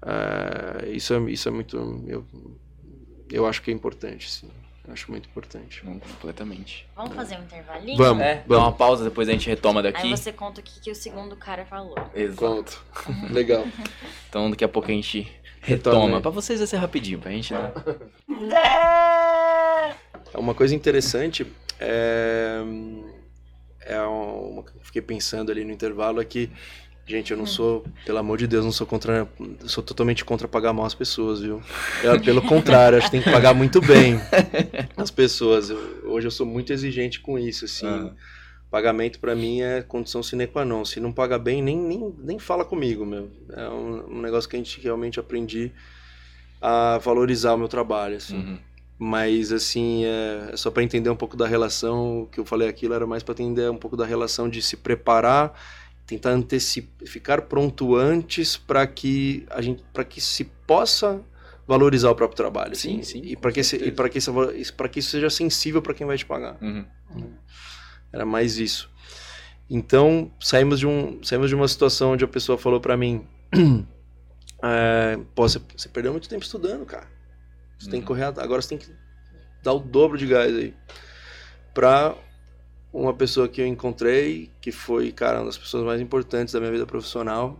É, 0.01 0.89
isso, 0.89 1.13
é, 1.13 1.31
isso 1.31 1.47
é 1.47 1.51
muito. 1.51 1.77
Eu, 2.07 2.25
eu 3.29 3.45
acho 3.45 3.61
que 3.61 3.71
é 3.71 3.73
importante, 3.73 4.31
sim. 4.31 4.49
Eu 4.87 4.93
acho 4.93 5.11
muito 5.11 5.27
importante. 5.27 5.85
Não, 5.85 5.99
completamente. 5.99 6.87
Vamos 6.95 7.13
fazer 7.13 7.37
um 7.37 7.43
intervalinho? 7.43 7.97
Vamos. 7.97 8.23
É, 8.23 8.35
dá 8.35 8.43
Vamos. 8.47 8.63
uma 8.63 8.71
pausa, 8.71 9.03
depois 9.03 9.27
a 9.27 9.33
gente 9.33 9.49
retoma 9.49 9.83
daqui. 9.83 10.01
Aí 10.01 10.09
você 10.09 10.31
conta 10.31 10.61
o 10.61 10.63
que, 10.63 10.79
que 10.79 10.89
o 10.89 10.95
segundo 10.95 11.35
cara 11.35 11.65
falou. 11.65 11.95
Exato. 12.15 12.37
Conto. 12.37 12.81
Legal. 13.33 13.65
Então 14.29 14.49
daqui 14.49 14.63
a 14.63 14.69
pouco 14.69 14.89
a 14.89 14.93
gente 14.93 15.29
Retoma 15.59 15.95
retoma. 15.97 16.15
aí. 16.17 16.21
Pra 16.21 16.31
vocês 16.31 16.59
vai 16.59 16.67
ser 16.67 16.77
rapidinho, 16.77 17.19
pra 17.19 17.31
gente 17.31 17.53
né? 17.53 17.73
Uma 20.33 20.53
coisa 20.53 20.73
interessante 20.75 21.45
é, 21.79 22.61
é 23.81 23.99
uma 24.01 24.63
que 24.63 24.69
eu 24.75 24.81
fiquei 24.83 25.01
pensando 25.01 25.51
ali 25.51 25.63
no 25.65 25.71
intervalo 25.71 26.21
é 26.21 26.25
que, 26.25 26.49
gente, 27.07 27.31
eu 27.31 27.37
não 27.37 27.45
sou, 27.45 27.85
pelo 28.05 28.17
amor 28.17 28.37
de 28.37 28.45
Deus, 28.47 28.65
não 28.65 28.71
sou 28.71 28.85
contra, 28.85 29.27
sou 29.65 29.83
totalmente 29.83 30.25
contra 30.25 30.47
pagar 30.47 30.73
mal 30.73 30.85
as 30.85 30.93
pessoas, 30.93 31.39
viu? 31.39 31.61
Eu, 32.03 32.19
pelo 32.21 32.41
contrário, 32.41 32.97
acho 32.97 33.07
que 33.07 33.11
tem 33.11 33.21
que 33.21 33.31
pagar 33.31 33.53
muito 33.53 33.79
bem 33.81 34.19
as 34.97 35.09
pessoas. 35.09 35.69
Eu- 35.69 36.01
hoje 36.05 36.27
eu 36.27 36.31
sou 36.31 36.45
muito 36.45 36.73
exigente 36.73 37.19
com 37.19 37.39
isso, 37.39 37.65
assim. 37.65 37.87
Ah. 37.87 38.11
Pagamento 38.69 39.19
pra 39.19 39.33
mim 39.33 39.61
é 39.61 39.81
condição 39.81 40.21
sine 40.21 40.45
qua 40.45 40.65
non. 40.65 40.83
Se 40.83 40.99
não 40.99 41.13
paga 41.13 41.39
bem, 41.39 41.61
nem, 41.63 41.77
nem, 41.77 42.13
nem 42.19 42.37
fala 42.39 42.65
comigo, 42.65 43.05
meu. 43.05 43.31
É 43.53 43.69
um, 43.69 44.17
um 44.17 44.21
negócio 44.21 44.49
que 44.49 44.57
a 44.57 44.59
gente 44.59 44.81
realmente 44.81 45.19
aprendi 45.19 45.71
a 46.61 46.97
valorizar 46.97 47.53
o 47.53 47.57
meu 47.57 47.69
trabalho, 47.69 48.17
assim. 48.17 48.35
Uhum. 48.35 48.57
Mas, 48.99 49.51
assim, 49.51 50.03
é, 50.05 50.49
é 50.53 50.57
só 50.57 50.69
para 50.71 50.83
entender 50.83 51.09
um 51.09 51.15
pouco 51.15 51.37
da 51.37 51.47
relação, 51.47 52.23
o 52.23 52.27
que 52.27 52.39
eu 52.39 52.45
falei 52.45 52.67
aquilo 52.67 52.93
era 52.93 53.05
mais 53.07 53.21
para 53.23 53.33
entender 53.33 53.69
um 53.69 53.77
pouco 53.77 53.95
da 53.95 54.05
relação 54.05 54.49
de 54.49 54.61
se 54.61 54.75
preparar, 54.75 55.53
tentar 56.07 56.31
antecipar, 56.31 57.07
ficar 57.07 57.41
pronto 57.43 57.95
antes 57.95 58.57
para 58.57 58.87
que 58.87 59.45
a 59.49 59.61
gente, 59.61 59.83
para 59.93 60.03
que 60.05 60.19
se 60.21 60.45
possa 60.65 61.21
valorizar 61.67 62.09
o 62.09 62.15
próprio 62.15 62.37
trabalho, 62.37 62.75
Sim, 62.75 63.01
assim, 63.01 63.21
sim, 63.21 63.21
e 63.25 63.35
com 63.35 63.41
para 63.41 63.51
que 63.51 63.61
se, 63.63 63.71
certeza. 63.71 63.91
e 63.91 63.93
para 63.93 64.09
que 64.09 64.17
isso, 64.17 64.33
para 64.77 64.87
que 64.89 64.99
isso 64.99 65.09
seja 65.11 65.29
sensível 65.29 65.81
para 65.81 65.93
quem 65.93 66.07
vai 66.07 66.17
te 66.17 66.25
pagar. 66.25 66.57
Uhum. 66.61 66.85
Era 68.11 68.25
mais 68.25 68.57
isso. 68.57 68.89
Então, 69.69 70.31
saímos 70.39 70.79
de, 70.79 70.87
um, 70.87 71.21
saímos 71.23 71.49
de 71.49 71.55
uma 71.55 71.67
situação 71.67 72.13
onde 72.13 72.23
a 72.23 72.27
pessoa 72.27 72.57
falou 72.57 72.79
pra 72.79 72.95
mim: 72.95 73.27
é, 74.63 75.19
Pô, 75.35 75.47
você, 75.47 75.59
você 75.75 75.89
perdeu 75.89 76.13
muito 76.13 76.29
tempo 76.29 76.43
estudando, 76.43 76.85
cara. 76.85 77.07
Você 77.77 77.89
tem 77.89 77.99
que 77.99 78.05
Uhum. 78.09 78.15
correr, 78.17 78.23
agora 78.23 78.61
você 78.61 78.69
tem 78.69 78.77
que 78.77 78.87
dar 79.61 79.73
o 79.73 79.79
dobro 79.79 80.17
de 80.17 80.25
gás 80.25 80.55
aí. 80.55 80.73
Pra 81.73 82.15
uma 83.01 83.13
pessoa 83.13 83.47
que 83.47 83.61
eu 83.61 83.67
encontrei, 83.67 84.49
que 84.59 84.71
foi, 84.71 85.11
cara, 85.11 85.39
uma 85.39 85.45
das 85.45 85.57
pessoas 85.57 85.83
mais 85.85 86.01
importantes 86.01 86.53
da 86.53 86.59
minha 86.59 86.71
vida 86.71 86.85
profissional, 86.85 87.59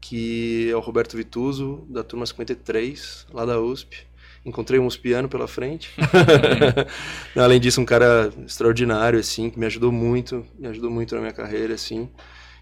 que 0.00 0.68
é 0.70 0.76
o 0.76 0.80
Roberto 0.80 1.16
Vituso, 1.16 1.84
da 1.88 2.02
turma 2.04 2.24
53, 2.26 3.26
lá 3.32 3.44
da 3.44 3.60
USP. 3.60 4.06
Encontrei 4.44 4.78
um 4.78 4.86
uspiano 4.86 5.28
pela 5.28 5.48
frente. 5.48 5.90
Além 7.36 7.60
disso, 7.60 7.80
um 7.80 7.84
cara 7.84 8.32
extraordinário, 8.46 9.18
assim, 9.18 9.50
que 9.50 9.58
me 9.58 9.66
ajudou 9.66 9.90
muito, 9.90 10.46
me 10.58 10.68
ajudou 10.68 10.90
muito 10.90 11.14
na 11.14 11.20
minha 11.20 11.32
carreira, 11.32 11.74
assim, 11.74 12.08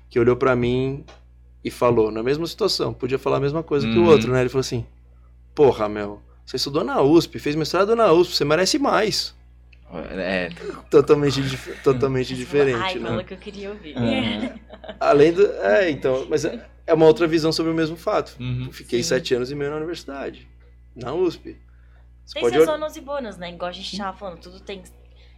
que 0.08 0.18
olhou 0.18 0.36
pra 0.36 0.56
mim 0.56 1.04
e 1.62 1.70
falou, 1.70 2.10
na 2.10 2.22
mesma 2.22 2.46
situação, 2.46 2.94
podia 2.94 3.18
falar 3.18 3.36
a 3.36 3.40
mesma 3.40 3.62
coisa 3.62 3.86
que 3.86 3.98
o 3.98 4.02
Uhum. 4.02 4.08
outro, 4.08 4.32
né? 4.32 4.40
Ele 4.40 4.48
falou 4.48 4.60
assim, 4.60 4.86
porra, 5.54 5.88
meu, 5.88 6.20
você 6.44 6.56
estudou 6.56 6.82
na 6.82 7.02
USP, 7.02 7.38
fez 7.38 7.54
mestrado 7.54 7.94
na 7.94 8.10
USP, 8.12 8.34
você 8.36 8.44
merece 8.44 8.78
mais. 8.78 9.34
É, 9.92 10.48
Totalmente, 10.90 11.40
dif- 11.42 11.80
totalmente 11.82 12.34
diferente, 12.34 12.76
Ai, 12.82 12.94
né? 12.96 13.08
falou 13.08 13.24
que 13.24 13.34
eu 13.34 13.38
queria 13.38 13.70
ouvir. 13.70 13.96
É. 13.96 14.54
Além 15.00 15.32
do... 15.32 15.46
É, 15.62 15.90
então, 15.90 16.26
mas 16.28 16.44
é 16.44 16.68
é 16.88 16.94
uma 16.94 17.06
outra 17.06 17.26
visão 17.26 17.50
sobre 17.52 17.72
o 17.72 17.74
mesmo 17.74 17.96
fato. 17.96 18.36
Uhum. 18.38 18.70
Fiquei 18.70 19.02
Sim. 19.02 19.08
sete 19.08 19.34
anos 19.34 19.50
e 19.50 19.56
meio 19.56 19.70
na 19.72 19.76
universidade, 19.78 20.46
na 20.94 21.12
USP. 21.12 21.56
Você 22.24 22.34
Tem 22.34 22.42
pode, 22.42 22.54
seus 22.64 22.96
e 22.96 23.00
bônus, 23.00 23.36
né? 23.36 23.50
Igual 23.50 23.70
a 23.70 23.72
gente 23.72 23.96
tava 23.98 24.16
falando, 24.16 24.38
tudo 24.38 24.60
tem 24.60 24.82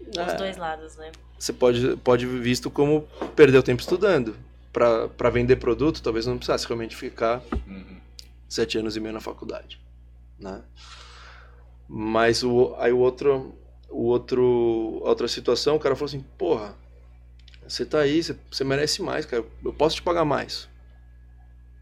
os 0.07 0.17
É. 0.19 0.37
dois 0.37 0.57
lados, 0.59 0.97
né? 0.97 1.11
você 1.39 1.53
pode, 1.53 1.97
pode 1.99 2.27
ver 2.27 2.41
visto 2.41 2.71
como 2.71 3.09
perder 3.35 3.57
o 3.59 3.63
tempo 3.63 3.81
estudando. 3.81 4.37
Para 4.73 5.31
vender 5.31 5.57
produto, 5.57 6.03
talvez 6.03 6.27
não 6.27 6.37
precisasse 6.37 6.67
realmente 6.67 6.95
ficar 6.95 7.43
Uhum. 7.67 7.97
sete 8.47 8.77
anos 8.77 8.95
e 8.97 9.01
meio 9.01 9.15
na 9.15 9.21
faculdade, 9.21 9.81
né? 10.39 10.63
Mas 11.89 12.43
o, 12.45 12.75
aí 12.79 12.93
o 12.93 12.99
outro, 12.99 13.55
o 13.89 14.05
outro, 14.05 15.01
a 15.05 15.09
outra 15.09 15.29
situação, 15.29 15.77
o 15.77 15.81
cara 15.81 15.95
falou 15.97 16.07
assim, 16.09 16.25
porra, 16.37 16.75
você 17.67 17.85
tá 17.85 18.01
aí, 18.01 18.23
você, 18.23 18.37
você 18.51 18.65
merece 18.65 19.03
mais, 19.03 19.27
cara, 19.27 19.45
eu 19.65 19.73
posso 19.73 19.97
te 19.97 20.03
pagar 20.03 20.25
mais, 20.25 20.69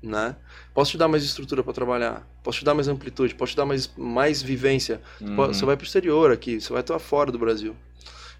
né? 0.02 0.36
Posso 0.74 0.92
te 0.92 0.98
dar 0.98 1.08
mais 1.08 1.24
estrutura 1.24 1.62
para 1.62 1.72
trabalhar, 1.72 2.26
posso 2.42 2.58
te 2.58 2.64
dar 2.64 2.74
mais 2.74 2.86
amplitude, 2.88 3.34
posso 3.34 3.52
te 3.52 3.56
dar 3.56 3.64
mais, 3.66 3.90
mais 3.96 4.42
vivência, 4.42 5.00
Uhum. 5.20 5.36
Você 5.48 5.64
vai 5.64 5.76
pro 5.76 5.86
exterior 5.86 6.30
aqui, 6.30 6.60
você 6.60 6.72
vai 6.72 6.80
estar 6.82 6.98
fora 6.98 7.32
do 7.32 7.38
Brasil. 7.38 7.74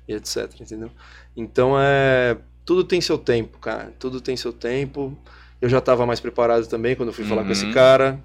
E 0.09 0.13
etc, 0.15 0.49
entendeu? 0.61 0.91
Então 1.37 1.75
é. 1.79 2.37
Tudo 2.65 2.83
tem 2.85 3.01
seu 3.01 3.17
tempo, 3.19 3.59
cara. 3.59 3.93
Tudo 3.99 4.21
tem 4.21 4.37
seu 4.37 4.53
tempo. 4.53 5.17
Eu 5.61 5.69
já 5.69 5.79
estava 5.79 6.05
mais 6.07 6.21
preparado 6.21 6.67
também 6.67 6.95
quando 6.97 7.09
eu 7.09 7.13
fui 7.13 7.25
falar 7.25 7.45
com 7.45 7.51
esse 7.53 7.67
Uhum. 7.67 7.73
cara. 7.73 8.21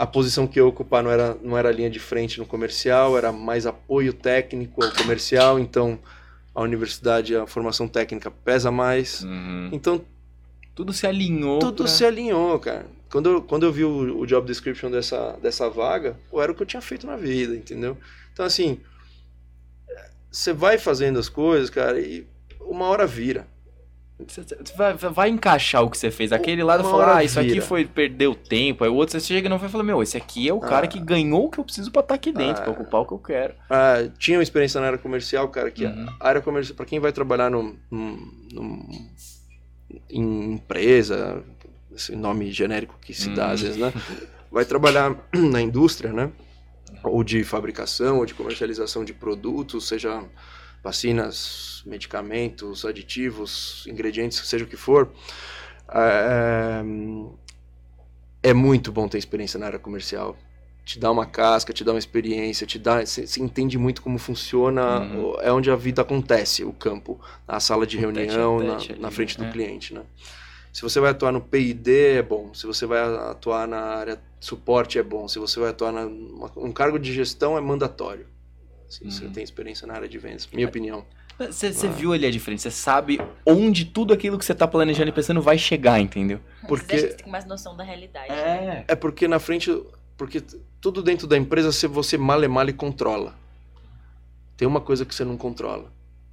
A 0.00 0.06
posição 0.06 0.46
que 0.46 0.58
eu 0.58 0.66
ocupar 0.66 1.02
não 1.02 1.10
era, 1.10 1.36
não 1.42 1.58
era 1.58 1.70
linha 1.70 1.90
de 1.90 1.98
frente 2.00 2.38
no 2.38 2.46
comercial, 2.46 3.18
era 3.18 3.30
mais 3.30 3.66
apoio 3.66 4.12
técnico 4.14 4.82
ao 4.82 4.90
comercial. 4.92 5.58
Então 5.58 5.98
a 6.54 6.62
universidade, 6.62 7.36
a 7.36 7.46
formação 7.46 7.86
técnica 7.86 8.30
pesa 8.30 8.70
mais. 8.70 9.22
Uhum. 9.22 9.68
Então 9.72 10.00
Tudo 10.74 10.92
se 10.92 11.06
alinhou. 11.06 11.58
tudo 11.58 11.82
pra- 11.84 11.86
se 11.86 12.04
alinhou, 12.04 12.58
cara. 12.58 12.86
Quando 13.10 13.28
eu, 13.28 13.42
quando 13.42 13.66
eu 13.66 13.72
vi 13.72 13.84
o, 13.84 14.20
o 14.20 14.26
job 14.26 14.46
description 14.46 14.90
dessa, 14.90 15.32
dessa 15.42 15.68
vaga, 15.68 16.16
pô, 16.30 16.40
era 16.40 16.50
o 16.50 16.54
que 16.54 16.62
eu 16.62 16.66
tinha 16.66 16.80
feito 16.80 17.06
na 17.06 17.16
vida, 17.16 17.54
entendeu? 17.54 17.98
Então, 18.32 18.46
assim, 18.46 18.78
você 20.30 20.52
vai 20.52 20.78
fazendo 20.78 21.18
as 21.18 21.28
coisas, 21.28 21.68
cara, 21.70 22.00
e 22.00 22.26
uma 22.60 22.86
hora 22.86 23.06
vira. 23.06 23.46
Você- 24.26 24.42
Vai, 24.76 24.92
vai 24.94 25.28
encaixar 25.28 25.82
o 25.82 25.90
que 25.90 25.96
você 25.96 26.10
fez. 26.10 26.32
Aquele 26.32 26.62
lado 26.62 26.82
falou, 26.84 27.00
hora 27.00 27.16
ah, 27.16 27.24
isso 27.24 27.38
aqui 27.40 27.60
foi, 27.60 27.84
perdeu 27.86 28.34
tempo. 28.34 28.84
Aí 28.84 28.90
o 28.90 28.94
outro 28.94 29.12
você 29.18 29.26
chega 29.26 29.46
e 29.46 29.50
não 29.50 29.58
vai 29.58 29.68
falar, 29.68 29.84
meu, 29.84 30.02
esse 30.02 30.16
aqui 30.16 30.48
é 30.48 30.52
o 30.52 30.60
cara 30.60 30.84
Ah. 30.86 30.88
que 30.88 30.98
ganhou 31.00 31.46
o 31.46 31.50
que 31.50 31.58
eu 31.58 31.64
preciso 31.64 31.90
pra 31.90 32.00
estar 32.00 32.14
aqui 32.14 32.32
dentro, 32.32 32.62
Ah. 32.62 32.64
pra 32.64 32.72
ocupar 32.72 33.00
o 33.02 33.06
que 33.06 33.12
eu 33.12 33.18
quero. 33.18 33.54
Ah, 33.70 34.08
tinha 34.18 34.36
uma 34.38 34.42
experiência 34.42 34.80
na 34.80 34.86
área 34.88 34.98
comercial, 34.98 35.48
cara, 35.48 35.70
que 35.70 35.84
Uhum. 35.84 36.06
a 36.20 36.28
área 36.28 36.40
comercial, 36.40 36.76
para 36.76 36.86
quem 36.86 36.98
vai 37.00 37.12
trabalhar 37.12 37.50
num, 37.50 37.76
num- 37.90 38.32
num- 38.52 39.08
em 40.08 40.52
empresa, 40.54 41.42
esse 41.94 42.14
nome 42.14 42.50
genérico 42.52 42.96
que 43.00 43.12
se 43.14 43.30
dá 43.30 43.46
Uhum. 43.46 43.52
às 43.52 43.60
vezes, 43.60 43.76
né? 43.76 43.92
Vai 44.50 44.64
trabalhar 44.64 45.16
na 45.32 45.60
indústria, 45.60 46.12
né? 46.12 46.30
Ou 47.02 47.24
de 47.24 47.42
fabricação, 47.44 48.18
ou 48.18 48.26
de 48.26 48.34
comercialização 48.34 49.04
de 49.04 49.12
produtos, 49.14 49.88
seja 49.88 50.22
vacinas, 50.82 51.82
medicamentos, 51.86 52.84
aditivos, 52.84 53.86
ingredientes, 53.86 54.38
seja 54.48 54.64
o 54.64 54.68
que 54.68 54.76
for. 54.76 55.10
É, 55.92 56.82
é 58.42 58.54
muito 58.54 58.90
bom 58.90 59.08
ter 59.08 59.18
experiência 59.18 59.58
na 59.58 59.66
área 59.66 59.78
comercial. 59.78 60.36
Te 60.84 60.98
dá 60.98 61.10
uma 61.10 61.26
casca, 61.26 61.72
te 61.72 61.84
dá 61.84 61.92
uma 61.92 61.98
experiência, 61.98 62.66
te 62.66 62.78
dá. 62.78 63.04
Você 63.04 63.24
entende 63.40 63.76
muito 63.78 64.02
como 64.02 64.18
funciona, 64.18 65.00
Uhum. 65.00 65.36
é 65.40 65.52
onde 65.52 65.70
a 65.70 65.76
vida 65.76 66.02
acontece, 66.02 66.64
o 66.64 66.72
campo, 66.72 67.20
na 67.46 67.60
sala 67.60 67.86
de 67.86 67.96
O 67.98 68.00
tete 68.12 68.30
a 68.30 68.32
reunião, 68.32 68.60
na, 68.60 68.76
tete 68.76 68.98
na 68.98 69.10
frente 69.10 69.36
do 69.36 69.44
é. 69.44 69.50
cliente, 69.50 69.94
né? 69.94 70.02
Se 70.72 70.82
você 70.82 71.00
vai 71.00 71.10
atuar 71.10 71.32
no 71.32 71.40
P&D 71.40 72.18
é 72.18 72.22
bom, 72.22 72.54
se 72.54 72.64
você 72.64 72.86
vai 72.86 73.00
atuar 73.00 73.66
na 73.66 73.80
área 73.80 74.16
de 74.16 74.22
suporte 74.46 74.98
é 74.98 75.02
bom, 75.02 75.26
se 75.26 75.38
você 75.38 75.58
vai 75.58 75.70
atuar 75.70 75.92
na 75.92 76.06
um 76.56 76.70
cargo 76.72 76.98
de 76.98 77.12
gestão 77.12 77.58
é 77.58 77.60
mandatório. 77.60 78.26
Se 78.90 79.04
você 79.04 79.24
Uhum. 79.26 79.32
tem 79.32 79.42
experiência 79.44 79.86
na 79.86 79.94
área 79.94 80.08
de 80.08 80.18
vendas, 80.18 80.46
minha 80.52 80.66
opinião. 80.66 81.04
Você, 81.38 81.68
Ah. 81.68 81.90
viu 81.90 82.12
ali 82.12 82.26
a 82.26 82.30
diferença. 82.30 82.68
Você 82.70 82.76
sabe 82.76 83.18
onde 83.46 83.86
tudo 83.86 84.12
aquilo 84.12 84.36
que 84.38 84.44
você 84.44 84.54
tá 84.54 84.66
planejando 84.68 85.08
e 85.08 85.12
pensando 85.12 85.40
vai 85.40 85.56
chegar, 85.56 85.98
entendeu? 86.00 86.38
Porque- 86.68 86.86
Você 86.86 86.96
acha 86.96 87.06
que 87.06 87.12
você 87.18 87.22
tem 87.22 87.32
mais 87.32 87.46
noção 87.46 87.74
da 87.76 87.82
realidade. 87.84 88.28
né? 88.30 88.84
É 88.86 88.94
porque 88.94 89.26
na 89.26 89.38
frente, 89.38 89.70
porque 90.18 90.42
tudo 90.80 91.02
dentro 91.02 91.26
da 91.26 91.38
empresa 91.38 91.72
você, 91.72 91.86
você 91.86 92.18
male 92.18 92.46
male 92.48 92.72
controla. 92.74 93.34
Tem 94.56 94.68
uma 94.68 94.80
coisa 94.80 95.06
que 95.06 95.14
você 95.14 95.24
não 95.24 95.36
controla, 95.38 95.90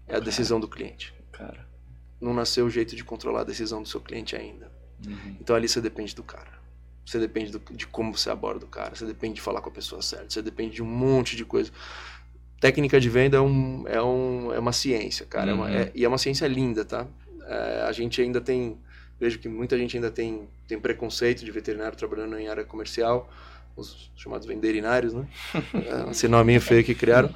é 0.08 0.18
a 0.18 0.20
decisão 0.20 0.60
do 0.60 0.68
cliente. 0.68 1.14
Cara. 1.32 1.66
Não 2.20 2.34
nasceu 2.34 2.66
o 2.66 2.70
jeito 2.70 2.96
de 2.96 3.04
controlar 3.04 3.42
a 3.42 3.46
decisão 3.46 3.82
do 3.82 3.88
seu 3.88 4.02
cliente 4.02 4.36
ainda. 4.36 4.70
Uhum. 5.06 5.38
Então 5.40 5.56
ali 5.56 5.70
você 5.70 5.80
depende 5.80 6.14
do 6.16 6.24
cara. 6.24 6.58
Você 7.06 7.18
depende 7.20 7.52
do- 7.54 7.62
de 7.74 7.88
como 7.88 8.18
você 8.18 8.30
aborda 8.30 8.66
o 8.66 8.68
cara. 8.68 8.94
Você 8.94 9.06
depende 9.06 9.36
de 9.36 9.42
falar 9.42 9.62
com 9.62 9.70
a 9.70 9.72
pessoa 9.72 10.02
certa. 10.02 10.30
Você 10.30 10.42
depende 10.42 10.76
de 10.76 10.84
um 10.84 10.86
monte 10.86 11.38
de 11.38 11.46
coisa. 11.46 11.72
Técnica 12.60 13.00
de 13.00 13.10
venda 13.10 13.38
é, 13.38 13.42
um, 13.42 13.84
é, 13.88 14.02
um, 14.02 14.54
é 14.54 14.60
uma 14.60 14.72
ciência, 14.74 15.26
cara. 15.26 15.52
É 15.52 15.54
uma- 15.54 15.66
Uhum. 15.68 15.74
é- 15.76 15.92
e 15.94 16.04
é 16.04 16.08
uma 16.08 16.18
ciência 16.18 16.48
linda, 16.48 16.84
tá? 16.84 17.06
É, 17.46 17.86
a 17.88 17.92
gente 17.92 18.20
ainda 18.22 18.42
tem. 18.42 18.78
Vejo 19.20 19.40
que 19.40 19.48
muita 19.50 19.78
gente 19.78 19.96
ainda 19.96 20.12
tem, 20.12 20.48
tem 20.68 20.80
preconceito 20.80 21.44
de 21.46 21.52
veterinário 21.52 21.98
trabalhando 21.98 22.38
em 22.38 22.48
área 22.48 22.64
comercial. 22.64 23.30
Os 23.76 24.12
chamados 24.16 24.48
venderinários, 24.48 25.14
né? 25.14 25.28
É, 26.08 26.10
Esse 26.12 26.28
nominho 26.28 26.60
feio 26.62 26.84
que 26.84 26.96
criaram. 26.96 27.30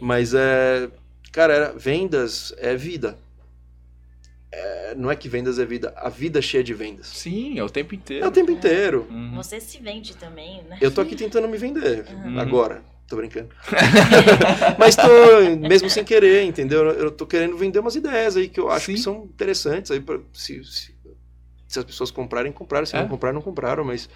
Mas 0.00 0.34
é. 0.34 0.88
Cara, 1.32 1.52
era- 1.54 1.72
vendas 1.72 2.52
é 2.58 2.74
vida. 2.76 3.18
é, 4.52 4.94
não 4.96 5.10
é 5.10 5.14
que 5.16 5.28
vendas 5.28 5.58
é 5.60 5.64
vida, 5.64 5.92
a 5.96 6.08
vida 6.08 6.40
é 6.40 6.42
cheia 6.42 6.62
de 6.64 6.74
vendas. 6.74 7.06
Sim, 7.06 7.56
é 7.58 7.62
o 7.62 7.70
tempo 7.70 7.94
inteiro. 7.94 8.24
É 8.24 8.28
o 8.28 8.32
tempo 8.32 8.50
inteiro. 8.50 9.06
Uhum. 9.08 9.34
Você 9.36 9.60
se 9.60 9.78
vende 9.78 10.16
também, 10.16 10.62
né? 10.64 10.76
Eu 10.80 10.90
tô 10.92 11.00
aqui 11.00 11.14
tentando 11.16 11.46
me 11.48 11.56
vender 11.56 12.04
Uhum. 12.10 12.38
agora. 12.38 12.82
Tô 13.10 13.16
brincando. 13.16 13.48
Mas 14.78 14.94
tô, 14.94 15.08
mesmo 15.68 15.90
sem 15.90 16.04
querer, 16.04 16.44
entendeu? 16.44 16.84
Eu 16.92 17.10
tô 17.10 17.26
querendo 17.26 17.56
vender 17.56 17.80
umas 17.80 17.96
ideias 17.96 18.36
aí 18.36 18.48
que 18.48 18.60
eu 18.60 18.70
acho 18.70 18.86
Sim. 18.86 18.94
que 18.94 19.00
são 19.00 19.24
interessantes 19.24 19.90
aí 19.90 19.98
pra, 20.00 20.20
se, 20.32 20.62
se, 20.64 20.94
se 21.66 21.78
as 21.80 21.84
pessoas 21.84 22.12
comprarem, 22.12 22.52
compraram. 22.52 22.86
Se 22.86 22.94
É. 22.96 23.00
não 23.00 23.08
compraram, 23.08 23.34
não 23.34 23.42
compraram. 23.42 23.84
Mas 23.84 24.08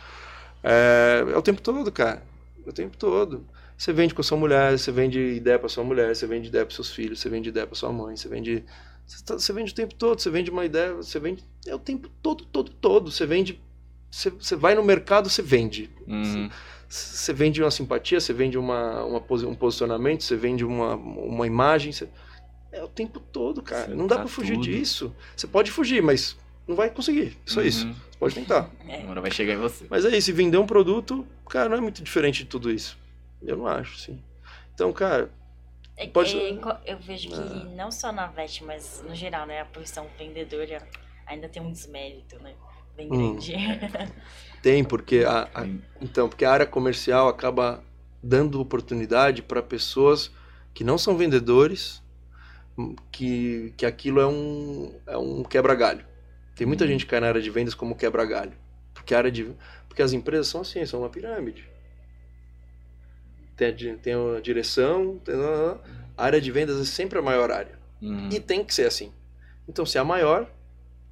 é, 0.62 1.24
é 1.32 1.36
o 1.36 1.42
tempo 1.42 1.60
todo, 1.60 1.90
cara. 1.90 2.22
É 2.64 2.70
o 2.70 2.72
tempo 2.72 2.96
todo. 2.96 3.44
Você 3.76 3.92
vende 3.92 4.14
com 4.14 4.20
a 4.20 4.24
sua 4.24 4.38
mulher, 4.38 4.78
você 4.78 4.92
vende 4.92 5.18
ideia 5.18 5.58
pra 5.58 5.68
sua 5.68 5.82
mulher, 5.82 6.14
você 6.14 6.26
vende 6.28 6.46
ideia 6.48 6.64
pros 6.64 6.76
seus 6.76 6.92
filhos, 6.92 7.18
você 7.18 7.28
vende 7.28 7.48
ideia 7.48 7.66
pra 7.66 7.74
sua 7.74 7.92
mãe, 7.92 8.16
você 8.16 8.28
vende. 8.28 8.64
Você, 9.04 9.24
tá- 9.24 9.34
você 9.34 9.52
vende 9.52 9.72
o 9.72 9.74
tempo 9.74 9.92
todo, 9.96 10.20
você 10.22 10.30
vende 10.30 10.52
uma 10.52 10.64
ideia, 10.64 10.94
você 10.94 11.18
vende. 11.18 11.42
É 11.66 11.74
o 11.74 11.80
tempo 11.80 12.08
todo, 12.22 12.44
todo, 12.44 12.70
todo. 12.70 13.10
Você 13.10 13.26
vende. 13.26 13.60
Você, 14.08 14.30
você 14.30 14.54
vai 14.54 14.76
no 14.76 14.84
mercado, 14.84 15.28
você 15.28 15.42
vende. 15.42 15.90
Uhum. 16.06 16.22
Você 16.22 16.50
vende 17.32 17.62
uma 17.62 17.70
simpatia, 17.70 18.20
você 18.20 18.32
vende 18.32 18.56
uma, 18.58 19.04
uma 19.04 19.18
um 19.18 19.54
posicionamento, 19.54 20.22
você 20.24 20.36
vende 20.36 20.64
uma, 20.64 20.94
uma 20.96 21.46
imagem. 21.46 21.92
você- 21.92 22.08
É 22.72 22.82
o 22.82 22.88
tempo 22.88 23.20
todo, 23.20 23.62
cara. 23.62 23.86
Sim, 23.90 23.94
não 23.94 24.06
dá 24.06 24.16
tá 24.16 24.22
pra 24.22 24.30
fugir 24.30 24.54
tudo. 24.54 24.64
disso. 24.64 25.14
Você 25.36 25.46
pode 25.46 25.70
fugir, 25.70 26.02
mas 26.02 26.36
não 26.66 26.74
vai 26.74 26.90
conseguir. 26.90 27.36
Só 27.46 27.62
isso. 27.62 27.86
Uhum. 27.86 27.92
Você 27.94 28.18
pode 28.18 28.34
tentar. 28.34 28.70
É. 28.88 29.02
Agora 29.02 29.20
vai 29.20 29.30
chegar 29.30 29.54
em 29.54 29.58
você. 29.58 29.86
Mas 29.88 30.04
é 30.04 30.16
isso, 30.16 30.30
e 30.30 30.32
vender 30.32 30.58
um 30.58 30.66
produto, 30.66 31.24
cara, 31.48 31.68
não 31.68 31.76
é 31.76 31.80
muito 31.80 32.02
diferente 32.02 32.42
de 32.44 32.46
tudo 32.50 32.70
isso. 32.70 32.98
Eu 33.42 33.56
não 33.58 33.66
acho, 33.66 33.96
sim. 33.98 34.20
Então, 34.74 34.92
cara, 34.92 35.30
É- 35.96 36.08
Pode- 36.08 36.36
é, 36.36 36.58
eu 36.86 36.98
vejo 36.98 37.28
que 37.28 37.34
Ah. 37.36 37.64
não 37.76 37.92
só 37.92 38.10
na 38.10 38.26
VET, 38.26 38.64
mas 38.64 39.04
no 39.08 39.14
geral, 39.14 39.46
né? 39.46 39.60
A 39.60 39.64
profissão 39.64 40.08
vendedora 40.18 40.82
ainda 41.24 41.48
tem 41.48 41.62
um 41.62 41.70
desmérito, 41.70 42.36
né? 42.42 42.52
Bem 42.96 43.08
Hum. 43.12 43.38
tem, 44.64 44.82
porque 44.82 45.24
a, 45.28 45.50
a- 45.54 45.68
então, 46.00 46.26
porque 46.28 46.44
a 46.46 46.50
área 46.52 46.66
comercial 46.66 47.28
acaba 47.28 47.84
dando 48.22 48.60
oportunidade 48.60 49.42
para 49.42 49.62
pessoas 49.62 50.30
que 50.72 50.82
não 50.82 50.96
são 50.96 51.16
vendedores, 51.18 52.02
hum, 52.78 52.96
que, 53.12 53.74
que 53.76 53.86
aquilo 53.86 54.20
é 54.20 54.26
um, 54.26 54.94
é 55.06 55.18
um 55.18 55.42
quebra-galho. 55.44 56.06
Tem 56.56 56.66
muita 56.66 56.84
Uhum. 56.84 56.90
gente 56.90 57.04
que 57.04 57.10
cai 57.10 57.20
na 57.20 57.28
área 57.28 57.42
de 57.42 57.50
vendas 57.50 57.74
como 57.74 57.96
quebra-galho. 57.96 58.52
Porque 58.94 59.14
a 59.14 59.18
área 59.18 59.32
de 59.32 59.54
porque 59.88 60.02
as 60.02 60.12
empresas 60.12 60.48
são 60.48 60.62
assim, 60.62 60.86
são 60.86 61.00
uma 61.00 61.10
pirâmide. 61.10 61.68
Tem 63.56 63.68
a, 63.68 63.96
tem 63.98 64.14
a 64.14 64.40
direção, 64.40 65.18
tem 65.18 65.34
a, 65.34 65.78
a 66.16 66.24
área 66.24 66.40
de 66.40 66.50
vendas 66.50 66.80
é 66.80 66.84
sempre 66.84 67.18
a 67.18 67.22
maior 67.22 67.50
área. 67.50 67.78
Uhum. 68.02 68.28
E 68.30 68.40
tem 68.40 68.64
que 68.64 68.74
ser 68.74 68.86
assim. 68.86 69.12
Então, 69.68 69.86
se 69.86 69.96
é 69.96 70.00
a 70.00 70.04
maior, 70.04 70.50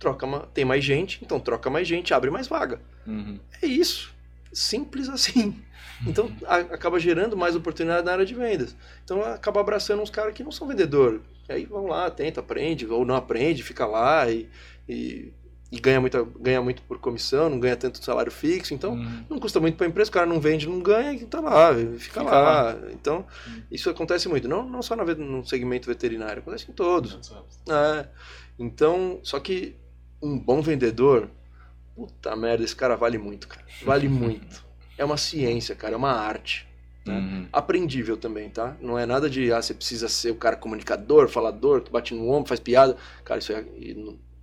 troca 0.03 0.27
tem 0.53 0.65
mais 0.65 0.85
gente, 0.85 1.21
então 1.23 1.39
troca 1.39 1.71
mais 1.71 1.87
gente, 1.87 2.13
abre 2.13 2.31
mais 2.31 2.49
vaga. 2.49 2.81
Uhum. 3.07 3.39
É 3.63 3.67
isso. 3.67 4.13
Simples 4.53 5.09
assim. 5.09 5.57
Então 6.05 6.33
a- 6.49 6.57
acaba 6.57 6.99
gerando 6.99 7.37
mais 7.37 7.55
oportunidade 7.55 8.05
na 8.05 8.11
área 8.11 8.27
de 8.27 8.35
vendas. 8.35 8.75
Então 9.05 9.23
acaba 9.23 9.61
abraçando 9.61 10.03
uns 10.03 10.11
caras 10.11 10.35
que 10.35 10.43
não 10.43 10.51
são 10.51 10.67
vendedor. 10.67 11.21
Aí 11.49 11.65
vão 11.65 11.87
lá, 11.87 12.11
tenta, 12.11 12.41
aprende, 12.41 12.85
ou 12.89 13.05
não 13.05 13.15
aprende, 13.15 13.63
fica 13.63 13.87
lá 13.87 14.29
e, 14.29 14.49
e, 14.89 15.33
e 15.71 15.79
ganha, 15.79 16.01
muita, 16.01 16.25
ganha 16.41 16.61
muito 16.61 16.83
por 16.83 16.99
comissão, 16.99 17.49
não 17.49 17.61
ganha 17.61 17.77
tanto 17.77 18.03
salário 18.05 18.33
fixo. 18.33 18.75
Então 18.75 18.95
Uhum. 18.95 19.25
não 19.31 19.39
custa 19.39 19.61
muito 19.61 19.77
para 19.77 19.87
a 19.87 19.91
empresa, 19.91 20.11
o 20.11 20.13
cara 20.13 20.27
não 20.27 20.41
vende, 20.41 20.69
não 20.69 20.81
ganha, 20.81 21.25
tá 21.27 21.39
lá, 21.39 21.73
fica, 21.73 21.99
Fica 22.01 22.23
lá. 22.23 22.77
Então 22.91 23.25
isso 23.71 23.89
acontece 23.89 24.29
muito. 24.29 24.49
Não, 24.49 24.69
não 24.69 24.83
só 24.83 24.97
na 24.97 25.05
ve- 25.05 25.15
no 25.15 25.47
segmento 25.47 25.87
veterinário, 25.87 26.41
acontece 26.43 26.69
em 26.69 26.75
todos. 26.75 27.31
É. 27.71 28.09
Então, 28.59 29.21
só 29.23 29.39
que 29.39 29.77
um 30.23 30.39
bom 30.39 30.63
vendedor, 30.63 31.29
puta 31.97 32.35
merda, 32.37 32.65
esse 32.65 32.77
cara 32.77 32.97
vale 32.97 33.19
muito, 33.19 33.49
cara. 33.49 33.65
Vale 33.85 34.09
muito. 34.09 34.65
É 34.97 35.05
uma 35.05 35.17
ciência, 35.17 35.75
cara, 35.75 35.95
é 35.95 35.97
uma 35.97 36.13
arte. 36.13 36.67
né? 37.05 37.15
Uhum. 37.15 37.49
Aprendível 37.53 38.17
também, 38.17 38.49
tá? 38.49 38.77
Não 38.81 38.99
é 38.99 39.05
nada 39.05 39.29
de, 39.29 39.53
ah, 39.53 39.61
você 39.61 39.75
precisa 39.75 40.09
ser 40.09 40.31
o 40.31 40.37
cara 40.37 40.57
comunicador, 40.57 41.29
falador, 41.29 41.81
que 41.83 41.91
bate 41.91 42.15
no 42.15 42.31
ombro, 42.31 42.49
faz 42.49 42.61
piada. 42.61 42.97
Cara, 43.25 43.41
isso 43.41 43.53
é. 43.53 43.65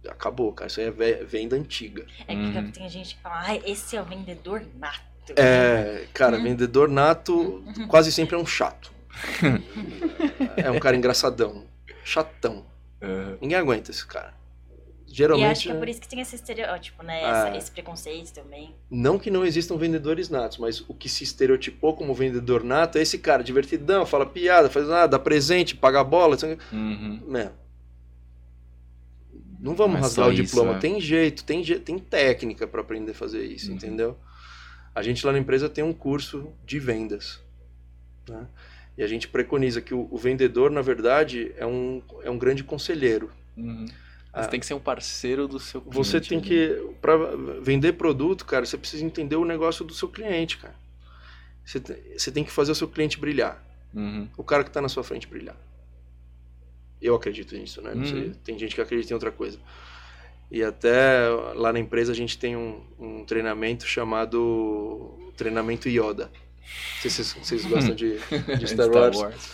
Acabou, 0.10 0.52
cara. 0.54 0.68
Isso 0.70 0.80
aí 0.80 0.88
é 0.88 0.92
ve- 0.92 1.24
venda 1.26 1.56
antiga. 1.56 2.06
É 2.28 2.34
Uhum. 2.34 2.72
que 2.72 2.80
tem 2.80 2.90
gente 2.90 3.16
que 3.16 3.22
fala, 3.22 3.42
ah, 3.48 3.56
esse 3.58 3.96
é 3.96 4.02
o 4.02 4.06
vendedor 4.06 4.64
nato. 4.78 5.00
É, 5.36 6.08
cara, 6.14 6.38
Uhum. 6.38 6.44
vendedor 6.44 6.90
nato 6.90 7.64
quase 7.88 8.12
sempre 8.12 8.36
é 8.36 8.38
um 8.40 8.46
chato. 8.46 8.92
É 10.58 10.72
um 10.72 10.80
cara 10.80 10.96
engraçadão. 10.96 11.66
Chatão. 12.04 12.66
Uhum. 13.02 13.38
Ninguém 13.42 13.58
aguenta 13.58 13.92
esse 13.92 14.06
cara. 14.06 14.34
E 15.12 15.16
Geralmente. 15.16 15.52
acho 15.52 15.64
que 15.64 15.72
é 15.72 15.76
por 15.76 15.90
isso 15.90 16.00
que 16.02 16.08
tem 16.08 16.20
esse 16.22 16.36
estereótipo, 16.36 17.02
né? 17.04 17.24
Ah. 17.26 17.48
Essa- 17.48 17.58
esse 17.58 17.72
preconceito 17.72 18.32
também. 18.32 18.76
Não 18.92 19.18
que 19.18 19.32
não 19.32 19.44
existam 19.44 19.76
vendedores 19.76 20.30
natos, 20.30 20.58
mas 20.60 20.82
o 20.88 20.94
que 20.94 21.10
se 21.10 21.24
estereotipou 21.24 21.96
como 21.96 22.14
vendedor 22.14 22.64
nato 22.64 22.98
é 22.98 23.02
esse 23.02 23.18
cara 23.18 23.44
divertidão, 23.44 24.06
fala 24.06 24.26
piada, 24.26 24.70
faz 24.70 24.88
nada, 24.88 25.08
dá 25.08 25.20
presente, 25.20 25.76
paga 25.76 26.04
bola. 26.04 26.36
assim, 26.36 26.58
Uhum. 26.72 27.24
Né? 27.28 27.52
Não 29.60 29.76
vamos 29.76 29.98
é 29.98 30.02
rasgar 30.02 30.28
o 30.30 30.32
isso, 30.32 30.44
diploma. 30.44 30.76
é. 30.76 30.80
Tem 30.80 31.02
jeito, 31.02 31.44
tem, 31.44 31.64
je- 31.64 31.80
tem 31.80 31.98
técnica 32.00 32.66
para 32.68 32.80
aprender 32.82 33.12
a 33.12 33.16
fazer 33.16 33.44
isso, 33.44 33.70
Uhum. 33.70 33.76
entendeu? 33.76 34.18
A 34.96 35.02
gente 35.04 35.26
lá 35.26 35.32
na 35.34 35.40
empresa 35.40 35.68
tem 35.70 35.84
um 35.84 35.94
curso 35.94 36.52
de 36.66 36.80
vendas. 36.80 37.40
né? 38.28 38.48
E 38.96 39.02
a 39.02 39.08
gente 39.08 39.28
preconiza 39.28 39.82
que 39.82 39.92
o, 39.94 40.08
o 40.12 40.18
vendedor, 40.18 40.70
na 40.70 40.82
verdade, 40.82 41.52
é 41.58 41.66
um, 41.66 42.00
é 42.22 42.30
um 42.30 42.38
grande 42.38 42.64
conselheiro. 42.64 43.32
Uhum. 43.58 43.86
Ah. 44.32 44.44
Você 44.44 44.50
tem 44.50 44.60
que 44.60 44.66
ser 44.66 44.74
um 44.74 44.80
parceiro 44.80 45.48
do 45.48 45.60
seu 45.60 45.82
cliente. 45.82 45.98
Você 45.98 46.22
tem 46.22 46.38
ali. 46.38 46.48
que, 46.48 46.94
para 47.02 47.18
vender 47.62 47.94
produto, 47.94 48.46
cara, 48.46 48.66
você 48.66 48.78
precisa 48.78 49.04
entender 49.04 49.36
o 49.36 49.46
negócio 49.46 49.84
do 49.84 49.94
seu 49.94 50.08
cliente, 50.08 50.58
cara. 50.58 50.76
Você, 51.66 51.80
você 52.18 52.32
tem 52.32 52.44
que 52.44 52.52
fazer 52.52 52.72
o 52.72 52.76
seu 52.76 52.88
cliente 52.88 53.20
brilhar. 53.20 53.64
Uhum. 53.94 54.28
O 54.38 54.44
cara 54.44 54.64
que 54.64 54.70
está 54.70 54.82
na 54.82 54.90
sua 54.90 55.04
frente 55.04 55.28
brilhar. 55.28 55.58
Eu 57.02 57.16
acredito 57.16 57.56
nisso, 57.56 57.82
né? 57.82 57.94
Uhum. 57.94 58.34
tem 58.44 58.58
gente 58.58 58.76
que 58.76 58.82
acredita 58.82 59.14
em 59.14 59.16
outra 59.16 59.32
coisa. 59.32 59.58
E 60.52 60.64
até 60.64 61.30
lá 61.56 61.72
na 61.72 61.80
empresa 61.80 62.12
a 62.12 62.16
gente 62.16 62.38
tem 62.38 62.56
um, 62.56 62.84
um 63.00 63.24
treinamento 63.24 63.86
chamado 63.86 65.32
treinamento 65.38 65.88
Yoda. 65.88 66.26
Não 66.26 67.02
sei 67.02 67.10
se 67.12 67.24
vocês, 67.24 67.48
vocês 67.48 67.66
gostam 67.66 67.96
de, 67.96 68.18
de 68.60 68.68
Star, 68.68 68.90
Wars. 68.90 69.52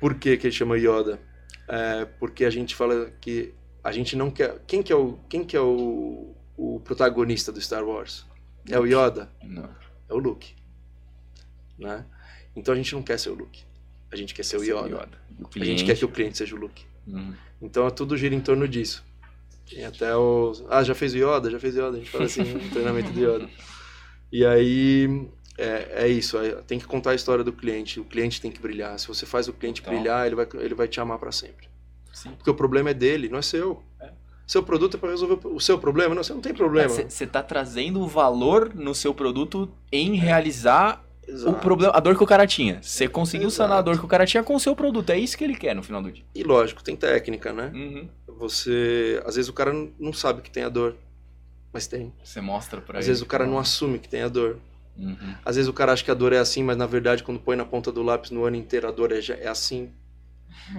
Por 0.00 0.14
que, 0.14 0.36
que 0.36 0.46
ele 0.46 0.54
chama 0.54 0.78
Yoda? 0.78 1.20
É, 1.68 2.06
porque 2.18 2.44
a 2.44 2.50
gente 2.50 2.74
fala 2.74 3.12
que 3.20 3.54
a 3.82 3.92
gente 3.92 4.16
não 4.16 4.30
quer. 4.30 4.60
Quem 4.66 4.82
que 4.82 4.92
é 4.92 4.96
o, 4.96 5.18
quem 5.28 5.44
que 5.44 5.56
é 5.56 5.60
o, 5.60 6.34
o 6.56 6.80
protagonista 6.80 7.50
do 7.50 7.60
Star 7.60 7.84
Wars? 7.84 8.26
É 8.68 8.78
o 8.78 8.86
Yoda? 8.86 9.30
Não. 9.42 9.68
É 10.08 10.14
o 10.14 10.18
Luke. 10.18 10.54
Né? 11.78 12.04
Então 12.54 12.74
a 12.74 12.76
gente 12.76 12.94
não 12.94 13.02
quer 13.02 13.18
ser 13.18 13.30
o 13.30 13.34
Luke. 13.34 13.62
A 14.12 14.16
gente 14.16 14.34
quer 14.34 14.44
ser 14.44 14.56
o 14.56 14.60
Ser 14.60 14.74
Yoda. 14.74 15.08
O 15.38 15.48
A 15.60 15.64
gente 15.64 15.84
quer 15.84 15.96
que 15.96 16.04
o 16.04 16.08
cliente 16.08 16.36
seja 16.36 16.54
o 16.54 16.58
Luke. 16.58 16.84
Uhum. 17.06 17.34
Então 17.62 17.90
tudo 17.90 18.16
gira 18.16 18.34
em 18.34 18.40
torno 18.40 18.68
disso. 18.68 19.04
Tem 19.68 19.84
até 19.84 20.14
os. 20.16 20.64
Ah, 20.68 20.82
já 20.82 20.94
fez 20.94 21.14
o 21.14 21.18
Yoda? 21.18 21.50
Já 21.50 21.60
fez 21.60 21.76
o 21.76 21.78
Yoda. 21.78 21.96
A 21.96 22.00
gente 22.00 22.10
fala 22.10 22.24
assim, 22.24 22.44
treinamento 22.70 23.12
do 23.12 23.20
Yoda. 23.20 23.48
E 24.32 24.44
aí. 24.44 25.28
É, 25.56 26.04
é 26.04 26.08
isso, 26.08 26.38
tem 26.66 26.78
que 26.78 26.86
contar 26.86 27.10
a 27.10 27.14
história 27.14 27.44
do 27.44 27.52
cliente. 27.52 28.00
O 28.00 28.04
cliente 28.04 28.40
tem 28.40 28.50
que 28.50 28.58
brilhar. 28.58 28.98
Se 28.98 29.06
você 29.06 29.26
faz 29.26 29.46
o 29.46 29.52
cliente 29.52 29.82
Total. 29.82 29.94
brilhar, 29.94 30.26
ele 30.26 30.34
vai, 30.34 30.48
ele 30.54 30.74
vai 30.74 30.88
te 30.88 30.98
amar 31.00 31.18
para 31.18 31.30
sempre. 31.30 31.68
Sim. 32.12 32.30
Porque 32.32 32.50
o 32.50 32.54
problema 32.54 32.90
é 32.90 32.94
dele, 32.94 33.28
não 33.28 33.38
é 33.38 33.42
seu. 33.42 33.82
É. 34.00 34.10
Seu 34.46 34.62
produto 34.62 34.96
é 34.96 35.00
para 35.00 35.10
resolver 35.10 35.46
o 35.46 35.60
seu 35.60 35.78
problema? 35.78 36.14
Não, 36.14 36.22
você 36.24 36.32
não 36.34 36.40
tem 36.40 36.52
problema. 36.52 36.88
Você 36.88 37.26
tá 37.26 37.42
trazendo 37.42 38.00
o 38.00 38.06
valor 38.08 38.74
no 38.74 38.94
seu 38.94 39.14
produto 39.14 39.70
em 39.92 40.16
realizar 40.16 41.04
o 41.28 41.30
Exato. 41.30 41.58
problema, 41.60 41.92
a 41.94 42.00
dor 42.00 42.16
que 42.16 42.24
o 42.24 42.26
cara 42.26 42.44
tinha. 42.46 42.82
Você 42.82 43.06
conseguiu 43.06 43.46
Exato. 43.46 43.56
sanar 43.68 43.78
a 43.78 43.82
dor 43.82 43.96
que 43.98 44.04
o 44.04 44.08
cara 44.08 44.26
tinha 44.26 44.42
com 44.42 44.54
o 44.56 44.58
seu 44.60 44.74
produto. 44.74 45.10
É 45.10 45.18
isso 45.18 45.38
que 45.38 45.44
ele 45.44 45.54
quer 45.54 45.76
no 45.76 45.82
final 45.84 46.02
do 46.02 46.10
dia. 46.10 46.24
E 46.34 46.42
lógico, 46.42 46.82
tem 46.82 46.96
técnica, 46.96 47.52
né? 47.52 47.70
Uhum. 47.72 48.08
Você. 48.26 49.22
Às 49.24 49.36
vezes 49.36 49.48
o 49.48 49.52
cara 49.52 49.72
não 49.98 50.12
sabe 50.12 50.42
que 50.42 50.50
tem 50.50 50.64
a 50.64 50.68
dor. 50.68 50.96
Mas 51.72 51.86
tem. 51.86 52.12
Você 52.24 52.40
mostra 52.40 52.80
pra 52.80 52.98
Às 52.98 53.04
ele. 53.04 53.10
vezes 53.12 53.22
o 53.22 53.26
cara 53.26 53.46
não 53.46 53.58
assume 53.58 54.00
que 54.00 54.08
tem 54.08 54.22
a 54.22 54.28
dor. 54.28 54.56
Uhum. 54.98 55.34
Às 55.44 55.54
vezes 55.54 55.68
o 55.68 55.72
cara 55.72 55.92
acha 55.92 56.02
que 56.04 56.10
a 56.10 56.14
dor 56.14 56.32
é 56.32 56.38
assim, 56.38 56.64
mas 56.64 56.76
na 56.76 56.86
verdade 56.86 57.22
quando 57.22 57.38
põe 57.38 57.54
na 57.56 57.64
ponta 57.64 57.92
do 57.92 58.02
lápis 58.02 58.32
no 58.32 58.44
ano 58.44 58.56
inteiro 58.56 58.88
a 58.88 58.90
dor 58.90 59.12
é, 59.12 59.20
já- 59.20 59.36
é 59.36 59.46
assim. 59.46 59.90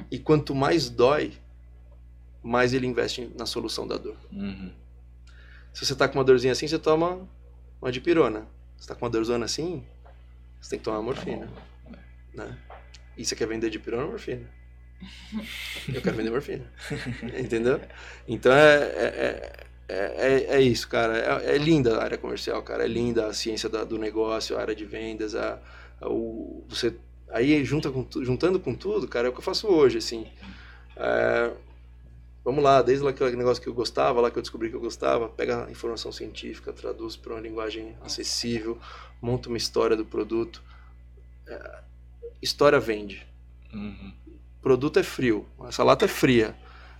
E 0.09 0.17
quanto 0.19 0.53
mais 0.55 0.89
dói, 0.89 1.33
mais 2.43 2.73
ele 2.73 2.87
investe 2.87 3.29
na 3.37 3.45
solução 3.45 3.87
da 3.87 3.97
dor. 3.97 4.15
Uhum. 4.31 4.71
Se 5.73 5.85
você 5.85 5.95
tá 5.95 6.07
com 6.07 6.17
uma 6.17 6.23
dorzinha 6.23 6.51
assim, 6.53 6.67
você 6.67 6.79
toma 6.79 7.27
uma 7.81 7.91
dipirona. 7.91 8.47
Se 8.77 8.87
tá 8.87 8.95
com 8.95 9.05
uma 9.05 9.11
dorzona 9.11 9.45
assim, 9.45 9.83
você 10.59 10.71
tem 10.71 10.79
que 10.79 10.85
tomar 10.85 11.01
morfina. 11.01 11.47
Né? 12.33 12.57
E 13.17 13.23
você 13.25 13.35
quer 13.35 13.47
vender 13.47 13.69
dipirona 13.69 14.03
ou 14.03 14.09
morfina? 14.11 14.49
Eu 15.93 16.01
quero 16.01 16.15
vender 16.15 16.29
morfina. 16.31 16.65
Entendeu? 17.37 17.79
Então 18.27 18.51
é, 18.51 18.75
é, 18.83 19.65
é, 19.89 19.95
é, 19.97 20.43
é 20.57 20.61
isso, 20.61 20.87
cara. 20.87 21.17
É, 21.43 21.55
é 21.55 21.57
linda 21.57 21.97
a 21.99 22.03
área 22.03 22.17
comercial, 22.17 22.61
cara. 22.63 22.83
É 22.83 22.87
linda 22.87 23.27
a 23.27 23.33
ciência 23.33 23.67
da- 23.69 23.83
do 23.83 23.97
negócio, 23.97 24.57
a 24.57 24.61
área 24.61 24.75
de 24.75 24.85
vendas, 24.85 25.35
a, 25.35 25.59
a- 25.99 26.09
o, 26.09 26.65
você 26.69 26.95
aí 27.31 27.63
junta 27.65 27.89
com, 27.91 28.05
juntando 28.23 28.59
com 28.59 28.75
tudo, 28.75 29.07
cara, 29.07 29.27
é 29.27 29.29
o 29.29 29.33
que 29.33 29.39
eu 29.39 29.43
faço 29.43 29.67
hoje, 29.67 29.97
assim. 29.97 30.27
É, 30.95 31.51
vamos 32.43 32.63
lá, 32.63 32.81
desde 32.81 33.07
aquele 33.07 33.35
negócio 33.35 33.61
que 33.61 33.69
eu 33.69 33.73
gostava, 33.73 34.21
lá 34.21 34.29
que 34.29 34.37
eu 34.37 34.41
descobri 34.41 34.69
que 34.69 34.75
eu 34.75 34.81
gostava, 34.81 35.27
pega 35.29 35.65
a 35.65 35.71
informação 35.71 36.11
científica, 36.11 36.73
traduz 36.73 37.15
para 37.15 37.33
uma 37.33 37.41
linguagem 37.41 37.95
acessível, 38.01 38.77
monta 39.21 39.49
uma 39.49 39.57
história 39.57 39.95
do 39.95 40.05
produto. 40.05 40.61
É, 41.47 41.79
história 42.41 42.79
vende. 42.79 43.25
Uhum. 43.73 44.13
Produto 44.61 44.99
é 44.99 45.03
frio, 45.03 45.45
essa 45.67 45.83
lata 45.83 46.05
é 46.05 46.07
fria, 46.07 46.55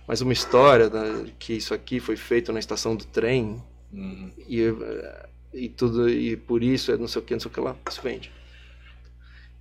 mas 0.06 0.20
uma 0.20 0.32
história 0.32 0.88
né, 0.88 1.32
que 1.38 1.52
isso 1.52 1.72
aqui 1.72 2.00
foi 2.00 2.16
feito 2.16 2.52
na 2.52 2.58
estação 2.58 2.96
do 2.96 3.04
trem 3.04 3.62
Uhum. 3.92 4.30
e, 4.48 4.62
eh, 4.62 5.28
e 5.52 5.68
tudo 5.68 6.08
e 6.08 6.34
por 6.34 6.62
isso 6.62 6.90
é 6.90 6.96
não 6.96 7.06
sei 7.06 7.20
o 7.20 7.24
que, 7.24 7.34
não 7.34 7.40
sei 7.40 7.50
o 7.50 7.54
que 7.54 7.60
lá, 7.60 7.76
isso 7.88 8.00
vende. 8.02 8.32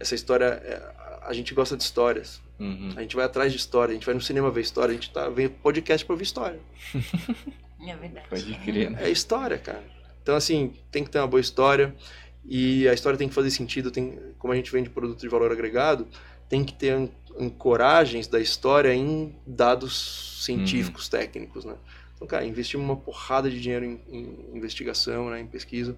Essa 0.02 0.16
história, 0.16 0.46
é, 0.46 0.82
a 1.22 1.34
gente 1.34 1.54
gosta 1.54 1.78
de 1.78 1.84
histórias. 1.84 2.42
Uhum. 2.60 2.94
A 2.96 3.02
gente 3.02 3.16
vai 3.16 3.26
atrás 3.26 3.52
de 3.52 3.58
história, 3.58 3.92
a 3.92 3.96
gente 3.96 4.06
vai 4.06 4.14
no 4.16 4.22
cinema 4.22 4.52
ver 4.52 4.62
história, 4.62 4.92
a 4.92 4.96
gente 4.96 5.10
tá 5.12 5.30
vendo 5.30 5.52
podcast 5.64 6.06
para 6.06 6.14
ouvir 6.14 6.24
história. 6.24 6.60
É 7.84 7.96
verdade. 7.96 8.28
Pode 8.30 8.54
crer, 8.60 8.92
né? 8.92 9.00
É 9.06 9.10
história, 9.10 9.58
cara. 9.58 9.84
Então, 10.22 10.36
assim, 10.36 10.72
tem 10.92 11.04
que 11.04 11.10
ter 11.10 11.18
uma 11.18 11.26
boa 11.26 11.42
história 11.42 11.96
e 12.46 12.88
a 12.88 12.94
história 12.94 13.18
tem 13.18 13.28
que 13.28 13.34
fazer 13.34 13.50
sentido. 13.50 13.90
Tem, 13.90 14.20
como 14.38 14.54
a 14.54 14.56
gente 14.56 14.72
vende 14.72 14.88
produto 14.88 15.20
de 15.20 15.28
valor 15.28 15.52
agregado, 15.52 16.08
tem 16.48 16.64
que 16.64 16.74
ter 16.76 16.92
an- 16.92 17.10
ancoragens 17.40 18.28
da 18.28 18.40
história 18.40 18.94
em 18.94 19.36
dados 19.48 20.44
científicos, 20.46 21.10
técnicos, 21.10 21.66
né? 21.66 21.74
Então, 22.16 22.28
cara, 22.28 22.46
investimos 22.46 22.86
uma 22.86 22.96
porrada 22.96 23.50
de 23.50 23.60
dinheiro 23.60 23.84
em, 23.84 24.00
em 24.12 24.56
investigação, 24.56 25.32
né, 25.32 25.40
em 25.42 25.48
pesquisa, 25.48 25.96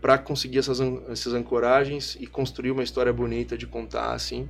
para 0.00 0.18
conseguir 0.18 0.58
essas, 0.58 0.78
essas 1.08 1.32
ancoragens 1.34 2.16
e 2.20 2.26
construir 2.26 2.70
uma 2.70 2.82
história 2.82 3.12
bonita 3.12 3.56
de 3.56 3.66
contar, 3.66 4.12
assim. 4.12 4.48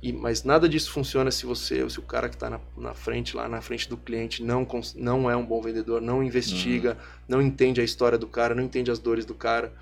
E, 0.00 0.12
mas 0.12 0.44
nada 0.44 0.68
disso 0.68 0.92
funciona 0.92 1.30
se 1.30 1.44
você, 1.44 1.88
se 1.90 1.98
o 1.98 2.02
cara 2.02 2.28
que 2.28 2.36
está 2.36 2.48
na, 2.48 2.60
na 2.76 2.94
frente, 2.94 3.34
lá 3.36 3.48
na 3.48 3.60
frente 3.60 3.88
do 3.88 3.96
cliente, 3.96 4.42
não, 4.44 4.66
não 4.94 5.28
é 5.30 5.34
um 5.36 5.44
bom 5.44 5.60
vendedor, 5.60 6.00
não 6.00 6.22
investiga, 6.22 6.96
não 7.26 7.42
entende 7.42 7.80
a 7.80 7.84
história 7.84 8.16
do 8.16 8.26
cara, 8.28 8.54
não 8.54 8.62
entende 8.62 8.90
as 8.92 8.98
dores 9.00 9.24
do 9.24 9.34
cara 9.34 9.72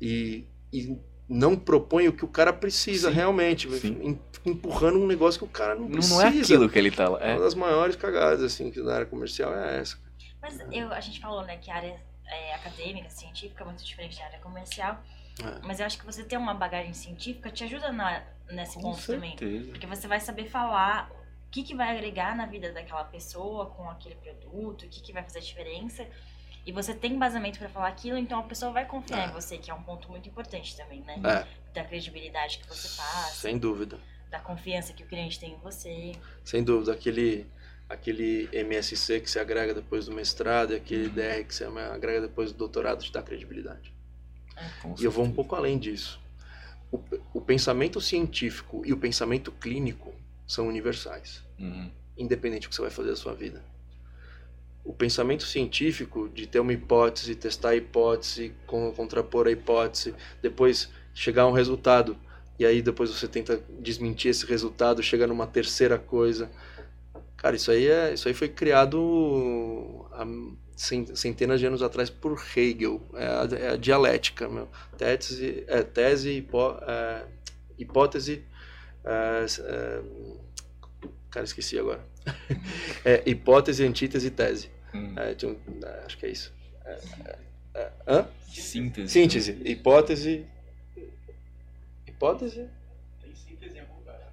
e, 0.00 0.44
e 0.72 0.96
não 1.28 1.54
propõe 1.56 2.08
o 2.08 2.12
que 2.12 2.24
o 2.24 2.28
cara 2.28 2.52
precisa 2.52 3.08
Sim, 3.10 3.14
realmente, 3.14 3.70
sim. 3.78 3.98
em- 4.02 4.18
empurrando 4.44 4.98
um 4.98 5.06
negócio 5.06 5.38
que 5.38 5.44
o 5.44 5.48
cara 5.48 5.76
não 5.76 5.82
Não, 5.82 5.90
precisa. 5.92 6.14
não 6.16 6.22
é 6.22 6.28
aquilo 6.40 6.68
que 6.68 6.78
ele 6.78 6.90
tá 6.90 7.08
lá. 7.08 7.20
É. 7.20 7.34
Uma 7.34 7.42
das 7.44 7.54
maiores 7.54 7.94
cagadas 7.94 8.42
assim 8.42 8.68
que 8.70 8.82
da 8.82 8.94
área 8.94 9.06
comercial 9.06 9.54
é 9.54 9.78
essa. 9.78 9.96
Mas 10.40 10.58
eu, 10.72 10.92
a 10.92 10.98
gente 11.00 11.20
falou, 11.20 11.44
né, 11.44 11.56
que 11.58 11.70
a 11.70 11.76
área 11.76 12.00
é, 12.34 12.54
acadêmica, 12.54 13.08
científica 13.10 13.64
muito 13.64 13.84
diferente 13.84 14.18
da 14.18 14.24
área 14.26 14.38
comercial. 14.40 15.02
É. 15.42 15.66
Mas 15.66 15.80
eu 15.80 15.86
acho 15.86 15.98
que 15.98 16.04
você 16.04 16.22
ter 16.24 16.36
uma 16.36 16.54
bagagem 16.54 16.92
científica 16.92 17.50
te 17.50 17.64
ajuda 17.64 17.90
na, 17.92 18.22
nesse 18.50 18.74
Com 18.74 18.82
ponto 18.92 19.06
também. 19.06 19.30
certeza. 19.36 19.70
Porque 19.70 19.86
você 19.86 20.06
vai 20.06 20.20
saber 20.20 20.46
falar 20.48 21.10
o 21.46 21.50
que, 21.50 21.62
que 21.62 21.74
vai 21.74 21.96
agregar 21.96 22.36
na 22.36 22.46
vida 22.46 22.72
daquela 22.72 23.04
pessoa 23.04 23.66
com 23.66 23.88
aquele 23.88 24.14
produto, 24.16 24.84
o 24.84 24.88
que, 24.88 25.00
que 25.00 25.12
vai 25.12 25.22
fazer 25.22 25.40
diferença. 25.40 26.06
E 26.64 26.70
você 26.72 26.94
tem 26.94 27.12
embasamento 27.14 27.58
para 27.58 27.68
falar 27.68 27.88
aquilo, 27.88 28.16
então 28.18 28.38
a 28.40 28.42
pessoa 28.44 28.70
vai 28.72 28.84
confiar 28.86 29.26
É. 29.26 29.30
em 29.30 29.32
você, 29.32 29.58
que 29.58 29.70
é 29.70 29.74
um 29.74 29.82
ponto 29.82 30.08
muito 30.10 30.28
importante 30.28 30.76
também, 30.76 31.00
né? 31.00 31.20
É, 31.24 31.72
Da 31.74 31.84
credibilidade 31.84 32.58
que 32.58 32.68
você 32.68 32.88
passa, 32.96 33.34
sem 33.34 33.58
dúvida. 33.58 33.98
da 34.30 34.38
confiança 34.38 34.92
que 34.92 35.02
o 35.02 35.06
cliente 35.06 35.40
tem 35.40 35.52
em 35.54 35.58
você. 35.58 36.12
Sem 36.44 36.62
dúvida, 36.62 36.92
aquele 36.92 37.46
aquele 37.92 38.48
MSC 38.52 39.20
que 39.20 39.30
se 39.30 39.38
agrega 39.38 39.74
depois 39.74 40.06
do 40.06 40.12
mestrado 40.12 40.72
e 40.72 40.76
aquele 40.76 41.08
DR 41.08 41.44
que 41.44 41.54
se 41.54 41.64
agrega 41.64 42.20
depois 42.22 42.52
do 42.52 42.58
doutorado 42.58 43.02
te 43.04 43.12
dá 43.12 43.22
credibilidade. 43.22 43.92
Com 44.80 44.96
E 44.98 45.04
eu 45.04 45.10
vou 45.10 45.24
um 45.24 45.28
certeza. 45.28 45.36
pouco 45.36 45.54
além 45.56 45.78
disso. 45.78 46.20
O, 46.90 47.00
o 47.34 47.40
pensamento 47.40 48.00
científico 48.00 48.82
e 48.84 48.92
o 48.92 48.96
pensamento 48.98 49.50
clínico 49.52 50.14
são 50.46 50.68
universais, 50.68 51.42
Uhum. 51.58 51.90
independente 52.16 52.66
do 52.66 52.70
que 52.70 52.76
você 52.76 52.82
vai 52.82 52.90
fazer 52.90 53.10
da 53.10 53.16
sua 53.16 53.34
vida. 53.34 53.62
O 54.84 54.92
pensamento 54.92 55.44
científico 55.44 56.28
de 56.28 56.46
ter 56.46 56.58
uma 56.58 56.72
hipótese, 56.72 57.36
testar 57.36 57.70
a 57.70 57.76
hipótese, 57.76 58.52
con- 58.66 58.92
contrapor 58.92 59.46
a 59.46 59.50
hipótese, 59.52 60.14
depois 60.42 60.90
chegar 61.14 61.42
a 61.42 61.46
um 61.46 61.52
resultado 61.52 62.16
e 62.58 62.66
aí 62.66 62.82
depois 62.82 63.10
você 63.10 63.28
tenta 63.28 63.62
desmentir 63.80 64.30
esse 64.30 64.44
resultado, 64.44 65.02
chega 65.02 65.26
numa 65.26 65.46
terceira 65.46 65.98
coisa. 65.98 66.50
Cara, 67.42 67.56
isso 67.56 67.70
aí 67.72 67.88
é, 67.88 68.14
isso 68.14 68.28
aí 68.28 68.34
foi 68.34 68.48
criado 68.48 70.06
há 70.12 70.24
cen- 70.76 71.14
centenas 71.16 71.58
de 71.58 71.66
anos 71.66 71.82
atrás 71.82 72.08
por 72.08 72.40
Hegel, 72.56 73.02
é 73.14 73.26
a, 73.26 73.48
é 73.58 73.68
a 73.72 73.76
dialética, 73.76 74.48
meu. 74.48 74.68
Tese, 74.96 75.64
é, 75.66 75.82
tese 75.82 76.30
hipó, 76.30 76.78
é, 76.86 77.24
hipótese, 77.78 78.44
é, 79.04 79.44
é, 79.60 80.02
cara, 81.30 81.44
esqueci 81.44 81.78
agora. 81.78 82.00
É, 83.04 83.22
hipótese, 83.26 83.84
antítese, 83.84 84.30
tese. 84.30 84.70
Uhum. 84.94 85.14
É, 85.18 85.34
tinha 85.34 85.50
um- 85.50 85.84
é, 85.84 86.02
acho 86.06 86.16
que 86.16 86.26
é 86.26 86.30
isso. 86.30 86.52
É, 86.84 86.98
é, 87.24 87.38
é, 87.74 87.90
hã? 88.06 88.26
Síntese. 88.48 89.08
Síntese, 89.12 89.58
hipótese, 89.64 90.46
hipótese? 92.06 92.68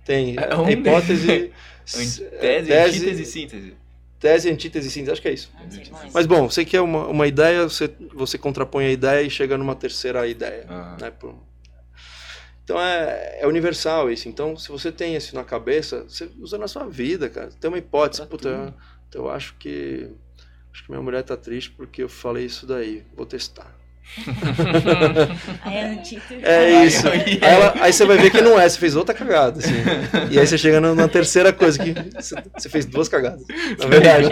Tem 0.05 0.37
É, 0.37 0.49
é, 0.51 0.55
onde? 0.55 0.71
hipótese, 0.73 1.31
Ant- 1.31 1.51
é, 1.51 1.51
Tese, 1.91 2.73
antítese 2.73 3.21
e 3.21 3.25
síntese. 3.25 3.73
tese, 4.19 4.49
antítese, 4.49 4.89
síntese, 4.91 5.11
acho 5.11 5.21
que 5.21 5.27
é 5.27 5.33
isso. 5.33 5.51
Sei, 5.69 5.83
não 5.85 5.97
lembro. 5.97 6.11
Mas 6.13 6.25
bom, 6.25 6.49
você 6.49 6.63
quer 6.65 6.81
uma, 6.81 7.07
uma 7.07 7.27
ideia, 7.27 7.63
você, 7.67 7.89
você 8.13 8.37
contrapõe 8.37 8.85
a 8.85 8.91
ideia 8.91 9.25
e 9.25 9.29
chega 9.29 9.57
numa 9.57 9.75
terceira 9.75 10.27
ideia. 10.27 10.65
Ah. 10.69 10.97
Né? 10.99 11.11
Por- 11.11 11.35
Então 12.63 12.79
é, 12.79 13.39
é 13.41 13.47
universal 13.47 14.11
isso. 14.11 14.27
Então, 14.29 14.55
se 14.55 14.69
você 14.69 14.91
tem 14.91 15.15
isso 15.15 15.33
na 15.35 15.43
cabeça, 15.43 16.03
você 16.03 16.29
usa 16.39 16.57
na 16.57 16.67
sua 16.67 16.85
vida, 16.85 17.29
cara. 17.29 17.49
Tem 17.59 17.67
uma 17.69 17.77
hipótese. 17.77 18.21
Pra 18.21 18.29
Puta, 18.29 18.49
eu, 18.49 19.21
eu 19.23 19.29
acho 19.29 19.55
que. 19.55 20.09
Acho 20.71 20.83
que 20.83 20.91
minha 20.91 21.01
mulher 21.01 21.23
tá 21.23 21.35
triste 21.35 21.71
porque 21.71 22.03
eu 22.03 22.09
falei 22.09 22.45
isso 22.45 22.67
daí. 22.67 23.03
Vou 23.15 23.25
testar. 23.25 23.75
Aí 25.61 25.75
é 25.77 25.83
antítese. 25.91 26.43
É 26.43 26.85
isso. 26.85 27.07
Aí- 27.07 27.39
ela- 27.41 27.73
aí 27.81 27.93
você 27.93 28.05
vai 28.05 28.17
ver 28.17 28.31
que 28.31 28.41
não 28.41 28.59
é, 28.59 28.67
você 28.67 28.77
fez 28.79 28.95
outra 28.95 29.13
cagada. 29.15 29.59
assim. 29.59 29.73
E 30.31 30.39
aí 30.39 30.45
você 30.47 30.57
chega 30.57 30.81
na, 30.81 30.93
na 30.95 31.07
terceira 31.07 31.53
coisa, 31.53 31.77
que 31.83 31.93
você, 31.93 32.35
você 32.57 32.69
fez 32.69 32.85
duas 32.85 33.07
cagadas. 33.07 33.45
Na 33.77 33.85
verdade. 33.87 34.27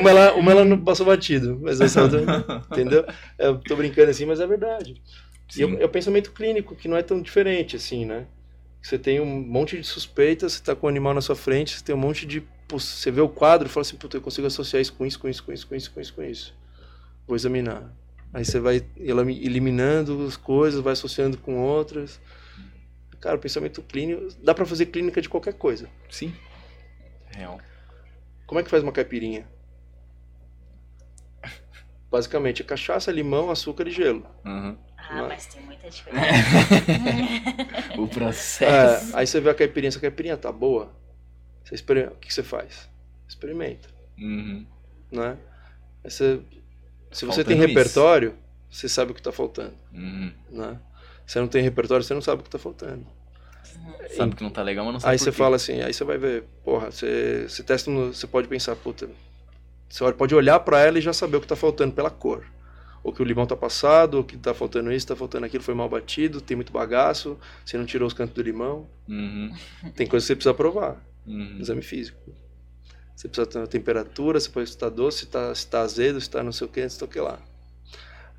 Uma 0.00 0.10
ela, 0.10 0.34
uma 0.34 0.50
ela 0.52 0.64
não 0.64 0.78
passou 0.78 1.06
batido, 1.06 1.58
mas 1.62 1.80
essa 1.80 2.02
outra. 2.02 2.20
Entendeu? 2.72 3.04
Eu 3.38 3.58
tô 3.58 3.76
brincando 3.76 4.10
assim, 4.10 4.26
mas 4.26 4.40
é 4.40 4.46
verdade. 4.46 5.00
E 5.56 5.62
é, 5.62 5.82
é 5.82 5.84
o 5.84 5.88
pensamento 5.88 6.32
clínico, 6.32 6.74
que 6.74 6.88
não 6.88 6.96
é 6.96 7.02
tão 7.02 7.20
diferente, 7.20 7.76
assim, 7.76 8.04
né? 8.04 8.24
Você 8.82 8.98
tem 8.98 9.20
um 9.20 9.26
monte 9.40 9.78
de 9.80 9.86
suspeitas, 9.86 10.54
você 10.54 10.62
tá 10.62 10.74
com 10.74 10.86
o 10.86 10.90
animal 10.90 11.14
na 11.14 11.20
sua 11.20 11.34
frente, 11.36 11.76
você 11.78 11.84
tem 11.84 11.94
um 11.94 11.98
monte 11.98 12.26
de. 12.26 12.42
Você 12.68 13.10
vê 13.10 13.20
o 13.20 13.28
quadro 13.28 13.66
e 13.68 13.70
fala 13.70 13.82
assim, 13.82 13.96
puta, 13.96 14.16
eu 14.16 14.20
consigo 14.20 14.46
associar 14.46 14.80
isso 14.82 14.92
com 14.94 15.06
isso, 15.06 15.18
com 15.18 15.28
isso, 15.28 15.42
com 15.44 15.52
isso, 15.52 15.66
com 15.68 15.74
isso, 15.76 15.90
com 15.92 16.00
isso, 16.00 16.14
com 16.14 16.22
isso. 16.22 16.54
Vou 17.26 17.36
examinar. 17.36 17.82
Aí 18.34 18.44
você 18.44 18.58
vai 18.58 18.84
eliminando 18.98 20.26
as 20.26 20.36
coisas, 20.36 20.80
vai 20.80 20.92
associando 20.92 21.38
com 21.38 21.56
outras. 21.62 22.20
Cara, 23.20 23.36
o 23.36 23.38
pensamento 23.38 23.80
clínico. 23.82 24.28
Dá 24.42 24.52
pra 24.52 24.66
fazer 24.66 24.86
clínica 24.86 25.22
de 25.22 25.28
qualquer 25.28 25.54
coisa. 25.54 25.88
Sim. 26.10 26.34
Real. 27.34 27.58
Como 28.46 28.60
é 28.60 28.62
que 28.64 28.68
faz 28.68 28.82
uma 28.82 28.92
caipirinha? 28.92 29.48
Basicamente, 32.10 32.62
é 32.62 32.64
cachaça, 32.64 33.10
limão, 33.10 33.50
açúcar 33.50 33.88
e 33.88 33.90
gelo. 33.90 34.24
Uhum. 34.44 34.76
Ah, 34.96 35.26
mas 35.28 35.46
tem 35.46 35.62
muita 35.62 35.88
diferença. 35.90 36.24
O 37.98 38.08
processo. 38.08 39.14
É, 39.16 39.18
aí 39.20 39.26
você 39.26 39.40
vê 39.40 39.50
a 39.50 39.54
caipirinha, 39.54 39.88
essa 39.88 40.00
caipirinha 40.00 40.36
tá 40.36 40.50
boa. 40.52 40.92
Você 41.64 41.74
experimenta, 41.74 42.12
o 42.12 42.16
que 42.16 42.28
que 42.28 42.34
você 42.34 42.42
faz? 42.42 42.88
Experimenta, 43.28 43.88
Uhum. 44.18 44.66
né? 45.10 45.36
Aí 46.04 46.10
você- 46.10 46.40
se 47.14 47.24
você 47.24 47.42
Faltando 47.42 47.44
tem 47.46 47.58
isso. 47.58 47.66
repertório, 47.68 48.34
você 48.70 48.88
sabe 48.88 49.12
o 49.12 49.14
que 49.14 49.22
tá 49.22 49.32
faltando, 49.32 49.74
Uhum. 49.92 50.32
né? 50.50 50.78
Se 51.26 51.32
você 51.34 51.40
não 51.40 51.48
tem 51.48 51.62
repertório, 51.62 52.04
você 52.04 52.12
não 52.14 52.20
sabe 52.20 52.40
o 52.40 52.44
que 52.44 52.50
tá 52.50 52.58
faltando. 52.58 53.06
Sabe 54.16 54.36
que 54.36 54.42
não 54.42 54.50
tá 54.50 54.62
legal, 54.62 54.84
mas 54.84 54.92
não 54.94 55.00
sabe 55.00 55.12
Aí 55.12 55.18
você 55.18 55.30
quê. 55.30 55.36
fala 55.36 55.56
assim, 55.56 55.80
aí 55.80 55.92
você 55.92 56.04
vai 56.04 56.18
ver, 56.18 56.44
porra, 56.64 56.90
você, 56.90 57.46
você 57.48 57.62
testa, 57.62 57.90
no, 57.90 58.12
você 58.12 58.26
pode 58.26 58.46
pensar, 58.46 58.76
puta, 58.76 59.08
você 59.88 60.12
pode 60.12 60.34
olhar 60.34 60.60
pra 60.60 60.80
ela 60.80 60.98
e 60.98 61.02
já 61.02 61.12
saber 61.12 61.36
o 61.36 61.40
que 61.40 61.46
tá 61.46 61.56
faltando 61.56 61.92
pela 61.94 62.10
cor. 62.10 62.44
Ou 63.02 63.12
que 63.12 63.20
o 63.20 63.24
limão 63.24 63.46
tá 63.46 63.56
passado, 63.56 64.14
ou 64.14 64.24
que 64.24 64.36
tá 64.36 64.54
faltando 64.54 64.90
isso, 64.92 65.06
tá 65.06 65.14
faltando 65.16 65.44
aquilo, 65.46 65.62
foi 65.62 65.74
mal 65.74 65.88
batido, 65.88 66.40
tem 66.40 66.56
muito 66.56 66.72
bagaço, 66.72 67.38
você 67.64 67.76
não 67.76 67.84
tirou 67.84 68.06
os 68.08 68.14
cantos 68.14 68.34
do 68.34 68.42
limão. 68.42 68.86
Uhum. 69.08 69.52
Tem 69.94 70.06
coisa 70.06 70.24
que 70.24 70.28
você 70.28 70.36
precisa 70.36 70.54
provar. 70.54 71.02
Uhum. 71.26 71.56
exame 71.58 71.82
físico. 71.82 72.18
Você 73.14 73.28
precisa 73.28 73.46
ter 73.46 73.58
a 73.60 73.66
temperatura, 73.66 74.40
você 74.40 74.48
pode 74.50 74.68
estar 74.68 74.88
doce, 74.88 75.18
se 75.18 75.24
está 75.24 75.54
se 75.54 75.66
tá 75.66 75.80
azedo, 75.82 76.20
se 76.20 76.26
está 76.26 76.42
não 76.42 76.52
sei 76.52 76.66
o 76.66 76.70
que, 76.70 76.82
não 76.82 76.90
sei 76.90 77.06
o 77.06 77.10
que 77.10 77.20
lá. 77.20 77.38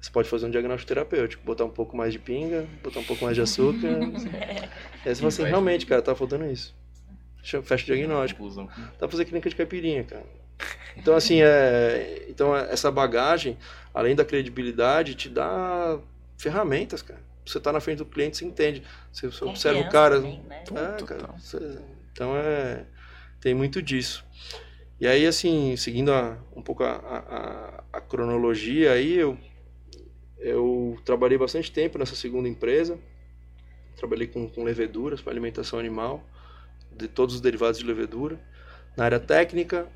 Você 0.01 0.11
pode 0.11 0.29
fazer 0.29 0.45
um 0.45 0.51
diagnóstico 0.51 0.87
terapêutico, 0.87 1.43
botar 1.43 1.63
um 1.65 1.69
pouco 1.69 1.95
mais 1.97 2.13
de 2.13 2.19
pinga, 2.19 2.67
botar 2.83 2.99
um 2.99 3.03
pouco 3.03 3.23
mais 3.23 3.35
de 3.35 3.41
açúcar. 3.41 3.87
e 5.03 5.09
aí 5.09 5.15
você 5.15 5.15
fala 5.15 5.27
assim, 5.29 5.43
realmente, 5.43 5.85
cara, 5.85 6.01
tá 6.01 6.13
faltando 6.13 6.45
isso. 6.45 6.75
Fecha- 7.41 7.59
o 7.59 7.63
diagnóstico. 7.85 8.49
Dá 8.49 8.67
pra 8.99 9.07
fazer 9.09 9.25
clínica 9.25 9.49
de 9.49 9.55
caipirinha, 9.55 10.03
cara. 10.03 10.25
Então, 10.95 11.15
assim, 11.15 11.41
é... 11.41 12.25
então, 12.29 12.55
essa 12.55 12.91
bagagem, 12.91 13.57
além 13.93 14.15
da 14.15 14.23
credibilidade, 14.23 15.15
te 15.15 15.27
dá 15.29 15.97
ferramentas, 16.37 17.01
cara. 17.01 17.19
Você 17.45 17.59
tá 17.59 17.71
na 17.71 17.79
frente 17.79 17.99
do 17.99 18.05
cliente, 18.05 18.37
você 18.37 18.45
entende. 18.45 18.83
Você 19.11 19.27
você 19.27 19.45
observa 19.45 19.79
o 19.81 19.89
cara. 19.91 20.15
também, 20.17 20.41
né? 20.47 20.63
É, 20.99 21.03
cara. 21.03 21.27
Você- 21.37 21.79
Então 22.11 22.35
é. 22.37 22.85
Tem 23.39 23.53
muito 23.53 23.81
disso. 23.81 24.25
E 24.99 25.05
aí, 25.05 25.25
assim, 25.25 25.75
seguindo 25.75 26.11
a, 26.11 26.37
um 26.55 26.61
pouco 26.61 26.83
a, 26.83 26.93
a, 26.93 27.83
a, 27.97 28.01
cronologia, 28.01 28.93
aí 28.93 29.13
eu, 29.13 29.37
eu 30.37 30.97
trabalhei 31.03 31.37
bastante 31.37 31.69
tempo 31.71 31.97
nessa 31.97 32.15
segunda 32.15 32.47
empresa. 32.47 32.97
Trabalhei 33.97 34.27
com, 34.27 34.49
com 34.49 34.63
leveduras 34.63 35.21
para 35.21 35.33
alimentação 35.33 35.79
animal, 35.79 36.23
de 36.95 37.09
todos 37.09 37.35
os 37.35 37.41
derivados 37.41 37.77
de 37.79 37.85
levedura, 37.85 38.39
na 38.95 39.03
área 39.03 39.19
técnica. 39.19 39.87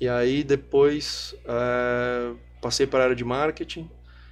E 0.00 0.08
aí, 0.08 0.42
depois, 0.42 1.34
é, 1.44 2.34
passei 2.62 2.86
para 2.86 3.00
a 3.00 3.04
área 3.04 3.16
de 3.16 3.24
marketing. 3.24 3.90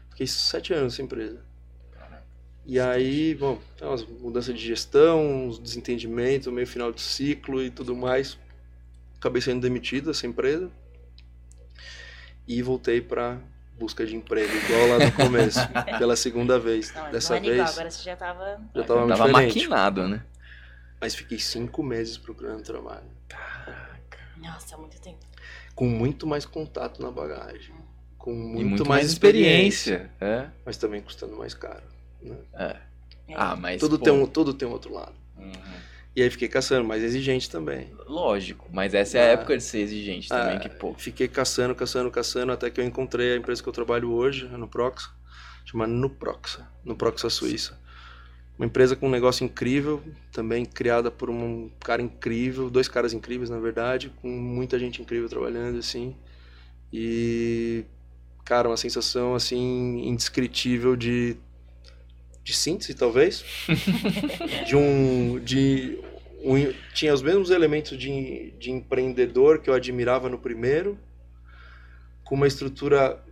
Fiquei 0.09 0.27
sete 0.27 0.73
anos 0.73 0.95
nessa 0.95 1.03
empresa. 1.03 1.49
E 2.65 2.79
aí, 2.79 3.35
bom, 3.35 3.59
umas 3.81 4.05
mudanças 4.05 4.55
de 4.55 4.63
gestão, 4.63 5.47
uns 5.47 5.59
desentendimentos, 5.59 6.53
meio 6.53 6.67
final 6.67 6.93
de 6.93 7.01
ciclo 7.01 7.63
e 7.63 7.71
tudo 7.71 7.97
mais. 7.97 8.39
Acabei 9.19 9.43
sendo 9.43 9.61
demitido 9.61 10.07
dessa 10.07 10.27
empresa 10.27 10.71
e 12.47 12.63
voltei 12.63 13.01
para 13.01 13.39
busca 13.79 14.05
de 14.05 14.17
emprego, 14.17 14.53
igual 14.57 14.89
lá 14.89 15.05
no 15.05 15.13
começo, 15.13 15.61
pela 15.99 16.17
segunda 16.17 16.59
vez. 16.59 16.93
Não, 16.93 17.11
Dessa 17.11 17.35
não 17.35 17.39
é 17.39 17.41
vez. 17.41 17.55
igual, 17.55 17.69
agora 17.69 17.91
você 17.91 18.03
já 18.03 18.17
tava. 18.17 18.61
Já 18.75 18.85
tava, 18.85 19.29
maquinado, 19.29 20.09
né? 20.09 20.25
Mas 21.01 21.15
fiquei 21.15 21.39
cinco 21.39 21.83
meses 21.83 22.19
procurando 22.19 22.63
trabalho. 22.63 23.07
Nossa, 24.37 24.75
há 24.75 24.79
muito 24.79 25.01
tempo. 25.01 25.19
Com 25.75 25.87
muito 25.87 26.27
mais 26.27 26.45
contato 26.45 27.01
na 27.01 27.11
bagagem. 27.11 27.75
Com 28.17 28.33
muito, 28.35 28.69
muito 28.69 28.87
mais, 28.87 29.03
mais 29.03 29.13
experiência. 29.13 30.11
É. 30.21 30.49
Mas 30.65 30.77
também 30.77 31.01
custando 31.01 31.37
mais 31.37 31.55
caro. 31.55 31.85
né? 32.21 32.37
é. 32.55 32.89
É. 33.29 33.35
Ah, 33.37 33.55
mas. 33.55 33.79
tudo, 33.79 33.99
pô, 33.99 34.05
tem 34.05 34.13
um, 34.13 34.27
tudo 34.27 34.55
tem 34.55 34.67
um 34.67 34.73
outro 34.73 34.93
lado. 34.93 35.15
uhum. 35.37 35.53
E 36.19 36.23
aí 36.23 36.29
fiquei 36.31 36.49
caçando, 36.49 36.85
mais 36.85 37.01
exigente 37.05 37.49
também. 37.49 37.93
Lógico, 38.09 38.69
mas 38.73 38.93
essa 38.93 39.19
é 39.19 39.21
a 39.21 39.25
Ah. 39.25 39.29
época 39.35 39.57
de 39.57 39.63
ser 39.63 39.79
exigente 39.79 40.29
também, 40.29 40.57
Ah, 40.57 40.59
que, 40.59 40.69
pô. 40.69 40.93
Fiquei 40.95 41.29
caçando, 41.29 41.77
caçando, 41.77 42.11
caçando, 42.11 42.51
até 42.51 42.69
que 42.71 42.81
eu 42.81 42.85
encontrei 42.85 43.35
a 43.35 43.37
empresa 43.37 43.63
que 43.63 43.69
eu 43.69 43.73
trabalho 43.73 44.11
hoje, 44.11 44.51
a 44.53 44.59
Nuproxa, 44.59 45.11
chamada 45.65 45.93
Nuproxa, 45.93 46.69
Nuproxa 46.85 47.31
Suíça. 47.31 47.79
Uma 48.59 48.67
empresa 48.67 48.97
com 48.97 49.07
um 49.07 49.11
negócio 49.11 49.45
incrível, 49.45 50.03
também 50.33 50.65
criada 50.65 51.09
por 51.09 51.31
um 51.31 51.71
cara 51.79 52.03
incrível, 52.03 52.69
dois 52.69 52.89
caras 52.89 53.13
incríveis, 53.13 53.49
na 53.49 53.61
verdade, 53.61 54.11
com 54.21 54.29
muita 54.29 54.77
gente 54.77 55.01
incrível 55.01 55.29
trabalhando, 55.29 55.79
assim. 55.79 56.17
E, 56.93 57.85
cara, 58.45 58.69
uma 58.69 58.77
sensação, 58.77 59.37
assim, 59.37 60.01
indescritível 60.05 60.97
de, 60.97 61.37
de 62.49 62.55
síntese, 62.55 62.95
talvez. 62.95 63.45
de 64.67 64.75
um... 64.75 65.39
De, 65.39 65.99
um, 66.43 66.73
tinha 66.95 67.13
os 67.13 67.21
mesmos 67.21 67.51
elementos 67.51 67.99
de, 67.99 68.53
de 68.59 68.71
empreendedor 68.71 69.59
que 69.59 69.69
eu 69.69 69.75
admirava 69.75 70.29
no 70.31 70.39
primeiro, 70.39 70.99
com 72.25 72.35
uma 72.35 72.47
estrutura 72.47 73.23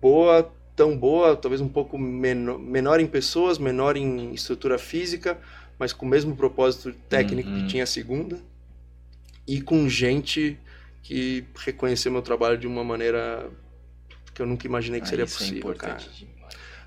boa, 0.00 0.50
tão 0.74 0.96
boa, 0.96 1.36
talvez 1.36 1.60
um 1.60 1.68
pouco 1.68 1.98
menor, 1.98 2.58
menor 2.58 3.00
em 3.00 3.06
pessoas, 3.06 3.58
menor 3.58 3.96
em 3.98 4.32
estrutura 4.32 4.78
física, 4.78 5.38
mas 5.78 5.92
com 5.92 6.06
o 6.06 6.08
mesmo 6.08 6.34
propósito 6.34 6.94
técnico 7.08 7.50
Uhum. 7.50 7.62
que 7.62 7.66
tinha 7.66 7.84
a 7.84 7.86
segunda, 7.86 8.38
e 9.46 9.60
com 9.60 9.86
gente 9.88 10.56
que 11.02 11.44
reconheceu 11.56 12.10
meu 12.10 12.22
trabalho 12.22 12.56
de 12.56 12.66
uma 12.66 12.82
maneira 12.82 13.50
que 14.32 14.40
eu 14.40 14.46
nunca 14.46 14.66
imaginei 14.66 15.00
que 15.00 15.06
Ah, 15.06 15.10
seria 15.10 15.24
é 15.24 15.26
possível, 15.26 15.74
cara. 15.74 15.98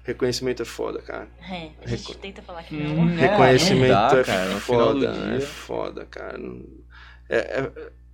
Reconhecimento 0.07 0.61
é 0.61 0.65
foda, 0.65 1.01
cara. 1.01 1.27
É, 1.41 1.69
a 1.83 1.87
gente 1.87 2.07
Reco- 2.07 2.15
tenta 2.15 2.41
falar 2.41 2.63
que 2.63 2.73
Hum, 2.75 3.05
não. 3.05 3.09
É, 3.09 3.27
Reconhecimento 3.27 3.93
não 3.93 4.09
dá, 4.09 4.17
é 4.19 4.23
cara, 4.23 4.51
foda, 4.55 5.11
dia. 5.11 5.35
é 5.35 5.39
foda, 5.41 6.05
cara. 6.05 6.39
É, 7.29 7.37
é- 7.37 7.71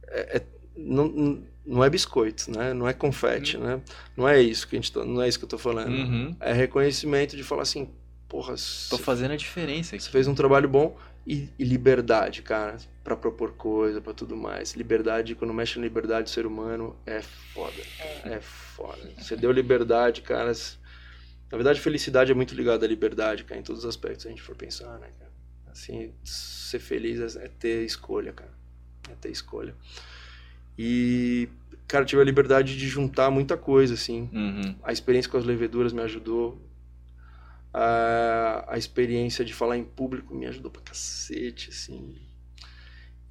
é- 0.08 0.38
é- 0.38 0.44
não, 0.76 1.44
não 1.64 1.84
é 1.84 1.90
biscoito, 1.92 2.50
né? 2.52 2.74
Não 2.74 2.88
é 2.88 2.94
confete, 2.94 3.58
né? 3.60 3.80
Não 4.18 4.28
é 4.28 4.42
isso 4.42 4.68
que 4.68 4.76
a 4.76 4.80
gente 4.80 4.92
tá, 4.92 5.06
não 5.06 5.22
é 5.22 5.28
isso 5.30 5.38
que 5.38 5.46
eu 5.46 5.50
tô 5.50 5.58
falando. 5.60 5.94
Uhum. 5.94 6.36
É 6.40 6.52
reconhecimento 6.52 7.38
de 7.38 7.44
falar 7.44 7.62
assim, 7.62 7.88
porra, 8.28 8.56
Tô 8.90 8.98
fazendo 8.98 9.32
a 9.34 9.38
diferença 9.38 9.96
aqui. 9.96 10.04
você 10.04 10.10
fez 10.10 10.28
um 10.28 10.34
trabalho 10.34 10.68
bom 10.68 10.98
e, 11.28 11.48
e 11.60 11.64
liberdade, 11.64 12.42
cara, 12.42 12.78
Pra 13.04 13.16
propor 13.18 13.52
coisa, 13.52 14.00
pra 14.02 14.14
tudo 14.14 14.36
mais. 14.36 14.74
Liberdade, 14.76 15.36
quando 15.36 15.54
mexe 15.54 15.78
na 15.78 15.84
liberdade 15.84 16.24
do 16.24 16.30
ser 16.30 16.46
humano, 16.46 16.96
é 17.06 17.22
foda. 17.54 17.74
É, 18.24 18.40
foda. 18.42 19.12
Você 19.20 19.36
deu 19.36 19.52
liberdade, 19.52 20.22
cara. 20.22 20.54
Na 21.54 21.58
verdade, 21.58 21.80
felicidade 21.80 22.32
é 22.32 22.34
muito 22.34 22.56
ligada 22.56 22.84
à 22.84 22.90
liberdade, 22.90 23.44
cara, 23.44 23.60
em 23.62 23.64
todos 23.64 23.84
os 23.84 23.88
aspectos, 23.88 24.24
se 24.24 24.28
a 24.28 24.32
gente 24.32 24.42
for 24.42 24.56
pensar, 24.56 24.98
né, 24.98 25.08
cara? 25.20 25.32
Assim, 25.68 26.12
ser 26.24 26.80
feliz 26.80 27.36
é 27.36 27.46
é 27.46 27.48
ter 27.48 27.86
escolha, 27.86 28.34
cara. 28.34 28.50
É 29.08 29.14
ter 29.14 29.30
escolha. 29.30 29.76
E, 30.76 31.48
cara, 31.88 32.06
tive 32.06 32.20
a 32.24 32.26
liberdade 32.26 32.76
de 32.76 32.88
juntar 32.88 33.30
muita 33.30 33.56
coisa, 33.56 33.94
assim 33.94 34.28
Uhum. 34.34 34.76
a 34.82 34.92
experiência 34.92 35.30
com 35.30 35.38
as 35.38 35.46
leveduras 35.46 35.94
me 35.94 36.02
ajudou. 36.02 36.60
A, 37.72 38.66
a 38.74 38.78
experiência 38.80 39.46
de 39.46 39.54
falar 39.54 39.78
em 39.78 39.84
público 39.84 40.34
me 40.34 40.48
ajudou 40.48 40.72
pra 40.72 40.82
cacete, 40.82 41.70
assim. 41.70 42.16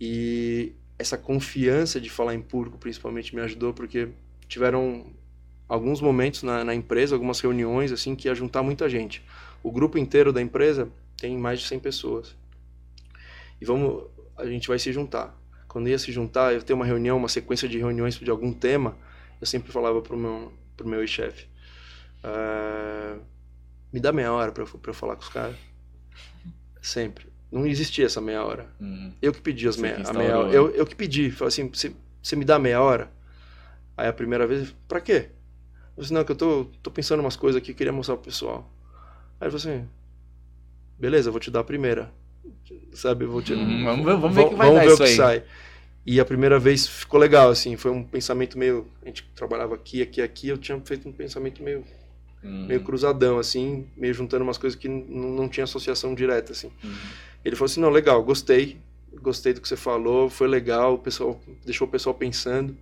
E 0.00 0.76
essa 0.96 1.18
confiança 1.18 2.00
de 2.00 2.08
falar 2.08 2.36
em 2.36 2.40
público, 2.40 2.78
principalmente, 2.78 3.34
me 3.34 3.40
ajudou 3.40 3.74
porque 3.74 4.10
tiveram 4.46 5.12
alguns 5.72 6.00
momentos 6.00 6.42
na, 6.42 6.62
na 6.64 6.74
empresa, 6.74 7.14
algumas 7.14 7.40
reuniões, 7.40 7.90
assim, 7.92 8.14
que 8.14 8.28
ia 8.28 8.34
juntar 8.34 8.62
muita 8.62 8.88
gente. 8.88 9.24
O 9.62 9.70
grupo 9.70 9.96
inteiro 9.96 10.32
da 10.32 10.40
empresa 10.42 10.88
tem 11.16 11.36
mais 11.38 11.60
de 11.60 11.66
100 11.66 11.80
pessoas. 11.80 12.36
E 13.60 13.64
vamos, 13.64 14.04
a 14.36 14.44
gente 14.46 14.68
vai 14.68 14.78
se 14.78 14.92
juntar. 14.92 15.34
Quando 15.68 15.88
ia 15.88 15.98
se 15.98 16.12
juntar, 16.12 16.52
eu 16.52 16.62
ter 16.62 16.74
uma 16.74 16.84
reunião, 16.84 17.16
uma 17.16 17.28
sequência 17.28 17.68
de 17.68 17.78
reuniões 17.78 18.16
de 18.18 18.30
algum 18.30 18.52
tema, 18.52 18.96
eu 19.40 19.46
sempre 19.46 19.72
falava 19.72 20.02
pro 20.02 20.16
meu, 20.16 20.52
pro 20.76 20.86
meu 20.86 21.06
chefe, 21.06 21.46
"Ah, 22.22 23.16
me 23.92 23.98
dá 24.00 24.12
meia 24.12 24.32
hora 24.32 24.52
pra, 24.52 24.64
eu- 24.64 24.94
falar 24.94 25.16
com 25.16 25.22
os 25.22 25.28
caras. 25.28 25.56
Sempre. 26.80 27.26
Não 27.50 27.66
existia 27.66 28.06
essa 28.06 28.20
meia 28.20 28.44
hora. 28.44 28.66
Uhum. 28.80 29.12
Eu 29.22 29.32
que 29.32 29.40
pedi 29.40 29.68
as 29.68 29.76
meia, 29.76 29.96
a 30.10 30.12
meia 30.12 30.38
hora. 30.38 30.52
Eu, 30.52 30.70
eu 30.70 30.86
que 30.86 30.94
pedi. 30.94 31.30
Falei 31.30 31.48
assim, 31.48 31.68
você, 31.68 31.92
você 32.22 32.34
me 32.36 32.44
dá 32.44 32.58
meia 32.58 32.80
hora? 32.80 33.10
Aí 33.96 34.08
a 34.08 34.12
primeira 34.12 34.46
vez, 34.46 34.74
pra 34.88 35.00
quê? 35.00 35.28
Eu 35.96 36.02
disse, 36.02 36.12
não, 36.12 36.24
que 36.24 36.32
eu 36.32 36.36
tô, 36.36 36.66
tô 36.82 36.90
pensando 36.90 37.20
umas 37.20 37.36
coisas 37.36 37.60
aqui, 37.60 37.74
queria 37.74 37.92
mostrar 37.92 38.16
pro 38.16 38.24
pessoal. 38.24 38.70
Aí 39.40 39.48
ele 39.48 39.58
falou 39.58 39.74
assim, 39.76 39.88
beleza, 40.98 41.30
vou 41.30 41.40
te 41.40 41.50
dar 41.50 41.60
a 41.60 41.64
primeira. 41.64 42.10
Sabe, 42.92 43.24
vou 43.26 43.42
te... 43.42 43.54
Hum, 43.54 43.84
vamos 43.84 44.04
ver- 44.06 44.16
vamos 44.16 44.36
ver 44.36 44.42
o 44.42 44.48
que 44.50 44.54
vai 44.54 44.66
vamos 44.68 44.80
dar 44.80 44.86
ver 44.86 44.92
isso 44.92 45.02
o 45.02 45.06
que 45.06 45.10
aí. 45.10 45.16
sai. 45.16 45.44
E 46.04 46.18
a 46.20 46.24
primeira 46.24 46.58
vez 46.58 46.86
ficou 46.86 47.18
legal, 47.20 47.50
assim, 47.50 47.76
foi 47.76 47.90
um 47.90 48.02
pensamento 48.02 48.58
meio... 48.58 48.86
A 49.02 49.06
gente 49.06 49.24
trabalhava 49.34 49.74
aqui, 49.74 50.02
aqui, 50.02 50.20
aqui, 50.20 50.48
eu 50.48 50.58
tinha 50.58 50.80
feito 50.84 51.08
um 51.08 51.12
pensamento 51.12 51.62
meio, 51.62 51.84
Uhum. 52.42 52.66
meio 52.66 52.80
cruzadão, 52.82 53.38
assim, 53.38 53.86
meio 53.96 54.12
juntando 54.12 54.42
umas 54.42 54.58
coisas 54.58 54.76
que 54.78 54.88
n- 54.88 55.04
não 55.08 55.48
tinha 55.48 55.62
associação 55.62 56.12
direta, 56.12 56.50
assim. 56.52 56.72
Uhum. 56.82 56.92
Ele 57.44 57.54
falou 57.54 57.66
assim, 57.66 57.80
não, 57.80 57.88
legal, 57.90 58.20
gostei, 58.24 58.78
gostei 59.20 59.52
do 59.52 59.60
que 59.60 59.68
você 59.68 59.76
falou, 59.76 60.28
foi 60.28 60.48
legal, 60.48 60.94
o 60.94 60.98
pessoal 60.98 61.40
deixou 61.64 61.86
o 61.86 61.90
pessoal 61.90 62.14
pensando. 62.14 62.76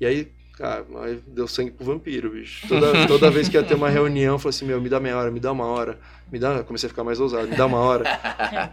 E 0.00 0.06
aí, 0.06 0.32
cara, 0.58 0.84
aí 1.02 1.22
deu 1.28 1.46
sangue 1.46 1.70
pro 1.70 1.86
vampiro, 1.86 2.30
bicho. 2.30 2.66
Toda, 2.66 3.06
toda 3.06 3.30
vez 3.30 3.48
que 3.48 3.56
ia 3.56 3.62
ter 3.62 3.74
uma 3.74 3.88
reunião, 3.88 4.34
eu 4.34 4.38
falei 4.38 4.50
assim, 4.50 4.64
meu, 4.66 4.80
me 4.80 4.88
dá 4.88 4.98
meia 4.98 5.16
hora, 5.16 5.30
me 5.30 5.38
dá 5.38 5.52
uma 5.52 5.64
hora, 5.64 5.98
me 6.32 6.38
dá, 6.38 6.64
comecei 6.64 6.88
a 6.88 6.90
ficar 6.90 7.04
mais 7.04 7.20
ousado, 7.20 7.46
me 7.46 7.56
dá 7.56 7.64
uma 7.64 7.78
hora. 7.78 8.04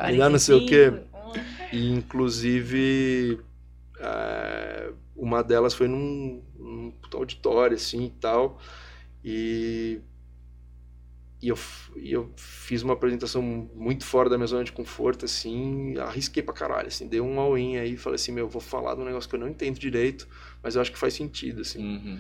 Me 0.10 0.18
dá 0.18 0.28
não 0.28 0.40
sei 0.40 0.56
o 0.56 0.66
quê. 0.66 0.92
45, 1.12 1.76
E 1.76 1.92
inclusive 1.94 3.40
é, 4.00 4.90
uma 5.16 5.44
delas 5.44 5.76
foi 5.76 5.88
num, 5.88 6.42
num 6.58 6.92
auditório 7.14 7.76
assim 7.76 8.06
e 8.06 8.10
tal. 8.10 8.60
E, 9.24 10.00
e, 11.46 11.50
eu, 11.50 11.60
e 11.96 12.12
eu 12.12 12.34
fiz 12.36 12.82
uma 12.82 12.94
apresentação 12.94 13.40
muito 13.42 14.04
fora 14.04 14.28
da 14.28 14.36
minha 14.36 14.48
zona 14.48 14.64
de 14.64 14.72
conforto, 14.72 15.26
assim, 15.26 15.96
arrisquei 16.00 16.42
pra 16.42 16.56
caralho, 16.56 16.88
assim, 16.88 17.08
dei 17.08 17.22
um 17.22 17.40
all-in 17.40 17.78
aí, 17.78 17.96
falei 17.98 18.16
assim, 18.16 18.32
meu, 18.32 18.50
vou 18.50 18.62
falar 18.62 18.96
de 18.96 19.02
um 19.02 19.06
negócio 19.06 19.30
que 19.30 19.36
eu 19.36 19.40
não 19.40 19.48
entendo 19.48 19.78
direito, 19.78 20.28
mas 20.64 20.74
eu 20.74 20.82
acho 20.82 20.92
que 20.92 20.98
faz 20.98 21.14
sentido, 21.14 21.62
assim. 21.62 21.80
Uhum. 21.80 22.20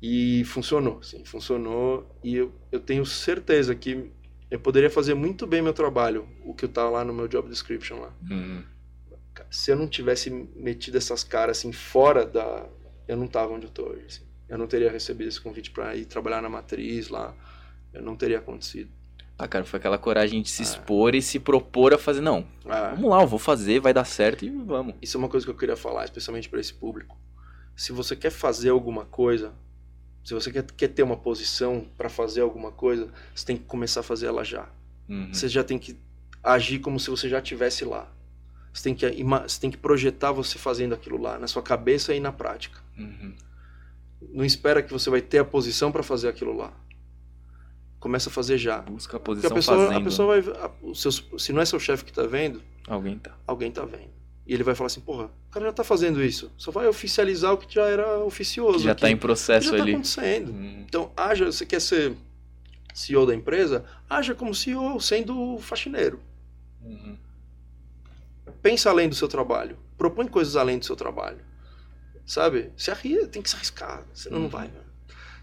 E 0.00 0.44
funcionou, 0.46 1.02
sim, 1.02 1.26
funcionou. 1.26 2.08
E 2.24 2.36
eu, 2.36 2.54
eu 2.72 2.80
tenho 2.80 3.04
certeza 3.04 3.74
que 3.74 4.10
eu 4.50 4.58
poderia 4.58 4.88
fazer 4.88 5.12
muito 5.12 5.46
bem 5.46 5.60
meu 5.60 5.74
trabalho, 5.74 6.26
o 6.42 6.54
que 6.54 6.66
tá 6.66 6.88
lá 6.88 7.04
no 7.04 7.12
meu 7.12 7.28
job 7.28 7.50
description 7.50 8.00
lá. 8.00 8.14
Uhum. 8.30 8.62
Se 9.50 9.70
eu 9.70 9.76
não 9.76 9.86
tivesse 9.86 10.30
metido 10.56 10.96
essas 10.96 11.22
caras 11.22 11.58
assim 11.58 11.70
fora 11.70 12.24
da. 12.24 12.66
Eu 13.06 13.16
não 13.16 13.26
tava 13.26 13.52
onde 13.52 13.66
eu 13.66 13.70
tô 13.70 13.90
hoje. 13.90 14.04
assim. 14.06 14.22
Eu 14.48 14.56
não 14.56 14.66
teria 14.66 14.90
recebido 14.90 15.28
esse 15.28 15.40
convite 15.40 15.70
pra 15.70 15.94
ir 15.94 16.06
trabalhar 16.06 16.40
na 16.40 16.48
matriz 16.48 17.08
lá. 17.08 17.34
Eu 17.92 18.02
não 18.02 18.16
teria 18.16 18.38
acontecido. 18.38 18.90
Ah, 19.38 19.46
cara, 19.46 19.64
foi 19.64 19.78
aquela 19.78 19.98
coragem 19.98 20.42
de 20.42 20.48
se 20.50 20.62
Ah. 20.62 20.64
expor 20.64 21.14
e 21.14 21.22
se 21.22 21.38
propor 21.38 21.94
a 21.94 21.98
fazer. 21.98 22.20
Não, 22.20 22.44
Ah, 22.66 22.90
vamos 22.94 23.10
lá, 23.10 23.22
eu 23.22 23.26
vou 23.28 23.38
fazer, 23.38 23.80
vai 23.80 23.94
dar 23.94 24.04
certo 24.04 24.44
e 24.44 24.50
vamos. 24.50 24.94
isso 25.00 25.16
é 25.16 25.18
uma 25.18 25.28
coisa 25.28 25.46
que 25.46 25.50
eu 25.50 25.56
queria 25.56 25.76
falar, 25.76 26.04
especialmente 26.04 26.48
para 26.48 26.58
esse 26.60 26.74
público. 26.74 27.16
Se 27.76 27.92
você 27.92 28.16
quer 28.16 28.30
fazer 28.30 28.70
alguma 28.70 29.04
coisa, 29.04 29.52
se 30.24 30.34
você 30.34 30.50
quer, 30.50 30.64
quer 30.64 30.88
ter 30.88 31.04
uma 31.04 31.16
posição 31.16 31.86
para 31.96 32.08
fazer 32.08 32.40
alguma 32.40 32.72
coisa, 32.72 33.08
você 33.34 33.46
tem 33.46 33.56
que 33.56 33.62
começar 33.64 34.00
a 34.00 34.02
fazer 34.02 34.26
ela 34.26 34.42
já. 34.44 34.68
Uhum. 35.08 35.32
Você 35.32 35.48
já 35.48 35.62
tem 35.62 35.78
que 35.78 35.96
agir 36.42 36.80
como 36.80 36.98
se 36.98 37.08
você 37.08 37.28
já 37.28 37.38
estivesse 37.38 37.84
lá. 37.84 38.10
Você 38.72 38.82
tem, 38.82 38.94
que, 38.94 39.06
você 39.24 39.60
tem 39.60 39.70
que 39.70 39.76
projetar 39.76 40.32
você 40.32 40.58
fazendo 40.58 40.94
aquilo 40.94 41.20
lá, 41.20 41.38
na 41.38 41.46
sua 41.46 41.62
cabeça 41.62 42.12
e 42.14 42.20
na 42.20 42.32
prática. 42.32 42.80
Uhum. 42.98 43.34
Não 44.32 44.44
espera 44.44 44.82
que 44.82 44.92
você 44.92 45.08
vai 45.08 45.20
ter 45.22 45.38
a 45.38 45.44
posição 45.44 45.90
para 45.92 46.02
fazer 46.02 46.28
aquilo 46.28 46.52
lá. 46.56 46.72
Começa 48.00 48.28
a 48.28 48.32
fazer 48.32 48.58
já. 48.58 48.78
Busca 48.80 49.16
a 49.16 49.20
Porque 49.20 49.48
posição 49.48 49.50
a 49.50 49.54
pessoa, 49.54 49.86
fazendo. 49.88 50.00
a 50.00 50.04
pessoa 50.04 50.40
vai. 50.40 50.62
a- 50.64 50.70
os 50.82 51.00
seus, 51.02 51.24
se 51.38 51.52
não 51.52 51.60
é 51.60 51.64
seu 51.64 51.80
chefe 51.80 52.04
que 52.04 52.12
tá 52.12 52.22
vendo, 52.24 52.62
Alguém 52.86 53.18
tá. 53.18 53.36
alguém 53.46 53.70
tá 53.72 53.84
vendo. 53.84 54.10
E 54.46 54.54
ele 54.54 54.62
vai 54.62 54.74
falar 54.74 54.86
assim, 54.86 55.00
porra, 55.00 55.24
o 55.26 55.50
cara 55.50 55.66
já 55.66 55.72
tá 55.72 55.84
fazendo 55.84 56.22
isso. 56.24 56.50
Só 56.56 56.70
vai 56.70 56.86
oficializar 56.86 57.52
o 57.52 57.58
que 57.58 57.74
já 57.74 57.86
era 57.86 58.18
oficioso. 58.24 58.78
Já 58.78 58.92
aqui. 58.92 59.00
tá 59.02 59.10
em 59.10 59.16
processo 59.16 59.70
já 59.70 59.76
tá 59.76 59.82
ali. 59.82 59.92
acontecendo. 59.92 60.52
Hum, 60.52 60.84
Então, 60.88 61.12
haja, 61.16 61.44
você 61.46 61.66
quer 61.66 61.80
ser 61.80 62.16
CEO 62.94 63.26
da 63.26 63.34
empresa, 63.34 63.84
haja 64.08 64.34
como 64.34 64.54
CEO, 64.54 64.98
sendo 65.00 65.58
faxineiro. 65.58 66.20
uhum. 66.82 67.16
Pensa 68.62 68.90
além 68.90 69.08
do 69.08 69.14
seu 69.14 69.28
trabalho. 69.28 69.78
Propõe 69.96 70.26
coisas 70.26 70.56
além 70.56 70.78
do 70.78 70.84
seu 70.84 70.96
trabalho. 70.96 71.38
Sabe? 72.26 72.72
Se 72.76 72.90
arria, 72.90 73.26
tem 73.26 73.40
que 73.42 73.48
se 73.50 73.56
arriscar. 73.56 74.04
Senão 74.14 74.38
não 74.38 74.44
Uhum. 74.46 74.50
vai, 74.50 74.70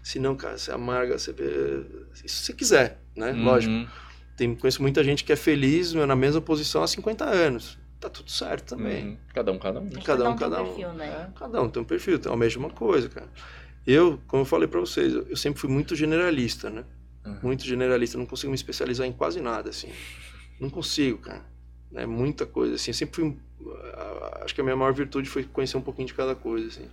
mano. 0.06 0.12
Senão, 0.12 0.36
cara, 0.36 0.56
você 0.58 0.70
amarga, 0.72 1.18
você 1.18 1.32
vê. 1.32 1.84
Se 2.14 2.28
você 2.28 2.52
quiser, 2.52 2.98
né? 3.16 3.32
Uhum. 3.32 3.44
Lógico. 3.44 3.90
Tem, 4.36 4.54
conheço 4.54 4.82
muita 4.82 5.02
gente 5.02 5.24
que 5.24 5.32
é 5.32 5.36
feliz 5.36 5.94
meu, 5.94 6.06
na 6.06 6.14
mesma 6.14 6.40
posição 6.40 6.82
há 6.82 6.86
50 6.86 7.24
anos. 7.24 7.78
Tá 7.98 8.10
tudo 8.10 8.30
certo 8.30 8.76
também. 8.76 9.08
Uhum. 9.08 9.16
Cada 9.34 9.50
um, 9.52 9.58
cada 9.58 9.80
um. 9.80 9.86
Acho 9.86 9.98
que 9.98 10.04
Cada 10.04 10.24
um, 10.24 10.36
tem 10.36 10.38
cada 10.38 10.62
um. 10.62 10.66
perfil, 10.66 10.92
né? 10.92 11.30
Cada 11.38 11.62
um 11.62 11.68
tem 11.70 11.82
um 11.82 11.86
perfil, 11.86 12.18
tem 12.18 12.32
a 12.32 12.36
mesma 12.36 12.68
coisa, 12.70 13.08
cara. 13.08 13.28
Eu, 13.86 14.20
como 14.26 14.42
eu 14.42 14.46
falei 14.46 14.68
pra 14.68 14.78
vocês, 14.80 15.14
eu 15.14 15.26
eu 15.28 15.36
sempre 15.36 15.60
fui 15.60 15.70
muito 15.70 15.94
generalista, 15.96 16.68
né? 16.68 16.84
Uhum. 17.24 17.38
Muito 17.42 17.64
generalista, 17.64 18.18
não 18.18 18.26
consigo 18.26 18.50
me 18.50 18.56
especializar 18.56 19.06
em 19.06 19.12
quase 19.12 19.40
nada, 19.40 19.70
assim. 19.70 19.88
Não 20.60 20.68
consigo, 20.68 21.18
cara. 21.18 21.42
É 21.94 22.04
muita 22.04 22.44
coisa, 22.44 22.74
assim. 22.74 22.90
Eu 22.90 22.94
sempre 22.94 23.16
fui. 23.16 23.36
ah, 23.94 24.42
Acho 24.44 24.54
que 24.54 24.60
a 24.60 24.64
minha 24.64 24.76
maior 24.76 24.92
virtude 24.92 25.28
foi 25.28 25.44
conhecer 25.44 25.76
um 25.76 25.82
pouquinho 25.82 26.06
de 26.06 26.14
cada 26.14 26.34
coisa, 26.34 26.68
assim. 26.68 26.88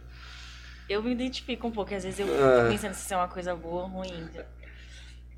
Eu 0.94 1.04
me 1.04 1.12
identifico 1.12 1.68
um 1.68 1.72
pouco, 1.72 1.94
às 1.94 2.04
vezes 2.04 2.20
eu 2.20 2.28
É. 2.28 2.58
fico 2.60 2.72
pensando 2.72 2.94
se 2.94 3.04
isso 3.06 3.14
é 3.14 3.18
uma 3.18 3.28
coisa 3.28 3.56
boa 3.56 3.84
ou 3.84 3.88
ruim. 3.90 4.30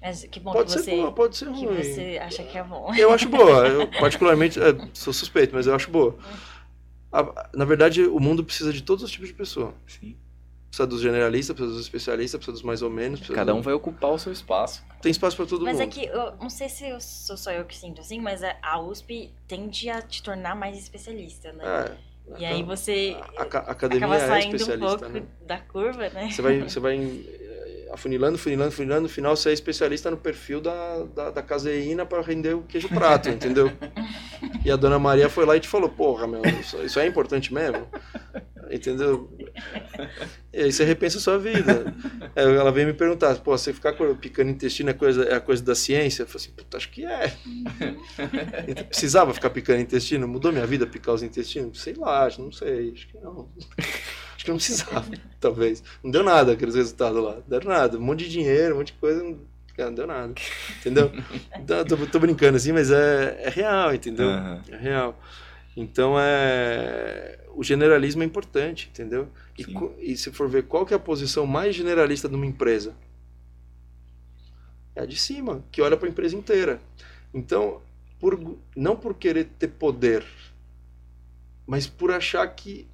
Mas 0.02 0.24
que 0.26 0.40
bom 0.40 0.52
Pode 0.52 0.68
que 0.68 0.80
ser 0.80 0.84
você, 0.84 0.96
boa, 0.98 1.12
pode 1.12 1.38
ser 1.38 1.46
que 1.46 1.66
ruim. 1.66 1.78
você 1.84 2.20
acha 2.22 2.44
que 2.44 2.58
é 2.58 2.64
bom. 2.64 2.94
Eu 2.96 3.12
acho 3.12 3.28
boa. 3.30 3.68
Eu, 3.68 3.88
particularmente, 3.88 4.60
é, 4.60 4.66
sou 4.94 5.12
suspeito, 5.14 5.56
mas 5.56 5.66
eu 5.66 5.74
acho 5.74 5.90
boa. 5.90 6.16
A- 7.12 7.50
na 7.56 7.66
verdade, 7.66 8.04
o 8.04 8.20
mundo 8.20 8.44
precisa 8.44 8.72
de 8.72 8.84
todos 8.84 9.04
os 9.04 9.10
tipos 9.12 9.28
de 9.30 9.34
pessoa. 9.34 9.74
Sim. 9.88 10.16
Precisa 10.70 10.86
dos 10.86 11.00
generalistas, 11.02 11.56
precisa 11.56 11.74
dos 11.76 11.86
especialistas, 11.86 12.38
precisa 12.38 12.52
dos 12.54 12.62
mais 12.62 12.82
ou 12.82 12.90
menos. 12.90 13.22
Cada 13.30 13.54
do- 13.54 13.58
um 13.58 13.62
vai 13.62 13.74
ocupar 13.74 14.12
o 14.12 14.20
seu 14.20 14.32
espaço. 14.34 14.84
Tem 15.02 15.10
espaço 15.10 15.38
pra 15.38 15.46
todo 15.46 15.64
Mas 15.64 15.80
mundo. 15.80 15.84
é 15.84 15.88
que 15.88 16.06
eu 16.06 16.36
não 16.36 16.50
sei 16.50 16.68
se 16.68 16.86
eu 16.88 17.00
sou 17.00 17.38
só 17.38 17.52
eu 17.52 17.64
que 17.64 17.76
sinto 17.76 18.02
assim, 18.02 18.20
mas 18.20 18.44
a- 18.44 18.58
a 18.62 18.80
USP 18.82 19.32
tende 19.48 19.90
a 19.90 20.02
te 20.02 20.22
tornar 20.22 20.54
mais 20.56 20.78
especialista, 20.78 21.54
né? 21.54 21.64
É. 21.66 22.15
E 22.38 22.46
aí 22.46 22.64
você 22.64 23.16
A, 23.38 23.44
a- 23.44 23.72
acaba 23.72 24.16
é 24.16 24.20
saindo 24.28 24.54
um 24.54 24.56
especialista, 24.58 24.98
pouco 24.98 25.20
né? 25.20 25.24
da 25.46 25.58
curva, 25.58 26.10
né? 26.10 26.30
Você 26.30 26.42
vai, 26.42 26.60
você 26.68 26.80
vai 26.80 26.98
eh, 26.98 27.90
afunilando, 27.94 28.36
afunilando, 28.36 28.70
afunilando, 28.70 29.02
no 29.04 29.10
final 29.10 29.36
você 29.36 29.50
é 29.50 29.54
especialista 29.54 30.10
no 30.12 30.18
perfil 30.18 30.60
da, 30.60 31.04
da, 31.16 31.32
da 31.32 31.42
caseína 31.42 32.06
para 32.06 32.22
render 32.22 32.56
o 32.56 32.64
queijo 32.64 32.90
prato, 32.90 33.30
entendeu? 33.30 33.72
E 34.66 34.72
a 34.72 34.76
dona 34.76 34.98
Maria 34.98 35.30
foi 35.30 35.46
lá 35.46 35.56
e 35.56 35.60
te 35.60 35.68
falou, 35.68 35.88
porra, 35.90 36.26
meu, 36.26 36.42
isso, 36.60 36.82
isso 36.84 37.00
é 37.00 37.06
importante 37.06 37.54
mesmo? 37.54 37.88
Entendeu? 38.72 39.30
E 40.54 40.64
aí 40.64 40.72
você 40.72 40.84
repensa 40.84 41.18
a 41.18 41.22
sua 41.22 41.38
vida. 41.38 41.94
Aí 42.36 42.44
ela 42.46 42.72
veio 42.72 42.88
me 42.88 42.94
perguntar, 42.94 43.36
pô, 43.36 43.58
você 43.58 43.74
ficar 43.74 43.94
picando 44.20 44.50
intestino 44.52 44.90
é, 44.90 44.94
coisa, 44.94 45.24
é 45.24 45.36
a 45.36 45.42
coisa 45.42 45.64
da 45.64 45.76
ciência? 45.76 46.24
Eu 46.24 46.28
falei 46.28 46.46
assim, 46.46 46.56
puta, 46.56 46.78
acho 46.78 46.90
que 46.90 47.06
é. 47.06 47.34
Então, 48.68 48.84
Precisava 48.86 49.34
ficar 49.34 49.50
picando 49.50 49.82
intestino? 49.82 50.28
Mudou 50.28 50.52
minha 50.52 50.66
vida 50.66 50.88
picar 50.88 51.14
os 51.16 51.24
intestinos? 51.24 51.82
Sei 51.82 51.94
lá, 51.94 52.26
acho- 52.26 52.42
não 52.42 52.52
sei, 52.52 52.92
acho 52.94 53.08
que 53.08 53.18
não. 53.20 53.50
Acho 54.36 54.46
que 54.46 54.50
não 54.52 54.58
precisava, 54.58 55.06
talvez. 55.40 55.84
Não 56.04 56.12
deu 56.12 56.24
nada 56.24 56.54
aqueles 56.54 56.76
resultados 56.76 57.22
lá. 57.24 57.36
Não 57.36 57.44
deram 57.48 57.70
nada. 57.70 57.98
Um 57.98 58.02
monte 58.02 58.26
de 58.26 58.30
dinheiro, 58.32 58.76
um 58.76 58.78
monte 58.80 58.88
de 58.94 59.00
coisa. 59.00 59.24
Não, 59.78 59.94
deu 59.94 60.08
nada. 60.08 60.34
Entendeu? 60.80 61.12
Então, 61.60 61.84
tô, 61.84 61.98
tô 62.08 62.18
brincando 62.20 62.56
assim, 62.56 62.72
mas 62.72 62.90
é, 62.92 63.42
é 63.44 63.50
real, 63.50 63.94
entendeu? 63.94 64.30
Aham. 64.30 64.62
É 64.70 64.78
real. 64.78 65.20
Então 65.76 66.16
é. 66.20 67.40
O 67.58 67.64
generalismo 67.64 68.22
é 68.22 68.26
importante, 68.26 68.90
entendeu? 68.92 69.30
E, 69.58 70.12
e 70.12 70.18
se 70.18 70.30
for 70.32 70.50
ver 70.50 70.64
qual 70.64 70.86
que 70.86 70.94
é 70.94 70.98
a 70.98 71.00
posição 71.00 71.46
mais 71.48 71.74
generalista 71.74 72.28
de 72.28 72.36
uma 72.36 72.46
empresa? 72.46 72.94
É 74.94 75.02
a 75.02 75.06
de 75.06 75.16
cima, 75.18 75.64
que 75.72 75.82
olha 75.82 75.96
para 75.96 76.08
a 76.08 76.12
empresa 76.12 76.36
inteira. 76.36 76.82
Então, 77.34 77.82
por, 78.20 78.58
não 78.76 78.96
por 78.96 79.14
querer 79.14 79.46
ter 79.58 79.70
poder, 79.70 80.26
mas 81.66 81.88
por 81.88 82.12
achar 82.12 82.46
que 82.48 82.88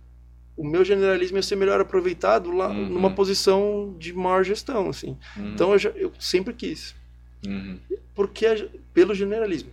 o 0.55 0.63
meu 0.63 0.83
generalismo 0.85 1.37
ia 1.37 1.43
ser 1.43 1.55
melhor 1.55 1.79
aproveitado 1.81 2.51
lá 2.51 2.69
Uhum. 2.69 2.89
numa 2.89 3.09
posição 3.11 3.95
de 3.97 4.13
maior 4.13 4.43
gestão, 4.43 4.89
assim. 4.89 5.17
Uhum. 5.37 5.53
Então 5.53 5.71
eu, 5.73 5.79
já- 5.79 5.89
eu 5.91 6.11
sempre 6.19 6.53
quis, 6.53 6.93
Uhum. 7.45 7.79
porque 8.13 8.45
é 8.45 8.67
pelo 8.93 9.15
generalismo. 9.15 9.71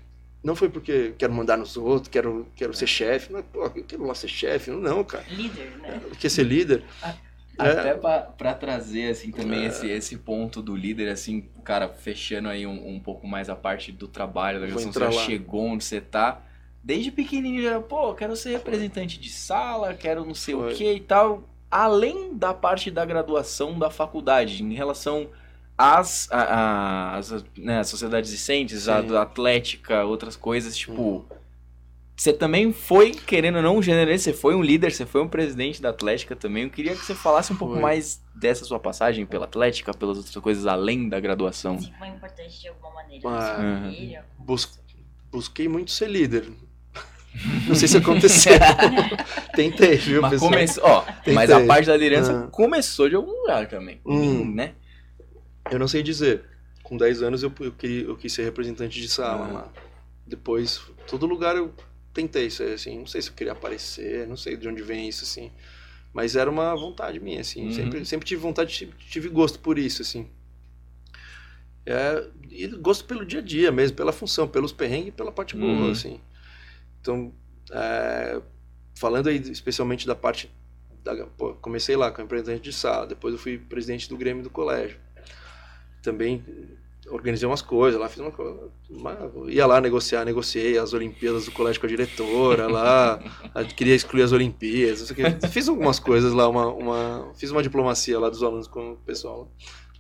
Não 0.48 0.56
foi 0.56 0.70
porque 0.70 1.12
quero 1.18 1.30
mandar 1.34 1.58
nos 1.58 1.76
outros, 1.76 2.08
quero, 2.08 2.46
quero 2.56 2.72
ser 2.72 2.86
chefe. 2.86 3.30
Não, 3.30 3.42
pô, 3.42 3.64
eu 3.64 3.84
quero 3.84 4.06
lá 4.06 4.14
ser 4.14 4.28
chefe. 4.28 4.70
Não, 4.70 4.80
não, 4.80 5.04
cara. 5.04 5.22
Líder, 5.30 5.76
né? 5.82 6.00
Quer 6.18 6.30
ser 6.30 6.44
líder? 6.44 6.84
Até 7.58 7.90
É. 7.90 7.94
pra, 7.94 8.20
pra 8.20 8.54
trazer, 8.54 9.10
assim, 9.10 9.30
também 9.30 9.64
É. 9.64 9.66
esse, 9.66 9.86
esse 9.90 10.16
ponto 10.16 10.62
do 10.62 10.74
líder, 10.74 11.10
assim, 11.10 11.42
cara, 11.62 11.86
fechando 11.90 12.48
aí 12.48 12.66
um, 12.66 12.94
um 12.94 12.98
pouco 12.98 13.26
mais 13.26 13.50
a 13.50 13.54
parte 13.54 13.92
do 13.92 14.08
trabalho, 14.08 14.58
da 14.58 14.66
gestão, 14.68 14.90
você 14.90 15.00
já 15.00 15.06
lá. 15.10 15.12
chegou 15.26 15.66
onde 15.66 15.84
você 15.84 16.00
tá. 16.00 16.40
Desde 16.82 17.10
pequenininho 17.10 17.62
já, 17.64 17.78
pô, 17.80 18.14
quero 18.14 18.34
ser 18.34 18.52
representante 18.52 19.20
de 19.20 19.28
sala, 19.28 19.92
quero 19.92 20.24
não 20.24 20.32
sei 20.34 20.54
Foi. 20.54 20.72
o 20.72 20.74
que 20.74 20.92
e 20.94 21.00
tal. 21.00 21.42
Além 21.70 22.34
da 22.34 22.54
parte 22.54 22.90
da 22.90 23.04
graduação 23.04 23.78
da 23.78 23.90
faculdade, 23.90 24.62
em 24.62 24.72
relação 24.72 25.28
às, 25.78 26.28
a- 26.32 26.42
a- 26.42 27.16
às 27.16 27.30
né, 27.56 27.78
as 27.78 27.88
sociedades 27.88 28.30
discentes, 28.30 28.88
a 28.88 29.00
Sim. 29.00 29.06
da 29.08 29.22
atlética, 29.22 30.04
outras 30.04 30.34
coisas, 30.36 30.76
tipo... 30.76 31.24
Você 32.16 32.32
também 32.32 32.72
foi, 32.72 33.12
querendo 33.12 33.58
ou 33.58 33.62
não, 33.62 33.76
um 33.76 33.82
generalista, 33.82 34.32
você 34.32 34.36
foi 34.36 34.52
um 34.56 34.60
líder, 34.60 34.90
você 34.90 35.06
foi 35.06 35.22
um 35.22 35.28
presidente 35.28 35.80
da 35.80 35.90
Atlética 35.90 36.34
também. 36.34 36.64
Eu 36.64 36.70
queria 36.70 36.92
que 36.96 37.04
você 37.04 37.14
falasse 37.14 37.52
um 37.52 37.56
pouco 37.56 37.74
Foi. 37.74 37.82
mais 37.82 38.20
dessa 38.34 38.64
sua 38.64 38.80
passagem 38.80 39.24
pela 39.24 39.44
Atlética, 39.44 39.94
pelas 39.94 40.16
outras 40.16 40.34
coisas 40.34 40.66
além 40.66 41.08
da 41.08 41.20
graduação. 41.20 41.78
Se 41.80 41.92
foi 41.96 42.08
importante 42.08 42.60
de 42.60 42.66
alguma 42.66 42.92
maneira 42.94 43.28
Ah, 43.28 43.54
família. 43.84 44.24
Bus- 44.36 44.80
busquei 45.30 45.68
muito 45.68 45.92
ser 45.92 46.08
líder. 46.10 46.50
Não 47.68 47.76
sei 47.76 47.86
se 47.86 47.98
aconteceu. 47.98 48.52
Tentei, 49.54 49.96
viu, 49.96 50.20
Mas, 50.20 50.32
pessoal? 50.32 50.50
começou, 50.50 50.84
ó, 50.84 51.00
Tentei. 51.02 51.34
mas 51.34 51.50
a 51.52 51.64
parte 51.66 51.86
da 51.86 51.96
liderança 51.96 52.46
Ah. 52.46 52.50
começou 52.50 53.08
de 53.08 53.14
algum 53.14 53.30
lugar 53.30 53.68
também, 53.68 54.00
Hum. 54.04 54.44
né? 54.56 54.72
Eu 55.70 55.78
não 55.78 55.88
sei 55.88 56.02
dizer. 56.02 56.44
Com 56.82 56.96
10 56.96 57.22
anos 57.22 57.42
eu, 57.42 57.52
eu, 57.60 57.72
quis, 57.72 58.04
eu 58.04 58.16
quis 58.16 58.32
ser 58.32 58.44
representante 58.44 59.00
de 59.00 59.08
sala 59.08 59.46
Ah. 59.46 59.52
lá. 59.52 59.72
Depois, 60.26 60.80
todo 61.06 61.26
lugar 61.26 61.56
eu 61.56 61.72
tentei 62.14 62.48
ser 62.50 62.72
assim. 62.74 62.98
Não 62.98 63.06
sei 63.06 63.20
se 63.22 63.28
eu 63.30 63.34
queria 63.34 63.52
aparecer, 63.52 64.26
não 64.26 64.36
sei 64.36 64.56
de 64.56 64.66
onde 64.68 64.82
vem 64.82 65.08
isso, 65.08 65.24
assim. 65.24 65.50
Mas 66.12 66.34
era 66.36 66.50
uma 66.50 66.74
vontade 66.74 67.20
minha, 67.20 67.40
assim. 67.40 67.66
Uhum. 67.66 67.72
Sempre, 67.72 68.04
sempre 68.06 68.26
tive 68.26 68.40
vontade, 68.40 68.72
tive, 68.72 68.92
tive 69.10 69.28
gosto 69.28 69.58
por 69.58 69.78
isso, 69.78 70.00
assim. 70.02 70.28
É, 71.86 72.26
e 72.50 72.66
gosto 72.68 73.04
pelo 73.04 73.24
dia 73.24 73.40
a 73.40 73.42
dia 73.42 73.72
mesmo, 73.72 73.96
pela 73.96 74.12
função, 74.12 74.46
pelos 74.46 74.72
perrengues 74.72 75.08
e 75.08 75.12
pela 75.12 75.32
parte 75.32 75.56
boa, 75.56 75.72
Uhum. 75.72 75.90
assim. 75.90 76.20
Então, 77.00 77.32
é, 77.70 78.40
falando 78.94 79.28
aí 79.28 79.36
especialmente 79.36 80.06
da 80.06 80.14
parte. 80.14 80.50
Da, 81.04 81.14
pô, 81.26 81.54
comecei 81.54 81.96
lá 81.96 82.10
com 82.10 82.20
representante 82.22 82.60
de 82.62 82.72
sala, 82.72 83.06
depois 83.06 83.32
eu 83.32 83.38
fui 83.40 83.56
presidente 83.58 84.08
do 84.08 84.16
Grêmio 84.16 84.42
do 84.42 84.50
colégio. 84.50 84.98
Também 86.10 86.42
organizei 87.10 87.46
umas 87.48 87.60
coisas 87.62 87.98
lá, 88.00 88.08
fiz 88.08 88.18
uma 88.18 88.30
coisa. 88.30 88.70
ia 89.48 89.66
lá 89.66 89.80
negociar, 89.80 90.24
negociei 90.24 90.78
as 90.78 90.92
Olimpíadas 90.92 91.44
do 91.46 91.52
colégio 91.52 91.80
com 91.80 91.86
a 91.86 91.88
diretora 91.88 92.66
lá, 92.66 93.18
queria 93.76 93.94
excluir 93.94 94.22
as 94.22 94.32
Olimpíadas, 94.32 95.00
não 95.00 95.06
sei 95.06 95.24
o 95.26 95.38
quê. 95.40 95.48
fiz 95.48 95.68
algumas 95.68 95.98
coisas 95.98 96.32
lá, 96.32 96.48
uma, 96.48 96.66
uma, 96.66 97.32
fiz 97.34 97.50
uma 97.50 97.62
diplomacia 97.62 98.18
lá 98.18 98.28
dos 98.30 98.42
alunos 98.42 98.66
com 98.66 98.92
o 98.92 98.96
pessoal. 98.96 99.50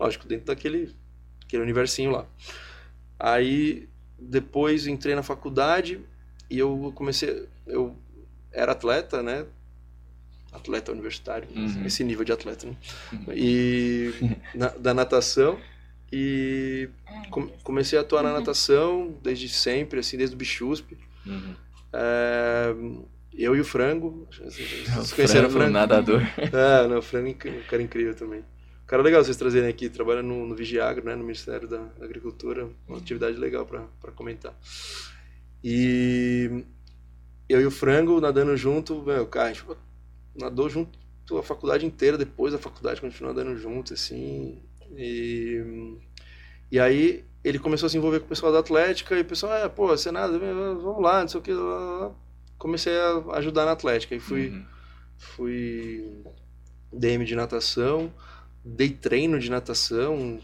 Lógico, 0.00 0.26
dentro 0.26 0.46
daquele 0.46 0.94
aquele 1.44 1.62
universinho 1.62 2.10
lá. 2.10 2.26
Aí 3.18 3.88
depois 4.18 4.86
entrei 4.86 5.14
na 5.14 5.22
faculdade 5.22 6.00
e 6.50 6.58
eu 6.58 6.92
comecei, 6.94 7.46
eu 7.66 7.96
era 8.52 8.72
atleta, 8.72 9.22
né? 9.22 9.44
Atleta 10.52 10.90
universitário, 10.92 11.46
Uhum. 11.54 11.84
esse 11.84 12.02
nível 12.04 12.24
de 12.24 12.32
atleta, 12.32 12.66
né? 12.66 12.76
Uhum. 13.12 13.24
E 13.34 14.12
na- 14.54 14.68
da 14.68 14.94
natação 14.94 15.58
e 16.12 16.88
com- 17.30 17.48
comecei 17.62 17.98
a 17.98 18.02
atuar 18.02 18.22
na 18.22 18.32
natação 18.32 19.14
desde 19.22 19.48
sempre, 19.48 20.00
assim, 20.00 20.16
desde 20.16 20.34
o 20.34 20.38
Bichuspe. 20.38 20.96
Uhum. 21.26 21.54
É, 21.92 22.74
eu 23.34 23.54
e 23.54 23.60
o 23.60 23.64
Frango, 23.64 24.26
vocês 24.30 24.88
O 25.12 25.14
conheceram 25.14 25.48
o 25.48 25.50
frango, 25.50 25.72
nadador. 25.72 26.22
É, 26.38 26.88
não, 26.88 26.98
o 26.98 27.02
Frango 27.02 27.28
é 27.28 27.50
um 27.50 27.62
cara 27.62 27.82
incrível 27.82 28.14
também. 28.14 28.44
Cara 28.86 29.02
legal 29.02 29.22
vocês 29.22 29.36
trazerem 29.36 29.68
aqui, 29.68 29.90
trabalha 29.90 30.22
no, 30.22 30.46
no 30.46 30.54
Vigiagro, 30.56 31.04
né, 31.04 31.14
no 31.14 31.22
Ministério 31.22 31.68
da, 31.68 31.76
da 31.98 32.04
Agricultura, 32.06 32.68
uma 32.88 32.96
atividade 32.96 33.36
legal 33.36 33.66
para 33.66 34.12
comentar. 34.12 34.54
E 35.62 36.64
eu 37.48 37.60
e 37.60 37.66
o 37.66 37.70
Frango 37.70 38.18
nadando 38.20 38.56
junto, 38.56 39.02
meu, 39.02 39.26
cara, 39.26 39.50
a 39.50 39.52
gente 39.52 39.64
nadou 40.34 40.70
junto 40.70 40.96
a 41.36 41.42
faculdade 41.42 41.84
inteira, 41.84 42.16
depois 42.16 42.54
da 42.54 42.58
faculdade 42.58 43.00
continuou 43.00 43.34
nadando 43.34 43.58
junto, 43.58 43.92
assim. 43.92 44.62
E, 44.96 45.96
e 46.70 46.78
aí 46.78 47.24
ele 47.42 47.58
começou 47.58 47.86
a 47.86 47.90
se 47.90 47.96
envolver 47.96 48.20
com 48.20 48.26
o 48.26 48.28
pessoal 48.28 48.52
da 48.52 48.58
Atlética 48.58 49.16
e 49.16 49.20
o 49.20 49.24
pessoal, 49.24 49.52
é, 49.54 49.68
pô, 49.68 49.86
você 49.88 50.10
nada, 50.10 50.38
vamos 50.38 51.02
lá, 51.02 51.20
não 51.20 51.28
sei 51.28 51.40
o 51.40 51.42
que. 51.42 51.52
Comecei 52.58 52.92
a 52.98 53.36
ajudar 53.36 53.64
na 53.64 53.72
Atlética 53.72 54.14
e 54.14 54.20
fui, 54.20 54.48
uhum. 54.48 54.64
fui 55.16 56.22
DM 56.92 57.24
de 57.24 57.36
natação, 57.36 58.12
dei 58.64 58.90
treino 58.90 59.38
de 59.38 59.50
natação, 59.50 60.40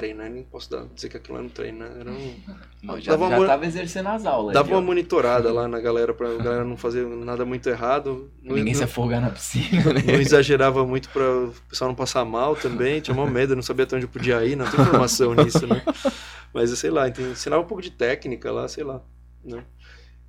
treino, 0.00 0.22
né? 0.22 0.28
Nem 0.28 0.42
posso 0.42 0.70
dar, 0.70 0.86
dizer 0.94 1.08
que 1.08 1.16
aquilo 1.16 1.36
era 1.36 1.46
um 1.46 1.48
treino, 1.48 1.78
né? 1.78 1.90
Era 2.00 2.10
um... 2.10 2.40
Não, 2.82 3.00
já, 3.00 3.16
já 3.16 3.46
tava 3.46 3.66
exercendo 3.66 4.08
as 4.08 4.24
aulas. 4.24 4.54
Dava 4.54 4.70
uma 4.70 4.80
monitorada 4.80 5.52
lá 5.52 5.68
na 5.68 5.78
galera, 5.80 6.14
pra 6.14 6.34
galera 6.36 6.64
não 6.64 6.78
fazer 6.78 7.06
nada 7.06 7.44
muito 7.44 7.68
errado. 7.68 8.30
Ninguém 8.42 8.72
não, 8.72 8.74
se 8.74 8.84
afogar 8.84 9.20
na 9.20 9.28
piscina, 9.28 9.92
né? 9.92 10.02
Não 10.06 10.14
exagerava 10.20 10.86
muito 10.86 11.10
para 11.10 11.22
o 11.22 11.54
pessoal 11.68 11.88
não 11.88 11.94
passar 11.94 12.24
mal 12.24 12.56
também. 12.56 13.02
Tinha 13.02 13.14
maior 13.14 13.30
medo, 13.30 13.54
não 13.54 13.62
sabia 13.62 13.84
até 13.84 13.96
onde 13.96 14.06
eu 14.06 14.10
podia 14.10 14.42
ir, 14.46 14.56
não 14.56 14.64
tem 14.70 14.80
informação 14.80 15.34
nisso, 15.34 15.66
né? 15.66 15.82
Mas, 16.54 16.70
sei 16.78 16.90
lá, 16.90 17.06
ensinava 17.06 17.62
um 17.62 17.66
pouco 17.66 17.82
de 17.82 17.90
técnica 17.90 18.50
lá, 18.50 18.66
sei 18.66 18.82
lá, 18.82 19.02
né? 19.44 19.62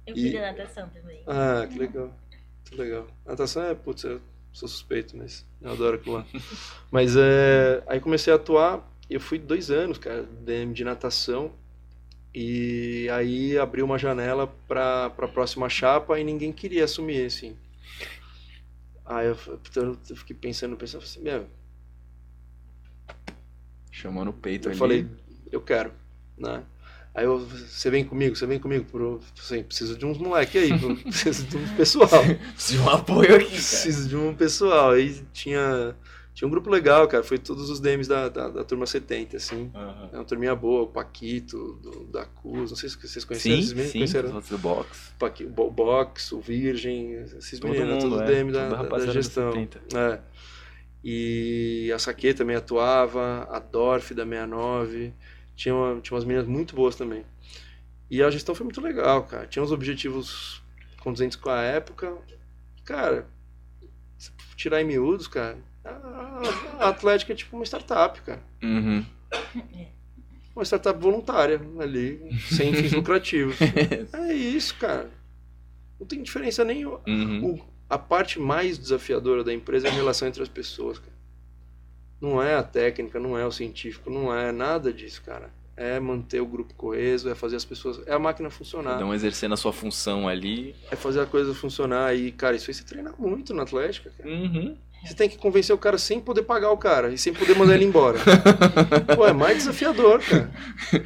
Eu 0.05 0.13
fui 0.13 0.27
e... 0.27 0.33
da 0.33 0.41
natação 0.41 0.89
também. 0.89 1.23
Ah, 1.25 1.65
que 1.71 1.79
legal. 1.79 2.13
Que 2.65 2.75
legal. 2.75 3.07
Natação 3.25 3.63
é, 3.63 3.73
putz, 3.73 4.03
eu 4.03 4.19
sou 4.51 4.67
suspeito, 4.67 5.15
mas 5.15 5.45
eu 5.61 5.71
adoro 5.71 5.95
aquilo 5.95 6.15
lá. 6.15 6.25
Mas 6.91 7.15
é, 7.15 7.81
aí 7.87 7.99
comecei 8.01 8.33
a 8.33 8.35
atuar 8.35 8.90
eu 9.13 9.19
fui 9.19 9.37
dois 9.37 9.69
anos, 9.69 9.97
cara, 9.97 10.23
DM 10.23 10.73
de 10.73 10.83
natação. 10.83 11.51
E 12.33 13.09
aí 13.09 13.57
abriu 13.57 13.85
uma 13.85 13.97
janela 13.97 14.47
para 14.67 15.07
a 15.07 15.27
próxima 15.27 15.67
chapa 15.67 16.17
e 16.17 16.23
ninguém 16.23 16.53
queria 16.53 16.85
assumir, 16.85 17.25
assim. 17.25 17.57
Aí 19.05 19.27
eu, 19.27 19.37
eu 20.09 20.15
fiquei 20.15 20.35
pensando, 20.35 20.77
pensando 20.77 21.03
assim, 21.03 21.21
meu. 21.21 21.45
Chamou 23.91 24.23
no 24.23 24.31
peito 24.31 24.69
eu 24.69 24.71
ali. 24.71 24.79
falei, 24.79 25.07
eu 25.51 25.59
quero, 25.59 25.91
né? 26.37 26.63
Aí 27.13 27.25
eu, 27.25 27.39
você 27.39 27.89
vem 27.89 28.05
comigo, 28.05 28.33
você 28.37 28.45
vem 28.45 28.57
comigo, 28.57 28.85
pro, 28.85 29.19
assim, 29.37 29.61
preciso 29.63 29.97
de 29.97 30.05
uns 30.05 30.17
moleque 30.17 30.57
aí, 30.57 30.71
preciso 31.03 31.45
de 31.45 31.57
um 31.57 31.75
pessoal. 31.75 32.07
preciso 32.55 32.81
de 32.81 32.87
um 32.87 32.89
apoio 32.89 33.35
aqui, 33.35 33.43
cara. 33.43 33.55
Preciso 33.55 34.07
de 34.07 34.15
um 34.15 34.33
pessoal. 34.33 34.91
Aí 34.91 35.21
tinha 35.33 35.93
tinha 36.33 36.47
um 36.47 36.51
grupo 36.51 36.69
legal, 36.69 37.07
cara. 37.07 37.23
Foi 37.23 37.37
todos 37.37 37.69
os 37.69 37.79
DMs 37.79 38.07
da, 38.07 38.29
da, 38.29 38.49
da 38.49 38.63
turma 38.63 38.85
70, 38.85 39.37
assim. 39.37 39.69
Uhum. 39.73 40.09
É 40.13 40.15
uma 40.15 40.23
turminha 40.23 40.55
boa, 40.55 40.83
o 40.83 40.87
Paquito, 40.87 41.73
do, 41.81 42.05
da 42.05 42.25
Cus, 42.25 42.71
não 42.71 42.77
sei 42.77 42.89
se 42.89 42.97
vocês 42.97 43.25
conheceram. 43.25 43.55
Sim, 43.55 43.61
esses 43.61 43.91
sim, 43.91 43.99
conheceram? 43.99 44.39
do 44.39 44.57
Box. 44.57 45.13
Paqui, 45.19 45.43
o 45.43 45.49
Box, 45.49 46.31
o 46.33 46.39
Virgem, 46.39 47.13
esses 47.13 47.59
Todo 47.59 47.71
meninos, 47.71 48.03
mundo, 48.03 48.15
todos 48.17 48.29
é, 48.29 48.33
DM 48.33 48.51
da, 48.51 48.69
da, 48.69 48.83
da 48.83 49.07
gestão. 49.07 49.51
É. 49.93 50.19
E 51.03 51.91
a 51.93 51.99
Saque 51.99 52.33
também 52.33 52.55
atuava, 52.55 53.47
a 53.49 53.59
Dorf 53.59 54.13
da 54.13 54.23
69. 54.23 55.13
Tinha, 55.55 55.75
uma, 55.75 55.99
tinha 55.99 56.15
umas 56.15 56.23
meninas 56.23 56.47
muito 56.47 56.75
boas 56.75 56.95
também. 56.95 57.25
E 58.09 58.23
a 58.23 58.29
gestão 58.29 58.55
foi 58.55 58.63
muito 58.63 58.81
legal, 58.81 59.23
cara. 59.23 59.47
Tinha 59.47 59.61
uns 59.61 59.71
objetivos 59.71 60.61
condizentes 60.99 61.35
com 61.35 61.49
a 61.49 61.61
época. 61.61 62.15
Cara, 62.85 63.27
se 64.17 64.31
tirar 64.55 64.81
em 64.81 64.85
miúdos, 64.85 65.27
cara, 65.27 65.57
a 65.83 66.89
Atlética 66.89 67.33
é 67.33 67.35
tipo 67.35 67.55
uma 67.55 67.65
startup, 67.65 68.21
cara. 68.21 68.41
Uhum. 68.61 69.05
Uma 70.55 70.65
startup 70.65 70.99
voluntária 70.99 71.61
ali, 71.79 72.19
sem 72.49 72.73
fins 72.73 72.91
lucrativos. 72.93 73.57
é 73.61 74.33
isso, 74.33 74.75
cara. 74.75 75.09
Não 75.99 76.05
tem 76.05 76.21
diferença 76.21 76.63
nenhuma. 76.63 77.01
Uhum. 77.07 77.53
O, 77.53 77.65
a 77.89 77.97
parte 77.97 78.39
mais 78.39 78.77
desafiadora 78.77 79.43
da 79.43 79.53
empresa 79.53 79.87
é 79.87 79.91
a 79.91 79.93
relação 79.93 80.27
entre 80.27 80.43
as 80.43 80.49
pessoas, 80.49 80.99
cara. 80.99 81.11
Não 82.19 82.41
é 82.41 82.55
a 82.55 82.63
técnica, 82.63 83.19
não 83.19 83.37
é 83.37 83.45
o 83.45 83.51
científico, 83.51 84.09
não 84.09 84.35
é 84.35 84.51
nada 84.51 84.93
disso, 84.93 85.21
cara 85.23 85.51
é 85.81 85.99
manter 85.99 86.39
o 86.39 86.45
grupo 86.45 86.73
coeso, 86.75 87.27
é 87.29 87.33
fazer 87.33 87.55
as 87.55 87.65
pessoas. 87.65 88.05
É 88.05 88.13
a 88.13 88.19
máquina 88.19 88.49
funcionar. 88.49 88.95
Então, 88.95 89.13
exercendo 89.13 89.53
a 89.53 89.57
sua 89.57 89.73
função 89.73 90.27
ali. 90.27 90.75
É 90.91 90.95
fazer 90.95 91.21
a 91.21 91.25
coisa 91.25 91.53
funcionar. 91.55 92.15
E, 92.15 92.31
cara, 92.31 92.55
isso 92.55 92.69
aí 92.69 92.73
você 92.75 92.83
treina 92.83 93.13
muito 93.17 93.53
na 93.53 93.63
Atlética, 93.63 94.11
cara. 94.15 94.29
Uhum. 94.29 94.77
Você 95.03 95.15
tem 95.15 95.27
que 95.27 95.37
convencer 95.37 95.73
o 95.75 95.79
cara 95.79 95.97
sem 95.97 96.19
poder 96.19 96.43
pagar 96.43 96.71
o 96.71 96.77
cara 96.77 97.11
e 97.11 97.17
sem 97.17 97.33
poder 97.33 97.55
mandar 97.55 97.73
ele 97.75 97.85
embora. 97.85 98.19
Pô, 99.15 99.25
é 99.25 99.33
mais 99.33 99.57
desafiador, 99.57 100.21
cara. 100.21 100.51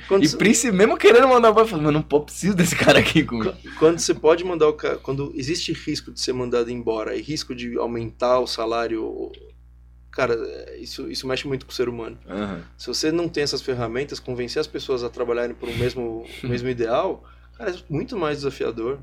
Quando 0.08 0.24
e 0.24 0.28
você... 0.28 0.72
mesmo 0.72 0.98
querendo 0.98 1.28
mandar 1.28 1.52
embora, 1.52 1.68
mas 1.72 1.94
não 1.94 2.02
pô, 2.02 2.20
preciso 2.22 2.56
desse 2.56 2.76
cara 2.76 3.00
aqui 3.00 3.24
comigo. 3.24 3.54
Quando 3.80 4.00
você 4.00 4.14
pode 4.14 4.44
mandar 4.44 4.68
o 4.68 4.74
cara. 4.74 4.98
Quando 4.98 5.32
existe 5.36 5.72
risco 5.72 6.12
de 6.12 6.20
ser 6.20 6.34
mandado 6.34 6.70
embora 6.70 7.16
e 7.16 7.22
risco 7.22 7.56
de 7.56 7.78
aumentar 7.78 8.40
o 8.40 8.48
salário 8.48 9.32
cara, 10.16 10.36
isso, 10.78 11.12
isso 11.12 11.28
mexe 11.28 11.48
muito 11.48 11.66
com 11.66 11.72
o 11.72 11.76
ser 11.76 11.90
humano. 11.90 12.18
Uhum. 12.26 12.62
Se 12.78 12.88
você 12.88 13.12
não 13.12 13.28
tem 13.28 13.44
essas 13.44 13.62
ferramentas, 13.62 14.20
convencer 14.20 14.62
as 14.62 14.68
pessoas 14.68 15.04
a 15.04 15.10
trabalharem 15.10 15.54
por 15.54 15.68
um 15.68 15.76
mesmo, 15.76 16.26
mesmo 16.42 16.70
ideal, 16.70 17.24
cara, 17.58 17.72
é 17.72 17.76
muito 17.90 18.18
mais 18.18 18.38
desafiador. 18.38 19.00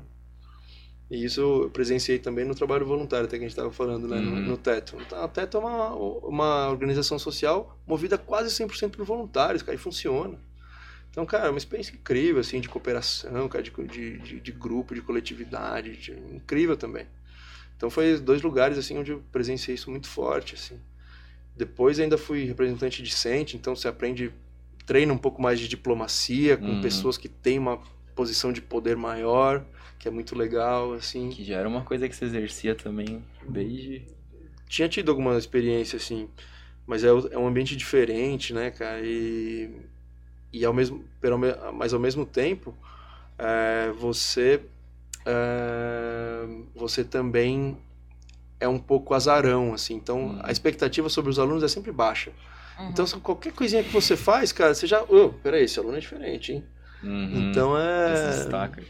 E 1.13 1.25
isso 1.25 1.39
eu 1.41 1.69
presenciei 1.69 2.17
também 2.17 2.43
no 2.43 2.55
trabalho 2.55 2.87
voluntário, 2.87 3.27
até 3.27 3.37
que 3.37 3.43
a 3.43 3.47
gente 3.47 3.51
estava 3.51 3.71
falando, 3.71 4.07
né, 4.07 4.17
uhum. 4.17 4.23
no, 4.23 4.41
no, 4.41 4.57
Teto. 4.57 4.97
Então, 4.99 5.23
a 5.23 5.27
Teto 5.27 5.57
é 5.57 5.59
uma, 5.59 5.93
uma 5.93 6.69
organização 6.71 7.19
social 7.19 7.77
movida 7.85 8.17
quase 8.17 8.49
100% 8.49 8.89
por 8.89 9.05
voluntários, 9.05 9.61
cara, 9.61 9.75
e 9.75 9.77
funciona. 9.77 10.39
Então, 11.11 11.23
cara, 11.23 11.45
é 11.45 11.49
uma 11.51 11.59
experiência 11.59 11.93
incrível, 11.93 12.41
assim, 12.41 12.59
de 12.59 12.67
cooperação, 12.67 13.47
cara, 13.47 13.63
de, 13.63 14.17
de, 14.17 14.39
de 14.39 14.51
grupo, 14.51 14.95
de 14.95 15.01
coletividade, 15.01 15.95
de, 15.97 16.13
incrível 16.33 16.75
também. 16.75 17.05
Então, 17.77 17.91
foi 17.91 18.17
dois 18.17 18.41
lugares, 18.41 18.75
assim, 18.79 18.97
onde 18.97 19.11
eu 19.11 19.21
presenciei 19.31 19.75
isso 19.75 19.91
muito 19.91 20.07
forte, 20.07 20.55
assim. 20.55 20.79
Depois 21.55 21.99
ainda 21.99 22.17
fui 22.17 22.43
representante 22.45 23.03
discente, 23.03 23.55
então 23.55 23.75
você 23.75 23.87
aprende, 23.87 24.33
treina 24.83 25.13
um 25.13 25.19
pouco 25.19 25.39
mais 25.39 25.59
de 25.59 25.67
diplomacia 25.67 26.57
com 26.57 26.65
uhum. 26.65 26.81
pessoas 26.81 27.19
que 27.19 27.29
têm 27.29 27.59
uma 27.59 27.79
posição 28.15 28.51
de 28.51 28.63
poder 28.63 28.97
maior, 28.97 29.63
que 30.03 30.09
é 30.09 30.11
muito 30.11 30.37
legal, 30.37 30.91
assim. 30.91 31.29
Que 31.29 31.45
já 31.45 31.55
era 31.55 31.67
uma 31.67 31.81
coisa 31.81 32.09
que 32.09 32.15
você 32.15 32.25
exercia 32.25 32.75
também 32.75 33.23
desde... 33.47 34.05
Tinha 34.67 34.89
tido 34.89 35.09
alguma 35.09 35.37
experiência, 35.37 35.95
assim, 35.95 36.27
mas 36.85 37.05
é, 37.05 37.07
é 37.07 37.37
um 37.37 37.47
ambiente 37.47 37.75
diferente, 37.75 38.53
né, 38.53 38.71
cara, 38.71 38.99
e, 39.01 39.71
e 40.51 40.65
ao 40.65 40.73
mesmo, 40.73 41.05
mas 41.75 41.93
ao 41.93 41.99
mesmo 41.99 42.25
tempo, 42.25 42.75
é, 43.37 43.91
você, 43.91 44.61
é, 45.25 46.47
você 46.73 47.03
também 47.03 47.77
é 48.59 48.67
um 48.67 48.79
pouco 48.79 49.13
azarão, 49.13 49.73
assim. 49.73 49.93
Então, 49.93 50.25
uhum. 50.25 50.39
a 50.41 50.51
expectativa 50.51 51.07
sobre 51.07 51.29
os 51.29 51.37
alunos 51.37 51.63
é 51.63 51.67
sempre 51.67 51.91
baixa. 51.91 52.31
Uhum. 52.79 52.89
Então, 52.89 53.05
qualquer 53.21 53.53
coisinha 53.53 53.83
que 53.83 53.93
você 53.93 54.17
faz, 54.17 54.51
cara, 54.51 54.73
você 54.73 54.87
já... 54.87 55.03
Oh, 55.03 55.29
peraí, 55.29 55.65
esse 55.65 55.79
aluno 55.79 55.97
é 55.97 55.99
diferente, 55.99 56.51
hein? 56.51 56.63
Uhum. 57.03 57.51
Então, 57.51 57.77
é... 57.77 58.31
Se 58.31 58.37
destaca. 58.39 58.83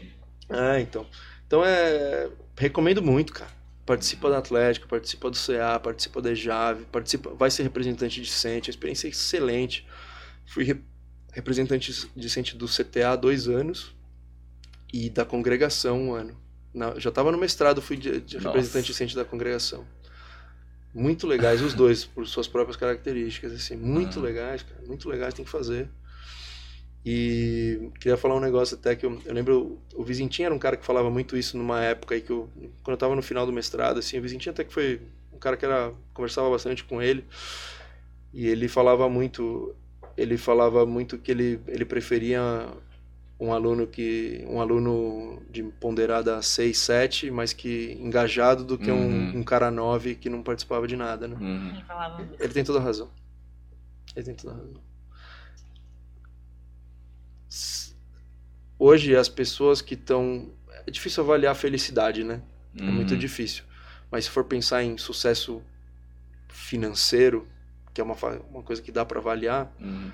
É, 0.48 0.80
então. 0.80 1.06
Então, 1.46 1.64
é... 1.64 2.28
Recomendo 2.56 3.02
muito, 3.02 3.32
cara. 3.32 3.50
Participa 3.84 4.30
da 4.30 4.38
Atlética, 4.38 4.86
participa 4.86 5.30
do 5.30 5.36
CA, 5.36 5.78
participa 5.78 6.22
da 6.22 6.30
EJAV, 6.32 6.84
participa... 6.86 7.30
vai 7.34 7.50
ser 7.50 7.64
representante 7.64 8.20
discente. 8.20 8.70
A 8.70 8.72
experiência 8.72 9.08
é 9.08 9.10
excelente. 9.10 9.86
Fui 10.46 10.64
re... 10.64 10.80
representante 11.32 12.08
discente 12.16 12.56
do 12.56 12.66
CTA 12.66 13.10
há 13.10 13.16
dois 13.16 13.48
anos 13.48 13.94
e 14.92 15.10
da 15.10 15.24
congregação 15.24 16.00
um 16.00 16.14
ano. 16.14 16.36
Na, 16.72 16.98
já 16.98 17.08
estava 17.08 17.30
no 17.30 17.38
mestrado, 17.38 17.82
fui 17.82 17.96
de, 17.96 18.20
de 18.20 18.38
representante 18.38 18.88
docente 18.88 19.14
da 19.14 19.24
congregação. 19.24 19.86
Muito 20.94 21.26
legais 21.26 21.60
os 21.60 21.74
dois, 21.74 22.04
por 22.04 22.26
suas 22.26 22.46
próprias 22.46 22.76
características, 22.76 23.52
assim, 23.52 23.76
muito 23.76 24.16
uhum. 24.16 24.24
legais, 24.24 24.62
cara, 24.62 24.80
muito 24.86 25.08
legais, 25.08 25.34
tem 25.34 25.44
que 25.44 25.50
fazer. 25.50 25.88
E 27.04 27.90
queria 28.00 28.16
falar 28.16 28.34
um 28.34 28.40
negócio 28.40 28.78
até 28.78 28.96
que 28.96 29.04
eu, 29.04 29.20
eu 29.26 29.34
lembro, 29.34 29.78
o 29.94 30.02
Vizintinho 30.02 30.46
era 30.46 30.54
um 30.54 30.58
cara 30.58 30.74
que 30.74 30.86
falava 30.86 31.10
muito 31.10 31.36
isso 31.36 31.58
numa 31.58 31.82
época 31.82 32.14
aí 32.14 32.22
que 32.22 32.30
eu, 32.30 32.48
quando 32.82 32.88
eu 32.88 32.94
estava 32.94 33.14
no 33.14 33.20
final 33.20 33.44
do 33.44 33.52
mestrado, 33.52 33.98
assim, 33.98 34.18
o 34.18 34.22
Vizintinho 34.22 34.52
até 34.52 34.64
que 34.64 34.72
foi 34.72 35.02
um 35.30 35.38
cara 35.38 35.54
que 35.56 35.66
era, 35.66 35.92
conversava 36.14 36.48
bastante 36.48 36.82
com 36.82 37.02
ele, 37.02 37.22
e 38.32 38.46
ele 38.46 38.68
falava 38.68 39.06
muito, 39.06 39.74
ele 40.16 40.38
falava 40.38 40.86
muito 40.86 41.18
que 41.18 41.30
ele, 41.30 41.60
ele 41.68 41.84
preferia 41.84 42.40
um 43.38 43.52
aluno 43.52 43.86
que 43.86 44.42
um 44.48 44.60
aluno 44.60 45.42
de 45.50 45.62
ponderada 45.62 46.40
6, 46.40 46.78
7, 46.78 47.30
mas 47.30 47.52
que 47.52 47.98
engajado 48.00 48.64
do 48.64 48.78
que 48.78 48.90
uhum. 48.90 49.34
um, 49.34 49.38
um, 49.38 49.42
cara 49.42 49.70
9 49.70 50.14
que 50.14 50.30
não 50.30 50.42
participava 50.42 50.86
de 50.86 50.96
nada, 50.96 51.28
né? 51.28 51.36
Uhum. 51.38 51.82
Ele 52.40 52.52
tem 52.52 52.64
toda 52.64 52.78
a 52.78 52.82
razão. 52.82 53.10
Ele 54.16 54.24
tem 54.24 54.34
toda 54.34 54.54
a 54.54 54.56
razão. 54.56 54.93
Hoje 58.78 59.16
as 59.16 59.28
pessoas 59.28 59.80
que 59.80 59.94
estão 59.94 60.52
é 60.86 60.90
difícil 60.90 61.22
avaliar 61.22 61.52
a 61.52 61.54
felicidade, 61.54 62.24
né? 62.24 62.42
É 62.78 62.82
muito 62.82 63.12
uhum. 63.12 63.18
difícil. 63.18 63.64
Mas 64.10 64.24
se 64.24 64.30
for 64.30 64.44
pensar 64.44 64.82
em 64.82 64.98
sucesso 64.98 65.62
financeiro, 66.48 67.48
que 67.92 68.00
é 68.00 68.04
uma, 68.04 68.16
uma 68.50 68.62
coisa 68.62 68.82
que 68.82 68.90
dá 68.90 69.04
para 69.04 69.20
avaliar, 69.20 69.72
uhum. 69.80 70.10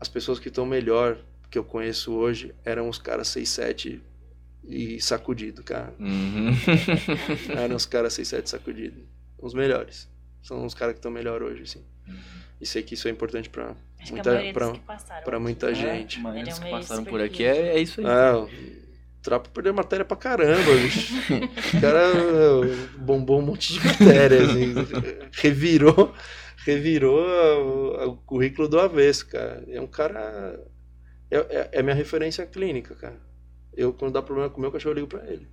as 0.00 0.08
pessoas 0.08 0.38
que 0.38 0.48
estão 0.48 0.64
melhor 0.64 1.18
que 1.50 1.58
eu 1.58 1.64
conheço 1.64 2.12
hoje 2.12 2.54
eram 2.64 2.88
os 2.88 2.98
caras 2.98 3.28
6, 3.28 3.48
7 3.48 4.02
e 4.64 5.00
sacudido, 5.00 5.62
cara. 5.62 5.94
Uhum. 5.98 6.50
Eram 7.56 7.76
os 7.76 7.86
caras 7.86 8.12
6, 8.14 8.28
7 8.28 8.50
sacudidos. 8.50 9.02
Os 9.38 9.54
melhores. 9.54 10.08
São 10.42 10.64
os 10.64 10.74
caras 10.74 10.94
que 10.94 10.98
estão 10.98 11.10
melhor 11.10 11.42
hoje, 11.42 11.62
assim. 11.62 11.84
E 12.60 12.66
sei 12.66 12.82
que 12.82 12.94
isso 12.94 13.08
é 13.08 13.10
importante 13.10 13.48
pra 13.48 13.74
Acho 14.12 14.22
que 14.22 14.28
a 14.28 14.32
muita, 14.32 14.52
pra, 14.52 14.66
dos 14.68 14.78
que 14.78 14.84
passaram. 14.84 15.24
pra 15.24 15.40
muita 15.40 15.70
É, 15.70 15.74
gente. 15.74 16.20
é 16.26 16.42
que 16.42 16.70
passaram 16.70 17.04
por 17.04 17.10
super 17.12 17.24
aqui 17.24 17.44
é, 17.44 17.76
é 17.76 17.80
isso 17.80 18.00
aí. 18.00 18.06
É, 18.06 18.32
o 18.34 18.48
Trapo 19.22 19.50
perdeu 19.50 19.74
matéria 19.74 20.04
pra 20.04 20.16
caramba, 20.16 20.72
bicho. 20.82 21.12
O 21.76 21.80
cara 21.80 22.12
bombou 22.98 23.40
um 23.40 23.42
monte 23.42 23.74
de 23.74 23.84
matéria, 23.84 24.42
assim. 24.42 24.74
Revirou, 25.32 26.14
revirou 26.64 27.20
o, 27.20 28.08
o 28.10 28.16
currículo 28.18 28.68
do 28.68 28.78
avesso, 28.80 29.26
cara. 29.28 29.64
É 29.68 29.80
um 29.80 29.86
cara. 29.86 30.58
É, 31.30 31.36
é, 31.36 31.68
é 31.72 31.82
minha 31.82 31.94
referência 31.94 32.46
clínica, 32.46 32.94
cara. 32.94 33.20
Eu, 33.76 33.92
quando 33.92 34.12
dá 34.14 34.22
problema 34.22 34.48
com 34.50 34.58
o 34.58 34.60
meu 34.60 34.72
cachorro, 34.72 34.92
eu 34.92 34.96
ligo 34.96 35.08
pra 35.08 35.26
ele. 35.26 35.46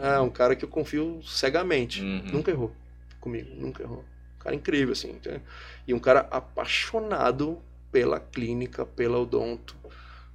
É 0.00 0.18
um 0.20 0.30
cara 0.30 0.54
que 0.54 0.64
eu 0.64 0.68
confio 0.68 1.20
cegamente. 1.24 2.00
Uhum. 2.00 2.22
Nunca 2.32 2.50
errou 2.50 2.72
comigo, 3.20 3.50
nunca 3.56 3.82
errou. 3.82 4.04
Cara 4.46 4.54
incrível, 4.54 4.92
assim. 4.92 5.10
entende? 5.10 5.42
E 5.88 5.92
um 5.92 5.98
cara 5.98 6.20
apaixonado 6.30 7.60
pela 7.90 8.20
clínica, 8.20 8.86
pela 8.86 9.18
odonto. 9.18 9.74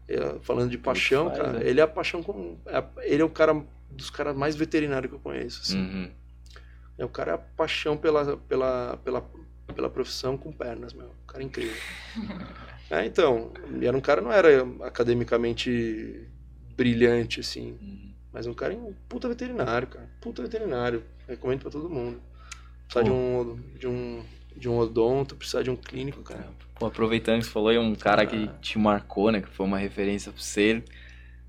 É, 0.06 0.38
falando 0.42 0.70
de 0.70 0.78
paixão, 0.78 1.28
faz, 1.28 1.38
cara, 1.38 1.54
né? 1.54 1.62
ele 1.64 1.80
é 1.80 1.84
a 1.84 1.88
paixão 1.88 2.22
com. 2.22 2.58
é- 2.66 2.84
ele 3.04 3.22
é 3.22 3.26
o 3.26 3.30
cara 3.30 3.64
dos 3.90 4.10
caras 4.10 4.36
mais 4.36 4.54
veterinários 4.54 5.10
que 5.10 5.16
eu 5.16 5.20
conheço. 5.22 5.62
assim. 5.62 5.80
Uhum. 5.80 6.12
É 6.98 7.06
o 7.06 7.10
cara 7.10 7.32
é 7.32 7.36
a 7.36 7.38
paixão 7.38 7.96
pela, 7.96 8.36
pela, 8.36 8.98
pela, 8.98 9.26
pela 9.74 9.90
profissão 9.90 10.38
com 10.38 10.52
pernas, 10.52 10.92
meu. 10.92 11.08
Um 11.08 11.26
cara 11.26 11.42
incrível. 11.42 11.82
é, 12.92 13.06
então, 13.06 13.54
era 13.82 13.96
um 13.96 14.02
cara 14.02 14.20
não 14.20 14.32
era 14.34 14.50
academicamente 14.82 16.28
brilhante, 16.76 17.40
assim. 17.40 17.78
Uhum. 17.82 18.14
Mas 18.34 18.46
um 18.46 18.54
cara 18.54 18.74
é 18.74 18.78
um 18.78 18.94
puta 19.08 19.30
veterinário, 19.30 19.88
cara. 19.88 20.10
Puta 20.20 20.42
veterinário. 20.42 21.02
Recomendo 21.30 21.62
pra 21.62 21.72
todo 21.72 21.90
mundo. 21.90 22.22
Precisar 22.92 23.04
de 23.04 23.12
um, 23.12 23.60
de 23.80 23.88
um 23.88 24.24
de 24.56 24.70
um 24.70 24.78
odonto, 24.78 25.36
precisar 25.36 25.64
de 25.64 25.72
um 25.72 25.76
clínico, 25.76 26.22
cara. 26.22 26.48
Pô, 26.78 26.86
aproveitando 26.86 27.40
que 27.40 27.46
você 27.46 27.52
falou 27.52 27.70
aí, 27.70 27.78
um 27.80 27.96
cara 27.96 28.26
que 28.26 28.36
Ah. 28.50 28.54
te 28.62 28.78
marcou, 28.78 29.32
né? 29.32 29.42
Que 29.42 29.48
foi 29.48 29.66
uma 29.66 29.78
referência 29.78 30.32
pra 30.32 30.40
você. 30.42 30.84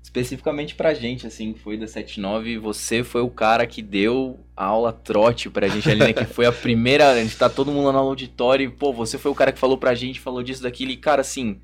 Especificamente 0.01 0.73
pra 0.73 0.93
gente, 0.93 1.27
assim, 1.27 1.53
que 1.53 1.59
foi 1.59 1.77
da 1.77 1.85
79, 1.87 2.57
você 2.57 3.03
foi 3.03 3.21
o 3.21 3.29
cara 3.29 3.67
que 3.67 3.81
deu 3.81 4.39
a 4.55 4.65
aula 4.65 4.91
trote 4.91 5.49
pra 5.49 5.67
gente 5.67 5.89
ali, 5.89 5.99
né? 5.99 6.13
Que 6.13 6.25
foi 6.25 6.45
a 6.45 6.51
primeira. 6.51 7.11
A 7.11 7.15
gente 7.21 7.37
tá 7.37 7.49
todo 7.49 7.71
mundo 7.71 7.85
lá 7.87 7.93
no 7.93 7.99
auditório 7.99 8.65
e, 8.65 8.69
pô, 8.69 8.91
você 8.93 9.17
foi 9.17 9.31
o 9.31 9.35
cara 9.35 9.51
que 9.51 9.59
falou 9.59 9.77
pra 9.77 9.93
gente, 9.93 10.19
falou 10.19 10.41
disso, 10.41 10.63
daquilo, 10.63 10.91
e, 10.91 10.97
cara, 10.97 11.21
assim. 11.21 11.61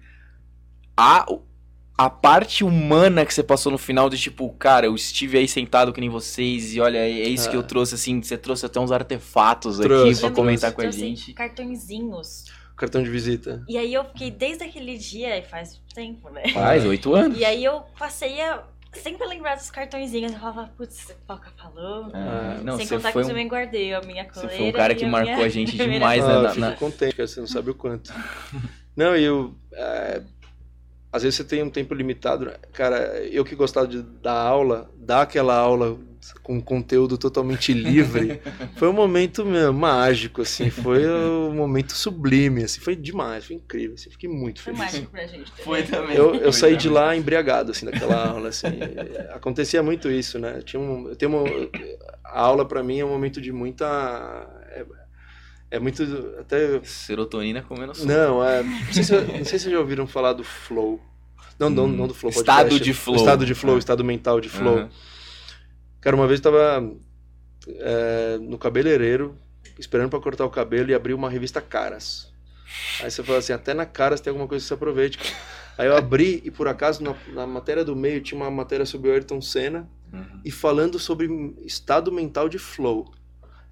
A, 0.95 1.25
a 2.01 2.09
parte 2.09 2.63
humana 2.63 3.25
que 3.25 3.33
você 3.33 3.43
passou 3.43 3.69
no 3.73 3.77
final 3.77 4.09
de 4.09 4.17
tipo, 4.17 4.49
cara, 4.53 4.85
eu 4.85 4.95
estive 4.95 5.37
aí 5.37 5.49
sentado 5.49 5.91
que 5.91 5.99
nem 5.99 6.09
vocês, 6.09 6.73
e 6.73 6.79
olha, 6.79 6.97
é 6.99 7.09
isso 7.27 7.49
que 7.49 7.57
eu 7.57 7.59
Ah. 7.59 7.63
trouxe, 7.63 7.95
assim, 7.95 8.21
você 8.23 8.37
trouxe 8.37 8.65
até 8.65 8.79
uns 8.79 8.89
artefatos 8.89 9.81
aqui 9.81 9.89
Trouxe, 9.89 10.21
pra 10.21 10.29
Eu 10.29 10.33
comentar 10.33 10.71
trouxe- 10.71 10.97
com 10.97 11.03
a 11.03 11.07
gente. 11.09 11.33
cartõezinhos. 11.33 12.45
Cartão 12.77 13.03
de 13.03 13.09
visita. 13.09 13.61
E 13.67 13.77
aí 13.77 13.93
eu 13.93 14.05
fiquei 14.05 14.31
desde 14.31 14.63
aquele 14.63 14.97
dia, 14.97 15.37
e 15.37 15.41
faz 15.41 15.81
tempo, 15.93 16.29
né? 16.29 16.47
Faz 16.53 16.85
oito 16.85 17.13
anos. 17.13 17.37
E 17.37 17.43
aí 17.43 17.65
eu 17.65 17.81
passei 17.99 18.39
a 18.41 18.63
sempre 18.93 19.27
lembrar 19.27 19.55
dos 19.55 19.69
cartõezinhos. 19.69 20.31
Eu 20.31 20.39
falava, 20.39 20.71
putz, 20.77 21.09
o 21.09 21.15
Pauca 21.27 21.51
falou. 21.61 22.09
Ah, 22.13 22.55
Ah, 22.59 22.63
não, 22.63 22.77
Sem 22.77 22.85
você 22.87 22.95
contar 22.95 23.11
foi 23.11 23.23
que 23.23 23.25
eu 23.25 23.25
um, 23.25 23.33
também 23.33 23.47
guardei 23.49 23.93
a 23.93 23.99
minha 23.99 24.23
você 24.23 24.29
coleira. 24.39 24.55
foi 24.57 24.69
um 24.69 24.71
cara 24.71 24.95
que 24.95 25.03
a 25.03 25.07
marcou 25.09 25.33
minha 25.35 25.45
a 25.45 25.49
gente 25.49 25.75
demais, 25.75 26.23
né? 26.23 26.31
Ah, 26.31 26.35
eu 26.37 26.41
na- 26.43 26.49
fico 26.51 26.61
na- 26.61 26.71
contente, 26.77 27.15
cara, 27.17 27.27
você 27.27 27.39
não 27.41 27.47
sabe 27.47 27.71
o 27.71 27.75
quanto. 27.75 28.13
Não, 28.95 29.15
e 29.15 29.23
eu. 29.25 29.53
é, 29.73 30.21
às 31.11 31.23
vezes 31.23 31.37
você 31.37 31.43
tem 31.43 31.63
um 31.63 31.69
tempo 31.69 31.93
limitado. 31.93 32.45
né? 32.45 32.53
Cara, 32.73 33.19
eu 33.25 33.43
que 33.43 33.55
gostava 33.55 33.87
de 33.87 34.01
dar 34.01 34.33
aula, 34.39 34.89
dar 34.97 35.21
aquela 35.23 35.55
aula 35.55 35.97
com 36.43 36.61
conteúdo 36.61 37.17
totalmente 37.17 37.73
livre, 37.73 38.39
foi 38.75 38.87
um 38.89 38.93
momento 38.93 39.43
meu, 39.45 39.73
mágico, 39.73 40.41
assim. 40.41 40.69
Foi 40.69 41.07
um 41.07 41.53
momento 41.55 41.93
sublime, 41.93 42.63
assim. 42.63 42.79
Foi 42.79 42.95
demais, 42.95 43.45
foi 43.45 43.55
incrível. 43.55 43.95
Assim, 43.95 44.09
fiquei 44.11 44.29
muito 44.29 44.61
Foi 44.61 44.75
feliz. 44.75 44.93
mágico 44.93 45.11
pra 45.11 45.25
gente. 45.25 45.49
também. 45.51 45.65
Foi 45.65 45.83
também. 45.83 46.15
Eu, 46.15 46.35
eu 46.35 46.41
Foi 46.43 46.53
saí 46.53 46.75
de 46.77 46.87
também. 46.89 47.01
lá 47.03 47.15
embriagado, 47.15 47.71
assim, 47.71 47.85
daquela 47.85 48.27
aula, 48.27 48.49
assim. 48.49 48.67
Acontecia 49.33 49.81
muito 49.81 50.11
isso, 50.11 50.37
né? 50.37 50.61
Tinha 50.63 50.79
um, 50.79 51.07
eu 51.09 51.15
tenho 51.15 51.31
uma, 51.31 51.49
a 52.23 52.41
aula, 52.41 52.65
pra 52.67 52.83
mim, 52.83 52.99
é 52.99 53.05
um 53.05 53.09
momento 53.09 53.41
de 53.41 53.51
muita... 53.51 54.47
É, 55.71 55.79
muito... 55.79 56.03
Até... 56.39 56.81
Serotonina 56.83 57.61
comendo 57.61 57.91
açúcar. 57.91 58.07
Não, 58.11 58.43
é, 58.43 58.63
não, 58.63 58.93
sei 58.93 59.03
se, 59.03 59.13
não 59.13 59.27
sei 59.27 59.43
se 59.45 59.49
vocês 59.59 59.63
já 59.71 59.79
ouviram 59.79 60.07
falar 60.07 60.33
do 60.33 60.43
flow. 60.43 60.99
Não, 61.59 61.69
não, 61.69 61.85
Hum, 61.85 61.87
não 61.95 62.07
do 62.07 62.13
flow 62.13 62.31
estado 62.31 62.69
podcast, 62.69 62.83
de 62.83 62.91
o 62.91 62.93
flow. 62.95 63.15
Estado 63.17 63.45
de 63.45 63.53
flow, 63.53 63.75
É. 63.75 63.79
estado 63.79 64.03
mental 64.03 64.39
de 64.41 64.49
flow. 64.49 64.77
Aham. 64.79 64.89
Cara, 66.01 66.15
uma 66.15 66.25
vez 66.27 66.39
eu 66.39 66.43
tava 66.43 66.91
é, 67.67 68.37
no 68.41 68.57
cabeleireiro, 68.57 69.37
esperando 69.77 70.09
pra 70.09 70.19
cortar 70.19 70.45
o 70.45 70.49
cabelo 70.49 70.89
e 70.89 70.93
abri 70.93 71.13
uma 71.13 71.29
revista 71.29 71.61
Caras. 71.61 72.31
Aí 73.03 73.09
você 73.11 73.23
fala 73.23 73.39
assim, 73.39 73.51
até 73.53 73.73
na 73.73 73.85
Caras 73.85 74.21
tem 74.21 74.31
alguma 74.31 74.47
coisa 74.47 74.63
que 74.63 74.67
você 74.67 74.73
aproveite. 74.73 75.17
cara. 75.17 75.35
Aí 75.77 75.87
eu 75.87 75.95
abri 75.95 76.41
e 76.43 76.51
por 76.51 76.67
acaso 76.67 77.01
na, 77.03 77.15
na 77.33 77.47
matéria 77.47 77.83
do 77.85 77.95
meio 77.95 78.21
tinha 78.21 78.39
uma 78.39 78.49
matéria 78.51 78.85
sobre 78.85 79.09
o 79.09 79.13
Ayrton 79.13 79.41
Senna 79.41 79.87
Uhum. 80.11 80.41
e 80.43 80.49
falando 80.49 80.97
sobre 80.97 81.27
estado 81.63 82.11
mental 82.11 82.49
de 82.49 82.57
flow. 82.57 83.13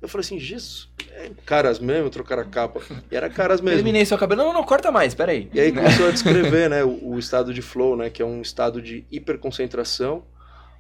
Eu 0.02 0.08
falei 0.08 0.24
assim, 0.24 0.40
Jesus, 0.40 0.90
é 1.12 1.32
Caras 1.46 1.80
mesmo, 1.80 2.10
trocar 2.10 2.38
a 2.38 2.44
capa. 2.46 2.80
E 3.12 3.16
era 3.16 3.30
Caras 3.30 3.60
mesmo. 3.62 3.78
Terminei 3.78 4.06
seu 4.06 4.18
cabelo. 4.18 4.44
Não, 4.44 4.54
não, 4.54 4.64
corta 4.64 4.92
mais, 4.92 5.16
peraí. 5.16 5.50
E 5.54 5.60
aí 5.60 5.72
começou 5.72 6.08
a 6.08 6.12
descrever 6.12 6.70
né, 6.70 6.84
o, 6.84 7.14
o 7.14 7.20
estado 7.20 7.52
de 7.54 7.62
flow, 7.64 7.96
né, 7.98 8.10
que 8.10 8.22
é 8.22 8.26
um 8.26 8.42
estado 8.42 8.80
de 8.82 9.06
hiperconcentração, 9.12 10.24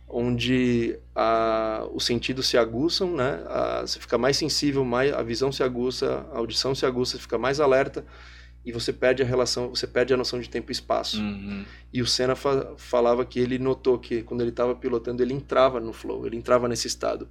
onde 0.08 0.98
a, 1.16 1.86
os 1.94 2.06
sentidos 2.06 2.48
se 2.48 2.58
aguçam, 2.58 3.16
né, 3.16 3.44
a- 3.48 3.82
você 3.82 4.00
fica 4.00 4.18
mais 4.18 4.38
sensível, 4.38 4.86
mais, 4.86 5.14
a 5.14 5.22
visão 5.22 5.52
se 5.52 5.64
aguça, 5.64 6.26
a 6.32 6.38
audição 6.38 6.74
se 6.74 6.86
aguça, 6.86 7.14
você 7.18 7.22
fica 7.22 7.38
mais 7.38 7.60
alerta 7.60 8.06
e 8.66 8.72
você 8.72 8.94
perde 8.94 9.22
a 9.22 9.26
relação, 9.26 9.70
você 9.70 9.88
perde 9.88 10.14
a 10.14 10.18
noção 10.18 10.40
de 10.40 10.50
tempo 10.50 10.72
e 10.72 10.74
espaço. 10.74 11.20
Uhum. 11.20 11.66
E 11.92 12.02
o 12.02 12.08
Senna 12.08 12.36
fa- 12.36 12.74
falava 12.78 13.26
que 13.26 13.40
ele 13.40 13.58
notou 13.58 13.98
que 13.98 14.22
quando 14.24 14.42
ele 14.42 14.50
estava 14.50 14.76
pilotando, 14.76 15.22
ele 15.24 15.34
entrava 15.34 15.80
no 15.80 15.92
flow, 15.94 16.26
ele 16.26 16.36
entrava 16.38 16.68
nesse 16.68 16.88
estado. 16.88 17.28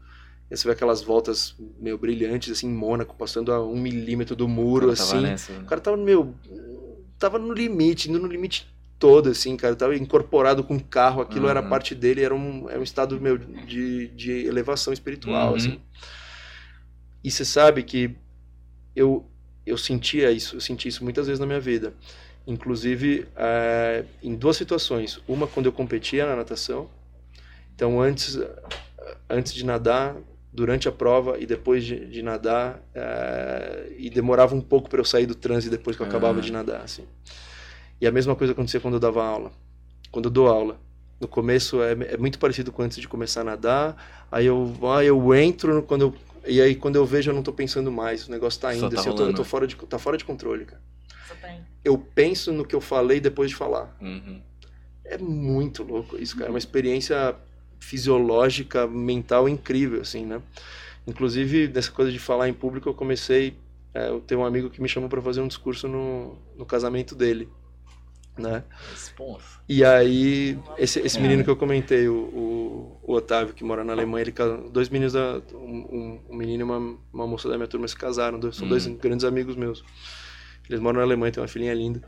E 0.51 0.57
você 0.57 0.67
vê 0.69 0.73
aquelas 0.75 1.03
voltas 1.03 1.55
meio 1.79 1.99
brilhantes, 1.99 2.53
assim, 2.53 2.69
em 2.69 2.73
Mônaco, 2.75 3.17
passando 3.17 3.53
a 3.53 3.65
um 3.65 3.77
milímetro 3.77 4.37
do 4.37 4.47
muro, 4.47 4.95
tava 4.95 5.03
assim. 5.17 5.23
nessa, 5.23 5.53
né? 5.53 5.59
O 5.61 5.67
cara 5.67 5.81
tava, 5.81 5.97
meu, 5.97 6.35
tava 7.19 7.39
no 7.39 7.53
limite, 7.53 8.09
indo 8.09 8.19
no 8.19 8.29
limite 8.29 8.67
todo, 8.99 9.29
assim, 9.31 9.57
cara. 9.57 9.75
Tava 9.75 9.97
incorporado 9.97 10.63
com 10.63 10.77
o 10.77 10.83
carro, 10.85 11.21
aquilo 11.21 11.49
era 11.49 11.61
Uhum. 11.63 11.69
parte 11.69 11.95
dele, 11.95 12.23
era 12.23 12.35
um, 12.35 12.69
era 12.71 12.79
um 12.79 12.85
estado, 12.85 13.21
meu, 13.21 13.37
de, 13.39 14.09
de 14.09 14.47
elevação 14.47 14.93
espiritual, 14.93 15.51
Uhum. 15.51 15.57
assim. 15.57 15.81
E 17.23 17.31
você 17.31 17.45
sabe 17.45 17.83
que 17.83 18.15
eu, 18.95 19.27
eu 19.67 19.77
sentia 19.79 20.31
isso, 20.31 20.57
eu 20.57 20.61
senti 20.61 20.89
isso 20.89 21.03
muitas 21.05 21.27
vezes 21.27 21.41
na 21.41 21.47
minha 21.47 21.61
vida. 21.61 21.93
Inclusive, 22.47 23.27
eh, 23.37 24.05
em 24.23 24.35
duas 24.37 24.57
situações. 24.57 25.21
Uma, 25.27 25.47
quando 25.49 25.67
eu 25.67 25.73
competia 25.73 26.27
na 26.27 26.37
natação. 26.37 26.89
Então, 27.75 28.01
antes, 28.01 28.39
antes 29.29 29.53
de 29.53 29.65
nadar, 29.65 30.17
durante 30.57 30.89
a 30.89 30.93
prova 30.93 31.39
e 31.39 31.45
depois 31.45 31.85
de, 31.85 32.07
de 32.07 32.23
nadar. 32.23 32.81
eh, 32.95 33.93
e 33.99 34.09
demorava 34.11 34.55
um 34.55 34.61
pouco 34.61 34.89
para 34.89 34.99
eu 35.01 35.05
sair 35.05 35.27
do 35.27 35.35
transe 35.35 35.69
depois 35.69 35.97
que 35.97 36.03
eu 36.03 36.07
acabava 36.07 36.39
Ah. 36.39 36.43
de 36.43 36.51
nadar, 36.51 36.81
assim. 36.81 37.05
E 38.01 38.07
a 38.07 38.11
mesma 38.11 38.35
coisa 38.35 38.53
acontecia 38.55 38.81
quando 38.81 38.95
eu 38.95 39.01
dava 39.01 39.23
aula. 39.25 39.53
Quando 40.11 40.25
eu 40.27 40.31
dou 40.31 40.49
aula. 40.49 40.81
No 41.21 41.29
começo 41.29 41.83
é, 41.83 41.93
é 41.93 42.17
muito 42.17 42.39
parecido 42.39 42.73
com 42.73 42.83
antes 42.83 42.99
de 42.99 43.07
começar 43.07 43.43
a 43.43 43.45
nadar. 43.45 44.27
Aí 44.33 44.47
eu, 44.47 44.75
ah, 44.95 45.05
eu 45.05 45.35
entro 45.35 45.75
no- 45.75 45.83
quando 45.83 46.03
eu, 46.03 46.15
e 46.47 46.61
aí 46.61 46.75
quando 46.75 46.97
eu 46.97 47.05
vejo 47.07 47.31
eu 47.31 47.35
não 47.35 47.43
tô 47.43 47.53
pensando 47.53 47.93
mais. 47.93 48.27
O 48.27 48.31
negócio 48.31 48.59
tá 48.61 48.71
Só 48.73 48.79
indo, 48.87 48.95
tá 48.95 49.01
assim, 49.01 49.11
eu 49.11 49.15
tô, 49.15 49.25
eu 49.25 49.35
tô 49.35 49.45
fora 49.45 49.67
de 49.67 49.77
tá 49.77 49.99
fora 49.99 50.17
de 50.17 50.25
controle, 50.25 50.65
cara. 50.65 50.81
Tem. 51.43 51.61
Eu 51.85 51.99
penso 51.99 52.51
no 52.53 52.65
que 52.65 52.75
eu 52.75 52.81
falei 52.81 53.21
depois 53.21 53.51
de 53.51 53.57
falar. 53.57 53.95
Uhum. 54.01 54.41
É 55.05 55.17
muito 55.19 55.83
louco 55.83 56.17
isso, 56.17 56.35
cara. 56.37 56.49
É 56.49 56.51
uma 56.53 56.59
experiência 56.59 57.35
fisiológica, 57.81 58.87
mental 58.87 59.49
incrível, 59.49 60.01
assim, 60.01 60.25
né? 60.27 60.41
Inclusive, 61.07 61.69
nessa 61.69 61.91
coisa 61.91 62.11
de 62.13 62.19
falar 62.19 62.49
em 62.49 62.55
público, 62.55 62.89
eu 62.89 62.95
comecei. 62.95 63.57
é, 63.95 64.09
eu 64.09 64.21
tenho 64.21 64.41
um 64.41 64.45
amigo 64.45 64.71
que 64.71 64.83
me 64.83 64.89
chamou 64.89 65.09
para 65.09 65.23
fazer 65.23 65.41
um 65.41 65.49
discurso 65.49 65.89
no, 65.89 66.37
no 66.57 66.67
casamento 66.67 67.15
dele, 67.15 67.49
né? 68.39 68.65
Responsa. 68.91 69.61
E 69.69 69.85
aí, 69.85 70.59
esse, 70.79 71.01
esse 71.01 71.21
menino 71.21 71.43
que 71.43 71.51
eu 71.51 71.57
comentei, 71.57 72.09
o, 72.09 72.15
o, 72.15 73.01
o 73.03 73.13
Otávio, 73.15 73.55
que 73.55 73.65
mora 73.65 73.83
na 73.83 73.93
Alemanha, 73.93 74.23
ele 74.23 74.33
ca- 74.33 74.57
dois 74.71 74.89
meninos, 74.89 75.15
da- 75.15 75.43
um, 75.55 76.21
um- 76.31 76.37
menino 76.37 76.61
e 76.61 76.65
uma, 76.65 76.99
uma 77.13 77.27
moça 77.27 77.49
da 77.49 77.57
minha 77.57 77.67
turma 77.69 77.89
se 77.89 77.97
casaram, 77.97 78.39
dois- 78.39 78.57
são 78.57 78.69
dois 78.69 78.87
Hum. 78.87 78.97
grandes 78.97 79.25
amigos 79.25 79.57
meus. 79.57 79.85
Eles 80.69 80.81
moram 80.81 80.99
na 80.99 81.05
Alemanha, 81.05 81.33
tem 81.33 81.41
uma 81.43 81.49
filhinha 81.49 81.75
linda. 81.75 82.03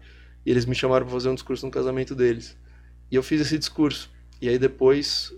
E 0.44 0.50
eles 0.50 0.64
me 0.66 0.74
chamaram 0.74 1.04
para 1.06 1.12
fazer 1.14 1.28
um 1.28 1.34
discurso 1.34 1.64
no 1.66 1.72
casamento 1.72 2.14
deles. 2.14 2.56
E 3.10 3.16
eu 3.16 3.22
fiz 3.22 3.40
esse 3.40 3.58
discurso. 3.58 4.10
E 4.40 4.48
aí 4.48 4.58
depois, 4.58 5.34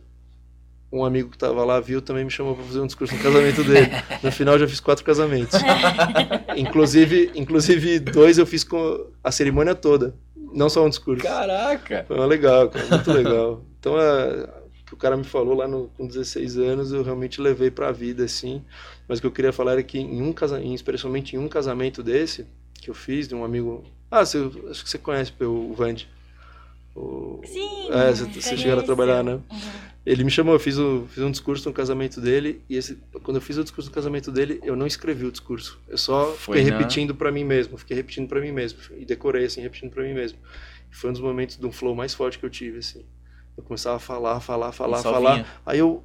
um 0.93 1.05
amigo 1.05 1.31
que 1.31 1.39
tava 1.39 1.65
lá 1.65 1.79
viu 1.79 2.03
também 2.03 2.25
me 2.25 2.31
chamou 2.31 2.57
para 2.57 2.65
fazer 2.65 2.81
um 2.81 2.87
discurso 2.87 3.15
no 3.15 3.23
casamento 3.23 3.63
dele. 3.63 3.91
No 4.23 4.33
final, 4.33 4.59
já 4.59 4.67
fiz 4.67 4.81
quatro 4.81 5.05
casamentos. 5.05 5.59
inclusive, 6.57 7.31
inclusive, 7.35 8.01
dois 8.01 8.39
eu 8.39 8.47
fiz 8.47 8.65
com 8.65 9.07
a 9.23 9.31
cerimônia 9.31 9.75
toda, 9.75 10.15
não 10.53 10.69
só 10.69 10.85
um 10.85 10.89
discurso. 10.89 11.23
Caraca! 11.23 12.05
Foi 12.09 12.17
uma 12.17 12.27
legal, 12.27 12.69
cara, 12.69 12.87
muito 12.89 13.13
legal. 13.13 13.65
Então, 13.79 13.99
é, 13.99 14.49
que 14.85 14.95
o 14.95 14.97
cara 14.97 15.17
me 15.17 15.25
falou 15.25 15.55
lá 15.55 15.69
no, 15.69 15.89
com 15.97 16.07
16 16.07 16.59
anos, 16.59 16.93
eu 16.93 17.05
realmente 17.05 17.41
levei 17.41 17.71
para 17.71 17.89
a 17.89 17.93
vida, 17.93 18.25
assim. 18.25 18.61
Mas 19.07 19.19
o 19.19 19.21
que 19.21 19.27
eu 19.29 19.33
queria 19.33 19.53
falar 19.53 19.73
era 19.73 19.83
que 19.85 19.99
em 19.99 20.21
um 20.21 20.33
casamento, 20.33 20.75
especialmente 20.75 21.37
em 21.37 21.39
um 21.39 21.49
casamento 21.49 22.03
desse, 22.03 22.45
que 22.75 22.91
eu 22.91 22.95
fiz, 22.95 23.29
de 23.29 23.35
um 23.35 23.45
amigo... 23.45 23.85
Ah, 24.11 24.25
você, 24.25 24.39
acho 24.69 24.83
que 24.83 24.91
você 24.91 24.99
conhece 24.99 25.33
o 25.41 25.73
Vande. 25.73 26.09
O... 27.01 27.41
Sim, 27.45 27.89
é, 27.91 28.13
você, 28.13 28.57
chegaram 28.57 28.83
a 28.83 28.85
trabalhar, 28.85 29.23
né? 29.23 29.35
Uhum. 29.35 29.91
Ele 30.05 30.25
me 30.25 30.31
chamou, 30.31 30.55
eu 30.55 30.61
fiz, 30.61 30.79
o, 30.79 31.07
fiz 31.09 31.23
um 31.23 31.31
discurso 31.31 31.69
no 31.69 31.75
casamento 31.75 32.21
dele, 32.21 32.63
e 32.69 32.77
esse, 32.77 32.97
quando 33.23 33.37
eu 33.37 33.41
fiz 33.41 33.57
o 33.57 33.63
discurso 33.63 33.89
no 33.89 33.95
casamento 33.95 34.31
dele, 34.31 34.61
eu 34.63 34.75
não 34.75 34.87
escrevi 34.87 35.25
o 35.25 35.31
discurso. 35.31 35.81
Eu 35.89 35.99
só 35.99 36.33
Foi, 36.33 36.59
fiquei 36.59 36.71
né? 36.71 36.77
repetindo 36.77 37.15
para 37.15 37.31
mim 37.31 37.45
mesmo, 37.45 37.79
fiquei 37.79 37.97
repetindo 37.97 38.29
para 38.29 38.41
mim 38.41 38.53
mesmo, 38.53 38.79
e 38.97 39.05
decorei, 39.05 39.45
assim, 39.45 39.61
repetindo 39.61 39.91
para 39.91 40.03
mim 40.03 40.15
mesmo. 40.15 40.39
Foi 40.91 41.11
um 41.11 41.13
dos 41.13 41.23
momentos 41.23 41.57
de 41.57 41.67
um 41.67 41.73
flow 41.73 41.95
mais 41.95 42.15
forte 42.15 42.39
que 42.39 42.45
eu 42.45 42.51
tive, 42.51 42.79
assim. 42.79 43.05
Eu 43.57 43.63
começava 43.63 43.97
a 43.97 44.01
falar, 44.01 44.41
falar, 44.41 44.73
falar, 44.73 45.03
falar. 45.03 45.35
Vinha. 45.35 45.47
Aí 45.65 45.79
eu. 45.79 46.03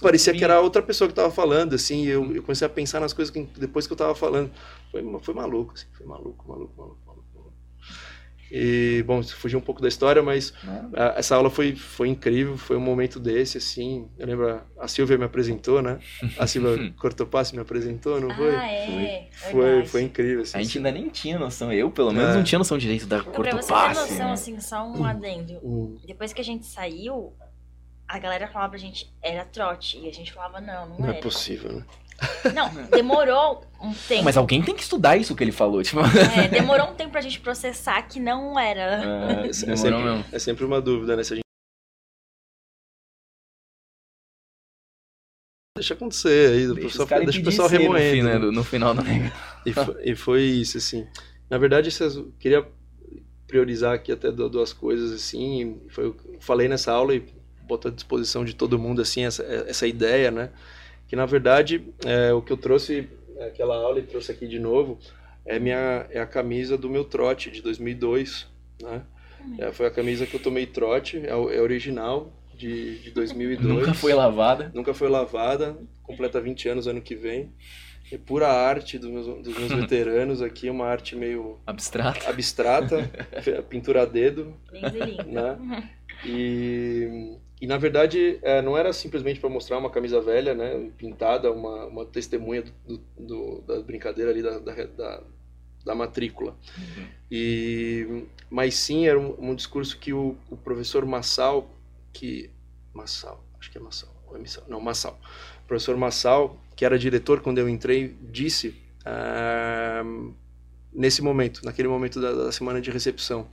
Parecia 0.00 0.32
que 0.32 0.42
era 0.42 0.58
outra 0.60 0.82
pessoa 0.82 1.06
que 1.06 1.14
tava 1.14 1.30
falando, 1.30 1.74
assim. 1.74 2.06
Eu, 2.06 2.34
eu 2.34 2.42
comecei 2.42 2.66
a 2.66 2.70
pensar 2.70 3.00
nas 3.00 3.12
coisas 3.12 3.32
que, 3.32 3.42
depois 3.58 3.86
que 3.86 3.92
eu 3.92 3.96
tava 3.96 4.14
falando. 4.14 4.50
Foi, 4.90 5.02
foi 5.20 5.34
maluco, 5.34 5.74
assim. 5.74 5.86
Foi 5.92 6.06
maluco, 6.06 6.48
maluco, 6.48 6.72
maluco. 6.76 7.05
E, 8.50 9.02
bom, 9.06 9.22
fugiu 9.22 9.58
um 9.58 9.62
pouco 9.62 9.82
da 9.82 9.88
história, 9.88 10.22
mas 10.22 10.52
a, 10.94 11.18
essa 11.18 11.34
aula 11.34 11.50
foi, 11.50 11.74
foi 11.74 12.08
incrível, 12.08 12.56
foi 12.56 12.76
um 12.76 12.80
momento 12.80 13.18
desse, 13.18 13.58
assim. 13.58 14.08
Eu 14.18 14.26
lembro, 14.26 14.60
a 14.78 14.88
Silvia 14.88 15.18
me 15.18 15.24
apresentou, 15.24 15.82
né? 15.82 15.98
A 16.38 16.46
Silvia 16.46 16.92
Cortopasse 16.98 17.54
me 17.54 17.60
apresentou, 17.60 18.20
não 18.20 18.34
foi? 18.34 18.56
Ah, 18.56 18.70
é. 18.70 19.28
Foi, 19.30 19.50
foi, 19.50 19.86
foi, 19.86 20.02
incrível, 20.02 20.42
assim. 20.42 20.58
A 20.58 20.62
gente 20.62 20.78
ainda 20.78 20.92
nem 20.92 21.08
tinha 21.08 21.38
noção, 21.38 21.72
eu 21.72 21.90
pelo 21.90 22.12
menos 22.12 22.30
é. 22.30 22.36
não 22.36 22.44
tinha 22.44 22.58
noção 22.58 22.78
direito 22.78 23.06
da 23.06 23.22
Cortopasse. 23.22 23.66
Pra 23.66 23.94
você 23.94 24.00
ter 24.00 24.12
noção, 24.12 24.26
né? 24.26 24.32
assim, 24.32 24.60
só 24.60 24.86
um 24.86 25.04
adendo. 25.04 25.54
Hum. 25.62 25.98
Depois 26.06 26.32
que 26.32 26.40
a 26.40 26.44
gente 26.44 26.66
saiu, 26.66 27.32
a 28.06 28.18
galera 28.18 28.46
falava 28.48 28.70
pra 28.70 28.78
gente, 28.78 29.12
era 29.20 29.44
trote. 29.44 29.98
E 29.98 30.08
a 30.08 30.12
gente 30.12 30.32
falava, 30.32 30.60
não, 30.60 30.88
não, 30.88 30.98
não 30.98 31.06
é 31.06 31.08
era. 31.08 31.12
Não 31.12 31.18
é 31.18 31.20
possível, 31.20 31.72
né? 31.72 31.84
Não, 32.54 32.70
demorou 32.86 33.64
um 33.80 33.92
tempo. 33.92 34.24
Mas 34.24 34.36
alguém 34.36 34.62
tem 34.62 34.74
que 34.74 34.82
estudar 34.82 35.16
isso 35.16 35.34
que 35.34 35.44
ele 35.44 35.52
falou. 35.52 35.82
Tipo... 35.82 36.00
É, 36.00 36.48
demorou 36.48 36.90
um 36.90 36.94
tempo 36.94 37.12
pra 37.12 37.20
gente 37.20 37.40
processar 37.40 38.02
que 38.02 38.18
não 38.18 38.58
era. 38.58 39.42
É, 39.44 39.48
é, 39.48 39.52
sempre, 39.52 40.24
é 40.32 40.38
sempre 40.38 40.64
uma 40.64 40.80
dúvida, 40.80 41.16
né? 41.16 41.22
Se 41.22 41.34
a 41.34 41.36
gente... 41.36 41.46
Deixa 45.76 45.92
acontecer 45.92 46.52
aí, 46.52 46.66
deixa, 46.68 46.98
pessoal, 46.98 47.20
deixa 47.20 47.40
o 47.40 47.44
pessoal 47.44 47.68
remoendo. 47.68 48.50
No, 48.50 48.64
fim, 48.64 48.78
né? 48.78 48.92
no 48.92 48.94
final 48.94 48.94
do 48.94 49.02
e, 49.66 49.72
foi, 49.74 50.02
e 50.04 50.16
foi 50.16 50.42
isso, 50.42 50.78
assim. 50.78 51.06
Na 51.50 51.58
verdade, 51.58 51.90
eu 52.00 52.32
queria 52.38 52.66
priorizar 53.46 53.94
aqui 53.94 54.10
até 54.10 54.32
duas 54.32 54.72
coisas, 54.72 55.12
assim. 55.12 55.82
Foi, 55.90 56.06
eu 56.06 56.16
falei 56.40 56.66
nessa 56.66 56.92
aula 56.92 57.14
e 57.14 57.26
boto 57.62 57.88
à 57.88 57.90
disposição 57.90 58.42
de 58.42 58.54
todo 58.54 58.78
mundo, 58.78 59.02
assim, 59.02 59.26
essa, 59.26 59.42
essa 59.42 59.86
ideia, 59.86 60.30
né? 60.30 60.50
Que 61.06 61.16
na 61.16 61.26
verdade 61.26 61.84
é, 62.04 62.32
o 62.32 62.42
que 62.42 62.52
eu 62.52 62.56
trouxe 62.56 63.08
aquela 63.46 63.76
aula 63.76 63.98
e 63.98 64.02
trouxe 64.02 64.32
aqui 64.32 64.46
de 64.46 64.58
novo 64.58 64.98
é 65.44 65.58
minha 65.58 66.06
é 66.10 66.20
a 66.20 66.26
camisa 66.26 66.76
do 66.76 66.90
meu 66.90 67.04
trote 67.04 67.50
de 67.50 67.62
2002, 67.62 68.46
né? 68.82 69.02
É, 69.58 69.70
foi 69.70 69.86
a 69.86 69.90
camisa 69.90 70.26
que 70.26 70.34
eu 70.34 70.42
tomei 70.42 70.66
trote, 70.66 71.18
é, 71.18 71.30
é 71.30 71.60
original 71.60 72.32
de, 72.54 72.98
de 72.98 73.10
2002. 73.12 73.78
Nunca 73.78 73.94
foi 73.94 74.12
lavada. 74.12 74.70
Nunca 74.74 74.92
foi 74.92 75.08
lavada, 75.08 75.76
completa 76.02 76.40
20 76.40 76.68
anos 76.68 76.86
ano 76.88 77.00
que 77.00 77.14
vem. 77.14 77.52
É 78.10 78.18
pura 78.18 78.48
arte 78.48 78.98
dos 78.98 79.10
meus, 79.10 79.26
dos 79.26 79.58
meus 79.58 79.70
veteranos 79.80 80.42
aqui, 80.42 80.70
uma 80.70 80.86
arte 80.86 81.14
meio 81.14 81.58
abstrata, 81.66 82.28
abstrata 82.28 83.10
pintura 83.68 84.02
a 84.02 84.04
dedo, 84.04 84.54
né? 85.26 85.90
E 86.24 87.36
e 87.60 87.66
na 87.66 87.78
verdade 87.78 88.38
é, 88.42 88.60
não 88.60 88.76
era 88.76 88.92
simplesmente 88.92 89.40
para 89.40 89.48
mostrar 89.48 89.78
uma 89.78 89.90
camisa 89.90 90.20
velha, 90.20 90.54
né, 90.54 90.90
pintada, 90.96 91.50
uma, 91.50 91.86
uma 91.86 92.04
testemunha 92.04 92.64
do, 92.86 92.98
do, 93.18 93.62
da 93.62 93.80
brincadeira 93.80 94.30
ali 94.30 94.42
da, 94.42 94.58
da, 94.58 94.84
da, 94.84 95.22
da 95.84 95.94
matrícula. 95.94 96.56
Uhum. 96.76 97.06
E, 97.30 98.24
mas 98.50 98.74
sim 98.74 99.06
era 99.06 99.18
um, 99.18 99.50
um 99.50 99.54
discurso 99.54 99.98
que 99.98 100.12
o, 100.12 100.36
o, 100.50 100.56
professor 100.56 101.06
Massal, 101.06 101.70
que 102.12 102.50
Massal, 102.92 103.42
acho 103.58 103.70
que 103.70 103.78
é 103.78 103.80
Massal, 103.80 104.14
ou 104.26 104.36
é 104.36 104.38
Missal, 104.38 104.64
não 104.68 104.80
Massal, 104.80 105.18
o 105.64 105.66
professor 105.66 105.96
Massal, 105.96 106.58
que 106.76 106.84
era 106.84 106.98
diretor 106.98 107.40
quando 107.40 107.58
eu 107.58 107.68
entrei, 107.68 108.14
disse 108.20 108.68
uh, 109.00 110.34
nesse 110.92 111.22
momento, 111.22 111.64
naquele 111.64 111.88
momento 111.88 112.20
da, 112.20 112.32
da 112.32 112.52
semana 112.52 112.82
de 112.82 112.90
recepção, 112.90 113.48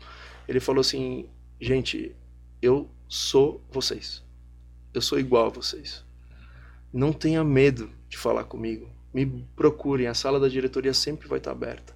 ele 0.45 0.59
falou 0.59 0.81
assim, 0.81 1.29
gente, 1.59 2.13
eu 2.61 2.89
sou 3.07 3.61
vocês. 3.71 4.23
Eu 4.93 5.01
sou 5.01 5.19
igual 5.19 5.47
a 5.47 5.49
vocês. 5.49 6.03
Não 6.91 7.11
tenha 7.11 7.43
medo 7.43 7.89
de 8.07 8.17
falar 8.17 8.43
comigo. 8.43 8.89
Me 9.13 9.25
procurem, 9.55 10.07
a 10.07 10.13
sala 10.13 10.39
da 10.39 10.47
diretoria 10.47 10.93
sempre 10.93 11.27
vai 11.27 11.37
estar 11.37 11.51
aberta. 11.51 11.93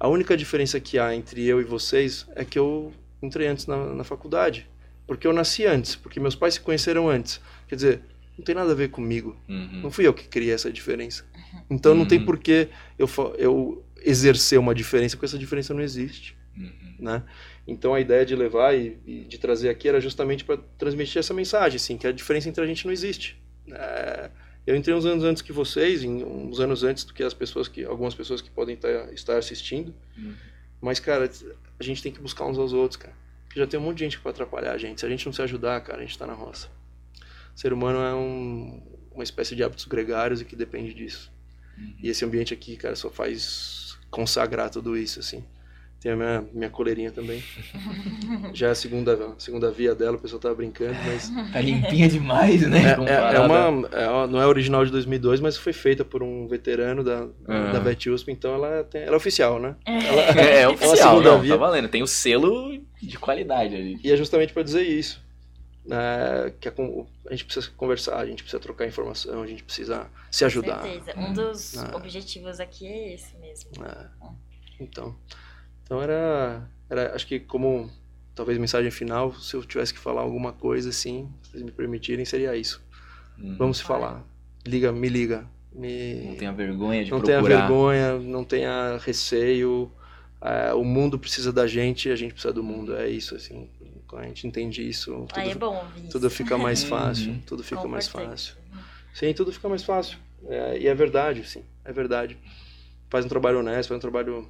A 0.00 0.08
única 0.08 0.36
diferença 0.36 0.78
que 0.78 0.98
há 0.98 1.14
entre 1.14 1.44
eu 1.44 1.60
e 1.60 1.64
vocês 1.64 2.26
é 2.34 2.44
que 2.44 2.58
eu 2.58 2.92
entrei 3.22 3.48
antes 3.48 3.66
na, 3.66 3.94
na 3.94 4.04
faculdade. 4.04 4.68
Porque 5.06 5.26
eu 5.26 5.32
nasci 5.32 5.66
antes, 5.66 5.96
porque 5.96 6.20
meus 6.20 6.34
pais 6.34 6.54
se 6.54 6.60
conheceram 6.60 7.08
antes. 7.08 7.40
Quer 7.66 7.74
dizer, 7.74 8.02
não 8.36 8.44
tem 8.44 8.54
nada 8.54 8.72
a 8.72 8.74
ver 8.74 8.90
comigo. 8.90 9.36
Uhum. 9.48 9.80
Não 9.82 9.90
fui 9.90 10.06
eu 10.06 10.14
que 10.14 10.28
criei 10.28 10.52
essa 10.52 10.70
diferença. 10.70 11.24
Então 11.68 11.94
não 11.94 12.06
tem 12.06 12.18
uhum. 12.20 12.26
por 12.26 12.38
que 12.38 12.68
eu, 12.98 13.08
eu 13.36 13.84
exercer 14.02 14.58
uma 14.58 14.74
diferença, 14.74 15.16
porque 15.16 15.26
essa 15.26 15.38
diferença 15.38 15.74
não 15.74 15.80
existe. 15.80 16.36
Uhum. 16.56 16.94
Né? 17.00 17.22
Então 17.68 17.92
a 17.92 18.00
ideia 18.00 18.24
de 18.24 18.34
levar 18.34 18.74
e, 18.74 18.98
e 19.06 19.24
de 19.24 19.36
trazer 19.36 19.68
aqui 19.68 19.86
era 19.86 20.00
justamente 20.00 20.42
para 20.42 20.56
transmitir 20.78 21.18
essa 21.18 21.34
mensagem, 21.34 21.76
assim, 21.76 21.98
que 21.98 22.06
a 22.06 22.12
diferença 22.12 22.48
entre 22.48 22.64
a 22.64 22.66
gente 22.66 22.86
não 22.86 22.92
existe. 22.92 23.38
É, 23.70 24.30
eu 24.66 24.74
entrei 24.74 24.94
uns 24.94 25.04
anos 25.04 25.22
antes 25.22 25.42
que 25.42 25.52
vocês, 25.52 26.02
uns 26.02 26.60
anos 26.60 26.82
antes 26.82 27.04
do 27.04 27.12
que 27.12 27.22
as 27.22 27.34
pessoas 27.34 27.68
que 27.68 27.84
algumas 27.84 28.14
pessoas 28.14 28.40
que 28.40 28.50
podem 28.50 28.74
tá, 28.74 28.88
estar 29.12 29.36
assistindo. 29.36 29.94
Uhum. 30.16 30.34
Mas 30.80 30.98
cara, 30.98 31.30
a 31.78 31.84
gente 31.84 32.02
tem 32.02 32.10
que 32.10 32.20
buscar 32.20 32.46
uns 32.46 32.58
aos 32.58 32.72
outros, 32.72 32.96
cara. 32.96 33.14
Porque 33.44 33.60
já 33.60 33.66
tem 33.66 33.78
um 33.78 33.82
monte 33.82 33.98
de 33.98 34.04
gente 34.04 34.18
para 34.18 34.30
atrapalhar 34.30 34.72
a 34.72 34.78
gente. 34.78 35.00
Se 35.00 35.06
a 35.06 35.08
gente 35.10 35.26
não 35.26 35.32
se 35.34 35.42
ajudar, 35.42 35.78
cara, 35.82 35.98
a 35.98 36.00
gente 36.00 36.12
está 36.12 36.26
na 36.26 36.32
roça. 36.32 36.68
O 37.54 37.58
ser 37.58 37.74
humano 37.74 37.98
é 37.98 38.14
um, 38.14 38.82
uma 39.12 39.24
espécie 39.24 39.54
de 39.54 39.62
hábitos 39.62 39.84
gregários 39.84 40.40
e 40.40 40.44
que 40.46 40.56
depende 40.56 40.94
disso. 40.94 41.30
Uhum. 41.76 41.94
E 42.02 42.08
esse 42.08 42.24
ambiente 42.24 42.54
aqui, 42.54 42.78
cara, 42.78 42.96
só 42.96 43.10
faz 43.10 43.98
consagrar 44.10 44.70
tudo 44.70 44.96
isso, 44.96 45.20
assim. 45.20 45.44
Tem 46.00 46.12
a 46.12 46.16
minha, 46.16 46.44
minha 46.52 46.70
coleirinha 46.70 47.10
também. 47.10 47.42
Já 48.54 48.68
é 48.68 48.70
a 48.70 48.74
segunda, 48.74 49.34
segunda 49.36 49.68
via 49.68 49.96
dela, 49.96 50.16
o 50.16 50.20
pessoal 50.20 50.40
tava 50.40 50.54
brincando, 50.54 50.94
mas... 51.04 51.28
Tá 51.52 51.60
limpinha 51.60 52.08
demais, 52.08 52.62
né? 52.68 52.96
É, 53.08 53.34
é, 53.34 53.36
é 53.36 53.40
uma, 53.40 53.88
é, 53.88 54.26
não 54.28 54.40
é 54.40 54.46
original 54.46 54.84
de 54.84 54.92
2002, 54.92 55.40
mas 55.40 55.56
foi 55.56 55.72
feita 55.72 56.04
por 56.04 56.22
um 56.22 56.46
veterano 56.46 57.02
da, 57.02 57.26
ah. 57.48 57.72
da 57.72 57.80
Bet 57.80 58.08
USP, 58.08 58.30
então 58.30 58.54
ela, 58.54 58.84
tem, 58.84 59.02
ela 59.02 59.14
é 59.14 59.16
oficial, 59.16 59.58
né? 59.58 59.74
É, 59.84 60.06
ela, 60.06 60.40
é, 60.40 60.60
é 60.62 60.68
oficial, 60.68 61.20
não, 61.20 61.40
via. 61.40 61.54
tá 61.54 61.56
valendo. 61.56 61.88
Tem 61.88 62.02
o 62.02 62.06
selo 62.06 62.80
de 63.02 63.18
qualidade 63.18 63.74
ali. 63.74 63.98
E 64.04 64.12
é 64.12 64.16
justamente 64.16 64.52
para 64.52 64.62
dizer 64.62 64.82
isso. 64.82 65.26
É, 65.90 66.52
que 66.60 66.68
a, 66.68 66.72
a, 67.26 67.30
gente 67.32 67.44
precisa 67.44 67.70
conversar, 67.76 68.18
a 68.18 68.26
gente 68.26 68.42
precisa 68.44 68.60
trocar 68.60 68.86
informação, 68.86 69.42
a 69.42 69.46
gente 69.46 69.64
precisa 69.64 70.06
se 70.30 70.44
ajudar. 70.44 70.80
Com 70.80 70.92
certeza. 70.92 71.18
Um 71.18 71.32
dos 71.32 71.76
é. 71.76 71.96
objetivos 71.96 72.60
aqui 72.60 72.86
é 72.86 73.14
esse 73.14 73.36
mesmo. 73.38 73.70
É. 73.84 74.06
Então... 74.78 75.16
Então 75.88 76.02
era, 76.02 76.68
era, 76.90 77.14
acho 77.14 77.26
que 77.26 77.40
como 77.40 77.90
talvez 78.34 78.58
mensagem 78.58 78.90
final, 78.90 79.34
se 79.34 79.56
eu 79.56 79.64
tivesse 79.64 79.94
que 79.94 79.98
falar 79.98 80.20
alguma 80.20 80.52
coisa 80.52 80.90
assim, 80.90 81.26
se 81.42 81.52
vocês 81.52 81.62
me 81.62 81.72
permitirem, 81.72 82.26
seria 82.26 82.54
isso. 82.54 82.84
Hum. 83.38 83.56
Vamos 83.58 83.78
se 83.78 83.84
falar. 83.84 84.22
Liga, 84.66 84.92
me 84.92 85.08
liga. 85.08 85.46
Me... 85.72 86.26
Não 86.26 86.36
tenha 86.36 86.52
vergonha 86.52 87.04
de 87.04 87.10
não 87.10 87.20
procurar. 87.20 87.40
Não 87.40 87.48
tenha 87.48 87.58
vergonha, 87.58 88.18
não 88.18 88.44
tenha 88.44 88.98
receio. 88.98 89.90
É, 90.42 90.74
o 90.74 90.84
mundo 90.84 91.18
precisa 91.18 91.50
da 91.50 91.66
gente 91.66 92.10
e 92.10 92.12
a 92.12 92.16
gente 92.16 92.32
precisa 92.34 92.52
do 92.52 92.62
mundo. 92.62 92.94
É 92.94 93.08
isso, 93.08 93.34
assim. 93.34 93.70
Quando 94.06 94.24
a 94.24 94.26
gente 94.26 94.46
entende 94.46 94.86
isso, 94.86 95.26
tudo, 95.26 95.28
ah, 95.34 95.46
é 95.46 95.54
bom, 95.54 95.86
tudo 96.10 96.28
fica 96.28 96.58
mais 96.58 96.84
fácil. 96.84 97.32
Uhum. 97.32 97.40
Tudo 97.46 97.64
fica 97.64 97.88
mais 97.88 98.08
fácil. 98.08 98.54
Sim, 99.14 99.32
tudo 99.32 99.52
fica 99.52 99.68
mais 99.70 99.82
fácil. 99.82 100.18
É, 100.46 100.78
e 100.78 100.86
é 100.86 100.94
verdade, 100.94 101.48
sim. 101.48 101.64
É 101.82 101.92
verdade. 101.92 102.36
Faz 103.08 103.24
um 103.24 103.28
trabalho 103.28 103.60
honesto, 103.60 103.88
faz 103.88 103.96
um 103.96 104.00
trabalho 104.00 104.46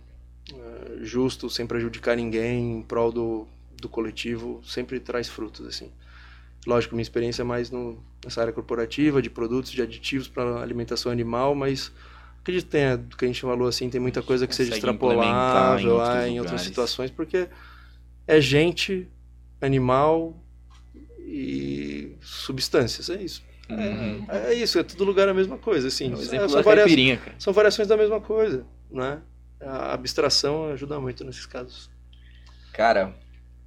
justo, 1.03 1.49
sem 1.51 1.67
prejudicar 1.67 2.17
ninguém, 2.17 2.79
em 2.79 2.83
prol 2.83 3.13
do, 3.13 3.49
do 3.81 3.89
coletivo, 3.89 4.61
sempre 4.65 5.01
traz 5.01 5.29
frutos, 5.29 5.67
assim. 5.67 5.91
Lógico, 6.67 6.95
minha 6.95 7.03
experiência 7.03 7.43
é 7.43 7.45
mais 7.45 7.71
no, 7.71 8.03
nessa 8.25 8.41
área 8.41 8.53
corporativa, 8.53 9.23
de 9.23 9.31
produtos, 9.31 9.71
de 9.71 9.81
aditivos 9.81 10.29
para 10.29 10.61
alimentação 10.61 11.11
animal, 11.11 11.55
mas 11.55 11.93
acredito 12.41 12.65
que 12.67 12.71
tenha, 12.71 12.97
do 12.97 13.17
que 13.17 13.25
a 13.25 13.29
gente 13.29 13.41
falou 13.41 13.69
assim, 13.69 13.89
tem 13.89 14.01
muita 14.01 14.23
coisa 14.23 14.47
que 14.47 14.55
seja 14.55 14.75
extrapolável 14.75 15.87
em, 15.87 15.91
outros, 15.91 16.27
em 16.27 16.41
outras 16.41 16.61
situações, 16.63 17.11
porque 17.11 17.49
é 18.27 18.41
gente, 18.41 19.09
animal 19.61 20.37
e 21.21 22.17
substâncias, 22.21 23.09
é 23.11 23.23
isso. 23.23 23.43
Uhum. 23.71 24.25
É, 24.29 24.53
é, 24.53 24.55
isso, 24.55 24.79
é 24.79 24.83
todo 24.83 25.05
lugar 25.05 25.29
a 25.29 25.35
mesma 25.35 25.59
coisa, 25.59 25.89
assim. 25.89 26.13
É, 26.13 26.49
são, 26.49 26.63
varia 26.63 27.21
são 27.39 27.53
variações 27.53 27.87
da 27.87 27.97
mesma 27.97 28.21
coisa, 28.21 28.67
né? 28.91 29.21
A 29.61 29.93
abstração 29.93 30.71
ajuda 30.73 30.99
muito 31.01 31.25
nesses 31.25 31.47
casos. 31.47 31.91
Cara, 32.73 33.15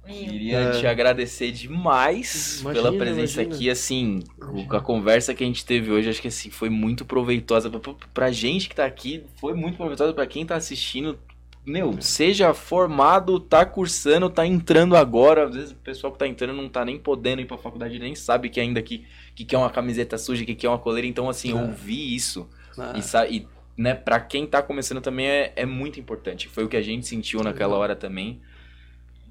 Queria 0.04 0.58
É. 0.58 0.70
te 0.80 0.84
agradecer 0.84 1.52
demais 1.52 2.58
Imagina, 2.60 2.82
pela 2.90 2.98
presença 2.98 3.40
imagina. 3.40 3.54
aqui, 3.54 3.70
assim, 3.70 4.20
Imagina. 4.36 4.76
a 4.76 4.80
conversa 4.80 5.32
que 5.32 5.44
a 5.44 5.46
gente 5.46 5.64
teve 5.64 5.92
hoje, 5.92 6.08
acho 6.10 6.20
que 6.20 6.26
assim, 6.26 6.50
foi 6.50 6.68
muito 6.68 7.04
proveitosa 7.04 7.70
pra, 7.70 7.78
pra- 7.78 7.94
pra 8.12 8.32
gente 8.32 8.68
que 8.68 8.74
tá 8.74 8.84
aqui, 8.84 9.22
foi 9.36 9.54
muito 9.54 9.76
proveitosa 9.76 10.12
pra 10.12 10.26
quem 10.26 10.44
tá 10.44 10.56
assistindo. 10.56 11.16
Meu, 11.64 12.02
seja 12.02 12.52
formado, 12.52 13.38
tá 13.38 13.64
cursando, 13.64 14.28
tá 14.28 14.44
entrando 14.44 14.96
agora, 14.96 15.44
às 15.46 15.54
vezes 15.54 15.70
o 15.70 15.76
pessoal 15.76 16.12
que 16.12 16.18
tá 16.18 16.26
entrando 16.26 16.52
não 16.60 16.68
tá 16.68 16.84
nem 16.84 16.98
podendo 16.98 17.40
ir 17.40 17.46
pra 17.46 17.56
faculdade, 17.56 17.96
nem 18.00 18.16
sabe 18.16 18.48
que 18.48 18.58
ainda 18.58 18.82
que, 18.82 19.06
que 19.36 19.44
quer 19.44 19.56
uma 19.58 19.70
camiseta 19.70 20.18
suja, 20.18 20.44
que 20.44 20.56
quer 20.56 20.68
uma 20.68 20.80
coleira, 20.80 21.06
então 21.06 21.28
assim, 21.30 21.52
É. 21.52 21.54
ouvir 21.54 22.12
isso 22.12 22.48
Ah, 22.76 22.94
e, 22.96 23.36
e 23.36 23.46
né, 23.76 23.94
pra 23.94 24.20
quem 24.20 24.46
tá 24.46 24.62
começando 24.62 25.00
também 25.00 25.26
é, 25.28 25.52
é 25.56 25.66
muito 25.66 25.98
importante. 25.98 26.48
Foi 26.48 26.64
o 26.64 26.68
que 26.68 26.76
a 26.76 26.82
gente 26.82 27.06
sentiu 27.06 27.42
naquela 27.42 27.76
hora 27.76 27.96
também. 27.96 28.40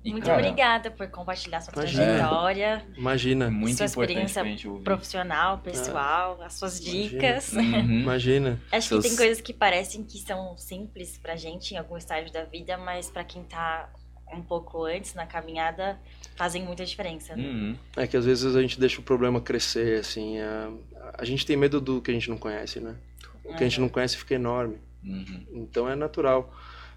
E, 0.04 0.12
Muito 0.12 0.26
cara, 0.26 0.40
obrigada 0.42 0.90
por 0.90 1.08
compartilhar 1.10 1.62
sua 1.62 1.74
Imagina. 1.74 2.04
trajetória, 2.06 2.84
Imagina, 2.98 3.52
muito 3.52 3.78
Sua 3.78 3.86
importante 3.86 4.26
experiência 4.26 4.82
profissional, 4.84 5.60
pessoal, 5.60 6.42
as 6.42 6.54
suas 6.54 6.80
Imagina. 6.80 7.04
dicas. 7.20 7.54
Uhum. 7.54 7.80
imagina. 8.02 8.60
Acho 8.72 8.88
Seus- 8.88 9.04
que 9.04 9.10
tem 9.10 9.18
coisas 9.18 9.40
que 9.42 9.54
parecem 9.54 10.04
que 10.04 10.18
são 10.18 10.58
simples 10.58 11.20
pra 11.20 11.36
gente 11.36 11.76
em 11.76 11.78
algum 11.78 11.96
estágio 11.98 12.34
da 12.34 12.44
vida, 12.46 12.80
mas 12.80 13.12
pra 13.12 13.24
quem 13.24 13.44
tá 13.44 13.92
um 14.34 14.42
pouco 14.42 14.86
antes 14.86 15.14
na 15.14 15.28
caminhada, 15.28 16.00
fazem 16.36 16.64
muita 16.64 16.84
diferença. 16.84 17.36
né? 17.36 17.44
Uhum. 17.44 17.76
É 17.96 18.08
que 18.08 18.18
às 18.18 18.26
vezes 18.26 18.56
a 18.56 18.62
gente 18.64 18.80
deixa 18.80 19.00
o 19.00 19.04
problema 19.04 19.40
crescer, 19.40 20.00
assim. 20.00 20.40
A, 20.40 20.72
a 21.20 21.26
gente 21.26 21.46
tem 21.46 21.56
medo 21.56 21.80
do 21.80 22.02
que 22.02 22.10
a 22.10 22.14
gente 22.16 22.28
não 22.28 22.40
conhece, 22.40 22.80
né? 22.80 22.96
O 23.44 23.56
que 23.56 23.64
a 23.64 23.68
gente 23.68 23.80
não 23.82 23.90
conhece 23.90 24.18
fica 24.18 24.36
enorme. 24.36 24.78
Uhum. 25.04 25.46
Então 25.54 25.90
é 25.90 25.96
natural. 25.96 26.54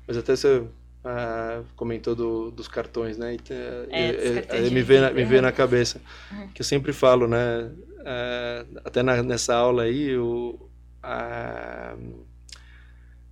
Mas 0.07 0.17
até 0.17 0.37
você 0.37 0.65
ah, 1.05 1.63
comentou 1.77 2.15
do- 2.15 2.51
dos 2.51 2.67
cartões, 2.69 3.17
né? 3.19 3.35
E, 3.35 3.39
É, 3.51 3.87
e- 4.57 4.61
dos 4.61 4.71
e- 4.71 4.75
me 4.75 4.83
veio 4.83 5.01
na, 5.03 5.11
me 5.11 5.25
veio 5.25 5.43
na 5.43 5.53
cabeça. 5.53 6.01
Uhum. 6.33 6.49
Que 6.49 6.61
eu 6.61 6.65
sempre 6.65 6.93
falo, 6.93 7.27
né? 7.29 7.71
ah, 8.07 8.65
até 8.85 9.03
na- 9.03 9.23
nessa 9.23 9.55
aula 9.55 9.83
aí, 9.85 10.17
o, 10.17 10.59
ah, 11.03 11.97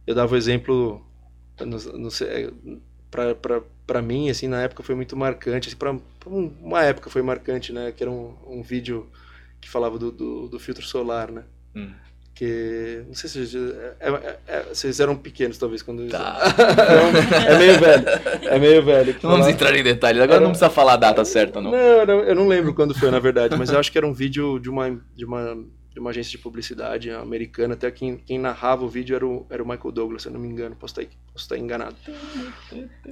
eu 0.07 0.15
dava 0.15 0.35
o 0.35 0.37
exemplo, 0.37 1.05
pra, 3.35 3.61
pra 3.87 4.03
mim, 4.03 4.31
assim, 4.31 4.49
na 4.49 4.63
época 4.63 4.83
foi 4.83 4.95
muito 4.95 5.17
marcante. 5.17 5.69
Assim, 5.69 5.77
um- 6.27 6.53
uma 6.63 6.83
época 6.83 7.11
foi 7.11 7.23
marcante, 7.23 7.73
né? 7.73 7.93
Que 7.93 8.03
era 8.03 8.11
um, 8.11 8.35
um 8.47 8.63
vídeo 8.63 9.07
que 9.61 9.69
falava 9.69 9.99
do, 9.99 10.11
do, 10.11 10.49
do 10.49 10.59
filtro 10.59 10.85
solar, 10.85 11.31
né? 11.31 11.45
Hum. 11.75 11.93
Que 12.35 13.03
não 13.07 13.15
sei 13.15 13.29
se 13.31 13.47
vocês- 13.47 13.55
é- 14.01 14.09
é- 14.09 14.37
é- 14.49 14.63
vocês 14.73 14.99
eram 15.01 15.15
pequenos 15.15 15.59
talvez 15.59 15.83
quando 15.83 16.09
Tá. 16.09 16.39
é 17.49 17.59
meio 17.59 17.79
velho 17.79 18.05
é 18.49 18.59
meio 18.59 18.83
velho 18.83 19.13
Não 19.15 19.31
vamos 19.31 19.47
falava- 19.47 19.51
entrar 19.51 19.77
em 19.77 19.83
detalhes. 19.83 20.21
Agora 20.23 20.37
Era- 20.37 20.45
não 20.45 20.51
precisa 20.51 20.71
falar 20.71 20.95
a 20.95 20.97
data 20.97 21.25
certa, 21.25 21.61
não. 21.61 21.71
não, 21.71 22.21
eu 22.21 22.35
não 22.35 22.49
lembro 22.49 22.75
quando 22.75 22.95
foi 22.95 23.11
na 23.11 23.19
verdade 23.19 23.57
mas 23.57 23.71
eu 23.71 23.79
acho 23.79 23.93
que 23.93 23.99
era 23.99 24.07
um 24.07 24.13
vídeo 24.15 24.59
de 24.59 24.71
uma 24.71 24.91
de 25.15 25.25
uma 25.25 25.57
de 25.95 26.01
uma 26.01 26.09
agência 26.09 26.31
de 26.31 26.39
publicidade 26.39 27.11
americana 27.11 27.75
até 27.75 27.91
quem, 27.91 28.17
quem 28.17 28.39
narrava 28.39 28.83
o 28.83 28.89
vídeo 28.89 29.15
era 29.15 29.27
o, 29.27 29.47
era 29.51 29.63
o 29.63 29.69
Michael 29.69 29.93
Douglas 29.93 30.23
se 30.23 30.29
eu 30.29 30.33
não 30.33 30.41
me 30.41 30.49
engano 30.49 30.75
posso 30.75 30.99
estar 30.99 31.15
posso 31.35 31.45
estar 31.45 31.59
enganado 31.59 31.95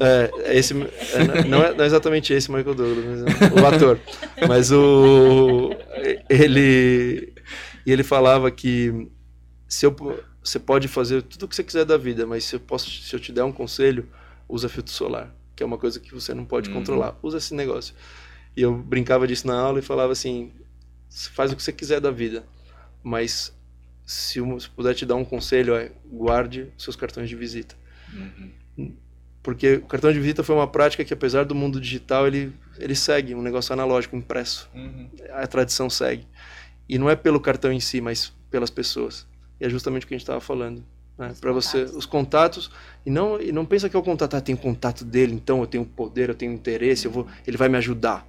é, 0.00 0.30
é 0.44 0.56
esse 0.58 0.72
é, 0.72 1.44
não, 1.46 1.62
é, 1.62 1.74
não 1.74 1.84
é 1.84 1.86
exatamente 1.86 2.32
esse 2.32 2.50
Michael 2.50 2.74
Douglas 2.74 3.04
mas 3.22 3.62
o 3.62 3.66
ator 3.66 3.98
mas 4.48 4.72
o 4.72 5.74
ele 6.30 7.34
e 7.86 7.92
ele 7.92 8.02
falava 8.02 8.50
que 8.50 9.08
se 9.68 9.86
eu, 9.86 9.94
você 10.42 10.58
pode 10.58 10.88
fazer 10.88 11.22
tudo 11.22 11.44
o 11.44 11.48
que 11.48 11.54
você 11.54 11.62
quiser 11.64 11.84
da 11.84 11.96
vida, 11.96 12.26
mas 12.26 12.44
se 12.44 12.56
eu, 12.56 12.60
posso, 12.60 12.90
se 12.90 13.14
eu 13.14 13.20
te 13.20 13.32
der 13.32 13.44
um 13.44 13.52
conselho, 13.52 14.08
usa 14.48 14.68
filtro 14.68 14.92
solar, 14.92 15.34
que 15.54 15.62
é 15.62 15.66
uma 15.66 15.78
coisa 15.78 16.00
que 16.00 16.12
você 16.12 16.34
não 16.34 16.44
pode 16.44 16.68
Uhum. 16.68 16.76
controlar. 16.76 17.16
Usa 17.22 17.38
esse 17.38 17.54
negócio. 17.54 17.94
E 18.56 18.62
eu 18.62 18.74
brincava 18.74 19.26
disso 19.26 19.46
na 19.46 19.58
aula 19.58 19.78
e 19.78 19.82
falava 19.82 20.12
assim: 20.12 20.52
faz 21.34 21.52
o 21.52 21.56
que 21.56 21.62
você 21.62 21.72
quiser 21.72 22.00
da 22.00 22.10
vida, 22.10 22.44
mas 23.02 23.54
se 24.04 24.38
eu 24.40 24.58
se 24.58 24.68
puder 24.68 24.92
te 24.94 25.06
dar 25.06 25.14
um 25.14 25.24
conselho, 25.24 25.74
é 25.74 25.92
guarde 26.04 26.66
seus 26.76 26.96
cartões 26.96 27.28
de 27.28 27.36
visita. 27.36 27.76
Uhum. 28.12 28.96
Porque 29.42 29.74
o 29.76 29.86
cartão 29.86 30.12
de 30.12 30.18
visita 30.20 30.42
foi 30.42 30.54
uma 30.54 30.66
prática 30.66 31.04
que, 31.04 31.14
apesar 31.14 31.44
do 31.44 31.54
mundo 31.54 31.80
digital, 31.80 32.26
ele, 32.26 32.52
ele 32.76 32.94
segue 32.94 33.34
um 33.34 33.40
negócio 33.40 33.72
analógico, 33.72 34.14
impresso 34.16 34.68
Uhum. 34.74 35.08
a 35.32 35.46
tradição 35.46 35.88
segue. 35.88 36.26
E 36.92 36.98
não 36.98 37.08
é 37.08 37.14
pelo 37.14 37.38
cartão 37.38 37.72
em 37.72 37.78
si, 37.80 38.00
mas 38.00 38.32
pelas 38.50 38.68
pessoas. 38.70 39.26
E 39.60 39.64
é 39.64 39.70
justamente 39.70 40.04
o 40.04 40.08
que 40.08 40.14
a 40.14 40.16
gente 40.16 40.22
estava 40.24 40.40
falando. 40.40 40.84
Né? 41.16 41.32
Para 41.40 41.52
você, 41.52 41.82
os 41.84 42.04
contatos. 42.04 42.70
E 43.06 43.10
não, 43.10 43.40
e 43.40 43.52
não 43.52 43.64
pensa 43.64 43.88
que 43.88 43.94
é 43.94 43.98
o 43.98 44.02
contato, 44.02 44.34
ah, 44.34 44.40
tem 44.40 44.56
contato 44.56 45.04
dele, 45.04 45.34
então 45.34 45.60
eu 45.60 45.66
tenho 45.66 45.84
poder, 45.84 46.30
eu 46.30 46.34
tenho 46.34 46.52
interesse, 46.52 47.06
eu 47.06 47.10
vou, 47.12 47.26
ele 47.46 47.56
vai 47.56 47.68
me 47.68 47.76
ajudar. 47.76 48.26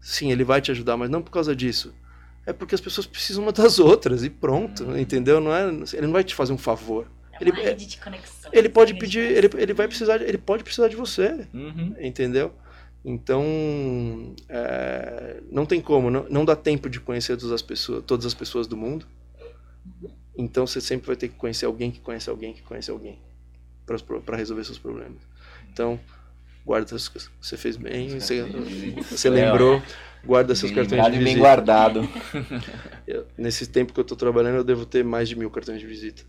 Sim, 0.00 0.30
ele 0.30 0.44
vai 0.44 0.60
te 0.60 0.70
ajudar, 0.70 0.96
mas 0.96 1.08
não 1.08 1.22
por 1.22 1.30
causa 1.30 1.54
disso. 1.56 1.94
É 2.44 2.52
porque 2.52 2.74
as 2.74 2.80
pessoas 2.80 3.06
precisam 3.06 3.42
uma 3.44 3.52
das 3.52 3.78
outras 3.80 4.22
e 4.24 4.30
pronto, 4.30 4.84
Uhum. 4.84 4.98
entendeu? 4.98 5.40
Não 5.40 5.54
é, 5.54 5.66
ele 5.94 6.06
não 6.06 6.12
vai 6.12 6.22
te 6.22 6.34
fazer 6.34 6.52
um 6.52 6.58
favor. 6.58 7.06
É 7.32 7.38
Ele- 7.42 7.50
uma 7.50 7.60
rede 7.62 7.86
de 7.86 7.96
conexão. 7.98 8.50
Ele 8.52 8.68
pode 8.68 8.92
Rede 8.92 9.00
pedir, 9.04 9.28
de 9.28 9.34
ele, 9.34 9.50
ele 9.62 9.74
vai 9.74 9.88
precisar, 9.88 10.18
de- 10.18 10.24
ele 10.24 10.38
pode 10.38 10.62
precisar 10.62 10.88
de 10.88 10.96
você 10.96 11.46
Uhum. 11.54 11.94
entendeu? 12.00 12.52
Então, 13.08 14.34
é, 14.48 15.40
não 15.48 15.64
tem 15.64 15.80
como, 15.80 16.10
não, 16.10 16.26
não 16.28 16.44
dá 16.44 16.56
tempo 16.56 16.90
de 16.90 16.98
conhecer 16.98 17.36
todas 17.36 17.52
as 17.52 17.62
pessoas, 17.62 18.02
todas 18.04 18.26
as 18.26 18.34
pessoas 18.34 18.66
do 18.66 18.76
mundo. 18.76 19.06
Então 20.36 20.66
você 20.66 20.80
sempre 20.80 21.06
vai 21.06 21.14
ter 21.14 21.28
que 21.28 21.36
conhecer 21.36 21.66
alguém 21.66 21.92
que 21.92 22.00
conhece 22.00 22.28
alguém 22.28 22.52
que 22.52 22.62
conhece 22.62 22.90
alguém 22.90 23.18
para 24.24 24.36
resolver 24.36 24.64
seus 24.64 24.76
problemas. 24.78 25.18
Então, 25.72 26.00
guarda 26.64 26.86
essas 26.86 27.06
coisas. 27.08 27.30
Você 27.40 27.56
fez 27.56 27.76
bem, 27.76 28.18
você, 28.18 28.42
você 29.08 29.30
lembrou, 29.30 29.80
guarda 30.24 30.52
seus 30.56 30.72
Bem 30.72 30.84
cartões 30.84 31.04
de 31.04 31.08
e 31.10 31.12
bem 31.12 31.24
visita. 31.26 31.38
guardado. 31.38 32.00
Eu- 33.06 33.24
nesse 33.38 33.68
tempo 33.68 33.92
que 33.92 34.00
eu 34.00 34.02
estou 34.02 34.16
trabalhando, 34.16 34.56
eu 34.56 34.64
devo 34.64 34.84
ter 34.84 35.04
mais 35.04 35.28
de 35.28 35.36
mil 35.36 35.48
cartões 35.48 35.78
de 35.80 35.86
visita. 35.86 36.24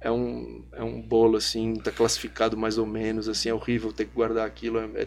É 0.00 0.10
um, 0.10 0.64
é 0.72 0.82
um 0.82 1.00
bolo 1.00 1.36
assim, 1.36 1.74
tá 1.74 1.90
classificado 1.90 2.56
mais 2.56 2.78
ou 2.78 2.86
menos, 2.86 3.28
assim, 3.28 3.50
é 3.50 3.54
horrível 3.54 3.92
ter 3.92 4.06
que 4.06 4.14
guardar 4.14 4.46
aquilo, 4.46 4.78
é, 4.78 5.02
é 5.02 5.06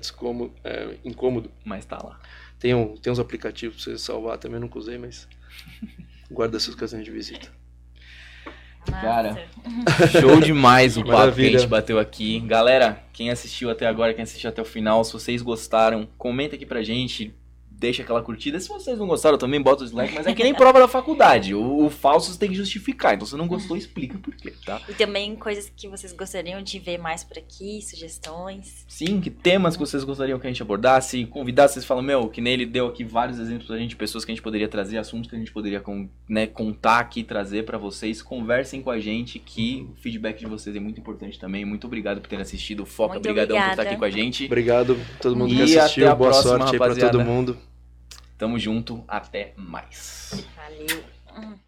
é 0.64 0.98
incômodo. 1.04 1.52
Mas 1.66 1.86
tá 1.86 1.98
lá. 1.98 2.20
Tem, 2.60 2.76
um, 2.76 2.96
tem 2.96 3.12
uns 3.12 3.20
aplicativos 3.20 3.84
pra 3.84 3.94
você 3.94 3.98
salvar, 3.98 4.38
também 4.38 4.60
nunca 4.60 4.78
usei, 4.78 4.98
mas 4.98 5.28
guarda 6.30 6.60
seus 6.60 6.76
cartões 6.76 7.04
de 7.04 7.12
visita. 7.12 7.50
Cara. 8.86 9.48
Show 10.12 10.40
demais 10.42 10.98
o 10.98 11.04
papo 11.06 11.36
que 11.36 11.42
a 11.42 11.52
gente 11.52 11.68
bateu 11.68 12.00
aqui. 12.00 12.40
Galera, 12.42 13.02
quem 13.14 13.30
assistiu 13.30 13.70
até 13.70 13.88
agora, 13.88 14.14
quem 14.14 14.24
assistiu 14.24 14.50
até 14.50 14.62
o 14.62 14.66
final, 14.66 15.04
se 15.04 15.14
vocês 15.14 15.42
gostaram, 15.42 16.08
comenta 16.18 16.56
aqui 16.56 16.66
pra 16.66 16.84
gente. 16.84 17.34
Deixa 17.84 18.02
aquela 18.02 18.22
curtida. 18.22 18.58
Se 18.62 18.70
vocês 18.70 18.98
não 18.98 19.08
gostaram 19.08 19.38
também, 19.38 19.62
bota 19.62 19.84
o 19.84 19.86
dislike. 19.86 20.14
Mas 20.16 20.26
é 20.26 20.34
que 20.34 20.42
nem 20.42 20.54
prova 20.54 20.80
da 20.80 20.88
faculdade. 20.88 21.54
O, 21.54 21.86
o 21.86 21.90
falso 21.90 22.32
você 22.32 22.40
tem 22.40 22.48
que 22.50 22.56
justificar. 22.56 23.14
Então 23.14 23.28
se 23.28 23.36
não 23.36 23.46
gostou, 23.46 23.76
explica 23.76 24.18
por 24.18 24.34
quê, 24.34 24.54
tá? 24.66 24.82
E 24.88 24.94
também 24.94 25.36
coisas 25.36 25.70
que 25.76 25.90
vocês 25.90 26.14
gostariam 26.14 26.62
de 26.62 26.80
ver 26.80 26.98
mais 26.98 27.26
por 27.26 27.38
aqui, 27.38 27.82
sugestões. 27.82 28.86
Sim, 28.88 29.20
que 29.20 29.30
temas 29.30 29.76
que 29.76 29.82
vocês 29.82 30.04
gostariam 30.06 30.40
que 30.40 30.48
a 30.48 30.50
gente 30.50 30.62
abordasse, 30.62 31.26
convidar, 31.26 31.68
vocês 31.68 31.84
falam, 31.84 32.02
meu, 32.02 32.30
que 32.30 32.40
nem 32.40 32.54
ele 32.54 32.66
deu 32.66 32.88
aqui 32.88 33.04
vários 33.04 33.38
exemplos 33.38 33.68
pra 33.68 33.78
gente, 33.78 33.90
de 33.90 33.96
pessoas 33.98 34.24
que 34.24 34.32
a 34.32 34.36
gente 34.36 34.42
poderia 34.44 34.70
trazer, 34.70 34.98
assuntos 34.98 35.30
que 35.30 35.36
a 35.36 35.40
gente 35.40 35.52
poderia 35.52 35.82
con- 35.82 36.08
né, 36.30 36.48
contar 36.48 37.00
aqui, 37.00 37.22
trazer 37.22 37.66
pra 37.66 37.78
vocês, 37.78 38.22
conversem 38.22 38.82
com 38.82 38.92
a 38.92 39.00
gente, 39.00 39.40
que 39.40 39.86
o 39.92 39.96
feedback 40.02 40.40
de 40.40 40.46
vocês 40.46 40.74
é 40.74 40.80
muito 40.80 41.02
importante 41.02 41.38
também, 41.38 41.66
muito 41.66 41.86
obrigado 41.86 42.22
por 42.22 42.30
terem 42.30 42.44
assistido, 42.44 42.86
Foca, 42.86 43.16
Muito 43.16 43.26
obrigadão 43.30 43.58
por 43.62 43.70
estar 43.72 43.82
aqui 43.84 43.98
com 43.98 44.06
a 44.06 44.10
gente, 44.10 44.46
Obrigado 44.46 44.98
a 45.16 45.22
todo 45.22 45.36
mundo 45.36 45.54
E 45.54 45.58
que 45.58 45.64
até 45.64 45.80
assistiu, 45.82 46.10
a 46.10 46.16
boa 46.16 46.30
próxima, 46.30 46.58
sorte 46.60 46.72
aí 46.74 46.78
pra 46.80 46.96
todo 46.96 47.20
mundo. 47.26 47.58
Tamo 48.44 48.60
junto, 48.60 49.06
até 49.08 49.54
mais. 49.56 50.46
Valeu. 50.58 51.62